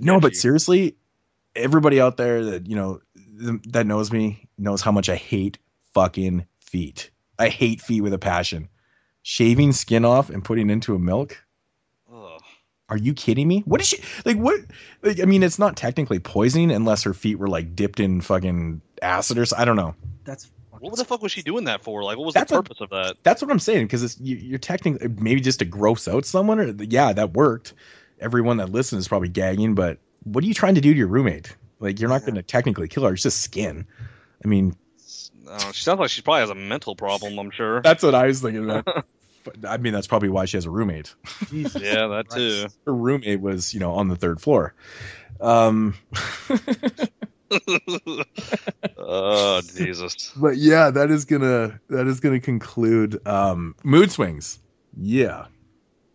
No, 0.00 0.18
but 0.18 0.34
seriously, 0.34 0.96
everybody 1.54 2.00
out 2.00 2.16
there 2.16 2.44
that 2.44 2.66
you 2.66 2.74
know 2.74 3.00
th- 3.13 3.13
that 3.68 3.86
knows 3.86 4.12
me 4.12 4.48
knows 4.58 4.80
how 4.82 4.92
much 4.92 5.08
I 5.08 5.16
hate 5.16 5.58
fucking 5.92 6.46
feet. 6.60 7.10
I 7.38 7.48
hate 7.48 7.80
feet 7.80 8.00
with 8.02 8.12
a 8.14 8.18
passion. 8.18 8.68
Shaving 9.22 9.72
skin 9.72 10.04
off 10.04 10.30
and 10.30 10.44
putting 10.44 10.70
into 10.70 10.94
a 10.94 10.98
milk. 10.98 11.42
Ugh. 12.12 12.40
Are 12.90 12.96
you 12.96 13.14
kidding 13.14 13.48
me? 13.48 13.60
What 13.66 13.80
is 13.80 13.86
she 13.88 13.98
like? 14.24 14.36
What? 14.36 14.60
Like, 15.02 15.20
I 15.20 15.24
mean, 15.24 15.42
it's 15.42 15.58
not 15.58 15.76
technically 15.76 16.18
poisoning 16.20 16.70
unless 16.70 17.02
her 17.04 17.14
feet 17.14 17.38
were 17.38 17.48
like 17.48 17.74
dipped 17.74 18.00
in 18.00 18.20
fucking 18.20 18.82
acid 19.02 19.38
or 19.38 19.46
so. 19.46 19.56
I 19.56 19.64
don't 19.64 19.76
know. 19.76 19.94
That's 20.24 20.50
What 20.78 20.96
the 20.96 21.04
fuck 21.04 21.22
was 21.22 21.32
she 21.32 21.42
doing 21.42 21.64
that 21.64 21.82
for? 21.82 22.02
Like, 22.04 22.18
what 22.18 22.26
was 22.26 22.34
That's 22.34 22.50
the 22.52 22.58
a- 22.58 22.62
purpose 22.62 22.80
of 22.82 22.90
that? 22.90 23.16
That's 23.22 23.40
what 23.40 23.50
I'm 23.50 23.58
saying 23.58 23.86
because 23.86 24.20
you, 24.20 24.36
you're 24.36 24.58
technically 24.58 25.08
maybe 25.08 25.40
just 25.40 25.58
to 25.60 25.64
gross 25.64 26.06
out 26.06 26.24
someone. 26.26 26.60
Or 26.60 26.66
yeah, 26.84 27.12
that 27.14 27.32
worked. 27.32 27.72
Everyone 28.20 28.58
that 28.58 28.70
listens 28.70 29.00
is 29.00 29.08
probably 29.08 29.28
gagging, 29.28 29.74
but 29.74 29.98
what 30.24 30.44
are 30.44 30.46
you 30.46 30.54
trying 30.54 30.74
to 30.76 30.80
do 30.80 30.92
to 30.92 30.98
your 30.98 31.08
roommate? 31.08 31.56
Like, 31.84 32.00
you're 32.00 32.08
not 32.08 32.22
going 32.22 32.34
to 32.34 32.42
technically 32.42 32.88
kill 32.88 33.04
her. 33.04 33.12
It's 33.12 33.22
just 33.22 33.42
skin. 33.42 33.86
I 34.44 34.48
mean, 34.48 34.74
Uh, 35.48 35.70
she 35.72 35.82
sounds 35.84 36.00
like 36.00 36.10
she 36.10 36.22
probably 36.22 36.40
has 36.40 36.50
a 36.50 36.54
mental 36.54 36.96
problem. 36.96 37.38
I'm 37.38 37.50
sure. 37.50 37.82
That's 37.82 38.02
what 38.02 38.14
I 38.14 38.26
was 38.26 38.40
thinking 38.40 38.68
about. 38.68 39.06
But, 39.44 39.56
I 39.68 39.76
mean, 39.76 39.92
that's 39.92 40.06
probably 40.06 40.30
why 40.30 40.46
she 40.46 40.56
has 40.56 40.64
a 40.64 40.70
roommate. 40.70 41.14
Yeah, 41.52 42.06
that 42.06 42.30
too. 42.30 42.64
Her 42.86 42.94
roommate 42.94 43.42
was, 43.42 43.74
you 43.74 43.80
know, 43.80 43.92
on 43.92 44.08
the 44.08 44.16
third 44.16 44.40
floor. 44.40 44.74
Um, 45.38 45.94
oh 48.96 49.60
Jesus. 49.60 50.32
but 50.34 50.56
yeah, 50.56 50.90
that 50.90 51.10
is 51.10 51.26
gonna 51.26 51.78
that 51.90 52.06
is 52.06 52.20
gonna 52.20 52.40
conclude 52.40 53.20
um, 53.26 53.74
mood 53.84 54.10
swings. 54.10 54.58
Yeah. 54.96 55.46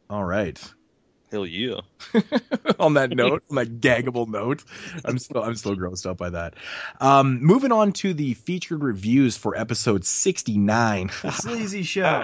All 0.10 0.24
right. 0.24 0.60
Hell 1.32 1.46
yeah. 1.46 1.82
on 2.80 2.96
that 2.96 3.12
note, 3.12 3.44
on 3.50 3.56
that 3.58 3.80
gaggable 3.80 4.28
note, 4.28 4.64
I'm 5.06 5.20
still 5.20 5.44
I'm 5.44 5.56
still 5.56 5.76
grossed 5.76 6.08
out 6.10 6.18
by 6.18 6.32
that. 6.32 6.56
Um, 7.00 7.44
moving 7.44 7.72
on 7.72 7.92
to 7.94 8.14
the 8.14 8.34
featured 8.34 8.84
reviews 8.84 9.38
for 9.38 9.56
episode 9.56 10.06
69. 10.06 11.12
The 11.22 11.32
sleazy 11.32 11.84
show. 11.84 12.24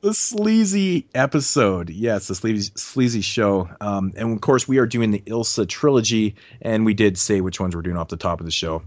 the 0.00 0.14
sleazy 0.14 1.08
episode. 1.14 1.90
Yes, 1.90 2.28
the 2.28 2.34
sleazy, 2.34 2.70
sleazy 2.76 3.20
show. 3.20 3.68
Um, 3.80 4.12
and 4.16 4.32
of 4.32 4.40
course, 4.40 4.68
we 4.68 4.78
are 4.78 4.86
doing 4.86 5.10
the 5.10 5.20
Ilsa 5.20 5.68
trilogy, 5.68 6.36
and 6.62 6.84
we 6.84 6.94
did 6.94 7.18
say 7.18 7.40
which 7.40 7.58
ones 7.58 7.74
we're 7.74 7.82
doing 7.82 7.96
off 7.96 8.08
the 8.08 8.16
top 8.16 8.38
of 8.38 8.46
the 8.46 8.52
show. 8.52 8.82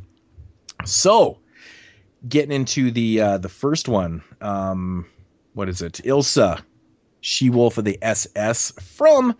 So, 0.85 1.39
getting 2.27 2.51
into 2.51 2.91
the 2.91 3.21
uh, 3.21 3.37
the 3.39 3.49
first 3.49 3.89
one. 3.89 4.23
Um, 4.39 5.05
what 5.53 5.69
is 5.69 5.81
it? 5.81 5.93
Ilsa, 6.05 6.61
She 7.27 7.49
Wolf 7.49 7.77
of 7.77 7.83
the 7.83 7.99
SS 8.01 8.71
from 8.79 9.35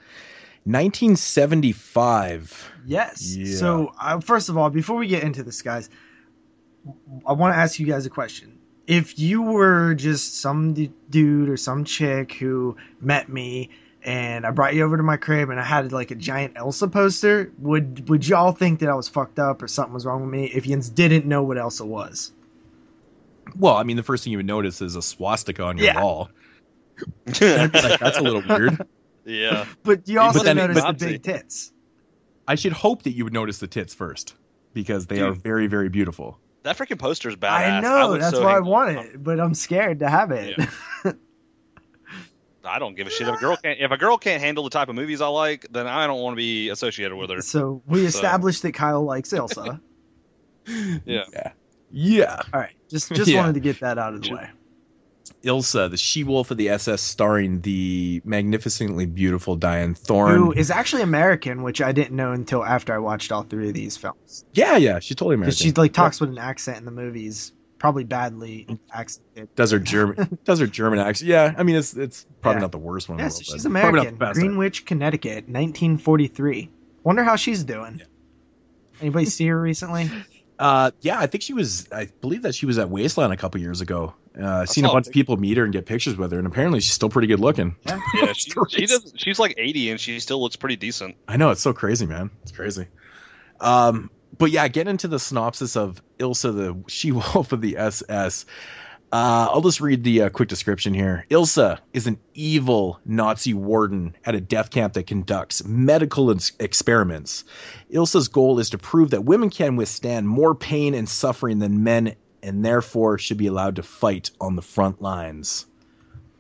1975. 0.66 2.72
Yes. 2.86 3.34
Yeah. 3.36 3.56
So, 3.56 3.94
uh, 4.02 4.20
first 4.20 4.50
of 4.50 4.58
all, 4.58 4.70
before 4.70 4.98
we 4.98 5.08
get 5.08 5.24
into 5.24 5.42
this, 5.42 5.62
guys, 5.62 5.90
I 7.26 7.32
want 7.32 7.54
to 7.54 7.58
ask 7.58 7.80
you 7.80 7.88
guys 7.88 8.06
a 8.06 8.10
question. 8.10 8.60
If 8.88 9.18
you 9.18 9.42
were 9.42 9.94
just 9.94 10.42
some 10.42 10.74
d- 10.74 10.92
dude 11.10 11.48
or 11.48 11.56
some 11.56 11.86
chick 11.86 12.34
who 12.34 12.76
met 13.00 13.30
me 13.30 13.70
and 14.04 14.46
I 14.46 14.52
brought 14.52 14.76
you 14.76 14.84
over 14.84 14.98
to 14.98 15.04
my 15.04 15.16
crib 15.16 15.50
and 15.50 15.60
I 15.60 15.64
had 15.64 15.94
like 15.94 16.12
a 16.12 16.16
giant 16.16 16.56
Ilsa 16.56 16.92
poster, 16.92 17.52
would 17.60 18.10
would 18.10 18.28
y'all 18.28 18.52
think 18.52 18.82
that 18.82 18.90
I 18.90 18.96
was 18.96 19.08
fucked 19.08 19.40
up 19.40 19.62
or 19.62 19.68
something 19.70 19.94
was 19.94 20.06
wrong 20.06 20.22
with 20.22 20.30
me 20.30 20.46
if 20.48 20.68
you 20.68 20.78
didn't 20.94 21.26
know 21.26 21.42
what 21.44 21.56
Ilsa 21.58 21.86
was? 21.86 22.34
Well, 23.58 23.76
I 23.78 23.84
mean, 23.84 23.96
the 23.96 24.04
first 24.04 24.26
thing 24.26 24.32
you 24.32 24.38
would 24.40 24.46
notice 24.46 24.82
is 24.82 24.98
a 24.98 25.02
swastika 25.02 25.64
on 25.64 25.78
your 25.78 25.88
Yeah. 25.88 26.04
wall. 26.04 26.30
I'd 27.28 27.74
like, 27.74 28.00
that's 28.00 28.18
a 28.18 28.22
little 28.22 28.44
weird. 28.48 28.86
yeah. 29.26 29.66
But 29.84 30.08
you 30.08 30.16
But 30.18 30.26
also 30.26 30.44
then- 30.44 30.58
noticed 30.58 30.82
but- 30.84 30.98
the 31.00 31.06
big 31.06 31.24
tits. 31.24 31.72
I 32.50 32.56
should 32.56 32.72
hope 32.72 33.04
that 33.04 33.12
you 33.12 33.26
would 33.26 33.34
notice 33.34 33.60
the 33.60 33.68
tits 33.68 33.94
first 33.94 34.34
because 34.74 35.06
they 35.08 35.20
are 35.20 35.32
very, 35.34 35.68
very 35.68 35.90
beautiful. 35.90 36.40
That 36.64 36.78
freaking 36.78 36.98
poster's 36.98 37.36
badass. 37.36 37.50
I 37.50 37.80
know, 37.82 38.12
would 38.12 38.22
that's 38.22 38.36
so 38.38 38.44
why 38.44 38.52
I 38.52 38.54
hang- 38.56 38.66
want 38.66 38.98
it, 38.98 39.22
but 39.22 39.40
I'm 39.40 39.54
scared 39.54 40.00
to 40.00 40.10
have 40.10 40.32
it. 40.32 40.58
Yeah. 40.58 41.12
I 42.66 42.80
don't 42.80 42.96
give 42.96 43.08
a 43.08 43.10
shit 43.10 43.28
if 43.28 43.36
a 43.36 43.38
girl 43.38 43.56
can't 43.56 43.80
if 43.80 43.92
a 43.92 43.98
girl 43.98 44.18
can't 44.18 44.42
handle 44.42 44.64
the 44.66 44.70
type 44.70 44.90
of 44.90 44.96
movies 44.96 45.22
I 45.22 45.28
like, 45.28 45.66
then 45.72 45.88
I 45.88 46.06
don't 46.08 46.20
want 46.22 46.34
to 46.34 46.38
be 46.38 46.68
associated 46.70 47.16
with 47.16 47.30
her. 47.30 47.42
so 47.42 47.82
we 47.88 48.00
So- 48.02 48.06
established 48.08 48.62
that 48.64 48.74
Kyle 48.74 49.04
likes 49.04 49.30
Ilsa. 49.32 49.80
Yeah. 50.68 51.24
Yeah. 51.32 51.52
Yeah. 51.92 52.42
All 52.54 52.60
right, 52.60 52.74
just 52.90 53.10
just 53.14 53.30
Yeah. 53.32 53.40
wanted 53.40 53.54
to 53.54 53.62
get 53.62 53.80
that 53.80 53.98
out 53.98 54.14
of 54.14 54.22
the 54.22 54.34
way. 54.36 54.50
Ilsa, 55.48 55.90
the 55.90 55.98
she 55.98 56.24
wolf 56.24 56.52
of 56.52 56.58
the 56.58 56.70
SS, 56.70 57.02
starring 57.02 57.62
the 57.62 58.22
magnificently 58.26 59.06
beautiful 59.06 59.58
Dyanne 59.58 59.98
Thorne. 59.98 60.36
Who 60.36 60.52
is 60.52 60.70
actually 60.70 61.02
American, 61.02 61.64
which 61.64 61.82
I 61.82 61.92
didn't 61.92 62.16
know 62.16 62.32
until 62.34 62.64
after 62.64 62.94
I 62.94 63.00
watched 63.00 63.32
all 63.32 63.44
three 63.44 63.70
of 63.70 63.74
these 63.74 63.98
films. 63.98 64.46
yeah, 64.54 64.78
yeah, 64.78 65.00
she's 65.00 65.16
totally 65.16 65.36
American. 65.36 65.56
she 65.58 65.72
like 65.72 65.94
talks 65.94 66.22
with 66.22 66.30
an 66.30 66.38
accent 66.38 66.78
in 66.78 66.86
the 66.86 66.92
movies, 66.92 67.54
probably 67.80 68.04
badly 68.04 68.68
accented. 68.94 69.48
does 69.56 69.72
her 69.72 69.80
German 69.80 70.38
does 70.44 70.60
her 70.60 70.68
German 70.68 71.00
accent. 71.00 71.30
Yeah, 71.30 71.54
I 71.58 71.64
mean 71.64 71.76
it's 71.76 71.96
it's 71.96 72.26
probably 72.42 72.58
Yeah. 72.58 72.62
not 72.62 72.72
the 72.72 72.78
worst 72.80 73.10
one. 73.10 73.20
in 73.20 73.26
Yeah, 73.26 73.30
so 73.30 73.42
she's 73.42 73.64
but 73.64 73.72
probably 73.72 74.02
not 74.02 74.08
American. 74.14 74.34
Greenwich, 74.42 74.86
Connecticut, 74.86 75.48
1943. 75.50 76.70
Wonder 77.04 77.24
how 77.24 77.36
she's 77.36 77.64
doing. 77.64 78.02
Anybody 79.00 79.26
see 79.26 79.48
her 79.48 79.60
recently? 79.60 80.10
Uh, 80.60 80.90
yeah, 81.02 81.20
I 81.20 81.28
think 81.28 81.44
she 81.44 81.54
was. 81.54 81.88
I 81.92 82.08
believe 82.20 82.42
that 82.42 82.56
she 82.56 82.66
was 82.66 82.80
at 82.80 82.90
Wasteland 82.90 83.32
a 83.32 83.38
couple 83.38 83.62
years 83.62 83.80
ago. 83.80 84.16
Uh, 84.42 84.66
seen 84.66 84.86
a 84.86 84.90
bunch 84.90 85.08
of 85.08 85.14
people 85.14 85.38
meet 85.38 85.58
her 85.58 85.64
and 85.64 85.74
get 85.74 85.86
pictures 85.86 86.16
with 86.16 86.32
her, 86.32 86.38
and 86.38 86.46
apparently 86.46 86.80
she's 86.80 86.94
still 86.94 87.10
pretty 87.10 87.28
good 87.28 87.40
looking. 87.40 87.76
Yeah. 87.86 88.00
Yeah, 88.14 88.34
she, 88.36 88.52
she 88.70 88.86
does. 88.86 89.14
She's 89.16 89.40
like 89.40 89.56
80 89.58 89.92
and 89.92 90.00
she 90.00 90.20
still 90.20 90.42
looks 90.42 90.56
pretty 90.56 90.76
decent. 90.76 91.16
I 91.28 91.38
know 91.38 91.50
it's 91.50 91.62
so 91.62 91.74
crazy, 91.74 92.06
man. 92.06 92.30
It's 92.44 92.52
crazy. 92.52 92.88
Um, 93.60 94.12
but 94.38 94.52
yeah, 94.52 94.68
getting 94.68 94.92
into 94.92 95.08
the 95.08 95.20
synopsis 95.20 95.76
of 95.76 96.02
Ilsa, 96.20 96.56
the 96.56 96.84
she 96.88 97.12
wolf 97.12 97.52
of 97.52 97.62
the 97.62 97.78
SS. 97.78 98.46
Uh, 99.10 99.48
I'll 99.50 99.62
just 99.62 99.80
read 99.80 100.04
the 100.04 100.24
uh, 100.24 100.30
quick 100.30 100.50
description 100.50 100.94
here. 100.94 101.26
Ilsa 101.32 101.80
is 101.94 102.08
an 102.08 102.20
evil 102.34 103.00
Nazi 103.06 103.54
warden 103.54 104.14
at 104.26 104.36
a 104.36 104.42
death 104.42 104.70
camp 104.70 104.94
that 104.94 105.08
conducts 105.08 105.64
medical 105.64 106.30
ins- 106.30 106.52
experiments. 106.60 107.46
Ilsa's 107.90 108.28
goal 108.28 108.60
is 108.60 108.70
to 108.72 108.78
prove 108.78 109.12
that 109.12 109.24
women 109.24 109.50
can 109.50 109.78
withstand 109.78 110.28
more 110.28 110.54
pain 110.54 110.94
and 110.94 111.08
suffering 111.08 111.60
than 111.60 111.84
men, 111.86 112.16
and 112.48 112.64
therefore 112.64 113.18
should 113.18 113.38
be 113.38 113.48
allowed 113.48 113.76
to 113.76 113.84
fight 113.84 114.32
on 114.40 114.56
the 114.56 114.62
front 114.62 115.02
lines. 115.02 115.66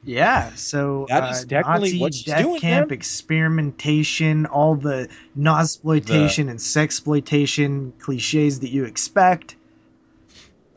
Yeah, 0.05 0.55
so 0.55 1.05
That 1.09 1.31
is 1.31 1.43
uh, 1.43 1.47
technically 1.47 1.89
Nazi 1.89 1.99
what 1.99 2.13
she's 2.13 2.23
death 2.23 2.43
doing, 2.43 2.61
camp 2.61 2.89
man. 2.89 2.97
experimentation, 2.97 4.45
all 4.45 4.75
the 4.75 5.09
Nazi 5.35 5.75
exploitation 5.75 6.47
and 6.47 6.59
sexploitation 6.59 7.99
cliches 7.99 8.61
that 8.61 8.69
you 8.69 8.85
expect. 8.85 9.57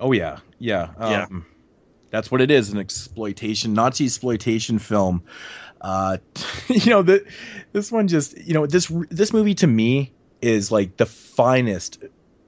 Oh 0.01 0.11
yeah, 0.11 0.41
yeah, 0.59 0.89
Yeah. 0.99 1.23
Um, 1.25 1.47
That's 2.11 2.33
what 2.33 2.41
it 2.41 2.51
is—an 2.51 2.79
exploitation, 2.79 3.73
Nazi 3.73 4.07
exploitation 4.07 4.81
film. 4.81 5.23
Uh, 5.81 6.17
you 6.69 6.91
know, 6.91 7.03
the 7.03 7.25
this 7.73 7.93
one 7.93 8.09
just, 8.09 8.37
you 8.37 8.55
know, 8.55 8.67
this 8.67 8.91
this 9.11 9.33
movie 9.33 9.55
to 9.55 9.69
me 9.69 10.13
is 10.43 10.73
like 10.73 10.97
the 10.97 11.07
finest 11.07 12.03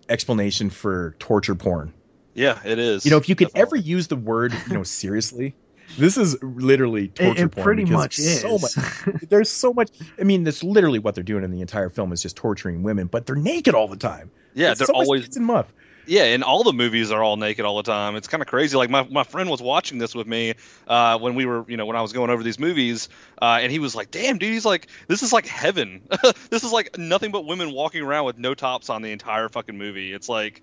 explanation 0.09 0.69
for 0.69 1.15
torture 1.21 1.55
porn. 1.55 1.95
Yeah, 2.35 2.61
it 2.65 2.79
is. 2.79 3.05
You 3.05 3.11
know, 3.11 3.17
if 3.19 3.29
you 3.29 3.35
could 3.35 3.49
Definitely. 3.49 3.61
ever 3.63 3.77
use 3.77 4.09
the 4.09 4.17
word, 4.17 4.63
you 4.67 4.73
know, 4.73 4.83
seriously, 4.85 5.57
this 5.97 6.17
is 6.17 6.37
literally 6.43 7.09
It, 7.19 7.19
torture 7.19 7.45
it 7.45 7.49
porn. 7.49 7.65
pretty 7.65 7.85
much 7.85 8.19
is. 8.19 8.41
So 8.41 8.59
much, 8.59 8.73
there's 9.29 9.51
so 9.51 9.73
much. 9.73 9.91
I 10.19 10.25
mean, 10.25 10.45
that's 10.45 10.63
literally 10.63 10.99
what 10.99 11.15
they're 11.15 11.25
doing 11.25 11.45
in 11.45 11.51
the 11.51 11.61
entire 11.61 11.91
film 11.91 12.13
is 12.13 12.23
just 12.23 12.37
torturing 12.37 12.83
women, 12.83 13.07
but 13.09 13.27
they're 13.27 13.37
naked 13.37 13.75
all 13.75 13.89
the 13.89 13.97
time. 13.97 14.33
yeah, 14.55 14.69
There's 14.69 14.79
they're 14.79 14.87
so 14.87 14.95
always 14.95 15.23
tits 15.23 15.37
and 15.37 15.47
muff. 15.47 15.73
Yeah, 16.05 16.25
and 16.25 16.43
all 16.43 16.65
the 16.65 16.73
movies 16.73 17.13
are 17.13 17.23
all 17.23 17.37
naked 17.37 17.65
all 17.65 17.77
the 17.77 17.85
time. 17.85 18.17
It's 18.17 18.27
kind 18.27 18.43
of 18.43 18.49
crazy. 18.49 18.77
Like 18.77 18.91
my, 18.91 19.05
my 19.05 19.23
friend 19.23 19.49
was 19.49 19.63
watching 19.63 19.99
this 19.99 20.17
with 20.17 20.27
me 20.27 20.55
uh, 20.89 21.17
when 21.21 21.37
we 21.37 21.47
were, 21.47 21.65
you 21.69 21.77
know, 21.77 21.87
when 21.87 21.95
I 21.97 22.03
was 22.03 22.13
going 22.13 22.29
over 22.29 22.43
these 22.43 22.59
movies, 22.59 23.09
uh, 23.41 23.59
and 23.63 23.71
he 23.71 23.79
was 23.79 23.95
like, 23.95 24.11
"Damn, 24.11 24.39
dude, 24.39 24.53
he's 24.53 24.65
like, 24.65 24.89
this 25.07 25.23
is 25.23 25.33
like 25.33 25.47
heaven. 25.47 26.03
this 26.51 26.65
is 26.65 26.73
like 26.73 26.99
nothing 26.99 27.31
but 27.31 27.47
women 27.47 27.71
walking 27.73 28.03
around 28.03 28.25
with 28.25 28.37
no 28.37 28.53
tops 28.55 28.91
on 28.91 29.03
the 29.03 29.13
entire 29.13 29.49
fucking 29.49 29.79
movie." 29.79 30.13
It's 30.13 30.29
like, 30.29 30.63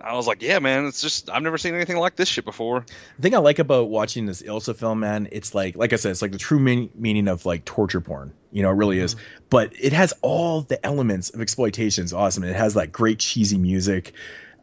I 0.00 0.14
was 0.14 0.26
like, 0.26 0.42
"Yeah, 0.42 0.58
man, 0.58 0.86
it's 0.86 1.00
just 1.00 1.30
I've 1.30 1.42
never 1.42 1.58
seen 1.58 1.74
anything 1.74 1.96
like 1.96 2.16
this 2.16 2.28
shit 2.28 2.44
before." 2.44 2.84
The 3.16 3.22
thing 3.22 3.34
I 3.34 3.38
like 3.38 3.58
about 3.58 3.88
watching 3.88 4.26
this 4.26 4.42
Ilsa 4.42 4.74
film, 4.76 5.00
man, 5.00 5.28
it's 5.32 5.54
like, 5.54 5.76
like 5.76 5.92
I 5.92 5.96
said, 5.96 6.10
it's 6.10 6.22
like 6.22 6.32
the 6.32 6.38
true 6.38 6.58
mean, 6.58 6.90
meaning 6.94 7.28
of 7.28 7.44
like 7.46 7.64
torture 7.64 8.00
porn. 8.00 8.32
You 8.52 8.62
know, 8.62 8.70
it 8.70 8.74
really 8.74 8.98
is. 8.98 9.16
But 9.50 9.72
it 9.78 9.92
has 9.92 10.12
all 10.22 10.62
the 10.62 10.84
elements 10.84 11.30
of 11.30 11.40
exploitation. 11.40 12.04
It's 12.04 12.12
awesome. 12.12 12.44
It 12.44 12.56
has 12.56 12.74
like 12.74 12.92
great 12.92 13.18
cheesy 13.18 13.58
music. 13.58 14.12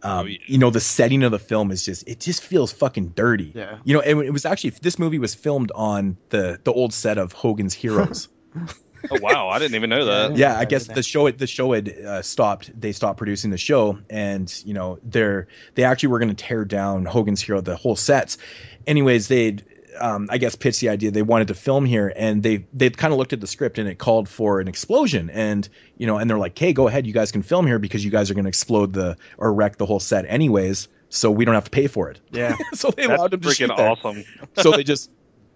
Um, 0.03 0.19
Oh, 0.19 0.23
yeah. 0.25 0.37
You 0.45 0.57
know, 0.59 0.69
the 0.69 0.79
setting 0.79 1.23
of 1.23 1.31
the 1.31 1.39
film 1.39 1.71
is 1.71 1.83
just, 1.83 2.07
it 2.07 2.19
just 2.19 2.43
feels 2.43 2.71
fucking 2.71 3.09
dirty. 3.09 3.51
Yeah. 3.55 3.79
You 3.83 3.95
know, 3.95 4.01
and 4.01 4.21
it 4.21 4.31
was 4.31 4.45
actually 4.45 4.69
this 4.69 4.99
movie 4.99 5.19
was 5.19 5.33
filmed 5.33 5.71
on 5.73 6.17
the 6.29 6.59
the 6.63 6.71
old 6.71 6.93
set 6.93 7.17
of 7.17 7.33
Hogan's 7.33 7.73
Heroes. 7.73 8.29
Oh 9.11 9.19
wow, 9.21 9.49
I 9.49 9.59
didn't 9.59 9.75
even 9.75 9.89
know 9.89 10.05
that. 10.05 10.35
yeah, 10.35 10.53
Yeah, 10.53 10.59
I 10.59 10.65
guess 10.65 10.87
the 10.87 11.03
show 11.03 11.29
the 11.29 11.47
show 11.47 11.73
had 11.73 11.89
uh, 11.89 12.21
stopped. 12.21 12.71
They 12.79 12.91
stopped 12.91 13.17
producing 13.17 13.51
the 13.51 13.57
show, 13.57 13.99
and 14.09 14.53
you 14.65 14.73
know 14.73 14.99
they're 15.03 15.47
they 15.75 15.83
actually 15.83 16.09
were 16.09 16.19
going 16.19 16.33
to 16.33 16.35
tear 16.35 16.65
down 16.65 17.05
Hogan's 17.05 17.41
Hero, 17.41 17.61
the 17.61 17.75
whole 17.75 17.95
sets. 17.95 18.37
Anyways, 18.85 19.27
they'd 19.27 19.63
um, 19.99 20.27
I 20.31 20.37
guess 20.37 20.55
pitched 20.55 20.81
the 20.81 20.89
idea 20.89 21.11
they 21.11 21.21
wanted 21.21 21.47
to 21.49 21.53
film 21.53 21.85
here, 21.85 22.13
and 22.15 22.43
they 22.43 22.65
they 22.73 22.89
kind 22.89 23.13
of 23.13 23.19
looked 23.19 23.33
at 23.33 23.41
the 23.41 23.47
script 23.47 23.77
and 23.77 23.87
it 23.87 23.99
called 23.99 24.27
for 24.29 24.59
an 24.59 24.67
explosion, 24.67 25.29
and 25.31 25.67
you 25.97 26.07
know, 26.07 26.17
and 26.17 26.29
they're 26.29 26.37
like, 26.37 26.57
"Hey, 26.57 26.73
go 26.73 26.87
ahead, 26.87 27.05
you 27.07 27.13
guys 27.13 27.31
can 27.31 27.41
film 27.41 27.67
here 27.67 27.79
because 27.79 28.03
you 28.03 28.11
guys 28.11 28.29
are 28.29 28.33
going 28.33 28.45
to 28.45 28.49
explode 28.49 28.93
the 28.93 29.17
or 29.37 29.53
wreck 29.53 29.77
the 29.77 29.85
whole 29.85 29.99
set 29.99 30.25
anyways, 30.27 30.87
so 31.09 31.31
we 31.31 31.45
don't 31.45 31.55
have 31.55 31.65
to 31.65 31.71
pay 31.71 31.87
for 31.87 32.09
it." 32.09 32.19
Yeah. 32.31 32.55
so 32.73 32.91
they 32.91 33.07
That's 33.07 33.17
allowed 33.17 33.31
them 33.31 33.41
to 33.41 33.53
shoot 33.53 33.69
freaking 33.69 33.77
there 33.77 33.89
awesome. 33.89 34.23
so 34.57 34.71
they 34.71 34.83
just 34.83 35.11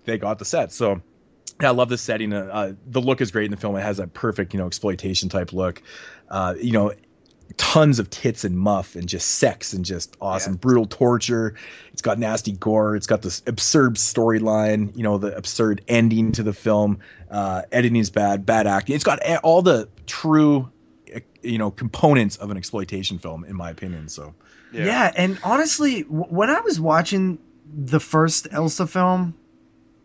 they 0.06 0.18
got 0.18 0.40
the 0.40 0.46
set. 0.46 0.72
So 0.72 0.94
yeah, 0.94 1.00
I 1.60 1.70
love 1.70 1.90
the 1.90 1.98
setting. 1.98 2.34
Uh, 2.34 2.50
uh, 2.52 2.74
the 2.88 3.02
look 3.02 3.22
is 3.22 3.32
great 3.32 3.46
in 3.46 3.52
the 3.52 3.58
film. 3.58 3.76
It 3.76 3.82
has 3.82 3.98
that 3.98 4.14
perfect, 4.14 4.54
you 4.54 4.60
know, 4.60 4.68
exploitation 4.68 5.30
type 5.30 5.54
look. 5.54 5.82
Uh, 6.30 6.56
you 6.60 6.72
know, 6.72 6.94
tons 7.58 8.00
of 8.00 8.10
tits 8.10 8.44
and 8.46 8.58
muff 8.58 8.96
and 8.96 9.08
just 9.10 9.28
sex 9.36 9.74
and 9.74 9.84
just 9.84 10.16
awesome, 10.22 10.54
Yeah. 10.54 10.58
brutal 10.60 10.86
torture. 10.86 11.56
It's 11.92 12.02
got 12.02 12.18
nasty 12.18 12.54
gore. 12.54 12.96
It's 12.96 13.08
got 13.08 13.22
this 13.22 13.42
absurd 13.46 13.96
storyline. 13.96 14.96
You 14.96 15.04
know, 15.04 15.18
the 15.18 15.36
absurd 15.36 15.84
ending 15.88 16.32
to 16.34 16.44
the 16.44 16.54
film. 16.54 17.00
Uh, 17.30 17.64
is 17.72 18.10
bad, 18.10 18.46
bad 18.46 18.68
acting. 18.68 18.96
It's 18.96 19.04
got 19.04 19.20
all 19.44 19.62
the 19.62 19.88
true, 20.08 20.70
uh, 21.16 21.20
you 21.42 21.58
know, 21.58 21.72
components 21.72 22.38
of 22.38 22.52
an 22.52 22.58
exploitation 22.58 23.20
film, 23.20 23.44
in 23.44 23.56
my 23.56 23.70
opinion. 23.70 24.08
So 24.08 24.34
Yeah. 24.72 25.12
and 25.16 25.38
honestly, 25.44 26.04
w- 26.04 26.24
when 26.26 26.50
I 26.50 26.60
was 26.62 26.80
watching 26.80 27.38
the 27.74 28.00
first 28.00 28.50
Ilsa 28.52 28.88
film, 28.88 29.34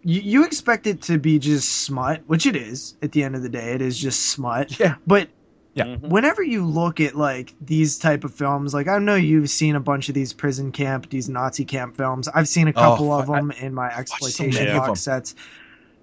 you, 0.06 0.20
you 0.22 0.44
expect 0.44 0.86
it 0.86 1.02
to 1.02 1.18
be 1.18 1.38
just 1.38 1.82
smut, 1.82 2.22
which 2.26 2.46
it 2.46 2.56
is. 2.56 2.96
At 3.02 3.12
the 3.12 3.22
end 3.24 3.34
of 3.34 3.42
the 3.42 3.48
day, 3.48 3.72
it 3.74 3.82
is 3.82 3.98
just 3.98 4.26
smut. 4.30 4.78
yeah, 4.80 4.94
But 5.06 5.28
Yeah. 5.74 5.84
Mhm. 5.84 6.08
whenever 6.08 6.42
you 6.42 6.64
look 6.64 7.00
at 7.00 7.14
like 7.16 7.52
these 7.60 7.98
type 7.98 8.24
of 8.24 8.32
films, 8.32 8.72
like 8.72 8.88
I 8.88 8.98
know 8.98 9.14
you've 9.16 9.50
seen 9.50 9.76
a 9.76 9.80
bunch 9.80 10.08
of 10.08 10.14
these 10.14 10.32
prison 10.32 10.72
camp, 10.72 11.10
these 11.10 11.28
Nazi 11.28 11.64
camp 11.66 11.96
films. 11.96 12.28
I've 12.28 12.48
seen 12.48 12.66
a 12.68 12.72
couple 12.72 13.12
of 13.12 13.26
fuck, 13.26 13.36
I- 13.36 13.40
them 13.40 13.50
in 13.60 13.74
my 13.74 13.88
exploitation 13.94 14.64
many 14.66 14.78
box 14.78 14.86
them. 14.86 14.96
sets. 14.96 15.34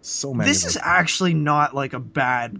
so 0.01 0.33
many. 0.33 0.47
this 0.49 0.65
is 0.65 0.77
actually 0.83 1.33
not 1.33 1.73
like 1.73 1.93
a 1.93 1.99
bad 1.99 2.57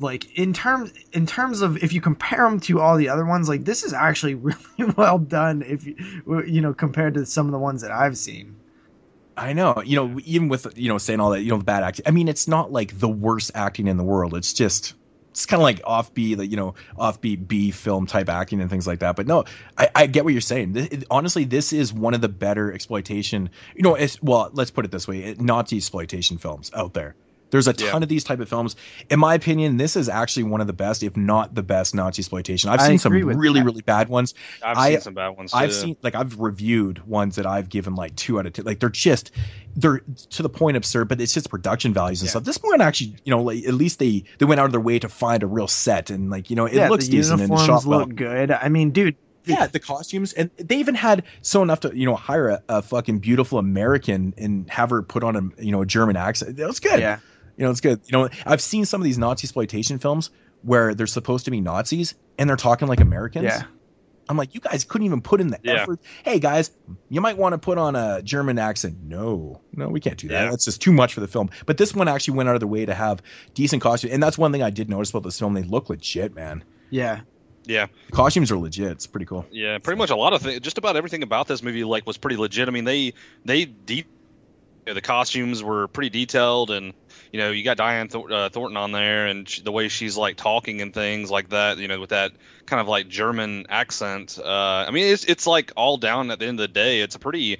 like 0.00 0.34
in 0.38 0.52
terms 0.52 0.92
in 1.12 1.24
terms 1.26 1.60
of 1.62 1.76
if 1.84 1.92
you 1.92 2.00
compare 2.00 2.42
them 2.48 2.58
to 2.60 2.80
all 2.80 2.96
the 2.96 3.08
other 3.08 3.24
ones 3.24 3.48
like 3.48 3.64
this 3.64 3.82
is 3.84 3.92
actually 3.92 4.34
really 4.50 4.92
well 4.96 5.18
done 5.18 5.62
if 5.62 5.86
you 5.86 5.94
you 6.46 6.60
know 6.60 6.72
compared 6.74 7.14
to 7.14 7.24
some 7.26 7.46
of 7.46 7.52
the 7.52 7.58
ones 7.58 7.80
that 7.82 7.90
i've 7.90 8.16
seen 8.18 8.54
I 9.36 9.52
know, 9.52 9.82
you 9.84 9.96
know, 9.96 10.18
even 10.24 10.48
with 10.48 10.66
you 10.76 10.88
know 10.88 10.98
saying 10.98 11.20
all 11.20 11.30
that, 11.30 11.42
you 11.42 11.50
know, 11.50 11.58
the 11.58 11.64
bad 11.64 11.82
acting. 11.82 12.04
I 12.06 12.10
mean, 12.10 12.28
it's 12.28 12.48
not 12.48 12.72
like 12.72 12.98
the 12.98 13.08
worst 13.08 13.50
acting 13.54 13.86
in 13.86 13.96
the 13.96 14.04
world. 14.04 14.34
It's 14.34 14.52
just 14.52 14.94
it's 15.30 15.44
kind 15.44 15.60
of 15.60 15.64
like 15.64 15.82
offbeat, 15.82 16.38
like 16.38 16.50
you 16.50 16.56
know, 16.56 16.74
offbeat 16.98 17.46
B 17.46 17.70
film 17.70 18.06
type 18.06 18.30
acting 18.30 18.60
and 18.62 18.70
things 18.70 18.86
like 18.86 19.00
that. 19.00 19.16
But 19.16 19.26
no, 19.26 19.44
I, 19.76 19.90
I 19.94 20.06
get 20.06 20.24
what 20.24 20.32
you're 20.32 20.40
saying. 20.40 20.72
This, 20.72 20.86
it- 20.88 21.04
honestly, 21.10 21.44
this 21.44 21.72
is 21.74 21.92
one 21.92 22.14
of 22.14 22.22
the 22.22 22.28
better 22.30 22.72
exploitation. 22.72 23.50
You 23.74 23.82
know, 23.82 23.94
it's 23.94 24.20
well, 24.22 24.50
let's 24.54 24.70
put 24.70 24.86
it 24.86 24.90
this 24.90 25.06
way: 25.06 25.22
it, 25.24 25.40
Nazi 25.40 25.76
exploitation 25.76 26.38
films 26.38 26.70
out 26.74 26.94
there. 26.94 27.14
There's 27.50 27.68
a 27.68 27.74
Yeah. 27.78 27.90
ton 27.92 28.02
of 28.02 28.08
these 28.08 28.24
type 28.24 28.40
of 28.40 28.48
films. 28.48 28.74
In 29.08 29.20
my 29.20 29.34
opinion, 29.34 29.76
this 29.76 29.94
is 29.96 30.08
actually 30.08 30.42
one 30.42 30.60
of 30.60 30.66
the 30.66 30.72
best, 30.72 31.02
if 31.02 31.16
not 31.16 31.54
the 31.54 31.62
best, 31.62 31.94
Nazi 31.94 32.20
exploitation. 32.20 32.70
I've 32.70 32.80
I 32.80 32.88
seen 32.88 32.98
some 32.98 33.12
really, 33.12 33.34
that. 33.34 33.64
really 33.64 33.82
bad 33.82 34.08
ones. 34.08 34.34
I've 34.64 34.76
I- 34.76 34.90
seen 34.90 35.00
some 35.02 35.14
bad 35.14 35.28
ones. 35.36 35.52
Too. 35.52 35.58
I've 35.58 35.72
seen 35.72 35.96
like 36.02 36.14
I've 36.14 36.38
reviewed 36.40 37.06
ones 37.06 37.36
that 37.36 37.46
I've 37.46 37.68
given 37.68 37.94
like 37.94 38.16
two 38.16 38.38
out 38.40 38.46
of 38.46 38.52
ten. 38.52 38.64
Like 38.64 38.80
they're 38.80 38.88
just 38.88 39.30
they're 39.76 40.00
to 40.30 40.42
the 40.42 40.48
point 40.48 40.76
absurd, 40.76 41.06
but 41.08 41.20
it's 41.20 41.34
just 41.34 41.48
production 41.50 41.92
values 41.94 42.20
and 42.20 42.26
Yeah. 42.26 42.30
stuff. 42.30 42.44
This 42.44 42.56
one 42.62 42.80
actually, 42.80 43.14
you 43.24 43.30
know, 43.30 43.42
like 43.42 43.64
at 43.64 43.74
least 43.74 43.98
they 44.00 44.24
they 44.38 44.44
went 44.46 44.58
out 44.60 44.66
of 44.66 44.72
their 44.72 44.80
way 44.80 44.98
to 44.98 45.08
find 45.08 45.42
a 45.42 45.46
real 45.46 45.68
set 45.68 46.10
and 46.10 46.30
like 46.30 46.50
you 46.50 46.56
know 46.56 46.66
it 46.66 46.74
yeah 46.74 46.88
looks 46.88 47.06
the 47.06 47.12
decent 47.12 47.40
and 47.40 47.50
uniforms 47.50 47.66
shot 47.84 47.88
well. 47.88 48.00
look 48.00 48.14
good 48.16 48.50
i 48.50 48.68
mean 48.68 48.90
dude 48.90 49.14
Yeah, 49.44 49.66
the 49.68 49.78
costumes 49.78 50.32
and 50.32 50.50
they 50.58 50.76
even 50.78 50.94
had 50.96 51.22
so 51.42 51.62
enough 51.62 51.80
to 51.80 51.92
you 51.96 52.04
know 52.06 52.16
hire 52.16 52.48
a, 52.48 52.62
a 52.68 52.82
fucking 52.82 53.18
beautiful 53.20 53.58
American 53.60 54.34
and 54.36 54.68
have 54.70 54.90
her 54.90 55.02
put 55.02 55.22
on 55.22 55.36
a 55.36 55.62
you 55.62 55.70
know 55.70 55.82
a 55.82 55.86
German 55.86 56.16
accent. 56.16 56.56
That 56.56 56.66
was 56.66 56.80
good. 56.80 56.98
yeah 56.98 57.18
You 57.56 57.64
know, 57.64 57.70
it's 57.70 57.80
good. 57.80 58.00
You 58.06 58.12
know, 58.12 58.28
I've 58.44 58.60
seen 58.60 58.84
some 58.84 59.00
of 59.00 59.04
these 59.04 59.18
Nazi 59.18 59.46
exploitation 59.46 59.98
films 59.98 60.30
where 60.62 60.94
they're 60.94 61.06
supposed 61.06 61.44
to 61.46 61.50
be 61.50 61.60
Nazis 61.60 62.14
and 62.38 62.48
they're 62.48 62.56
talking 62.56 62.88
like 62.88 63.00
Americans. 63.00 63.44
yeah 63.44 63.62
I'm 64.28 64.36
like, 64.36 64.56
you 64.56 64.60
guys 64.60 64.82
couldn't 64.82 65.04
even 65.06 65.20
put 65.20 65.40
in 65.40 65.48
the 65.48 65.58
Yeah. 65.62 65.82
effort. 65.82 66.00
Hey 66.24 66.40
guys, 66.40 66.72
you 67.08 67.20
might 67.20 67.38
want 67.38 67.52
to 67.52 67.58
put 67.58 67.78
on 67.78 67.94
a 67.94 68.20
German 68.22 68.58
accent. 68.58 68.96
No, 69.04 69.60
no, 69.72 69.88
we 69.88 70.00
can't 70.00 70.16
do 70.18 70.26
that. 70.28 70.44
Yeah. 70.46 70.50
That's 70.50 70.64
just 70.64 70.82
too 70.82 70.92
much 70.92 71.14
for 71.14 71.20
the 71.20 71.28
film. 71.28 71.48
But 71.64 71.76
this 71.78 71.94
one 71.94 72.08
actually 72.08 72.36
went 72.36 72.48
out 72.48 72.56
of 72.56 72.60
their 72.60 72.66
way 72.66 72.84
to 72.84 72.92
have 72.94 73.22
decent 73.54 73.82
costumes, 73.82 74.12
and 74.12 74.20
that's 74.20 74.36
one 74.36 74.50
thing 74.50 74.64
I 74.64 74.70
did 74.70 74.90
notice 74.90 75.10
about 75.10 75.22
this 75.22 75.38
film. 75.38 75.54
They 75.54 75.62
look 75.62 75.88
legit, 75.90 76.34
man. 76.34 76.64
yeah 76.90 77.20
yeah. 77.66 77.86
The 78.10 78.12
costumes 78.16 78.50
are 78.52 78.58
legit. 78.58 78.90
It's 78.92 79.06
pretty 79.06 79.26
cool. 79.26 79.44
Yeah, 79.52 79.78
pretty 79.78 79.98
much 79.98 80.10
a 80.10 80.16
lot 80.16 80.32
of 80.32 80.42
things. 80.42 80.58
Just 80.60 80.78
about 80.78 80.96
everything 80.96 81.22
about 81.24 81.46
this 81.48 81.62
movie 81.64 81.82
like 81.84 82.04
was 82.06 82.16
pretty 82.16 82.36
legit. 82.36 82.66
I 82.68 82.70
mean, 82.72 82.84
they 82.84 83.12
they 83.44 83.64
de- 83.66 84.06
the 84.86 85.00
costumes 85.00 85.62
were 85.64 85.86
pretty 85.88 86.10
detailed, 86.10 86.70
and 86.70 86.94
you 87.32 87.40
know, 87.40 87.50
you 87.50 87.64
got 87.64 87.76
Dyanne 87.76 88.10
Thor- 88.10 88.32
uh, 88.32 88.48
Thornton 88.48 88.76
on 88.76 88.92
there, 88.92 89.26
and 89.26 89.48
sh- 89.48 89.60
the 89.60 89.72
way 89.72 89.88
she's 89.88 90.16
like 90.16 90.36
talking 90.36 90.80
and 90.80 90.92
things 90.94 91.30
like 91.30 91.50
that. 91.50 91.78
You 91.78 91.88
know, 91.88 92.00
with 92.00 92.10
that 92.10 92.32
kind 92.66 92.80
of 92.80 92.88
like 92.88 93.08
German 93.08 93.66
accent. 93.68 94.38
Uh, 94.42 94.84
I 94.86 94.90
mean, 94.90 95.12
it's 95.12 95.24
it's 95.24 95.46
like 95.46 95.72
all 95.76 95.96
down 95.98 96.30
at 96.30 96.38
the 96.38 96.46
end 96.46 96.58
of 96.60 96.62
the 96.64 96.72
day. 96.72 97.00
It's 97.00 97.14
a 97.14 97.18
pretty 97.18 97.58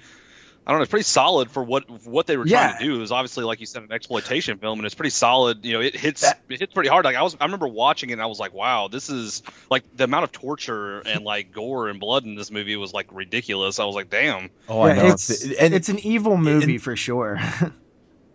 I 0.68 0.72
don't 0.72 0.80
know. 0.80 0.82
It's 0.82 0.90
pretty 0.90 1.04
solid 1.04 1.48
for 1.52 1.62
what 1.62 1.84
what 2.08 2.26
they 2.26 2.36
were 2.36 2.44
trying 2.44 2.70
Yeah. 2.72 2.78
to 2.78 2.84
do. 2.84 2.96
It 2.96 2.98
was 2.98 3.12
obviously, 3.12 3.44
like 3.44 3.60
you 3.60 3.66
said, 3.66 3.84
an 3.84 3.92
exploitation 3.92 4.58
film, 4.58 4.80
and 4.80 4.86
it's 4.86 4.96
pretty 4.96 5.10
solid. 5.10 5.64
You 5.64 5.74
know, 5.74 5.80
it 5.80 5.94
hits 5.94 6.22
That- 6.22 6.40
it 6.48 6.58
hits 6.58 6.72
pretty 6.74 6.88
hard. 6.88 7.04
Like 7.04 7.14
I 7.14 7.22
was, 7.22 7.36
I 7.40 7.44
remember 7.44 7.68
watching 7.68 8.10
it, 8.10 8.14
and 8.14 8.22
I 8.22 8.26
was 8.26 8.40
like, 8.40 8.52
wow, 8.52 8.88
this 8.88 9.08
is 9.08 9.44
like 9.70 9.84
the 9.96 10.02
amount 10.04 10.24
of 10.24 10.32
torture 10.32 10.98
and 11.00 11.24
like 11.24 11.52
gore 11.52 11.88
and 11.88 12.00
blood 12.00 12.24
in 12.24 12.34
this 12.34 12.50
movie 12.50 12.74
was 12.74 12.92
like 12.92 13.06
ridiculous. 13.12 13.78
I 13.78 13.84
was 13.84 13.94
like, 13.94 14.10
damn. 14.10 14.50
Oh, 14.68 14.82
I 14.82 14.94
know. 14.94 15.06
it's 15.06 15.44
and 15.54 15.72
it's 15.72 15.88
an 15.88 16.00
evil 16.00 16.36
movie 16.36 16.78
for 16.78 16.96
sure 16.96 17.38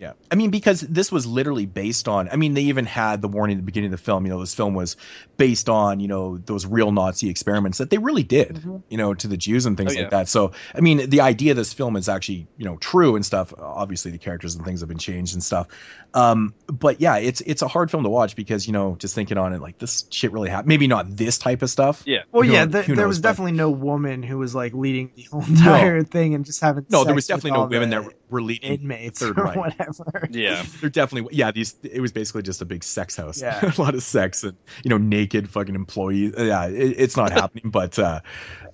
Yeah. 0.01 0.13
I 0.31 0.35
mean, 0.35 0.49
because 0.49 0.81
this 0.81 1.11
was 1.11 1.27
literally 1.27 1.67
based 1.67 2.07
on, 2.07 2.27
I 2.29 2.35
mean, 2.35 2.55
they 2.55 2.63
even 2.63 2.87
had 2.87 3.21
the 3.21 3.27
warning 3.27 3.57
at 3.57 3.59
the 3.61 3.65
beginning 3.65 3.93
of 3.93 3.99
the 3.99 4.03
film, 4.03 4.25
you 4.25 4.31
know, 4.31 4.39
this 4.39 4.55
film 4.55 4.73
was 4.73 4.97
based 5.37 5.69
on, 5.69 5.99
you 5.99 6.07
know, 6.07 6.39
those 6.39 6.65
real 6.65 6.91
Nazi 6.91 7.29
experiments 7.29 7.77
that 7.77 7.91
they 7.91 7.99
really 7.99 8.23
did, 8.23 8.63
you 8.89 8.97
know, 8.97 9.13
to 9.13 9.27
the 9.27 9.37
Jews 9.37 9.67
and 9.67 9.77
things 9.77 9.91
Oh, 9.91 9.95
yeah. 9.95 10.01
like 10.01 10.09
that. 10.09 10.27
So, 10.27 10.53
I 10.73 10.79
mean, 10.81 11.07
the 11.11 11.21
idea 11.21 11.51
of 11.51 11.57
this 11.57 11.71
film 11.71 11.95
is 11.95 12.09
actually, 12.09 12.47
you 12.57 12.65
know, 12.65 12.77
true 12.77 13.15
and 13.15 13.23
stuff. 13.23 13.53
Obviously, 13.59 14.09
the 14.09 14.17
characters 14.17 14.55
and 14.55 14.65
things 14.65 14.79
have 14.79 14.89
been 14.89 14.97
changed 14.97 15.35
and 15.35 15.43
stuff. 15.43 15.67
Um, 16.15 16.55
but 16.65 16.99
yeah, 16.99 17.17
it's 17.17 17.39
it's 17.41 17.61
a 17.61 17.67
hard 17.67 17.89
film 17.91 18.03
to 18.03 18.09
watch 18.09 18.35
because, 18.35 18.65
you 18.67 18.73
know, 18.73 18.95
just 18.99 19.13
thinking 19.15 19.37
on 19.37 19.53
it, 19.53 19.61
like 19.61 19.77
this 19.77 20.05
shit 20.09 20.31
really 20.31 20.49
happened. 20.49 20.67
Maybe 20.67 20.87
not 20.87 21.15
this 21.15 21.37
type 21.37 21.61
of 21.61 21.69
stuff. 21.69 22.01
Yeah. 22.07 22.23
well 22.31 22.43
Who 22.43 22.51
yeah 22.51 22.65
knows- 22.65 22.73
th- 22.73 22.85
who 22.85 22.95
there 22.95 23.07
was 23.07 23.19
but- 23.19 23.29
definitely 23.29 23.51
no 23.53 23.69
woman 23.69 24.23
who 24.23 24.39
was 24.39 24.55
like 24.55 24.73
leading 24.73 25.11
the 25.15 25.23
whole 25.23 25.43
entire 25.45 26.01
thing 26.03 26.33
and 26.33 26.43
just 26.43 26.59
having 26.59 26.85
No, 26.89 27.03
there 27.03 27.13
was 27.13 27.27
definitely 27.27 27.51
no 27.51 27.65
women 27.67 27.91
the 27.91 28.01
that 28.01 28.13
were 28.31 28.41
leading 28.41 28.73
inmates 28.81 29.19
Third 29.19 29.37
or 29.39 29.45
whatever 29.53 29.75
ever. 29.79 29.90
Yeah. 30.29 30.63
They're 30.79 30.89
definitely 30.89 31.35
yeah. 31.35 31.51
These 31.51 31.75
it 31.83 32.01
was 32.01 32.11
basically 32.11 32.43
just 32.43 32.61
a 32.61 32.65
big 32.65 32.83
sex 32.83 33.15
house. 33.15 33.41
Yeah. 33.41 33.71
a 33.77 33.81
lot 33.81 33.95
of 33.95 34.03
sex 34.03 34.43
and 34.43 34.55
you 34.83 34.89
know 34.89 34.97
naked 34.97 35.49
fucking 35.49 35.75
employees. 35.75 36.33
Yeah, 36.37 36.67
it, 36.67 36.95
it's 36.97 37.17
not 37.17 37.31
happening. 37.41 37.69
But 37.71 37.97
uh, 37.99 38.21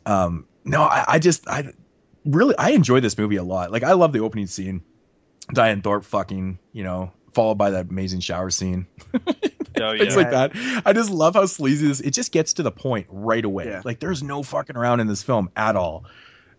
um, 0.05 0.45
no, 0.65 0.83
I, 0.83 1.05
I 1.07 1.19
just 1.19 1.47
I 1.47 1.71
really 2.25 2.55
I 2.57 2.71
enjoy 2.71 2.99
this 2.99 3.17
movie 3.17 3.37
a 3.37 3.43
lot. 3.43 3.71
Like 3.71 3.83
I 3.83 3.93
love 3.93 4.13
the 4.13 4.19
opening 4.19 4.47
scene, 4.47 4.83
Dyanne 5.53 5.83
Thorne 5.83 6.01
fucking 6.01 6.59
you 6.73 6.83
know 6.83 7.11
followed 7.33 7.57
by 7.57 7.69
that 7.71 7.89
amazing 7.89 8.19
shower 8.19 8.49
scene. 8.49 8.87
Oh 9.79 9.91
yeah. 9.91 9.99
Things 9.99 10.15
like 10.15 10.31
that. 10.31 10.51
I 10.85 10.93
just 10.93 11.09
love 11.09 11.35
how 11.35 11.45
sleazy 11.45 11.87
this. 11.87 11.99
It 11.99 12.11
just 12.11 12.31
gets 12.31 12.53
to 12.53 12.63
the 12.63 12.71
point 12.71 13.07
right 13.09 13.43
away. 13.43 13.65
Yeah. 13.65 13.81
Like 13.85 13.99
there's 13.99 14.23
no 14.23 14.43
fucking 14.43 14.75
around 14.75 14.99
in 14.99 15.07
this 15.07 15.23
film 15.23 15.49
at 15.55 15.75
all. 15.75 16.05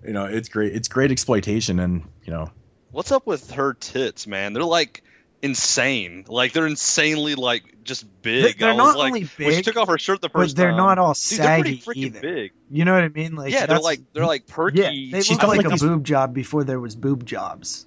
You 0.05 0.13
know, 0.13 0.25
it's 0.25 0.49
great. 0.49 0.75
It's 0.75 0.89
great 0.89 1.11
exploitation, 1.11 1.81
and 1.81 2.09
you 2.25 2.33
know, 2.33 2.51
What's 2.91 3.13
up 3.13 3.27
with 3.27 3.51
her 3.53 3.75
tits, 3.75 4.27
man? 4.27 4.53
They're 4.53 4.63
like 4.63 5.03
insane. 5.43 6.25
Like 6.29 6.53
they're 6.53 6.67
insanely 6.67 7.35
like 7.35 7.85
just 7.85 8.07
big. 8.23 8.59
They're 8.59 8.69
I 8.71 8.73
was 8.73 8.79
not 8.79 8.99
like, 8.99 9.09
only 9.13 9.25
when 9.25 9.55
she 9.55 9.63
took 9.63 9.77
off 9.77 9.89
her 9.89 9.99
shirt 9.99 10.21
the 10.21 10.29
first 10.29 10.33
but 10.35 10.41
first 10.41 10.57
they're 10.57 10.69
time, 10.71 10.77
not 10.77 10.99
all 10.99 11.15
dude, 11.15 11.39
they're 11.39 11.59
pretty 11.63 11.81
saggy 11.81 12.01
either. 12.01 12.21
big. 12.21 12.53
You 12.71 12.85
know 12.85 12.95
what 12.95 13.03
I 13.05 13.09
mean? 13.09 13.35
Like 13.35 13.53
yeah, 13.53 13.67
they're 13.67 13.79
like 13.81 14.01
they're 14.13 14.27
like 14.27 14.47
perky. 14.47 14.79
yeah, 14.81 14.91
they 14.91 15.21
She's 15.23 15.31
look 15.33 15.41
got, 15.41 15.49
like, 15.49 15.57
like, 15.59 15.67
a 15.67 15.71
these- 15.71 15.83
boob 15.83 16.05
job 16.05 16.35
before 16.35 16.65
there 16.65 16.81
was 16.81 16.95
boob 16.97 17.25
jobs. 17.27 17.87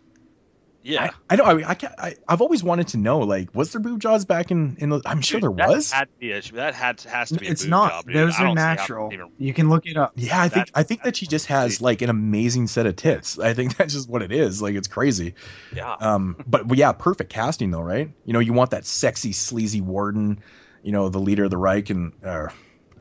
Yeah. 0.84 1.12
I, 1.30 1.34
I 1.34 1.36
know. 1.36 1.44
I, 1.44 1.70
I, 1.70 1.74
can't, 1.76 1.94
I 2.00 2.16
I've 2.28 2.42
always 2.42 2.64
wanted 2.64 2.88
to 2.90 2.98
know. 2.98 3.20
Like, 3.20 3.54
was 3.56 3.72
there 3.72 3.82
boob 3.82 4.00
jobs 4.00 4.26
back 4.26 4.52
in 4.52 4.76
in? 4.80 4.90
The, 4.90 5.02
I'm 5.06 5.22
sure 5.22 5.40
Dude, 5.40 5.50
there 5.58 5.68
that 5.68 5.70
was. 5.74 5.92
Had 5.92 6.06
to 6.06 6.14
be 6.20 6.32
a, 6.32 6.42
that 6.54 6.74
had 6.74 7.02
has 7.02 7.30
to 7.30 7.36
be. 7.36 7.48
A 7.48 7.52
It's 7.52 7.64
boob 7.64 7.70
not. 7.72 7.92
Job. 7.92 8.14
Those 8.14 8.36
I 8.36 8.42
are 8.42 8.46
don't 8.48 8.58
see 8.58 8.62
how 8.62 8.70
natural. 8.76 9.14
even- 9.14 9.32
You 9.38 9.54
can 9.54 9.70
look 9.70 9.86
it 9.86 9.98
up. 9.98 10.14
yeah, 10.16 10.42
I 10.42 10.50
think 10.50 10.70
I 10.74 10.84
think 10.84 11.04
that 11.04 11.16
she 11.16 11.28
just 11.28 11.46
has 11.48 11.82
like 11.82 12.02
an 12.02 12.10
amazing 12.10 12.68
set 12.68 12.86
of 12.86 12.96
tits. 12.96 13.38
I 13.40 13.54
think 13.54 13.78
that's 13.78 13.94
just 13.94 14.10
what 14.10 14.22
it 14.22 14.32
is. 14.32 14.62
Like 14.62 14.76
it's 14.76 14.88
crazy. 14.88 15.34
Yeah. 15.76 15.94
Um, 16.00 16.36
but, 16.48 16.68
but 16.68 16.78
yeah, 16.78 16.92
perfect 16.92 17.32
casting 17.32 17.72
though, 17.72 17.82
right? 17.82 18.10
You 18.26 18.34
know, 18.34 18.40
you 18.40 18.54
want 18.54 18.72
that 18.72 18.86
sexy, 18.86 19.32
sleazy 19.32 19.82
warden. 19.82 20.40
You 20.84 20.92
know, 20.92 21.10
the 21.10 21.20
leader 21.20 21.44
of 21.44 21.52
the 21.52 21.58
Reich, 21.58 21.92
and 21.92 22.12
uh, 22.26 22.48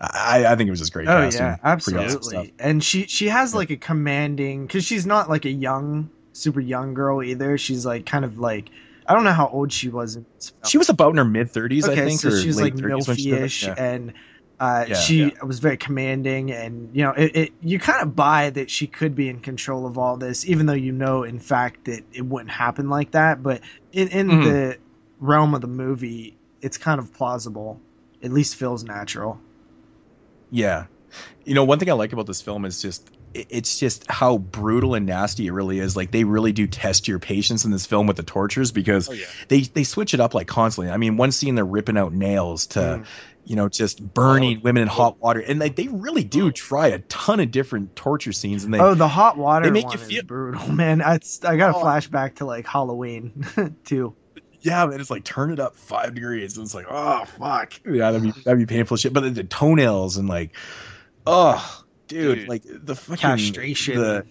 I 0.01 0.44
I 0.47 0.57
think 0.57 0.69
it 0.69 0.70
was 0.70 0.81
just 0.81 0.93
great 0.93 1.09
Oh 1.09 1.12
casting. 1.23 1.43
yeah, 1.47 1.57
Pretty 1.57 1.78
awesome 1.78 1.98
absolutely. 1.98 2.55
And 2.59 2.85
she 2.85 3.07
she 3.07 3.28
has 3.28 3.55
like 3.55 3.70
a 3.70 3.77
commanding 3.77 4.66
because 4.66 4.85
she's 4.85 5.07
not 5.07 5.28
like 5.31 5.44
a 5.47 5.51
young, 5.51 6.11
super 6.32 6.61
young 6.61 6.94
girl 6.94 7.23
either. 7.23 7.59
She's 7.59 7.85
like 7.86 8.07
kind 8.07 8.24
of 8.24 8.39
like 8.39 8.70
I 9.07 9.15
don't 9.15 9.24
know 9.24 9.32
how 9.32 9.48
old 9.48 9.73
she 9.73 9.89
was. 9.89 10.16
In 10.16 10.27
this 10.36 10.51
film. 10.51 10.70
She 10.70 10.78
was 10.78 10.89
about 10.89 11.11
in 11.11 11.16
her 11.16 11.24
mid 11.24 11.51
thirties, 11.51 11.89
okay, 11.89 12.01
I 12.02 12.05
think, 12.07 12.20
so 12.20 12.28
or 12.28 12.40
she's 12.40 12.61
like 12.61 12.74
30s 12.74 13.09
when 13.09 13.16
she 13.16 13.31
did 13.31 13.40
milfy-ish, 13.40 13.62
Yeah. 13.66 13.74
and 13.77 14.12
uh, 14.61 14.85
Yeah. 14.89 14.94
she 14.94 15.23
Yeah. 15.24 15.31
was 15.43 15.59
very 15.59 15.77
commanding, 15.77 16.52
and 16.52 16.94
you 16.94 17.02
know, 17.02 17.12
it, 17.12 17.35
it 17.35 17.52
you 17.61 17.78
kind 17.81 18.02
of 18.02 18.15
buy 18.15 18.51
that 18.51 18.70
she 18.70 18.86
could 18.86 19.15
be 19.16 19.28
in 19.28 19.40
control 19.40 19.86
of 19.86 19.98
all 19.98 20.16
this, 20.16 20.47
even 20.47 20.66
though 20.66 20.74
you 20.74 20.93
know, 20.93 21.23
in 21.24 21.39
fact, 21.40 21.85
that 21.86 22.05
it 22.12 22.27
wouldn't 22.27 22.51
happen 22.51 22.89
like 22.89 23.11
that. 23.12 23.43
But 23.43 23.62
in 23.93 24.09
in 24.09 24.28
Mhm. 24.28 24.44
the 24.44 24.78
realm 25.19 25.55
of 25.55 25.61
the 25.62 25.66
movie, 25.66 26.36
it's 26.62 26.78
kind 26.78 27.01
of 27.01 27.12
plausible. 27.12 27.81
At 28.23 28.32
least 28.32 28.55
feels 28.57 28.85
natural. 28.85 29.40
Yeah. 30.51 30.86
You 31.44 31.55
know, 31.55 31.65
one 31.65 31.78
thing 31.78 31.90
I 31.90 31.94
like 31.94 32.12
about 32.12 32.27
this 32.27 32.43
film 32.43 32.65
is 32.65 32.81
just 32.82 33.11
it's 33.35 33.78
just 33.78 34.11
how 34.11 34.39
brutal 34.39 34.94
and 34.94 35.07
nasty 35.07 35.47
it 35.47 35.52
really 35.52 35.78
is. 35.78 35.97
Like 35.97 36.11
they 36.11 36.24
really 36.24 36.52
do 36.52 36.66
test 36.66 37.07
your 37.07 37.19
patience 37.19 37.65
in 37.65 37.70
this 37.70 37.86
film 37.86 38.07
with 38.07 38.16
the 38.16 38.23
tortures 38.24 38.73
because 38.73 39.09
Oh 39.09 39.12
yeah. 39.12 39.27
they 39.48 39.61
they 39.61 39.85
switch 39.85 40.15
it 40.15 40.20
up 40.20 40.35
like 40.35 40.48
constantly. 40.48 40.93
I 40.93 40.97
mean, 40.97 41.16
one 41.16 41.31
scene 41.32 41.55
they're 41.55 41.65
ripping 41.65 41.97
out 41.97 42.12
nails 42.12 42.66
to 42.69 42.81
Mm. 42.81 43.07
you 43.44 43.57
know 43.57 43.69
just 43.69 44.02
burning 44.15 44.59
Oh, 44.59 44.61
women 44.65 44.82
in 44.82 44.89
oh. 44.89 44.93
hot 44.93 45.20
water, 45.20 45.40
and 45.40 45.61
they 45.61 45.69
they 45.69 45.86
really 45.89 46.24
do 46.24 46.51
try 46.51 46.89
a 46.89 46.98
ton 47.01 47.39
of 47.40 47.51
different 47.52 47.94
torture 47.94 48.32
scenes. 48.32 48.65
And 48.65 48.74
they 48.74 48.81
oh, 48.81 48.94
the 48.94 49.09
hot 49.09 49.36
water 49.39 49.66
they 49.66 49.70
make 49.70 49.86
one 49.86 49.98
you 50.01 50.05
feel- 50.05 50.24
brutal, 50.24 50.69
man. 50.73 51.01
I, 51.01 51.19
I 51.44 51.57
got 51.57 51.74
a 51.74 51.78
Oh. 51.78 51.85
flashback 51.85 52.36
to 52.36 52.47
like 52.47 52.66
Halloween 52.66 53.47
too. 53.85 54.15
yeah, 54.61 54.85
man, 54.86 55.01
it's 55.01 55.11
like 55.11 55.23
turn 55.24 55.52
it 55.52 55.61
up 55.61 55.77
five 55.77 56.15
degrees. 56.15 56.57
And 56.57 56.65
it's 56.65 56.74
like 56.74 56.86
oh 56.90 57.24
fuck, 57.39 57.74
yeah, 57.86 58.11
that'd 58.11 58.23
be 58.23 58.32
that'd 58.43 58.59
be 58.59 58.66
painful 58.66 58.97
shit. 58.97 59.12
But 59.12 59.20
the, 59.20 59.31
the 59.31 59.44
toenails 59.44 60.16
and 60.16 60.28
like 60.28 60.55
oh 61.27 61.85
dude, 62.10 62.38
Dude. 62.40 62.48
like 62.48 62.62
the 62.66 62.94
fucking 62.94 63.16
Castration. 63.16 63.96
the 63.96 64.26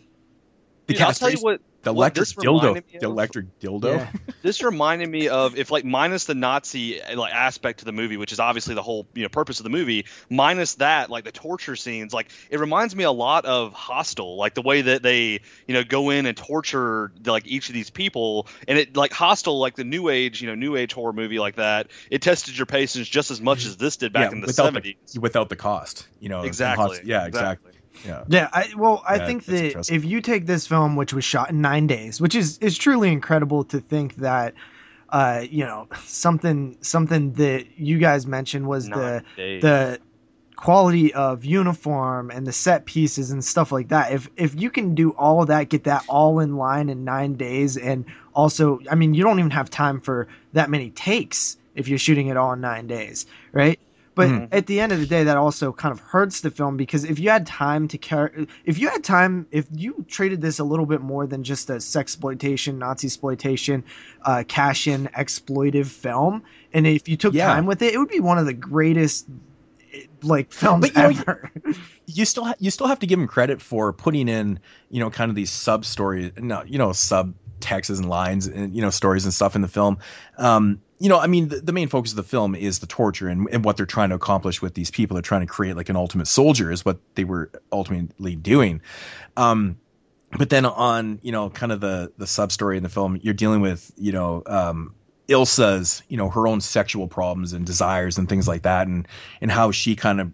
the 0.87 0.93
Dude, 0.93 1.01
I'll 1.03 1.13
tell 1.13 1.29
you 1.29 1.37
what. 1.37 1.61
the 1.83 1.91
electric 1.91 2.21
this 2.27 2.33
dildo, 2.33 2.61
reminded 2.61 2.85
me 2.87 2.99
the 2.99 3.05
of- 3.05 3.11
electric 3.13 3.59
dildo. 3.59 3.97
Yeah. 3.97 4.11
This 4.41 4.63
reminded 4.63 5.09
me 5.09 5.27
of 5.27 5.57
if 5.57 5.69
like 5.69 5.83
minus 5.83 6.23
the 6.23 6.33
Nazi 6.33 7.01
like 7.13 7.33
aspect 7.33 7.79
to 7.79 7.85
the 7.85 7.91
movie, 7.91 8.15
which 8.15 8.31
is 8.31 8.39
obviously 8.39 8.73
the 8.73 8.81
whole 8.81 9.05
you 9.13 9.23
know 9.23 9.27
purpose 9.29 9.59
of 9.59 9.65
the 9.65 9.69
movie. 9.69 10.05
Minus 10.29 10.75
that, 10.75 11.09
like 11.09 11.25
the 11.25 11.33
torture 11.33 11.75
scenes, 11.75 12.13
like 12.13 12.29
it 12.49 12.57
reminds 12.61 12.95
me 12.95 13.03
a 13.03 13.11
lot 13.11 13.43
of 13.45 13.73
Hostel, 13.73 14.37
like 14.37 14.53
the 14.53 14.61
way 14.61 14.81
that 14.83 15.03
they 15.03 15.41
you 15.67 15.73
know 15.73 15.83
go 15.83 16.09
in 16.09 16.25
and 16.25 16.37
torture 16.37 17.11
like 17.25 17.45
each 17.47 17.67
of 17.67 17.73
these 17.73 17.89
people, 17.89 18.47
and 18.65 18.77
it 18.77 18.95
like 18.95 19.11
Hostel, 19.11 19.59
like 19.59 19.75
the 19.75 19.83
new 19.83 20.07
age 20.07 20.41
you 20.41 20.47
know 20.47 20.55
new 20.55 20.77
age 20.77 20.93
horror 20.93 21.11
movie 21.13 21.37
like 21.37 21.57
that. 21.57 21.87
It 22.09 22.21
tested 22.21 22.57
your 22.57 22.65
patience 22.65 23.07
just 23.09 23.29
as 23.29 23.41
much 23.41 23.65
as 23.65 23.75
this 23.75 23.97
did 23.97 24.13
back 24.13 24.29
Yeah, 24.31 24.35
in 24.37 24.41
the 24.41 24.47
without 24.47 24.65
seventies. 24.67 25.19
without 25.19 25.49
the 25.49 25.57
cost, 25.57 26.07
you 26.21 26.29
know. 26.29 26.43
Exactly. 26.43 26.87
cost- 26.87 27.03
yeah, 27.05 27.25
exactly. 27.27 27.68
Yeah. 28.03 28.23
Yeah, 28.27 28.49
I, 28.53 28.69
well, 28.77 29.03
I 29.07 29.17
Yeah, 29.17 29.25
think 29.25 29.45
that 29.45 29.65
interesting. 29.65 29.95
if 29.95 30.05
you 30.05 30.21
take 30.21 30.45
this 30.45 30.67
film, 30.67 30.95
which 30.95 31.13
was 31.13 31.25
shot 31.25 31.49
in 31.49 31.61
nine 31.61 31.87
days, 31.87 32.21
which 32.21 32.35
is 32.35 32.57
is 32.59 32.77
truly 32.77 33.11
incredible 33.11 33.63
to 33.65 33.79
think 33.79 34.15
that, 34.15 34.53
uh, 35.09 35.43
you 35.49 35.65
know, 35.65 35.87
something 36.05 36.77
something 36.81 37.33
that 37.33 37.77
you 37.77 37.97
guys 37.97 38.27
mentioned 38.27 38.67
was 38.67 38.89
the 38.89 39.23
days. 39.35 39.61
the 39.61 39.99
quality 40.55 41.13
of 41.13 41.45
uniform 41.45 42.29
and 42.31 42.45
the 42.45 42.51
set 42.51 42.85
pieces 42.85 43.31
and 43.31 43.43
stuff 43.43 43.71
like 43.71 43.87
that. 43.89 44.11
If 44.11 44.29
if 44.35 44.59
you 44.59 44.69
can 44.69 44.93
do 44.95 45.11
all 45.11 45.41
of 45.41 45.47
that, 45.47 45.69
get 45.69 45.85
that 45.85 46.03
all 46.07 46.39
in 46.39 46.57
line 46.57 46.89
in 46.89 47.03
nine 47.03 47.35
days, 47.35 47.77
and 47.77 48.05
also, 48.33 48.79
I 48.91 48.95
mean, 48.95 49.13
you 49.13 49.23
don't 49.23 49.39
even 49.39 49.51
have 49.51 49.69
time 49.69 50.01
for 50.01 50.27
that 50.53 50.69
many 50.69 50.91
takes 50.91 51.57
if 51.75 51.87
you're 51.87 51.97
shooting 51.99 52.27
it 52.27 52.37
all 52.37 52.53
in 52.53 52.61
nine 52.61 52.87
days, 52.87 53.25
right? 53.53 53.79
But 54.19 54.27
Mhm. 54.27 54.47
at 54.51 54.67
the 54.67 54.81
end 54.81 54.91
of 54.91 54.99
the 54.99 55.05
day, 55.05 55.23
that 55.23 55.37
also 55.37 55.71
kind 55.71 55.93
of 55.93 56.01
hurts 56.01 56.41
the 56.41 56.51
film 56.51 56.75
because 56.75 57.05
if 57.05 57.19
you 57.19 57.29
had 57.29 57.47
time 57.47 57.87
to 57.87 57.97
care, 57.97 58.33
if 58.65 58.77
you 58.77 58.89
had 58.89 59.01
time, 59.01 59.47
if 59.49 59.65
you 59.71 60.05
treated 60.09 60.41
this 60.41 60.59
a 60.59 60.65
little 60.65 60.85
bit 60.85 60.99
more 60.99 61.25
than 61.25 61.41
just 61.41 61.69
a 61.69 61.79
sex 61.79 62.11
exploitation, 62.11 62.79
Nazi 62.79 63.07
exploitation, 63.07 63.85
uh, 64.25 64.43
cash 64.45 64.87
in 64.87 65.07
exploitive 65.17 65.85
film, 65.85 66.43
and 66.73 66.85
if 66.85 67.07
you 67.07 67.15
took 67.15 67.33
Yeah. 67.33 67.45
time 67.45 67.65
with 67.65 67.81
it, 67.81 67.93
it 67.93 67.97
would 67.97 68.09
be 68.09 68.19
one 68.19 68.37
of 68.37 68.45
the 68.45 68.53
greatest 68.53 69.25
like 70.21 70.51
films 70.51 70.81
But, 70.87 70.97
you 70.97 71.03
know, 71.03 71.09
ever. 71.11 71.51
you 72.05 72.25
still 72.25 72.43
ha- 72.43 72.55
you 72.59 72.71
still 72.71 72.87
have 72.87 72.99
to 72.99 73.07
give 73.07 73.19
him 73.19 73.27
credit 73.27 73.61
for 73.61 73.93
putting 73.93 74.27
in 74.27 74.59
you 74.89 74.99
know 74.99 75.09
kind 75.09 75.29
of 75.29 75.35
these 75.35 75.49
sub 75.49 75.85
stories 75.85 76.31
no 76.37 76.61
you 76.67 76.77
know 76.77 76.91
sub 76.91 77.33
texts 77.61 77.97
and 77.97 78.09
lines 78.09 78.47
and 78.47 78.75
you 78.75 78.81
know 78.81 78.89
stories 78.89 79.23
and 79.25 79.33
stuff 79.33 79.55
in 79.55 79.61
the 79.61 79.67
film 79.67 79.97
um 80.37 80.81
you 80.99 81.09
know 81.09 81.17
i 81.17 81.27
mean 81.27 81.47
the, 81.47 81.61
the 81.61 81.71
main 81.71 81.87
focus 81.87 82.11
of 82.11 82.17
the 82.17 82.23
film 82.23 82.55
is 82.55 82.79
the 82.79 82.87
torture 82.87 83.27
and, 83.27 83.47
and 83.51 83.65
what 83.65 83.77
they're 83.77 83.85
trying 83.85 84.09
to 84.09 84.15
accomplish 84.15 84.61
with 84.61 84.73
these 84.73 84.91
people. 84.91 85.15
They're 85.15 85.21
trying 85.21 85.41
to 85.41 85.47
create 85.47 85.75
like 85.75 85.89
an 85.89 85.95
ultimate 85.95 86.27
soldier 86.27 86.71
is 86.71 86.85
what 86.85 86.99
they 87.15 87.23
were 87.23 87.51
ultimately 87.71 88.35
doing. 88.35 88.81
Um 89.37 89.77
but 90.37 90.49
then 90.49 90.65
on 90.65 91.19
you 91.23 91.31
know 91.31 91.49
kind 91.49 91.71
of 91.71 91.81
the 91.81 92.11
the 92.17 92.27
sub 92.27 92.51
story 92.51 92.77
in 92.77 92.83
the 92.83 92.89
film 92.89 93.19
you're 93.23 93.33
dealing 93.33 93.61
with 93.61 93.91
you 93.97 94.11
know 94.11 94.43
um 94.45 94.93
ilsa's 95.27 96.03
you 96.07 96.17
know 96.17 96.29
her 96.29 96.47
own 96.47 96.61
sexual 96.61 97.07
problems 97.07 97.53
and 97.53 97.65
desires 97.65 98.17
and 98.17 98.29
things 98.29 98.47
like 98.47 98.63
that 98.63 98.87
and 98.87 99.07
and 99.41 99.51
how 99.51 99.71
she 99.71 99.95
kind 99.95 100.21
of 100.21 100.31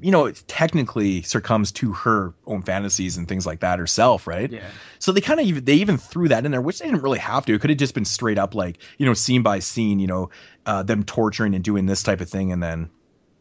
you 0.00 0.10
know, 0.10 0.26
it 0.26 0.42
technically 0.48 1.22
succumbs 1.22 1.70
to 1.72 1.92
her 1.92 2.34
own 2.46 2.62
fantasies 2.62 3.16
and 3.16 3.28
things 3.28 3.46
like 3.46 3.60
that 3.60 3.78
herself, 3.78 4.26
right? 4.26 4.50
yeah, 4.50 4.68
So 4.98 5.12
they 5.12 5.20
kind 5.20 5.40
of 5.40 5.46
even 5.46 5.64
they 5.64 5.74
even 5.74 5.96
threw 5.96 6.28
that 6.28 6.44
in 6.44 6.52
there, 6.52 6.60
which 6.60 6.78
they 6.78 6.86
didn't 6.86 7.02
really 7.02 7.18
have 7.18 7.46
to. 7.46 7.54
It 7.54 7.60
could 7.60 7.70
have 7.70 7.78
just 7.78 7.94
been 7.94 8.04
straight 8.04 8.38
up 8.38 8.54
like 8.54 8.78
you 8.98 9.06
know, 9.06 9.14
scene 9.14 9.42
by 9.42 9.60
scene, 9.60 10.00
you 10.00 10.06
know, 10.06 10.30
uh, 10.66 10.82
them 10.82 11.04
torturing 11.04 11.54
and 11.54 11.62
doing 11.62 11.86
this 11.86 12.02
type 12.02 12.20
of 12.20 12.28
thing, 12.28 12.52
and 12.52 12.62
then 12.62 12.90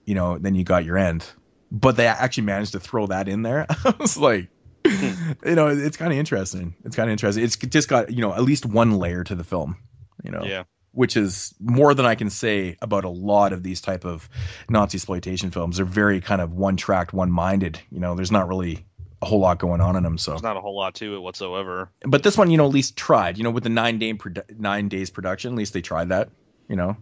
you 0.06 0.16
know, 0.16 0.38
then 0.38 0.56
you 0.56 0.64
got 0.64 0.86
your 0.86 0.98
end. 0.98 1.26
But 1.72 1.96
they 1.96 2.06
actually 2.06 2.44
managed 2.44 2.74
to 2.74 2.80
throw 2.80 3.08
that 3.08 3.28
in 3.28 3.42
there. 3.42 3.66
I 3.86 3.96
was 4.00 4.16
like, 4.18 4.50
you 4.86 5.56
know, 5.56 5.68
it's 5.70 5.98
kind 5.98 6.12
of 6.14 6.20
interesting. 6.20 6.76
It's 6.86 6.96
kind 6.96 7.10
of 7.10 7.12
interesting. 7.14 7.44
It's 7.44 7.56
just 7.58 7.90
got 7.90 8.12
you 8.12 8.22
know 8.22 8.34
at 8.34 8.44
least 8.44 8.66
one 8.66 9.00
layer 9.00 9.24
to 9.24 9.36
the 9.36 9.44
film, 9.44 9.78
you 10.24 10.32
know 10.32 10.44
yeah. 10.44 10.64
Which 10.94 11.18
is 11.18 11.54
more 11.60 11.94
than 11.94 12.06
I 12.06 12.16
can 12.16 12.30
say 12.30 12.78
about 12.82 13.04
a 13.04 13.10
lot 13.10 13.52
of 13.52 13.64
these 13.64 13.82
type 13.82 14.06
of 14.06 14.30
Nazi 14.70 14.98
exploitation 14.98 15.52
films. 15.52 15.78
They're 15.78 15.86
very 15.86 16.22
kind 16.22 16.42
of 16.42 16.54
one 16.54 16.78
tracked, 16.78 17.14
one 17.14 17.32
minded. 17.32 17.80
You 17.92 18.00
know, 18.00 18.16
there's 18.16 18.32
not 18.32 18.48
really 18.48 18.86
a 19.22 19.26
whole 19.26 19.40
lot 19.40 19.58
going 19.58 19.82
on 19.82 19.96
in 19.96 20.04
them. 20.04 20.18
So, 20.18 20.32
There's 20.32 20.44
not 20.44 20.58
a 20.58 20.62
whole 20.62 20.76
lot 20.76 20.96
to 20.96 21.16
it 21.16 21.20
whatsoever. 21.20 21.90
but 22.02 22.24
this 22.24 22.38
one, 22.38 22.52
you 22.52 22.58
know, 22.58 22.66
at 22.66 22.72
least 22.72 22.96
tried. 22.96 23.38
You 23.38 23.44
know, 23.44 23.52
with 23.52 23.64
the 23.64 23.70
nine 23.70 23.98
day 24.00 24.14
produ- 24.14 24.60
nine 24.60 24.88
days 24.90 25.10
production, 25.10 25.54
at 25.54 25.58
least 25.58 25.74
they 25.74 25.82
tried 25.82 26.10
that. 26.10 26.30
You 26.70 26.76
know, 26.76 26.96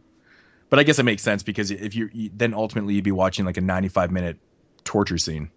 but 0.70 0.80
I 0.80 0.84
guess 0.84 0.98
it 0.98 1.04
makes 1.04 1.22
sense 1.22 1.44
because 1.44 1.70
if 1.70 1.94
you, 1.96 2.10
you 2.14 2.32
then 2.34 2.54
ultimately 2.54 2.94
you'd 2.96 3.04
be 3.04 3.12
watching 3.12 3.46
like 3.46 3.58
a 3.58 3.62
95 3.62 4.12
minute 4.12 4.38
torture 4.84 5.18
scene. 5.18 5.52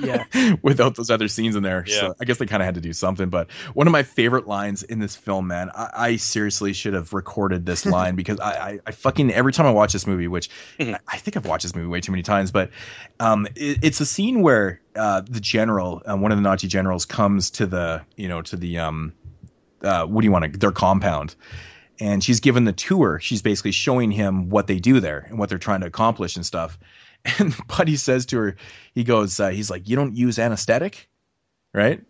Yeah. 0.00 0.24
without 0.62 0.94
those 0.94 1.10
other 1.10 1.28
scenes 1.28 1.56
in 1.56 1.62
there. 1.62 1.84
Yeah. 1.86 2.00
So 2.00 2.14
I 2.20 2.24
guess 2.24 2.38
they 2.38 2.46
kind 2.46 2.62
of 2.62 2.66
had 2.66 2.74
to 2.76 2.80
do 2.80 2.92
something. 2.92 3.28
But 3.28 3.50
one 3.74 3.86
of 3.86 3.92
my 3.92 4.02
favorite 4.02 4.46
lines 4.46 4.82
in 4.82 4.98
this 4.98 5.16
film, 5.16 5.46
man, 5.46 5.70
I, 5.74 5.90
I 5.94 6.16
seriously 6.16 6.72
should 6.72 6.94
have 6.94 7.12
recorded 7.12 7.66
this 7.66 7.84
line 7.86 8.14
because 8.14 8.40
I, 8.40 8.50
I, 8.50 8.78
I 8.86 8.90
fucking 8.92 9.32
every 9.32 9.52
time 9.52 9.66
I 9.66 9.70
watch 9.70 9.92
this 9.92 10.06
movie, 10.06 10.28
which 10.28 10.50
Mhm. 10.78 10.94
I, 10.94 10.98
I 11.08 11.16
think 11.18 11.36
I've 11.36 11.46
watched 11.46 11.62
this 11.62 11.74
movie 11.74 11.88
way 11.88 12.00
too 12.00 12.12
many 12.12 12.22
times, 12.22 12.50
but 12.50 12.70
um, 13.18 13.46
it, 13.56 13.78
it's 13.82 14.00
a 14.00 14.06
scene 14.06 14.42
where 14.42 14.80
uh, 14.96 15.22
the 15.28 15.40
general, 15.40 16.02
uh, 16.06 16.16
one 16.16 16.32
of 16.32 16.38
the 16.38 16.42
Nazi 16.42 16.66
generals, 16.66 17.04
comes 17.04 17.50
to 17.52 17.66
the 17.66 18.02
you 18.16 18.28
know 18.28 18.42
to 18.42 18.56
the 18.56 18.78
um 18.78 19.12
uh, 19.82 20.04
what 20.04 20.20
do 20.22 20.24
you 20.26 20.32
want 20.32 20.52
to 20.52 20.58
their 20.58 20.72
compound, 20.72 21.34
and 21.98 22.22
she's 22.22 22.40
given 22.40 22.64
the 22.64 22.72
tour. 22.72 23.18
She's 23.20 23.42
basically 23.42 23.72
showing 23.72 24.10
him 24.10 24.48
what 24.48 24.66
they 24.66 24.78
do 24.78 25.00
there 25.00 25.26
and 25.28 25.38
what 25.38 25.48
they're 25.48 25.58
trying 25.58 25.80
to 25.80 25.86
accomplish 25.86 26.36
and 26.36 26.44
stuff. 26.44 26.78
And 27.38 27.54
Buddy 27.66 27.96
says 27.96 28.26
to 28.26 28.38
her, 28.38 28.56
he 28.94 29.04
goes, 29.04 29.38
uh, 29.38 29.50
he's 29.50 29.70
like, 29.70 29.88
you 29.88 29.96
don't 29.96 30.16
use 30.16 30.38
anesthetic, 30.38 31.08
right? 31.74 32.00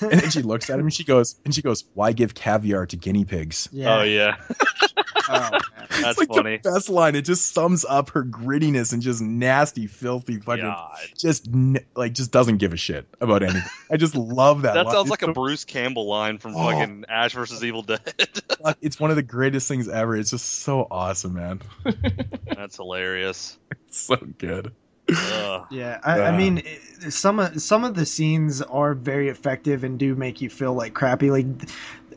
and 0.00 0.20
then 0.20 0.30
she 0.30 0.42
looks 0.42 0.68
at 0.68 0.78
him 0.78 0.86
and 0.86 0.92
she 0.92 1.04
goes, 1.04 1.36
and 1.44 1.54
she 1.54 1.62
goes, 1.62 1.84
why 1.94 2.12
give 2.12 2.34
caviar 2.34 2.86
to 2.86 2.96
guinea 2.96 3.24
pigs? 3.24 3.68
Oh 3.74 4.02
yeah, 4.02 4.36
Oh, 5.32 5.50
man. 5.50 5.60
that's 5.88 6.00
it's 6.02 6.18
like 6.18 6.28
funny. 6.28 6.56
the 6.58 6.70
best 6.72 6.88
line. 6.88 7.14
It 7.14 7.22
just 7.22 7.52
sums 7.54 7.84
up 7.84 8.10
her 8.10 8.24
grittiness 8.24 8.92
and 8.92 9.00
just 9.02 9.20
nasty, 9.22 9.86
filthy 9.86 10.38
fucking 10.38 10.64
God. 10.64 10.96
just 11.16 11.48
like 11.94 12.12
just 12.12 12.30
doesn't 12.32 12.58
give 12.58 12.72
a 12.72 12.76
shit 12.76 13.06
about 13.20 13.42
anything. 13.42 13.62
I 13.90 13.96
just 13.96 14.14
love 14.14 14.62
that. 14.62 14.74
That 14.74 14.86
line. 14.86 14.94
sounds 14.94 15.10
It's 15.10 15.22
like 15.22 15.28
a 15.28 15.32
Bruce 15.32 15.64
Campbell 15.64 16.06
line 16.08 16.38
from 16.38 16.54
Oh. 16.56 16.70
fucking 16.70 17.04
Ash 17.08 17.32
versus 17.32 17.62
Evil 17.64 17.82
Dead. 17.82 18.00
it's 18.80 18.98
one 18.98 19.10
of 19.10 19.16
the 19.16 19.22
greatest 19.22 19.68
things 19.68 19.88
ever. 19.88 20.16
It's 20.16 20.30
just 20.30 20.46
so 20.62 20.86
awesome, 20.90 21.34
man. 21.34 21.60
That's 22.56 22.76
hilarious. 22.76 23.58
It's 23.88 24.00
so 24.00 24.16
good. 24.38 24.72
Ugh. 25.12 25.66
Yeah, 25.72 25.98
I, 26.04 26.20
I 26.20 26.28
Uh. 26.28 26.36
mean, 26.36 26.58
it- 26.58 27.12
some 27.12 27.40
of 27.40 27.60
some 27.62 27.82
of 27.82 27.94
the 27.94 28.04
scenes 28.04 28.60
are 28.60 28.92
very 28.94 29.30
effective 29.30 29.84
and 29.84 29.98
do 29.98 30.14
make 30.14 30.40
you 30.42 30.50
feel 30.50 30.74
like 30.74 30.92
crappy. 30.92 31.30
Like, 31.30 31.46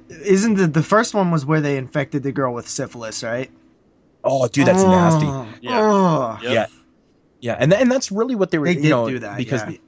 isn't 0.09 0.55
the 0.55 0.67
the 0.67 0.83
first 0.83 1.13
one 1.13 1.31
was 1.31 1.45
where 1.45 1.61
they 1.61 1.77
infected 1.77 2.23
the 2.23 2.31
girl 2.31 2.53
with 2.53 2.67
syphilis, 2.67 3.23
right? 3.23 3.49
Oh, 4.23 4.47
dude, 4.47 4.65
that's 4.67 4.83
nasty. 4.83 5.25
Oh, 5.27 5.47
Yeah. 5.61 5.79
oh. 5.81 6.39
Yep. 6.43 6.53
Yeah, 6.53 6.65
yeah, 7.41 7.57
and 7.59 7.71
th- 7.71 7.81
and 7.81 7.91
that's 7.91 8.11
really 8.11 8.35
what 8.35 8.51
they 8.51 8.57
were. 8.57 8.65
They 8.65 8.73
you 8.73 8.81
did 8.83 8.89
know, 8.89 9.09
do 9.09 9.19
that, 9.19 9.37
because 9.37 9.61
yeah. 9.61 9.69
they- 9.69 9.79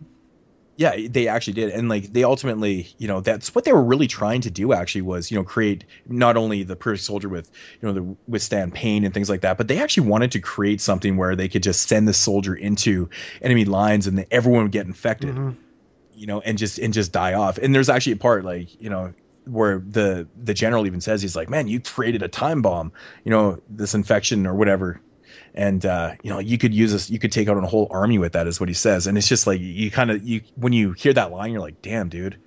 yeah, 0.77 1.07
they 1.09 1.29
actually 1.29 1.53
did, 1.53 1.69
and 1.69 1.87
like 1.87 2.11
they 2.11 2.25
ultimately, 2.25 2.93
you 2.97 3.07
know, 3.07 3.21
that's 3.21 3.55
what 3.55 3.63
they 3.63 3.71
were 3.71 3.81
really 3.81 4.07
trying 4.07 4.41
to 4.41 4.51
do. 4.51 4.73
Actually, 4.73 5.03
was 5.03 5.31
you 5.31 5.37
know 5.37 5.43
create 5.45 5.85
not 6.05 6.35
only 6.35 6.63
the 6.63 6.75
perfect 6.75 7.05
soldier 7.05 7.29
with 7.29 7.49
you 7.81 7.87
know 7.87 7.93
the 7.93 8.15
withstand 8.27 8.73
pain 8.73 9.05
and 9.05 9.13
things 9.13 9.29
like 9.29 9.39
that, 9.39 9.57
but 9.57 9.69
they 9.69 9.79
actually 9.81 10.05
wanted 10.09 10.33
to 10.33 10.41
create 10.41 10.81
something 10.81 11.15
where 11.15 11.33
they 11.33 11.47
could 11.47 11.63
just 11.63 11.87
send 11.87 12.09
the 12.09 12.13
soldier 12.13 12.53
into 12.53 13.09
enemy 13.41 13.63
lines 13.63 14.05
and 14.05 14.17
then 14.17 14.25
everyone 14.31 14.63
would 14.63 14.73
get 14.73 14.85
infected. 14.85 15.33
Mhm. 15.35 15.55
you 16.13 16.27
know, 16.27 16.39
and 16.41 16.57
just 16.57 16.77
and 16.77 16.93
just 16.93 17.11
die 17.13 17.33
off. 17.33 17.57
And 17.57 17.73
there's 17.75 17.89
actually 17.89 18.13
a 18.13 18.17
part 18.17 18.43
like 18.43 18.67
you 18.81 18.89
know 18.89 19.13
where 19.45 19.79
the 19.79 20.27
the 20.41 20.53
general 20.53 20.85
even 20.85 21.01
says 21.01 21.21
he's 21.21 21.35
like, 21.35 21.49
man, 21.49 21.67
you 21.67 21.79
created 21.79 22.23
a 22.23 22.27
time 22.27 22.61
bomb, 22.61 22.91
you 23.23 23.31
know, 23.31 23.59
this 23.69 23.93
infection 23.93 24.45
or 24.47 24.53
whatever. 24.55 25.01
And 25.53 25.85
uh, 25.85 26.13
you 26.21 26.29
know, 26.29 26.39
you 26.39 26.57
could 26.57 26.73
use 26.73 26.91
this, 26.91 27.09
you 27.09 27.19
could 27.19 27.31
take 27.31 27.47
out 27.47 27.57
a 27.57 27.61
whole 27.61 27.87
army 27.89 28.17
with 28.17 28.33
that, 28.33 28.47
is 28.47 28.59
what 28.59 28.69
he 28.69 28.75
says. 28.75 29.07
And 29.07 29.17
it's 29.17 29.27
just 29.27 29.47
like 29.47 29.59
you 29.61 29.89
kind 29.89 30.11
of 30.11 30.23
you 30.27 30.41
when 30.55 30.73
you 30.73 30.91
hear 30.91 31.13
that 31.13 31.31
line, 31.31 31.51
you're 31.51 31.61
like, 31.61 31.81
damn, 31.81 32.09
dude, 32.09 32.37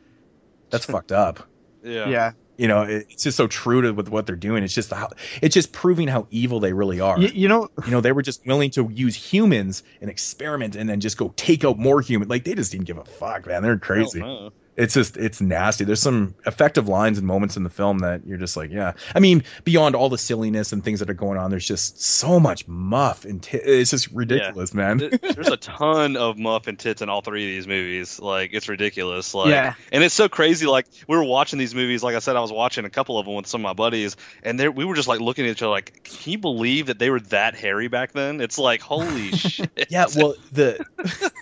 that's 0.71 0.85
fucked 0.87 1.13
up. 1.13 1.47
Yeah. 1.83 2.09
Yeah, 2.09 2.33
You 2.57 2.69
know, 2.69 2.83
it, 2.83 3.07
it's 3.09 3.23
just 3.23 3.37
so 3.37 3.47
true 3.47 3.83
to 3.83 3.93
with 3.93 4.09
what 4.09 4.27
they're 4.27 4.37
doing. 4.37 4.63
It's 4.63 4.75
just 4.75 4.91
how 4.93 5.11
it's 5.41 5.55
just 5.55 5.73
proving 5.73 6.09
how 6.09 6.27
evil 6.31 6.61
they 6.61 6.73
really 6.73 7.01
are. 7.01 7.19
you, 7.19 7.29
you 7.29 7.49
know, 7.49 7.69
You 7.85 7.93
know, 7.93 8.01
they 8.01 8.13
were 8.13 8.23
just 8.23 8.45
willing 8.47 8.71
to 8.73 8.91
use 8.93 9.15
humans 9.15 9.83
and 10.01 10.11
experiment 10.11 10.77
and 10.77 10.89
then 10.91 11.01
just 11.01 11.17
go 11.17 11.33
take 11.37 11.65
out 11.65 11.79
more 11.79 12.01
human. 12.01 12.29
Like 12.29 12.45
they 12.45 12.55
just 12.55 12.73
didn't 12.73 12.87
give 12.87 12.99
a 12.99 13.05
fuck, 13.05 13.47
man. 13.47 13.63
They're 13.63 13.79
crazy 13.79 14.19
Hell 14.21 14.29
no. 14.29 14.53
It's 14.79 14.95
just 14.95 15.17
it's 15.19 15.41
nasty 15.41 15.85
there's 15.85 16.01
some 16.01 16.35
effective 16.47 16.89
lines 16.89 17.19
and 17.19 17.27
moments 17.27 17.57
in 17.57 17.65
the 17.65 17.71
film 17.71 17.99
that 17.99 18.25
you're 18.27 18.39
just 18.39 18.57
like 18.57 18.71
yeah 18.71 18.93
i 19.15 19.21
mean 19.21 19.43
beyond 19.65 19.95
all 19.95 20.09
the 20.09 20.17
silliness 20.17 20.73
and 20.73 20.83
things 20.83 21.01
that 21.01 21.11
are 21.11 21.15
going 21.15 21.37
on 21.37 21.51
there's 21.51 21.67
just 21.67 22.01
so 22.01 22.41
much 22.41 22.67
muff 22.67 23.25
and 23.27 23.43
t- 23.43 23.59
it's 23.59 23.91
just 23.91 24.11
ridiculous 24.13 24.73
man 24.73 24.99
There's 24.99 25.49
a 25.49 25.57
ton 25.57 26.17
of 26.17 26.39
muff 26.39 26.67
and 26.69 26.79
tits 26.79 27.03
in 27.03 27.09
all 27.09 27.21
three 27.21 27.45
of 27.45 27.49
these 27.49 27.67
movies. 27.67 28.19
Like 28.21 28.51
it's 28.53 28.69
ridiculous. 28.69 29.35
Like, 29.35 29.49
Yeah. 29.51 29.75
and 29.93 30.03
it's 30.05 30.15
so 30.15 30.29
crazy. 30.29 30.67
Like 30.67 30.87
we 31.09 31.17
were 31.17 31.25
watching 31.25 31.59
these 31.59 31.75
movies. 31.75 32.03
Like 32.03 32.15
I 32.15 32.21
said, 32.21 32.37
I 32.37 32.41
was 32.41 32.53
watching 32.53 32.85
a 32.85 32.91
couple 32.91 33.19
of 33.19 33.27
them 33.27 33.35
with 33.35 33.47
some 33.47 33.61
of 33.61 33.65
my 33.65 33.73
buddies, 33.73 34.17
and 34.43 34.59
they 34.59 34.69
we 34.69 34.85
were 34.85 34.95
just 34.95 35.09
like 35.09 35.21
looking 35.21 35.45
at 35.47 35.51
each 35.53 35.63
other. 35.63 35.71
Like, 35.71 36.03
can 36.05 36.33
you 36.33 36.39
believe 36.39 36.87
that 36.87 36.99
they 36.99 37.11
were 37.11 37.21
that 37.21 37.55
hairy 37.55 37.89
back 37.89 38.13
then? 38.13 38.41
It's 38.41 38.59
like 38.59 38.81
holy 38.81 39.31
shit. 39.33 39.87
yeah 39.91 40.07
well 40.17 40.35
the 40.53 40.85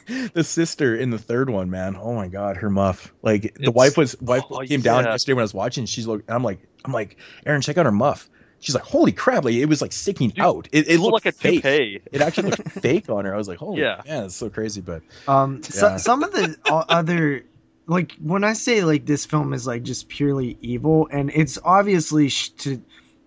the 0.35 0.45
sister 0.45 0.95
in 0.97 1.11
the 1.11 1.19
third 1.19 1.51
one 1.51 1.71
man 1.71 1.97
oh 2.01 2.15
my 2.15 2.29
god 2.29 2.57
her 2.59 2.71
muff 2.71 3.13
like 3.27 3.55
the 3.61 3.71
wife 3.71 3.99
was 3.99 4.19
wife 4.23 4.45
oh, 4.51 4.61
came 4.61 4.81
down 4.81 5.05
yesterday 5.05 5.35
when 5.35 5.43
i 5.43 5.45
was 5.45 5.53
watching 5.53 5.85
she's 5.85 6.07
like 6.07 6.23
i'm 6.29 6.43
like 6.43 6.61
i'm 6.87 6.93
like 6.93 7.19
aaron 7.45 7.61
check 7.61 7.77
out 7.77 7.85
her 7.85 7.93
muff. 7.93 8.31
She's 8.61 8.75
like 8.75 8.85
holy 8.85 9.13
crap 9.13 9.45
like 9.45 9.53
it 9.55 9.67
was 9.67 9.83
like 9.83 9.93
sticking 9.93 10.31
Dude, 10.31 10.41
out. 10.41 10.67
It, 10.73 10.87
it 10.89 10.93
It 10.95 10.99
looked 11.01 11.13
looked 11.13 11.27
like 11.27 11.35
a 11.35 11.39
fake. 11.39 11.63
toupee. 11.63 12.01
it 12.11 12.23
actually 12.23 12.51
looked 12.51 12.71
fake 12.81 13.11
on 13.11 13.27
her. 13.27 13.35
I 13.35 13.37
was 13.37 13.49
like 13.49 13.59
holy 13.59 13.83
Yeah. 13.83 14.01
yeah 14.07 14.25
it's 14.25 14.35
so 14.35 14.49
crazy 14.49 14.81
but 14.81 15.03
um, 15.29 15.63
so, 15.63 15.99
some 15.99 16.23
of 16.25 16.33
the 16.33 16.57
other, 16.67 17.45
like 17.87 18.13
when 18.15 18.45
I 18.45 18.55
say 18.55 18.83
like 18.83 19.05
this 19.05 19.27
film 19.27 19.53
is 19.53 19.67
like 19.67 19.83
just 19.83 20.09
purely 20.09 20.57
evil, 20.63 21.07
and 21.13 21.31
it's 21.35 21.59
obviously 21.65 22.31
sh- 22.31 22.49
to, 22.65 22.83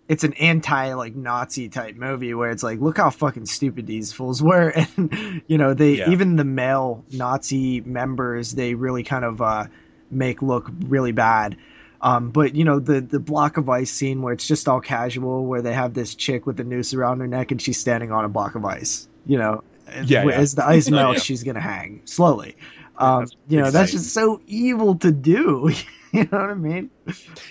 it's 0.09 0.23
an 0.23 0.34
anti 0.34 0.93
like 0.95 1.15
Nazi 1.15 1.69
type 1.69 1.95
movie 1.95 2.34
where 2.34 2.49
it's 2.49 2.63
like 2.63 2.80
look 2.80 2.97
how 2.97 3.11
fucking 3.11 3.45
stupid 3.45 3.85
these 3.85 4.11
fools 4.11 4.41
were, 4.41 4.69
and 4.97 5.43
you 5.47 5.59
know 5.59 5.76
they 5.76 5.97
Yeah. 5.99 6.09
even 6.09 6.35
the 6.38 6.43
male 6.43 7.05
Nazi 7.13 7.81
members 7.81 8.53
they 8.53 8.73
really 8.73 9.03
kind 9.03 9.23
of 9.23 9.41
uh 9.41 9.65
make 10.11 10.41
look 10.41 10.69
really 10.86 11.11
bad. 11.11 11.57
Um, 12.02 12.30
but 12.30 12.56
you 12.56 12.64
know 12.64 12.80
the 12.80 13.02
the 13.02 13.19
block 13.19 13.57
of 13.57 13.68
ice 13.69 13.91
scene 13.91 14.22
where 14.22 14.31
it's 14.34 14.48
just 14.48 14.68
all 14.69 14.80
casual, 14.80 15.45
where 15.45 15.61
they 15.61 15.73
have 15.73 15.94
this 15.94 16.15
chick 16.15 16.45
with 16.45 16.60
a 16.60 16.64
noose 16.64 16.94
around 16.94 17.19
her 17.19 17.27
neck 17.27 17.52
and 17.52 17.61
she's 17.61 17.77
standing 17.77 18.11
on 18.11 18.23
a 18.23 18.30
block 18.30 18.56
of 18.56 18.64
ice. 18.64 19.07
You 19.26 19.38
know, 19.38 19.64
and 19.88 20.10
Yeah, 20.10 20.23
yeah. 20.26 20.31
as 20.36 20.56
the 20.56 20.65
ice 20.65 20.90
melts, 20.91 21.18
yeah. 21.19 21.23
she's 21.23 21.44
gonna 21.44 21.60
hang 21.60 22.02
slowly. 22.06 22.56
Um, 22.98 23.27
you 23.48 23.60
know, 23.60 23.69
that's 23.72 23.91
just 23.91 24.14
so 24.14 24.41
evil 24.48 24.95
to 24.95 25.11
do. 25.11 25.72
you 26.14 26.22
know 26.23 26.38
what 26.40 26.49
I 26.49 26.53
mean? 26.53 26.90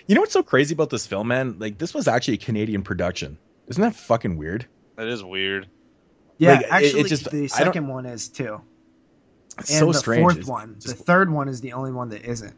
You 0.06 0.14
know 0.14 0.22
what's 0.22 0.32
so 0.32 0.43
crazy 0.43 0.74
about 0.74 0.90
this 0.90 1.06
film, 1.06 1.28
man? 1.28 1.56
Like 1.59 1.76
this 1.78 1.93
was 1.94 2.09
actually 2.09 2.35
a 2.35 2.39
Canadian 2.39 2.82
production. 2.82 3.39
Isn't 3.66 3.82
that 3.82 3.94
fucking 3.94 4.36
weird? 4.39 4.66
That 4.97 5.09
is 5.09 5.22
weird. 5.22 5.68
Yeah, 6.39 6.52
Like, 6.55 6.60
it- 6.60 6.64
it 6.64 6.70
actually, 6.72 7.02
just- 7.05 7.30
the 7.30 7.48
second 7.48 7.86
one 7.89 8.06
is 8.06 8.28
too, 8.28 8.60
It's 9.59 9.70
and 9.70 9.78
so 9.80 9.86
the 9.93 9.94
strange. 9.98 10.22
fourth 10.22 10.39
It's 10.39 10.48
one. 10.48 10.74
just- 10.80 10.86
the 10.98 11.05
third 11.05 11.30
one 11.30 11.48
is 11.48 11.60
the 11.60 11.72
only 11.72 11.93
one 11.93 12.09
that 12.10 12.24
isn't. 12.24 12.55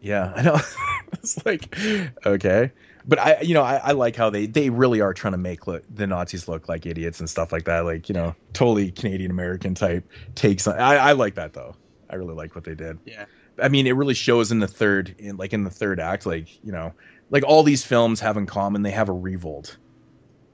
yeah, 0.00 0.32
I 0.36 0.42
know. 0.42 0.58
it's 1.14 1.44
like 1.46 1.76
okay, 2.24 2.70
but 3.06 3.18
I, 3.18 3.40
you 3.40 3.54
know, 3.54 3.62
I, 3.62 3.76
I 3.76 3.92
like 3.92 4.16
how 4.16 4.30
they 4.30 4.46
they 4.46 4.70
really 4.70 5.00
are 5.00 5.14
trying 5.14 5.32
to 5.32 5.38
make 5.38 5.66
look, 5.66 5.82
the 5.94 6.06
Nazis 6.06 6.48
look 6.48 6.68
like 6.68 6.86
idiots 6.86 7.20
and 7.20 7.28
stuff 7.28 7.52
like 7.52 7.64
that. 7.64 7.80
Like 7.80 8.08
you 8.08 8.14
know, 8.14 8.34
totally 8.52 8.90
Canadian 8.92 9.30
American 9.30 9.74
type 9.74 10.04
takes. 10.34 10.66
On, 10.66 10.78
I 10.78 10.96
I 10.96 11.12
like 11.12 11.34
that 11.36 11.52
though. 11.54 11.74
I 12.10 12.16
really 12.16 12.34
like 12.34 12.54
what 12.54 12.64
they 12.64 12.74
did. 12.74 12.98
Yeah. 13.04 13.24
I 13.60 13.68
mean, 13.68 13.86
it 13.86 13.92
really 13.96 14.14
shows 14.14 14.52
in 14.52 14.60
the 14.60 14.68
third, 14.68 15.14
in 15.18 15.38
like 15.38 15.52
in 15.52 15.64
the 15.64 15.70
third 15.70 15.98
act, 15.98 16.26
like 16.26 16.62
you 16.64 16.70
know, 16.72 16.92
like 17.30 17.42
all 17.44 17.62
these 17.62 17.84
films 17.84 18.20
have 18.20 18.36
in 18.36 18.46
common, 18.46 18.82
they 18.82 18.90
have 18.90 19.08
a 19.08 19.12
revolt. 19.14 19.76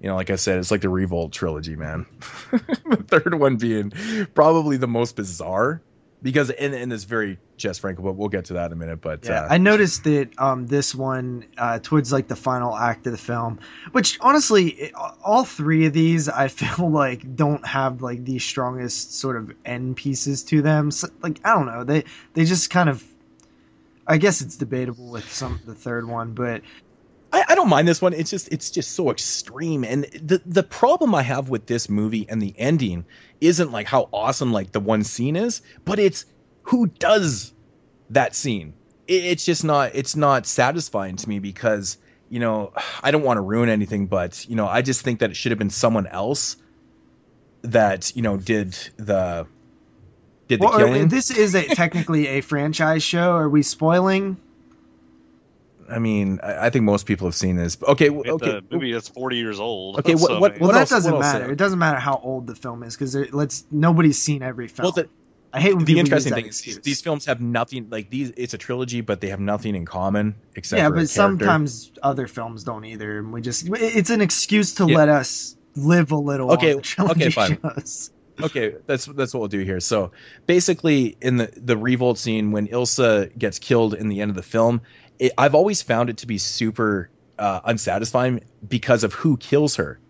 You 0.03 0.09
know, 0.09 0.16
like 0.16 0.31
I 0.31 0.37
said, 0.37 0.59
it's 0.59 0.73
like 0.73 0.81
the 0.81 0.89
Revolt 0.89 1.33
trilogy, 1.33 1.77
man. 1.77 2.07
the 2.51 3.05
third 3.07 3.39
one 3.39 3.57
being 3.57 3.93
probably 4.35 4.77
the 4.77 4.89
most 4.89 5.15
bizarre 5.15 5.81
because, 6.23 6.51
in 6.51 6.74
and 6.74 6.93
it's 6.93 7.05
very 7.05 7.39
Jess 7.57 7.79
Franco, 7.79 8.03
but 8.03 8.15
we'll 8.15 8.29
get 8.29 8.47
to 8.47 8.55
that 8.55 8.66
in 8.66 8.73
a 8.73 8.77
minute. 8.77 9.01
But 9.01 9.24
Yeah, 9.24 9.43
uh, 9.43 9.49
I 9.49 9.59
noticed 9.59 10.03
that 10.03 10.31
um, 10.39 10.66
this 10.66 10.93
one 10.93 11.45
uh, 11.57 11.79
towards 11.81 12.12
like 12.12 12.27
the 12.27 12.35
final 12.35 12.77
act 12.77 13.07
of 13.07 13.12
the 13.12 13.19
film, 13.19 13.61
which 13.93 14.19
honestly, 14.20 14.70
it, 14.70 14.95
all 15.24 15.45
three 15.45 15.87
of 15.87 15.93
these 15.93 16.29
I 16.29 16.49
feel 16.49 16.91
like 16.91 17.37
don't 17.37 17.65
have 17.65 18.03
like 18.03 18.24
the 18.24 18.41
strongest 18.41 19.15
sort 19.15 19.37
of 19.37 19.55
end 19.65 19.97
pieces 19.97 20.43
to 20.45 20.62
them. 20.62 20.91
So, 20.91 21.09
like 21.23 21.41
I 21.45 21.55
don't 21.55 21.66
know, 21.66 21.85
they 21.85 22.05
they 22.35 22.45
just 22.45 22.70
kind 22.70 22.89
of. 22.89 23.05
I 24.05 24.19
guess 24.19 24.41
it's 24.41 24.57
debatable 24.57 25.12
with 25.12 25.33
some 25.33 25.61
the 25.65 25.77
third 25.77 26.09
one, 26.09 26.33
but 26.33 26.62
I, 27.33 27.45
I 27.49 27.55
don't 27.55 27.69
mind 27.69 27.89
this 27.89 28.03
one. 28.03 28.13
It's 28.13 28.31
just 28.31 28.49
it's 28.53 28.71
just 28.71 28.93
so 28.93 29.11
extreme. 29.11 29.85
And 29.85 30.05
the 30.23 30.43
the 30.45 30.63
problem 30.63 31.15
I 31.15 31.23
have 31.23 31.49
with 31.49 31.67
this 31.67 31.89
movie 31.89 32.27
and 32.29 32.41
the 32.41 32.55
ending 32.59 33.05
isn't 33.41 33.73
like 33.73 33.87
how 33.87 34.09
awesome 34.13 34.53
like 34.53 34.73
the 34.73 34.81
one 34.81 35.03
scene 35.03 35.37
is, 35.37 35.63
but 35.85 35.99
it's 35.99 36.27
who 36.63 36.87
does 36.87 37.53
that 38.11 38.35
scene. 38.35 38.75
It, 39.09 39.25
it's 39.25 39.45
just 39.45 39.65
not 39.65 39.93
it's 39.95 40.15
not 40.15 40.47
satisfying 40.47 41.17
to 41.17 41.29
me 41.29 41.39
because 41.39 41.97
you 42.29 42.39
know 42.39 42.73
I 43.03 43.11
don't 43.11 43.23
want 43.23 43.39
to 43.39 43.43
ruin 43.43 43.69
anything, 43.69 44.07
but 44.07 44.47
you 44.49 44.57
know 44.57 44.67
I 44.67 44.83
just 44.83 45.03
think 45.03 45.21
that 45.21 45.31
it 45.31 45.37
should 45.37 45.53
have 45.53 45.59
been 45.59 45.71
someone 45.71 46.07
else 46.07 46.57
that 47.63 48.15
you 48.15 48.23
know 48.23 48.37
did 48.37 48.73
the 48.97 49.47
did 50.49 50.61
the 50.61 50.65
well, 50.65 50.75
uh, 50.75 50.79
killing. 50.79 51.09
this 51.09 51.31
is 51.31 51.55
a 51.55 51.63
technically 51.75 52.27
a 52.27 52.41
franchise 52.43 53.03
show. 53.03 53.37
Are 53.37 53.49
we 53.49 53.63
spoiling? 53.63 54.37
I 55.93 55.98
mean, 55.98 56.40
I, 56.43 56.66
I 56.66 56.70
think 56.70 56.85
most 56.85 57.06
people 57.06 57.27
have 57.27 57.35
seen 57.35 57.56
this. 57.56 57.77
Okay, 57.86 58.09
w- 58.09 58.32
okay. 58.32 58.59
a 58.59 58.62
movie 58.74 58.93
that's 58.93 59.09
40 59.09 59.36
years 59.36 59.60
old. 59.60 59.98
Okay, 59.98 60.14
what- 60.14 60.20
so, 60.27 60.40
what- 60.40 60.52
I 60.55 60.59
Well, 60.59 60.69
What 60.69 60.73
that 60.74 60.81
else- 60.81 60.90
doesn't 60.90 61.12
what 61.12 61.20
matter. 61.20 61.44
uh, 61.47 61.48
It 61.52 61.56
doesn't 61.59 61.78
matter 61.78 61.98
how 61.98 62.20
old 62.23 62.47
the 62.47 62.55
film 62.55 62.82
is 62.82 62.94
because 62.97 63.14
let's 63.32 63.64
nobody's 63.70 64.19
seen 64.19 64.43
every 64.43 64.69
film. 64.69 64.85
Well, 64.86 64.93
the, 64.93 65.09
I 65.55 65.60
hate 65.60 65.74
when 65.77 65.85
the 65.85 65.98
interesting 65.98 66.32
thing 66.32 66.47
is 66.47 66.56
excuse. 66.56 66.77
these, 66.77 66.85
these 66.85 67.01
films 67.02 67.27
have 67.27 67.40
nothing 67.43 67.89
like 67.90 68.09
these. 68.09 68.32
It's 68.39 68.55
a 68.55 68.59
trilogy, 68.59 69.02
but 69.02 69.20
they 69.20 69.28
have 69.28 69.40
nothing 69.40 69.74
in 69.74 69.85
common 69.85 70.35
except 70.56 70.78
yeah, 70.78 70.86
for 70.86 70.93
but 70.94 70.97
character. 70.97 71.12
sometimes 71.14 71.93
other 72.02 72.27
films 72.27 72.64
don't 72.64 72.85
either, 72.86 73.19
and 73.19 73.32
we 73.35 73.43
just 73.43 73.69
it's 73.70 74.09
an 74.09 74.23
excuse 74.23 74.73
to 74.77 74.86
Yeah. 74.89 74.97
let 74.97 75.09
us 75.10 75.56
live 75.77 76.10
a 76.10 76.16
little. 76.16 76.51
Okay, 76.52 76.73
on 76.74 76.81
the 76.81 77.10
okay, 77.10 77.31
fine. 77.31 77.59
shows. 77.62 78.10
okay, 78.43 78.74
that's 78.86 79.05
that's 79.05 79.35
what 79.35 79.40
we'll 79.40 79.48
do 79.48 79.60
here. 79.60 79.78
So 79.78 80.10
basically, 80.47 81.16
in 81.20 81.36
the 81.36 81.52
the 81.56 81.77
revolt 81.77 82.16
scene 82.19 82.51
when 82.51 82.66
Ilsa 82.69 83.36
gets 83.39 83.59
killed 83.59 83.93
in 83.93 84.09
the 84.09 84.23
end 84.23 84.31
of 84.31 84.36
the 84.36 84.43
film, 84.43 84.81
it, 85.23 85.32
I've 85.39 85.55
always 85.55 85.81
found 85.82 86.11
it 86.11 86.16
to 86.19 86.27
be 86.27 86.36
super 86.36 87.09
uh, 87.39 87.61
unsatisfying 87.65 88.40
because 88.66 89.05
of 89.05 89.15
who 89.15 89.36
kills 89.36 89.77
her. 89.77 90.01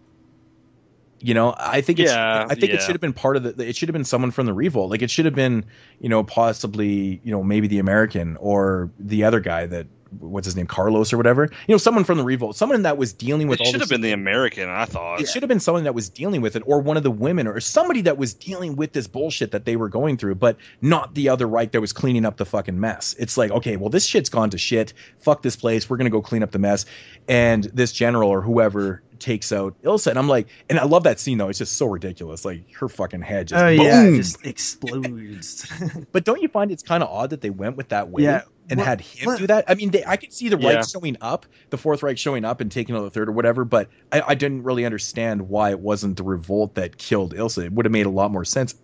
You 1.20 1.34
know, 1.34 1.54
I 1.56 1.82
think 1.82 2.00
it's, 2.00 2.10
Yeah, 2.10 2.46
I 2.48 2.54
think 2.54 2.72
it 2.72 2.82
should 2.82 2.94
have 2.94 3.00
been 3.00 3.12
part 3.12 3.36
of 3.36 3.44
the. 3.44 3.68
It 3.68 3.76
should 3.76 3.88
have 3.88 3.92
been 3.92 4.04
someone 4.04 4.32
from 4.32 4.46
the 4.46 4.54
revolt. 4.54 4.90
Like 4.90 5.02
it 5.02 5.10
should 5.10 5.26
have 5.26 5.34
been, 5.34 5.66
you 6.00 6.08
know, 6.08 6.24
possibly, 6.24 7.20
you 7.22 7.30
know, 7.30 7.44
maybe 7.44 7.68
the 7.68 7.78
American 7.78 8.36
or 8.38 8.90
the 8.98 9.22
other 9.22 9.38
guy 9.38 9.66
that 9.66 9.86
what's 10.18 10.46
his 10.46 10.56
name, 10.56 10.66
Carlos 10.66 11.12
or 11.12 11.16
whatever. 11.16 11.48
You 11.66 11.74
know, 11.74 11.78
someone 11.78 12.04
from 12.04 12.18
the 12.18 12.24
revolt, 12.24 12.56
someone 12.56 12.82
that 12.82 12.96
was 12.96 13.12
dealing 13.12 13.48
with 13.48 13.60
It 13.60 13.66
all 13.66 13.72
should 13.72 13.80
have 13.80 13.88
been 13.88 14.00
the 14.00 14.12
American, 14.12 14.68
I 14.68 14.84
thought. 14.84 15.20
it 15.20 15.28
should 15.28 15.42
have 15.42 15.48
been 15.48 15.60
someone 15.60 15.84
that 15.84 15.94
was 15.94 16.08
dealing 16.08 16.40
with 16.40 16.56
it, 16.56 16.62
or 16.66 16.80
one 16.80 16.96
of 16.96 17.02
the 17.02 17.10
women, 17.10 17.46
or 17.46 17.60
somebody 17.60 18.02
that 18.02 18.18
was 18.18 18.34
dealing 18.34 18.76
with 18.76 18.92
this 18.92 19.06
bullshit 19.06 19.50
that 19.52 19.64
they 19.64 19.76
were 19.76 19.88
going 19.88 20.16
through, 20.16 20.36
but 20.36 20.56
not 20.80 21.14
the 21.14 21.28
other 21.28 21.46
Reich 21.46 21.72
that 21.72 21.80
was 21.80 21.92
cleaning 21.92 22.24
up 22.24 22.36
the 22.36 22.44
fucking 22.44 22.78
mess. 22.78 23.14
It's 23.18 23.36
like, 23.36 23.50
okay, 23.50 23.76
well, 23.76 23.90
this 23.90 24.06
shit's 24.06 24.28
gone 24.28 24.50
to 24.50 24.58
shit. 24.58 24.92
Fuck 25.18 25.42
this 25.42 25.56
place. 25.56 25.88
We're 25.88 25.96
gonna 25.96 26.10
go 26.10 26.22
clean 26.22 26.42
up 26.42 26.50
the 26.50 26.58
mess. 26.58 26.86
And 27.28 27.64
this 27.64 27.92
general 27.92 28.30
or 28.30 28.42
whoever 28.42 29.02
takes 29.22 29.52
out 29.52 29.80
Ilsa, 29.82 30.08
and 30.08 30.18
I'm 30.18 30.28
like, 30.28 30.48
and 30.68 30.78
I 30.78 30.84
love 30.84 31.04
that 31.04 31.18
scene 31.20 31.38
though. 31.38 31.48
It's 31.48 31.58
just 31.58 31.76
so 31.76 31.86
ridiculous. 31.86 32.44
Like 32.44 32.70
her 32.74 32.88
fucking 32.88 33.22
head 33.22 33.48
just 33.48 33.62
oh 33.64 33.68
yeah, 33.68 34.02
it 34.04 34.16
just 34.16 34.44
explodes. 34.44 35.70
But 36.12 36.24
don't 36.24 36.42
you 36.42 36.48
find 36.48 36.70
it's 36.70 36.82
kind 36.82 37.02
of 37.02 37.08
odd 37.08 37.30
that 37.30 37.40
they 37.40 37.50
went 37.50 37.76
with 37.76 37.88
that 37.90 38.10
way 38.10 38.24
Yeah. 38.24 38.42
and 38.70 38.78
What- 38.78 38.86
had 38.86 39.00
him 39.00 39.26
what- 39.26 39.38
do 39.38 39.46
that? 39.46 39.64
I 39.68 39.74
mean, 39.74 39.90
they, 39.90 40.04
I 40.04 40.16
could 40.16 40.32
see 40.32 40.48
the 40.48 40.58
Yeah. 40.58 40.74
Reich 40.74 40.88
showing 40.88 41.16
up, 41.20 41.46
the 41.70 41.78
Fourth 41.78 42.02
Reich 42.02 42.18
showing 42.18 42.44
up 42.44 42.60
and 42.60 42.70
taking 42.70 42.94
out 42.96 43.02
the 43.02 43.10
Third 43.10 43.28
or 43.28 43.32
whatever, 43.32 43.64
but 43.64 43.88
I, 44.10 44.22
I 44.28 44.34
didn't 44.34 44.64
really 44.64 44.84
understand 44.84 45.48
why 45.48 45.70
it 45.70 45.80
wasn't 45.80 46.16
the 46.16 46.22
revolt 46.24 46.74
that 46.74 46.98
killed 46.98 47.34
Ilsa. 47.34 47.64
It 47.64 47.72
would 47.72 47.86
have 47.86 47.92
made 47.92 48.06
a 48.06 48.10
lot 48.10 48.30
more 48.30 48.44
sense. 48.44 48.74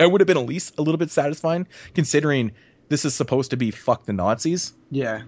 It 0.00 0.10
would 0.10 0.20
have 0.20 0.26
been 0.26 0.36
at 0.38 0.46
least 0.46 0.78
a 0.78 0.82
little 0.82 0.98
bit 0.98 1.10
satisfying, 1.10 1.66
considering 1.94 2.52
this 2.88 3.04
is 3.04 3.14
supposed 3.14 3.50
to 3.52 3.56
be 3.56 3.70
fuck 3.70 4.04
the 4.06 4.12
Nazis. 4.12 4.72
yeah, 4.90 5.22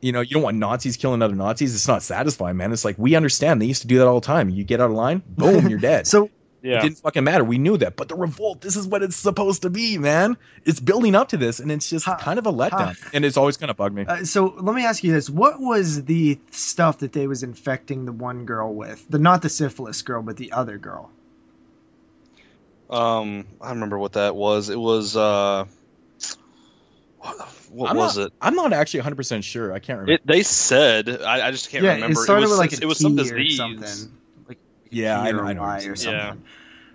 You 0.00 0.12
know, 0.12 0.20
you 0.20 0.30
don't 0.30 0.42
want 0.42 0.56
Nazis 0.58 0.96
killing 0.96 1.22
other 1.22 1.34
Nazis. 1.34 1.74
It's 1.74 1.88
not 1.88 2.02
satisfying, 2.02 2.56
man. 2.56 2.72
It's 2.72 2.84
like 2.84 2.96
we 2.98 3.14
understand 3.14 3.60
they 3.62 3.66
used 3.66 3.82
to 3.82 3.88
do 3.88 3.98
that 3.98 4.06
all 4.06 4.20
the 4.20 4.26
time. 4.26 4.50
You 4.50 4.62
get 4.64 4.80
out 4.80 4.90
of 4.90 4.96
line, 4.96 5.22
boom, 5.26 5.68
you're 5.68 5.78
dead. 5.78 6.06
so 6.06 6.30
yeah. 6.62 6.78
It 6.78 6.82
didn't 6.82 6.98
fucking 6.98 7.22
matter. 7.22 7.44
We 7.44 7.58
knew 7.58 7.76
that. 7.76 7.94
But 7.96 8.08
the 8.08 8.16
revolt, 8.16 8.60
this 8.60 8.74
is 8.74 8.88
what 8.88 9.00
it's 9.02 9.14
supposed 9.14 9.62
to 9.62 9.70
be, 9.70 9.98
man. 9.98 10.36
It's 10.64 10.80
building 10.80 11.14
up 11.14 11.28
to 11.28 11.36
this, 11.36 11.60
and 11.60 11.70
it's 11.70 11.88
just 11.88 12.06
Ha- 12.06 12.16
kind 12.16 12.40
of 12.40 12.46
a 12.46 12.52
letdown. 12.52 12.98
ha- 12.98 13.10
and 13.12 13.24
it's 13.24 13.36
always 13.36 13.56
kind 13.56 13.70
of 13.70 13.76
bugged 13.76 13.94
me. 13.94 14.04
Uh, 14.04 14.24
so 14.24 14.46
let 14.58 14.74
me 14.74 14.84
ask 14.84 15.04
you 15.04 15.12
this: 15.12 15.30
What 15.30 15.60
was 15.60 16.04
the 16.06 16.40
stuff 16.50 16.98
that 16.98 17.12
they 17.12 17.28
was 17.28 17.44
infecting 17.44 18.04
the 18.04 18.12
one 18.12 18.46
girl 18.46 18.74
with? 18.74 19.06
The 19.08 19.18
not 19.20 19.42
the 19.42 19.48
syphilis 19.48 20.02
girl, 20.02 20.22
but 20.22 20.38
the 20.38 20.50
other 20.50 20.76
girl. 20.76 21.12
Um, 22.90 23.46
I 23.60 23.70
remember 23.70 23.98
what 23.98 24.14
that 24.14 24.34
was. 24.34 24.68
It 24.68 24.78
was 24.78 25.16
uh, 25.16 25.66
what, 27.26 27.48
what 27.70 27.90
I'm 27.90 27.96
was 27.96 28.16
not, 28.18 28.26
it? 28.26 28.32
I'm 28.40 28.54
not 28.54 28.72
actually 28.72 29.02
100% 29.02 29.42
sure. 29.42 29.72
I 29.72 29.78
can't 29.78 30.00
remember. 30.00 30.12
It 30.12 30.26
they 30.26 30.42
said 30.42 31.08
I, 31.22 31.48
I 31.48 31.50
just 31.50 31.70
can't 31.70 31.84
yeah, 31.84 31.94
remember. 31.94 32.20
it 32.20 32.24
started 32.24 32.42
was 32.42 32.50
with 32.50 32.58
like 32.58 32.72
a 32.72 32.82
it 32.82 32.86
was 32.86 32.98
some 32.98 33.16
disease. 33.16 33.54
or 33.54 33.56
something. 33.56 34.12
Like 34.48 34.58
yeah, 34.90 35.20
I 35.20 35.26
P 35.26 35.32
know. 35.32 35.38
or 35.38 35.46
I 35.46 35.52
know. 35.52 35.62
what 35.62 35.86
or 35.86 35.96
something. 35.96 36.20
Yeah. 36.20 36.34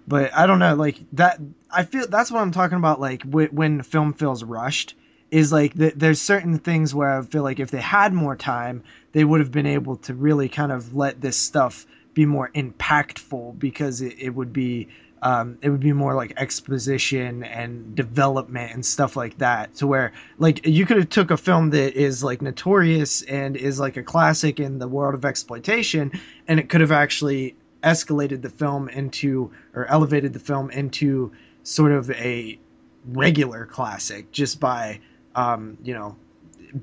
But 0.07 0.35
I 0.35 0.47
don't 0.47 0.59
know, 0.59 0.75
like 0.75 0.97
that. 1.13 1.39
I 1.69 1.83
feel 1.83 2.07
that's 2.07 2.31
what 2.31 2.41
I'm 2.41 2.51
talking 2.51 2.77
about. 2.77 2.99
Like 2.99 3.23
wh- 3.23 3.53
when 3.53 3.81
film 3.83 4.13
feels 4.13 4.43
rushed, 4.43 4.95
is 5.29 5.51
like 5.51 5.77
th- 5.77 5.93
there's 5.95 6.21
certain 6.21 6.59
things 6.59 6.93
where 6.93 7.19
I 7.19 7.21
feel 7.23 7.43
like 7.43 7.59
if 7.59 7.71
they 7.71 7.81
had 7.81 8.13
more 8.13 8.35
time, 8.35 8.83
they 9.13 9.23
would 9.23 9.39
have 9.39 9.51
been 9.51 9.67
able 9.67 9.97
to 9.97 10.13
really 10.13 10.49
kind 10.49 10.71
of 10.71 10.95
let 10.95 11.21
this 11.21 11.37
stuff 11.37 11.85
be 12.13 12.25
more 12.25 12.49
impactful 12.53 13.57
because 13.57 14.01
it, 14.01 14.15
it 14.19 14.29
would 14.31 14.51
be 14.51 14.89
um, 15.21 15.57
it 15.61 15.69
would 15.69 15.79
be 15.79 15.93
more 15.93 16.15
like 16.15 16.33
exposition 16.37 17.43
and 17.43 17.95
development 17.95 18.73
and 18.73 18.85
stuff 18.85 19.15
like 19.15 19.37
that 19.37 19.73
to 19.75 19.87
where 19.87 20.11
like 20.39 20.65
you 20.65 20.85
could 20.85 20.97
have 20.97 21.09
took 21.09 21.31
a 21.31 21.37
film 21.37 21.69
that 21.71 21.93
is 21.93 22.23
like 22.23 22.41
notorious 22.41 23.21
and 23.23 23.55
is 23.55 23.79
like 23.79 23.97
a 23.97 24.03
classic 24.03 24.59
in 24.59 24.79
the 24.79 24.87
world 24.87 25.13
of 25.13 25.23
exploitation 25.23 26.11
and 26.47 26.59
it 26.59 26.69
could 26.69 26.81
have 26.81 26.91
actually 26.91 27.55
escalated 27.83 28.41
the 28.41 28.49
film 28.49 28.89
into 28.89 29.51
or 29.75 29.85
elevated 29.87 30.33
the 30.33 30.39
film 30.39 30.69
into 30.71 31.31
sort 31.63 31.91
of 31.91 32.09
a 32.11 32.57
regular 33.05 33.65
classic 33.65 34.31
just 34.31 34.59
by 34.59 34.99
um, 35.35 35.77
you 35.83 35.93
know 35.93 36.15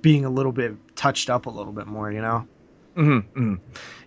being 0.01 0.25
a 0.25 0.31
little 0.31 0.53
bit 0.53 0.75
touched 0.97 1.31
up 1.31 1.47
a 1.47 1.51
little 1.51 1.73
bit 1.73 1.87
more 1.87 2.13
you 2.13 2.21
know 2.21 2.47
Mhm, 2.97 3.25
mhm. 3.33 3.61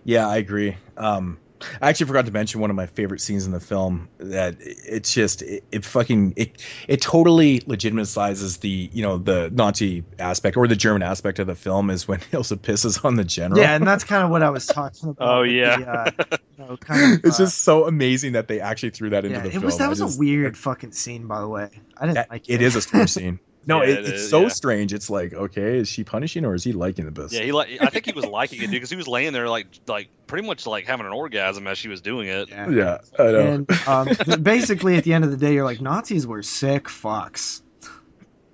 Yeah, 0.04 0.28
I 0.28 0.36
agree. 0.36 0.76
Um, 0.98 1.38
I 1.80 1.88
actually 1.88 2.06
forgot 2.06 2.26
to 2.26 2.32
mention 2.32 2.60
one 2.60 2.70
of 2.70 2.76
my 2.76 2.86
favorite 2.86 3.20
scenes 3.20 3.46
in 3.46 3.52
the 3.52 3.60
film. 3.60 4.08
That 4.18 4.56
it's 4.60 5.12
just 5.14 5.42
it, 5.42 5.64
it 5.72 5.84
fucking 5.84 6.34
it 6.36 6.62
it 6.88 7.00
totally 7.00 7.60
legitimizes 7.60 8.60
the 8.60 8.90
you 8.92 9.02
know 9.02 9.18
the 9.18 9.50
Nazi 9.52 10.04
aspect 10.18 10.56
or 10.56 10.66
the 10.68 10.76
German 10.76 11.02
aspect 11.02 11.38
of 11.38 11.46
the 11.46 11.54
film 11.54 11.90
is 11.90 12.06
when 12.08 12.18
Ilsa 12.32 12.56
pisses 12.58 13.04
on 13.04 13.16
the 13.16 13.24
general. 13.24 13.60
yeah 13.60 13.74
and 13.74 13.86
that's 13.86 14.04
kind 14.04 14.22
of 14.24 14.30
what 14.30 14.42
i 14.42 14.50
was 14.50 14.66
talking 14.66 15.08
about 15.10 15.38
Oh, 15.38 15.42
yeah. 15.42 15.78
the, 15.78 15.88
uh, 15.90 16.10
you 16.58 16.64
know, 16.64 16.76
kind 16.80 17.14
of, 17.14 17.24
it's 17.24 17.38
uh, 17.40 17.44
just 17.44 17.58
so 17.62 17.86
amazing 17.86 18.32
that 18.32 18.48
they 18.48 18.60
actually 18.60 18.90
threw 18.90 19.10
that 19.10 19.24
into 19.24 19.36
yeah, 19.36 19.42
the 19.42 19.48
it 19.48 19.52
film. 19.52 19.64
was 19.64 19.78
that 19.78 19.88
was 19.88 19.98
just- 20.00 20.16
a 20.16 20.18
weird 20.18 20.56
fucking 20.56 20.92
scene 20.92 21.26
by 21.26 21.40
the 21.40 21.48
way 21.48 21.68
i 21.98 22.02
didn't 22.06 22.14
That, 22.14 22.30
like 22.30 22.48
it 22.48 22.60
is 22.62 22.76
a 22.76 22.80
strange 22.82 23.10
scene. 23.10 23.38
No, 23.66 23.82
Yeah, 23.82 23.90
it, 23.90 23.98
it 23.98 23.98
it's 24.00 24.22
is, 24.22 24.30
so 24.30 24.42
yeah. 24.42 24.48
strange. 24.48 24.92
It's 24.92 25.08
like, 25.08 25.32
okay, 25.32 25.78
is 25.78 25.88
she 25.88 26.04
punishing 26.04 26.44
or 26.44 26.54
is 26.54 26.64
he 26.64 26.72
liking 26.72 27.04
the 27.06 27.12
piss? 27.12 27.32
Yeah, 27.32 27.42
he 27.42 27.52
like 27.52 27.68
I 27.80 27.86
think 27.86 28.06
he 28.06 28.12
was 28.12 28.26
liking 28.26 28.58
it, 28.58 28.62
dude, 28.62 28.72
because 28.72 28.90
he 28.90 28.96
was 28.96 29.08
laying 29.08 29.32
there 29.32 29.48
like 29.48 29.66
like 29.86 30.08
pretty 30.26 30.46
much 30.46 30.66
like 30.66 30.86
having 30.86 31.06
an 31.06 31.12
orgasm 31.12 31.66
as 31.66 31.78
she 31.78 31.88
was 31.88 32.00
doing 32.00 32.28
it. 32.28 32.48
yeah. 32.48 32.70
yeah, 32.70 32.98
I 33.18 33.22
know. 33.24 33.40
and 33.40 33.88
um, 33.88 34.42
basically 34.42 34.96
at 34.96 35.04
the 35.04 35.12
end 35.12 35.24
of 35.24 35.30
the 35.30 35.36
day 35.36 35.52
you're 35.54 35.64
like 35.64 35.80
nazis 35.80 36.26
were 36.26 36.42
sick 36.42 36.84
fucks 36.84 37.62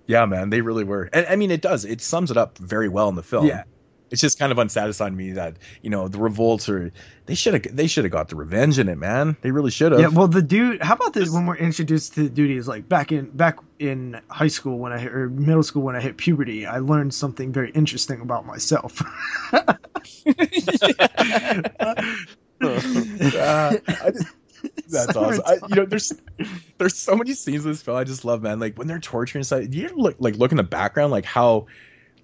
Yeah, 0.06 0.24
man, 0.26 0.50
they 0.50 0.60
really 0.62 0.84
were. 0.84 1.10
And 1.12 1.26
I 1.28 1.36
mean, 1.36 1.50
it 1.50 1.60
does. 1.60 1.84
It 1.84 2.00
sums 2.00 2.30
it 2.30 2.36
up 2.38 2.56
very 2.58 2.88
well 2.88 3.08
in 3.10 3.14
the 3.14 3.22
film. 3.22 3.46
Yeah. 3.46 3.64
It's 4.10 4.20
just 4.20 4.38
kind 4.38 4.50
of 4.52 4.58
unsatisfying 4.58 5.12
to 5.12 5.16
me 5.16 5.32
that 5.32 5.56
you 5.82 5.90
know 5.90 6.08
the 6.08 6.18
revolts 6.18 6.68
are 6.68 6.90
they 7.26 7.34
should 7.34 7.54
have 7.54 7.76
they 7.76 7.86
should 7.86 8.04
have 8.04 8.12
got 8.12 8.28
the 8.28 8.36
revenge 8.36 8.78
in 8.78 8.88
it, 8.88 8.96
man. 8.96 9.36
They 9.42 9.50
really 9.50 9.70
should 9.70 9.92
have. 9.92 10.00
Yeah, 10.00 10.08
well, 10.08 10.28
the 10.28 10.40
dude. 10.42 10.82
How 10.82 10.94
about 10.94 11.12
this? 11.12 11.30
When 11.30 11.46
we're 11.46 11.56
introduced 11.56 12.14
to 12.14 12.22
the 12.24 12.28
dude, 12.30 12.50
he's 12.50 12.68
like 12.68 12.88
back 12.88 13.12
in 13.12 13.30
back 13.30 13.58
in 13.78 14.20
high 14.28 14.48
school 14.48 14.78
when 14.78 14.92
I 14.92 14.98
hit, 14.98 15.12
or 15.12 15.28
middle 15.28 15.62
school 15.62 15.82
when 15.82 15.94
I 15.94 16.00
hit 16.00 16.16
puberty, 16.16 16.64
I 16.66 16.78
learned 16.78 17.12
something 17.12 17.52
very 17.52 17.70
interesting 17.72 18.20
about 18.20 18.46
myself. 18.46 19.02
Uh, 22.60 23.76
I 23.86 24.10
just- 24.10 24.26
that's 24.88 25.12
So 25.12 25.24
awesome. 25.24 25.44
I, 25.46 25.54
you 25.68 25.76
know, 25.76 25.84
there's 25.84 26.12
there's 26.78 26.96
so 26.96 27.14
many 27.14 27.32
scenes 27.34 27.64
in 27.64 27.70
this 27.70 27.82
film 27.82 27.96
I 27.96 28.02
just 28.02 28.24
love, 28.24 28.42
man. 28.42 28.58
Like 28.58 28.76
when 28.76 28.88
they're 28.88 28.98
torturing 28.98 29.44
stuff. 29.44 29.64
You 29.70 29.88
look 29.96 30.16
like 30.18 30.34
look 30.36 30.50
in 30.50 30.56
the 30.56 30.64
background, 30.64 31.12
like 31.12 31.24
how 31.24 31.66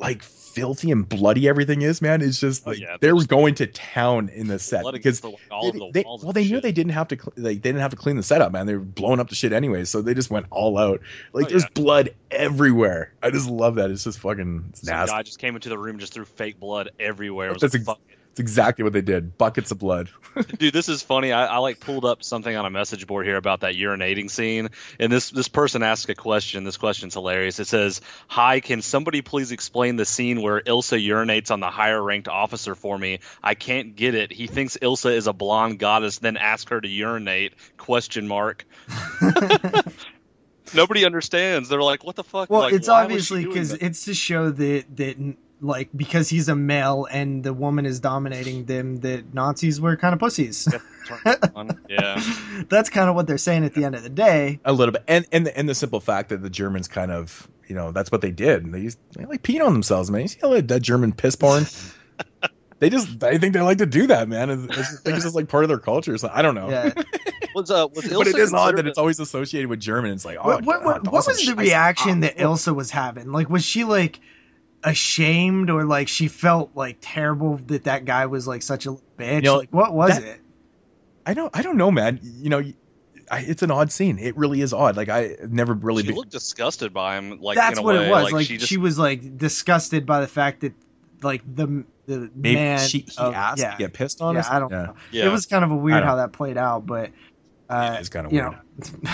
like 0.00 0.24
filthy 0.54 0.90
and 0.90 1.08
bloody 1.08 1.48
everything 1.48 1.82
is, 1.82 2.00
man. 2.00 2.22
It's 2.22 2.38
just 2.40 2.62
Oh, 2.66 2.70
like 2.70 2.80
yeah, 2.80 2.96
they 3.00 3.12
were 3.12 3.18
there's- 3.18 3.26
going 3.26 3.54
to 3.56 3.66
town 3.66 4.28
in 4.30 4.46
the 4.46 4.58
set 4.58 4.84
because 4.84 4.94
against 4.94 5.22
the, 5.22 5.28
like, 5.30 5.38
all 5.50 5.72
they, 5.72 5.78
the 5.78 5.90
they- 5.92 6.04
well, 6.06 6.32
they 6.32 6.44
knew 6.48 6.60
they 6.60 6.72
didn't 6.72 6.92
have 6.92 7.08
to, 7.08 7.16
cl- 7.16 7.32
like, 7.36 7.42
they 7.44 7.54
didn't 7.70 7.80
have 7.80 7.90
to 7.90 7.96
clean 7.96 8.16
the 8.16 8.22
setup, 8.22 8.52
man. 8.52 8.66
They 8.66 8.74
were 8.74 8.80
blowing 8.80 9.20
up 9.20 9.28
the 9.28 9.34
shit 9.34 9.52
anyway, 9.52 9.84
so 9.84 10.00
they 10.02 10.14
just 10.14 10.30
went 10.30 10.46
all 10.50 10.78
out. 10.78 11.00
Like, 11.32 11.46
Oh, 11.46 11.48
there's 11.50 11.62
yeah. 11.64 11.68
blood 11.74 12.14
everywhere. 12.30 13.12
I 13.22 13.30
just 13.30 13.48
love 13.48 13.74
that. 13.76 13.90
It's 13.90 14.04
just 14.04 14.18
fucking 14.20 14.64
it's 14.70 14.82
Some 14.86 14.94
nasty. 14.96 15.12
guy 15.14 15.22
just 15.22 15.38
came 15.38 15.54
into 15.54 15.68
the 15.68 15.78
room, 15.78 15.90
and 15.94 16.00
just 16.00 16.12
threw 16.14 16.24
fake 16.24 16.60
blood 16.60 16.90
everywhere. 17.00 17.48
It 17.50 17.54
was 17.54 17.62
That's 17.62 17.86
like, 17.86 17.98
ex-. 17.98 18.13
It's 18.34 18.40
exactly 18.40 18.82
what 18.82 18.92
they 18.92 19.00
did. 19.00 19.38
Buckets 19.38 19.70
of 19.70 19.78
blood. 19.78 20.10
Dude, 20.58 20.74
this 20.74 20.88
is 20.88 21.02
funny. 21.02 21.30
I, 21.30 21.46
I 21.46 21.58
like 21.58 21.78
pulled 21.78 22.04
up 22.04 22.24
something 22.24 22.56
on 22.56 22.66
a 22.66 22.70
message 22.70 23.06
board 23.06 23.26
here 23.26 23.36
about 23.36 23.60
that 23.60 23.74
urinating 23.76 24.28
scene, 24.28 24.70
and 24.98 25.12
this 25.12 25.30
this 25.30 25.46
person 25.46 25.84
asked 25.84 26.08
a 26.08 26.16
question. 26.16 26.64
This 26.64 26.76
question's 26.76 27.14
hilarious. 27.14 27.60
It 27.60 27.68
says, 27.68 28.00
"Hi, 28.26 28.58
can 28.58 28.82
somebody 28.82 29.22
please 29.22 29.52
explain 29.52 29.94
the 29.94 30.04
scene 30.04 30.42
where 30.42 30.60
Ilsa 30.60 31.00
urinates 31.00 31.52
on 31.52 31.60
the 31.60 31.70
higher 31.70 32.02
ranked 32.02 32.26
officer 32.26 32.74
for 32.74 32.98
me? 32.98 33.20
I 33.40 33.54
can't 33.54 33.94
get 33.94 34.16
it. 34.16 34.32
He 34.32 34.48
thinks 34.48 34.76
Ilsa 34.82 35.14
is 35.14 35.28
a 35.28 35.32
blonde 35.32 35.78
goddess, 35.78 36.18
then 36.18 36.36
ask 36.36 36.70
her 36.70 36.80
to 36.80 36.88
urinate?" 36.88 37.52
Question 37.76 38.26
mark. 38.26 38.66
Nobody 40.74 41.04
understands. 41.04 41.68
They're 41.68 41.80
like, 41.80 42.02
"What 42.02 42.16
the 42.16 42.24
fuck?" 42.24 42.50
well, 42.50 42.62
Like, 42.62 42.72
it's 42.72 42.88
why 42.88 43.06
was 43.06 43.28
she 43.28 43.34
obviously 43.34 43.44
because 43.46 43.72
it's 43.74 44.06
to 44.06 44.14
show 44.14 44.50
that 44.50 44.96
that 44.96 45.36
like 45.60 45.88
because 45.96 46.28
he's 46.28 46.48
a 46.48 46.56
male 46.56 47.06
and 47.10 47.44
the 47.44 47.52
woman 47.52 47.86
is 47.86 48.00
dominating 48.00 48.64
them, 48.66 48.96
that 48.98 49.34
Nazis 49.34 49.80
were 49.80 49.96
kind 49.96 50.12
of 50.12 50.20
pussies. 50.20 50.68
Yeah. 51.88 52.22
That's 52.68 52.90
kind 52.90 53.08
of 53.08 53.14
what 53.14 53.26
they're 53.26 53.38
saying 53.38 53.64
at 53.64 53.74
the 53.74 53.84
end 53.84 53.94
of 53.94 54.02
the 54.02 54.10
day. 54.10 54.60
A 54.64 54.72
little 54.72 54.92
bit, 54.92 55.04
and 55.08 55.26
and 55.32 55.46
the, 55.46 55.56
and 55.56 55.68
the 55.68 55.74
simple 55.74 56.00
fact 56.00 56.28
that 56.30 56.42
the 56.42 56.50
Germans 56.50 56.88
kind 56.88 57.10
of, 57.10 57.48
you 57.66 57.74
know, 57.74 57.92
that's 57.92 58.10
what 58.10 58.20
they 58.20 58.30
did. 58.30 58.72
They, 58.72 58.80
used, 58.80 58.98
they 59.16 59.24
like 59.24 59.42
peeing 59.42 59.64
on 59.64 59.72
themselves, 59.72 60.10
man. 60.10 60.22
You 60.22 60.28
see 60.28 60.40
all 60.42 60.50
that, 60.50 60.68
that 60.68 60.80
German 60.80 61.12
piss 61.12 61.36
porn? 61.36 61.66
they 62.78 62.90
just, 62.90 63.22
I 63.22 63.38
think 63.38 63.54
they 63.54 63.60
like 63.60 63.78
to 63.78 63.86
do 63.86 64.06
that, 64.06 64.28
man. 64.28 64.50
It's, 64.50 64.64
it's, 64.64 64.78
I 64.78 65.02
think 65.02 65.16
it's 65.16 65.24
just 65.24 65.34
like 65.34 65.48
part 65.48 65.64
of 65.64 65.68
their 65.68 65.78
culture. 65.78 66.16
So 66.18 66.30
I 66.32 66.42
don't 66.42 66.54
know. 66.54 66.68
Yeah. 66.70 66.92
Was 67.54 67.70
uh 67.70 67.86
was 67.94 68.08
but 68.08 68.26
it 68.26 68.34
Ilsa 68.34 68.38
is 68.40 68.52
odd 68.52 68.76
that 68.78 68.86
it's 68.88 68.98
always 68.98 69.20
associated 69.20 69.68
with 69.68 69.78
German. 69.78 70.10
It's 70.10 70.24
like, 70.24 70.38
oh, 70.40 70.48
what, 70.48 70.64
what, 70.64 70.84
what, 70.84 71.04
God, 71.04 71.12
what 71.12 71.18
awesome 71.20 71.34
was 71.34 71.46
the 71.46 71.54
reaction 71.54 72.18
that 72.20 72.36
Ilsa 72.36 72.74
was 72.74 72.90
having? 72.90 73.30
Like, 73.30 73.48
was 73.48 73.64
she 73.64 73.84
like 73.84 74.18
ashamed 74.84 75.70
or 75.70 75.84
like 75.84 76.08
she 76.08 76.28
felt 76.28 76.70
like 76.74 76.98
terrible 77.00 77.56
that 77.66 77.84
that 77.84 78.04
guy 78.04 78.26
was 78.26 78.46
like 78.46 78.62
such 78.62 78.86
a 78.86 78.90
bitch? 79.18 79.36
You 79.36 79.40
know, 79.42 79.56
like, 79.56 79.70
what 79.72 79.92
was 79.94 80.10
that- 80.18 80.22
it? 80.22 80.40
I 81.26 81.32
don't, 81.32 81.56
I 81.56 81.62
don't 81.62 81.78
know, 81.78 81.90
man. 81.90 82.20
You 82.22 82.50
know, 82.50 82.62
I, 83.30 83.40
it's 83.40 83.62
an 83.62 83.70
odd 83.70 83.90
scene. 83.90 84.18
It 84.18 84.36
really 84.36 84.60
is 84.60 84.74
odd. 84.74 84.94
Like 84.96 85.08
I 85.08 85.36
never 85.48 85.72
really. 85.72 86.02
she 86.02 86.08
been, 86.08 86.16
looked 86.16 86.32
disgusted 86.32 86.92
by 86.92 87.16
him. 87.16 87.40
Like 87.40 87.56
That's 87.56 87.78
in 87.78 87.82
a 87.82 87.86
what 87.86 87.96
way. 87.96 88.06
it 88.06 88.10
was. 88.10 88.24
Like, 88.24 88.32
Like, 88.34 88.46
she 88.46 88.58
she, 88.58 88.76
was 88.76 88.98
like 88.98 89.38
disgusted 89.38 90.04
by 90.04 90.20
the 90.20 90.26
fact 90.26 90.60
that 90.60 90.74
like 91.22 91.40
the 91.46 91.84
the 92.04 92.30
Maybe 92.34 92.56
man. 92.56 92.86
she, 92.86 92.98
he 93.08 93.16
of- 93.16 93.32
asked 93.32 93.60
yeah, 93.62 93.70
to 93.72 93.78
get 93.78 93.94
pissed 93.94 94.20
on. 94.20 94.34
yeah, 94.34 94.40
us? 94.40 94.50
I 94.50 94.58
don't 94.58 94.70
Yeah. 94.70 94.82
know. 94.82 94.94
Yeah. 95.12 95.24
It 95.24 95.30
was 95.32 95.46
kind 95.46 95.64
of 95.64 95.70
a 95.70 95.76
weird 95.76 96.04
how 96.04 96.16
that 96.16 96.32
played 96.34 96.58
out, 96.58 96.84
but 96.84 97.08
uh, 97.70 97.92
Yeah, 97.94 97.94
it's 97.94 98.10
kinda 98.10 98.28
weird. 98.28 98.44
know, 98.52 98.58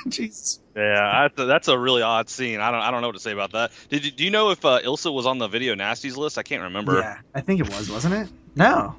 Jesus. 0.08 0.60
Yeah, 0.76 1.28
that's 1.28 1.40
a, 1.40 1.44
that's 1.46 1.68
a 1.68 1.78
really 1.78 2.02
odd 2.02 2.28
scene. 2.28 2.60
I 2.60 2.70
don't 2.70 2.80
I 2.80 2.90
don't 2.90 3.00
know 3.02 3.08
what 3.08 3.16
to 3.16 3.20
say 3.20 3.32
about 3.32 3.52
that. 3.52 3.72
Did 3.88 4.04
you, 4.04 4.10
do 4.10 4.24
you 4.24 4.30
know 4.30 4.50
if 4.50 4.64
uh, 4.64 4.80
Ilsa 4.80 5.12
was 5.12 5.26
on 5.26 5.38
the 5.38 5.48
video 5.48 5.74
nasties 5.74 6.16
list? 6.16 6.38
I 6.38 6.42
can't 6.42 6.62
remember. 6.62 6.98
Yeah, 7.00 7.18
I 7.34 7.40
think 7.40 7.60
it 7.60 7.68
was, 7.68 7.90
wasn't 7.90 8.14
it? 8.14 8.28
No, 8.54 8.96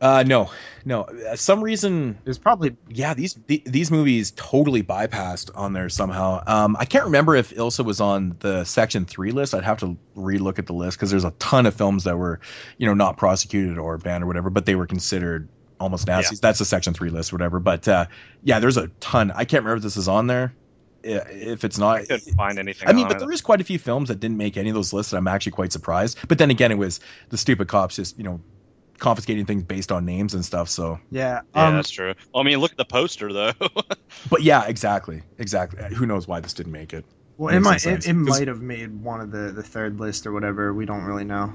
Uh, 0.00 0.24
no, 0.26 0.50
no. 0.84 1.02
Uh, 1.02 1.36
some 1.36 1.60
reason 1.62 2.18
it 2.24 2.28
was 2.28 2.38
probably 2.38 2.76
yeah, 2.88 3.14
these 3.14 3.38
the, 3.46 3.62
these 3.66 3.90
movies 3.90 4.32
totally 4.36 4.82
bypassed 4.82 5.50
on 5.54 5.72
there 5.72 5.88
somehow. 5.88 6.42
Um, 6.46 6.76
I 6.78 6.84
can't 6.84 7.04
remember 7.04 7.36
if 7.36 7.50
Ilsa 7.50 7.84
was 7.84 8.00
on 8.00 8.36
the 8.40 8.64
Section 8.64 9.04
Three 9.04 9.30
list. 9.30 9.54
I'd 9.54 9.64
have 9.64 9.78
to 9.80 9.96
relook 10.16 10.58
at 10.58 10.66
the 10.66 10.72
list 10.72 10.96
because 10.98 11.10
there's 11.10 11.24
a 11.24 11.32
ton 11.32 11.66
of 11.66 11.74
films 11.74 12.04
that 12.04 12.16
were, 12.18 12.40
you 12.78 12.86
know, 12.86 12.94
not 12.94 13.16
prosecuted 13.16 13.78
or 13.78 13.98
banned 13.98 14.24
or 14.24 14.26
whatever, 14.26 14.50
but 14.50 14.66
they 14.66 14.74
were 14.74 14.86
considered 14.86 15.48
almost 15.80 16.06
nasties. 16.06 16.40
That's 16.40 16.60
a 16.60 16.64
Section 16.64 16.94
Three 16.94 17.10
list, 17.10 17.32
whatever. 17.32 17.58
But 17.58 17.88
uh, 17.88 18.06
yeah, 18.44 18.60
there's 18.60 18.76
a 18.76 18.88
ton. 19.00 19.30
I 19.32 19.44
can't 19.44 19.64
remember 19.64 19.78
if 19.78 19.82
this 19.82 19.96
is 19.96 20.06
on 20.08 20.26
there. 20.28 20.54
If 21.02 21.64
it's 21.64 21.78
not, 21.78 21.96
I 21.96 22.04
couldn't 22.04 22.34
find 22.34 22.58
anything. 22.58 22.86
I 22.86 22.92
mean, 22.92 23.04
on 23.04 23.08
but 23.08 23.16
it. 23.16 23.20
there 23.20 23.32
is 23.32 23.40
quite 23.40 23.60
a 23.60 23.64
few 23.64 23.78
films 23.78 24.08
that 24.08 24.20
didn't 24.20 24.36
make 24.36 24.56
any 24.58 24.68
of 24.68 24.74
those 24.74 24.92
lists. 24.92 25.12
And 25.12 25.18
I'm 25.18 25.26
actually 25.28 25.52
quite 25.52 25.72
surprised. 25.72 26.18
But 26.28 26.36
then 26.38 26.50
again, 26.50 26.70
it 26.70 26.78
was 26.78 27.00
the 27.30 27.38
stupid 27.38 27.68
cops 27.68 27.96
just 27.96 28.18
you 28.18 28.24
know 28.24 28.40
confiscating 28.98 29.46
things 29.46 29.62
based 29.62 29.90
on 29.90 30.04
names 30.04 30.34
and 30.34 30.44
stuff. 30.44 30.68
So, 30.68 31.00
yeah. 31.10 31.40
yeah, 31.54 31.68
um, 31.68 31.74
that's 31.74 31.88
true. 31.90 32.14
Well, 32.34 32.42
I 32.42 32.44
mean, 32.44 32.58
look 32.58 32.70
at 32.72 32.76
the 32.76 32.84
poster 32.84 33.32
though. 33.32 33.52
but 34.30 34.42
yeah, 34.42 34.66
exactly, 34.66 35.22
exactly. 35.38 35.82
Who 35.94 36.04
knows 36.04 36.28
why 36.28 36.40
this 36.40 36.52
didn't 36.52 36.72
make 36.72 36.92
it? 36.92 37.04
well, 37.38 37.48
it 37.48 37.60
makes 37.60 37.64
might 37.64 37.80
some 37.80 37.92
it, 37.94 38.02
sense. 38.02 38.06
it 38.06 38.26
'Cause- 38.26 38.38
might 38.40 38.48
have 38.48 38.60
made 38.60 39.02
one 39.02 39.22
of 39.22 39.30
the 39.30 39.52
the 39.52 39.62
third 39.62 39.98
list 39.98 40.26
or 40.26 40.32
whatever. 40.32 40.74
We 40.74 40.84
don't 40.84 41.04
really 41.04 41.24
know. 41.24 41.54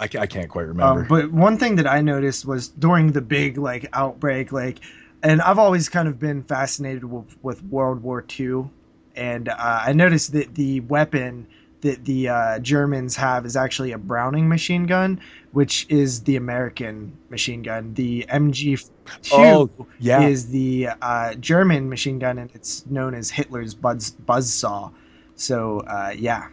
I, 0.00 0.04
I 0.04 0.26
can't 0.26 0.48
quite 0.48 0.66
remember. 0.66 1.02
Um, 1.02 1.08
but 1.08 1.32
one 1.32 1.58
thing 1.58 1.76
that 1.76 1.86
I 1.86 2.00
noticed 2.00 2.44
was 2.44 2.68
during 2.68 3.12
the 3.12 3.20
big 3.20 3.58
like 3.58 3.86
outbreak, 3.92 4.52
like, 4.52 4.78
and 5.22 5.40
I've 5.42 5.58
always 5.58 5.88
kind 5.88 6.08
of 6.08 6.18
been 6.18 6.42
fascinated 6.42 7.04
with, 7.04 7.36
with 7.42 7.62
World 7.64 8.02
War 8.02 8.24
II, 8.38 8.68
and 9.14 9.48
uh, 9.48 9.54
I 9.58 9.92
noticed 9.92 10.32
that 10.32 10.54
the 10.54 10.80
weapon 10.80 11.46
that 11.82 12.04
the 12.04 12.28
uh, 12.28 12.58
Germans 12.60 13.16
have 13.16 13.44
is 13.44 13.56
actually 13.56 13.92
a 13.92 13.98
Browning 13.98 14.48
machine 14.48 14.86
gun, 14.86 15.20
which 15.50 15.84
is 15.88 16.22
the 16.22 16.36
American 16.36 17.12
machine 17.28 17.62
gun. 17.62 17.92
The 17.94 18.24
MG2 18.28 18.88
Oh, 19.32 19.70
yeah, 19.98 20.22
is 20.22 20.48
the 20.48 20.90
uh, 21.02 21.34
German 21.34 21.88
machine 21.88 22.18
gun, 22.18 22.38
and 22.38 22.50
it's 22.54 22.86
known 22.86 23.14
as 23.14 23.30
Hitler's 23.30 23.74
buzz 23.74 24.12
buzzsaw. 24.26 24.92
So 25.34 25.80
uh, 25.80 26.14
yeah, 26.16 26.48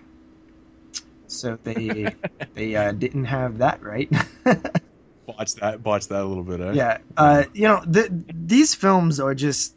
so 1.31 1.57
they 1.63 2.15
they 2.55 2.75
uh, 2.75 2.91
didn't 2.91 3.25
have 3.25 3.57
that 3.59 3.81
right. 3.81 4.11
botched 5.25 5.59
that, 5.59 5.83
botched 5.83 6.09
that 6.09 6.21
a 6.21 6.25
little 6.25 6.43
bit. 6.43 6.61
Eh? 6.61 6.71
yeah, 6.73 6.97
uh, 7.17 7.43
you 7.53 7.67
know 7.67 7.83
th- 7.91 8.09
these 8.33 8.75
films 8.75 9.19
are 9.19 9.35
just 9.35 9.75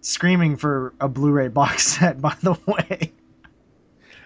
screaming 0.00 0.56
for 0.56 0.94
a 1.00 1.08
Blu-ray 1.08 1.48
box 1.48 1.86
set. 1.98 2.20
By 2.20 2.36
the 2.42 2.56
way, 2.66 3.12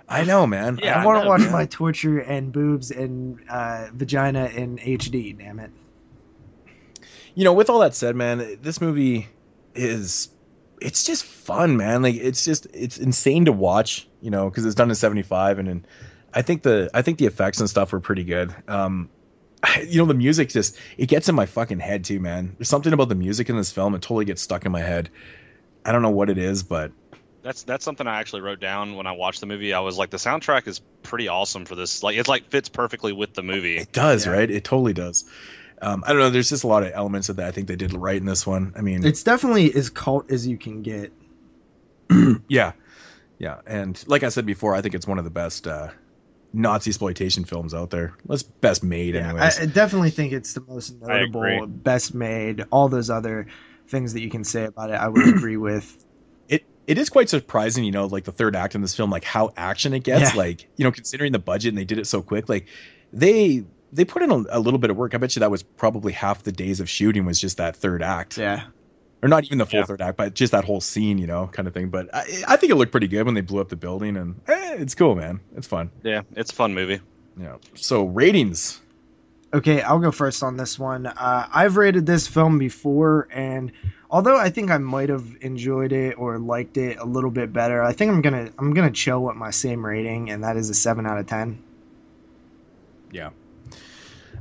I 0.09 0.25
know, 0.25 0.47
man. 0.47 0.79
Yeah, 0.83 0.99
I 0.99 1.03
I 1.03 1.07
want 1.07 1.23
to 1.23 1.29
watch 1.29 1.41
man. 1.41 1.53
my 1.53 1.67
torture 1.67 2.21
and 2.21 2.53
boobs 2.53 2.91
and 2.91 3.39
uh, 3.49 3.89
vagina 3.93 4.47
in 4.47 4.79
HD. 4.79 5.37
Damn 5.37 5.61
it! 5.61 5.71
you 7.39 7.45
know, 7.45 7.53
with 7.53 7.71
all 7.71 7.79
that 7.79 7.95
said, 7.95 8.17
man, 8.17 8.59
this 8.63 8.81
movie 8.81 9.29
is 9.73 10.29
it's 10.81 11.05
just 11.05 11.23
fun, 11.23 11.77
man. 11.77 12.03
Like 12.03 12.17
it's 12.17 12.45
just 12.45 12.67
it's 12.75 12.99
insane 12.99 13.45
to 13.45 13.53
watch, 13.53 14.09
you 14.21 14.33
know, 14.33 14.51
because 14.51 14.67
it's 14.67 14.75
done 14.75 14.89
in 14.89 14.97
'75, 14.97 15.61
and, 15.61 15.69
and 15.69 15.87
I 16.39 16.43
think 16.43 16.63
the 16.63 16.89
I 16.95 17.03
think 17.03 17.19
the 17.19 17.27
effects 17.27 17.59
and 17.59 17.69
stuff 17.69 17.93
were 17.93 17.99
pretty 18.01 18.23
good. 18.25 18.55
Um, 18.69 19.09
you 19.85 19.99
know, 19.99 20.07
the 20.07 20.15
music 20.15 20.49
just 20.51 20.79
it 20.97 21.07
gets 21.07 21.29
in 21.29 21.35
my 21.35 21.47
fucking 21.47 21.81
head 21.81 22.05
too, 22.05 22.21
man. 22.21 22.55
There's 22.57 22.69
something 22.69 22.93
about 22.93 23.09
the 23.09 23.17
music 23.17 23.49
in 23.51 23.57
this 23.57 23.73
film; 23.73 23.95
it 23.95 24.03
totally 24.03 24.25
gets 24.25 24.41
stuck 24.41 24.65
in 24.65 24.71
my 24.73 24.81
head. 24.81 25.11
I 25.85 25.91
don't 25.93 26.03
know 26.03 26.11
what 26.11 26.31
it 26.31 26.39
is, 26.39 26.63
but 26.63 26.93
That's 27.43 27.65
that's 27.65 27.85
something 27.85 28.07
I 28.07 28.21
actually 28.21 28.43
wrote 28.43 28.61
down 28.61 28.95
when 28.95 29.07
I 29.09 29.13
watched 29.13 29.41
the 29.41 29.47
movie. 29.47 29.73
I 29.75 29.81
was 29.81 29.97
like, 29.99 30.11
the 30.11 30.17
soundtrack 30.19 30.69
is 30.69 30.81
pretty 31.03 31.27
awesome 31.29 31.65
for 31.65 31.75
this. 31.75 32.03
Like, 32.05 32.17
it's 32.17 32.29
like 32.29 32.51
fits 32.51 32.69
perfectly 32.69 33.13
with 33.13 33.35
the 33.35 33.43
movie. 33.43 33.79
it 33.79 33.91
does, 33.93 34.27
Yeah. 34.27 34.33
right? 34.33 34.51
It 34.51 34.63
totally 34.65 34.93
does. 34.93 35.25
Um, 35.83 36.05
I 36.07 36.13
don't 36.13 36.19
know. 36.21 36.31
There's 36.31 36.49
just 36.51 36.65
a 36.65 36.67
lot 36.69 36.83
of 36.83 36.93
elements 36.95 37.29
of 37.29 37.37
that 37.37 37.47
I 37.47 37.51
think 37.53 37.69
they 37.69 37.77
did 37.77 37.93
right 37.95 38.17
in 38.17 38.27
this 38.27 38.47
one. 38.47 38.73
I 38.77 38.81
mean, 38.83 39.05
It's 39.07 39.23
definitely 39.23 39.73
as 39.75 39.89
cult 39.91 40.31
as 40.31 40.47
you 40.47 40.57
can 40.59 40.83
get. 40.83 41.13
Yeah, 42.49 42.73
yeah, 43.39 43.61
and 43.67 44.03
like 44.09 44.23
I 44.23 44.29
said 44.31 44.47
before, 44.47 44.75
I 44.75 44.81
think 44.83 44.95
it's 44.95 45.07
one 45.07 45.19
of 45.19 45.25
the 45.25 45.31
best 45.31 45.67
uh, 45.67 45.89
Nazi 46.53 46.91
exploitation 46.91 47.45
films 47.45 47.75
out 47.75 47.91
there. 47.91 48.15
It's 48.31 48.43
best 48.43 48.83
made, 48.83 49.15
Yeah, 49.15 49.31
anyways. 49.31 49.59
I, 49.59 49.63
I 49.63 49.67
definitely 49.67 50.11
think 50.11 50.33
it's 50.33 50.55
the 50.55 50.63
most 50.63 51.01
notable, 51.01 51.67
best 51.67 52.15
made. 52.15 52.65
All 52.71 52.89
those 52.89 53.11
other 53.11 53.47
things 53.89 54.13
that 54.15 54.21
you 54.21 54.31
can 54.31 54.45
say 54.45 54.65
about 54.65 54.91
it, 54.91 54.95
I 54.95 55.09
would 55.09 55.29
agree 55.29 55.57
with. 55.69 56.05
it 56.49 56.65
it 56.87 56.97
is 56.99 57.09
quite 57.11 57.29
surprising, 57.29 57.85
you 57.85 57.93
know, 57.93 58.07
like 58.07 58.25
the 58.25 58.33
third 58.33 58.57
act 58.57 58.75
in 58.75 58.81
this 58.81 58.95
film, 58.97 59.11
like 59.11 59.25
how 59.25 59.53
action 59.57 59.93
it 59.93 60.05
gets. 60.05 60.33
Yeah. 60.35 60.39
Like 60.39 60.69
you 60.77 60.85
know, 60.85 60.93
considering 60.93 61.33
the 61.33 61.39
budget 61.39 61.69
and 61.71 61.79
they 61.79 61.85
did 61.85 61.99
it 61.99 62.07
so 62.07 62.23
quick, 62.23 62.49
like 62.49 62.67
they 63.13 63.65
they 63.93 64.05
put 64.05 64.23
in 64.23 64.31
a, 64.31 64.45
a 64.51 64.61
little 64.61 64.79
bit 64.79 64.91
of 64.91 64.97
work. 64.97 65.15
I 65.15 65.19
bet 65.19 65.37
you 65.37 65.41
that 65.41 65.51
was 65.51 65.63
probably 65.63 66.13
half 66.13 66.43
the 66.43 66.53
days 66.53 66.81
of 66.81 66.89
shooting 66.91 67.25
was 67.25 67.41
just 67.41 67.57
that 67.59 67.77
third 67.77 68.03
act, 68.03 68.37
Yeah, 68.39 68.65
or 69.23 69.29
not 69.29 69.45
even 69.45 69.59
the 69.59 69.67
full 69.67 69.81
Yeah. 69.81 69.87
third 69.87 70.01
act, 70.01 70.17
but 70.17 70.35
just 70.35 70.53
that 70.53 70.65
whole 70.65 70.81
scene, 70.81 71.19
you 71.19 71.27
know, 71.27 71.49
kind 71.53 71.67
of 71.69 71.75
thing. 71.75 71.89
But 71.89 72.15
I, 72.15 72.45
I 72.49 72.57
think 72.57 72.71
it 72.73 72.77
looked 72.77 72.93
pretty 72.93 73.09
good 73.09 73.25
when 73.25 73.35
they 73.35 73.41
blew 73.41 73.61
up 73.61 73.69
the 73.69 73.77
building, 73.77 74.17
and 74.17 74.41
eh, 74.49 74.77
it's 74.79 74.95
cool, 74.95 75.15
man. 75.15 75.41
It's 75.57 75.67
fun. 75.67 75.91
Yeah, 76.03 76.23
it's 76.37 76.51
a 76.53 76.55
fun 76.55 76.75
movie. 76.75 77.01
Yeah. 77.37 77.57
So 77.75 78.05
ratings. 78.05 78.81
Okay, 79.55 79.81
I'll 79.81 79.99
go 79.99 80.11
first 80.11 80.43
on 80.43 80.59
this 80.59 80.79
one. 80.79 81.07
Uh, 81.07 81.49
I've 81.51 81.77
rated 81.79 82.05
this 82.05 82.29
film 82.29 82.59
before, 82.59 83.29
and 83.33 83.73
although 84.11 84.37
I 84.37 84.51
think 84.51 84.71
I 84.71 84.77
might 84.77 85.09
have 85.09 85.25
enjoyed 85.41 85.93
it 85.93 86.19
or 86.19 86.39
liked 86.39 86.77
it 86.77 86.99
a 86.99 87.05
little 87.07 87.31
bit 87.31 87.51
better, 87.51 87.83
I 87.83 87.93
think 87.95 88.13
I'm 88.13 88.21
gonna 88.21 88.51
I'm 88.59 88.75
gonna 88.75 88.91
chill 88.91 89.23
with 89.23 89.37
my 89.37 89.51
same 89.51 89.85
rating, 89.87 90.29
and 90.31 90.45
that 90.45 90.59
is 90.59 90.69
a 90.69 90.75
seven 90.75 91.07
out 91.07 91.17
of 91.19 91.27
ten. 91.27 91.63
Yeah. 93.11 93.31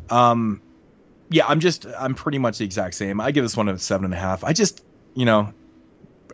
Um, 0.10 0.62
yeah, 1.30 1.46
I'm 1.48 1.60
just 1.60 1.86
I'm 2.00 2.16
pretty 2.16 2.38
much 2.38 2.58
the 2.60 2.66
exact 2.66 2.96
same. 2.96 3.20
I 3.22 3.32
give 3.32 3.44
this 3.44 3.58
one 3.58 3.70
a 3.70 3.78
seven 3.78 4.06
and 4.06 4.14
a 4.14 4.18
half. 4.18 4.44
I 4.44 4.54
just 4.54 4.84
you 5.14 5.26
know, 5.26 5.54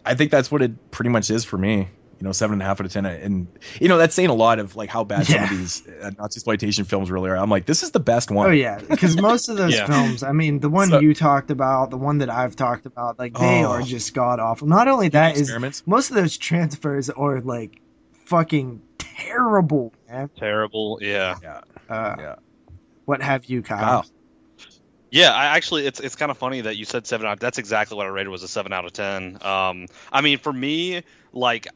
I 0.06 0.14
think 0.16 0.32
that's 0.32 0.52
what 0.52 0.62
it 0.62 0.92
pretty 0.92 1.10
much 1.10 1.30
is 1.30 1.44
for 1.46 1.58
me. 1.58 1.88
You 2.20 2.26
know, 2.28 2.32
seven 2.32 2.54
and 2.54 2.62
a 2.62 2.66
half 2.66 2.80
out 2.80 2.86
of 2.86 2.94
ten, 2.94 3.06
and 3.06 3.48
you 3.82 3.90
know 3.90 3.98
that's 3.98 4.16
saying 4.16 4.30
a 4.30 4.34
lot 4.34 4.60
of 4.60 4.76
like 4.78 4.90
how 4.90 5.04
bad 5.04 5.26
some 5.26 5.44
of 5.44 5.50
these 5.50 5.86
uh, 6.02 6.12
Nazi 6.18 6.38
exploitation 6.38 6.86
films 6.86 7.12
really 7.12 7.30
are. 7.30 7.36
I'm 7.38 7.50
like, 7.50 7.66
this 7.66 7.84
is 7.84 7.92
the 7.92 8.00
best 8.00 8.32
one. 8.32 8.48
Oh 8.48 8.52
yeah, 8.52 8.80
because 8.80 9.18
most 9.20 9.50
of 9.50 9.58
those 9.58 9.74
Yeah. 9.74 9.88
films, 9.88 10.24
I 10.24 10.32
mean, 10.32 10.60
the 10.62 10.70
one 10.70 10.88
So- 10.90 11.00
you 11.00 11.14
talked 11.14 11.52
about, 11.52 11.90
the 11.90 11.98
one 11.98 12.20
that 12.20 12.30
I've 12.30 12.56
talked 12.56 12.86
about, 12.86 13.20
like 13.20 13.34
they 13.34 13.66
Oh. 13.66 13.72
are 13.72 13.82
just 13.82 14.14
god 14.14 14.40
awful. 14.40 14.68
Not 14.70 14.88
only 14.88 15.10
that 15.10 15.36
is 15.36 15.84
most 15.86 16.12
of 16.12 16.16
those 16.16 16.38
transfers 16.38 17.10
are 17.10 17.42
like 17.42 17.82
fucking 18.26 18.82
terrible, 19.00 19.92
man. 20.10 20.30
Terrible. 20.38 21.00
Yeah. 21.02 21.36
Yeah, 21.42 21.62
Uh, 21.90 22.16
yeah. 22.18 22.36
What 23.06 23.22
have 23.22 23.46
you, 23.46 23.62
Kyle? 23.64 24.04
Kyle. 24.04 24.06
Yeah, 25.14 25.32
I 25.32 25.56
actually 25.56 25.86
it's 25.86 26.00
it's 26.00 26.16
kind 26.16 26.32
of 26.32 26.40
funny 26.40 26.62
that 26.62 26.76
you 26.76 26.86
said 26.86 27.06
seven 27.06 27.28
out. 27.28 27.40
That's 27.40 27.60
exactly 27.60 27.96
what 27.96 28.08
I 28.08 28.10
rated 28.10 28.30
was 28.30 28.42
a 28.42 28.48
seven 28.48 28.74
out 28.74 28.84
of 28.84 28.94
ten. 28.94 29.38
Um, 29.44 29.86
I 30.12 30.22
mean, 30.22 30.40
for 30.40 30.52
me, 30.52 31.04
like, 31.34 31.68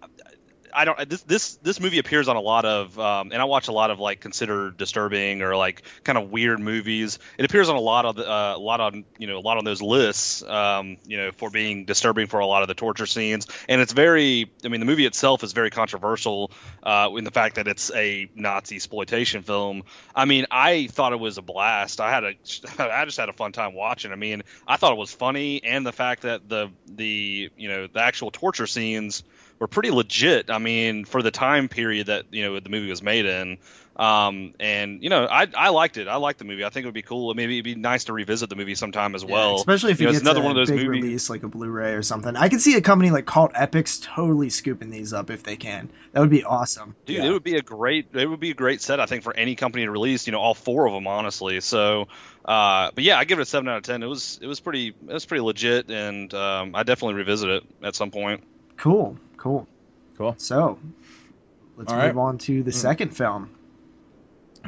I 0.74 0.86
don't 0.86 1.10
this 1.10 1.22
this 1.24 1.56
this 1.58 1.80
movie 1.80 2.00
appears 2.00 2.28
on 2.28 2.36
a 2.36 2.42
lot 2.42 2.66
of, 2.66 2.98
um, 3.00 3.32
and 3.32 3.42
I 3.42 3.46
watch 3.46 3.68
a 3.68 3.72
lot 3.72 3.92
of 3.92 4.00
like 4.00 4.20
considered 4.20 4.78
disturbing 4.78 5.42
or 5.42 5.56
like 5.56 5.84
kind 6.04 6.18
of 6.18 6.32
weird 6.32 6.60
movies. 6.60 7.20
It 7.38 7.46
appears 7.46 7.70
on 7.70 7.76
a 7.76 7.82
lot 7.82 8.06
of 8.06 8.16
the, 8.16 8.30
uh, 8.30 8.56
a 8.56 8.60
lot 8.60 8.82
on 8.82 9.06
you 9.18 9.28
know 9.28 9.38
a 9.38 9.40
lot 9.40 9.58
on 9.58 9.66
those 9.66 9.82
lists, 9.82 10.44
um, 10.44 10.98
you 11.06 11.18
know, 11.18 11.32
for 11.32 11.50
being 11.50 11.86
disturbing 11.86 12.28
for 12.28 12.40
a 12.40 12.46
lot 12.46 12.62
of 12.62 12.68
the 12.68 12.74
torture 12.74 13.06
scenes. 13.06 13.48
And 13.68 13.82
it's 13.82 13.94
very, 13.94 14.52
I 14.64 14.68
mean, 14.68 14.80
the 14.80 14.86
movie 14.86 15.06
itself 15.06 15.44
is 15.44 15.54
very 15.54 15.70
controversial 15.70 16.52
uh, 16.84 17.10
in 17.16 17.24
the 17.24 17.32
fact 17.32 17.56
that 17.56 17.68
it's 17.68 17.92
a 17.94 18.30
Nazi 18.36 18.76
exploitation 18.76 19.44
film. 19.44 19.84
I 20.16 20.26
mean, 20.26 20.46
I 20.52 20.88
thought 20.88 21.14
it 21.14 21.20
was 21.20 21.38
a 21.38 21.42
blast. 21.42 22.02
I 22.02 22.12
had 22.12 22.24
a, 22.24 22.34
I 22.80 23.06
just 23.06 23.18
had 23.18 23.30
a 23.30 23.34
fun 23.34 23.52
time 23.52 23.74
watching. 23.74 24.12
I 24.12 24.16
mean, 24.16 24.44
I 24.68 24.78
thought 24.78 24.92
it 24.92 24.98
was 24.98 25.14
funny, 25.14 25.64
and 25.64 25.86
the 25.86 25.94
fact 25.94 26.24
that 26.24 26.48
the 26.50 26.72
the 26.88 27.50
you 27.58 27.70
know 27.70 27.88
the 27.88 28.00
actual 28.00 28.32
torture 28.32 28.68
scenes 28.68 29.24
were 29.60 29.68
pretty 29.68 29.92
legit. 29.92 30.50
I 30.50 30.58
mean, 30.60 31.06
for 31.06 31.22
the 31.22 31.32
time 31.32 31.68
period 31.70 32.08
that 32.08 32.26
you 32.32 32.44
know 32.44 32.60
the 32.60 32.70
movie 32.70 32.90
was 32.90 33.02
made 33.02 33.26
in. 33.26 33.58
Um, 33.96 34.54
and 34.60 35.02
you 35.02 35.10
know, 35.10 35.26
I 35.26 35.48
I 35.58 35.70
liked 35.70 35.98
it. 35.98 36.08
I 36.08 36.18
liked 36.18 36.38
the 36.38 36.46
movie. 36.46 36.64
I 36.64 36.70
think 36.70 36.84
it 36.84 36.88
would 36.88 36.94
be 36.94 37.02
cool. 37.02 37.34
Maybe 37.34 37.56
it'd 37.56 37.66
be 37.66 37.74
nice 37.74 38.04
to 38.04 38.14
revisit 38.14 38.48
the 38.48 38.56
movie 38.56 38.76
sometime 38.76 39.16
as 39.16 39.24
Yeah, 39.24 39.32
well. 39.32 39.56
especially 39.56 39.92
if 39.92 40.00
you 40.00 40.06
it 40.08 40.12
know, 40.12 40.16
it's 40.18 40.22
another 40.22 40.40
one 40.42 40.52
of 40.52 40.56
those 40.56 40.70
big 40.70 40.86
movies- 40.86 41.02
release 41.04 41.30
like 41.32 41.42
a 41.42 41.48
Blu-ray 41.48 41.94
or 41.94 42.04
something. 42.04 42.36
I 42.36 42.48
can 42.48 42.60
see 42.60 42.76
a 42.76 42.82
company 42.82 43.10
like 43.10 43.26
Cult 43.26 43.54
Epics 43.56 44.00
totally 44.00 44.52
scooping 44.52 44.92
these 44.92 45.14
up 45.14 45.32
if 45.32 45.42
they 45.42 45.56
can. 45.56 45.90
That 46.12 46.20
would 46.20 46.30
be 46.30 46.44
awesome. 46.44 46.96
Dude, 47.08 47.18
Yeah. 47.18 47.26
it 47.26 47.32
would 47.32 47.44
be 47.44 47.56
a 47.56 47.64
great 47.64 48.10
it 48.14 48.28
would 48.28 48.40
be 48.40 48.52
a 48.52 48.54
great 48.54 48.82
set 48.84 49.00
I 49.00 49.08
think 49.08 49.24
for 49.24 49.36
any 49.36 49.56
company 49.56 49.86
to 49.86 49.90
release, 49.90 50.28
you 50.28 50.32
know, 50.32 50.42
all 50.42 50.54
four 50.54 50.86
of 50.88 50.94
them 50.94 51.08
honestly. 51.08 51.60
So 51.62 52.08
uh 52.46 52.92
but 52.94 53.04
yeah, 53.04 53.18
I 53.18 53.26
give 53.26 53.40
it 53.40 53.42
a 53.42 53.46
7 53.46 53.68
out 53.68 53.78
of 53.78 53.84
10. 53.84 54.04
It 54.04 54.06
was 54.06 54.38
it 54.44 54.46
was 54.46 54.60
pretty 54.60 54.90
it 54.90 55.12
was 55.12 55.26
pretty 55.26 55.42
legit 55.42 55.90
and 55.90 56.32
um 56.36 56.76
I 56.76 56.84
definitely 56.84 57.16
revisit 57.16 57.50
it 57.50 57.64
at 57.82 57.96
some 57.96 58.12
point. 58.12 58.44
Cool, 58.78 59.18
cool, 59.38 59.68
Cool. 60.18 60.36
So 60.38 60.80
let's 61.78 61.92
All 61.92 61.98
move 62.00 62.16
right. 62.16 62.22
on 62.22 62.38
to 62.40 62.64
the 62.64 62.72
Mm. 62.72 62.76
second 62.76 63.10
film. 63.16 63.50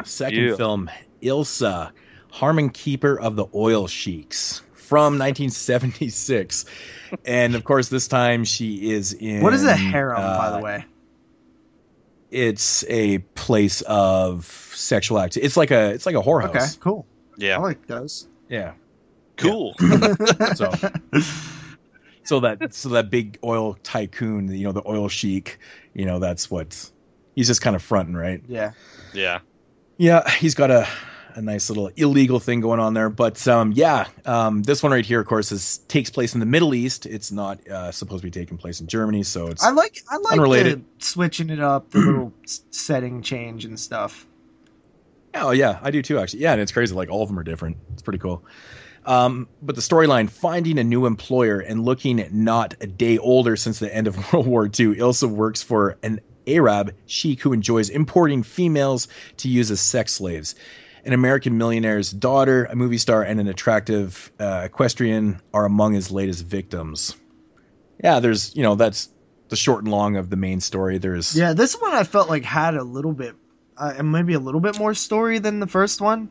Second 0.06 0.44
Yeah. 0.50 0.56
film, 0.56 0.90
Ilsa, 1.24 1.92
Harem 2.32 2.70
Keeper 2.70 3.20
of 3.20 3.36
the 3.36 3.46
Oil 3.56 3.88
Sheiks 3.88 4.62
from 4.74 5.18
1976. 5.18 6.66
and 7.26 7.56
of 7.56 7.64
course, 7.64 7.90
this 7.90 8.08
time 8.08 8.44
she 8.44 8.92
is 8.92 9.14
in. 9.14 9.42
what 9.42 9.54
is 9.54 9.64
a 9.64 9.76
harem, 9.76 10.18
by 10.22 10.48
uh, 10.48 10.58
the 10.58 10.64
way? 10.64 10.86
It's 12.32 12.86
a 12.88 13.18
place 13.36 13.82
of 13.88 14.46
sexual 14.76 15.20
activity. 15.20 15.46
It's 15.48 15.58
like 15.58 15.72
a 15.72 15.90
it's 15.92 16.06
like 16.06 16.16
a 16.16 16.22
whorehouse. 16.22 16.50
Okay, 16.56 16.66
cool. 16.80 17.08
Yeah, 17.38 17.58
I 17.58 17.60
like 17.60 17.88
those. 17.88 18.28
Yeah. 18.50 18.74
cool. 19.38 19.74
So 20.56 20.72
so 22.30 22.40
that 22.42 22.76
so 22.76 22.90
that 22.90 23.10
big 23.10 23.40
oil 23.44 23.76
tycoon, 23.82 24.54
you 24.54 24.64
know, 24.64 24.72
the 24.72 24.88
oil 24.88 25.10
sheik, 25.10 25.58
you 25.96 26.06
know, 26.06 26.20
that's 26.20 26.52
what 26.52 26.92
he's 27.34 27.48
just 27.48 27.62
kind 27.62 27.76
of 27.76 27.82
fronting, 27.82 28.16
right? 28.16 28.44
yeah. 28.48 28.72
Yeah, 29.14 29.40
Yeah, 29.98 30.30
he's 30.30 30.54
got 30.54 30.70
a, 30.70 30.88
a 31.34 31.42
nice 31.42 31.70
little 31.70 31.88
illegal 31.96 32.40
thing 32.40 32.60
going 32.60 32.80
on 32.80 32.94
there. 32.94 33.10
But 33.10 33.48
um, 33.48 33.72
yeah, 33.72 34.06
um, 34.26 34.62
this 34.62 34.84
one 34.84 34.92
right 34.92 35.04
here, 35.04 35.20
of 35.20 35.26
course, 35.26 35.52
is 35.52 35.80
takes 35.88 36.12
place 36.12 36.36
in 36.36 36.40
the 36.40 36.46
Middle 36.46 36.76
East. 36.76 37.08
It's 37.08 37.32
not 37.32 37.68
uh, 37.68 37.92
supposed 37.92 38.22
to 38.22 38.28
be 38.28 38.32
taking 38.32 38.60
place 38.60 38.80
in 38.80 38.86
Germany, 38.86 39.24
so 39.24 39.48
it's 39.48 39.64
I 39.64 39.72
like 39.72 39.98
I 40.08 40.18
like 40.18 40.34
Unrelated. 40.34 40.86
the 41.00 41.04
switching 41.04 41.50
it 41.50 41.60
up, 41.60 41.90
the 41.90 41.98
little 41.98 42.32
setting 42.70 43.24
change 43.24 43.66
and 43.66 43.80
stuff. 43.80 44.28
oh 45.34 45.50
yeah, 45.50 45.80
I 45.82 45.90
do 45.90 46.04
too 46.04 46.20
actually. 46.20 46.42
Yeah, 46.42 46.52
and 46.52 46.62
it's 46.62 46.72
crazy. 46.72 46.94
Like 46.94 47.10
all 47.10 47.24
of 47.24 47.30
them 47.30 47.40
are 47.40 47.44
different. 47.44 47.78
It's 47.94 48.04
pretty 48.04 48.20
cool. 48.20 48.46
Um, 49.06 49.48
but 49.62 49.76
the 49.76 49.82
storyline: 49.82 50.30
finding 50.30 50.78
a 50.78 50.84
new 50.84 51.06
employer 51.06 51.60
and 51.60 51.84
looking 51.84 52.28
not 52.32 52.76
a 52.82 52.88
day 52.88 53.18
older 53.18 53.56
since 53.56 53.80
the 53.80 53.94
end 53.94 54.08
of 54.08 54.18
World 54.34 54.48
War 54.48 54.66
II. 54.66 54.96
Ilsa 54.96 55.30
works 55.30 55.62
for 55.62 55.98
an 56.04 56.20
Arab 56.48 56.94
sheik 57.06 57.42
who 57.42 57.54
enjoys 57.54 57.90
importing 57.90 58.44
females 58.44 59.08
to 59.38 59.50
use 59.50 59.72
as 59.72 59.80
sex 59.80 60.14
slaves. 60.14 60.56
An 61.06 61.14
American 61.14 61.58
millionaire's 61.58 62.12
daughter, 62.12 62.66
a 62.66 62.76
movie 62.76 62.98
star, 62.98 63.24
and 63.24 63.40
an 63.40 63.48
attractive 63.48 64.32
uh, 64.40 64.64
equestrian 64.66 65.42
are 65.54 65.66
among 65.66 65.94
his 65.94 66.12
latest 66.12 66.46
victims. 66.46 67.16
Yeah, 68.04 68.20
there's 68.20 68.56
you 68.56 68.64
know 68.64 68.76
that's 68.76 69.10
the 69.50 69.56
short 69.56 69.84
and 69.84 69.92
long 69.92 70.18
of 70.18 70.30
the 70.30 70.36
main 70.36 70.60
story. 70.60 70.98
There's 70.98 71.36
Yeah, 71.36 71.54
this 71.54 71.74
one 71.74 71.94
I 71.94 72.04
felt 72.04 72.30
like 72.30 72.44
had 72.44 72.76
a 72.76 72.84
little 72.84 73.14
bit, 73.14 73.36
uh, 73.78 74.02
maybe 74.04 74.34
a 74.34 74.40
little 74.40 74.62
bit 74.62 74.78
more 74.78 74.94
story 74.94 75.40
than 75.40 75.60
the 75.60 75.68
first 75.68 76.02
one. 76.02 76.30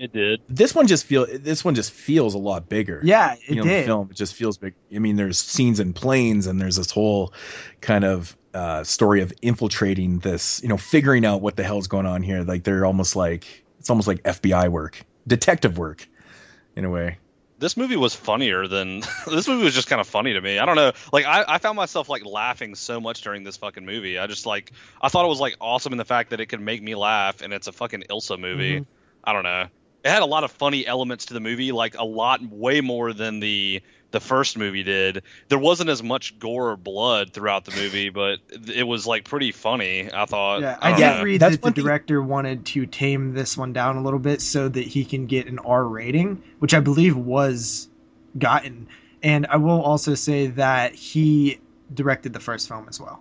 It 0.00 0.14
did. 0.14 0.40
this 0.48 0.74
one 0.74 0.86
just 0.86 1.04
feel 1.04 1.26
this 1.30 1.62
one 1.62 1.74
just 1.74 1.92
feels 1.92 2.32
a 2.32 2.38
lot 2.38 2.70
bigger. 2.70 3.00
Yeah, 3.04 3.34
it 3.34 3.50
you 3.50 3.56
know, 3.56 3.64
did. 3.64 3.82
the 3.82 3.86
film 3.86 4.08
it 4.10 4.16
just 4.16 4.34
feels 4.34 4.56
big. 4.56 4.72
I 4.94 4.98
mean, 4.98 5.16
there's 5.16 5.38
scenes 5.38 5.78
in 5.78 5.92
planes, 5.92 6.46
and 6.46 6.58
there's 6.58 6.76
this 6.76 6.90
whole 6.90 7.34
kind 7.82 8.04
of 8.04 8.34
uh, 8.54 8.82
story 8.82 9.20
of 9.20 9.30
infiltrating 9.42 10.20
this. 10.20 10.62
You 10.62 10.70
know, 10.70 10.78
figuring 10.78 11.26
out 11.26 11.42
what 11.42 11.56
the 11.56 11.64
hell's 11.64 11.86
going 11.86 12.06
on 12.06 12.22
here. 12.22 12.42
Like 12.42 12.64
they're 12.64 12.86
almost 12.86 13.14
like 13.14 13.62
it's 13.78 13.90
almost 13.90 14.08
like 14.08 14.22
FBI 14.22 14.70
work, 14.70 15.04
detective 15.26 15.76
work, 15.76 16.08
in 16.76 16.86
a 16.86 16.90
way. 16.90 17.18
This 17.58 17.76
movie 17.76 17.96
was 17.96 18.14
funnier 18.14 18.66
than 18.66 19.00
this 19.26 19.46
movie 19.46 19.64
was 19.64 19.74
just 19.74 19.88
kind 19.88 20.00
of 20.00 20.06
funny 20.06 20.32
to 20.32 20.40
me. 20.40 20.58
I 20.58 20.64
don't 20.64 20.76
know. 20.76 20.92
Like 21.12 21.26
I, 21.26 21.44
I 21.46 21.58
found 21.58 21.76
myself 21.76 22.08
like 22.08 22.24
laughing 22.24 22.74
so 22.74 23.02
much 23.02 23.20
during 23.20 23.44
this 23.44 23.58
fucking 23.58 23.84
movie. 23.84 24.18
I 24.18 24.26
just 24.28 24.46
like 24.46 24.72
I 25.02 25.10
thought 25.10 25.26
it 25.26 25.28
was 25.28 25.40
like 25.40 25.56
awesome 25.60 25.92
in 25.92 25.98
the 25.98 26.06
fact 26.06 26.30
that 26.30 26.40
it 26.40 26.46
could 26.46 26.62
make 26.62 26.82
me 26.82 26.94
laugh 26.94 27.42
and 27.42 27.52
it's 27.52 27.66
a 27.66 27.72
fucking 27.72 28.04
Ilsa 28.08 28.40
movie. 28.40 28.86
I 29.22 29.34
don't 29.34 29.42
know. 29.42 29.66
It 30.04 30.08
had 30.10 30.22
a 30.22 30.26
lot 30.26 30.44
of 30.44 30.50
funny 30.50 30.86
elements 30.86 31.26
to 31.26 31.34
the 31.34 31.40
movie, 31.40 31.72
like 31.72 31.96
a 31.98 32.04
lot 32.04 32.40
way 32.42 32.80
more 32.80 33.12
than 33.12 33.40
the 33.40 33.82
the 34.12 34.20
first 34.20 34.58
movie 34.58 34.82
did. 34.82 35.22
There 35.48 35.58
wasn't 35.58 35.88
as 35.90 36.02
much 36.02 36.36
gore 36.40 36.70
or 36.70 36.76
blood 36.76 37.32
throughout 37.32 37.64
the 37.64 37.70
movie, 37.76 38.08
but 38.10 38.40
it 38.74 38.82
was 38.84 39.06
like 39.06 39.24
pretty 39.24 39.52
funny. 39.52 40.12
I 40.12 40.24
thought. 40.24 40.62
Yeah, 40.62 40.78
I 40.80 40.88
I 40.88 40.90
don't 40.90 41.00
did 41.00 41.16
know. 41.18 41.22
read 41.22 41.40
That's 41.40 41.54
that 41.56 41.60
the 41.60 41.66
one 41.66 41.72
thing- 41.74 41.84
director 41.84 42.22
wanted 42.22 42.66
to 42.66 42.86
tame 42.86 43.34
this 43.34 43.56
one 43.56 43.72
down 43.72 43.96
a 43.96 44.02
little 44.02 44.18
bit 44.18 44.40
so 44.40 44.68
that 44.68 44.84
he 44.84 45.04
can 45.04 45.26
get 45.26 45.46
an 45.46 45.58
R 45.60 45.84
rating, 45.84 46.42
which 46.58 46.74
I 46.74 46.80
believe 46.80 47.16
was 47.16 47.88
gotten. 48.38 48.88
And 49.22 49.46
I 49.46 49.58
will 49.58 49.82
also 49.82 50.14
say 50.14 50.46
that 50.48 50.94
he 50.94 51.60
directed 51.92 52.32
the 52.32 52.40
first 52.40 52.68
film 52.68 52.86
as 52.88 52.98
well. 52.98 53.20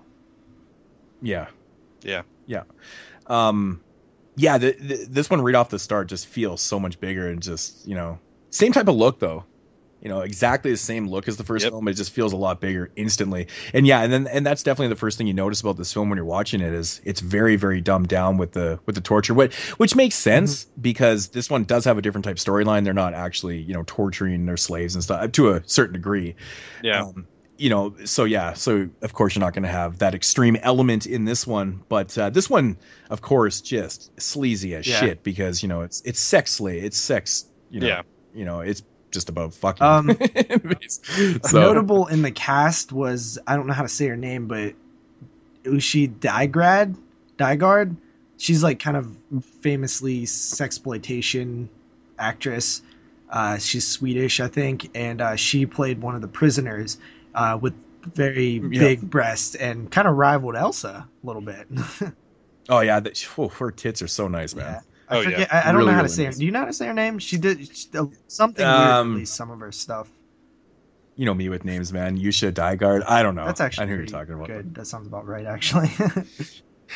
Yeah. 1.22 1.48
Yeah. 2.03 2.22
Yeah. 2.48 2.64
Um, 3.27 3.82
yeah. 4.39 4.57
The, 4.57 4.71
the, 4.79 5.05
this 5.09 5.29
one 5.29 5.41
right 5.41 5.55
off 5.55 5.69
the 5.69 5.79
start 5.79 6.07
just 6.09 6.27
feels 6.27 6.61
so 6.61 6.79
much 6.79 6.99
bigger 6.99 7.27
and 7.27 7.41
just 7.41 7.85
you 7.87 7.95
know 7.95 8.19
same 8.51 8.71
type 8.71 8.87
of 8.87 8.95
look 8.95 9.19
though. 9.19 9.45
You 10.01 10.07
know, 10.07 10.21
exactly 10.21 10.71
the 10.71 10.77
same 10.77 11.09
look 11.09 11.27
as 11.27 11.35
the 11.35 11.43
first 11.43 11.65
Yep. 11.65 11.73
film, 11.73 11.83
but 11.83 11.91
it 11.91 11.97
just 11.97 12.13
feels 12.13 12.31
a 12.31 12.37
lot 12.37 12.61
bigger 12.61 12.89
instantly. 12.95 13.47
And 13.73 13.85
yeah, 13.85 14.01
and 14.01 14.13
then 14.13 14.27
and 14.27 14.45
that's 14.45 14.63
definitely 14.63 14.87
the 14.87 14.95
first 14.95 15.17
thing 15.17 15.27
you 15.27 15.33
notice 15.33 15.59
about 15.59 15.75
this 15.75 15.91
film 15.91 16.07
when 16.09 16.15
you're 16.15 16.23
watching 16.25 16.61
it 16.61 16.73
is 16.73 17.01
it's 17.03 17.19
very 17.19 17.57
very 17.57 17.81
dumbed 17.81 18.07
down 18.07 18.37
with 18.37 18.53
the 18.53 18.79
with 18.85 18.95
the 18.95 19.01
torture, 19.01 19.33
which 19.33 19.53
which 19.77 19.97
makes 19.97 20.15
sense 20.15 20.65
because 20.79 21.27
this 21.29 21.49
one 21.49 21.65
does 21.65 21.83
have 21.83 21.97
a 21.97 22.01
different 22.01 22.23
type 22.23 22.37
storyline. 22.37 22.85
They're 22.85 22.93
not 22.93 23.13
actually 23.13 23.57
you 23.57 23.73
know 23.73 23.83
torturing 23.87 24.45
their 24.45 24.55
slaves 24.55 24.95
and 24.95 25.03
stuff 25.03 25.33
to 25.33 25.49
a 25.49 25.63
certain 25.67 25.93
degree. 25.93 26.35
Yeah. 26.81 27.03
Um, 27.03 27.27
you 27.59 27.69
know, 27.69 27.93
so 28.05 28.23
yeah, 28.23 28.53
so 28.53 28.89
of 29.01 29.13
course 29.13 29.35
you're 29.35 29.41
not 29.41 29.53
going 29.53 29.63
to 29.63 29.69
have 29.69 29.99
that 29.99 30.15
extreme 30.15 30.55
element 30.61 31.05
in 31.05 31.25
this 31.25 31.45
one, 31.45 31.83
but 31.89 32.17
uh, 32.17 32.29
this 32.29 32.49
one, 32.49 32.77
of 33.09 33.21
course, 33.21 33.59
just 33.61 34.11
sleazy 34.19 34.73
as 34.75 34.88
Yeah. 34.88 34.99
shit 34.99 35.23
because 35.23 35.61
you 35.61 35.67
know 35.67 35.81
it's 35.81 36.01
it's 36.05 36.19
sex 36.19 36.51
slave, 36.53 36.83
it's 36.85 36.97
sex, 36.97 37.45
you 37.69 37.81
know, 37.81 37.88
Yeah. 37.88 38.01
you 38.33 38.45
know, 38.45 38.61
it's 38.61 38.81
just 39.11 39.27
about 39.27 39.53
fucking. 39.53 39.85
Um, 39.85 40.17
so 40.88 41.59
Notable 41.59 42.07
in 42.07 42.21
the 42.21 42.31
cast 42.31 42.91
was 42.93 43.38
I 43.45 43.55
don't 43.57 43.67
know 43.67 43.73
how 43.73 43.83
to 43.83 43.89
say 43.89 44.07
her 44.07 44.15
name, 44.17 44.47
but 44.47 44.73
Uschi 45.63 46.19
Digrad, 46.19 46.95
Digard. 47.38 47.95
She's 48.38 48.63
like 48.63 48.79
kind 48.79 48.95
of 48.95 49.13
famously 49.61 50.21
sexploitation 50.23 51.67
actress. 52.17 52.81
Uh, 53.29 53.57
she's 53.57 53.85
Swedish, 53.85 54.39
I 54.39 54.47
think, 54.47 54.89
and 54.95 55.21
uh, 55.21 55.35
she 55.35 55.65
played 55.65 56.01
one 56.01 56.15
of 56.15 56.21
the 56.21 56.27
prisoners 56.27 56.97
uh, 57.35 57.58
with 57.61 57.74
very 58.14 58.61
Yeah. 58.72 58.80
big 58.80 59.09
breasts 59.09 59.56
and 59.56 59.91
kind 59.91 60.08
of 60.08 60.16
rivaled 60.16 60.56
Ilsa 60.56 61.03
a 61.03 61.08
little 61.24 61.41
bit. 61.41 61.67
oh 62.69 62.80
yeah, 62.82 62.99
that, 62.99 63.17
whew, 63.35 63.49
her 63.49 63.72
tits 63.72 64.01
are 64.01 64.08
so 64.08 64.27
nice, 64.27 64.56
man. 64.56 64.66
yeah. 64.74 64.80
I 65.09 65.17
Oh, 65.17 65.22
yeah. 65.22 65.48
I, 65.51 65.69
I 65.69 65.72
don't 65.72 65.77
Really, 65.77 65.88
know 65.88 65.91
how 65.93 65.98
to 66.01 66.03
really 66.03 66.16
say 66.16 66.25
her. 66.25 66.32
Do 66.32 66.45
you 66.45 66.51
know 66.51 66.59
how 66.59 66.66
to 66.66 66.74
say 66.74 66.85
her 66.88 66.93
name? 66.93 67.17
She 67.19 67.38
did 67.38 67.75
she, 67.75 67.88
uh, 67.98 68.06
something 68.27 68.64
weird. 68.66 68.77
Um, 68.77 69.14
At 69.14 69.17
least 69.19 69.35
some 69.35 69.49
of 69.49 69.59
her 69.59 69.72
stuff. 69.72 70.08
You 71.16 71.25
know 71.25 71.33
me 71.33 71.49
with 71.49 71.66
names, 71.66 71.91
man. 71.91 72.17
Yusha 72.17 72.51
Digard. 72.53 73.03
I 73.08 73.24
don't 73.24 73.35
know. 73.35 73.45
That's 73.45 73.59
actually 73.59 73.83
I 73.83 73.85
know 73.88 73.91
who 73.93 73.98
you're 73.98 74.06
talking 74.06 74.35
about. 74.35 74.48
good. 74.48 74.75
That 74.75 74.85
sounds 74.85 75.08
about 75.08 75.25
right, 75.27 75.45
actually. 75.45 75.90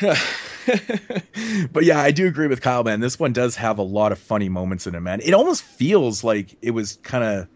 but 1.72 1.84
yeah, 1.84 2.00
I 2.00 2.10
do 2.10 2.26
agree 2.26 2.46
with 2.46 2.60
Kyle, 2.60 2.84
man. 2.84 3.00
This 3.00 3.18
one 3.18 3.32
does 3.32 3.56
have 3.56 3.78
a 3.78 3.82
lot 3.82 4.12
of 4.12 4.18
funny 4.18 4.48
moments 4.48 4.86
in 4.86 4.94
it, 4.94 5.00
man. 5.00 5.20
It 5.20 5.34
almost 5.34 5.62
feels 5.62 6.24
like 6.24 6.56
it 6.62 6.70
was 6.70 6.96
kind 7.02 7.24
of 7.24 7.48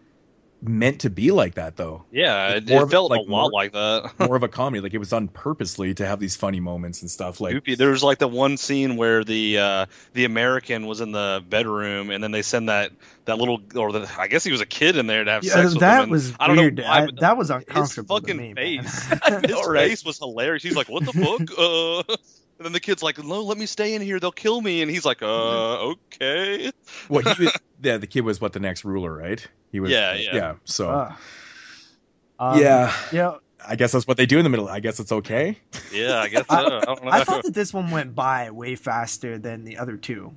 meant 0.61 1.01
to 1.01 1.09
be 1.09 1.31
like 1.31 1.55
that, 1.55 1.77
though. 1.77 2.03
Yeah, 2.11 2.55
It's 2.55 2.69
it, 2.69 2.73
more 2.73 2.81
it 2.81 2.83
of- 2.83 2.91
felt 2.91 3.11
like 3.11 3.19
a 3.19 3.23
lot 3.31 3.43
more- 3.43 3.51
like 3.51 3.71
that. 3.71 4.11
More 4.19 4.35
of 4.35 4.43
a 4.43 4.47
comedy, 4.47 4.81
like 4.81 4.93
it 4.93 4.97
was 4.97 5.09
done 5.09 5.27
purposely 5.29 5.93
to 5.95 6.05
have 6.05 6.19
these 6.19 6.35
funny 6.35 6.59
moments 6.59 7.01
and 7.01 7.09
stuff. 7.09 7.39
Like, 7.39 7.53
Goofy. 7.53 7.75
There 7.75 7.89
was 7.91 8.03
like 8.03 8.17
the 8.19 8.27
one 8.27 8.57
scene 8.57 8.97
where 8.97 9.23
the 9.23 9.57
uh, 9.57 9.85
the 10.13 10.25
American 10.25 10.85
was 10.87 10.99
in 11.01 11.11
the 11.13 11.43
bedroom, 11.49 12.09
and 12.09 12.21
then 12.23 12.31
they 12.31 12.41
send 12.41 12.67
that 12.69 12.91
that 13.25 13.37
little 13.37 13.61
or 13.75 13.91
the 13.93 14.09
I 14.17 14.27
guess 14.27 14.43
he 14.43 14.51
was 14.51 14.61
a 14.61 14.65
kid 14.65 14.97
in 14.97 15.07
there 15.07 15.23
to 15.23 15.31
have 15.31 15.43
yeah, 15.43 15.53
sex 15.53 15.69
with 15.71 15.79
that 15.79 16.03
him. 16.03 16.09
was 16.09 16.33
I 16.39 16.47
don't 16.47 16.55
know 16.75 16.83
why, 16.83 17.03
I- 17.03 17.07
that 17.21 17.37
was 17.37 17.49
uncomfortable. 17.49 18.17
his 18.19 18.21
fucking 18.27 18.37
to 18.37 18.43
me. 18.43 18.53
face, 18.81 19.05
his 19.05 19.41
know, 19.51 19.73
face 19.73 20.03
was 20.03 20.17
hilarious. 20.19 20.61
He's 20.63 20.75
like, 20.75 20.89
"What 20.89 21.05
the 21.05 21.13
fuck?" 21.13 21.57
Uh, 21.57 22.15
and 22.59 22.65
then 22.65 22.73
the 22.73 22.79
kid's 22.79 23.01
like, 23.01 23.23
"No, 23.23 23.41
let 23.43 23.57
me 23.57 23.65
stay 23.65 23.95
in 23.95 24.01
here. 24.01 24.19
They'll 24.19 24.31
kill 24.31 24.59
me." 24.61 24.81
And 24.81 24.91
he's 24.91 25.05
like, 25.05 25.21
"Uh, 25.21 25.93
okay." 25.93 26.71
what 27.07 27.25
he 27.25 27.45
was, 27.45 27.57
yeah, 27.81 27.97
the 27.97 28.07
kid 28.07 28.21
was 28.21 28.41
what 28.41 28.51
the 28.53 28.59
next 28.59 28.83
ruler, 28.83 29.15
right? 29.15 29.45
He 29.71 29.79
was, 29.79 29.91
Yeah, 29.91 30.13
yeah. 30.15 30.35
yeah. 30.35 30.55
So, 30.65 30.89
Ugh. 30.89 31.13
Um, 32.37 32.61
yeah, 32.61 32.93
yeah. 33.11 33.35
I 33.65 33.75
guess 33.75 33.91
that's 33.91 34.07
what 34.07 34.17
they 34.17 34.25
do 34.25 34.37
in 34.37 34.43
the 34.43 34.49
middle. 34.49 34.67
I 34.67 34.79
guess 34.79 34.99
it's 34.99 35.11
okay. 35.11 35.57
Yeah, 35.93 36.19
I 36.19 36.27
guess 36.27 36.45
so. 36.49 36.55
I 36.55 36.61
don't 36.63 37.03
know. 37.03 37.11
I 37.11 37.23
thought 37.23 37.43
that 37.43 37.53
this 37.53 37.73
one 37.73 37.91
went 37.91 38.13
by 38.13 38.51
way 38.51 38.75
faster 38.75 39.37
than 39.37 39.63
the 39.63 39.77
other 39.77 39.95
two, 39.95 40.33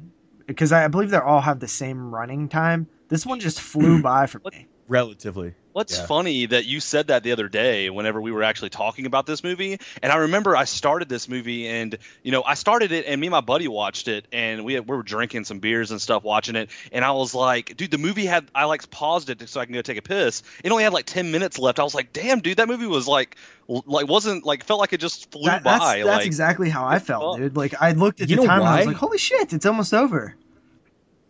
because 0.47 0.73
I 0.73 0.86
believe 0.89 1.10
they 1.10 1.18
all 1.18 1.41
have 1.41 1.59
the 1.59 1.68
same 1.68 2.15
running 2.15 2.49
time. 2.49 2.86
This 3.09 3.26
one 3.26 3.41
just 3.41 3.60
flew 3.60 4.01
by 4.02 4.26
for 4.26 4.41
me. 4.51 4.68
Relatively. 4.89 5.55
What's 5.73 5.97
Yeah. 5.99 6.07
funny 6.07 6.47
that 6.47 6.67
you 6.67 6.81
said 6.81 7.07
that 7.09 7.23
the 7.23 7.33
other 7.33 7.49
day 7.49 7.89
whenever 7.91 8.20
we 8.20 8.31
were 8.31 8.42
actually 8.42 8.70
talking 8.70 9.07
about 9.07 9.26
this 9.26 9.42
movie, 9.42 9.78
and 10.02 10.12
I 10.12 10.17
remember 10.17 10.57
I 10.57 10.65
started 10.65 11.09
this 11.09 11.28
movie, 11.28 11.67
and 11.68 11.97
you 12.23 12.31
know 12.33 12.42
I 12.44 12.55
started 12.55 12.92
it, 12.92 13.07
and 13.07 13.20
me 13.20 13.28
and 13.28 13.33
my 13.33 13.41
buddy 13.41 13.68
watched 13.68 14.09
it, 14.09 14.26
and 14.33 14.65
we 14.65 14.78
we 14.78 14.97
were 14.97 15.02
drinking 15.02 15.44
some 15.44 15.60
beers 15.60 15.91
and 15.91 16.01
stuff 16.01 16.25
watching 16.25 16.57
it, 16.57 16.70
and 16.92 17.05
I 17.05 17.12
was 17.12 17.34
like, 17.34 17.76
dude, 17.76 17.91
the 17.91 17.99
movie 17.99 18.26
had 18.26 18.47
I 18.55 18.65
like 18.65 18.89
paused 18.91 19.31
it 19.31 19.49
so 19.49 19.60
I 19.60 19.65
can 19.65 19.75
go 19.75 19.83
take 19.83 19.99
a 19.99 20.02
piss. 20.02 20.42
It 20.62 20.70
only 20.73 20.84
had 20.84 20.92
like 20.92 21.07
ten 21.07 21.33
minutes 21.33 21.59
left. 21.59 21.78
I 21.78 21.84
was 21.84 21.94
like, 21.94 22.12
damn, 22.12 22.41
dude, 22.41 22.59
that 22.59 22.68
movie 22.68 22.86
was 22.86 23.09
like 23.09 23.36
like 23.68 24.09
wasn't 24.09 24.44
like 24.44 24.65
felt 24.65 24.81
like 24.81 24.92
it 24.92 25.01
just 25.01 25.31
flew 25.31 25.44
That- 25.44 25.62
by. 25.65 26.02
that's 26.02 26.05
like 26.07 26.26
exactly 26.26 26.68
how 26.68 26.84
I 26.86 26.99
felt, 26.99 27.39
dude. 27.39 27.57
Like 27.57 27.75
I 27.81 27.92
looked 27.92 28.20
at 28.20 28.28
the 28.28 28.36
know 28.36 28.44
time 28.47 28.60
and 28.60 28.68
I 28.68 28.76
was 28.78 28.86
like, 28.86 28.97
holy 28.97 29.18
shit, 29.18 29.52
it's 29.52 29.65
almost 29.65 29.94
over. 29.94 30.34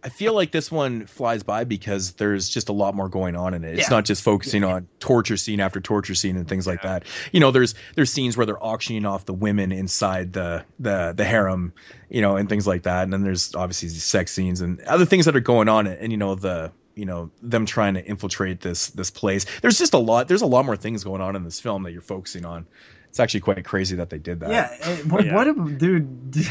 I 0.05 0.09
feel 0.09 0.35
like 0.35 0.51
this 0.51 0.71
one 0.71 1.07
flies 1.07 1.43
by 1.45 1.63
because 1.65 2.13
there's 2.15 2.49
just 2.49 2.69
a 2.69 2.73
lot 2.73 2.95
more 2.95 3.09
going 3.09 3.37
on 3.37 3.55
in 3.55 3.63
it. 3.65 3.75
It's 3.79 3.89
Yeah. 3.89 3.95
not 3.95 4.05
just 4.05 4.23
focusing 4.23 4.65
on 4.65 4.89
torture 4.99 5.37
scene 5.37 5.61
after 5.61 5.81
torture 5.81 6.15
scene 6.17 6.37
and 6.37 6.49
things 6.49 6.67
like 6.67 6.83
that. 6.83 7.05
You 7.31 7.39
know, 7.41 7.51
there's 7.53 7.75
there's 7.95 8.13
scenes 8.13 8.37
where 8.37 8.45
they're 8.45 8.63
auctioning 8.65 9.07
off 9.07 9.27
the 9.27 9.33
women 9.35 9.71
inside 9.71 10.33
the 10.33 10.65
the 10.81 11.13
the 11.17 11.25
harem, 11.25 11.73
you 12.11 12.21
know, 12.21 12.37
and 12.37 12.49
things 12.49 12.67
like 12.67 12.83
that. 12.83 13.05
And 13.05 13.13
then 13.13 13.23
there's 13.23 13.55
obviously 13.55 13.89
these 13.91 14.03
sex 14.05 14.33
scenes 14.33 14.61
and 14.61 14.81
other 14.83 15.05
things 15.05 15.25
that 15.27 15.37
are 15.37 15.41
going 15.41 15.69
on. 15.69 15.87
And 15.87 16.11
you 16.11 16.19
know 16.19 16.35
the 16.35 16.73
you 16.97 17.05
know 17.07 17.31
them 17.41 17.65
trying 17.65 17.95
to 17.95 18.05
infiltrate 18.05 18.61
this 18.61 18.89
this 18.89 19.11
place. 19.11 19.47
There's 19.61 19.79
just 19.79 19.95
a 19.95 19.99
lot. 19.99 20.27
There's 20.27 20.43
a 20.43 20.47
lot 20.47 20.65
more 20.67 20.77
things 20.77 21.05
going 21.05 21.21
on 21.23 21.37
in 21.37 21.45
this 21.45 21.61
film 21.61 21.85
that 21.85 21.93
you're 21.93 22.03
focusing 22.03 22.45
on. 22.45 22.67
It's 23.09 23.21
actually 23.21 23.41
quite 23.41 23.65
crazy 23.65 23.95
that 23.97 24.11
they 24.11 24.19
did 24.19 24.41
that. 24.41 24.51
Yeah, 24.51 24.77
eh, 24.81 24.97
what, 25.03 25.25
Yeah. 25.25 25.35
what 25.35 25.47
a 25.47 25.53
dude! 25.55 26.35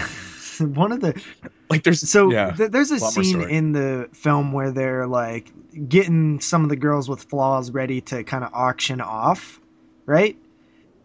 One 0.75 0.91
of 0.91 1.01
the 1.01 1.21
like 1.69 1.83
there's 1.83 2.07
so 2.09 2.31
yeah. 2.31 2.51
th- 2.51 2.71
there's 2.71 2.91
a 2.91 2.99
more 2.99 3.11
scene 3.11 3.41
in 3.41 3.71
the 3.71 4.09
film 4.13 4.51
where 4.51 4.71
they're 4.71 5.07
like 5.07 5.51
getting 5.89 6.39
some 6.39 6.63
of 6.63 6.69
the 6.69 6.75
girls 6.75 7.09
with 7.09 7.23
flaws 7.23 7.71
ready 7.71 8.01
to 8.01 8.23
kind 8.23 8.43
of 8.43 8.51
auction 8.53 9.01
off, 9.01 9.59
right? 10.05 10.37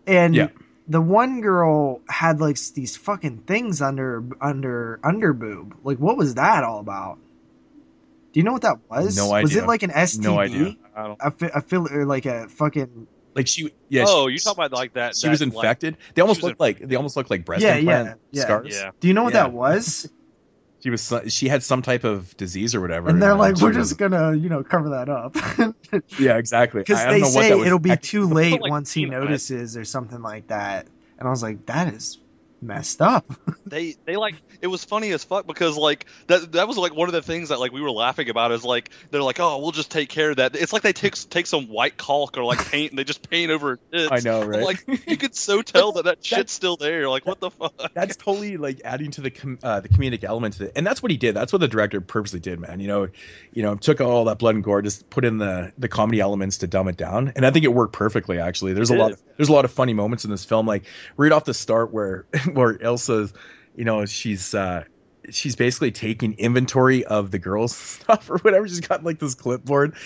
And 0.07 0.35
Yeah. 0.35 0.49
the 0.89 1.01
one 1.01 1.41
girl 1.41 2.01
had 2.09 2.41
like 2.41 2.59
these 2.75 2.97
fucking 2.97 3.39
things 3.47 3.81
under 3.83 4.25
under 4.41 5.01
under 5.03 5.33
boob. 5.33 5.77
Like, 5.83 5.99
what 5.99 6.17
was 6.17 6.35
that 6.35 6.65
all 6.65 6.81
about? 6.81 7.19
Do 8.33 8.41
you 8.41 8.45
know 8.45 8.53
what 8.53 8.63
that 8.63 8.79
was? 8.91 9.17
No 9.17 9.33
idea. 9.33 9.43
Was 9.45 9.57
it 9.57 9.67
like 9.67 9.83
an 9.83 9.91
STD? 9.91 10.23
No 10.23 10.39
idea. 10.39 10.77
I 10.95 11.07
don't. 11.07 11.19
I 11.25 11.31
feel, 11.31 11.51
I 11.55 11.61
feel 11.61 11.89
or 11.91 12.05
like 12.05 12.27
a 12.27 12.49
fucking 12.49 13.07
like 13.37 13.47
she 13.47 13.71
yeah. 13.89 14.05
oh, 14.09 14.27
you 14.27 14.39
talking 14.39 14.65
about 14.65 14.73
like 14.73 14.95
that? 14.95 15.15
she 15.15 15.29
that, 15.29 15.31
was 15.31 15.41
like- 15.41 15.53
infected. 15.55 15.97
they 16.15 16.23
almost 16.23 16.41
she 16.41 16.47
was 16.47 16.51
look 16.51 16.61
like 16.61 16.81
they 16.81 16.97
almost 16.97 17.17
look 17.17 17.31
like 17.31 17.45
breast 17.45 17.63
Yeah, 17.63 17.77
implant 17.77 18.09
yeah, 18.09 18.15
yeah. 18.33 18.43
scars. 18.43 18.69
yeah. 18.75 18.91
Do 18.99 19.07
you 19.07 19.15
know 19.15 19.23
what 19.23 19.35
Yeah. 19.35 19.45
that 19.45 19.53
was? 19.53 20.11
She 20.81 20.91
was 20.91 21.13
she 21.29 21.49
had 21.49 21.63
some 21.65 21.83
type 21.83 22.05
of 22.05 22.37
disease 22.37 22.75
or 22.75 22.81
whatever. 22.81 23.09
And 23.09 23.21
they're 23.21 23.33
uh, 23.33 23.37
like, 23.37 23.57
we're 23.57 23.69
was- 23.69 23.89
just 23.89 23.99
gonna, 23.99 24.35
you 24.37 24.49
know, 24.49 24.63
cover 24.63 24.91
that 24.91 25.09
up. 25.09 25.35
yeah, 26.19 26.37
exactly. 26.37 26.83
Because 26.83 27.05
they 27.07 27.19
know 27.21 27.27
what 27.27 27.33
say 27.33 27.49
that 27.49 27.57
was 27.59 27.67
it'll 27.67 27.79
be 27.81 27.97
too 27.97 28.29
late 28.29 28.61
like 28.61 28.71
once 28.71 28.93
he 28.93 29.05
notices 29.07 29.77
or 29.77 29.85
something 29.85 30.23
like 30.23 30.47
that. 30.49 30.87
And 31.19 31.27
I 31.27 31.31
was 31.31 31.43
like, 31.43 31.65
that 31.67 31.93
is 31.93 32.19
messed 32.61 33.03
up. 33.03 33.31
they 33.67 33.97
they 34.05 34.17
like 34.17 34.35
it 34.61 34.67
was 34.69 34.85
funny 34.85 35.11
as 35.13 35.25
fuck 35.25 35.47
because 35.47 35.77
like 35.77 36.07
that 36.29 36.53
that 36.53 36.69
was 36.69 36.77
like 36.77 36.95
one 36.95 37.09
of 37.09 37.13
the 37.13 37.23
things 37.23 37.51
that 37.51 37.61
like 37.61 37.73
we 37.73 37.81
were 37.81 37.91
laughing 37.91 38.29
about 38.31 38.53
is 38.53 38.65
like 38.65 38.91
they're 39.11 39.23
like 39.23 39.41
oh 39.41 39.59
we'll 39.59 39.73
just 39.73 39.91
take 39.91 40.09
care 40.09 40.31
of 40.31 40.37
that 40.37 40.57
it's 40.57 40.73
like 40.73 40.83
they 40.83 40.93
take 40.93 41.15
take 41.31 41.47
some 41.47 41.69
white 41.69 41.97
caulk 41.97 42.37
or 42.37 42.45
like 42.45 42.65
paint 42.71 42.93
and 42.93 42.99
they 42.99 43.05
just 43.05 43.29
paint 43.29 43.51
over 43.51 43.79
it 43.93 44.13
I 44.13 44.21
know, 44.21 44.45
right? 44.45 44.63
like 44.63 44.85
you 45.07 45.17
could 45.17 45.35
so 45.35 45.63
tell 45.63 45.93
that 45.93 46.05
that 46.05 46.25
shit's 46.25 46.53
still 46.53 46.77
there 46.77 47.09
like 47.09 47.27
what 47.27 47.41
the 47.41 47.51
fuck 47.51 47.75
that's 47.95 48.17
totally 48.17 48.57
like 48.57 48.81
adding 48.85 49.11
to 49.13 49.21
the 49.21 49.31
com- 49.31 49.59
uh, 49.63 49.81
the 49.81 49.89
comedic 49.89 50.25
element 50.25 50.55
to 50.55 50.65
it, 50.67 50.73
and 50.77 50.87
that's 50.87 51.03
what 51.03 51.11
he 51.11 51.17
did. 51.17 51.35
That's 51.35 51.53
what 51.53 51.61
the 51.61 51.69
director 51.69 52.01
purposely 52.01 52.41
did, 52.41 52.61
man. 52.61 52.81
You 52.81 52.89
know, 52.89 53.09
you 53.53 53.63
know, 53.63 53.75
took 53.75 54.01
all 54.01 54.25
that 54.27 54.39
blood 54.39 54.55
and 54.55 54.65
gore, 54.65 54.83
just 54.83 55.09
put 55.11 55.25
in 55.25 55.39
the 55.39 55.73
the 55.79 55.89
comedy 55.89 56.21
elements 56.21 56.59
to 56.59 56.67
dumb 56.67 56.89
it 56.89 56.97
down, 56.97 57.33
and 57.37 57.47
I 57.47 57.51
think 57.51 57.65
it 57.65 57.73
worked 57.73 57.93
perfectly. 57.93 58.39
Actually, 58.39 58.73
there's 58.75 58.91
a 58.91 58.95
It 58.95 58.99
lot 58.99 59.13
of 59.13 59.23
there's 59.37 59.49
a 59.49 59.53
lot 59.53 59.65
of 59.65 59.73
funny 59.73 59.95
moments 59.95 60.25
in 60.25 60.31
this 60.31 60.45
film, 60.45 60.67
like 60.67 60.85
right 61.17 61.33
off 61.33 61.45
the 61.45 61.55
start 61.55 61.93
where 61.93 62.27
where 62.55 62.75
Ilsa's, 62.79 63.33
you 63.75 63.85
know, 63.85 64.05
she's. 64.07 64.55
uh 64.55 64.85
She's 65.29 65.57
basically 65.57 65.91
taking 65.91 66.35
inventory 66.35 67.05
of 67.05 67.33
the 67.33 67.39
girls' 67.41 67.75
stuff 67.77 68.31
or 68.31 68.39
whatever. 68.39 68.69
She's 68.69 68.79
got 68.79 69.03
like 69.03 69.19
this 69.19 69.35
clipboard, 69.35 69.97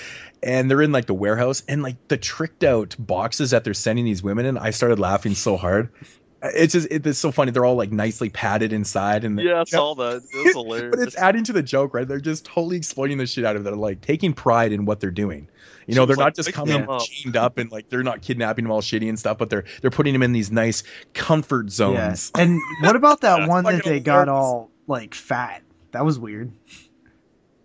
and 0.42 0.70
they're 0.70 0.80
in 0.80 0.92
like 0.92 1.04
the 1.04 1.12
warehouse, 1.12 1.62
and 1.68 1.82
like 1.82 1.96
the 2.08 2.16
tricked 2.16 2.64
out 2.64 2.96
boxes 2.98 3.50
that 3.50 3.62
they're 3.62 3.74
sending 3.74 4.06
these 4.06 4.22
women 4.22 4.46
in. 4.46 4.56
I 4.56 4.70
started 4.70 4.98
laughing 4.98 5.34
so 5.34 5.58
hard. 5.58 5.90
It's 6.42 6.72
just 6.72 6.88
it's 6.90 7.18
so 7.18 7.30
funny. 7.30 7.50
They're 7.50 7.66
all 7.66 7.76
like 7.76 7.92
nicely 7.92 8.30
padded 8.30 8.72
inside, 8.72 9.24
and 9.24 9.38
yeah 9.38 9.60
I 9.60 9.64
saw 9.64 9.94
that 9.96 10.22
it 10.32 10.36
was 10.36 10.52
hilarious 10.52 10.96
but 10.96 11.00
it's 11.06 11.16
adding 11.16 11.44
to 11.44 11.52
the 11.52 11.62
joke, 11.62 11.92
right? 11.92 12.08
They're 12.08 12.18
just 12.20 12.46
totally 12.46 12.78
exploiting 12.78 13.18
the 13.18 13.26
shit 13.26 13.44
out 13.44 13.56
of 13.56 13.62
it. 13.62 13.64
They're 13.64 13.76
like 13.76 14.00
taking 14.00 14.32
pride 14.32 14.72
in 14.72 14.86
what 14.86 15.00
they're 15.00 15.10
doing. 15.10 15.48
You 15.86 15.96
know, 15.96 16.06
they're 16.06 16.16
like, 16.16 16.26
not 16.26 16.36
just 16.36 16.52
coming 16.52 16.88
up." 16.88 17.02
chained 17.02 17.36
up 17.36 17.58
and 17.58 17.70
like 17.70 17.90
they're 17.90 18.02
not 18.02 18.22
kidnapping 18.22 18.64
them 18.64 18.72
all 18.72 18.80
shitty 18.80 19.08
and 19.08 19.18
stuff, 19.18 19.36
but 19.36 19.50
they're 19.50 19.64
they're 19.82 19.90
putting 19.90 20.12
them 20.14 20.22
in 20.22 20.32
these 20.32 20.50
nice 20.50 20.82
comfort 21.12 21.66
Yeah. 21.66 22.14
zones. 22.14 22.32
And 22.34 22.58
what 22.82 22.96
about 22.96 23.20
that 23.20 23.48
one 23.48 23.64
that 23.64 23.84
they 23.84 24.00
got 24.00 24.28
all 24.28 24.70
like 24.86 25.14
fat? 25.14 25.62
That 25.92 26.04
was 26.04 26.18
weird. 26.18 26.52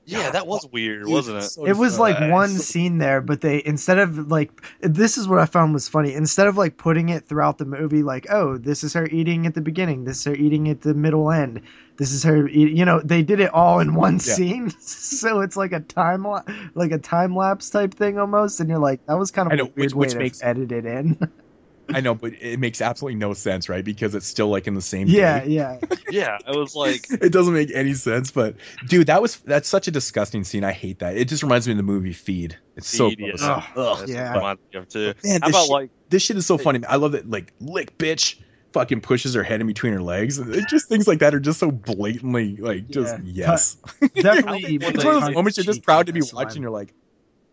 Yeah 0.06 0.30
that 0.32 0.46
was 0.48 0.68
weird 0.72 1.08
wasn't 1.08 1.38
it 1.38 1.42
so 1.44 1.66
it 1.66 1.76
was 1.76 1.98
funny. 1.98 2.14
like 2.14 2.32
one 2.32 2.50
scene 2.50 2.98
there, 3.00 3.22
but 3.22 3.42
they 3.42 3.62
instead 3.66 3.98
of 3.98 4.28
like 4.30 4.52
this 4.82 5.18
is 5.18 5.28
what 5.28 5.40
I 5.40 5.46
found 5.46 5.74
was 5.74 5.88
funny. 5.90 6.14
Instead 6.14 6.48
of 6.48 6.58
like 6.58 6.78
putting 6.78 7.10
it 7.10 7.26
throughout 7.28 7.58
the 7.58 7.66
movie, 7.66 8.04
like 8.04 8.28
oh, 8.30 8.58
this 8.58 8.84
is 8.84 8.94
her 8.94 9.08
eating 9.08 9.46
at 9.48 9.54
the 9.56 9.62
beginning, 9.62 10.04
this 10.04 10.20
is 10.20 10.24
her 10.26 10.36
eating 10.36 10.70
at 10.70 10.82
the 10.82 10.94
middle 10.94 11.32
end, 11.32 11.62
this 11.98 12.12
is 12.12 12.24
her, 12.24 12.48
eat, 12.48 12.72
you 12.74 12.86
know, 12.86 13.00
they 13.02 13.22
did 13.24 13.40
it 13.40 13.52
all 13.54 13.80
in 13.80 13.96
one 13.96 14.14
Yeah. 14.16 14.20
scene, 14.20 14.70
so 14.80 15.42
it's 15.42 15.58
like 15.58 15.72
a 15.72 15.80
time 15.80 16.24
la- 16.24 16.44
like 16.76 16.92
a 16.92 17.00
time 17.00 17.36
lapse 17.36 17.70
type 17.70 17.94
thing 17.94 18.20
almost, 18.20 18.60
and 18.60 18.70
you're 18.70 18.80
like 18.80 19.06
that 19.08 19.18
was 19.18 19.32
kind 19.32 19.48
of 19.48 19.52
I 19.54 19.56
a 19.56 19.58
know, 19.58 19.64
weird 19.76 19.76
which- 19.76 19.94
way 19.94 20.00
which 20.02 20.12
to 20.12 20.18
makes- 20.20 20.44
edit 20.44 20.72
it 20.72 20.86
in. 20.86 21.18
I 21.94 22.02
know, 22.02 22.16
but 22.16 22.34
it 22.42 22.60
makes 22.60 22.82
absolutely 22.82 23.16
no 23.20 23.34
sense, 23.34 23.70
right? 23.70 23.84
Because 23.86 24.16
it's 24.16 24.26
still 24.28 24.48
like 24.50 24.68
in 24.68 24.74
the 24.74 24.82
same. 24.82 25.08
yeah, 25.08 25.44
day. 25.44 25.52
yeah, 25.52 25.80
yeah 26.10 26.38
it 26.48 26.58
was 26.58 26.76
like 26.76 27.06
it 27.22 27.32
doesn't 27.32 27.54
make 27.54 27.70
any 27.74 27.94
sense. 27.94 28.32
But 28.32 28.56
dude, 28.88 29.08
that 29.08 29.22
was 29.22 29.38
that's 29.38 29.70
such 29.70 29.88
a 29.88 29.92
disgusting 29.92 30.44
scene. 30.44 30.64
I 30.64 30.72
hate 30.72 31.00
that. 31.00 31.16
It 31.18 31.26
just 31.28 31.44
reminds 31.44 31.68
me 31.68 31.72
of 31.74 31.78
the 31.78 31.84
movie 31.84 32.14
Feed. 32.14 32.58
It's 32.76 32.88
so 32.88 33.10
Feed, 33.10 33.20
yeah. 33.20 33.34
Ugh. 33.42 33.64
Ugh. 33.76 34.10
Yeah. 34.10 34.30
what 34.30 34.36
it 34.36 34.38
reminds 34.38 34.62
me 34.74 34.80
of 34.80 34.90
too 34.90 35.14
Man, 35.24 35.42
how 35.42 35.48
this 35.48 35.56
about 35.56 35.62
shit- 35.64 35.72
like 35.72 35.90
this 36.10 36.24
shit 36.24 36.38
is 36.38 36.46
so 36.46 36.58
funny. 36.58 36.84
I 36.86 36.96
love 36.96 37.12
that 37.14 37.30
like 37.30 37.54
lick 37.60 37.98
bitch 37.98 38.42
fucking 38.74 39.00
pushes 39.00 39.34
her 39.34 39.44
head 39.44 39.62
in 39.62 39.68
between 39.68 39.94
her 39.94 40.02
legs. 40.02 40.38
It 40.38 40.68
just 40.68 40.90
things 40.90 41.08
like 41.08 41.20
that 41.20 41.34
are 41.34 41.40
just 41.40 41.60
so 41.60 41.72
blatantly 41.72 42.58
like 42.58 42.90
just 42.90 43.16
Yeah. 43.24 43.46
yes. 43.46 43.78
definitely. 44.16 44.76
It's 44.82 44.86
it's 44.96 45.06
one 45.06 45.16
of 45.16 45.22
those 45.24 45.34
moments 45.34 45.58
you're 45.58 45.64
just 45.66 45.84
proud 45.84 46.08
to 46.08 46.14
be 46.14 46.20
on 46.20 46.22
this 46.26 46.34
one. 46.34 46.46
watching. 46.46 46.62
You're 46.62 46.72
like, 46.72 46.94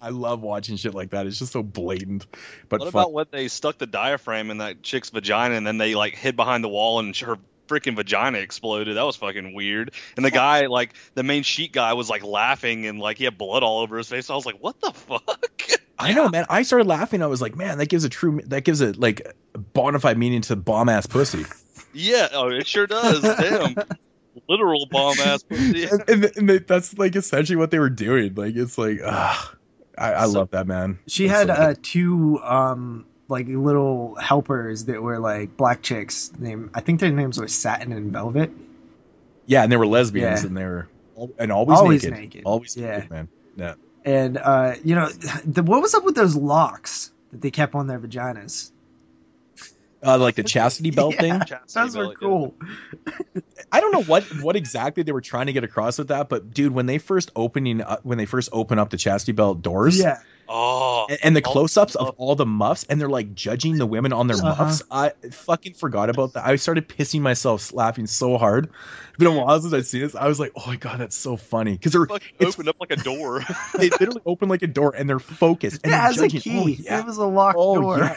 I 0.02 0.08
love 0.08 0.42
watching 0.42 0.76
shit 0.76 0.94
like 0.94 1.10
that. 1.10 1.26
It's 1.26 1.38
just 1.38 1.52
so 1.52 1.62
blatant. 1.62 2.26
But 2.68 2.80
what 2.80 2.92
fun. 2.92 3.02
about 3.02 3.12
when 3.12 3.26
they 3.30 3.46
stuck 3.46 3.78
the 3.78 3.86
diaphragm 3.86 4.50
in 4.50 4.58
that 4.58 4.82
chick's 4.82 5.10
vagina 5.10 5.54
and 5.54 5.64
then 5.64 5.78
they 5.78 5.94
like 5.94 6.16
hid 6.16 6.34
behind 6.34 6.64
the 6.64 6.68
wall 6.68 6.98
and 6.98 7.16
her 7.18 7.36
freaking 7.68 7.94
vagina 7.94 8.38
exploded? 8.38 8.96
That 8.96 9.04
was 9.04 9.14
fucking 9.14 9.54
weird. 9.54 9.92
And 10.16 10.24
the 10.24 10.30
guy, 10.32 10.66
like 10.66 10.94
the 11.14 11.22
main 11.22 11.44
sheik 11.44 11.72
guy, 11.72 11.92
was 11.92 12.10
like 12.10 12.24
laughing 12.24 12.84
and 12.86 12.98
like 12.98 13.18
he 13.18 13.24
had 13.24 13.38
blood 13.38 13.62
all 13.62 13.80
over 13.80 13.96
his 13.96 14.08
face. 14.08 14.28
I 14.28 14.34
was 14.34 14.44
like, 14.44 14.56
what 14.56 14.80
the 14.80 14.90
fuck? 14.90 15.62
I 16.02 16.12
know, 16.12 16.28
man. 16.28 16.46
I 16.50 16.62
started 16.62 16.88
laughing. 16.88 17.22
I 17.22 17.26
was 17.26 17.40
like, 17.40 17.54
man, 17.54 17.78
that 17.78 17.88
gives 17.88 18.02
a 18.02 18.08
true 18.08 18.40
that 18.46 18.64
gives 18.64 18.80
a 18.80 18.92
like 18.92 19.34
bona 19.72 20.00
fide 20.00 20.18
meaning 20.18 20.40
to 20.42 20.56
bomb 20.56 20.88
ass 20.88 21.06
pussy. 21.06 21.44
yeah, 21.92 22.28
oh, 22.32 22.48
it 22.48 22.66
sure 22.66 22.88
does. 22.88 23.22
Damn, 23.22 23.76
literal 24.48 24.86
bomb 24.90 25.18
ass 25.20 25.44
pussy. 25.44 25.84
and, 25.84 26.04
and, 26.08 26.24
and 26.36 26.48
they, 26.48 26.58
that's 26.58 26.98
like 26.98 27.14
essentially 27.14 27.56
what 27.56 27.70
they 27.70 27.78
were 27.78 27.90
doing. 27.90 28.34
Like 28.34 28.56
it's 28.56 28.78
like, 28.78 28.98
ah, 29.04 29.54
I, 30.02 30.22
I 30.22 30.26
So- 30.26 30.32
love 30.40 30.50
that 30.50 30.66
man. 30.66 30.98
She 31.06 31.26
That's 31.28 31.48
had 31.50 31.56
so 31.56 31.62
uh, 31.62 31.74
two 31.82 32.40
um 32.42 33.06
like 33.28 33.46
little 33.48 34.14
helpers 34.16 34.84
that 34.86 35.00
were 35.00 35.18
like 35.18 35.56
black 35.56 35.80
chicks. 35.82 36.32
Name 36.38 36.70
I 36.74 36.80
think 36.80 37.00
their 37.00 37.10
names 37.12 37.38
were 37.40 37.48
Satin 37.48 37.92
and 37.92 38.12
Velvet. 38.12 38.50
Yeah, 39.46 39.62
and 39.62 39.72
they 39.72 39.76
were 39.76 39.86
lesbians, 39.86 40.42
Yeah. 40.42 40.46
and 40.48 40.56
they 40.56 40.64
were 40.64 40.88
and 41.38 41.52
always, 41.52 41.78
Always 41.78 42.02
naked. 42.04 42.18
naked. 42.18 42.42
always 42.44 42.76
Yeah. 42.76 42.96
naked, 42.96 43.10
man. 43.10 43.28
Yeah, 43.56 43.74
And 44.04 44.38
uh, 44.38 44.74
you 44.82 44.94
know, 44.94 45.08
the, 45.44 45.62
what 45.62 45.80
was 45.82 45.94
up 45.94 46.04
with 46.04 46.14
those 46.14 46.34
locks 46.36 47.12
that 47.30 47.40
they 47.42 47.50
kept 47.50 47.74
on 47.74 47.86
their 47.86 47.98
vaginas? 48.00 48.71
Uh, 50.04 50.18
like 50.18 50.34
the 50.34 50.42
chastity 50.42 50.90
belt 50.90 51.14
Yeah. 51.14 51.20
thing. 51.20 51.40
Chastity 51.40 51.66
Those 51.74 51.96
were 51.96 52.04
belt, 52.04 52.16
yeah. 52.20 52.28
cool. 52.28 52.54
I 53.70 53.80
don't 53.80 53.92
know 53.92 54.02
what 54.02 54.24
what 54.42 54.56
exactly 54.56 55.02
they 55.02 55.12
were 55.12 55.20
trying 55.20 55.46
to 55.46 55.52
get 55.52 55.64
across 55.64 55.98
with 55.98 56.08
that, 56.08 56.28
but 56.28 56.52
dude, 56.52 56.72
when 56.72 56.86
they 56.86 56.98
first 56.98 57.30
opening 57.36 57.80
uh, 57.82 57.98
when 58.02 58.18
they 58.18 58.26
first 58.26 58.48
open 58.52 58.78
up 58.78 58.90
the 58.90 58.96
chastity 58.98 59.32
belt 59.32 59.62
doors, 59.62 59.98
Yeah, 59.98 60.18
Oh, 60.48 61.06
and, 61.08 61.18
and 61.22 61.36
the 61.36 61.40
close-ups 61.40 61.94
of 61.94 62.08
all- 62.08 62.14
all 62.18 62.34
the 62.34 62.44
muffs, 62.44 62.84
and 62.90 63.00
they're 63.00 63.08
like 63.08 63.32
judging 63.34 63.78
the 63.78 63.86
women 63.86 64.12
on 64.12 64.26
their 64.26 64.36
Uh-huh. 64.36 64.64
muffs. 64.64 64.82
I 64.90 65.12
fucking 65.30 65.74
forgot 65.74 66.10
about 66.10 66.34
that. 66.34 66.44
I 66.44 66.56
started 66.56 66.88
pissing 66.88 67.20
myself 67.22 67.72
laughing 67.72 68.06
so 68.06 68.36
hard. 68.36 68.66
It's 69.08 69.18
been 69.18 69.28
a 69.28 69.30
while 69.44 69.58
since 69.60 69.72
I've 69.72 69.86
seen 69.86 70.02
this. 70.02 70.14
I 70.14 70.26
was 70.26 70.38
like, 70.40 70.52
oh 70.56 70.64
my 70.66 70.76
god, 70.76 71.00
that's 71.00 71.16
so 71.16 71.36
funny 71.38 71.72
because 71.72 71.92
they're 71.92 72.04
fucking 72.06 72.28
it's- 72.40 72.54
opened 72.54 72.68
up 72.68 72.76
like 72.80 72.90
a 72.90 72.96
door. 72.96 73.42
they 73.78 73.88
literally 73.90 74.20
open 74.26 74.48
like 74.50 74.62
a 74.62 74.66
door 74.66 74.94
and 74.96 75.08
they're 75.08 75.18
focused 75.18 75.80
and 75.84 75.92
it 75.92 75.96
they're 75.96 76.00
has 76.00 76.20
a 76.20 76.28
key. 76.28 76.58
Oh, 76.58 76.66
yeah. 76.66 76.98
It 77.00 77.06
was 77.06 77.16
a 77.16 77.24
locked 77.24 77.56
Oh, 77.58 77.80
door. 77.80 77.98
yeah. 77.98 78.16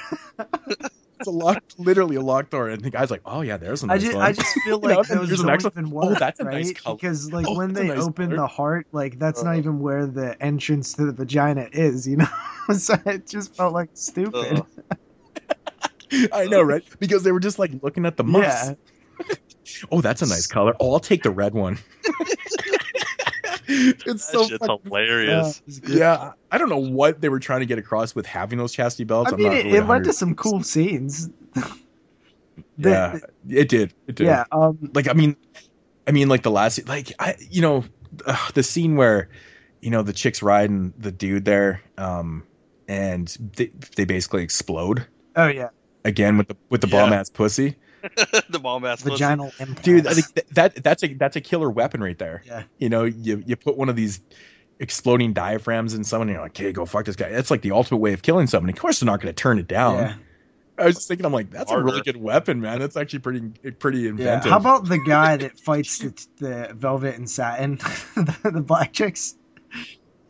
It's 1.19 1.27
a 1.27 1.31
locked, 1.31 1.75
literally 1.77 2.15
a 2.17 2.21
locked 2.21 2.51
door, 2.51 2.69
and 2.69 2.81
the 2.83 2.89
guy's 2.89 3.09
like, 3.11 3.21
"Oh 3.25 3.41
yeah, 3.41 3.57
there's 3.57 3.83
a 3.83 3.87
I 3.87 3.97
nice 3.97 4.01
just, 4.01 4.13
one." 4.13 4.25
I 4.25 4.31
just 4.31 4.61
feel 4.63 4.79
You 4.83 4.89
know, 4.89 4.99
like 4.99 5.09
and 5.09 5.19
those 5.19 5.27
here's 5.27 5.39
the 5.39 5.45
don't 5.45 5.47
next 5.47 5.63
one. 5.63 5.73
even 5.73 5.89
Oh, 6.01 6.09
work, 6.09 6.19
that's 6.19 6.39
a 6.39 6.43
right? 6.43 6.53
nice 6.65 6.73
color. 6.73 6.97
Because 6.97 7.31
like 7.31 7.45
Oh, 7.47 7.55
when 7.55 7.73
they 7.73 7.87
nice 7.87 8.03
open 8.03 8.29
color. 8.29 8.35
the 8.35 8.47
heart, 8.47 8.87
like 8.91 9.17
that's 9.19 9.43
not 9.43 9.55
Uh. 9.55 9.59
even 9.59 9.79
where 9.79 10.05
the 10.05 10.41
entrance 10.43 10.93
to 10.95 11.05
the 11.05 11.13
vagina 11.13 11.67
is, 11.71 12.07
you 12.07 12.17
know. 12.17 12.27
so 12.77 12.95
it 13.05 13.27
just 13.27 13.55
felt 13.55 13.73
like 13.73 13.89
stupid. 13.93 14.33
Ugh. 14.33 14.67
I 16.31 16.47
know, 16.47 16.61
right? 16.61 16.83
Because 16.99 17.23
they 17.23 17.31
were 17.31 17.39
just 17.39 17.59
like 17.59 17.71
looking 17.81 18.05
at 18.05 18.17
the 18.17 18.23
muffs. 18.23 18.71
Yeah. 18.71 18.75
Oh, 19.91 20.01
that's 20.01 20.21
a 20.21 20.27
nice 20.27 20.47
color. 20.47 20.75
Oh, 20.79 20.93
I'll 20.93 20.99
take 20.99 21.23
the 21.23 21.31
red 21.31 21.53
one. 21.53 21.79
It's 23.67 24.03
that 24.05 24.19
so 24.19 24.47
shit's 24.47 24.65
fucking- 24.65 24.85
hilarious. 24.85 25.61
yeah. 25.87 26.33
I 26.51 26.57
don't 26.57 26.69
know 26.69 26.77
what 26.77 27.21
they 27.21 27.29
were 27.29 27.39
trying 27.39 27.59
to 27.61 27.65
get 27.65 27.77
across 27.77 28.15
with 28.15 28.25
having 28.25 28.57
those 28.57 28.71
chastity 28.73 29.03
belts. 29.03 29.31
I 29.31 29.35
I'm 29.35 29.39
mean, 29.41 29.47
not 29.51 29.57
it, 29.57 29.65
really 29.65 29.77
it 29.79 29.87
led 29.87 30.03
to 30.05 30.13
some 30.13 30.35
cool 30.35 30.63
scenes. 30.63 31.29
The- 31.53 31.79
Yeah, 32.77 33.19
it 33.49 33.67
did. 33.69 33.93
It 34.07 34.15
did. 34.15 34.27
yeah. 34.27 34.45
Um, 34.51 34.77
like 34.93 35.09
I 35.09 35.13
mean, 35.13 35.35
I 36.07 36.11
mean, 36.11 36.29
like 36.29 36.43
the 36.43 36.51
last, 36.51 36.87
like 36.87 37.11
I, 37.19 37.35
you 37.49 37.61
know, 37.61 37.83
uh, 38.25 38.37
the 38.53 38.63
scene 38.63 38.95
where 38.95 39.29
you 39.81 39.89
know 39.89 40.01
the 40.03 40.13
chicks 40.13 40.41
riding 40.41 40.93
the 40.97 41.11
dude 41.11 41.45
there, 41.45 41.81
um, 41.97 42.43
and 42.87 43.27
they, 43.55 43.71
they 43.95 44.05
basically 44.05 44.43
explode 44.43 45.05
Oh 45.35 45.47
yeah, 45.47 45.69
again 46.05 46.37
with 46.37 46.47
the 46.49 46.55
with 46.69 46.81
the 46.81 46.87
Yeah. 46.87 47.03
bomb 47.03 47.13
ass 47.13 47.29
pussy. 47.29 47.75
the 48.49 48.59
bomb 48.59 48.85
ass 48.85 49.01
pussy. 49.03 49.11
vaginal 49.23 49.51
implants. 49.59 49.81
dude. 49.81 50.07
I 50.07 50.13
think 50.13 50.47
that 50.53 50.75
that's 50.83 51.03
a 51.03 51.13
that's 51.13 51.35
a 51.35 51.41
killer 51.41 51.69
weapon 51.69 52.01
right 52.01 52.17
there. 52.17 52.43
Yeah. 52.45 52.63
You 52.77 52.89
know, 52.89 53.03
you 53.05 53.43
you 53.45 53.55
put 53.55 53.77
one 53.77 53.89
of 53.89 53.95
these 53.95 54.21
exploding 54.79 55.33
diaphragms 55.33 55.93
in 55.93 56.03
someone, 56.03 56.27
and 56.29 56.35
you're 56.35 56.43
like, 56.43 56.57
"Hey, 56.57 56.71
go 56.71 56.85
fuck 56.85 57.05
this 57.05 57.15
guy." 57.15 57.29
That's 57.29 57.51
like 57.51 57.61
the 57.61 57.71
ultimate 57.71 57.97
way 57.97 58.13
of 58.13 58.21
killing 58.21 58.47
someone. 58.47 58.69
Of 58.69 58.77
course, 58.77 58.99
they're 58.99 59.05
not 59.07 59.21
going 59.21 59.33
to 59.33 59.41
turn 59.41 59.59
it 59.59 59.67
down. 59.67 59.95
Yeah. 59.97 60.15
I 60.77 60.87
was 60.87 60.95
just 60.95 61.07
thinking, 61.07 61.25
I'm 61.25 61.31
like, 61.31 61.49
that's 61.51 61.71
a 61.71 61.81
really 61.81 62.01
good 62.01 62.17
weapon, 62.17 62.59
man. 62.59 62.79
That's 62.79 62.97
actually 62.97 63.19
pretty 63.19 63.41
pretty 63.79 63.99
Yeah. 63.99 64.09
inventive. 64.09 64.51
How 64.51 64.57
about 64.57 64.89
the 64.89 64.97
guy 64.97 65.37
that 65.37 65.57
fights 65.57 65.99
the, 65.99 66.27
the 66.39 66.73
velvet 66.73 67.15
and 67.15 67.29
satin, 67.29 67.75
the, 68.15 68.51
the 68.53 68.61
black 68.61 68.91
chicks? 68.91 69.35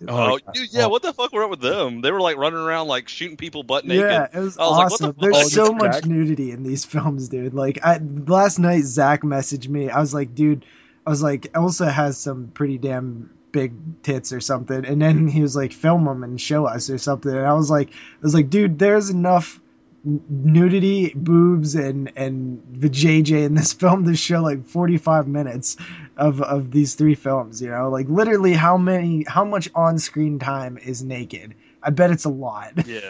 Oh, 0.10 0.38
God. 0.40 0.54
dude, 0.54 0.72
yeah. 0.72 0.86
Oh. 0.86 0.90
What 0.90 1.02
the 1.02 1.14
fuck 1.14 1.32
were 1.34 1.44
up 1.44 1.50
with 1.50 1.62
them? 1.62 2.02
They 2.02 2.12
were 2.12 2.22
like 2.22 2.38
running 2.38 2.60
around 2.60 2.88
like 2.88 3.08
shooting 3.08 3.38
people 3.38 3.64
butt 3.64 3.86
naked. 3.86 4.04
Yeah, 4.10 4.28
it 4.34 4.40
was, 4.40 4.58
I 4.58 4.64
was 4.64 4.72
like, 4.72 4.92
what 4.92 5.00
the 5.00 5.06
awesome. 5.06 5.14
fuck? 5.14 5.22
There's 5.22 5.52
so 5.54 5.72
much 5.74 5.92
crack. 5.92 6.06
nudity 6.06 6.52
in 6.52 6.64
these 6.64 6.86
films, 6.94 7.30
dude. 7.30 7.54
Like 7.54 7.80
I 7.84 8.00
last 8.28 8.60
night, 8.60 8.84
Zach 8.84 9.22
messaged 9.24 9.68
me. 9.68 9.90
I 9.90 10.00
was 10.00 10.14
like, 10.14 10.36
dude, 10.36 10.66
I 11.06 11.10
was 11.10 11.22
like, 11.24 11.44
Ilsa 11.54 11.92
has 11.92 12.18
some 12.18 12.48
pretty 12.54 12.78
damn 12.78 13.30
big 13.52 13.74
tits 14.04 14.34
or 14.34 14.42
something, 14.42 14.86
and 14.86 15.02
then 15.02 15.28
he 15.28 15.42
was 15.42 15.56
like, 15.56 15.72
film 15.72 16.06
them 16.06 16.24
and 16.24 16.40
show 16.42 16.66
us 16.66 16.90
or 16.90 16.98
something. 16.98 17.32
And 17.32 17.46
I 17.46 17.54
was 17.54 17.72
like, 17.72 17.90
I 17.90 18.22
was 18.22 18.34
like, 18.34 18.50
dude, 18.50 18.80
there's 18.80 19.10
enough 19.10 19.60
n- 19.60 19.65
nudity, 20.06 21.12
boobs, 21.16 21.76
and 21.76 22.12
and 22.16 22.62
the 22.72 22.90
JJ 22.90 23.46
in 23.46 23.56
this 23.56 23.74
film 23.82 24.06
to 24.06 24.16
show 24.16 24.42
like 24.42 24.66
45 24.66 25.28
minutes 25.28 25.78
of 26.18 26.42
of 26.42 26.72
these 26.72 26.96
three 26.96 27.16
films. 27.16 27.62
You 27.62 27.72
know, 27.72 27.90
like 27.90 28.08
literally 28.08 28.54
how 28.54 28.78
many, 28.78 29.26
how 29.28 29.44
much 29.44 29.70
on 29.76 30.00
screen 30.00 30.40
time 30.40 30.78
is 30.78 31.04
naked? 31.04 31.56
I 31.82 31.90
bet 31.90 32.12
it's 32.12 32.26
a 32.26 32.30
lot. 32.30 32.88
Yeah. 32.88 33.10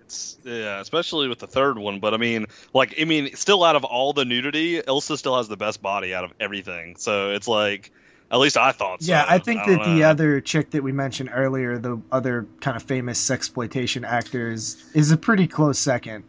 It's 0.00 0.36
yeah, 0.44 0.80
especially 0.80 1.28
with 1.28 1.38
the 1.38 1.46
third 1.46 1.78
one. 1.78 2.00
But 2.00 2.12
I 2.12 2.18
mean, 2.18 2.46
like, 2.74 2.96
I 3.00 3.04
mean, 3.04 3.34
still 3.34 3.64
out 3.64 3.76
of 3.76 3.84
all 3.84 4.12
the 4.12 4.24
nudity, 4.26 4.82
Ilsa 4.82 5.16
still 5.16 5.36
has 5.36 5.48
the 5.48 5.56
best 5.56 5.80
body 5.80 6.12
out 6.12 6.24
of 6.24 6.32
everything. 6.38 6.96
So 6.96 7.30
it's 7.30 7.48
like, 7.48 7.92
at 8.32 8.38
least 8.38 8.56
I 8.56 8.72
thought. 8.72 9.02
so. 9.02 9.12
Yeah, 9.12 9.24
I 9.28 9.38
think 9.38 9.64
don't 9.64 9.78
that 9.78 9.84
the 9.84 10.04
other 10.04 10.40
chick 10.40 10.70
that 10.70 10.82
we 10.82 10.90
mentioned 10.90 11.30
earlier, 11.32 11.78
the 11.78 12.00
other 12.10 12.46
kind 12.60 12.76
of 12.76 12.82
famous 12.82 13.24
sexploitation 13.24 14.04
actors, 14.06 14.82
is 14.94 15.10
a 15.12 15.16
pretty 15.16 15.46
close 15.46 15.78
second. 15.78 16.24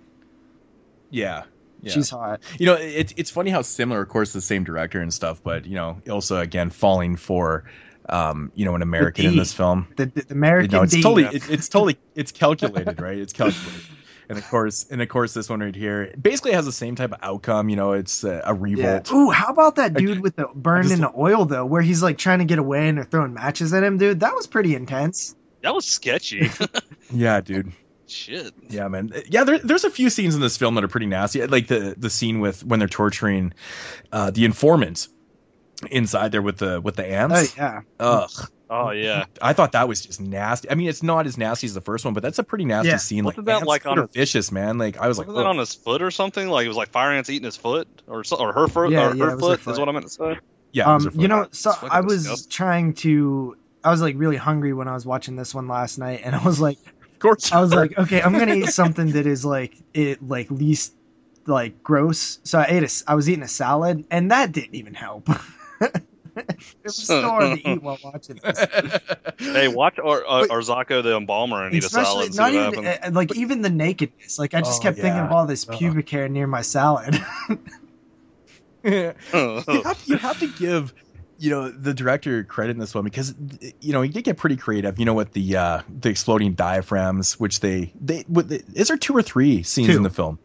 yeah. 1.10 1.44
Yeah. 1.82 1.92
She's 1.92 2.10
hot. 2.10 2.40
you 2.58 2.66
know, 2.66 2.76
it's 2.76 3.14
it's 3.18 3.30
funny 3.30 3.52
how 3.52 3.62
similar, 3.62 4.02
of 4.02 4.08
course, 4.08 4.32
the 4.32 4.40
same 4.40 4.64
director 4.64 5.02
and 5.02 5.14
stuff, 5.14 5.44
but 5.44 5.66
you 5.66 5.76
know, 5.76 6.02
Ilsa 6.06 6.40
again 6.40 6.70
falling 6.70 7.18
for, 7.18 7.66
um, 8.08 8.54
you 8.56 8.64
know, 8.64 8.74
an 8.74 8.82
American 8.82 9.26
in 9.26 9.36
this 9.36 9.54
film. 9.54 9.88
The, 9.98 10.06
the 10.06 10.26
American 10.30 10.72
You 10.72 10.78
know, 10.78 10.84
it's 10.84 10.94
D. 10.94 11.02
totally, 11.02 11.26
it, 11.26 11.50
it's 11.50 11.68
totally, 11.68 11.98
it's 12.16 12.32
calculated, 12.32 13.02
right? 13.02 13.18
It's 13.18 13.34
calculated. 13.34 13.82
And 14.30 14.38
of 14.38 14.48
course, 14.50 14.86
and 14.90 15.02
of 15.02 15.10
course, 15.10 15.34
this 15.34 15.50
one 15.50 15.60
right 15.60 15.76
here 15.76 16.14
basically 16.22 16.54
has 16.54 16.66
the 16.66 16.72
same 16.72 16.96
type 16.96 17.12
of 17.12 17.20
outcome. 17.22 17.70
You 17.70 17.76
know, 17.76 17.92
it's 17.94 18.24
uh, 18.24 18.42
a 18.46 18.54
Yeah. 18.54 18.58
revolt. 18.60 19.12
Ooh, 19.12 19.30
how 19.30 19.48
about 19.48 19.76
that 19.76 19.94
dude 19.94 20.20
with 20.22 20.36
the 20.36 20.48
burned 20.56 20.86
just- 20.86 20.96
in 20.96 21.02
the 21.02 21.12
oil 21.18 21.46
though, 21.46 21.66
where 21.66 21.82
he's 21.82 22.02
like 22.04 22.18
trying 22.18 22.40
to 22.40 22.46
get 22.46 22.60
away 22.60 22.88
and 22.88 22.98
they're 22.98 23.06
throwing 23.06 23.34
matches 23.34 23.74
at 23.74 23.84
him, 23.84 23.98
dude? 23.98 24.20
That 24.22 24.34
was 24.36 24.48
pretty 24.48 24.76
intense. 24.76 25.36
that 25.62 25.74
was 25.74 25.86
sketchy. 25.86 26.50
Yeah, 27.12 27.42
dude. 27.42 27.72
Shit. 28.08 28.54
Yeah, 28.70 28.88
man. 28.88 29.12
Yeah, 29.30 29.44
there, 29.44 29.60
there's 29.60 29.84
a 29.84 29.90
few 29.90 30.10
scenes 30.10 30.36
in 30.36 30.42
this 30.42 30.58
film 30.58 30.76
that 30.76 30.84
are 30.84 30.88
pretty 30.90 31.06
nasty. 31.06 31.46
Like 31.48 31.68
the 31.68 31.96
the 31.98 32.10
scene 32.10 32.40
with 32.40 32.64
when 32.66 32.80
they're 32.80 32.88
torturing 32.88 33.54
uh, 34.12 34.30
the 34.32 34.46
informant 34.46 35.08
inside 35.92 36.32
there 36.32 36.42
with 36.42 36.58
the 36.58 36.80
with 36.82 36.96
the 36.96 37.04
Oh 37.04 37.44
yeah. 37.58 37.82
Ugh. 38.00 38.30
Oh 38.70 38.92
yeah. 38.92 39.26
I 39.42 39.54
thought 39.54 39.72
that 39.74 39.88
was 39.88 40.02
just 40.02 40.22
nasty. 40.22 40.70
I 40.70 40.76
mean, 40.76 40.88
it's 40.90 41.04
not 41.04 41.26
as 41.28 41.38
nasty 41.38 41.68
as 41.68 41.74
the 41.74 41.82
first 41.82 42.06
one, 42.06 42.14
but 42.14 42.24
that's 42.24 42.40
a 42.40 42.44
pretty 42.44 42.66
nasty 42.66 42.90
Yeah. 42.90 42.98
scene. 42.98 43.24
Like, 43.24 43.36
Wasn't 43.38 43.48
that 43.48 43.68
like 43.68 43.84
that 43.84 43.90
on 43.90 44.00
are 44.00 44.08
vicious, 44.08 44.52
man. 44.52 44.78
Like 44.78 44.98
I 44.98 45.08
was 45.08 45.18
like, 45.18 45.28
that 45.28 45.46
on 45.46 45.58
his 45.58 45.74
foot 45.74 46.02
or 46.02 46.12
something? 46.12 46.48
Like 46.48 46.66
it 46.66 46.70
was 46.70 46.78
like 46.78 46.90
fire 46.90 47.12
ants 47.12 47.30
eating 47.30 47.46
his 47.46 47.58
foot 47.58 47.88
or 48.08 48.24
so, 48.24 48.38
or 48.38 48.54
her 48.54 48.68
foot 48.68 48.92
Yeah, 48.92 49.12
or 49.12 49.16
yeah, 49.16 49.24
her 49.26 49.28
it 49.28 49.32
her 49.32 49.40
foot, 49.40 49.60
foot. 49.60 49.72
is 49.74 49.80
what 49.80 49.90
I 49.90 49.92
meant 49.92 50.06
to 50.06 50.12
say. 50.12 50.38
yeah, 50.72 50.94
Um, 50.94 51.12
you 51.16 51.28
know, 51.28 51.48
so 51.52 51.74
I 51.90 52.02
was 52.02 52.24
disgusting. 52.24 52.50
trying 52.52 52.94
to. 52.96 53.58
I 53.84 53.92
was 53.92 54.02
like 54.02 54.16
really 54.18 54.38
hungry 54.38 54.74
when 54.74 54.88
I 54.88 54.94
was 54.94 55.06
watching 55.06 55.36
this 55.36 55.54
one 55.54 55.68
last 55.68 55.98
night, 55.98 56.22
and 56.24 56.34
I 56.36 56.44
was 56.44 56.60
like, 56.62 56.78
of 57.02 57.20
course. 57.20 57.52
I 57.52 57.60
was 57.62 57.74
like, 57.74 57.98
okay, 57.98 58.22
I'm 58.22 58.38
gonna 58.38 58.54
eat 58.56 58.68
something 58.70 59.12
that 59.12 59.28
is 59.28 59.44
like 59.46 59.76
it 59.94 60.26
like 60.28 60.50
least 60.50 60.94
like 61.46 61.84
gross. 61.84 62.40
So 62.44 62.60
I 62.60 62.66
ate 62.70 62.84
a. 62.84 63.04
I 63.08 63.16
was 63.16 63.30
eating 63.30 63.44
a 63.44 63.48
salad, 63.48 64.06
and 64.10 64.32
that 64.32 64.52
didn't 64.54 64.76
even 64.76 64.94
help. 64.94 65.30
it 66.36 66.64
was 66.84 66.96
so 66.96 67.22
hard 67.22 67.60
to 67.60 67.70
eat 67.72 67.82
while 67.84 67.98
watching 68.04 68.40
this. 68.44 68.66
Hey, 69.40 69.68
watch 69.68 70.00
or 70.02 70.24
uh, 70.28 70.48
But- 70.48 70.50
Zako 70.64 71.04
the 71.04 71.16
embalmer 71.16 71.66
and 71.66 71.76
eat 71.76 71.84
a 71.84 71.90
salad. 71.90 72.26
And 72.28 72.34
see 72.36 72.40
not 72.42 72.54
what 72.54 72.74
even 72.74 72.84
happens. 72.86 73.08
uh, 73.08 73.20
like 73.20 73.36
even 73.36 73.62
the 73.62 73.70
nakedness. 73.70 74.40
Like 74.40 74.54
I 74.54 74.62
just 74.62 74.80
Oh, 74.82 74.84
kept 74.84 74.98
thinking 74.98 75.20
of 75.20 75.32
all 75.32 75.46
this 75.46 75.66
pubic 75.66 76.10
hair 76.10 76.28
near 76.30 76.48
my 76.48 76.62
salad. 76.62 77.16
you, 78.84 79.14
have, 79.32 80.04
you 80.06 80.18
have 80.18 80.40
to 80.40 80.48
give 80.60 80.94
you 81.40 81.50
know 81.50 81.70
the 81.70 81.94
director 81.94 82.44
credit 82.44 82.72
in 82.72 82.78
this 82.80 82.94
one 82.94 83.04
because 83.04 83.34
you 83.82 83.92
know 83.94 84.02
he 84.02 84.10
did 84.10 84.24
get 84.24 84.38
pretty 84.38 84.56
creative 84.56 85.00
you 85.00 85.06
know 85.06 85.14
with 85.14 85.32
the 85.34 85.56
uh 85.58 85.82
the 86.02 86.10
exploding 86.10 86.54
diaphragms 86.54 87.40
which 87.40 87.60
they 87.60 87.92
they 88.00 88.24
with 88.30 88.50
the, 88.50 88.64
is 88.76 88.88
there 88.88 88.98
two 88.98 89.16
or 89.16 89.22
three 89.22 89.64
scenes 89.64 89.90
Two. 89.90 89.98
in 89.98 90.04
the 90.04 90.10
film 90.10 90.38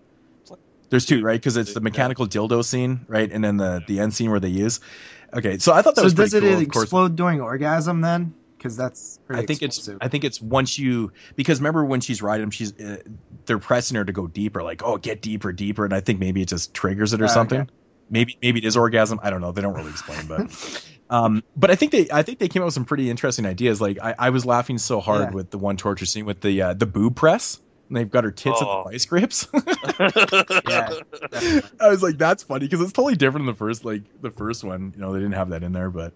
there's 0.90 1.04
two 1.04 1.22
right 1.22 1.38
because 1.38 1.56
it's 1.56 1.74
the 1.74 1.80
mechanical 1.80 2.26
dildo 2.26 2.64
scene 2.64 3.00
right 3.06 3.30
and 3.30 3.44
then 3.44 3.58
the 3.58 3.82
the 3.86 4.00
end 4.00 4.14
scene 4.14 4.30
where 4.30 4.40
they 4.40 4.48
use 4.48 4.80
okay 5.34 5.58
so 5.58 5.72
i 5.72 5.82
thought 5.82 5.94
that 5.94 6.02
so 6.02 6.04
was 6.04 6.14
does 6.14 6.30
pretty 6.30 6.46
it 6.46 6.48
cool 6.48 6.58
explode 6.60 7.16
during 7.16 7.40
orgasm 7.40 8.00
then? 8.00 8.34
Because 8.56 8.76
that's 8.76 9.20
pretty 9.24 9.42
I 9.42 9.46
think 9.46 9.62
explosive. 9.62 9.94
it's 9.96 10.04
I 10.04 10.08
think 10.08 10.24
it's 10.24 10.40
once 10.40 10.78
you 10.78 11.12
because 11.36 11.60
remember 11.60 11.84
when 11.84 12.00
she's 12.00 12.20
riding 12.22 12.42
him 12.44 12.50
she's 12.50 12.78
uh, 12.80 12.98
they're 13.46 13.58
pressing 13.60 13.96
her 13.96 14.04
to 14.04 14.12
go 14.12 14.26
deeper 14.26 14.62
like 14.64 14.82
oh 14.82 14.96
get 14.96 15.22
deeper 15.22 15.52
deeper 15.52 15.84
and 15.84 15.94
I 15.94 16.00
think 16.00 16.18
maybe 16.18 16.42
it 16.42 16.48
just 16.48 16.74
triggers 16.74 17.12
it 17.12 17.20
or 17.22 17.26
Ah, 17.26 17.28
something 17.28 17.60
okay. 17.62 17.70
maybe 18.10 18.36
maybe 18.42 18.58
it 18.58 18.64
is 18.64 18.76
orgasm 18.76 19.20
I 19.22 19.30
don't 19.30 19.40
know 19.40 19.52
they 19.52 19.62
don't 19.62 19.74
really 19.74 19.90
explain 19.90 20.26
but 20.26 20.50
um 21.10 21.44
but 21.54 21.70
I 21.70 21.76
think 21.76 21.92
they 21.92 22.08
I 22.12 22.22
think 22.22 22.38
they 22.40 22.48
came 22.48 22.62
up 22.62 22.66
with 22.66 22.74
some 22.74 22.84
pretty 22.84 23.10
interesting 23.10 23.46
ideas 23.46 23.80
like 23.80 23.98
I, 24.02 24.14
I 24.18 24.30
was 24.30 24.44
laughing 24.44 24.78
so 24.78 24.98
hard 25.00 25.30
Yeah. 25.30 25.30
with 25.30 25.50
the 25.50 25.58
one 25.58 25.76
torture 25.76 26.06
scene 26.06 26.24
with 26.24 26.40
the 26.40 26.62
uh, 26.62 26.74
the 26.74 26.86
boob 26.86 27.14
press 27.16 27.60
and 27.88 27.96
they've 27.96 28.10
got 28.10 28.24
her 28.24 28.30
tits 28.30 28.58
Oh. 28.62 28.78
in 28.82 28.84
the 28.84 28.90
vice 28.90 29.04
grips 29.06 29.46
Yeah. 30.68 31.60
I 31.80 31.88
was 31.88 32.02
like 32.02 32.18
that's 32.18 32.42
funny 32.42 32.66
because 32.66 32.80
it's 32.80 32.92
totally 32.92 33.16
different 33.16 33.46
than 33.46 33.54
the 33.54 33.58
first 33.58 33.84
like 33.84 34.02
the 34.22 34.30
first 34.30 34.64
one 34.64 34.92
you 34.94 35.00
know 35.00 35.12
they 35.12 35.18
didn't 35.18 35.34
have 35.34 35.50
that 35.50 35.62
in 35.62 35.72
there 35.72 35.90
but 35.90 36.12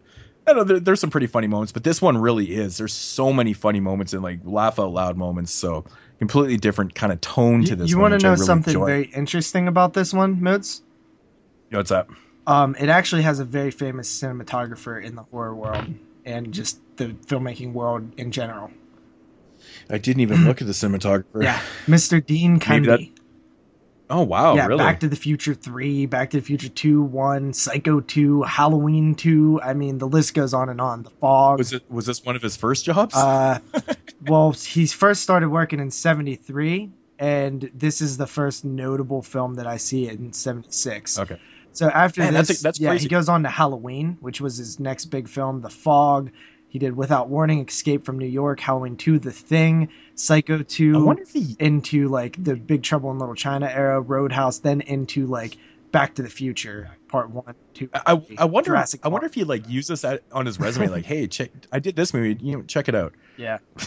I 0.46 0.52
don't 0.52 0.56
know 0.58 0.64
there, 0.64 0.80
there's 0.80 0.98
some 1.00 1.10
pretty 1.10 1.28
funny 1.28 1.46
moments, 1.46 1.70
but 1.70 1.84
this 1.84 2.02
one 2.02 2.18
really 2.18 2.52
is. 2.52 2.76
There's 2.76 2.92
so 2.92 3.32
many 3.32 3.52
funny 3.52 3.78
moments 3.78 4.12
and 4.12 4.24
like 4.24 4.40
laugh 4.42 4.80
out 4.80 4.90
loud 4.92 5.16
moments. 5.16 5.52
So 5.52 5.84
completely 6.18 6.56
different 6.56 6.96
kind 6.96 7.12
of 7.12 7.20
tone 7.20 7.62
to 7.62 7.70
You, 7.70 7.76
this. 7.76 7.90
you 7.90 7.96
one, 7.98 8.10
want 8.10 8.20
to 8.20 8.26
know 8.26 8.32
really 8.32 8.44
something 8.44 8.74
enjoy. 8.74 8.86
very 8.86 9.04
interesting 9.14 9.68
about 9.68 9.92
this 9.92 10.12
one, 10.12 10.42
Moods? 10.42 10.82
You 11.70 11.74
know, 11.74 11.78
what's 11.78 11.92
up? 11.92 12.10
Um, 12.48 12.74
it 12.80 12.88
actually 12.88 13.22
has 13.22 13.38
a 13.38 13.44
very 13.44 13.70
famous 13.70 14.10
cinematographer 14.20 15.00
in 15.00 15.14
the 15.14 15.22
horror 15.22 15.54
world 15.54 15.84
and 16.24 16.52
just 16.52 16.80
the 16.96 17.10
filmmaking 17.26 17.72
world 17.72 18.10
in 18.16 18.32
general. 18.32 18.68
I 19.90 19.98
didn't 19.98 20.20
even 20.20 20.44
look 20.46 20.60
at 20.60 20.66
the 20.66 20.72
cinematographer. 20.72 21.42
Yeah, 21.42 21.60
Mr. 21.86 22.24
Dean 22.24 22.58
that- 22.58 23.00
Oh 24.10 24.22
wow, 24.24 24.54
yeah, 24.54 24.66
really? 24.66 24.78
Back 24.84 25.00
to 25.00 25.08
the 25.08 25.16
Future 25.16 25.54
3, 25.54 26.04
Back 26.04 26.30
to 26.30 26.36
the 26.36 26.42
Future 26.42 26.68
2, 26.68 27.00
1, 27.02 27.54
Psycho 27.54 28.00
2, 28.00 28.42
Halloween 28.42 29.14
2. 29.14 29.60
I 29.62 29.72
mean, 29.72 29.96
the 29.96 30.06
list 30.06 30.34
goes 30.34 30.52
on 30.52 30.68
and 30.68 30.82
on. 30.82 31.04
The 31.04 31.10
Fog. 31.10 31.58
was 31.58 31.72
it 31.72 31.82
was 31.90 32.04
this 32.04 32.22
one 32.22 32.36
of 32.36 32.42
his 32.42 32.54
first 32.54 32.84
jobs? 32.84 33.14
Uh, 33.14 33.58
well, 34.26 34.52
he 34.52 34.86
first 34.86 35.22
started 35.22 35.48
working 35.48 35.80
in 35.80 35.90
73, 35.90 36.90
and 37.18 37.70
this 37.72 38.02
is 38.02 38.18
the 38.18 38.26
first 38.26 38.66
notable 38.66 39.22
film 39.22 39.54
that 39.54 39.66
I 39.66 39.78
see 39.78 40.08
in 40.08 40.34
76. 40.34 41.18
okay. 41.20 41.40
So 41.72 41.88
after 41.88 42.20
Man, 42.20 42.34
this, 42.34 42.48
that's 42.48 42.60
a- 42.60 42.62
that's 42.64 42.80
yeah, 42.80 42.90
crazy. 42.90 43.04
he 43.04 43.08
goes 43.08 43.30
on 43.30 43.44
to 43.44 43.48
Halloween, 43.48 44.18
which 44.20 44.42
was 44.42 44.58
his 44.58 44.78
next 44.78 45.06
big 45.06 45.26
film, 45.26 45.62
The 45.62 45.70
Fog. 45.70 46.30
He 46.72 46.78
did 46.78 46.96
Without 46.96 47.28
Warning, 47.28 47.60
Escape 47.68 48.02
from 48.02 48.18
New 48.18 48.24
York, 48.26 48.58
Halloween 48.58 48.96
2, 48.96 49.18
The 49.18 49.30
Thing, 49.30 49.90
Psycho 50.14 50.60
I 50.60 50.62
2, 50.62 51.04
wonder 51.04 51.20
if 51.22 51.30
he. 51.30 51.54
into 51.58 52.08
like 52.08 52.42
the 52.42 52.56
Big 52.56 52.82
Trouble 52.82 53.10
in 53.10 53.18
Little 53.18 53.34
China 53.34 53.66
era, 53.70 54.00
Roadhouse, 54.00 54.60
then 54.60 54.80
into 54.80 55.26
like 55.26 55.58
Back 55.90 56.14
to 56.14 56.22
the 56.22 56.30
Future, 56.30 56.88
Part 57.08 57.28
1, 57.28 57.54
2, 57.74 57.90
I, 57.92 58.00
I- 58.14 58.22
I 58.38 58.44
wonder. 58.46 58.68
Jurassic 58.70 59.00
I 59.04 59.08
wonder 59.08 59.24
Park. 59.26 59.32
if 59.32 59.34
he 59.34 59.44
like 59.44 59.68
used 59.68 59.90
this 59.90 60.02
at, 60.02 60.22
on 60.32 60.46
his 60.46 60.58
resume. 60.58 60.88
like, 60.88 61.04
hey, 61.04 61.26
check. 61.26 61.50
I 61.70 61.78
did 61.78 61.94
this 61.94 62.14
movie. 62.14 62.38
You 62.42 62.56
know, 62.56 62.62
check 62.62 62.88
it 62.88 62.94
out. 62.94 63.12
Yeah. 63.36 63.58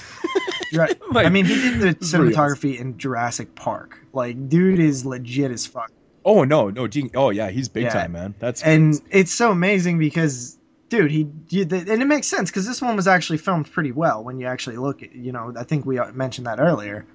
Right. 0.74 1.00
Like, 1.12 1.26
I 1.26 1.30
mean, 1.30 1.46
he 1.46 1.54
did 1.54 1.80
the 1.80 1.96
cinematography 2.06 2.78
in 2.78 2.98
Jurassic 2.98 3.54
Park. 3.56 4.00
Like, 4.14 4.50
dude 4.50 4.80
is 4.80 5.06
legit 5.06 5.52
as 5.52 5.66
fuck. 5.66 5.92
Oh 6.26 6.44
no, 6.44 6.70
no. 6.70 6.90
Oh 7.14 7.30
yeah, 7.30 7.50
he's 7.52 7.70
big 7.70 7.84
Yeah. 7.84 7.90
time, 7.94 8.12
man. 8.14 8.34
That's 8.40 8.62
And 8.64 9.00
it's 9.12 9.32
so 9.32 9.52
amazing 9.52 10.00
because, 10.00 10.55
dude, 10.90 11.12
he, 11.12 11.28
you- 11.50 11.66
the- 11.66 11.92
and 11.92 12.02
it 12.02 12.06
makes 12.06 12.28
sense 12.28 12.50
because 12.50 12.66
this 12.68 12.82
one 12.82 12.96
was 12.96 13.08
actually 13.08 13.38
filmed 13.38 13.72
pretty 13.72 13.92
well 13.92 14.24
when 14.24 14.40
you 14.40 14.48
actually 14.48 14.78
look 14.78 15.02
at, 15.04 15.14
you 15.14 15.32
know, 15.32 15.54
I 15.58 15.64
think 15.64 15.86
we 15.86 16.00
mentioned 16.14 16.48
that 16.48 16.60
earlier. 16.60 17.06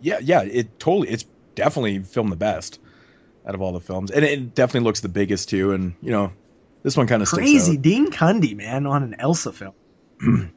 yeah, 0.00 0.18
yeah. 0.22 0.42
It 0.42 0.78
totally. 0.78 1.08
It's 1.08 1.24
definitely 1.54 1.98
filmed 2.00 2.32
the 2.32 2.36
best 2.36 2.78
out 3.46 3.54
of 3.54 3.62
all 3.62 3.72
the 3.72 3.80
films, 3.80 4.10
and 4.10 4.24
it 4.24 4.54
definitely 4.54 4.86
looks 4.86 5.00
the 5.00 5.08
biggest 5.08 5.48
too. 5.48 5.72
And 5.72 5.94
you 6.02 6.10
know, 6.10 6.32
This 6.82 6.96
one 6.96 7.06
kind 7.06 7.22
of 7.22 7.28
crazy. 7.28 7.76
Dean 7.76 8.10
Cundey, 8.10 8.56
man, 8.56 8.86
on 8.86 9.02
an 9.02 9.16
Ilsa 9.20 9.52
film. 9.54 9.74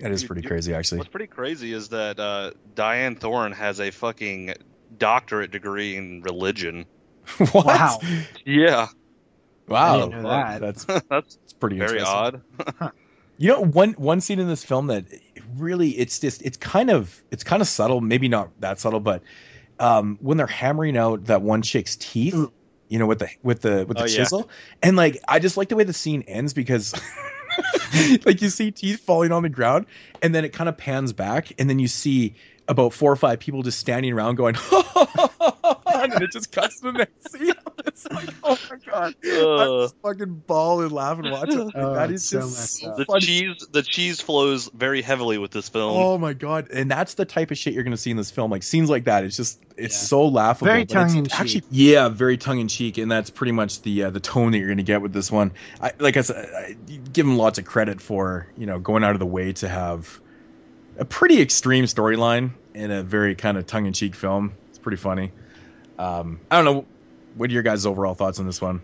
that 0.00 0.10
is 0.10 0.24
pretty 0.24 0.42
crazy, 0.42 0.74
actually. 0.74 0.98
What's 0.98 1.10
pretty 1.10 1.26
crazy 1.26 1.72
is 1.72 1.88
that 1.90 2.18
uh, 2.18 2.52
Dyanne 2.74 3.18
Thorne 3.18 3.52
has 3.52 3.80
a 3.80 3.90
fucking 3.90 4.54
doctorate 4.98 5.50
degree 5.50 5.96
in 5.96 6.22
religion. 6.22 6.86
what? 7.52 7.64
Wow. 7.66 8.00
Yeah, 8.44 8.88
Wow. 9.68 9.94
I 9.94 10.00
didn't 10.00 10.22
know 10.22 10.28
that. 10.28 10.60
That's, 10.60 10.84
that's 10.86 11.04
that's 11.08 11.49
pretty 11.60 11.78
very 11.78 11.98
interesting. 11.98 12.42
odd. 12.80 12.92
You 13.38 13.48
know, 13.48 13.60
one 13.62 13.92
one 13.92 14.20
scene 14.20 14.38
in 14.38 14.48
this 14.48 14.64
film 14.64 14.88
that 14.88 15.04
really 15.56 15.90
it's 15.90 16.18
just 16.18 16.42
it's 16.42 16.56
kind 16.56 16.90
of 16.90 17.22
it's 17.30 17.42
kind 17.44 17.62
of 17.62 17.68
subtle, 17.68 18.00
maybe 18.00 18.28
not 18.28 18.50
that 18.60 18.78
subtle, 18.78 19.00
but 19.00 19.22
um, 19.78 20.18
when 20.20 20.36
they're 20.36 20.46
hammering 20.46 20.96
out 20.96 21.24
that 21.26 21.40
one 21.42 21.62
chick's 21.62 21.96
teeth, 21.96 22.34
you 22.88 22.98
know, 22.98 23.06
with 23.06 23.20
the 23.20 23.30
with 23.42 23.62
the 23.62 23.86
with 23.86 23.96
the 23.96 24.02
Oh, 24.02 24.06
yeah. 24.06 24.16
chisel, 24.16 24.50
and 24.82 24.96
like 24.96 25.18
I 25.28 25.38
just 25.38 25.56
like 25.56 25.68
the 25.70 25.76
way 25.76 25.84
the 25.84 25.92
scene 25.92 26.22
ends 26.26 26.52
because. 26.52 26.94
like 28.24 28.40
you 28.40 28.48
see 28.48 28.70
teeth 28.70 29.00
falling 29.00 29.32
on 29.32 29.42
the 29.42 29.48
ground 29.48 29.84
and 30.22 30.32
then 30.32 30.44
it 30.44 30.52
kind 30.52 30.68
of 30.68 30.76
pans 30.76 31.12
back 31.12 31.52
and 31.58 31.68
then 31.68 31.80
you 31.80 31.88
see 31.88 32.32
about 32.68 32.92
four 32.92 33.10
or 33.10 33.16
five 33.16 33.40
people 33.40 33.60
just 33.62 33.80
standing 33.80 34.12
around 34.12 34.36
going 34.36 34.54
and 36.12 36.22
it 36.22 36.30
just 36.32 36.52
cuts 36.52 36.80
to 36.80 36.92
the 36.92 36.98
next 36.98 37.30
scene 37.32 37.52
it's 37.86 38.06
like 38.10 38.28
oh 38.44 38.58
my 38.70 38.76
god 38.90 39.14
i'm 39.24 39.46
Uh. 39.46 39.82
just 39.82 39.96
fucking 40.02 40.42
bawling 40.46 40.90
laughing 40.90 41.30
watching 41.30 41.68
it. 41.68 41.72
Oh, 41.74 41.94
that 41.94 42.10
it's 42.10 42.22
is 42.22 42.28
so 42.28 42.40
just 42.40 42.76
so. 42.80 42.94
The 42.96 43.04
funny. 43.06 43.20
cheese, 43.20 43.66
the 43.72 43.82
cheese 43.82 44.20
flows 44.20 44.68
very 44.74 45.00
heavily 45.02 45.38
with 45.38 45.50
this 45.50 45.68
film. 45.68 45.96
Oh 45.96 46.18
my 46.18 46.32
god! 46.34 46.68
And 46.72 46.90
that's 46.90 47.14
the 47.14 47.24
type 47.24 47.50
of 47.50 47.58
shit 47.58 47.72
you're 47.74 47.84
gonna 47.84 47.96
see 47.96 48.10
in 48.10 48.16
this 48.16 48.30
film. 48.30 48.50
Like 48.50 48.62
scenes 48.62 48.90
like 48.90 49.04
that. 49.04 49.24
It's 49.24 49.36
just 49.36 49.60
it's 49.76 49.94
Yeah. 49.94 50.06
so 50.08 50.26
laughable. 50.26 50.66
Very 50.66 50.84
tongue-in-cheek. 50.84 51.40
Actually, 51.40 51.62
yeah, 51.70 52.08
very 52.08 52.36
tongue 52.36 52.60
in 52.60 52.68
cheek, 52.68 52.98
and 52.98 53.10
that's 53.10 53.30
pretty 53.30 53.52
much 53.52 53.82
the 53.82 54.04
uh, 54.04 54.10
the 54.10 54.20
tone 54.20 54.52
that 54.52 54.58
you're 54.58 54.68
gonna 54.68 54.82
get 54.82 55.00
with 55.02 55.12
this 55.12 55.30
one. 55.32 55.52
I, 55.80 55.92
like 55.98 56.16
I 56.16 56.22
said, 56.22 56.36
I 56.54 56.76
give 57.12 57.26
him 57.26 57.36
lots 57.36 57.58
of 57.58 57.64
credit 57.64 58.00
for 58.00 58.46
you 58.56 58.66
know 58.66 58.78
going 58.78 59.04
out 59.04 59.12
of 59.12 59.18
the 59.20 59.26
way 59.26 59.52
to 59.54 59.68
have 59.68 60.20
a 60.98 61.04
pretty 61.04 61.40
extreme 61.40 61.84
storyline 61.86 62.50
in 62.74 62.90
a 62.90 63.02
very 63.02 63.34
kind 63.34 63.56
of 63.56 63.66
tongue 63.66 63.86
in 63.86 63.92
cheek 63.92 64.14
film. 64.14 64.52
It's 64.68 64.78
pretty 64.78 64.98
funny. 64.98 65.32
Um, 66.00 66.40
I 66.50 66.56
don't 66.56 66.64
know. 66.64 66.86
What 67.36 67.50
are 67.50 67.52
your 67.52 67.62
guys' 67.62 67.84
overall 67.84 68.14
thoughts 68.14 68.40
on 68.40 68.46
this 68.46 68.60
one? 68.60 68.82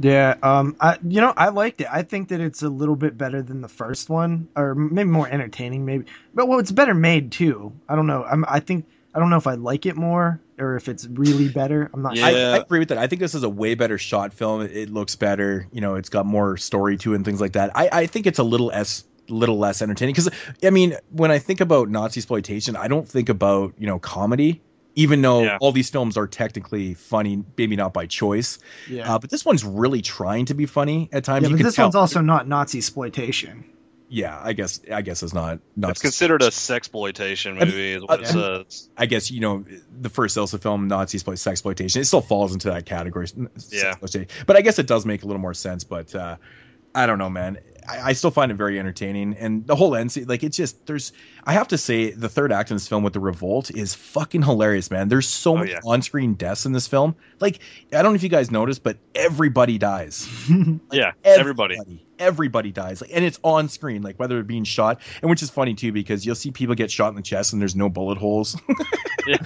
Yeah, 0.00 0.36
um, 0.42 0.76
I 0.80 0.98
you 1.06 1.20
know 1.20 1.32
I 1.36 1.48
liked 1.48 1.80
it. 1.80 1.88
I 1.90 2.02
think 2.02 2.28
that 2.28 2.40
it's 2.40 2.62
a 2.62 2.68
little 2.68 2.96
bit 2.96 3.16
better 3.16 3.42
than 3.42 3.60
the 3.60 3.68
first 3.68 4.10
one, 4.10 4.48
or 4.56 4.74
maybe 4.74 5.08
more 5.08 5.28
entertaining, 5.28 5.84
maybe. 5.84 6.06
But 6.34 6.48
well, 6.48 6.58
it's 6.58 6.72
better 6.72 6.94
made 6.94 7.32
too. 7.32 7.72
I 7.88 7.96
don't 7.96 8.06
know. 8.06 8.24
I'm, 8.24 8.44
I 8.48 8.60
think 8.60 8.86
I 9.14 9.18
don't 9.18 9.30
know 9.30 9.36
if 9.36 9.46
I 9.46 9.54
like 9.54 9.86
it 9.86 9.96
more 9.96 10.40
or 10.58 10.76
if 10.76 10.88
it's 10.88 11.06
really 11.06 11.48
better. 11.48 11.90
I'm 11.92 12.02
not. 12.02 12.16
Yeah. 12.16 12.26
I, 12.26 12.32
sure. 12.32 12.54
I 12.54 12.56
agree 12.58 12.78
with 12.78 12.88
that. 12.88 12.98
I 12.98 13.06
think 13.06 13.20
this 13.20 13.34
is 13.34 13.42
a 13.42 13.48
way 13.48 13.74
better 13.74 13.98
shot 13.98 14.32
film. 14.32 14.62
It, 14.62 14.76
it 14.76 14.90
looks 14.90 15.14
better. 15.14 15.66
You 15.72 15.80
know, 15.80 15.94
it's 15.94 16.08
got 16.08 16.26
more 16.26 16.56
story 16.56 16.96
to 16.98 17.12
it 17.12 17.16
and 17.16 17.24
things 17.24 17.40
like 17.40 17.52
that. 17.52 17.70
I, 17.74 17.88
I 17.92 18.06
think 18.06 18.26
it's 18.26 18.38
a 18.38 18.44
little 18.44 18.66
less 18.66 19.04
little 19.28 19.58
less 19.58 19.82
entertaining 19.82 20.14
because 20.14 20.30
I 20.62 20.70
mean, 20.70 20.96
when 21.10 21.30
I 21.30 21.38
think 21.38 21.60
about 21.60 21.88
Nazi 21.88 22.20
exploitation, 22.20 22.76
I 22.76 22.88
don't 22.88 23.08
think 23.08 23.28
about 23.28 23.74
you 23.78 23.86
know 23.86 23.98
comedy. 23.98 24.60
Even 24.96 25.20
though 25.22 25.42
Yeah. 25.44 25.58
all 25.60 25.72
these 25.72 25.90
films 25.90 26.16
are 26.16 26.26
technically 26.26 26.94
funny, 26.94 27.44
maybe 27.56 27.76
not 27.76 27.92
by 27.92 28.06
choice, 28.06 28.58
Yeah, 28.88 29.14
uh, 29.14 29.18
but 29.18 29.30
this 29.30 29.44
one's 29.44 29.62
really 29.64 30.00
trying 30.02 30.46
to 30.46 30.54
be 30.54 30.66
funny 30.66 31.08
at 31.12 31.22
times. 31.24 31.42
yeah 31.44 31.48
you 31.50 31.54
but 31.54 31.58
can 31.58 31.66
this 31.66 31.74
tell. 31.76 31.84
one's 31.86 31.94
also 31.94 32.20
not 32.22 32.48
Nazi 32.48 32.78
exploitation. 32.78 33.64
yeah, 34.08 34.40
I 34.42 34.52
guess 34.54 34.80
I 34.90 35.02
guess 35.02 35.22
it's 35.22 35.34
not 35.34 35.58
not 35.76 35.90
it's 35.90 36.00
considered 36.00 36.40
a 36.42 36.48
sexploitation 36.48 37.58
movie, 37.58 37.92
is 37.92 38.02
what 38.02 38.20
it 38.20 38.26
uh, 38.36 38.64
says. 38.64 38.88
I 38.96 39.06
guess 39.06 39.30
you 39.30 39.40
know 39.40 39.64
the 40.00 40.08
first 40.08 40.36
Ilsa 40.36 40.60
film, 40.62 40.88
Nazi 40.88 41.16
exploit 41.18 41.34
sex 41.38 41.52
exploitation. 41.58 42.00
It 42.00 42.04
still 42.06 42.20
falls 42.22 42.52
into 42.54 42.70
that 42.70 42.86
category. 42.86 43.26
Yeah. 43.70 43.94
but 44.46 44.56
I 44.56 44.60
guess 44.62 44.78
it 44.78 44.86
does 44.86 45.04
make 45.04 45.22
a 45.24 45.26
little 45.26 45.42
more 45.42 45.54
sense. 45.54 45.84
But 45.84 46.14
uh, 46.14 46.36
I 46.94 47.06
don't 47.06 47.18
know, 47.18 47.28
man. 47.30 47.58
I, 47.88 48.08
I 48.08 48.12
still 48.12 48.30
find 48.30 48.50
it 48.50 48.54
very 48.56 48.78
entertaining, 48.78 49.34
and 49.38 49.66
the 49.66 49.76
whole 49.76 49.94
end, 49.96 50.12
scene, 50.12 50.26
like 50.26 50.42
it's 50.42 50.56
just 50.56 50.86
there's. 50.86 51.12
I 51.48 51.52
have 51.52 51.68
to 51.68 51.78
say, 51.78 52.10
the 52.10 52.28
third 52.28 52.50
act 52.52 52.70
in 52.72 52.76
this 52.76 52.88
film 52.88 53.04
with 53.04 53.12
the 53.12 53.20
revolt 53.20 53.70
is 53.70 53.94
fucking 53.94 54.42
hilarious, 54.42 54.90
man. 54.90 55.08
There's 55.08 55.28
so 55.28 55.52
Oh, 55.52 55.58
much 55.58 55.68
yeah. 55.70 55.78
on-screen 55.84 56.34
deaths 56.34 56.66
in 56.66 56.72
this 56.72 56.86
film. 56.88 57.14
Like 57.40 57.60
I 57.92 58.02
don't 58.02 58.12
know 58.12 58.16
if 58.16 58.22
you 58.22 58.28
guys 58.28 58.50
noticed, 58.50 58.82
but 58.82 58.98
everybody 59.14 59.78
dies 59.78 60.28
yeah, 60.92 61.12
everybody. 61.24 61.78
everybody 62.18 62.70
dies 62.72 63.00
like 63.00 63.10
and 63.14 63.24
it's 63.24 63.38
on 63.42 63.68
screen 63.68 64.02
like 64.02 64.18
whether 64.18 64.34
they're 64.36 64.42
being 64.42 64.64
shot 64.64 65.00
and 65.22 65.30
which 65.30 65.42
is 65.42 65.48
funny 65.50 65.74
too 65.74 65.90
because 65.92 66.24
you'll 66.26 66.34
see 66.34 66.50
people 66.50 66.74
get 66.74 66.90
shot 66.90 67.08
in 67.08 67.14
the 67.14 67.22
chest 67.22 67.52
and 67.52 67.60
there's 67.62 67.74
no 67.76 67.88
bullet 67.88 68.16
holes 68.18 68.58
Yeah. 69.26 69.36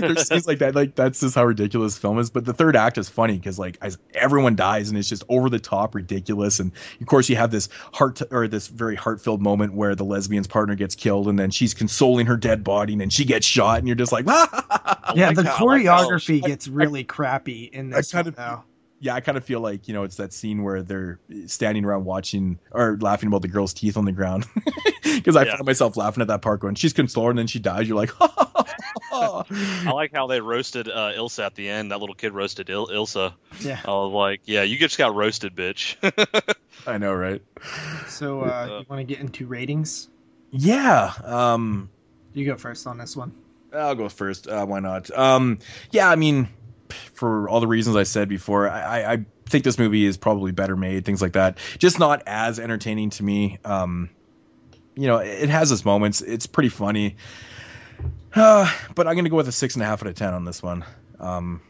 there's 0.00 0.28
things 0.28 0.46
like 0.46 0.58
that 0.58 0.72
like 0.74 0.94
that's 0.94 1.20
just 1.20 1.34
how 1.34 1.44
ridiculous 1.44 1.96
film 1.98 2.18
is 2.18 2.30
but 2.30 2.44
the 2.44 2.52
third 2.52 2.76
act 2.76 2.98
is 2.98 3.08
funny 3.08 3.36
because 3.38 3.58
like 3.58 3.78
as 3.82 3.98
everyone 4.14 4.56
dies 4.56 4.88
and 4.88 4.98
it's 4.98 5.08
just 5.08 5.24
over 5.28 5.48
the 5.48 5.58
top 5.58 5.94
ridiculous 5.94 6.60
and 6.60 6.72
of 7.00 7.06
course 7.10 7.28
you 7.28 7.36
have 7.36 7.50
this 7.50 7.68
heart 7.92 8.22
or 8.30 8.48
this 8.48 8.68
very 8.68 8.96
heart-filled 8.96 9.42
moment 9.42 9.74
where 9.74 9.94
the 9.94 10.04
lesbian's 10.04 10.46
partner 10.46 10.74
gets 10.74 10.94
killed 10.94 11.28
and 11.28 11.38
then 11.38 11.50
she's 11.50 11.74
consoling 11.74 12.24
her 12.26 12.36
dead 12.36 12.64
body 12.64 12.92
and 12.94 13.00
then 13.00 13.10
she 13.10 13.24
gets 13.24 13.46
shot 13.46 13.78
and 13.80 13.86
you're 13.88 13.94
just 13.96 14.12
like 14.12 14.24
ah! 14.28 15.12
yeah, 15.14 15.32
the 15.32 15.42
how- 15.42 15.66
I 15.66 15.76
like 15.76 15.86
how- 15.86 16.06
choreography 16.08 16.42
gets 16.42 16.68
really 16.68 17.04
crappy 17.04 17.64
in 17.72 17.92
I 17.92 17.98
this 17.98 18.12
kind 18.12 18.24
one, 18.26 18.28
of- 18.28 18.36
though. 18.36 18.64
yeah, 19.00 19.14
I 19.14 19.20
kind 19.20 19.36
of 19.36 19.44
feel 19.44 19.60
like 19.60 19.88
you 19.88 19.94
know 19.94 20.04
it's 20.04 20.16
that 20.16 20.32
scene 20.32 20.62
where 20.62 20.82
they're 20.82 21.18
standing 21.46 21.84
around 21.84 22.04
watching 22.04 22.58
or 22.70 22.96
laughing 23.00 23.26
about 23.26 23.42
the 23.42 23.48
girl's 23.48 23.74
teeth 23.74 23.96
on 23.96 24.04
the 24.04 24.12
ground 24.12 24.46
because 25.02 25.36
I 25.36 25.44
Yeah. 25.44 25.56
found 25.56 25.66
myself 25.66 25.96
laughing 25.96 26.22
at 26.22 26.28
that 26.28 26.42
part 26.42 26.62
when 26.62 26.74
she's 26.74 26.92
consoling 26.92 27.30
and 27.30 27.38
then 27.40 27.46
she 27.48 27.58
dies. 27.58 27.88
You're 27.88 27.96
like, 27.96 28.12
I 29.50 29.90
like 29.92 30.12
how 30.14 30.26
they 30.26 30.40
roasted 30.40 30.88
uh, 30.88 31.12
Ilsa 31.16 31.46
at 31.46 31.54
the 31.54 31.68
end. 31.68 31.90
That 31.92 32.00
little 32.00 32.14
kid 32.14 32.32
roasted 32.32 32.68
Il- 32.70 32.88
Ilsa. 32.88 33.34
Yeah. 33.60 33.80
I 33.84 33.90
was 33.90 34.12
like, 34.12 34.40
yeah, 34.44 34.62
you 34.62 34.78
just 34.78 34.98
got 34.98 35.14
roasted, 35.14 35.54
bitch. 35.54 35.96
I 36.86 36.98
know, 36.98 37.12
right? 37.14 37.42
So, 38.08 38.42
uh, 38.42 38.80
you 38.80 38.86
want 38.88 39.00
to 39.00 39.04
get 39.04 39.20
into 39.20 39.46
ratings? 39.46 40.08
Yeah. 40.50 41.12
Um, 41.24 41.90
You 42.34 42.46
go 42.46 42.56
first 42.56 42.86
on 42.86 42.98
this 42.98 43.16
one. 43.16 43.32
I'll 43.72 43.94
go 43.94 44.08
first. 44.08 44.48
Uh, 44.48 44.66
why 44.66 44.80
not? 44.80 45.10
Um, 45.16 45.58
yeah, 45.92 46.08
I 46.10 46.16
mean, 46.16 46.48
for 47.14 47.48
all 47.48 47.60
the 47.60 47.68
reasons 47.68 47.96
I 47.96 48.02
said 48.02 48.28
before, 48.28 48.68
I, 48.68 48.80
I, 49.02 49.12
I 49.12 49.24
think 49.46 49.64
this 49.64 49.78
movie 49.78 50.06
is 50.06 50.16
probably 50.16 50.50
better 50.52 50.76
made, 50.76 51.04
things 51.04 51.22
like 51.22 51.34
that. 51.34 51.58
Just 51.78 51.98
not 51.98 52.22
as 52.26 52.58
entertaining 52.58 53.10
to 53.10 53.22
me. 53.22 53.58
Um, 53.64 54.10
you 54.96 55.06
know, 55.06 55.18
it 55.18 55.48
has 55.48 55.70
its 55.70 55.84
moments. 55.84 56.20
It's 56.20 56.46
pretty 56.46 56.68
funny. 56.68 57.16
Uh, 58.34 58.70
but 58.94 59.06
I'm 59.06 59.14
going 59.14 59.24
to 59.24 59.30
go 59.30 59.36
with 59.36 59.48
a 59.48 59.52
six 59.52 59.74
and 59.74 59.82
a 59.82 59.86
half 59.86 60.02
out 60.02 60.08
of 60.08 60.14
10 60.14 60.34
on 60.34 60.44
this 60.44 60.62
one. 60.62 60.84
Um, 61.18 61.60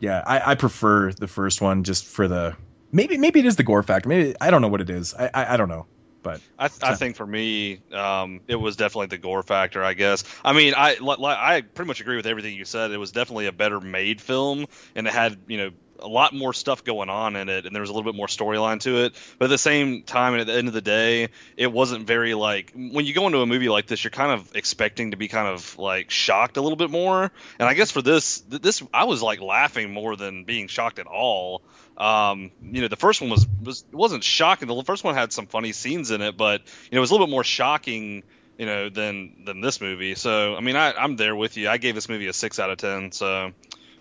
yeah, 0.00 0.22
I, 0.26 0.52
I 0.52 0.54
prefer 0.54 1.12
the 1.12 1.26
first 1.26 1.60
one 1.60 1.84
just 1.84 2.04
for 2.04 2.28
the 2.28 2.56
maybe 2.92 3.16
maybe 3.18 3.40
it 3.40 3.46
is 3.46 3.56
the 3.56 3.62
gore 3.62 3.82
factor. 3.82 4.08
Maybe 4.08 4.34
I 4.40 4.50
don't 4.50 4.62
know 4.62 4.68
what 4.68 4.80
it 4.80 4.90
is. 4.90 5.14
I 5.14 5.30
I, 5.32 5.54
I 5.54 5.56
don't 5.56 5.68
know. 5.68 5.86
But 6.22 6.40
I, 6.58 6.64
I 6.82 6.94
think 6.96 7.14
for 7.14 7.26
me, 7.26 7.82
um, 7.92 8.40
it 8.48 8.56
was 8.56 8.74
definitely 8.74 9.06
the 9.06 9.18
gore 9.18 9.44
factor. 9.44 9.84
I 9.84 9.94
guess. 9.94 10.24
I 10.44 10.52
mean, 10.54 10.74
I 10.76 10.94
li- 10.94 11.16
li- 11.18 11.36
I 11.38 11.60
pretty 11.60 11.86
much 11.86 12.00
agree 12.00 12.16
with 12.16 12.26
everything 12.26 12.56
you 12.56 12.64
said. 12.64 12.90
It 12.90 12.98
was 12.98 13.12
definitely 13.12 13.46
a 13.46 13.52
better 13.52 13.80
made 13.80 14.20
film, 14.20 14.66
and 14.96 15.06
it 15.06 15.12
had 15.12 15.38
you 15.46 15.56
know 15.56 15.70
a 16.00 16.08
lot 16.08 16.34
more 16.34 16.52
stuff 16.52 16.84
going 16.84 17.08
on 17.08 17.36
in 17.36 17.48
it, 17.48 17.66
and 17.66 17.74
there 17.74 17.80
was 17.80 17.90
a 17.90 17.92
little 17.92 18.10
bit 18.10 18.16
more 18.16 18.26
storyline 18.26 18.80
to 18.80 19.04
it. 19.04 19.14
But 19.38 19.46
at 19.46 19.48
the 19.48 19.58
same 19.58 20.02
time, 20.02 20.32
and 20.34 20.40
at 20.40 20.46
the 20.46 20.54
end 20.54 20.68
of 20.68 20.74
the 20.74 20.80
day, 20.80 21.28
it 21.56 21.72
wasn't 21.72 22.06
very 22.06 22.34
like 22.34 22.72
when 22.74 23.06
you 23.06 23.14
go 23.14 23.26
into 23.26 23.40
a 23.40 23.46
movie 23.46 23.68
like 23.68 23.86
this, 23.86 24.04
you're 24.04 24.10
kind 24.10 24.32
of 24.32 24.54
expecting 24.54 25.12
to 25.12 25.16
be 25.16 25.28
kind 25.28 25.48
of 25.48 25.78
like 25.78 26.10
shocked 26.10 26.56
a 26.56 26.60
little 26.60 26.76
bit 26.76 26.90
more. 26.90 27.30
And 27.58 27.68
I 27.68 27.74
guess 27.74 27.90
for 27.90 28.02
this, 28.02 28.40
this 28.48 28.82
I 28.92 29.04
was 29.04 29.22
like 29.22 29.40
laughing 29.40 29.92
more 29.92 30.16
than 30.16 30.44
being 30.44 30.68
shocked 30.68 30.98
at 30.98 31.06
all. 31.06 31.62
Um, 31.96 32.50
you 32.62 32.82
know, 32.82 32.88
the 32.88 32.96
first 32.96 33.20
one 33.20 33.30
was 33.30 33.46
was 33.62 33.84
wasn't 33.90 34.22
shocking. 34.22 34.68
The 34.68 34.82
first 34.84 35.04
one 35.04 35.14
had 35.14 35.32
some 35.32 35.46
funny 35.46 35.72
scenes 35.72 36.10
in 36.10 36.20
it, 36.20 36.36
but 36.36 36.60
you 36.60 36.96
know, 36.96 36.98
it 36.98 37.00
was 37.00 37.10
a 37.10 37.14
little 37.14 37.26
bit 37.26 37.30
more 37.30 37.44
shocking, 37.44 38.22
you 38.58 38.66
know, 38.66 38.90
than 38.90 39.44
than 39.44 39.60
this 39.60 39.80
movie. 39.80 40.14
So, 40.14 40.56
I 40.56 40.60
mean, 40.60 40.76
I, 40.76 40.92
I'm 40.92 41.16
there 41.16 41.34
with 41.34 41.56
you. 41.56 41.68
I 41.68 41.78
gave 41.78 41.94
this 41.94 42.08
movie 42.08 42.26
a 42.26 42.32
six 42.32 42.58
out 42.58 42.70
of 42.70 42.78
ten. 42.78 43.12
So, 43.12 43.52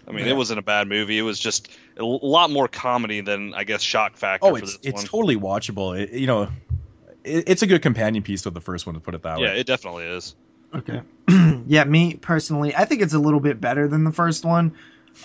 I 0.08 0.11
mean, 0.11 0.25
Yeah. 0.25 0.32
it 0.32 0.38
wasn't 0.38 0.59
a 0.59 0.64
bad 0.64 0.88
movie. 0.88 1.17
It 1.17 1.24
was 1.24 1.40
just 1.40 1.69
a 1.98 2.03
lot 2.03 2.51
more 2.51 2.67
comedy 2.67 3.22
than 3.22 3.53
I 3.53 3.64
guess 3.64 3.82
shock 3.82 4.17
factor 4.17 4.48
oh, 4.48 4.51
for 4.51 4.59
it's 4.59 4.77
this 4.77 4.80
it's 4.84 4.95
one. 4.95 5.06
totally 5.06 5.35
watchable. 5.35 6.00
It, 6.00 6.11
you 6.11 6.27
know, 6.27 6.50
it, 7.24 7.45
it's 7.48 7.61
a 7.61 7.67
good 7.67 7.82
companion 7.82 8.24
piece 8.24 8.43
to 8.43 8.50
the 8.50 8.61
first 8.61 8.85
one 8.85 8.95
to 8.95 9.01
put 9.01 9.16
it 9.16 9.24
that 9.24 9.40
yeah, 9.40 9.48
way. 9.48 9.53
Yeah, 9.53 9.59
it 9.59 9.67
definitely 9.67 10.06
is. 10.06 10.35
Okay. 10.74 11.01
yeah, 11.67 11.84
me 11.85 12.16
personally, 12.16 12.75
I 12.75 12.85
think 12.85 13.01
it's 13.01 13.14
a 13.14 13.19
little 13.19 13.40
bit 13.40 13.59
better 13.61 13.88
than 13.88 14.03
the 14.03 14.11
first 14.11 14.45
one. 14.45 14.75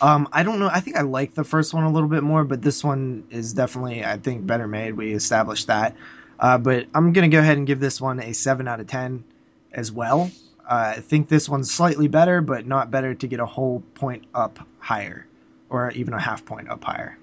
Um, 0.01 0.29
I 0.33 0.45
don't 0.45 0.61
know. 0.61 0.69
I 0.73 0.81
think 0.81 0.97
I 0.97 1.03
like 1.03 1.35
the 1.35 1.43
first 1.45 1.75
one 1.75 1.83
a 1.83 1.91
little 1.91 2.09
bit 2.09 2.23
more, 2.23 2.45
but 2.45 2.63
this 2.63 2.85
one 2.85 3.25
is 3.31 3.53
definitely, 3.53 4.05
I 4.05 4.19
think, 4.19 4.47
better 4.47 4.69
made. 4.69 4.95
We 4.95 5.13
established 5.13 5.67
that. 5.67 5.97
Uh, 6.39 6.59
but 6.59 6.87
I'm 6.95 7.13
gonna 7.13 7.29
go 7.29 7.41
ahead 7.41 7.59
and 7.59 7.67
give 7.67 7.81
this 7.81 8.01
one 8.01 8.21
a 8.21 8.33
seven 8.33 8.69
out 8.69 8.81
of 8.81 8.87
ten 8.87 9.25
as 9.73 9.91
well. 9.93 10.31
Uh, 10.71 10.95
I 10.97 11.01
think 11.01 11.29
this 11.29 11.49
one's 11.49 11.69
slightly 11.69 12.07
better, 12.07 12.41
but 12.41 12.65
not 12.65 12.93
better 12.93 13.13
to 13.13 13.27
get 13.27 13.41
a 13.41 13.47
whole 13.47 13.83
point 13.95 14.25
up 14.35 14.61
higher, 14.79 15.27
or 15.69 15.91
even 15.91 16.15
a 16.15 16.21
half 16.21 16.45
point 16.45 16.71
up 16.71 16.85
higher. 16.85 17.19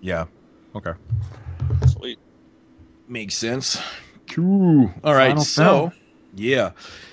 yeah. 0.00 0.26
Okay. 0.74 0.92
Sweet. 1.86 2.18
Makes 3.08 3.34
sense. 3.34 3.78
Cool. 4.30 4.90
All 5.04 5.14
right. 5.14 5.28
Final 5.28 5.44
so, 5.44 5.64
film. 5.64 5.92
yeah, 6.34 6.70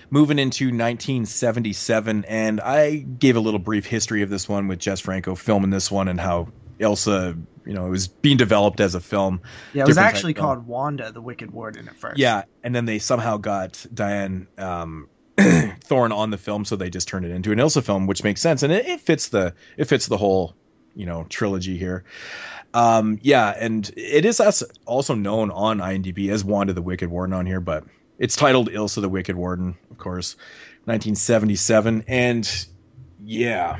moving 0.10 0.40
into 0.40 0.66
1977, 0.68 2.24
and 2.26 2.62
I 2.62 2.98
gave 2.98 3.36
a 3.36 3.40
little 3.40 3.60
brief 3.60 3.86
history 3.86 4.22
of 4.22 4.30
this 4.30 4.48
one 4.48 4.68
with 4.68 4.80
Jess 4.80 5.02
Franco 5.02 5.36
filming 5.36 5.72
this 5.72 5.92
one 5.92 6.08
and 6.08 6.22
how 6.22 6.48
Ilsa, 6.80 7.42
you 7.66 7.74
know, 7.74 7.88
it 7.88 7.90
was 7.90 8.08
being 8.08 8.38
developed 8.38 8.80
as 8.80 8.96
a 8.96 9.02
film. 9.02 9.42
Yeah, 9.74 9.84
it 9.84 9.88
was 9.88 9.98
actually 9.98 10.34
called 10.34 10.66
Wanda, 10.66 11.12
the 11.12 11.22
Wicked 11.22 11.52
Warden 11.52 11.90
at 11.90 11.96
first. 11.98 12.18
Yeah, 12.18 12.44
and 12.64 12.74
then 12.74 12.86
they 12.86 13.00
somehow 13.00 13.38
got 13.38 13.74
Dyanne 13.94 14.48
um, 14.58 15.10
Thorne 15.90 16.12
on 16.12 16.30
the 16.30 16.38
film, 16.38 16.64
so 16.64 16.76
they 16.76 16.90
just 16.90 17.08
turned 17.08 17.26
it 17.26 17.32
into 17.32 17.52
an 17.52 17.58
Ilsa 17.58 17.84
film, 17.84 18.06
which 18.08 18.24
makes 18.24 18.40
sense, 18.40 18.64
and 18.64 18.72
it, 18.72 18.86
it 18.86 19.02
fits 19.02 19.30
the 19.30 19.54
it 19.76 19.86
fits 19.86 20.08
the 20.08 20.18
whole 20.18 20.56
you 20.96 21.06
know 21.06 21.26
trilogy 21.30 21.78
here. 21.78 22.06
Um, 22.74 23.20
yeah, 23.24 23.54
and 23.60 23.92
it 23.98 24.26
is 24.26 24.40
also 24.86 25.16
known 25.16 25.50
on 25.50 25.80
IMDb 25.80 26.30
as 26.30 26.44
Wanda 26.44 26.74
the 26.74 26.84
Wicked 26.84 27.10
Warden 27.10 27.34
on 27.34 27.48
here, 27.48 27.60
but 27.60 27.84
it's 28.20 28.36
titled 28.36 28.70
Ilsa 28.70 29.02
the 29.02 29.10
Wicked 29.10 29.36
Warden, 29.36 29.76
of 29.90 29.98
course, 29.98 30.36
1977, 30.86 32.06
and 32.08 32.68
yeah. 33.26 33.80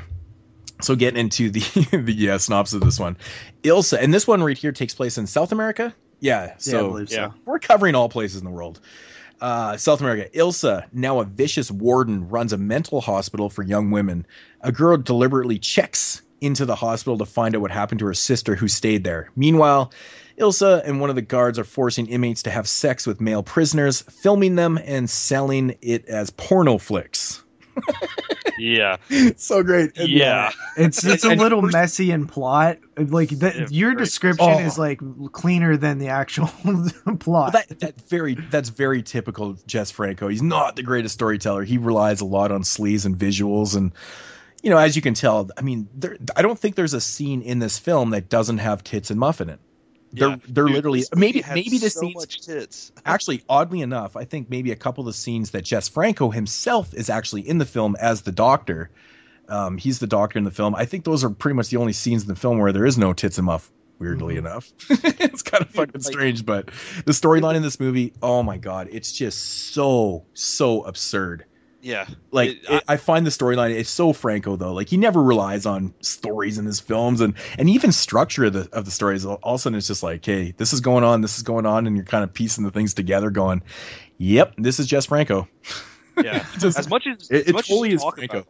So 0.82 0.96
getting 0.96 1.20
into 1.20 1.50
the 1.50 1.60
the 2.02 2.30
uh, 2.30 2.38
synopsis 2.38 2.74
of 2.74 2.80
this 2.80 2.98
one, 2.98 3.16
Ilsa, 3.62 3.98
and 4.02 4.12
this 4.12 4.26
one 4.26 4.42
right 4.42 4.58
here 4.58 4.72
takes 4.72 4.94
place 4.94 5.16
in 5.16 5.26
South 5.26 5.52
America. 5.52 5.94
Yeah, 6.18 6.46
Yeah, 6.46 6.54
I 6.54 6.58
so 6.58 6.98
yeah. 6.98 7.04
so. 7.06 7.34
we're 7.44 7.58
covering 7.60 7.94
all 7.94 8.08
places 8.08 8.40
in 8.40 8.44
the 8.44 8.50
world. 8.50 8.80
Uh, 9.40 9.76
South 9.76 10.00
America. 10.00 10.28
Ilsa, 10.36 10.86
now 10.92 11.20
a 11.20 11.24
vicious 11.24 11.70
warden, 11.70 12.28
runs 12.28 12.52
a 12.52 12.58
mental 12.58 13.00
hospital 13.00 13.48
for 13.48 13.62
young 13.62 13.90
women. 13.90 14.26
A 14.60 14.70
girl 14.70 14.96
deliberately 14.98 15.58
checks 15.58 16.22
into 16.40 16.64
the 16.66 16.74
hospital 16.74 17.18
to 17.18 17.24
find 17.26 17.54
out 17.54 17.60
what 17.60 17.70
happened 17.70 18.00
to 18.00 18.06
her 18.06 18.14
sister 18.14 18.54
who 18.54 18.68
stayed 18.68 19.04
there. 19.04 19.30
Meanwhile, 19.36 19.92
Ilsa 20.38 20.82
and 20.86 21.00
one 21.00 21.10
of 21.10 21.16
the 21.16 21.22
guards 21.22 21.58
are 21.58 21.64
forcing 21.64 22.06
inmates 22.06 22.42
to 22.44 22.50
have 22.50 22.68
sex 22.68 23.06
with 23.06 23.20
male 23.20 23.42
prisoners, 23.42 24.02
filming 24.02 24.56
them 24.56 24.78
and 24.84 25.08
selling 25.08 25.76
it 25.82 26.06
as 26.06 26.30
porno 26.30 26.78
flicks. 26.78 27.42
Yeah. 28.58 28.96
so 29.36 29.62
great. 29.62 29.92
And, 29.96 30.04
uh, 30.04 30.08
Yeah. 30.08 30.50
It's 30.76 31.02
it's 31.04 31.24
a 31.24 31.30
And- 31.30 31.40
little 31.40 31.62
messy 31.62 32.10
in 32.10 32.26
plot. 32.26 32.78
Like 32.98 33.30
the, 33.30 33.52
Yeah, 33.56 33.66
your 33.70 33.90
very- 33.92 34.04
description 34.04 34.46
Oh. 34.50 34.58
is 34.58 34.78
like 34.78 35.00
cleaner 35.32 35.76
than 35.76 35.98
the 35.98 36.08
actual 36.08 36.50
Well, 36.64 37.16
plot. 37.18 37.52
that, 37.54 37.80
that 37.80 38.00
very 38.08 38.34
that's 38.34 38.68
very 38.68 39.02
typical 39.02 39.48
of 39.50 39.66
Jess 39.66 39.90
Franco. 39.90 40.28
He's 40.28 40.42
not 40.42 40.76
the 40.76 40.82
greatest 40.82 41.14
storyteller. 41.14 41.64
He 41.64 41.78
relies 41.78 42.20
a 42.20 42.26
lot 42.26 42.52
on 42.52 42.62
sleaze 42.62 43.06
and 43.06 43.16
visuals, 43.16 43.74
and 43.76 43.92
you 44.62 44.68
know, 44.68 44.76
as 44.76 44.94
you 44.94 45.00
can 45.00 45.14
tell, 45.14 45.48
I 45.56 45.62
mean, 45.62 45.88
there, 45.94 46.18
I 46.36 46.42
don't 46.42 46.58
think 46.58 46.74
there's 46.74 46.92
a 46.92 47.00
scene 47.00 47.40
in 47.40 47.60
this 47.60 47.78
film 47.78 48.10
that 48.10 48.28
doesn't 48.28 48.58
have 48.58 48.84
tits 48.84 49.10
and 49.10 49.18
muff 49.18 49.40
in 49.40 49.48
it. 49.48 49.58
They're 50.12 50.28
Yeah. 50.30 50.36
they're 50.48 50.64
Dude, 50.66 50.74
literally 50.74 51.04
maybe 51.14 51.40
had 51.40 51.54
maybe 51.54 51.78
the 51.78 51.90
so 51.90 52.00
scenes 52.00 52.14
much 52.16 52.40
tits. 52.42 52.92
actually 53.06 53.42
oddly 53.48 53.80
enough, 53.80 54.16
I 54.16 54.24
think 54.24 54.50
maybe 54.50 54.72
a 54.72 54.76
couple 54.76 55.02
of 55.02 55.06
the 55.06 55.12
scenes 55.12 55.50
that 55.52 55.62
Jess 55.64 55.88
Franco 55.88 56.30
himself 56.30 56.92
is 56.94 57.08
actually 57.10 57.48
in 57.48 57.58
the 57.58 57.66
film 57.66 57.96
as 58.00 58.22
the 58.22 58.32
doctor. 58.32 58.90
Um, 59.48 59.78
he's 59.78 59.98
the 59.98 60.06
doctor 60.06 60.38
in 60.38 60.44
the 60.44 60.50
film. 60.50 60.74
I 60.76 60.84
think 60.84 61.04
those 61.04 61.24
are 61.24 61.30
pretty 61.30 61.56
much 61.56 61.70
the 61.70 61.76
only 61.76 61.92
scenes 61.92 62.22
in 62.22 62.28
the 62.28 62.36
film 62.36 62.58
where 62.58 62.72
there 62.72 62.86
is 62.86 62.96
no 62.98 63.12
tits 63.12 63.38
and 63.38 63.46
muff. 63.46 63.70
Weirdly 63.98 64.36
Mhm. 64.36 64.38
enough, 64.38 64.72
it's 64.88 65.42
kind 65.42 65.62
of 65.62 65.68
fucking 65.70 66.00
strange, 66.00 66.46
but 66.46 66.70
the 67.04 67.12
storyline 67.12 67.54
in 67.54 67.62
this 67.62 67.78
movie, 67.78 68.14
oh 68.22 68.42
my 68.42 68.56
god, 68.56 68.88
it's 68.90 69.12
just 69.12 69.72
so 69.74 70.24
so 70.32 70.82
absurd. 70.84 71.44
Yeah. 71.82 72.06
Like 72.30 72.50
It- 72.50 72.60
it, 72.68 72.84
I, 72.88 72.96
find 72.96 73.26
the 73.26 73.30
storyline 73.30 73.70
it's 73.70 73.88
so 73.90 74.12
Franco 74.12 74.56
though. 74.56 74.72
Like 74.72 74.88
he 74.88 74.96
never 74.96 75.22
relies 75.22 75.64
on 75.66 75.94
stories 76.00 76.58
in 76.58 76.66
his 76.66 76.78
films 76.80 77.20
and 77.20 77.34
and 77.58 77.70
even 77.70 77.90
structure 77.92 78.44
of 78.44 78.52
the 78.52 78.68
of 78.72 78.84
the 78.84 78.90
stories. 78.90 79.24
All 79.24 79.38
of 79.42 79.54
a 79.54 79.58
sudden 79.58 79.78
it's 79.78 79.86
just 79.86 80.02
like, 80.02 80.24
hey, 80.24 80.52
this 80.58 80.72
is 80.72 80.80
going 80.80 81.04
on, 81.04 81.22
this 81.22 81.36
is 81.38 81.42
going 81.42 81.66
on, 81.66 81.86
and 81.86 81.96
you're 81.96 82.04
kind 82.04 82.22
of 82.24 82.32
piecing 82.34 82.64
the 82.64 82.70
things 82.70 82.92
together, 82.94 83.30
going, 83.30 83.62
yep, 84.18 84.52
this 84.58 84.78
is 84.78 84.86
Jess 84.86 85.06
Franco. 85.06 85.48
Yeah. 86.22 86.44
Just- 86.58 86.78
as 86.78 86.88
much 86.90 87.06
as, 87.06 87.30
it, 87.30 87.46
as 87.48 87.52
much 87.54 87.68
totally 87.68 87.88
as 87.88 87.92
you 87.94 87.98
talk 88.00 88.16
Franco. 88.16 88.38
about, 88.40 88.48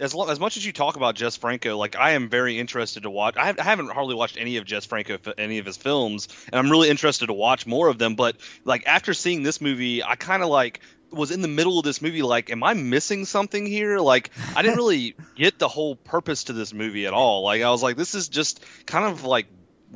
as 0.00 0.14
lo- 0.14 0.28
as 0.28 0.38
much 0.38 0.56
as 0.56 0.64
you 0.64 0.72
talk 0.72 0.94
about 0.94 1.16
Jess 1.16 1.36
Franco, 1.36 1.76
like 1.76 1.96
I 1.96 2.12
am 2.12 2.28
very 2.28 2.58
interested 2.60 3.02
to 3.02 3.10
watch. 3.10 3.36
I, 3.36 3.46
have, 3.46 3.58
I 3.58 3.64
haven't 3.64 3.90
hardly 3.90 4.14
watched 4.14 4.36
any 4.38 4.56
of 4.56 4.64
Jess 4.64 4.84
Franco 4.84 5.18
any 5.36 5.58
of 5.58 5.66
his 5.66 5.76
films, 5.76 6.28
and 6.52 6.58
I'm 6.60 6.70
really 6.70 6.88
interested 6.90 7.26
to 7.26 7.32
watch 7.32 7.66
more 7.66 7.88
of 7.88 7.98
them. 7.98 8.14
But 8.14 8.36
like 8.64 8.86
after 8.86 9.12
seeing 9.14 9.42
this 9.42 9.60
movie, 9.60 10.04
I 10.04 10.14
kind 10.14 10.44
of 10.44 10.48
like 10.50 10.80
was 11.10 11.30
in 11.30 11.40
the 11.42 11.48
middle 11.48 11.78
of 11.78 11.84
this 11.84 12.02
movie 12.02 12.22
like 12.22 12.50
am 12.50 12.62
i 12.62 12.74
missing 12.74 13.24
something 13.24 13.64
here? 13.66 13.98
Like 13.98 14.30
i 14.56 14.62
didn't 14.62 14.76
really 14.76 15.14
get 15.36 15.58
the 15.58 15.68
whole 15.68 15.96
purpose 15.96 16.44
to 16.44 16.52
this 16.52 16.72
movie 16.74 17.06
at 17.06 17.12
all. 17.12 17.42
Like 17.42 17.62
i 17.62 17.70
was 17.70 17.82
like 17.82 17.96
this 17.96 18.14
is 18.14 18.28
just 18.28 18.64
kind 18.86 19.04
of 19.04 19.24
like 19.24 19.46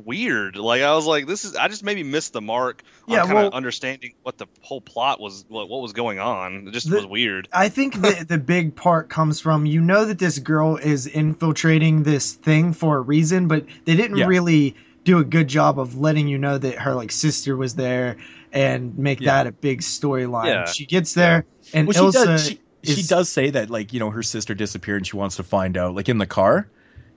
weird. 0.05 0.55
Like 0.55 0.81
i 0.81 0.93
was 0.95 1.05
like 1.05 1.27
this 1.27 1.45
is 1.45 1.55
i 1.55 1.67
just 1.67 1.83
maybe 1.83 2.03
missed 2.03 2.33
the 2.33 2.41
mark 2.41 2.81
on 3.07 3.15
kind 3.17 3.33
well- 3.33 3.47
of 3.47 3.53
understanding 3.53 4.13
what 4.23 4.37
the 4.37 4.47
whole 4.61 4.81
plot 4.81 5.19
was 5.19 5.45
what, 5.47 5.69
what 5.69 5.81
was 5.81 5.93
going 5.93 6.19
on. 6.19 6.67
It 6.67 6.71
just 6.71 6.89
The- 6.89 6.95
was 6.97 7.05
weird. 7.05 7.47
I 7.53 7.69
think 7.69 8.01
the 8.01 8.25
the 8.27 8.37
big 8.39 8.75
part 8.75 9.09
comes 9.09 9.39
from 9.39 9.65
you 9.65 9.81
know 9.81 10.05
that 10.05 10.17
this 10.19 10.39
girl 10.39 10.77
is 10.77 11.05
infiltrating 11.07 12.03
this 12.03 12.33
thing 12.33 12.73
for 12.73 12.97
a 12.97 13.01
reason, 13.01 13.47
but 13.47 13.65
they 13.85 13.95
didn't 13.95 14.17
Yeah. 14.17 14.25
really 14.27 14.75
do 15.03 15.19
a 15.19 15.23
good 15.25 15.49
job 15.49 15.77
of 15.79 15.97
letting 15.97 16.27
you 16.29 16.37
know 16.37 16.57
that 16.57 16.79
her 16.79 16.95
like 16.95 17.11
sister 17.11 17.55
was 17.57 17.75
there 17.75 18.17
and 18.53 18.97
make 18.97 19.19
Yeah. 19.19 19.43
that 19.43 19.47
a 19.47 19.51
big 19.51 19.81
storyline. 19.81 20.45
Yeah. 20.45 20.65
She 20.65 20.85
gets 20.85 21.13
there 21.13 21.45
and 21.73 21.87
Well, 21.87 22.11
she 22.11 22.17
does. 22.17 22.47
She, 22.47 22.59
she 22.83 23.03
does 23.03 23.29
say 23.29 23.49
that, 23.49 23.69
like 23.69 23.91
you 23.93 23.99
know, 23.99 24.09
her 24.11 24.23
sister 24.23 24.53
disappeared 24.53 24.97
and 25.01 25.07
she 25.07 25.15
wants 25.17 25.35
to 25.37 25.43
find 25.43 25.77
out, 25.77 25.95
like 25.95 26.07
in 26.09 26.17
the 26.19 26.27
car. 26.27 26.69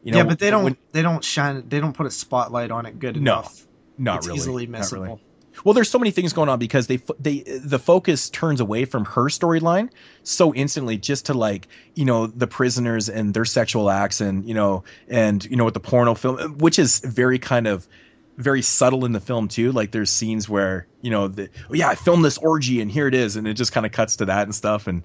You 0.02 0.12
know, 0.12 0.18
yeah, 0.18 0.24
but 0.24 0.39
they 0.39 0.50
don't 0.50 0.65
when- 0.65 0.76
they 0.92 1.02
don't 1.02 1.23
shine 1.24 1.68
they 1.68 1.81
don't 1.81 1.92
put 1.92 2.06
a 2.06 2.10
spotlight 2.10 2.70
on 2.70 2.86
it 2.86 2.98
good 2.98 3.16
No, 3.16 3.40
enough. 3.40 3.66
not 3.98 4.18
it's 4.18 4.26
really. 4.28 4.39
easily 4.39 4.66
missable. 4.68 5.02
really. 5.02 5.23
Well, 5.65 5.73
there's 5.73 5.89
so 5.90 5.98
many 5.98 6.10
things 6.10 6.32
going 6.34 6.48
on 6.50 6.58
because 6.58 6.86
they 6.86 6.98
they 7.18 7.39
the 7.40 7.78
focus 7.78 8.28
turns 8.31 8.60
away 8.60 8.84
from 8.84 9.05
her 9.06 9.24
storyline 9.24 9.89
so 10.23 10.55
instantly 10.55 10.98
just 10.98 11.26
to 11.26 11.34
like 11.34 11.66
you 11.94 12.05
know 12.05 12.26
the 12.28 12.47
prisoners 12.47 13.08
and 13.08 13.32
their 13.34 13.47
sexual 13.47 13.90
acts 13.90 14.20
and 14.20 14.47
you 14.47 14.52
know 14.55 14.84
and 15.08 15.44
you 15.47 15.56
know 15.56 15.65
with 15.65 15.73
the 15.74 15.81
porno 15.81 16.15
film 16.15 16.58
which 16.58 16.78
is 16.78 16.98
very 17.00 17.39
kind 17.39 17.66
of 17.66 17.89
very 18.36 18.60
subtle 18.62 19.05
in 19.05 19.12
the 19.12 19.20
film 19.20 19.48
too 19.48 19.73
like 19.73 19.90
there's 19.92 20.10
scenes 20.10 20.48
where 20.48 20.86
you 21.00 21.10
know 21.10 21.26
the 21.28 21.48
oh 21.70 21.74
yeah 21.74 21.89
I 21.89 21.94
filmed 21.94 22.24
this 22.24 22.36
orgy 22.39 22.81
and 22.81 22.90
here 22.90 23.06
it 23.08 23.15
is 23.15 23.36
and 23.36 23.47
it 23.48 23.55
just 23.55 23.73
kind 23.73 23.86
of 23.86 23.92
cuts 23.92 24.16
to 24.16 24.26
that 24.26 24.42
and 24.42 24.55
stuff 24.55 24.86
and 24.86 25.02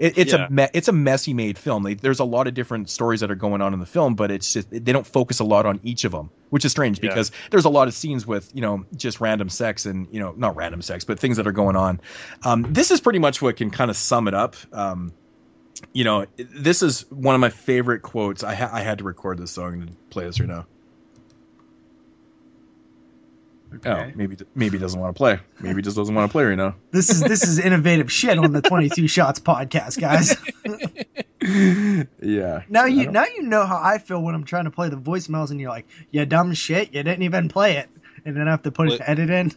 it, 0.00 0.18
it's 0.18 0.32
Yeah. 0.32 0.46
a 0.46 0.50
me- 0.50 0.68
it's 0.74 0.88
a 0.88 0.92
messy 0.92 1.32
made 1.34 1.56
film. 1.56 1.84
Like, 1.84 2.00
there's 2.00 2.18
a 2.18 2.24
lot 2.24 2.48
of 2.48 2.54
different 2.54 2.90
stories 2.90 3.20
that 3.20 3.30
are 3.30 3.36
going 3.36 3.62
on 3.62 3.72
in 3.72 3.78
the 3.78 3.86
film, 3.86 4.16
but 4.16 4.32
it's 4.32 4.52
just 4.52 4.68
they 4.68 4.80
don't 4.92 5.06
focus 5.06 5.38
a 5.38 5.44
lot 5.44 5.66
on 5.66 5.78
each 5.84 6.04
of 6.04 6.10
them, 6.10 6.30
which 6.50 6.64
is 6.64 6.72
strange 6.72 6.98
Yeah. 7.00 7.10
because 7.10 7.30
there's 7.52 7.64
a 7.64 7.68
lot 7.68 7.86
of 7.86 7.94
scenes 7.94 8.26
with 8.26 8.50
you 8.52 8.60
know 8.60 8.84
just 8.96 9.20
random 9.20 9.48
sex 9.48 9.86
and 9.86 10.08
you 10.10 10.18
know 10.18 10.34
not 10.36 10.56
random 10.56 10.82
sex, 10.82 11.04
but 11.04 11.20
things 11.20 11.36
that 11.36 11.46
are 11.46 11.52
going 11.52 11.76
on. 11.76 12.00
Um, 12.42 12.66
this 12.72 12.90
is 12.90 13.00
pretty 13.00 13.20
much 13.20 13.40
what 13.40 13.56
can 13.56 13.70
kind 13.70 13.88
of 13.88 13.96
sum 13.96 14.26
it 14.26 14.34
up. 14.34 14.56
Um, 14.72 15.12
you 15.92 16.02
know, 16.02 16.26
this 16.36 16.82
is 16.82 17.08
one 17.10 17.36
of 17.36 17.40
my 17.40 17.50
favorite 17.50 18.02
quotes. 18.02 18.42
I 18.42 18.56
ha- 18.56 18.70
I 18.72 18.80
had 18.80 18.98
to 18.98 19.04
record 19.04 19.38
this, 19.38 19.52
so 19.52 19.64
I'm 19.64 19.74
going 19.76 19.86
to 19.86 19.94
play 20.10 20.24
this 20.24 20.40
right 20.40 20.48
now. 20.48 20.66
Oh, 23.84 24.10
maybe 24.14 24.36
maybe 24.54 24.76
he 24.76 24.80
doesn't 24.80 25.00
want 25.00 25.14
to 25.14 25.18
play. 25.18 25.38
Maybe 25.60 25.76
he 25.76 25.82
just 25.82 25.96
doesn't 25.96 26.14
want 26.14 26.30
to 26.30 26.32
play 26.32 26.44
right 26.44 26.56
now. 26.56 26.74
This 26.90 27.10
is 27.10 27.20
this 27.20 27.46
is 27.46 27.58
innovative 27.58 28.10
shit 28.10 28.38
on 28.38 28.52
the 28.52 28.62
22 28.62 29.08
shots 29.08 29.40
podcast, 29.40 30.00
guys. 30.00 30.36
yeah. 32.20 32.62
Now 32.68 32.84
you 32.86 33.10
now 33.10 33.24
you 33.24 33.42
know 33.42 33.66
how 33.66 33.80
I 33.82 33.98
feel 33.98 34.22
when 34.22 34.34
I'm 34.34 34.44
trying 34.44 34.64
to 34.64 34.70
play 34.70 34.88
the 34.88 34.96
voicemails 34.96 35.50
and 35.50 35.60
you're 35.60 35.70
like, 35.70 35.86
"You 36.10 36.24
dumb 36.26 36.54
shit, 36.54 36.94
you 36.94 37.02
didn't 37.02 37.22
even 37.22 37.48
play 37.48 37.76
it." 37.78 37.88
And 38.24 38.36
then 38.36 38.48
I 38.48 38.52
have 38.52 38.62
to 38.62 38.72
put 38.72 38.92
it 38.92 38.98
to 38.98 39.10
edit 39.10 39.30
in. 39.30 39.52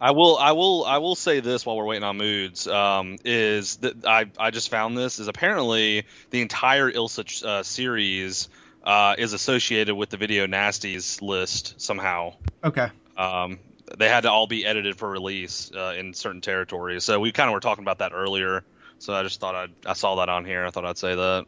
I 0.00 0.10
will, 0.10 0.36
I 0.36 0.50
will, 0.50 0.84
I 0.84 0.98
will 0.98 1.14
say 1.14 1.38
this 1.38 1.64
while 1.64 1.76
we're 1.76 1.84
waiting 1.84 2.02
on 2.02 2.16
moods. 2.16 2.66
Um, 2.66 3.18
is 3.24 3.76
that 3.76 4.04
I, 4.04 4.26
I 4.36 4.50
just 4.50 4.68
found 4.68 4.98
this 4.98 5.20
is 5.20 5.28
apparently 5.28 6.06
the 6.30 6.40
entire 6.40 6.90
Ilsa 6.90 7.44
uh, 7.44 7.62
series 7.62 8.48
uh, 8.82 9.14
is 9.16 9.32
associated 9.32 9.94
with 9.94 10.10
the 10.10 10.16
video 10.16 10.48
nasties 10.48 11.22
list 11.22 11.80
somehow. 11.80 12.34
Okay. 12.64 12.88
Um, 13.16 13.58
they 13.98 14.08
had 14.08 14.22
to 14.22 14.30
all 14.30 14.46
be 14.46 14.64
edited 14.64 14.96
for 14.96 15.10
release 15.10 15.70
uh, 15.74 15.94
in 15.98 16.14
certain 16.14 16.40
territories. 16.40 17.04
So 17.04 17.20
we 17.20 17.32
kind 17.32 17.48
of 17.48 17.54
were 17.54 17.60
talking 17.60 17.84
about 17.84 17.98
that 17.98 18.12
earlier. 18.14 18.64
So 18.98 19.12
I 19.14 19.22
just 19.22 19.40
thought 19.40 19.54
I'd, 19.54 19.72
I 19.84 19.92
saw 19.94 20.16
that 20.16 20.28
on 20.28 20.44
here. 20.44 20.64
I 20.64 20.70
thought 20.70 20.84
I'd 20.84 20.98
say 20.98 21.14
that. 21.14 21.46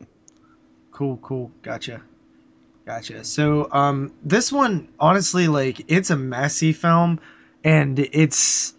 Cool, 0.92 1.18
cool. 1.18 1.50
Gotcha. 1.62 2.02
Gotcha. 2.84 3.24
So, 3.24 3.68
um, 3.72 4.12
this 4.22 4.52
one, 4.52 4.88
honestly, 5.00 5.48
like, 5.48 5.90
it's 5.90 6.10
a 6.10 6.16
messy 6.16 6.72
film, 6.72 7.18
and 7.64 7.98
it's 7.98 8.74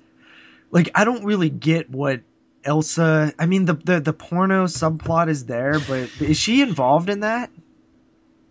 like 0.70 0.92
I 0.94 1.06
don't 1.06 1.24
really 1.26 1.50
get 1.50 1.90
what 1.90 2.22
Ilsa. 2.64 3.34
I 3.40 3.46
mean, 3.48 3.66
the 3.66 3.74
the 3.74 4.00
the 4.00 4.14
porno 4.14 4.66
subplot 4.66 5.30
is 5.30 5.46
there, 5.46 5.80
but 5.80 6.10
is 6.22 6.38
she 6.38 6.62
involved 6.62 7.10
in 7.10 7.22
that? 7.22 7.50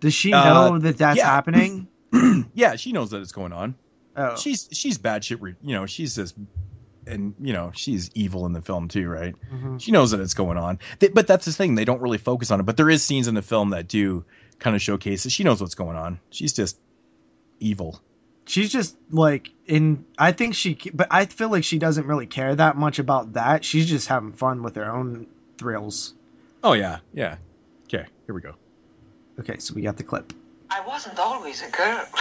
Does 0.01 0.13
she 0.13 0.33
Uh, 0.33 0.45
know 0.45 0.79
that 0.81 0.99
that's 0.99 1.19
yeah. 1.19 1.27
happening? 1.27 1.87
yeah, 2.55 2.75
she 2.75 2.91
knows 2.91 3.11
that 3.11 3.21
it's 3.21 3.33
going 3.33 3.53
on. 3.53 3.77
Oh, 4.17 4.37
She's 4.37 4.69
she's 4.73 4.99
bad 4.99 5.25
shit. 5.25 5.41
Re- 5.43 5.57
you 5.63 5.75
know, 5.75 5.87
she's 5.87 6.15
just 6.15 6.37
and 7.07 7.35
you 7.41 7.53
know 7.53 7.71
she's 7.75 8.11
evil 8.15 8.47
in 8.47 8.53
the 8.53 8.63
film 8.63 8.89
too, 8.89 9.09
right? 9.09 9.35
mhm. 9.53 9.81
She 9.81 9.91
knows 9.93 10.11
that 10.13 10.21
it's 10.21 10.35
going 10.35 10.57
on. 10.57 10.79
They, 11.01 11.09
but 11.09 11.27
that's 11.27 11.45
the 11.47 11.53
thing; 11.53 11.75
they 11.75 11.85
don't 11.85 12.01
really 12.01 12.19
focus 12.19 12.51
on 12.51 12.61
it. 12.61 12.63
But 12.63 12.77
there 12.77 12.89
is 12.91 13.03
scenes 13.03 13.29
in 13.29 13.35
the 13.35 13.43
film 13.43 13.71
that 13.71 13.89
do 13.89 14.25
kind 14.61 14.75
of 14.77 14.81
showcase 14.83 15.27
it. 15.27 15.31
She 15.33 15.43
knows 15.45 15.61
what's 15.61 15.75
going 15.75 15.97
on. 15.97 16.21
She's 16.31 16.53
just 16.53 16.79
evil. 17.61 18.01
she's 18.47 18.71
just 18.71 18.97
like 19.11 19.51
in. 19.67 20.05
I 20.19 20.33
think 20.33 20.55
she, 20.55 20.79
but 20.95 21.09
I 21.11 21.27
feel 21.27 21.51
like 21.51 21.65
she 21.65 21.79
doesn't 21.79 22.07
really 22.07 22.27
care 22.27 22.55
that 22.55 22.77
much 22.77 22.99
about 22.99 23.33
that. 23.35 23.65
She's 23.65 23.87
just 23.87 24.07
having 24.09 24.33
fun 24.33 24.63
with 24.63 24.77
her 24.77 24.91
own 24.91 25.27
thrills. 25.59 26.15
Oh 26.63 26.73
yeah, 26.75 26.99
yeah. 27.13 27.37
Okay, 27.85 28.07
here 28.27 28.35
we 28.35 28.41
go. 28.41 28.55
Okay, 29.41 29.59
so 29.59 29.75
we 29.75 29.83
got 29.83 29.97
the 29.97 30.05
clip. 30.05 30.33
I 30.71 30.81
wasn't 30.87 31.19
always 31.19 31.63
a 31.63 31.69
girl. 31.69 32.07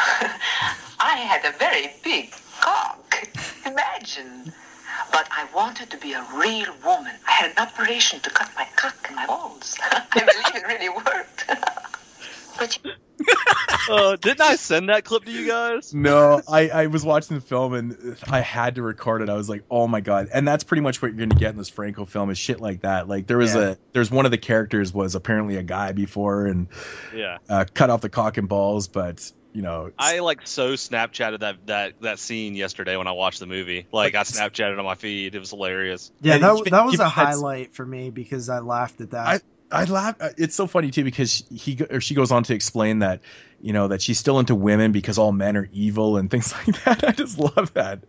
I 0.99 1.17
had 1.17 1.43
a 1.45 1.57
very 1.57 1.93
big 2.03 2.31
cock. 2.59 3.27
Imagine. 3.65 4.53
But 5.11 5.27
I 5.31 5.47
wanted 5.55 5.89
to 5.91 5.97
be 5.97 6.13
a 6.13 6.25
real 6.33 6.75
woman. 6.85 7.15
I 7.27 7.31
had 7.31 7.51
an 7.51 7.57
operation 7.57 8.19
to 8.22 8.30
cut 8.30 8.49
my 8.55 8.67
cock 8.75 8.95
and 9.07 9.15
my 9.15 9.25
balls. 9.25 9.75
I 9.81 10.03
believe 10.13 10.55
it 10.55 10.67
really 10.67 10.89
worked. 10.89 11.49
but 12.57 12.80
Uh, 13.90 14.15
didn't 14.15 14.40
I 14.41 14.56
send 14.56 14.88
that 14.90 15.03
clip 15.03 15.25
to 15.25 15.32
you 15.32 15.45
guys? 15.48 15.93
No, 15.93 16.41
I, 16.48 16.69
I 16.69 16.88
was 16.88 17.03
watching 17.03 17.35
the 17.35 17.41
film 17.41 17.73
and 17.73 18.17
I 18.30 18.40
had 18.40 18.75
to 18.75 18.82
record 18.82 19.22
it. 19.22 19.30
I 19.30 19.33
was 19.33 19.49
like, 19.49 19.64
oh 19.69 19.88
my 19.88 19.99
god! 19.99 20.30
And 20.33 20.48
that's 20.48 20.64
pretty 20.64 20.80
much 20.82 21.01
what 21.01 21.09
you're 21.14 21.27
gonna 21.27 21.40
get 21.40 21.51
in 21.51 21.57
this 21.57 21.67
Franco 21.69 22.06
film 22.06 22.30
is 22.30 22.38
shit 22.38 22.61
like 22.61 22.82
that. 22.82 23.09
Like 23.09 23.27
there 23.27 23.38
was 23.38 23.53
Yeah. 23.56 23.61
a 23.72 23.77
there's 23.91 24.09
one 24.09 24.23
of 24.25 24.32
the 24.32 24.38
characters 24.38 24.93
was 24.93 25.15
apparently 25.15 25.57
a 25.57 25.64
guy 25.64 25.91
before 25.91 26.45
and 26.45 26.67
Yeah. 27.14 27.40
uh, 27.49 27.65
cut 27.73 27.90
off 27.90 27.99
the 28.01 28.09
cock 28.09 28.38
and 28.38 28.48
balls, 28.48 28.88
but 28.88 29.30
you 29.53 29.61
know, 29.61 29.91
I 29.99 30.19
like 30.19 30.48
so 30.48 30.73
Snapchatted 30.73 31.41
that 31.41 31.67
that 31.67 32.01
that 32.01 32.19
scene 32.19 32.56
yesterday 32.56 32.95
when 32.95 33.07
I 33.07 33.11
watched 33.11 33.40
the 33.41 33.45
movie. 33.48 33.85
Like 33.91 34.15
I 34.15 34.22
Snapchatted 34.23 34.80
on 34.80 34.85
my 34.85 34.95
feed. 34.95 35.35
It 35.35 35.40
was 35.40 35.49
hilarious. 35.51 36.11
Yeah, 36.22 36.38
that, 36.38 36.65
that 36.72 36.85
was 36.85 36.99
a 36.99 37.09
highlight 37.09 37.73
for 37.75 37.85
me 37.85 38.09
because 38.11 38.49
I 38.49 38.59
laughed 38.59 39.01
at 39.01 39.11
that. 39.11 39.43
I 39.73 39.85
laugh. 39.85 40.15
uh, 40.21 40.29
It's 40.37 40.55
so 40.55 40.67
funny 40.67 40.91
too 40.91 41.03
because 41.03 41.43
he 41.53 41.77
or 41.89 41.99
she 41.99 42.13
goes 42.15 42.31
on 42.31 42.43
to 42.43 42.53
explain 42.53 42.99
that 42.99 43.21
you 43.59 43.73
know 43.73 43.87
that 43.89 44.01
she's 44.01 44.19
still 44.19 44.39
into 44.39 44.55
women 44.55 44.91
because 44.91 45.17
all 45.17 45.31
men 45.31 45.57
are 45.57 45.67
evil 45.73 46.15
and 46.17 46.29
things 46.31 46.53
like 46.53 46.83
that. 46.85 47.03
I 47.03 47.11
just 47.11 47.37
love 47.39 47.73
that. 47.73 48.03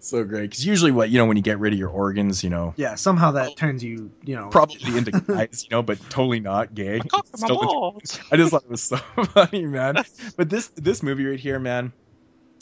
So 0.00 0.22
great 0.24 0.50
because 0.50 0.66
usually 0.66 0.92
what 0.92 1.08
you 1.08 1.18
know 1.18 1.24
when 1.24 1.36
you 1.38 1.42
get 1.42 1.58
rid 1.58 1.72
of 1.72 1.78
your 1.78 1.88
organs, 1.88 2.44
you 2.44 2.50
know, 2.50 2.74
yeah, 2.76 2.94
somehow 2.94 3.30
that 3.32 3.56
turns 3.56 3.82
you, 3.82 4.10
you 4.24 4.36
know, 4.36 4.48
probably 4.48 4.76
into 4.98 5.12
guys, 5.12 5.64
you 5.68 5.74
know, 5.74 5.82
but 5.82 5.98
totally 6.10 6.40
not 6.40 6.74
gay. 6.74 6.98
Cock 7.00 7.26
in 7.34 7.40
my 7.40 7.46
into- 7.48 8.20
I 8.32 8.36
just 8.36 8.50
thought 8.50 8.64
it 8.64 8.70
was 8.70 8.82
so 8.82 8.96
funny, 9.32 9.64
man. 9.64 9.96
But 10.36 10.50
this 10.50 10.68
this 10.76 11.02
movie 11.02 11.24
right 11.24 11.40
here, 11.40 11.58
man, 11.58 11.92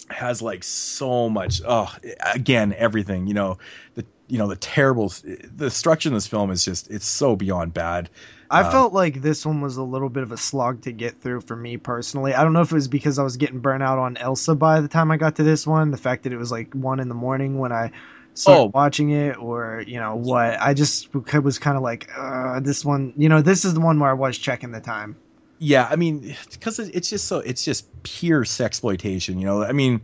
has 0.08 0.40
like 0.42 0.62
so 0.62 1.28
much. 1.28 1.60
Oh, 1.66 1.92
again, 2.32 2.74
everything. 2.78 3.26
You 3.26 3.34
know, 3.34 3.58
the 3.94 4.05
you 4.28 4.39
know 4.39 4.47
the 4.47 4.56
terrible 4.56 5.12
the 5.52 5.70
structure 5.70 6.08
in 6.08 6.14
this 6.14 6.26
film 6.26 6.50
is 6.50 6.64
just 6.64 6.90
it's 6.90 7.06
so 7.06 7.34
beyond 7.36 7.74
bad. 7.74 8.08
I 8.50 8.62
Um, 8.62 8.70
felt 8.70 8.92
like 8.92 9.23
this 9.23 9.44
one 9.47 9.60
was 9.60 9.76
a 9.76 9.82
little 9.82 10.08
bit 10.08 10.23
of 10.23 10.32
a 10.32 10.36
slog 10.36 10.82
to 10.82 10.92
get 10.92 11.20
through 11.20 11.40
for 11.42 11.56
me 11.56 11.76
personally. 11.76 12.34
I 12.34 12.42
don't 12.44 12.52
know 12.52 12.60
if 12.60 12.70
it 12.70 12.74
was 12.74 12.89
because 12.89 13.18
I 13.18 13.23
was 13.23 13.36
getting 13.36 13.60
burnt 13.60 13.82
out 13.82 13.98
on 13.98 14.16
Ilsa 14.16 14.58
by 14.58 14.81
the 14.81 14.89
time 14.89 15.10
I 15.10 15.16
got 15.16 15.36
to 15.36 15.42
this 15.42 15.66
one, 15.66 15.90
the 15.90 15.97
fact 15.97 16.24
that 16.24 16.32
it 16.32 16.36
was 16.36 16.52
like 16.52 16.73
one 16.74 17.00
in 17.00 17.08
the 17.08 17.14
morning 17.14 17.58
when 17.58 17.73
I 17.73 17.90
started 18.34 18.60
Oh. 18.62 18.70
watching 18.74 19.10
it, 19.10 19.36
or 19.39 19.82
you 19.86 19.98
know 19.98 20.16
what. 20.16 20.60
I 20.60 20.74
just 20.74 21.08
was 21.14 21.58
kind 21.58 21.76
of 21.76 21.82
like, 21.82 22.10
uh, 22.16 22.60
this 22.60 22.84
one, 22.84 23.12
you 23.16 23.28
know, 23.28 23.40
this 23.42 23.64
is 23.64 23.74
the 23.74 23.81
one 23.81 23.98
where 24.00 24.10
I 24.10 24.14
was 24.14 24.36
checking 24.39 24.73
the 24.73 24.81
time. 24.81 25.16
Yeah, 25.58 25.89
I 25.90 25.97
mean, 25.97 26.34
because 26.52 26.78
it's 26.81 27.08
just 27.08 27.26
so 27.26 27.39
it's 27.39 27.64
just 27.64 27.86
pure 28.02 28.44
sexploitation. 28.44 29.39
You 29.39 29.47
know, 29.47 29.62
I 29.62 29.73
mean, 29.73 30.02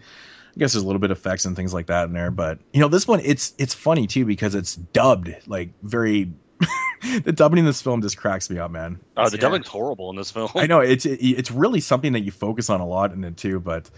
I 0.56 0.58
guess 0.58 0.72
there's 0.72 0.84
a 0.84 0.86
little 0.86 1.00
bit 1.00 1.10
of 1.10 1.18
effects 1.18 1.44
and 1.44 1.54
things 1.56 1.74
like 1.74 1.86
that 1.86 2.04
in 2.06 2.12
there, 2.12 2.30
but 2.30 2.60
you 2.72 2.80
know, 2.80 2.88
this 2.88 3.06
one 3.06 3.20
it's 3.22 3.52
it's 3.58 3.74
funny 3.74 4.06
too 4.06 4.24
because 4.24 4.54
it's 4.54 4.76
dubbed 4.76 5.34
like 5.46 5.70
very. 5.82 6.32
the 7.24 7.32
dubbing 7.32 7.58
in 7.58 7.64
this 7.64 7.80
film 7.82 8.02
just 8.02 8.16
cracks 8.16 8.50
me 8.50 8.58
up, 8.58 8.70
man. 8.70 9.00
Oh, 9.16 9.28
the 9.28 9.36
Yeah. 9.36 9.42
dubbing's 9.42 9.68
horrible 9.68 10.10
in 10.10 10.16
this 10.16 10.30
film. 10.30 10.50
I 10.54 10.66
know 10.66 10.80
it's 10.80 11.06
it, 11.06 11.18
it's 11.20 11.50
really 11.50 11.80
something 11.80 12.12
that 12.12 12.20
you 12.20 12.30
focus 12.30 12.70
on 12.70 12.80
a 12.80 12.86
lot 12.86 13.12
in 13.12 13.24
it 13.24 13.36
too, 13.36 13.60
but 13.60 13.90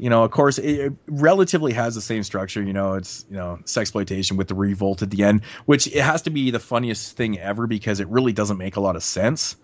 you 0.00 0.08
know, 0.08 0.22
of 0.22 0.30
course, 0.30 0.58
it, 0.58 0.70
it 0.78 0.92
relatively 1.08 1.72
has 1.72 1.94
the 1.94 2.00
same 2.00 2.22
structure. 2.22 2.62
You 2.62 2.72
know, 2.72 2.94
it's 2.94 3.24
you 3.28 3.36
know, 3.36 3.58
sexploitation 3.64 4.36
with 4.36 4.48
the 4.48 4.54
revolt 4.54 5.02
at 5.02 5.10
the 5.10 5.24
end, 5.24 5.44
which 5.66 5.86
it 5.88 6.00
has 6.02 6.22
to 6.22 6.30
be 6.30 6.50
the 6.50 6.60
funniest 6.60 7.16
thing 7.16 7.38
ever 7.38 7.66
because 7.66 7.98
it 8.00 8.08
really 8.08 8.32
doesn't 8.32 8.58
make 8.58 8.76
a 8.76 8.80
lot 8.80 8.96
of 8.96 9.02
sense. 9.02 9.56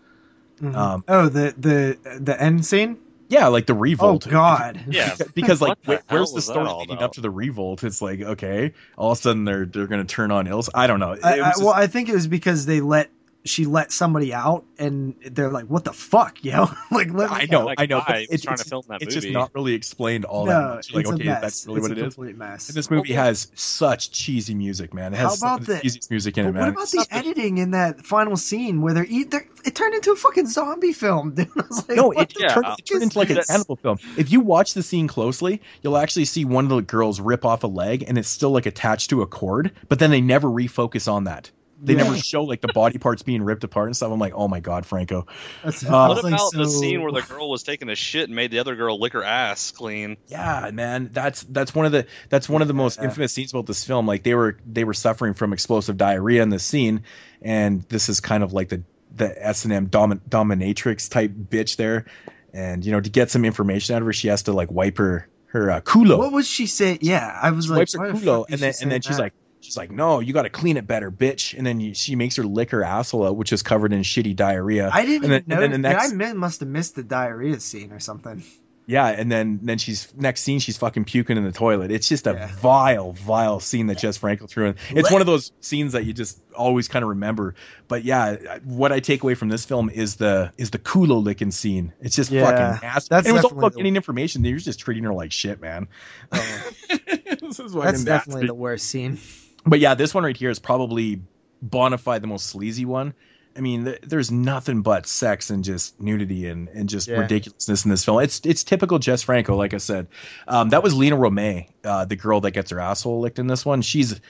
Mhm. 0.60 0.74
Um, 0.76 1.04
oh, 1.08 1.28
the 1.28 1.54
the 1.58 2.18
the 2.20 2.40
end 2.40 2.64
scene. 2.66 2.98
Yeah, 3.28 3.48
like 3.48 3.66
the 3.66 3.74
revolt. 3.74 4.26
Oh. 4.26 4.30
God. 4.30 4.84
Yeah. 4.88 5.14
because 5.34 5.60
like 5.60 5.78
What 5.84 6.06
the 6.08 6.14
where's 6.14 6.32
the 6.32 6.42
story 6.42 6.66
all 6.66 6.80
leading 6.80 6.96
about? 6.96 7.04
up 7.04 7.12
to 7.14 7.20
the 7.20 7.30
revolt? 7.30 7.82
It's 7.84 8.02
like 8.02 8.20
okay, 8.20 8.72
all 8.96 9.12
of 9.12 9.18
a 9.18 9.20
sudden 9.20 9.44
they're 9.44 9.66
they're 9.66 9.86
gonna 9.86 10.04
turn 10.04 10.30
on 10.30 10.46
Ilsa. 10.46 10.68
I 10.74 10.86
don't 10.86 11.00
know. 11.00 11.16
I, 11.22 11.32
I, 11.32 11.36
just- 11.36 11.62
well, 11.62 11.72
I 11.74 11.86
think 11.86 12.08
it 12.08 12.14
was 12.14 12.26
because 12.26 12.66
they 12.66 12.80
let 12.80 13.10
she 13.46 13.66
let 13.66 13.92
somebody 13.92 14.32
out, 14.32 14.64
and 14.78 15.14
they're 15.30 15.50
like, 15.50 15.66
"What 15.66 15.84
the 15.84 15.92
fuck, 15.92 16.42
yo!" 16.42 16.62
like, 16.90 17.12
let 17.12 17.30
me 17.30 17.36
I 17.36 17.46
know, 17.50 17.66
Like, 17.66 17.78
I 17.80 17.86
know. 17.86 18.00
but 18.06 18.14
I 18.16 18.20
was 18.20 18.28
it's, 18.30 18.42
trying 18.44 18.56
to 18.56 18.64
film 18.64 18.84
that 18.88 19.02
it's 19.02 19.12
just 19.14 19.28
not 19.28 19.50
really 19.54 19.74
explained 19.74 20.24
all 20.24 20.46
no, 20.46 20.52
that 20.52 20.74
much. 20.76 20.94
Like 20.94 21.02
it's 21.02 21.12
okay, 21.12 21.22
a 21.22 21.26
mess. 21.26 21.40
that's 21.42 21.66
really 21.66 21.78
it's 21.80 21.82
what 21.88 21.98
a 21.98 22.00
it 22.00 22.06
is. 22.06 22.14
complete 22.14 22.36
mess. 22.38 22.68
And 22.68 22.76
this 22.76 22.90
movie 22.90 23.12
has 23.12 23.50
such 23.54 24.10
cheesy 24.12 24.54
music, 24.54 24.94
man. 24.94 25.12
It 25.12 25.18
has 25.18 25.42
How 25.42 25.56
about 25.56 25.66
the 25.66 25.74
the- 25.74 25.80
cheesiest 25.80 26.10
music 26.10 26.38
in 26.38 26.44
But 26.44 26.48
it, 26.50 26.52
man. 26.54 26.62
what 26.62 26.68
about 26.70 26.90
the 26.90 27.06
editing 27.10 27.58
in 27.58 27.72
that 27.72 28.04
final 28.06 28.36
scene 28.36 28.80
where 28.80 28.94
they're 28.94 29.06
eat? 29.08 29.30
They're, 29.30 29.46
it 29.64 29.74
turned 29.74 29.94
into 29.94 30.12
a 30.12 30.16
fucking 30.16 30.46
zombie 30.46 30.92
film, 30.94 31.34
dude. 31.34 31.48
I 31.56 31.62
was 31.68 31.86
like, 31.88 31.96
No, 31.98 32.12
it, 32.12 32.32
yeah, 32.38 32.48
turned, 32.48 32.66
it 32.78 32.86
turned 32.86 33.02
into 33.02 33.18
like 33.18 33.28
a 33.30 33.34
this? 33.34 33.46
cannibal 33.46 33.76
film. 33.76 33.98
If 34.16 34.32
you 34.32 34.40
watch 34.40 34.72
the 34.74 34.82
scene 34.82 35.06
closely, 35.06 35.60
you'll 35.82 35.98
actually 35.98 36.24
see 36.24 36.44
one 36.46 36.64
of 36.64 36.70
the 36.70 36.80
girls 36.80 37.20
rip 37.20 37.44
off 37.44 37.62
a 37.62 37.66
leg 37.66 38.04
and 38.08 38.16
it's 38.16 38.28
still 38.28 38.50
like 38.52 38.64
attached 38.64 39.10
to 39.10 39.20
a 39.20 39.26
cord, 39.26 39.72
but 39.88 39.98
then 39.98 40.10
they 40.10 40.22
never 40.22 40.48
refocus 40.48 41.12
on 41.12 41.24
that. 41.24 41.50
They 41.84 41.92
Yeah. 41.94 42.04
never 42.04 42.16
show 42.16 42.44
like 42.44 42.60
the 42.60 42.68
body 42.68 42.98
parts 42.98 43.22
being 43.22 43.42
ripped 43.42 43.62
apart 43.64 43.88
and 43.88 43.96
stuff. 43.96 44.10
I'm 44.10 44.18
like, 44.18 44.32
oh 44.34 44.48
my 44.48 44.60
god, 44.60 44.86
Franco. 44.86 45.26
That's, 45.62 45.84
Uh, 45.84 45.88
What 45.88 46.08
was 46.16 46.24
like, 46.24 46.32
about 46.32 46.52
the 46.52 46.66
scene 46.66 47.02
where 47.02 47.12
the 47.12 47.22
girl 47.22 47.50
was 47.50 47.62
taking 47.62 47.88
a 47.90 47.94
shit 47.94 48.28
and 48.28 48.34
made 48.34 48.50
the 48.50 48.58
other 48.58 48.74
girl 48.74 48.98
lick 48.98 49.12
her 49.12 49.22
ass 49.24 49.70
clean? 49.70 50.16
Yeah, 50.28 50.70
man, 50.72 51.10
that's 51.12 51.42
that's 51.42 51.74
one 51.74 51.86
of 51.86 51.92
the 51.92 52.06
that's 52.30 52.48
one 52.48 52.62
of 52.62 52.68
the 52.68 52.74
most 52.74 52.98
Yeah. 52.98 53.04
infamous 53.04 53.32
scenes 53.34 53.52
about 53.52 53.66
this 53.66 53.84
film. 53.84 54.06
Like 54.06 54.22
they 54.22 54.34
were 54.34 54.58
they 54.66 54.84
were 54.84 54.94
suffering 54.94 55.34
from 55.34 55.52
explosive 55.52 55.96
diarrhea 55.96 56.42
in 56.42 56.48
this 56.48 56.64
scene, 56.64 57.02
and 57.42 57.82
this 57.90 58.08
is 58.08 58.20
kind 58.20 58.42
of 58.42 58.52
like 58.52 58.70
the 58.70 58.82
the 59.14 59.46
S 59.46 59.64
and 59.64 59.72
M 59.72 59.88
domin, 59.88 60.20
dominatrix 60.28 61.08
type 61.10 61.30
bitch 61.32 61.76
there, 61.76 62.06
and 62.52 62.84
you 62.84 62.92
know 62.92 63.00
to 63.00 63.10
get 63.10 63.30
some 63.30 63.44
information 63.44 63.94
out 63.94 64.02
of 64.02 64.06
her, 64.06 64.12
she 64.12 64.28
has 64.28 64.42
to 64.44 64.52
like 64.52 64.70
wipe 64.70 64.96
her 64.98 65.28
her 65.46 65.70
uh, 65.70 65.80
culo. 65.82 66.18
What 66.18 66.32
was 66.32 66.48
she 66.48 66.66
saying? 66.66 66.98
Yeah, 67.02 67.38
I 67.40 67.50
was 67.52 67.66
she 67.66 67.70
like, 67.70 67.78
wipes 67.80 67.92
her 67.94 68.00
culo, 68.12 68.44
and 68.48 68.58
then 68.58 68.68
and 68.68 68.74
saying 68.76 68.88
then 68.90 69.02
she's 69.02 69.18
like 69.18 69.34
she's 69.64 69.76
like, 69.76 69.90
no, 69.90 70.20
you 70.20 70.32
got 70.32 70.42
to 70.42 70.50
clean 70.50 70.76
it 70.76 70.86
better, 70.86 71.10
bitch. 71.10 71.56
And 71.56 71.66
then 71.66 71.80
you, 71.80 71.94
she 71.94 72.14
makes 72.16 72.36
her 72.36 72.44
lick 72.44 72.70
her 72.70 72.84
asshole 72.84 73.26
out, 73.26 73.36
which 73.36 73.52
is 73.52 73.62
covered 73.62 73.92
in 73.92 74.00
shitty 74.02 74.36
diarrhea. 74.36 74.90
I 74.92 75.06
didn't 75.06 75.24
and 75.24 75.32
then- 75.48 75.58
even 75.58 75.70
know. 75.70 75.88
the 75.88 75.94
next- 75.94 76.12
I 76.12 76.32
must 76.34 76.60
have 76.60 76.68
missed 76.68 76.94
the 76.96 77.02
diarrhea 77.02 77.58
scene 77.60 77.92
or 77.92 78.00
something. 78.00 78.42
Yeah, 78.86 79.06
and 79.06 79.32
then 79.32 79.60
then 79.62 79.78
she's 79.78 80.12
next 80.14 80.42
scene 80.42 80.58
she's 80.58 80.76
fucking 80.76 81.06
puking 81.06 81.38
in 81.38 81.44
the 81.44 81.52
toilet. 81.52 81.90
It's 81.90 82.06
just 82.06 82.26
a 82.26 82.32
Yeah. 82.34 82.50
vile, 82.56 83.12
vile 83.12 83.58
scene 83.58 83.86
that 83.86 83.96
Jess 83.96 84.18
Franco 84.18 84.46
threw 84.46 84.66
in. 84.66 84.74
It's 84.90 85.10
one 85.10 85.22
of 85.22 85.26
those 85.26 85.52
scenes 85.60 85.94
that 85.94 86.04
you 86.04 86.12
just 86.12 86.38
always 86.54 86.86
kind 86.86 87.02
of 87.02 87.08
remember. 87.08 87.54
But 87.88 88.04
yeah, 88.04 88.58
what 88.62 88.92
I 88.92 89.00
take 89.00 89.22
away 89.22 89.36
from 89.36 89.48
this 89.48 89.64
film 89.64 89.88
is 89.88 90.16
the 90.16 90.52
is 90.58 90.68
the 90.70 90.78
culo 90.78 91.24
licking 91.24 91.50
scene. 91.50 91.94
It's 92.02 92.14
just 92.14 92.30
Yeah, 92.30 92.44
fucking 92.44 92.86
nasty. 92.86 93.08
that's 93.08 93.26
And 93.26 93.26
it 93.26 93.32
was 93.32 93.44
all 93.44 93.48
definitely 93.52 93.58
about 93.58 93.72
the- 93.72 93.76
getting 93.78 93.96
information. 93.96 94.42
They 94.42 94.52
were 94.52 94.58
just 94.58 94.80
treating 94.80 95.04
her 95.04 95.14
like 95.14 95.32
shit, 95.32 95.62
man. 95.62 95.88
Oh. 96.30 96.70
this 96.90 97.58
is 97.60 97.72
fucking 97.72 97.80
That's 97.80 98.04
definitely 98.04 98.42
nasty. 98.42 98.46
the 98.48 98.54
worst 98.54 98.86
scene. 98.88 99.18
But 99.66 99.80
yeah, 99.80 99.94
this 99.94 100.14
one 100.14 100.24
right 100.24 100.36
here 100.36 100.50
is 100.50 100.58
probably 100.58 101.20
bona 101.62 101.98
fide 101.98 102.22
the 102.22 102.26
most 102.26 102.46
sleazy 102.46 102.84
one. 102.84 103.14
I 103.56 103.60
mean, 103.60 103.84
th- 103.84 104.00
there's 104.02 104.32
nothing 104.32 104.82
but 104.82 105.06
sex 105.06 105.48
and 105.48 105.62
just 105.62 106.00
nudity 106.00 106.48
and, 106.48 106.68
and 106.70 106.88
just 106.88 107.06
Yeah. 107.08 107.20
ridiculousness 107.20 107.84
in 107.84 107.90
this 107.90 108.04
film. 108.04 108.20
It's 108.20 108.40
it's 108.44 108.64
typical 108.64 108.98
Jess 108.98 109.22
Franco, 109.22 109.54
like 109.56 109.72
I 109.72 109.78
said. 109.78 110.08
Um, 110.48 110.70
that 110.70 110.82
was 110.82 110.92
Lina 110.92 111.16
Romay, 111.16 111.68
uh, 111.84 112.04
the 112.04 112.16
girl 112.16 112.40
that 112.40 112.50
gets 112.50 112.70
her 112.72 112.80
asshole 112.80 113.20
licked 113.20 113.38
in 113.38 113.46
this 113.46 113.64
one. 113.64 113.80
She's 113.80 114.20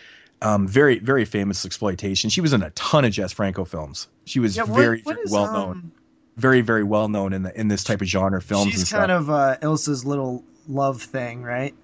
um, 0.43 0.69
very 0.69 0.99
very 0.99 1.25
famous 1.25 1.65
exploitation. 1.65 2.29
She 2.29 2.43
was 2.43 2.53
in 2.53 2.63
a 2.63 2.71
ton 2.71 3.05
of 3.07 3.13
Jess 3.13 3.33
Franco 3.33 3.65
films. 3.65 4.09
She 4.27 4.41
was 4.41 4.57
Yeah, 4.57 4.65
what- 4.65 4.79
very 4.79 5.01
what 5.03 5.19
is, 5.19 5.33
well 5.33 5.51
known, 5.51 5.71
um, 5.71 5.93
very 6.37 6.61
very 6.61 6.85
well 6.85 7.09
known 7.09 7.33
in 7.33 7.45
the 7.45 7.59
in 7.59 7.69
this 7.69 7.83
type 7.83 8.03
of 8.03 8.07
genre 8.09 8.43
films. 8.43 8.65
and 8.67 8.73
She's 8.75 8.89
stuff. 8.89 9.01
kind 9.01 9.13
of 9.13 9.31
uh, 9.31 9.57
Ilsa's 9.63 10.05
little 10.05 10.45
love 10.69 11.01
thing, 11.03 11.43
right? 11.43 11.75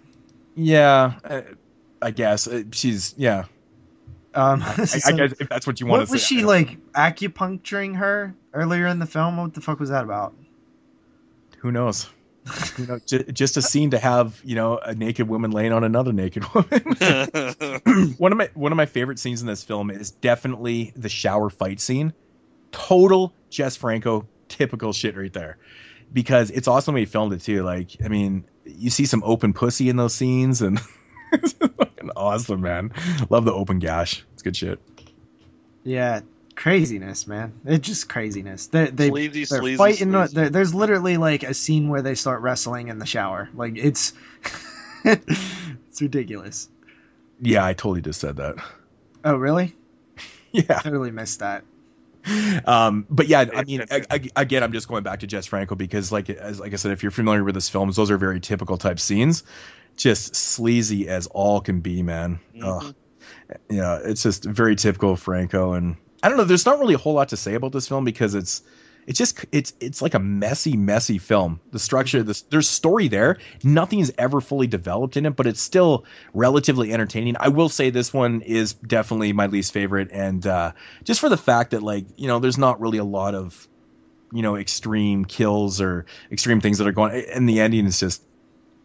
yeah, 0.57 1.15
uh, 1.25 1.41
I 2.03 2.11
guess 2.11 2.47
uh, 2.47 2.63
she's 2.73 3.15
yeah. 3.17 3.45
Um, 4.35 4.63
I, 4.63 4.73
I 5.07 5.13
guess 5.13 5.35
if 5.41 5.49
that's 5.49 5.67
what 5.67 5.81
you 5.81 5.87
want 5.87 6.01
what 6.03 6.07
to 6.07 6.13
was 6.13 6.23
say. 6.27 6.37
she 6.37 6.45
like 6.45 6.79
acupuncturing 6.93 7.97
her 7.97 8.35
earlier 8.55 8.87
in 8.87 8.99
the 8.99 9.07
film? 9.07 9.37
What 9.37 9.55
the 9.55 9.61
fuck 9.61 9.81
was 9.81 9.91
that 9.91 10.05
about? 10.05 10.35
who 11.61 11.71
knows 11.71 12.09
you 12.79 12.87
know 12.87 12.99
j- 13.07 13.25
just 13.33 13.57
a 13.57 13.63
scene 13.63 13.91
to 13.91 13.99
have 13.99 14.41
you 14.45 14.55
know 14.55 14.79
a 14.79 14.95
naked 14.95 15.29
woman 15.29 15.51
laying 15.51 15.73
on 15.73 15.85
another 15.85 16.13
naked 16.13 16.43
woman 16.55 16.81
one 18.17 18.33
of 18.33 18.39
my 18.39 18.49
one 18.55 18.73
of 18.73 18.77
my 18.77 18.87
favorite 18.87 19.19
scenes 19.19 19.43
in 19.43 19.47
this 19.47 19.63
film 19.63 19.91
is 19.91 20.11
definitely 20.11 20.93
the 20.97 21.09
shower 21.09 21.51
fight 21.51 21.81
scene 21.81 22.13
total 22.73 23.35
jess 23.51 23.77
franco 23.77 24.27
typical 24.49 24.93
shit 24.93 25.17
right 25.17 25.35
there 25.35 25.59
because 26.13 26.51
it's 26.51 26.67
awesome 26.67 26.95
when 26.95 27.03
he 27.03 27.07
filmed 27.07 27.33
it 27.33 27.43
too 27.43 27.63
like 27.63 27.91
i 28.03 28.09
mean 28.09 28.45
you 28.65 28.89
see 28.89 29.05
some 29.05 29.23
open 29.25 29.53
pussy 29.53 29.91
in 29.91 29.97
those 29.97 30.15
scenes 30.15 30.63
and 30.63 30.81
it's 31.33 31.55
fucking 32.01 32.11
awesome 32.17 32.61
man 32.61 32.91
love 33.31 33.45
the 33.45 33.53
open 33.53 33.79
gash 33.79 34.25
it's 34.33 34.43
good 34.43 34.57
shit 34.57 34.81
Yeah, 35.85 36.21
craziness, 36.57 37.27
man. 37.27 37.53
It's 37.65 37.87
just 37.87 38.09
craziness. 38.09 38.67
They 38.67 38.87
they 38.91 39.09
Sleazy, 39.09 39.45
they're 39.49 39.59
sleazy, 39.59 39.77
fighting. 39.77 40.13
sleazy. 40.13 40.35
there- 40.35 40.51
there's 40.51 40.75
literally 40.75 41.17
like 41.17 41.43
a 41.43 41.55
scene 41.55 41.89
where 41.89 42.03
they 42.03 42.15
start 42.15 42.43
wrestling 42.43 42.89
in 42.89 42.99
the 42.99 43.07
shower. 43.07 43.49
Like 43.55 43.77
it's 43.77 44.13
it's 45.05 46.01
ridiculous. 46.01 46.69
yeah 47.41 47.65
i 47.65 47.73
totally 47.73 48.01
just 48.01 48.21
said 48.21 48.37
that 48.37 48.57
Oh 49.25 49.37
really? 49.37 49.77
yeah 50.53 50.81
Totally 50.81 51.11
missed 51.11 51.41
that. 51.41 51.65
um, 52.67 53.07
but 53.09 53.29
yeah, 53.29 53.47
I 53.55 53.65
mean, 53.65 53.83
I, 53.91 54.03
I, 54.11 54.21
again, 54.37 54.63
I'm 54.63 54.73
just 54.73 54.89
going 54.89 55.03
back 55.03 55.21
to 55.21 55.27
Jess 55.27 55.47
Franco 55.47 55.75
because, 55.75 56.13
like, 56.13 56.29
as 56.29 56.61
like 56.61 56.73
I 56.75 56.77
said, 56.77 56.93
if 56.93 57.03
you're 57.03 57.11
familiar 57.11 57.43
with 57.45 57.55
his 57.55 57.69
films, 57.69 57.97
those 57.97 58.11
are 58.11 58.19
very 58.19 58.41
typical 58.41 58.77
type 58.77 59.01
scenes, 59.01 59.43
just 60.03 60.35
sleazy 60.35 61.09
as 61.09 61.27
all 61.29 61.61
can 61.61 61.81
be, 61.81 62.03
man. 62.03 62.41
Mm-hmm. 62.57 62.91
Yeah, 63.69 63.99
it's 64.05 64.23
just 64.23 64.45
very 64.45 64.77
typical 64.77 65.13
of 65.13 65.21
Franco, 65.21 65.73
and 65.73 65.97
I 66.23 66.29
don't 66.29 66.39
know. 66.39 66.45
There's 66.45 66.67
not 66.67 66.79
really 66.79 66.95
a 66.95 66.99
whole 66.99 67.15
lot 67.15 67.29
to 67.31 67.37
say 67.37 67.55
about 67.55 67.73
this 67.73 67.89
film 67.89 68.05
because 68.05 68.35
it's 68.35 68.63
it's 69.07 69.19
just 69.19 69.45
it's 69.51 69.73
it's 69.81 70.03
like 70.03 70.15
a 70.15 70.19
messy 70.19 70.77
messy 70.77 71.19
film 71.19 71.61
the 71.73 71.79
structure 71.79 72.23
this 72.23 72.43
there's 72.43 72.69
story 72.69 73.09
there 73.09 73.39
nothing's 73.65 74.13
ever 74.19 74.41
fully 74.41 74.67
developed 74.67 75.17
in 75.17 75.27
it 75.27 75.37
but 75.37 75.47
it's 75.47 75.61
still 75.61 76.05
relatively 76.35 76.93
entertaining 76.93 77.35
i 77.41 77.49
will 77.49 77.69
say 77.69 77.91
this 77.91 78.13
one 78.13 78.41
is 78.43 78.75
definitely 78.75 79.33
my 79.33 79.47
least 79.47 79.73
favorite 79.73 80.09
and 80.13 80.47
uh 80.47 80.71
just 81.03 81.19
for 81.19 81.29
the 81.29 81.37
fact 81.37 81.71
that 81.71 81.83
like 81.83 82.05
you 82.17 82.29
know 82.29 82.39
there's 82.39 82.59
not 82.59 82.81
really 82.81 82.99
a 82.99 83.05
lot 83.05 83.35
of 83.35 83.67
you 84.33 84.43
know 84.43 84.57
extreme 84.57 85.25
kills 85.25 85.81
or 85.81 86.05
extreme 86.31 86.61
things 86.61 86.79
that 86.79 86.87
are 86.87 86.93
going 86.93 87.25
and 87.35 87.49
the 87.49 87.59
ending 87.61 87.87
is 87.87 87.99
just 87.99 88.23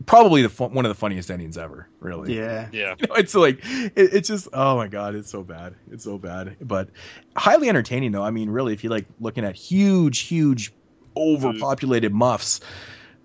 probably 0.06 0.42
the 0.42 0.50
fun, 0.50 0.74
one 0.74 0.86
of 0.86 0.90
the 0.90 0.96
funniest 0.96 1.32
endings 1.32 1.58
ever. 1.58 1.88
Really. 2.00 2.36
Yeah. 2.36 2.68
Yeah. 2.72 2.96
You 3.00 3.08
know, 3.08 3.16
it's 3.16 3.36
like 3.36 3.60
it, 3.64 4.14
it's 4.14 4.28
just 4.28 4.48
oh 4.54 4.76
my 4.76 4.88
god, 4.88 5.16
it's 5.16 5.30
so 5.30 5.44
bad. 5.44 5.76
It's 5.92 6.04
so 6.04 6.18
bad, 6.18 6.56
but 6.62 6.90
highly 7.36 7.70
entertaining 7.70 8.12
though. 8.12 8.24
I 8.24 8.32
mean, 8.32 8.50
really, 8.50 8.74
if 8.74 8.84
you 8.84 8.90
like 8.90 9.06
looking 9.20 9.46
at 9.46 9.56
huge, 9.56 10.20
huge, 10.22 10.74
overpopulated 11.16 12.14
muffs, 12.14 12.62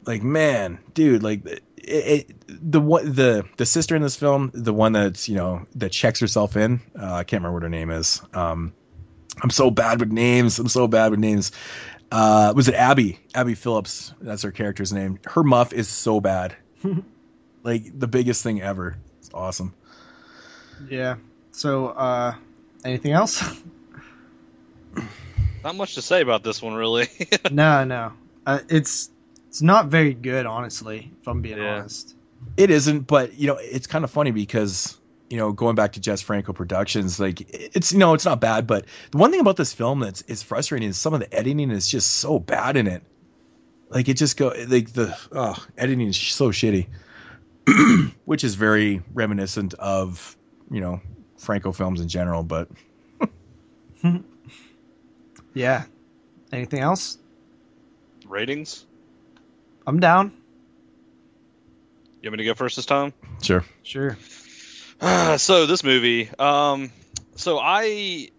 like 0.06 0.22
man, 0.22 0.78
dude, 0.94 1.22
like. 1.22 1.46
It, 1.46 1.62
it, 1.82 2.70
the 2.70 2.78
what 2.78 3.04
the 3.04 3.42
the 3.56 3.64
sister 3.64 3.96
in 3.96 4.02
this 4.02 4.14
film, 4.14 4.50
the 4.52 4.72
one 4.72 4.92
that's 4.92 5.30
you 5.30 5.34
know 5.34 5.66
that 5.76 5.90
checks 5.90 6.20
herself 6.20 6.54
in, 6.54 6.78
uh, 6.96 7.14
I 7.14 7.24
can't 7.24 7.40
remember 7.40 7.54
what 7.54 7.62
her 7.62 7.70
name 7.70 7.90
is. 7.90 8.20
Um, 8.34 8.74
I'm 9.42 9.48
so 9.50 9.70
bad 9.70 9.98
with 9.98 10.12
names. 10.12 10.58
I'm 10.58 10.68
so 10.68 10.86
bad 10.86 11.10
with 11.10 11.20
names 11.20 11.52
uh, 12.10 12.52
was 12.54 12.68
it 12.68 12.74
Abby? 12.74 13.18
Abby 13.34 13.54
Phillips. 13.54 14.12
That's 14.20 14.42
her 14.42 14.50
character's 14.50 14.92
name. 14.92 15.18
Her 15.26 15.42
muff 15.42 15.72
is 15.72 15.88
so 15.88 16.20
bad, 16.20 16.56
like 17.62 17.98
the 17.98 18.08
biggest 18.08 18.42
thing 18.42 18.60
ever. 18.62 18.96
It's 19.18 19.30
awesome. 19.32 19.74
Yeah. 20.88 21.16
So, 21.52 21.88
uh, 21.88 22.34
anything 22.84 23.12
else? 23.12 23.42
Not 25.64 25.76
much 25.76 25.94
to 25.94 26.02
say 26.02 26.22
about 26.22 26.42
this 26.42 26.62
one, 26.62 26.74
really. 26.74 27.08
no, 27.50 27.84
no. 27.84 28.12
Uh, 28.46 28.60
it's 28.68 29.10
it's 29.48 29.60
not 29.60 29.88
very 29.88 30.14
good, 30.14 30.46
honestly. 30.46 31.10
If 31.20 31.28
I'm 31.28 31.42
being 31.42 31.58
yeah. 31.58 31.80
honest, 31.80 32.14
it 32.56 32.70
isn't. 32.70 33.00
But 33.06 33.34
you 33.34 33.46
know, 33.46 33.58
it's 33.60 33.86
kind 33.86 34.04
of 34.04 34.10
funny 34.10 34.30
because 34.30 34.99
you 35.30 35.36
know, 35.36 35.52
going 35.52 35.76
back 35.76 35.92
to 35.92 36.00
Jess 36.00 36.20
Franco 36.20 36.52
Productions, 36.52 37.20
like 37.20 37.40
it's 37.48 37.92
you 37.92 37.98
know 37.98 38.14
it's 38.14 38.24
not 38.24 38.40
bad, 38.40 38.66
but 38.66 38.84
the 39.12 39.18
one 39.18 39.30
thing 39.30 39.40
about 39.40 39.56
this 39.56 39.72
film 39.72 40.00
that's 40.00 40.22
is 40.22 40.42
frustrating 40.42 40.88
is 40.88 40.98
some 40.98 41.14
of 41.14 41.20
the 41.20 41.32
editing 41.32 41.70
is 41.70 41.88
just 41.88 42.18
so 42.18 42.40
bad 42.40 42.76
in 42.76 42.88
it. 42.88 43.04
Like 43.90 44.08
it 44.08 44.14
just 44.14 44.36
go 44.36 44.48
like 44.66 44.92
the 44.92 45.16
oh, 45.32 45.64
editing 45.78 46.08
is 46.08 46.16
so 46.16 46.50
shitty, 46.50 46.88
which 48.24 48.42
is 48.42 48.56
very 48.56 49.02
reminiscent 49.14 49.72
of 49.74 50.36
you 50.68 50.80
know 50.80 51.00
Franco 51.38 51.70
films 51.70 52.00
in 52.00 52.08
general. 52.08 52.42
But 52.42 52.68
yeah, 55.54 55.84
anything 56.52 56.80
else? 56.80 57.18
Ratings. 58.26 58.84
I'm 59.86 60.00
down. 60.00 60.32
You 62.20 62.30
want 62.30 62.38
me 62.38 62.44
to 62.44 62.50
go 62.50 62.54
first 62.54 62.76
this 62.76 62.86
time? 62.86 63.12
Sure. 63.40 63.64
Sure. 63.82 64.18
so 65.38 65.64
this 65.64 65.82
movie, 65.82 66.28
um, 66.38 66.92
so 67.36 67.58
I, 67.58 68.30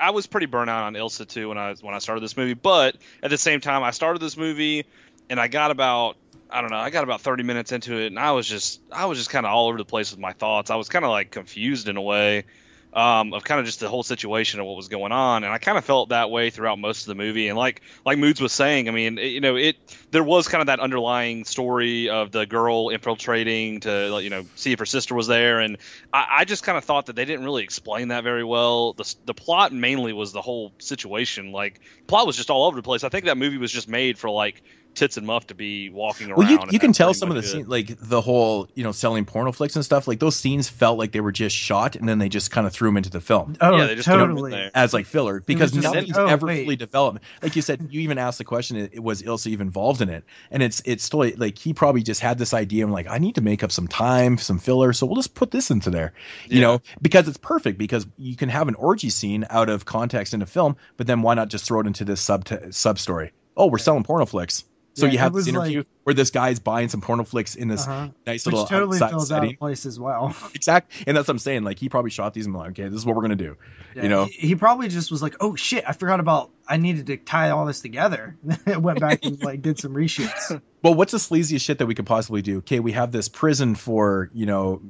I 0.00 0.10
was 0.10 0.26
pretty 0.26 0.46
burnt 0.46 0.68
out 0.68 0.82
on 0.82 0.94
Ilsa 0.94 1.28
too 1.28 1.48
when 1.48 1.58
I 1.58 1.74
when 1.80 1.94
I 1.94 1.98
started 1.98 2.22
this 2.22 2.36
movie, 2.36 2.54
but 2.54 2.96
at 3.22 3.30
the 3.30 3.38
same 3.38 3.60
time, 3.60 3.84
I 3.84 3.92
started 3.92 4.20
this 4.20 4.36
movie 4.36 4.84
and 5.30 5.38
I 5.38 5.46
got 5.46 5.70
about 5.70 6.16
I 6.50 6.60
don't 6.60 6.70
know, 6.70 6.78
I 6.78 6.90
got 6.90 7.04
about 7.04 7.20
30 7.20 7.44
minutes 7.44 7.70
into 7.70 7.98
it 7.98 8.06
and 8.08 8.18
I 8.18 8.32
was 8.32 8.48
just 8.48 8.80
I 8.90 9.06
was 9.06 9.18
just 9.18 9.30
kind 9.30 9.46
of 9.46 9.52
all 9.52 9.68
over 9.68 9.78
the 9.78 9.84
place 9.84 10.10
with 10.10 10.18
my 10.18 10.32
thoughts. 10.32 10.70
I 10.70 10.76
was 10.76 10.88
kind 10.88 11.04
of 11.04 11.12
like 11.12 11.30
confused 11.30 11.88
in 11.88 11.96
a 11.96 12.02
way 12.02 12.44
um, 12.92 13.34
of 13.34 13.44
kind 13.44 13.60
of 13.60 13.66
just 13.66 13.80
the 13.80 13.88
whole 13.88 14.02
situation 14.02 14.60
of 14.60 14.66
what 14.66 14.76
was 14.76 14.88
going 14.88 15.12
on, 15.12 15.44
and 15.44 15.52
I 15.52 15.58
kind 15.58 15.76
of 15.76 15.84
felt 15.84 16.08
that 16.08 16.30
way 16.30 16.50
throughout 16.50 16.78
most 16.78 17.02
of 17.02 17.06
the 17.06 17.14
movie. 17.14 17.48
And 17.48 17.58
like 17.58 17.82
like 18.04 18.18
Moods 18.18 18.40
was 18.40 18.52
saying, 18.52 18.88
I 18.88 18.92
mean, 18.92 19.18
it, 19.18 19.26
you 19.26 19.40
know, 19.40 19.56
it 19.56 19.76
there 20.10 20.24
was 20.24 20.48
kind 20.48 20.62
of 20.62 20.68
that 20.68 20.80
underlying 20.80 21.44
story 21.44 22.08
of 22.08 22.32
the 22.32 22.46
girl 22.46 22.88
infiltrating 22.88 23.80
to 23.80 24.20
you 24.22 24.30
know 24.30 24.46
see 24.54 24.72
if 24.72 24.78
her 24.78 24.86
sister 24.86 25.14
was 25.14 25.26
there, 25.26 25.60
and 25.60 25.76
I, 26.12 26.26
I 26.38 26.44
just 26.44 26.64
kind 26.64 26.78
of 26.78 26.84
thought 26.84 27.06
that 27.06 27.16
they 27.16 27.24
didn't 27.24 27.44
really 27.44 27.62
explain 27.62 28.08
that 28.08 28.24
very 28.24 28.44
well. 28.44 28.94
The 28.94 29.14
the 29.26 29.34
plot 29.34 29.72
mainly 29.72 30.12
was 30.12 30.32
the 30.32 30.42
whole 30.42 30.72
situation. 30.78 31.52
Like 31.52 31.80
plot 32.06 32.26
was 32.26 32.36
just 32.36 32.50
all 32.50 32.66
over 32.66 32.76
the 32.76 32.82
place. 32.82 33.04
I 33.04 33.10
think 33.10 33.26
that 33.26 33.36
movie 33.36 33.58
was 33.58 33.72
just 33.72 33.88
made 33.88 34.18
for 34.18 34.30
like 34.30 34.62
tits 34.94 35.16
and 35.16 35.26
muff 35.26 35.46
to 35.46 35.54
be 35.54 35.90
walking 35.90 36.28
around. 36.28 36.38
Well, 36.38 36.50
you, 36.50 36.58
you 36.70 36.78
can 36.78 36.92
tell 36.92 37.14
some 37.14 37.30
of 37.30 37.36
the 37.36 37.42
scenes, 37.42 37.68
like 37.68 37.96
the 37.98 38.20
whole, 38.20 38.68
you 38.74 38.84
know, 38.84 38.92
selling 38.92 39.24
porno 39.24 39.52
flicks 39.52 39.76
and 39.76 39.84
stuff. 39.84 40.08
Like 40.08 40.20
those 40.20 40.36
scenes 40.36 40.68
felt 40.68 40.98
like 40.98 41.12
they 41.12 41.20
were 41.20 41.32
just 41.32 41.56
shot, 41.56 41.96
and 41.96 42.08
then 42.08 42.18
they 42.18 42.28
just 42.28 42.50
kind 42.50 42.66
of 42.66 42.72
threw 42.72 42.88
them 42.88 42.96
into 42.96 43.10
the 43.10 43.20
film. 43.20 43.56
Oh, 43.60 43.76
yeah, 43.76 43.86
they 43.86 43.94
just 43.94 44.06
totally 44.06 44.70
as 44.74 44.92
like 44.92 45.06
filler 45.06 45.40
because 45.40 45.74
nothing's 45.74 46.16
oh, 46.16 46.26
ever 46.26 46.46
wait. 46.46 46.64
fully 46.64 46.76
developed. 46.76 47.24
Like 47.42 47.56
you 47.56 47.62
said, 47.62 47.86
you 47.90 48.00
even 48.00 48.18
asked 48.18 48.38
the 48.38 48.44
question: 48.44 48.76
it, 48.76 49.02
was 49.02 49.22
Ilsa 49.22 49.48
even 49.48 49.68
involved 49.68 50.00
in 50.00 50.08
it? 50.08 50.24
And 50.50 50.62
it's 50.62 50.82
it's 50.84 51.04
still 51.04 51.30
like 51.36 51.58
he 51.58 51.72
probably 51.72 52.02
just 52.02 52.20
had 52.20 52.38
this 52.38 52.52
idea. 52.52 52.84
and 52.84 52.92
like, 52.92 53.08
I 53.08 53.18
need 53.18 53.34
to 53.36 53.40
make 53.40 53.62
up 53.62 53.72
some 53.72 53.88
time, 53.88 54.38
some 54.38 54.58
filler, 54.58 54.92
so 54.92 55.06
we'll 55.06 55.16
just 55.16 55.34
put 55.34 55.50
this 55.50 55.70
into 55.70 55.90
there. 55.90 56.12
You 56.46 56.60
yeah. 56.60 56.66
know, 56.66 56.82
because 57.00 57.28
it's 57.28 57.38
perfect 57.38 57.78
because 57.78 58.06
you 58.18 58.36
can 58.36 58.48
have 58.48 58.68
an 58.68 58.74
orgy 58.74 59.10
scene 59.10 59.46
out 59.50 59.68
of 59.68 59.84
context 59.84 60.34
in 60.34 60.42
a 60.42 60.46
film, 60.46 60.76
but 60.96 61.06
then 61.06 61.22
why 61.22 61.34
not 61.34 61.48
just 61.48 61.66
throw 61.66 61.80
it 61.80 61.86
into 61.86 62.04
this 62.04 62.20
sub 62.20 62.48
sub 62.70 62.98
story? 62.98 63.32
Oh, 63.56 63.66
we're 63.66 63.78
selling 63.78 64.04
porno 64.04 64.24
flicks. 64.24 64.64
So 64.98 65.06
yeah, 65.06 65.12
you 65.12 65.18
have 65.18 65.32
this 65.32 65.46
interview 65.46 65.78
like, 65.78 65.86
where 66.02 66.14
this 66.14 66.30
guy's 66.30 66.58
buying 66.58 66.88
some 66.88 67.00
porno 67.00 67.22
flicks 67.22 67.54
in 67.54 67.68
this 67.68 67.86
uh-huh. 67.86 68.08
nice 68.26 68.44
Which 68.44 68.54
little 68.54 68.66
totally 68.66 68.98
fills 68.98 69.28
setting. 69.28 69.50
out 69.50 69.58
place 69.58 69.86
as 69.86 70.00
well. 70.00 70.34
exactly, 70.54 71.04
and 71.06 71.16
that's 71.16 71.28
what 71.28 71.34
I'm 71.34 71.38
saying. 71.38 71.62
Like 71.62 71.78
he 71.78 71.88
probably 71.88 72.10
shot 72.10 72.34
these 72.34 72.46
and 72.46 72.54
like, 72.54 72.70
okay, 72.70 72.84
this 72.84 72.94
is 72.94 73.06
what 73.06 73.14
we're 73.14 73.22
gonna 73.22 73.36
do. 73.36 73.56
Yeah, 73.94 74.02
you 74.02 74.08
know, 74.08 74.24
he, 74.24 74.48
he, 74.48 74.54
probably 74.56 74.88
just 74.88 75.10
was 75.10 75.22
like, 75.22 75.36
oh 75.40 75.54
shit, 75.54 75.84
I 75.86 75.92
forgot 75.92 76.20
about. 76.20 76.50
I 76.70 76.76
needed 76.76 77.06
to 77.06 77.16
tie 77.16 77.48
all 77.48 77.64
this 77.64 77.80
together. 77.80 78.36
Went 78.66 79.00
back 79.00 79.24
and 79.24 79.42
like 79.42 79.62
did 79.62 79.78
some 79.78 79.94
reshoots. 79.94 80.60
well, 80.82 80.94
what's 80.94 81.12
the 81.12 81.18
sleaziest 81.18 81.62
shit 81.62 81.78
that 81.78 81.86
we 81.86 81.94
could 81.94 82.04
possibly 82.06 82.42
do? 82.42 82.58
Okay, 82.58 82.80
we 82.80 82.92
have 82.92 83.12
this 83.12 83.28
prison 83.28 83.74
for 83.74 84.30
you 84.34 84.46
know 84.46 84.82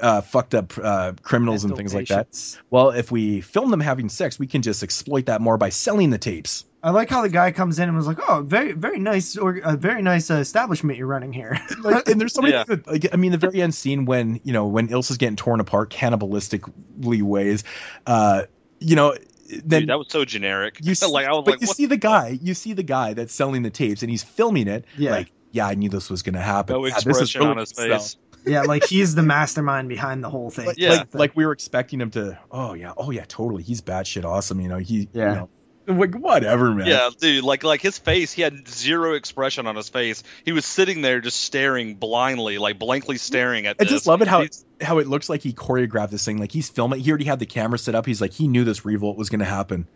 uh, 0.00 0.20
fucked 0.20 0.54
up 0.54 0.76
uh, 0.78 1.12
criminals 1.22 1.64
and 1.64 1.74
things 1.76 1.94
like 1.94 2.08
that. 2.08 2.58
Well, 2.70 2.90
if 2.90 3.10
we 3.10 3.40
film 3.40 3.70
them 3.70 3.80
having 3.80 4.08
sex, 4.08 4.38
we 4.38 4.46
can 4.46 4.62
just 4.62 4.82
exploit 4.82 5.26
that 5.26 5.40
more 5.40 5.56
by 5.56 5.70
selling 5.70 6.10
the 6.10 6.18
tapes. 6.18 6.66
I 6.84 6.90
like 6.90 7.08
how 7.08 7.22
the 7.22 7.30
guy 7.30 7.50
comes 7.50 7.78
in 7.78 7.88
and 7.88 7.96
was 7.96 8.06
like, 8.06 8.18
"Oh, 8.28 8.42
very, 8.46 8.72
very 8.72 8.98
nice, 8.98 9.38
or 9.38 9.58
a 9.64 9.74
very 9.74 10.02
nice 10.02 10.30
uh, 10.30 10.34
establishment 10.34 10.98
you're 10.98 11.06
running 11.06 11.32
here." 11.32 11.58
like, 11.82 12.06
and 12.06 12.20
there's 12.20 12.34
so 12.34 12.42
many. 12.42 12.52
Yeah. 12.52 12.64
Good, 12.64 12.86
like, 12.86 13.06
I 13.10 13.16
mean, 13.16 13.32
the 13.32 13.38
very 13.38 13.62
end 13.62 13.74
scene 13.74 14.04
when 14.04 14.38
you 14.44 14.52
know 14.52 14.66
when 14.66 14.88
Ilsa's 14.88 15.16
getting 15.16 15.34
torn 15.34 15.60
apart 15.60 15.90
cannibalistically 15.90 17.22
ways, 17.22 17.64
uh, 18.06 18.42
you 18.80 18.94
know. 18.96 19.16
Then 19.64 19.80
Dude, 19.80 19.88
that 19.90 19.98
was 19.98 20.08
so 20.10 20.24
generic. 20.24 20.78
You 20.82 20.94
see, 20.94 21.06
like, 21.06 21.26
I 21.26 21.32
was 21.32 21.44
but 21.44 21.52
like, 21.52 21.60
you 21.62 21.66
see 21.66 21.86
the 21.86 21.98
guy, 21.98 22.38
you 22.42 22.54
see 22.54 22.72
the 22.72 22.82
guy 22.82 23.14
that's 23.14 23.32
selling 23.32 23.62
the 23.62 23.70
tapes, 23.70 24.02
and 24.02 24.10
he's 24.10 24.22
filming 24.22 24.68
it. 24.68 24.84
Yeah. 24.96 25.12
Like, 25.12 25.32
yeah, 25.52 25.66
I 25.66 25.74
knew 25.74 25.88
this 25.88 26.10
was 26.10 26.22
going 26.22 26.34
to 26.34 26.40
happen. 26.40 26.74
No 26.74 26.84
yeah, 26.84 26.94
expression 26.94 27.40
really 27.40 27.50
on 27.52 27.58
his 27.58 27.72
face. 27.72 28.16
yeah, 28.46 28.62
like 28.62 28.84
he's 28.84 29.14
the 29.14 29.22
mastermind 29.22 29.88
behind 29.88 30.24
the 30.24 30.30
whole 30.30 30.50
thing. 30.50 30.66
Like, 30.66 30.78
yeah, 30.78 30.90
like, 30.90 31.14
like, 31.14 31.36
we 31.36 31.46
were 31.46 31.52
expecting 31.52 32.00
him 32.00 32.10
to. 32.12 32.38
Oh 32.50 32.74
yeah, 32.74 32.92
oh 32.96 33.10
yeah, 33.10 33.24
totally. 33.28 33.62
He's 33.62 33.80
batshit 33.80 34.24
awesome. 34.24 34.60
You 34.60 34.68
know, 34.68 34.78
he. 34.78 35.08
Yeah. 35.12 35.28
You 35.28 35.34
know, 35.36 35.48
like 35.86 36.14
whatever, 36.14 36.74
man. 36.74 36.86
Yeah, 36.86 37.10
dude. 37.18 37.44
Like 37.44 37.62
like 37.62 37.80
his 37.80 37.98
face, 37.98 38.32
he 38.32 38.42
had 38.42 38.66
zero 38.68 39.14
expression 39.14 39.66
on 39.66 39.76
his 39.76 39.88
face. 39.88 40.22
He 40.44 40.52
was 40.52 40.64
sitting 40.64 41.02
there 41.02 41.20
just 41.20 41.40
staring 41.40 41.96
blindly, 41.96 42.58
like 42.58 42.78
blankly 42.78 43.18
staring 43.18 43.66
at. 43.66 43.76
I 43.78 43.84
this. 43.84 43.92
just 43.92 44.06
love 44.06 44.22
it 44.22 44.28
how 44.28 44.42
it, 44.42 44.56
how 44.80 44.98
it 44.98 45.06
looks 45.06 45.28
like 45.28 45.42
he 45.42 45.52
choreographed 45.52 46.10
this 46.10 46.24
thing. 46.24 46.38
Like 46.38 46.52
he's 46.52 46.68
filming. 46.68 47.00
He 47.00 47.10
already 47.10 47.24
had 47.26 47.38
the 47.38 47.46
camera 47.46 47.78
set 47.78 47.94
up. 47.94 48.06
He's 48.06 48.20
like 48.20 48.32
he 48.32 48.48
knew 48.48 48.64
this 48.64 48.84
revolt 48.84 49.16
was 49.16 49.28
going 49.28 49.40
to 49.40 49.44
happen. 49.44 49.86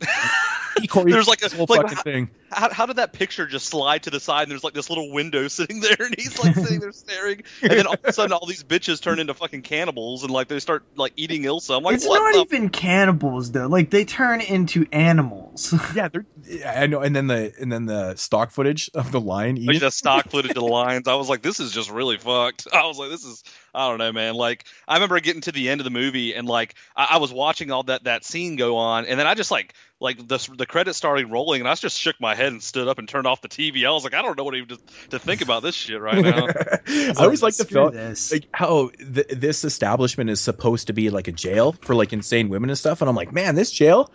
there's 1.04 1.28
like 1.28 1.42
a 1.42 1.48
whole 1.48 1.66
like, 1.68 1.82
fucking 1.82 1.96
how, 1.96 2.02
thing. 2.02 2.30
How, 2.50 2.72
how 2.72 2.86
did 2.86 2.96
that 2.96 3.12
picture 3.12 3.46
just 3.46 3.66
slide 3.66 4.04
to 4.04 4.10
the 4.10 4.20
side? 4.20 4.42
And 4.42 4.50
there's 4.50 4.64
like 4.64 4.74
this 4.74 4.88
little 4.88 5.12
window 5.12 5.48
sitting 5.48 5.80
there, 5.80 5.96
and 5.98 6.14
he's 6.16 6.38
like 6.42 6.54
sitting 6.54 6.80
there 6.80 6.92
staring. 6.92 7.42
And 7.62 7.72
then 7.72 7.86
all 7.86 7.94
of 7.94 8.00
a 8.04 8.12
sudden, 8.12 8.32
all 8.32 8.46
these 8.46 8.64
bitches 8.64 9.00
turn 9.00 9.18
into 9.18 9.34
fucking 9.34 9.62
cannibals, 9.62 10.22
and 10.22 10.32
like 10.32 10.48
they 10.48 10.60
start 10.60 10.84
like 10.96 11.12
eating 11.16 11.42
Ilsa. 11.42 11.76
I'm 11.76 11.82
like, 11.82 11.96
it's 11.96 12.06
not 12.06 12.32
the? 12.32 12.40
even 12.40 12.68
cannibals 12.70 13.52
though. 13.52 13.66
Like 13.66 13.90
they 13.90 14.04
turn 14.04 14.40
into 14.40 14.86
animals. 14.92 15.74
yeah, 15.94 16.08
they're. 16.08 16.26
Yeah, 16.44 16.80
I 16.80 16.86
know. 16.86 17.00
And 17.00 17.14
then 17.14 17.26
the 17.26 17.52
and 17.60 17.70
then 17.70 17.86
the 17.86 18.16
stock 18.16 18.50
footage 18.50 18.90
of 18.94 19.12
the 19.12 19.20
lion. 19.20 19.56
Eating. 19.56 19.68
Like 19.68 19.80
the 19.80 19.90
stock 19.90 20.30
footage 20.30 20.52
of 20.52 20.56
the 20.56 20.60
lions. 20.62 21.08
I 21.08 21.14
was 21.14 21.28
like, 21.28 21.42
this 21.42 21.60
is 21.60 21.72
just 21.72 21.90
really 21.90 22.18
fucked. 22.18 22.68
I 22.72 22.86
was 22.86 22.98
like, 22.98 23.10
this 23.10 23.24
is. 23.24 23.42
I 23.78 23.88
don't 23.88 23.98
know, 23.98 24.12
man. 24.12 24.34
Like 24.34 24.64
I 24.88 24.94
remember 24.94 25.20
getting 25.20 25.42
to 25.42 25.52
the 25.52 25.68
end 25.68 25.80
of 25.80 25.84
the 25.84 25.90
movie, 25.90 26.34
and 26.34 26.46
like 26.48 26.74
I, 26.96 27.06
I 27.12 27.16
was 27.18 27.32
watching 27.32 27.70
all 27.70 27.84
that 27.84 28.04
that 28.04 28.24
scene 28.24 28.56
go 28.56 28.76
on, 28.76 29.06
and 29.06 29.18
then 29.20 29.26
I 29.26 29.34
just 29.34 29.50
like 29.50 29.74
like 30.00 30.26
the 30.26 30.48
the 30.56 30.66
credits 30.66 30.98
started 30.98 31.30
rolling, 31.30 31.60
and 31.60 31.68
I 31.68 31.74
just 31.76 31.98
shook 32.00 32.20
my 32.20 32.34
head 32.34 32.48
and 32.52 32.62
stood 32.62 32.88
up 32.88 32.98
and 32.98 33.08
turned 33.08 33.26
off 33.26 33.40
the 33.40 33.48
TV. 33.48 33.86
I 33.86 33.90
was 33.90 34.02
like, 34.04 34.14
I 34.14 34.22
don't 34.22 34.36
know 34.36 34.44
what 34.44 34.54
even 34.56 34.68
to, 34.68 34.78
to 35.10 35.18
think 35.18 35.42
about 35.42 35.62
this 35.62 35.74
shit 35.76 36.00
right 36.00 36.20
now. 36.22 36.46
I 36.88 37.14
always 37.18 37.42
like 37.42 37.56
the 37.56 37.64
film, 37.64 37.94
like 38.32 38.48
how 38.52 38.88
th- 38.98 39.28
this 39.28 39.64
establishment 39.64 40.28
is 40.30 40.40
supposed 40.40 40.88
to 40.88 40.92
be 40.92 41.10
like 41.10 41.28
a 41.28 41.32
jail 41.32 41.72
for 41.82 41.94
like 41.94 42.12
insane 42.12 42.48
women 42.48 42.70
and 42.70 42.78
stuff, 42.78 43.00
and 43.00 43.08
I'm 43.08 43.16
like, 43.16 43.32
man, 43.32 43.54
this 43.54 43.70
jail 43.70 44.10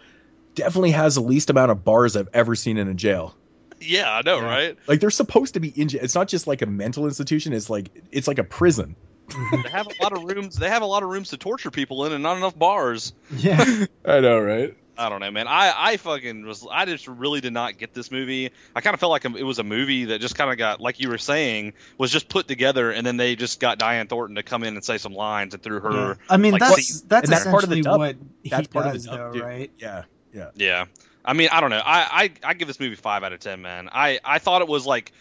definitely 0.55 0.91
has 0.91 1.15
the 1.15 1.21
least 1.21 1.49
amount 1.49 1.71
of 1.71 1.83
bars 1.83 2.15
I've 2.15 2.29
ever 2.33 2.53
seen 2.55 2.77
in 2.77 2.87
a 2.87 2.93
jail. 2.93 3.35
Yeah, 3.81 4.13
I 4.13 4.21
know, 4.21 4.37
Yeah. 4.39 4.45
right? 4.45 4.77
Like 4.87 4.99
they're 4.99 5.09
supposed 5.09 5.53
to 5.55 5.59
be 5.59 5.69
in. 5.69 5.89
It's 5.93 6.15
not 6.15 6.27
just 6.27 6.47
like 6.47 6.61
a 6.61 6.65
mental 6.65 7.05
institution. 7.05 7.53
It's 7.53 7.69
like 7.69 7.89
it's 8.11 8.27
like 8.27 8.39
a 8.39 8.43
prison. 8.43 8.95
Mm-hmm. 9.33 9.61
They 9.63 9.69
have 9.69 9.87
a 9.87 10.03
lot 10.03 10.13
of 10.13 10.23
rooms. 10.23 10.55
They 10.55 10.69
have 10.69 10.81
a 10.81 10.85
lot 10.85 11.03
of 11.03 11.09
rooms 11.09 11.29
to 11.29 11.37
torture 11.37 11.71
people 11.71 12.05
in, 12.05 12.13
and 12.13 12.23
not 12.23 12.37
enough 12.37 12.57
bars. 12.57 13.13
Yeah. 13.35 13.85
I 14.05 14.19
know, 14.19 14.39
right? 14.39 14.75
I 14.95 15.09
don't 15.09 15.21
know, 15.21 15.31
man. 15.31 15.47
I, 15.47 15.73
I 15.75 15.97
fucking 15.97 16.45
was. 16.45 16.67
I 16.69 16.85
just 16.85 17.07
really 17.07 17.41
did 17.41 17.51
not 17.51 17.79
get 17.79 17.95
this 17.95 18.11
movie. 18.11 18.51
I 18.75 18.81
kind 18.81 18.93
of 18.93 18.99
felt 18.99 19.09
like 19.09 19.25
it 19.25 19.43
was 19.43 19.57
a 19.57 19.63
movie 19.63 20.05
that 20.05 20.21
just 20.21 20.35
kind 20.35 20.51
of 20.51 20.57
got, 20.59 20.81
like 20.81 20.99
you 20.99 21.09
were 21.09 21.17
saying, 21.17 21.73
was 21.97 22.11
just 22.11 22.29
put 22.29 22.47
together, 22.47 22.91
and 22.91 23.05
then 23.05 23.17
they 23.17 23.35
just 23.35 23.59
got 23.59 23.79
Dyanne 23.79 24.07
Thornton 24.07 24.35
to 24.35 24.43
come 24.43 24.63
in 24.63 24.75
and 24.75 24.85
say 24.85 24.99
some 24.99 25.13
lines 25.15 25.55
and 25.55 25.63
threw 25.63 25.79
her. 25.79 25.91
Yeah. 25.91 26.13
I 26.29 26.37
mean, 26.37 26.51
like, 26.51 26.59
that's 26.61 26.87
scene- 26.87 27.07
that's 27.07 27.23
and 27.27 27.33
that's 27.33 27.45
part 27.45 27.63
of 27.63 27.69
the 27.71 27.79
essentially 27.79 27.81
dub. 27.81 27.99
what 27.99 28.15
That's 28.51 28.61
he 28.61 28.67
part 28.67 28.85
of 28.85 28.93
does, 28.93 29.03
the 29.05 29.09
dub, 29.09 29.17
though, 29.19 29.33
dude. 29.33 29.41
right? 29.43 29.71
Yeah, 29.79 30.03
yeah. 30.31 30.49
Yeah. 30.55 30.85
I 31.25 31.33
mean, 31.33 31.49
I 31.51 31.61
don't 31.61 31.69
know. 31.69 31.81
I, 31.83 32.23
I 32.43 32.49
I 32.49 32.53
give 32.53 32.67
this 32.67 32.79
movie 32.79 32.95
five 32.95 33.23
out 33.23 33.31
of 33.33 33.39
ten, 33.39 33.61
man. 33.61 33.89
I 33.91 34.19
I 34.23 34.39
thought 34.39 34.61
it 34.61 34.67
was 34.67 34.85
like, 34.85 35.13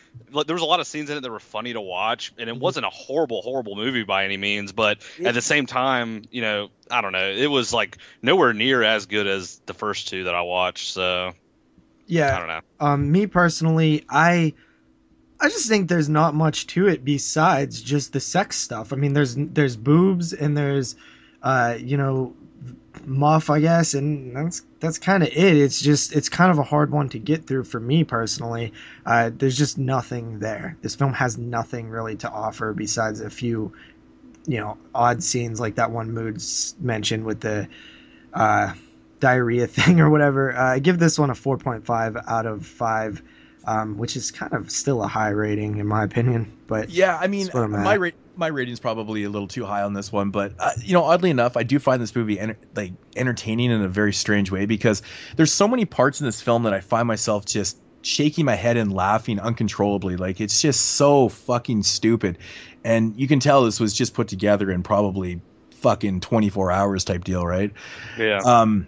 there 0.46 0.54
was 0.54 0.62
a 0.62 0.66
lot 0.66 0.80
of 0.80 0.86
scenes 0.86 1.10
in 1.10 1.16
it 1.16 1.20
that 1.20 1.30
were 1.30 1.38
funny 1.40 1.72
to 1.74 1.80
watch, 1.80 2.32
and 2.38 2.50
it 2.50 2.56
Mhm. 2.56 2.58
wasn't 2.58 2.86
a 2.86 2.90
horrible 2.90 3.40
horrible 3.42 3.76
movie 3.76 4.02
by 4.02 4.24
any 4.24 4.36
means. 4.36 4.72
But 4.72 4.98
at 5.24 5.34
the 5.34 5.42
same 5.42 5.66
time, 5.66 6.24
you 6.30 6.42
know, 6.42 6.70
I 6.90 7.00
don't 7.02 7.12
know. 7.12 7.30
It 7.30 7.46
was 7.46 7.72
like 7.72 7.98
nowhere 8.20 8.52
near 8.52 8.82
as 8.82 9.06
good 9.06 9.26
as 9.28 9.60
the 9.66 9.74
first 9.74 10.08
two 10.08 10.24
that 10.24 10.34
I 10.34 10.42
watched. 10.42 10.92
So 10.92 11.34
yeah, 12.06 12.36
I 12.36 12.38
don't 12.38 12.48
know. 12.48 12.60
Um, 12.80 13.12
me 13.12 13.26
personally, 13.26 14.04
I 14.08 14.54
I 15.40 15.48
just 15.48 15.68
think 15.68 15.88
there's 15.88 16.08
not 16.08 16.34
much 16.34 16.66
to 16.68 16.88
it 16.88 17.04
besides 17.04 17.82
just 17.82 18.12
the 18.12 18.20
sex 18.20 18.56
stuff. 18.56 18.92
I 18.92 18.96
mean, 18.96 19.12
there's 19.12 19.34
there's 19.36 19.76
boobs 19.76 20.32
and 20.32 20.56
there's 20.56 20.96
uh, 21.42 21.76
you 21.78 21.96
know, 21.96 22.34
muff, 23.04 23.50
I 23.50 23.60
guess, 23.60 23.94
and 23.94 24.34
that's 24.36 24.62
that's 24.80 24.98
kind 24.98 25.22
of 25.22 25.28
it. 25.30 25.56
It's 25.56 25.80
just 25.80 26.14
it's 26.14 26.28
kind 26.28 26.50
of 26.50 26.58
a 26.58 26.62
hard 26.62 26.90
one 26.90 27.08
to 27.10 27.18
get 27.18 27.46
through 27.46 27.64
for 27.64 27.80
me 27.80 28.04
personally. 28.04 28.72
Uh, 29.04 29.30
there's 29.34 29.56
just 29.56 29.78
nothing 29.78 30.38
there. 30.38 30.76
This 30.82 30.94
film 30.94 31.12
has 31.14 31.38
nothing 31.38 31.88
really 31.88 32.16
to 32.16 32.30
offer 32.30 32.72
besides 32.72 33.20
a 33.20 33.30
few, 33.30 33.72
you 34.46 34.58
know, 34.58 34.76
odd 34.94 35.22
scenes 35.22 35.60
like 35.60 35.76
that 35.76 35.90
one 35.90 36.12
Moods 36.12 36.74
mentioned 36.80 37.24
with 37.24 37.40
the 37.40 37.68
uh, 38.32 38.74
diarrhea 39.20 39.66
thing 39.68 40.00
or 40.00 40.10
whatever. 40.10 40.56
Uh, 40.56 40.74
I 40.74 40.78
give 40.78 40.98
this 40.98 41.18
one 41.18 41.30
a 41.30 41.34
4.5 41.34 42.24
out 42.28 42.46
of 42.46 42.66
five. 42.66 43.22
Um, 43.64 43.96
which 43.96 44.16
is 44.16 44.30
kind 44.32 44.52
of 44.52 44.70
still 44.70 45.02
a 45.04 45.06
high 45.06 45.28
rating 45.28 45.78
in 45.78 45.86
my 45.86 46.02
opinion, 46.02 46.52
but 46.66 46.90
Yeah, 46.90 47.16
I 47.20 47.28
mean, 47.28 47.44
That's 47.44 47.54
where 47.54 47.64
I'm 47.64 47.70
my 47.70 47.94
rate 47.94 48.14
my 48.36 48.46
rating's 48.46 48.80
probably 48.80 49.24
a 49.24 49.30
little 49.30 49.48
too 49.48 49.64
high 49.64 49.82
on 49.82 49.92
this 49.92 50.10
one, 50.10 50.30
but 50.30 50.54
uh, 50.58 50.70
you 50.82 50.92
know, 50.92 51.04
oddly 51.04 51.30
enough, 51.30 51.56
I 51.56 51.62
do 51.62 51.78
find 51.78 52.02
this 52.02 52.16
movie 52.16 52.38
enter- 52.38 52.58
like 52.74 52.92
entertaining 53.16 53.70
in 53.70 53.82
a 53.82 53.88
very 53.88 54.12
strange 54.12 54.50
way 54.50 54.66
because 54.66 55.02
there's 55.36 55.52
so 55.52 55.68
many 55.68 55.84
parts 55.84 56.20
in 56.20 56.26
this 56.26 56.40
film 56.40 56.62
that 56.64 56.72
I 56.72 56.80
find 56.80 57.06
myself 57.06 57.44
just 57.44 57.78
shaking 58.02 58.44
my 58.44 58.54
head 58.54 58.76
and 58.76 58.92
laughing 58.92 59.38
uncontrollably. 59.38 60.16
Like 60.16 60.40
it's 60.40 60.60
just 60.60 60.80
so 60.92 61.28
fucking 61.28 61.82
stupid, 61.82 62.38
and 62.84 63.14
you 63.16 63.28
can 63.28 63.40
tell 63.40 63.64
this 63.64 63.80
was 63.80 63.94
just 63.94 64.14
put 64.14 64.28
together 64.28 64.70
in 64.70 64.82
probably 64.82 65.40
fucking 65.74 66.20
24 66.20 66.70
hours 66.70 67.04
type 67.04 67.24
deal, 67.24 67.44
right? 67.44 67.72
Yeah. 68.16 68.38
Um, 68.44 68.86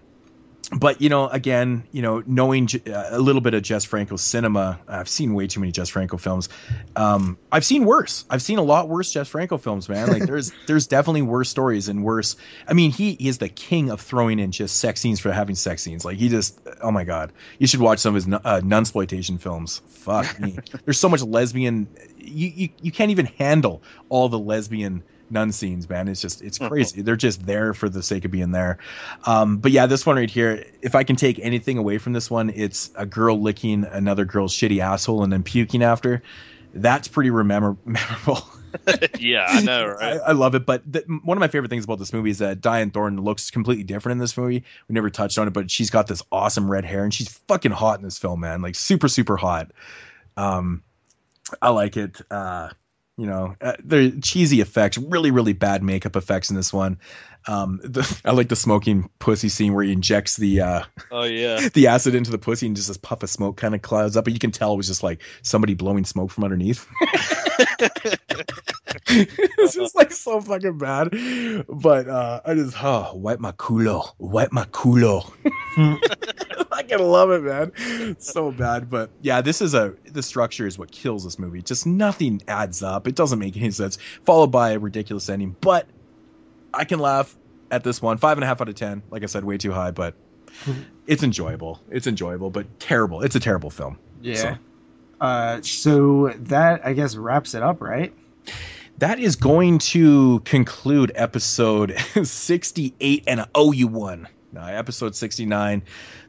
but 0.69 1.01
you 1.01 1.09
know, 1.09 1.29
again, 1.29 1.85
you 1.93 2.03
know, 2.03 2.23
knowing 2.27 2.67
J- 2.67 2.93
uh, 2.93 3.17
a 3.17 3.19
little 3.19 3.41
bit 3.41 3.55
of 3.55 3.63
Jess 3.63 3.85
Franco's 3.85 4.23
cinema, 4.23 4.79
I've 4.89 5.09
seen 5.09 5.35
way 5.35 5.47
too 5.47 5.61
many 5.61 5.73
Jess 5.73 5.89
Franco 5.89 6.17
films. 6.17 6.49
Um, 6.97 7.39
I've 7.53 7.65
seen 7.65 7.85
worse. 7.85 8.25
I've 8.31 8.43
seen 8.43 8.59
a 8.59 8.63
lot 8.63 8.89
worse 8.89 9.13
Jess 9.13 9.29
Franco 9.29 9.59
films, 9.59 9.89
man. 9.89 10.09
Like 10.09 10.27
there's 10.27 10.53
there's 10.67 10.87
definitely 10.87 11.23
worse 11.23 11.49
stories 11.49 11.89
and 11.89 12.05
worse. 12.05 12.37
I 12.69 12.73
mean, 12.73 12.91
he 12.91 13.13
is 13.13 13.39
the 13.39 13.49
king 13.49 13.91
of 13.91 14.01
throwing 14.01 14.39
in 14.39 14.53
just 14.53 14.79
sex 14.79 15.01
scenes 15.01 15.21
for 15.21 15.33
having 15.33 15.55
sex 15.55 15.83
scenes. 15.83 16.05
Like 16.05 16.19
he 16.19 16.29
just, 16.29 16.61
oh 16.83 16.91
my 16.91 17.05
god, 17.05 17.33
you 17.59 17.67
should 17.67 17.81
watch 17.81 17.99
some 17.99 18.17
of 18.17 18.25
his 18.25 18.33
uh, 18.33 18.61
nunsploitation 18.61 19.41
films. 19.41 19.83
Fuck 19.89 20.39
me. 20.41 20.59
There's 20.85 20.99
so 20.99 21.09
much 21.09 21.23
lesbian. 21.23 21.89
You, 22.19 22.49
you 22.49 22.69
you 22.81 22.93
can't 22.93 23.11
even 23.11 23.27
handle 23.27 23.83
all 24.09 24.29
the 24.29 24.39
lesbian 24.39 25.03
nun 25.31 25.53
scenes, 25.53 25.89
man. 25.89 26.09
It's 26.09 26.21
just 26.21 26.43
it's 26.43 26.59
crazy. 26.59 27.03
They're 27.03 27.17
just 27.17 27.47
there 27.47 27.75
for 27.75 27.89
the 27.89 28.03
sake 28.03 28.25
of 28.25 28.31
being 28.31 28.53
there. 28.53 28.79
Um, 29.25 29.59
but 29.59 29.73
yeah, 29.73 29.87
this 29.87 30.05
one 30.07 30.17
right 30.17 30.31
here, 30.31 30.65
if 30.83 30.95
I 30.95 31.05
can 31.05 31.17
take 31.17 31.39
anything 31.41 31.79
away 31.79 31.99
from 31.99 32.13
this 32.13 32.31
one, 32.31 32.51
it's 32.51 32.91
a 32.97 33.07
girl 33.07 33.41
licking 33.41 33.85
another 33.85 34.25
girl's 34.25 34.55
shitty 34.55 34.81
asshole 34.81 35.23
and 35.23 35.33
then 35.33 35.43
puking 35.43 35.83
after. 35.83 36.23
That's 36.75 37.09
pretty 37.09 37.31
remember- 37.31 37.77
memorable. 37.85 38.47
yeah, 39.21 39.47
I 39.49 39.63
know, 39.63 39.97
I, 40.01 40.13
right? 40.13 40.21
I 40.27 40.33
love 40.33 40.55
it. 40.55 40.67
But 40.67 40.83
the, 40.91 41.05
one 41.23 41.37
of 41.37 41.41
my 41.41 41.49
favorite 41.49 41.69
things 41.69 41.85
about 41.85 41.99
this 41.99 42.13
movie 42.13 42.31
is 42.31 42.39
that 42.39 42.61
Dyanne 42.61 42.93
Thornton 42.93 43.23
looks 43.23 43.51
completely 43.51 43.85
different 43.85 44.15
in 44.15 44.19
this 44.19 44.37
movie. 44.37 44.65
We 44.89 44.95
never 44.95 45.11
touched 45.11 45.39
on 45.39 45.47
it, 45.47 45.53
but 45.53 45.71
she's 45.71 45.91
got 45.91 46.07
this 46.09 46.23
awesome 46.33 46.69
red 46.71 46.85
hair 46.85 47.05
and 47.05 47.15
she's 47.15 47.29
fucking 47.47 47.71
hot 47.71 47.99
in 48.01 48.05
this 48.05 48.19
film, 48.19 48.41
man. 48.41 48.63
Like 48.63 48.75
super, 48.75 49.09
super 49.09 49.37
hot. 49.37 49.71
Um, 50.37 50.83
I 51.63 51.71
like 51.71 51.97
it. 51.97 52.21
Uh, 52.31 52.71
you 53.17 53.27
know, 53.27 53.55
uh, 53.61 53.75
the 53.83 54.11
cheesy 54.23 54.61
effects, 54.61 54.99
really, 54.99 55.31
really 55.31 55.53
bad 55.53 55.83
makeup 55.83 56.17
effects 56.17 56.51
in 56.51 56.57
this 56.57 56.73
one. 56.73 56.99
Um, 57.47 57.81
the, 57.83 58.21
I 58.25 58.33
like 58.33 58.49
the 58.49 58.57
smoking 58.57 59.09
pussy 59.19 59.49
scene 59.49 59.75
where 59.75 59.85
he 59.85 59.93
injects 59.93 60.37
the 60.37 60.61
uh, 60.61 60.85
Oh 61.11 61.25
yeah. 61.25 61.69
the 61.75 61.87
acid 61.87 62.15
into 62.15 62.31
the 62.31 62.39
pussy 62.39 62.67
and 62.67 62.77
just 62.77 62.89
this 62.89 62.97
puff 62.97 63.23
of 63.23 63.31
smoke 63.31 63.57
kind 63.57 63.75
of 63.75 63.83
clouds 63.83 64.17
up, 64.17 64.25
but 64.25 64.33
you 64.33 64.39
can 64.39 64.51
tell 64.51 64.73
it 64.73 64.77
was 64.77 64.87
just 64.87 65.03
like 65.03 65.23
somebody 65.43 65.75
blowing 65.75 66.05
smoke 66.05 66.31
from 66.31 66.45
underneath. 66.45 66.87
it's 69.07 69.75
just 69.75 69.95
like 69.95 70.13
so 70.13 70.41
fucking 70.41 70.79
bad. 70.79 71.11
But 71.69 72.09
uh 72.09 72.41
I 72.45 72.55
just 72.55 72.77
oh 72.83 73.13
wipe 73.15 73.41
my 73.41 73.53
culo. 73.53 74.13
Wipe 74.19 74.53
my 74.53 74.65
culo. 74.67 75.31
I 76.73 76.83
can 76.83 77.01
love 77.01 77.31
it, 77.31 77.43
man. 77.43 77.73
It's 77.77 78.33
so 78.33 78.51
bad. 78.51 78.91
But 78.91 79.11
yeah, 79.23 79.41
this 79.41 79.61
is 79.61 79.75
a 79.75 79.95
the 80.11 80.23
structure 80.23 80.67
is 80.67 80.79
what 80.79 80.91
kills 80.91 81.25
this 81.25 81.39
movie. 81.39 81.63
Just 81.63 81.87
nothing 81.87 82.43
adds 82.49 82.83
up. 82.83 83.07
It 83.07 83.15
doesn't 83.15 83.39
make 83.39 83.57
any 83.57 83.71
sense. 83.71 83.99
Followed 84.25 84.49
by 84.49 84.73
a 84.73 84.79
ridiculous 84.79 85.29
ending. 85.29 85.57
But 85.61 85.87
I 86.77 86.85
can 86.85 86.99
laugh 86.99 87.37
at 87.71 87.85
this 87.85 88.01
one. 88.03 88.19
Five 88.19 88.37
and 88.37 88.45
a 88.45 88.47
half 88.47 88.61
out 88.61 88.69
of 88.69 88.75
ten. 88.75 89.03
Like 89.11 89.23
I 89.23 89.27
said, 89.27 89.45
way 89.45 89.59
too 89.59 89.73
high, 89.73 89.91
but 89.91 90.15
it's 91.07 91.23
enjoyable. 91.23 91.81
It's 91.91 92.07
enjoyable, 92.07 92.51
but 92.51 92.79
terrible. 92.81 93.23
It's 93.23 93.35
a 93.37 93.41
terrible 93.41 93.71
film. 93.71 93.99
yeah. 94.23 94.35
So- 94.37 94.57
Uh, 95.21 95.63
so 95.63 96.29
that 96.37 96.85
I 96.85 96.93
guess 96.93 97.17
wraps 97.17 97.55
it 97.55 97.63
up, 97.63 97.81
right? 97.81 98.13
That 98.99 99.19
is 99.19 99.37
going 99.37 99.79
to 99.79 100.41
conclude 100.41 101.11
episode 101.15 101.97
68 102.23 103.25
and 103.27 103.41
I 103.41 103.47
owe 103.55 103.73
you 103.73 103.89
one. 103.89 104.29
Now, 104.53 104.67
episode 104.67 105.17
69, 105.17 105.83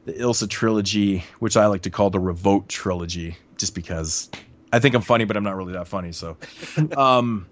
the 0.04 0.12
Ilsa 0.14 0.48
trilogy, 0.50 1.24
which 1.38 1.56
I 1.56 1.66
like 1.66 1.82
to 1.82 1.90
call 1.90 2.10
the 2.10 2.18
Revolt 2.18 2.68
trilogy, 2.68 3.36
just 3.56 3.74
because 3.74 4.30
I 4.72 4.80
think 4.80 4.94
I'm 4.96 5.02
funny, 5.02 5.24
but 5.24 5.36
I'm 5.36 5.44
not 5.44 5.54
really 5.56 5.74
that 5.74 5.86
funny. 5.86 6.10
So, 6.10 6.36
um, 6.96 7.46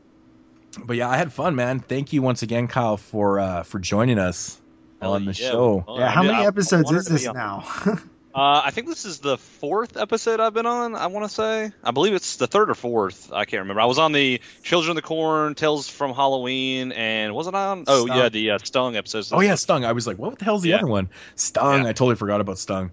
but 0.76 0.96
yeah, 0.96 1.08
I 1.08 1.16
had 1.16 1.32
fun, 1.32 1.54
man. 1.54 1.80
Thank 1.80 2.12
you 2.12 2.22
once 2.22 2.42
again, 2.42 2.68
Kyle, 2.68 2.96
for 2.96 3.40
uh, 3.40 3.62
for 3.62 3.78
joining 3.78 4.18
us 4.18 4.60
Hell 5.00 5.12
on 5.14 5.24
the 5.24 5.32
yeah. 5.32 5.50
show. 5.50 5.84
Well, 5.86 5.98
yeah. 5.98 6.06
I 6.06 6.10
How 6.10 6.22
did- 6.22 6.28
many 6.28 6.38
I- 6.40 6.44
I 6.44 6.46
episodes 6.48 6.90
is 6.90 7.06
this 7.06 7.24
now? 7.32 7.64
Uh, 8.36 8.62
I 8.64 8.72
think 8.72 8.88
this 8.88 9.04
is 9.04 9.20
the 9.20 9.38
fourth 9.38 9.96
episode 9.96 10.40
I've 10.40 10.54
been 10.54 10.66
on. 10.66 10.96
I 10.96 11.06
want 11.06 11.24
to 11.24 11.32
say. 11.32 11.70
I 11.84 11.92
believe 11.92 12.14
it's 12.14 12.34
the 12.34 12.48
third 12.48 12.68
or 12.68 12.74
fourth. 12.74 13.30
I 13.32 13.44
can't 13.44 13.60
remember. 13.60 13.80
I 13.80 13.84
was 13.84 14.00
on 14.00 14.10
the 14.10 14.40
Children 14.64 14.90
of 14.90 14.96
the 14.96 15.02
Corn, 15.06 15.54
Tales 15.54 15.88
from 15.88 16.12
Halloween, 16.12 16.90
and 16.90 17.32
wasn't 17.32 17.54
I 17.54 17.66
on? 17.66 17.84
Oh 17.86 18.06
Stung. 18.06 18.16
yeah, 18.18 18.28
the 18.30 18.50
uh, 18.50 18.58
Stung 18.58 18.96
episodes. 18.96 19.30
Oh 19.32 19.38
yeah, 19.38 19.54
Stung. 19.54 19.84
I 19.84 19.92
was 19.92 20.08
like, 20.08 20.18
what 20.18 20.36
the 20.36 20.44
hell's 20.44 20.62
the 20.62 20.70
Yeah. 20.70 20.78
other 20.78 20.88
one? 20.88 21.10
Stung. 21.36 21.84
Yeah. 21.84 21.90
I 21.90 21.92
totally 21.92 22.16
forgot 22.16 22.40
about 22.40 22.58
Stung. 22.58 22.90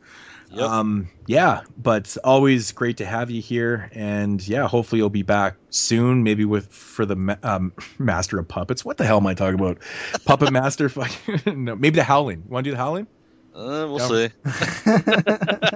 Yep. 0.53 0.69
Um, 0.69 1.09
yeah, 1.27 1.61
but 1.77 2.15
always 2.23 2.71
great 2.71 2.97
to 2.97 3.05
have 3.05 3.31
you 3.31 3.41
here, 3.41 3.89
and 3.93 4.45
yeah, 4.47 4.67
hopefully 4.67 4.99
you'll 4.99 5.09
be 5.09 5.23
back 5.23 5.55
soon. 5.69 6.23
Maybe 6.23 6.43
with 6.45 6.67
for 6.71 7.05
the 7.05 7.15
ma- 7.15 7.38
um, 7.43 7.73
Master 7.99 8.38
of 8.39 8.47
Puppets. 8.47 8.83
What 8.83 8.97
the 8.97 9.05
hell 9.05 9.17
am 9.17 9.27
I 9.27 9.33
talking 9.33 9.59
about? 9.59 9.77
Puppet 10.25 10.51
Master. 10.53 10.89
Fucking 10.89 11.41
no, 11.65 11.75
maybe 11.75 11.95
the 11.95 12.03
Howling. 12.03 12.43
Want 12.47 12.65
to 12.65 12.69
do 12.69 12.75
the 12.75 12.77
Howling? 12.77 13.07
Uh, 13.53 13.85
we'll 13.89 13.99
Yeah. 13.99 14.30
see. 14.30 14.33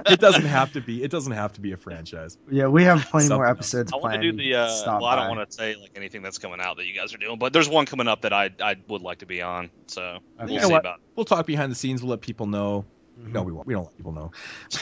It 0.08 0.20
doesn't 0.20 0.44
have 0.46 0.72
to 0.72 0.80
be. 0.80 1.02
It 1.02 1.10
doesn't 1.10 1.32
have 1.32 1.52
to 1.54 1.60
be 1.60 1.72
a 1.72 1.76
franchise. 1.76 2.38
yeah, 2.50 2.66
we 2.68 2.84
have 2.84 3.04
plenty 3.10 3.26
Something 3.28 3.36
more 3.38 3.46
else. 3.46 3.58
episodes 3.58 3.92
I 3.92 3.96
want 3.96 4.14
to 4.14 4.20
do 4.20 4.32
the. 4.36 4.54
Uh, 4.54 4.68
Stop 4.68 5.00
well, 5.02 5.10
I 5.10 5.16
don't 5.16 5.36
want 5.36 5.48
to 5.48 5.54
say 5.54 5.76
like 5.76 5.90
anything 5.94 6.22
that's 6.22 6.38
coming 6.38 6.60
out 6.60 6.76
that 6.78 6.86
you 6.86 6.94
guys 6.94 7.14
are 7.14 7.18
doing, 7.18 7.38
but 7.38 7.52
there's 7.52 7.68
one 7.68 7.84
coming 7.86 8.08
up 8.08 8.22
that 8.22 8.32
I 8.32 8.50
I 8.60 8.76
would 8.88 9.02
like 9.02 9.18
to 9.18 9.26
be 9.26 9.42
on. 9.42 9.70
So 9.88 10.02
Okay. 10.02 10.20
we'll 10.40 10.50
You 10.50 10.60
know 10.60 10.66
see 10.68 10.72
what? 10.72 10.80
about. 10.80 11.00
We'll 11.16 11.24
talk 11.26 11.46
behind 11.46 11.70
the 11.70 11.76
scenes. 11.76 12.02
We'll 12.02 12.10
let 12.10 12.20
people 12.22 12.46
know. 12.46 12.86
Mhm. 13.18 13.32
No, 13.32 13.42
we 13.42 13.52
won't. 13.52 13.66
We 13.66 13.74
don't 13.74 13.84
let 13.84 13.96
people 13.96 14.12
know. 14.12 14.30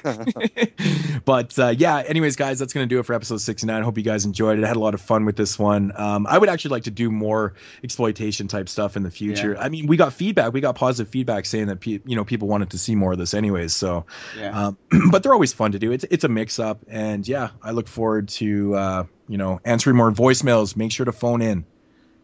but 1.24 1.58
uh, 1.58 1.68
yeah, 1.68 2.02
anyways, 2.06 2.36
guys, 2.36 2.58
that's 2.58 2.72
going 2.72 2.88
to 2.88 2.92
do 2.92 2.98
it 2.98 3.04
for 3.06 3.14
episode 3.14 3.40
69. 3.40 3.82
Hope 3.82 3.96
you 3.96 4.04
guys 4.04 4.24
enjoyed 4.24 4.58
it. 4.58 4.64
I 4.64 4.68
had 4.68 4.76
a 4.76 4.80
lot 4.80 4.94
of 4.94 5.00
fun 5.00 5.24
with 5.24 5.36
this 5.36 5.58
one. 5.58 5.92
Um, 5.96 6.26
I 6.26 6.38
would 6.38 6.48
actually 6.48 6.72
like 6.72 6.84
to 6.84 6.90
do 6.90 7.10
more 7.10 7.54
exploitation 7.84 8.48
type 8.48 8.68
stuff 8.68 8.96
in 8.96 9.02
the 9.02 9.10
future. 9.10 9.56
I 9.58 9.68
mean, 9.68 9.86
we 9.86 9.96
got 9.96 10.12
feedback. 10.12 10.52
We 10.52 10.60
got 10.60 10.74
positive 10.74 11.10
feedback 11.10 11.46
saying 11.46 11.66
that 11.68 11.80
pe- 11.80 12.00
you 12.04 12.16
know 12.16 12.24
people 12.24 12.48
wanted 12.48 12.70
to 12.70 12.78
see 12.78 12.94
more 12.94 13.12
of 13.12 13.18
this, 13.18 13.34
anyways. 13.34 13.74
So, 13.74 14.04
Yeah. 14.36 14.66
um, 14.66 14.78
but 15.10 15.22
they're 15.22 15.34
always 15.34 15.52
fun 15.52 15.72
to 15.72 15.78
do. 15.78 15.92
It's 15.92 16.04
it's 16.10 16.24
a 16.24 16.28
mix 16.28 16.58
up, 16.58 16.80
and 16.88 17.26
yeah, 17.26 17.50
I 17.62 17.70
look 17.70 17.88
forward 17.88 18.28
to 18.30 18.74
uh, 18.74 19.04
you 19.28 19.38
know 19.38 19.60
answering 19.64 19.96
more 19.96 20.10
voicemails. 20.10 20.76
Make 20.76 20.92
sure 20.92 21.06
to 21.06 21.12
phone 21.12 21.40
in, 21.40 21.64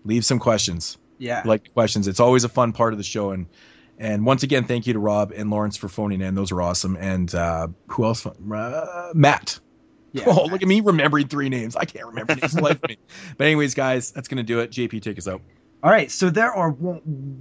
leave 0.04 0.24
some 0.24 0.38
questions 0.38 0.98
yeah. 1.20 1.42
like 1.44 1.72
questions. 1.74 2.08
It's 2.08 2.18
always 2.18 2.42
a 2.44 2.48
fun 2.48 2.72
part 2.72 2.92
of 2.92 2.98
the 2.98 3.04
show, 3.04 3.30
and 3.30 3.46
And 4.00 4.24
once 4.24 4.42
again, 4.42 4.64
thank 4.64 4.86
you 4.86 4.94
to 4.94 4.98
Rob 4.98 5.30
and 5.30 5.50
Lawrence 5.50 5.76
for 5.76 5.86
phoning 5.86 6.22
in. 6.22 6.34
Those 6.34 6.50
are 6.50 6.62
awesome. 6.62 6.96
And 6.96 7.32
uh, 7.34 7.68
who 7.88 8.06
else? 8.06 8.24
Uh, 8.24 9.12
Matt. 9.14 9.60
Yeah, 10.12 10.24
oh, 10.26 10.46
look 10.46 10.62
at 10.62 10.66
me 10.66 10.80
remembering 10.80 11.28
three 11.28 11.50
names. 11.50 11.76
I 11.76 11.84
can't 11.84 12.06
remember 12.06 12.34
names. 12.34 12.58
life 12.60 12.80
me. 12.88 12.96
But 13.36 13.46
anyways, 13.46 13.74
guys, 13.74 14.10
that's 14.10 14.26
gonna 14.26 14.42
do 14.42 14.58
it. 14.58 14.70
JP, 14.70 15.02
take 15.02 15.18
us 15.18 15.28
out. 15.28 15.42
All 15.82 15.90
right, 15.90 16.10
so 16.10 16.30
there 16.30 16.52
are 16.52 16.74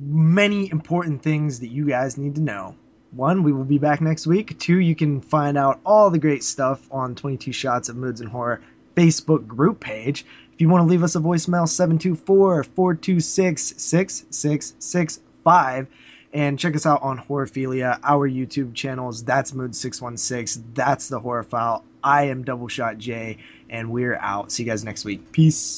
many 0.06 0.70
important 0.70 1.24
things 1.24 1.62
that 1.62 1.70
you 1.70 1.88
guys 1.88 2.18
need 2.18 2.36
to 2.36 2.42
know. 2.42 2.76
One, 3.12 3.42
we 3.42 3.52
will 3.52 3.64
be 3.64 3.80
back 3.80 4.02
next 4.02 4.28
week. 4.28 4.60
Two, 4.60 4.80
you 4.80 4.96
can 4.96 5.20
find 5.20 5.58
out 5.58 5.80
all 5.86 6.12
the 6.12 6.20
great 6.20 6.44
stuff 6.44 6.88
on 6.92 7.16
22 7.16 7.52
Shots 7.52 7.90
of 7.90 7.96
Moods 7.96 8.22
and 8.22 8.30
Horror 8.30 8.62
Facebook 8.96 9.48
group 9.48 9.80
page. 9.80 10.26
If 10.54 10.62
you 10.62 10.70
want 10.70 10.84
to 10.84 10.88
leave 10.88 11.04
us 11.04 11.16
a 11.16 11.20
voicemail, 11.20 11.68
724 11.68 12.66
426 12.66 13.74
6665. 13.78 15.88
And 16.32 16.60
check 16.60 16.76
us 16.76 16.86
out 16.86 17.02
on 17.02 17.18
Horrorphilia, 17.18 18.00
our 18.04 18.30
YouTube 18.30 18.76
channels. 18.76 19.24
That's 19.24 19.52
Mood616. 19.52 20.62
That's 20.76 21.08
the 21.10 21.20
Horror 21.20 21.44
File. 21.44 21.84
I 22.04 22.26
am 22.26 22.44
Double 22.44 22.68
Shot 22.68 22.98
J, 22.98 23.38
and 23.70 23.92
we're 23.92 24.16
out. 24.16 24.52
See 24.52 24.64
you 24.64 24.70
guys 24.70 24.84
next 24.84 25.06
week. 25.06 25.32
Peace. 25.32 25.78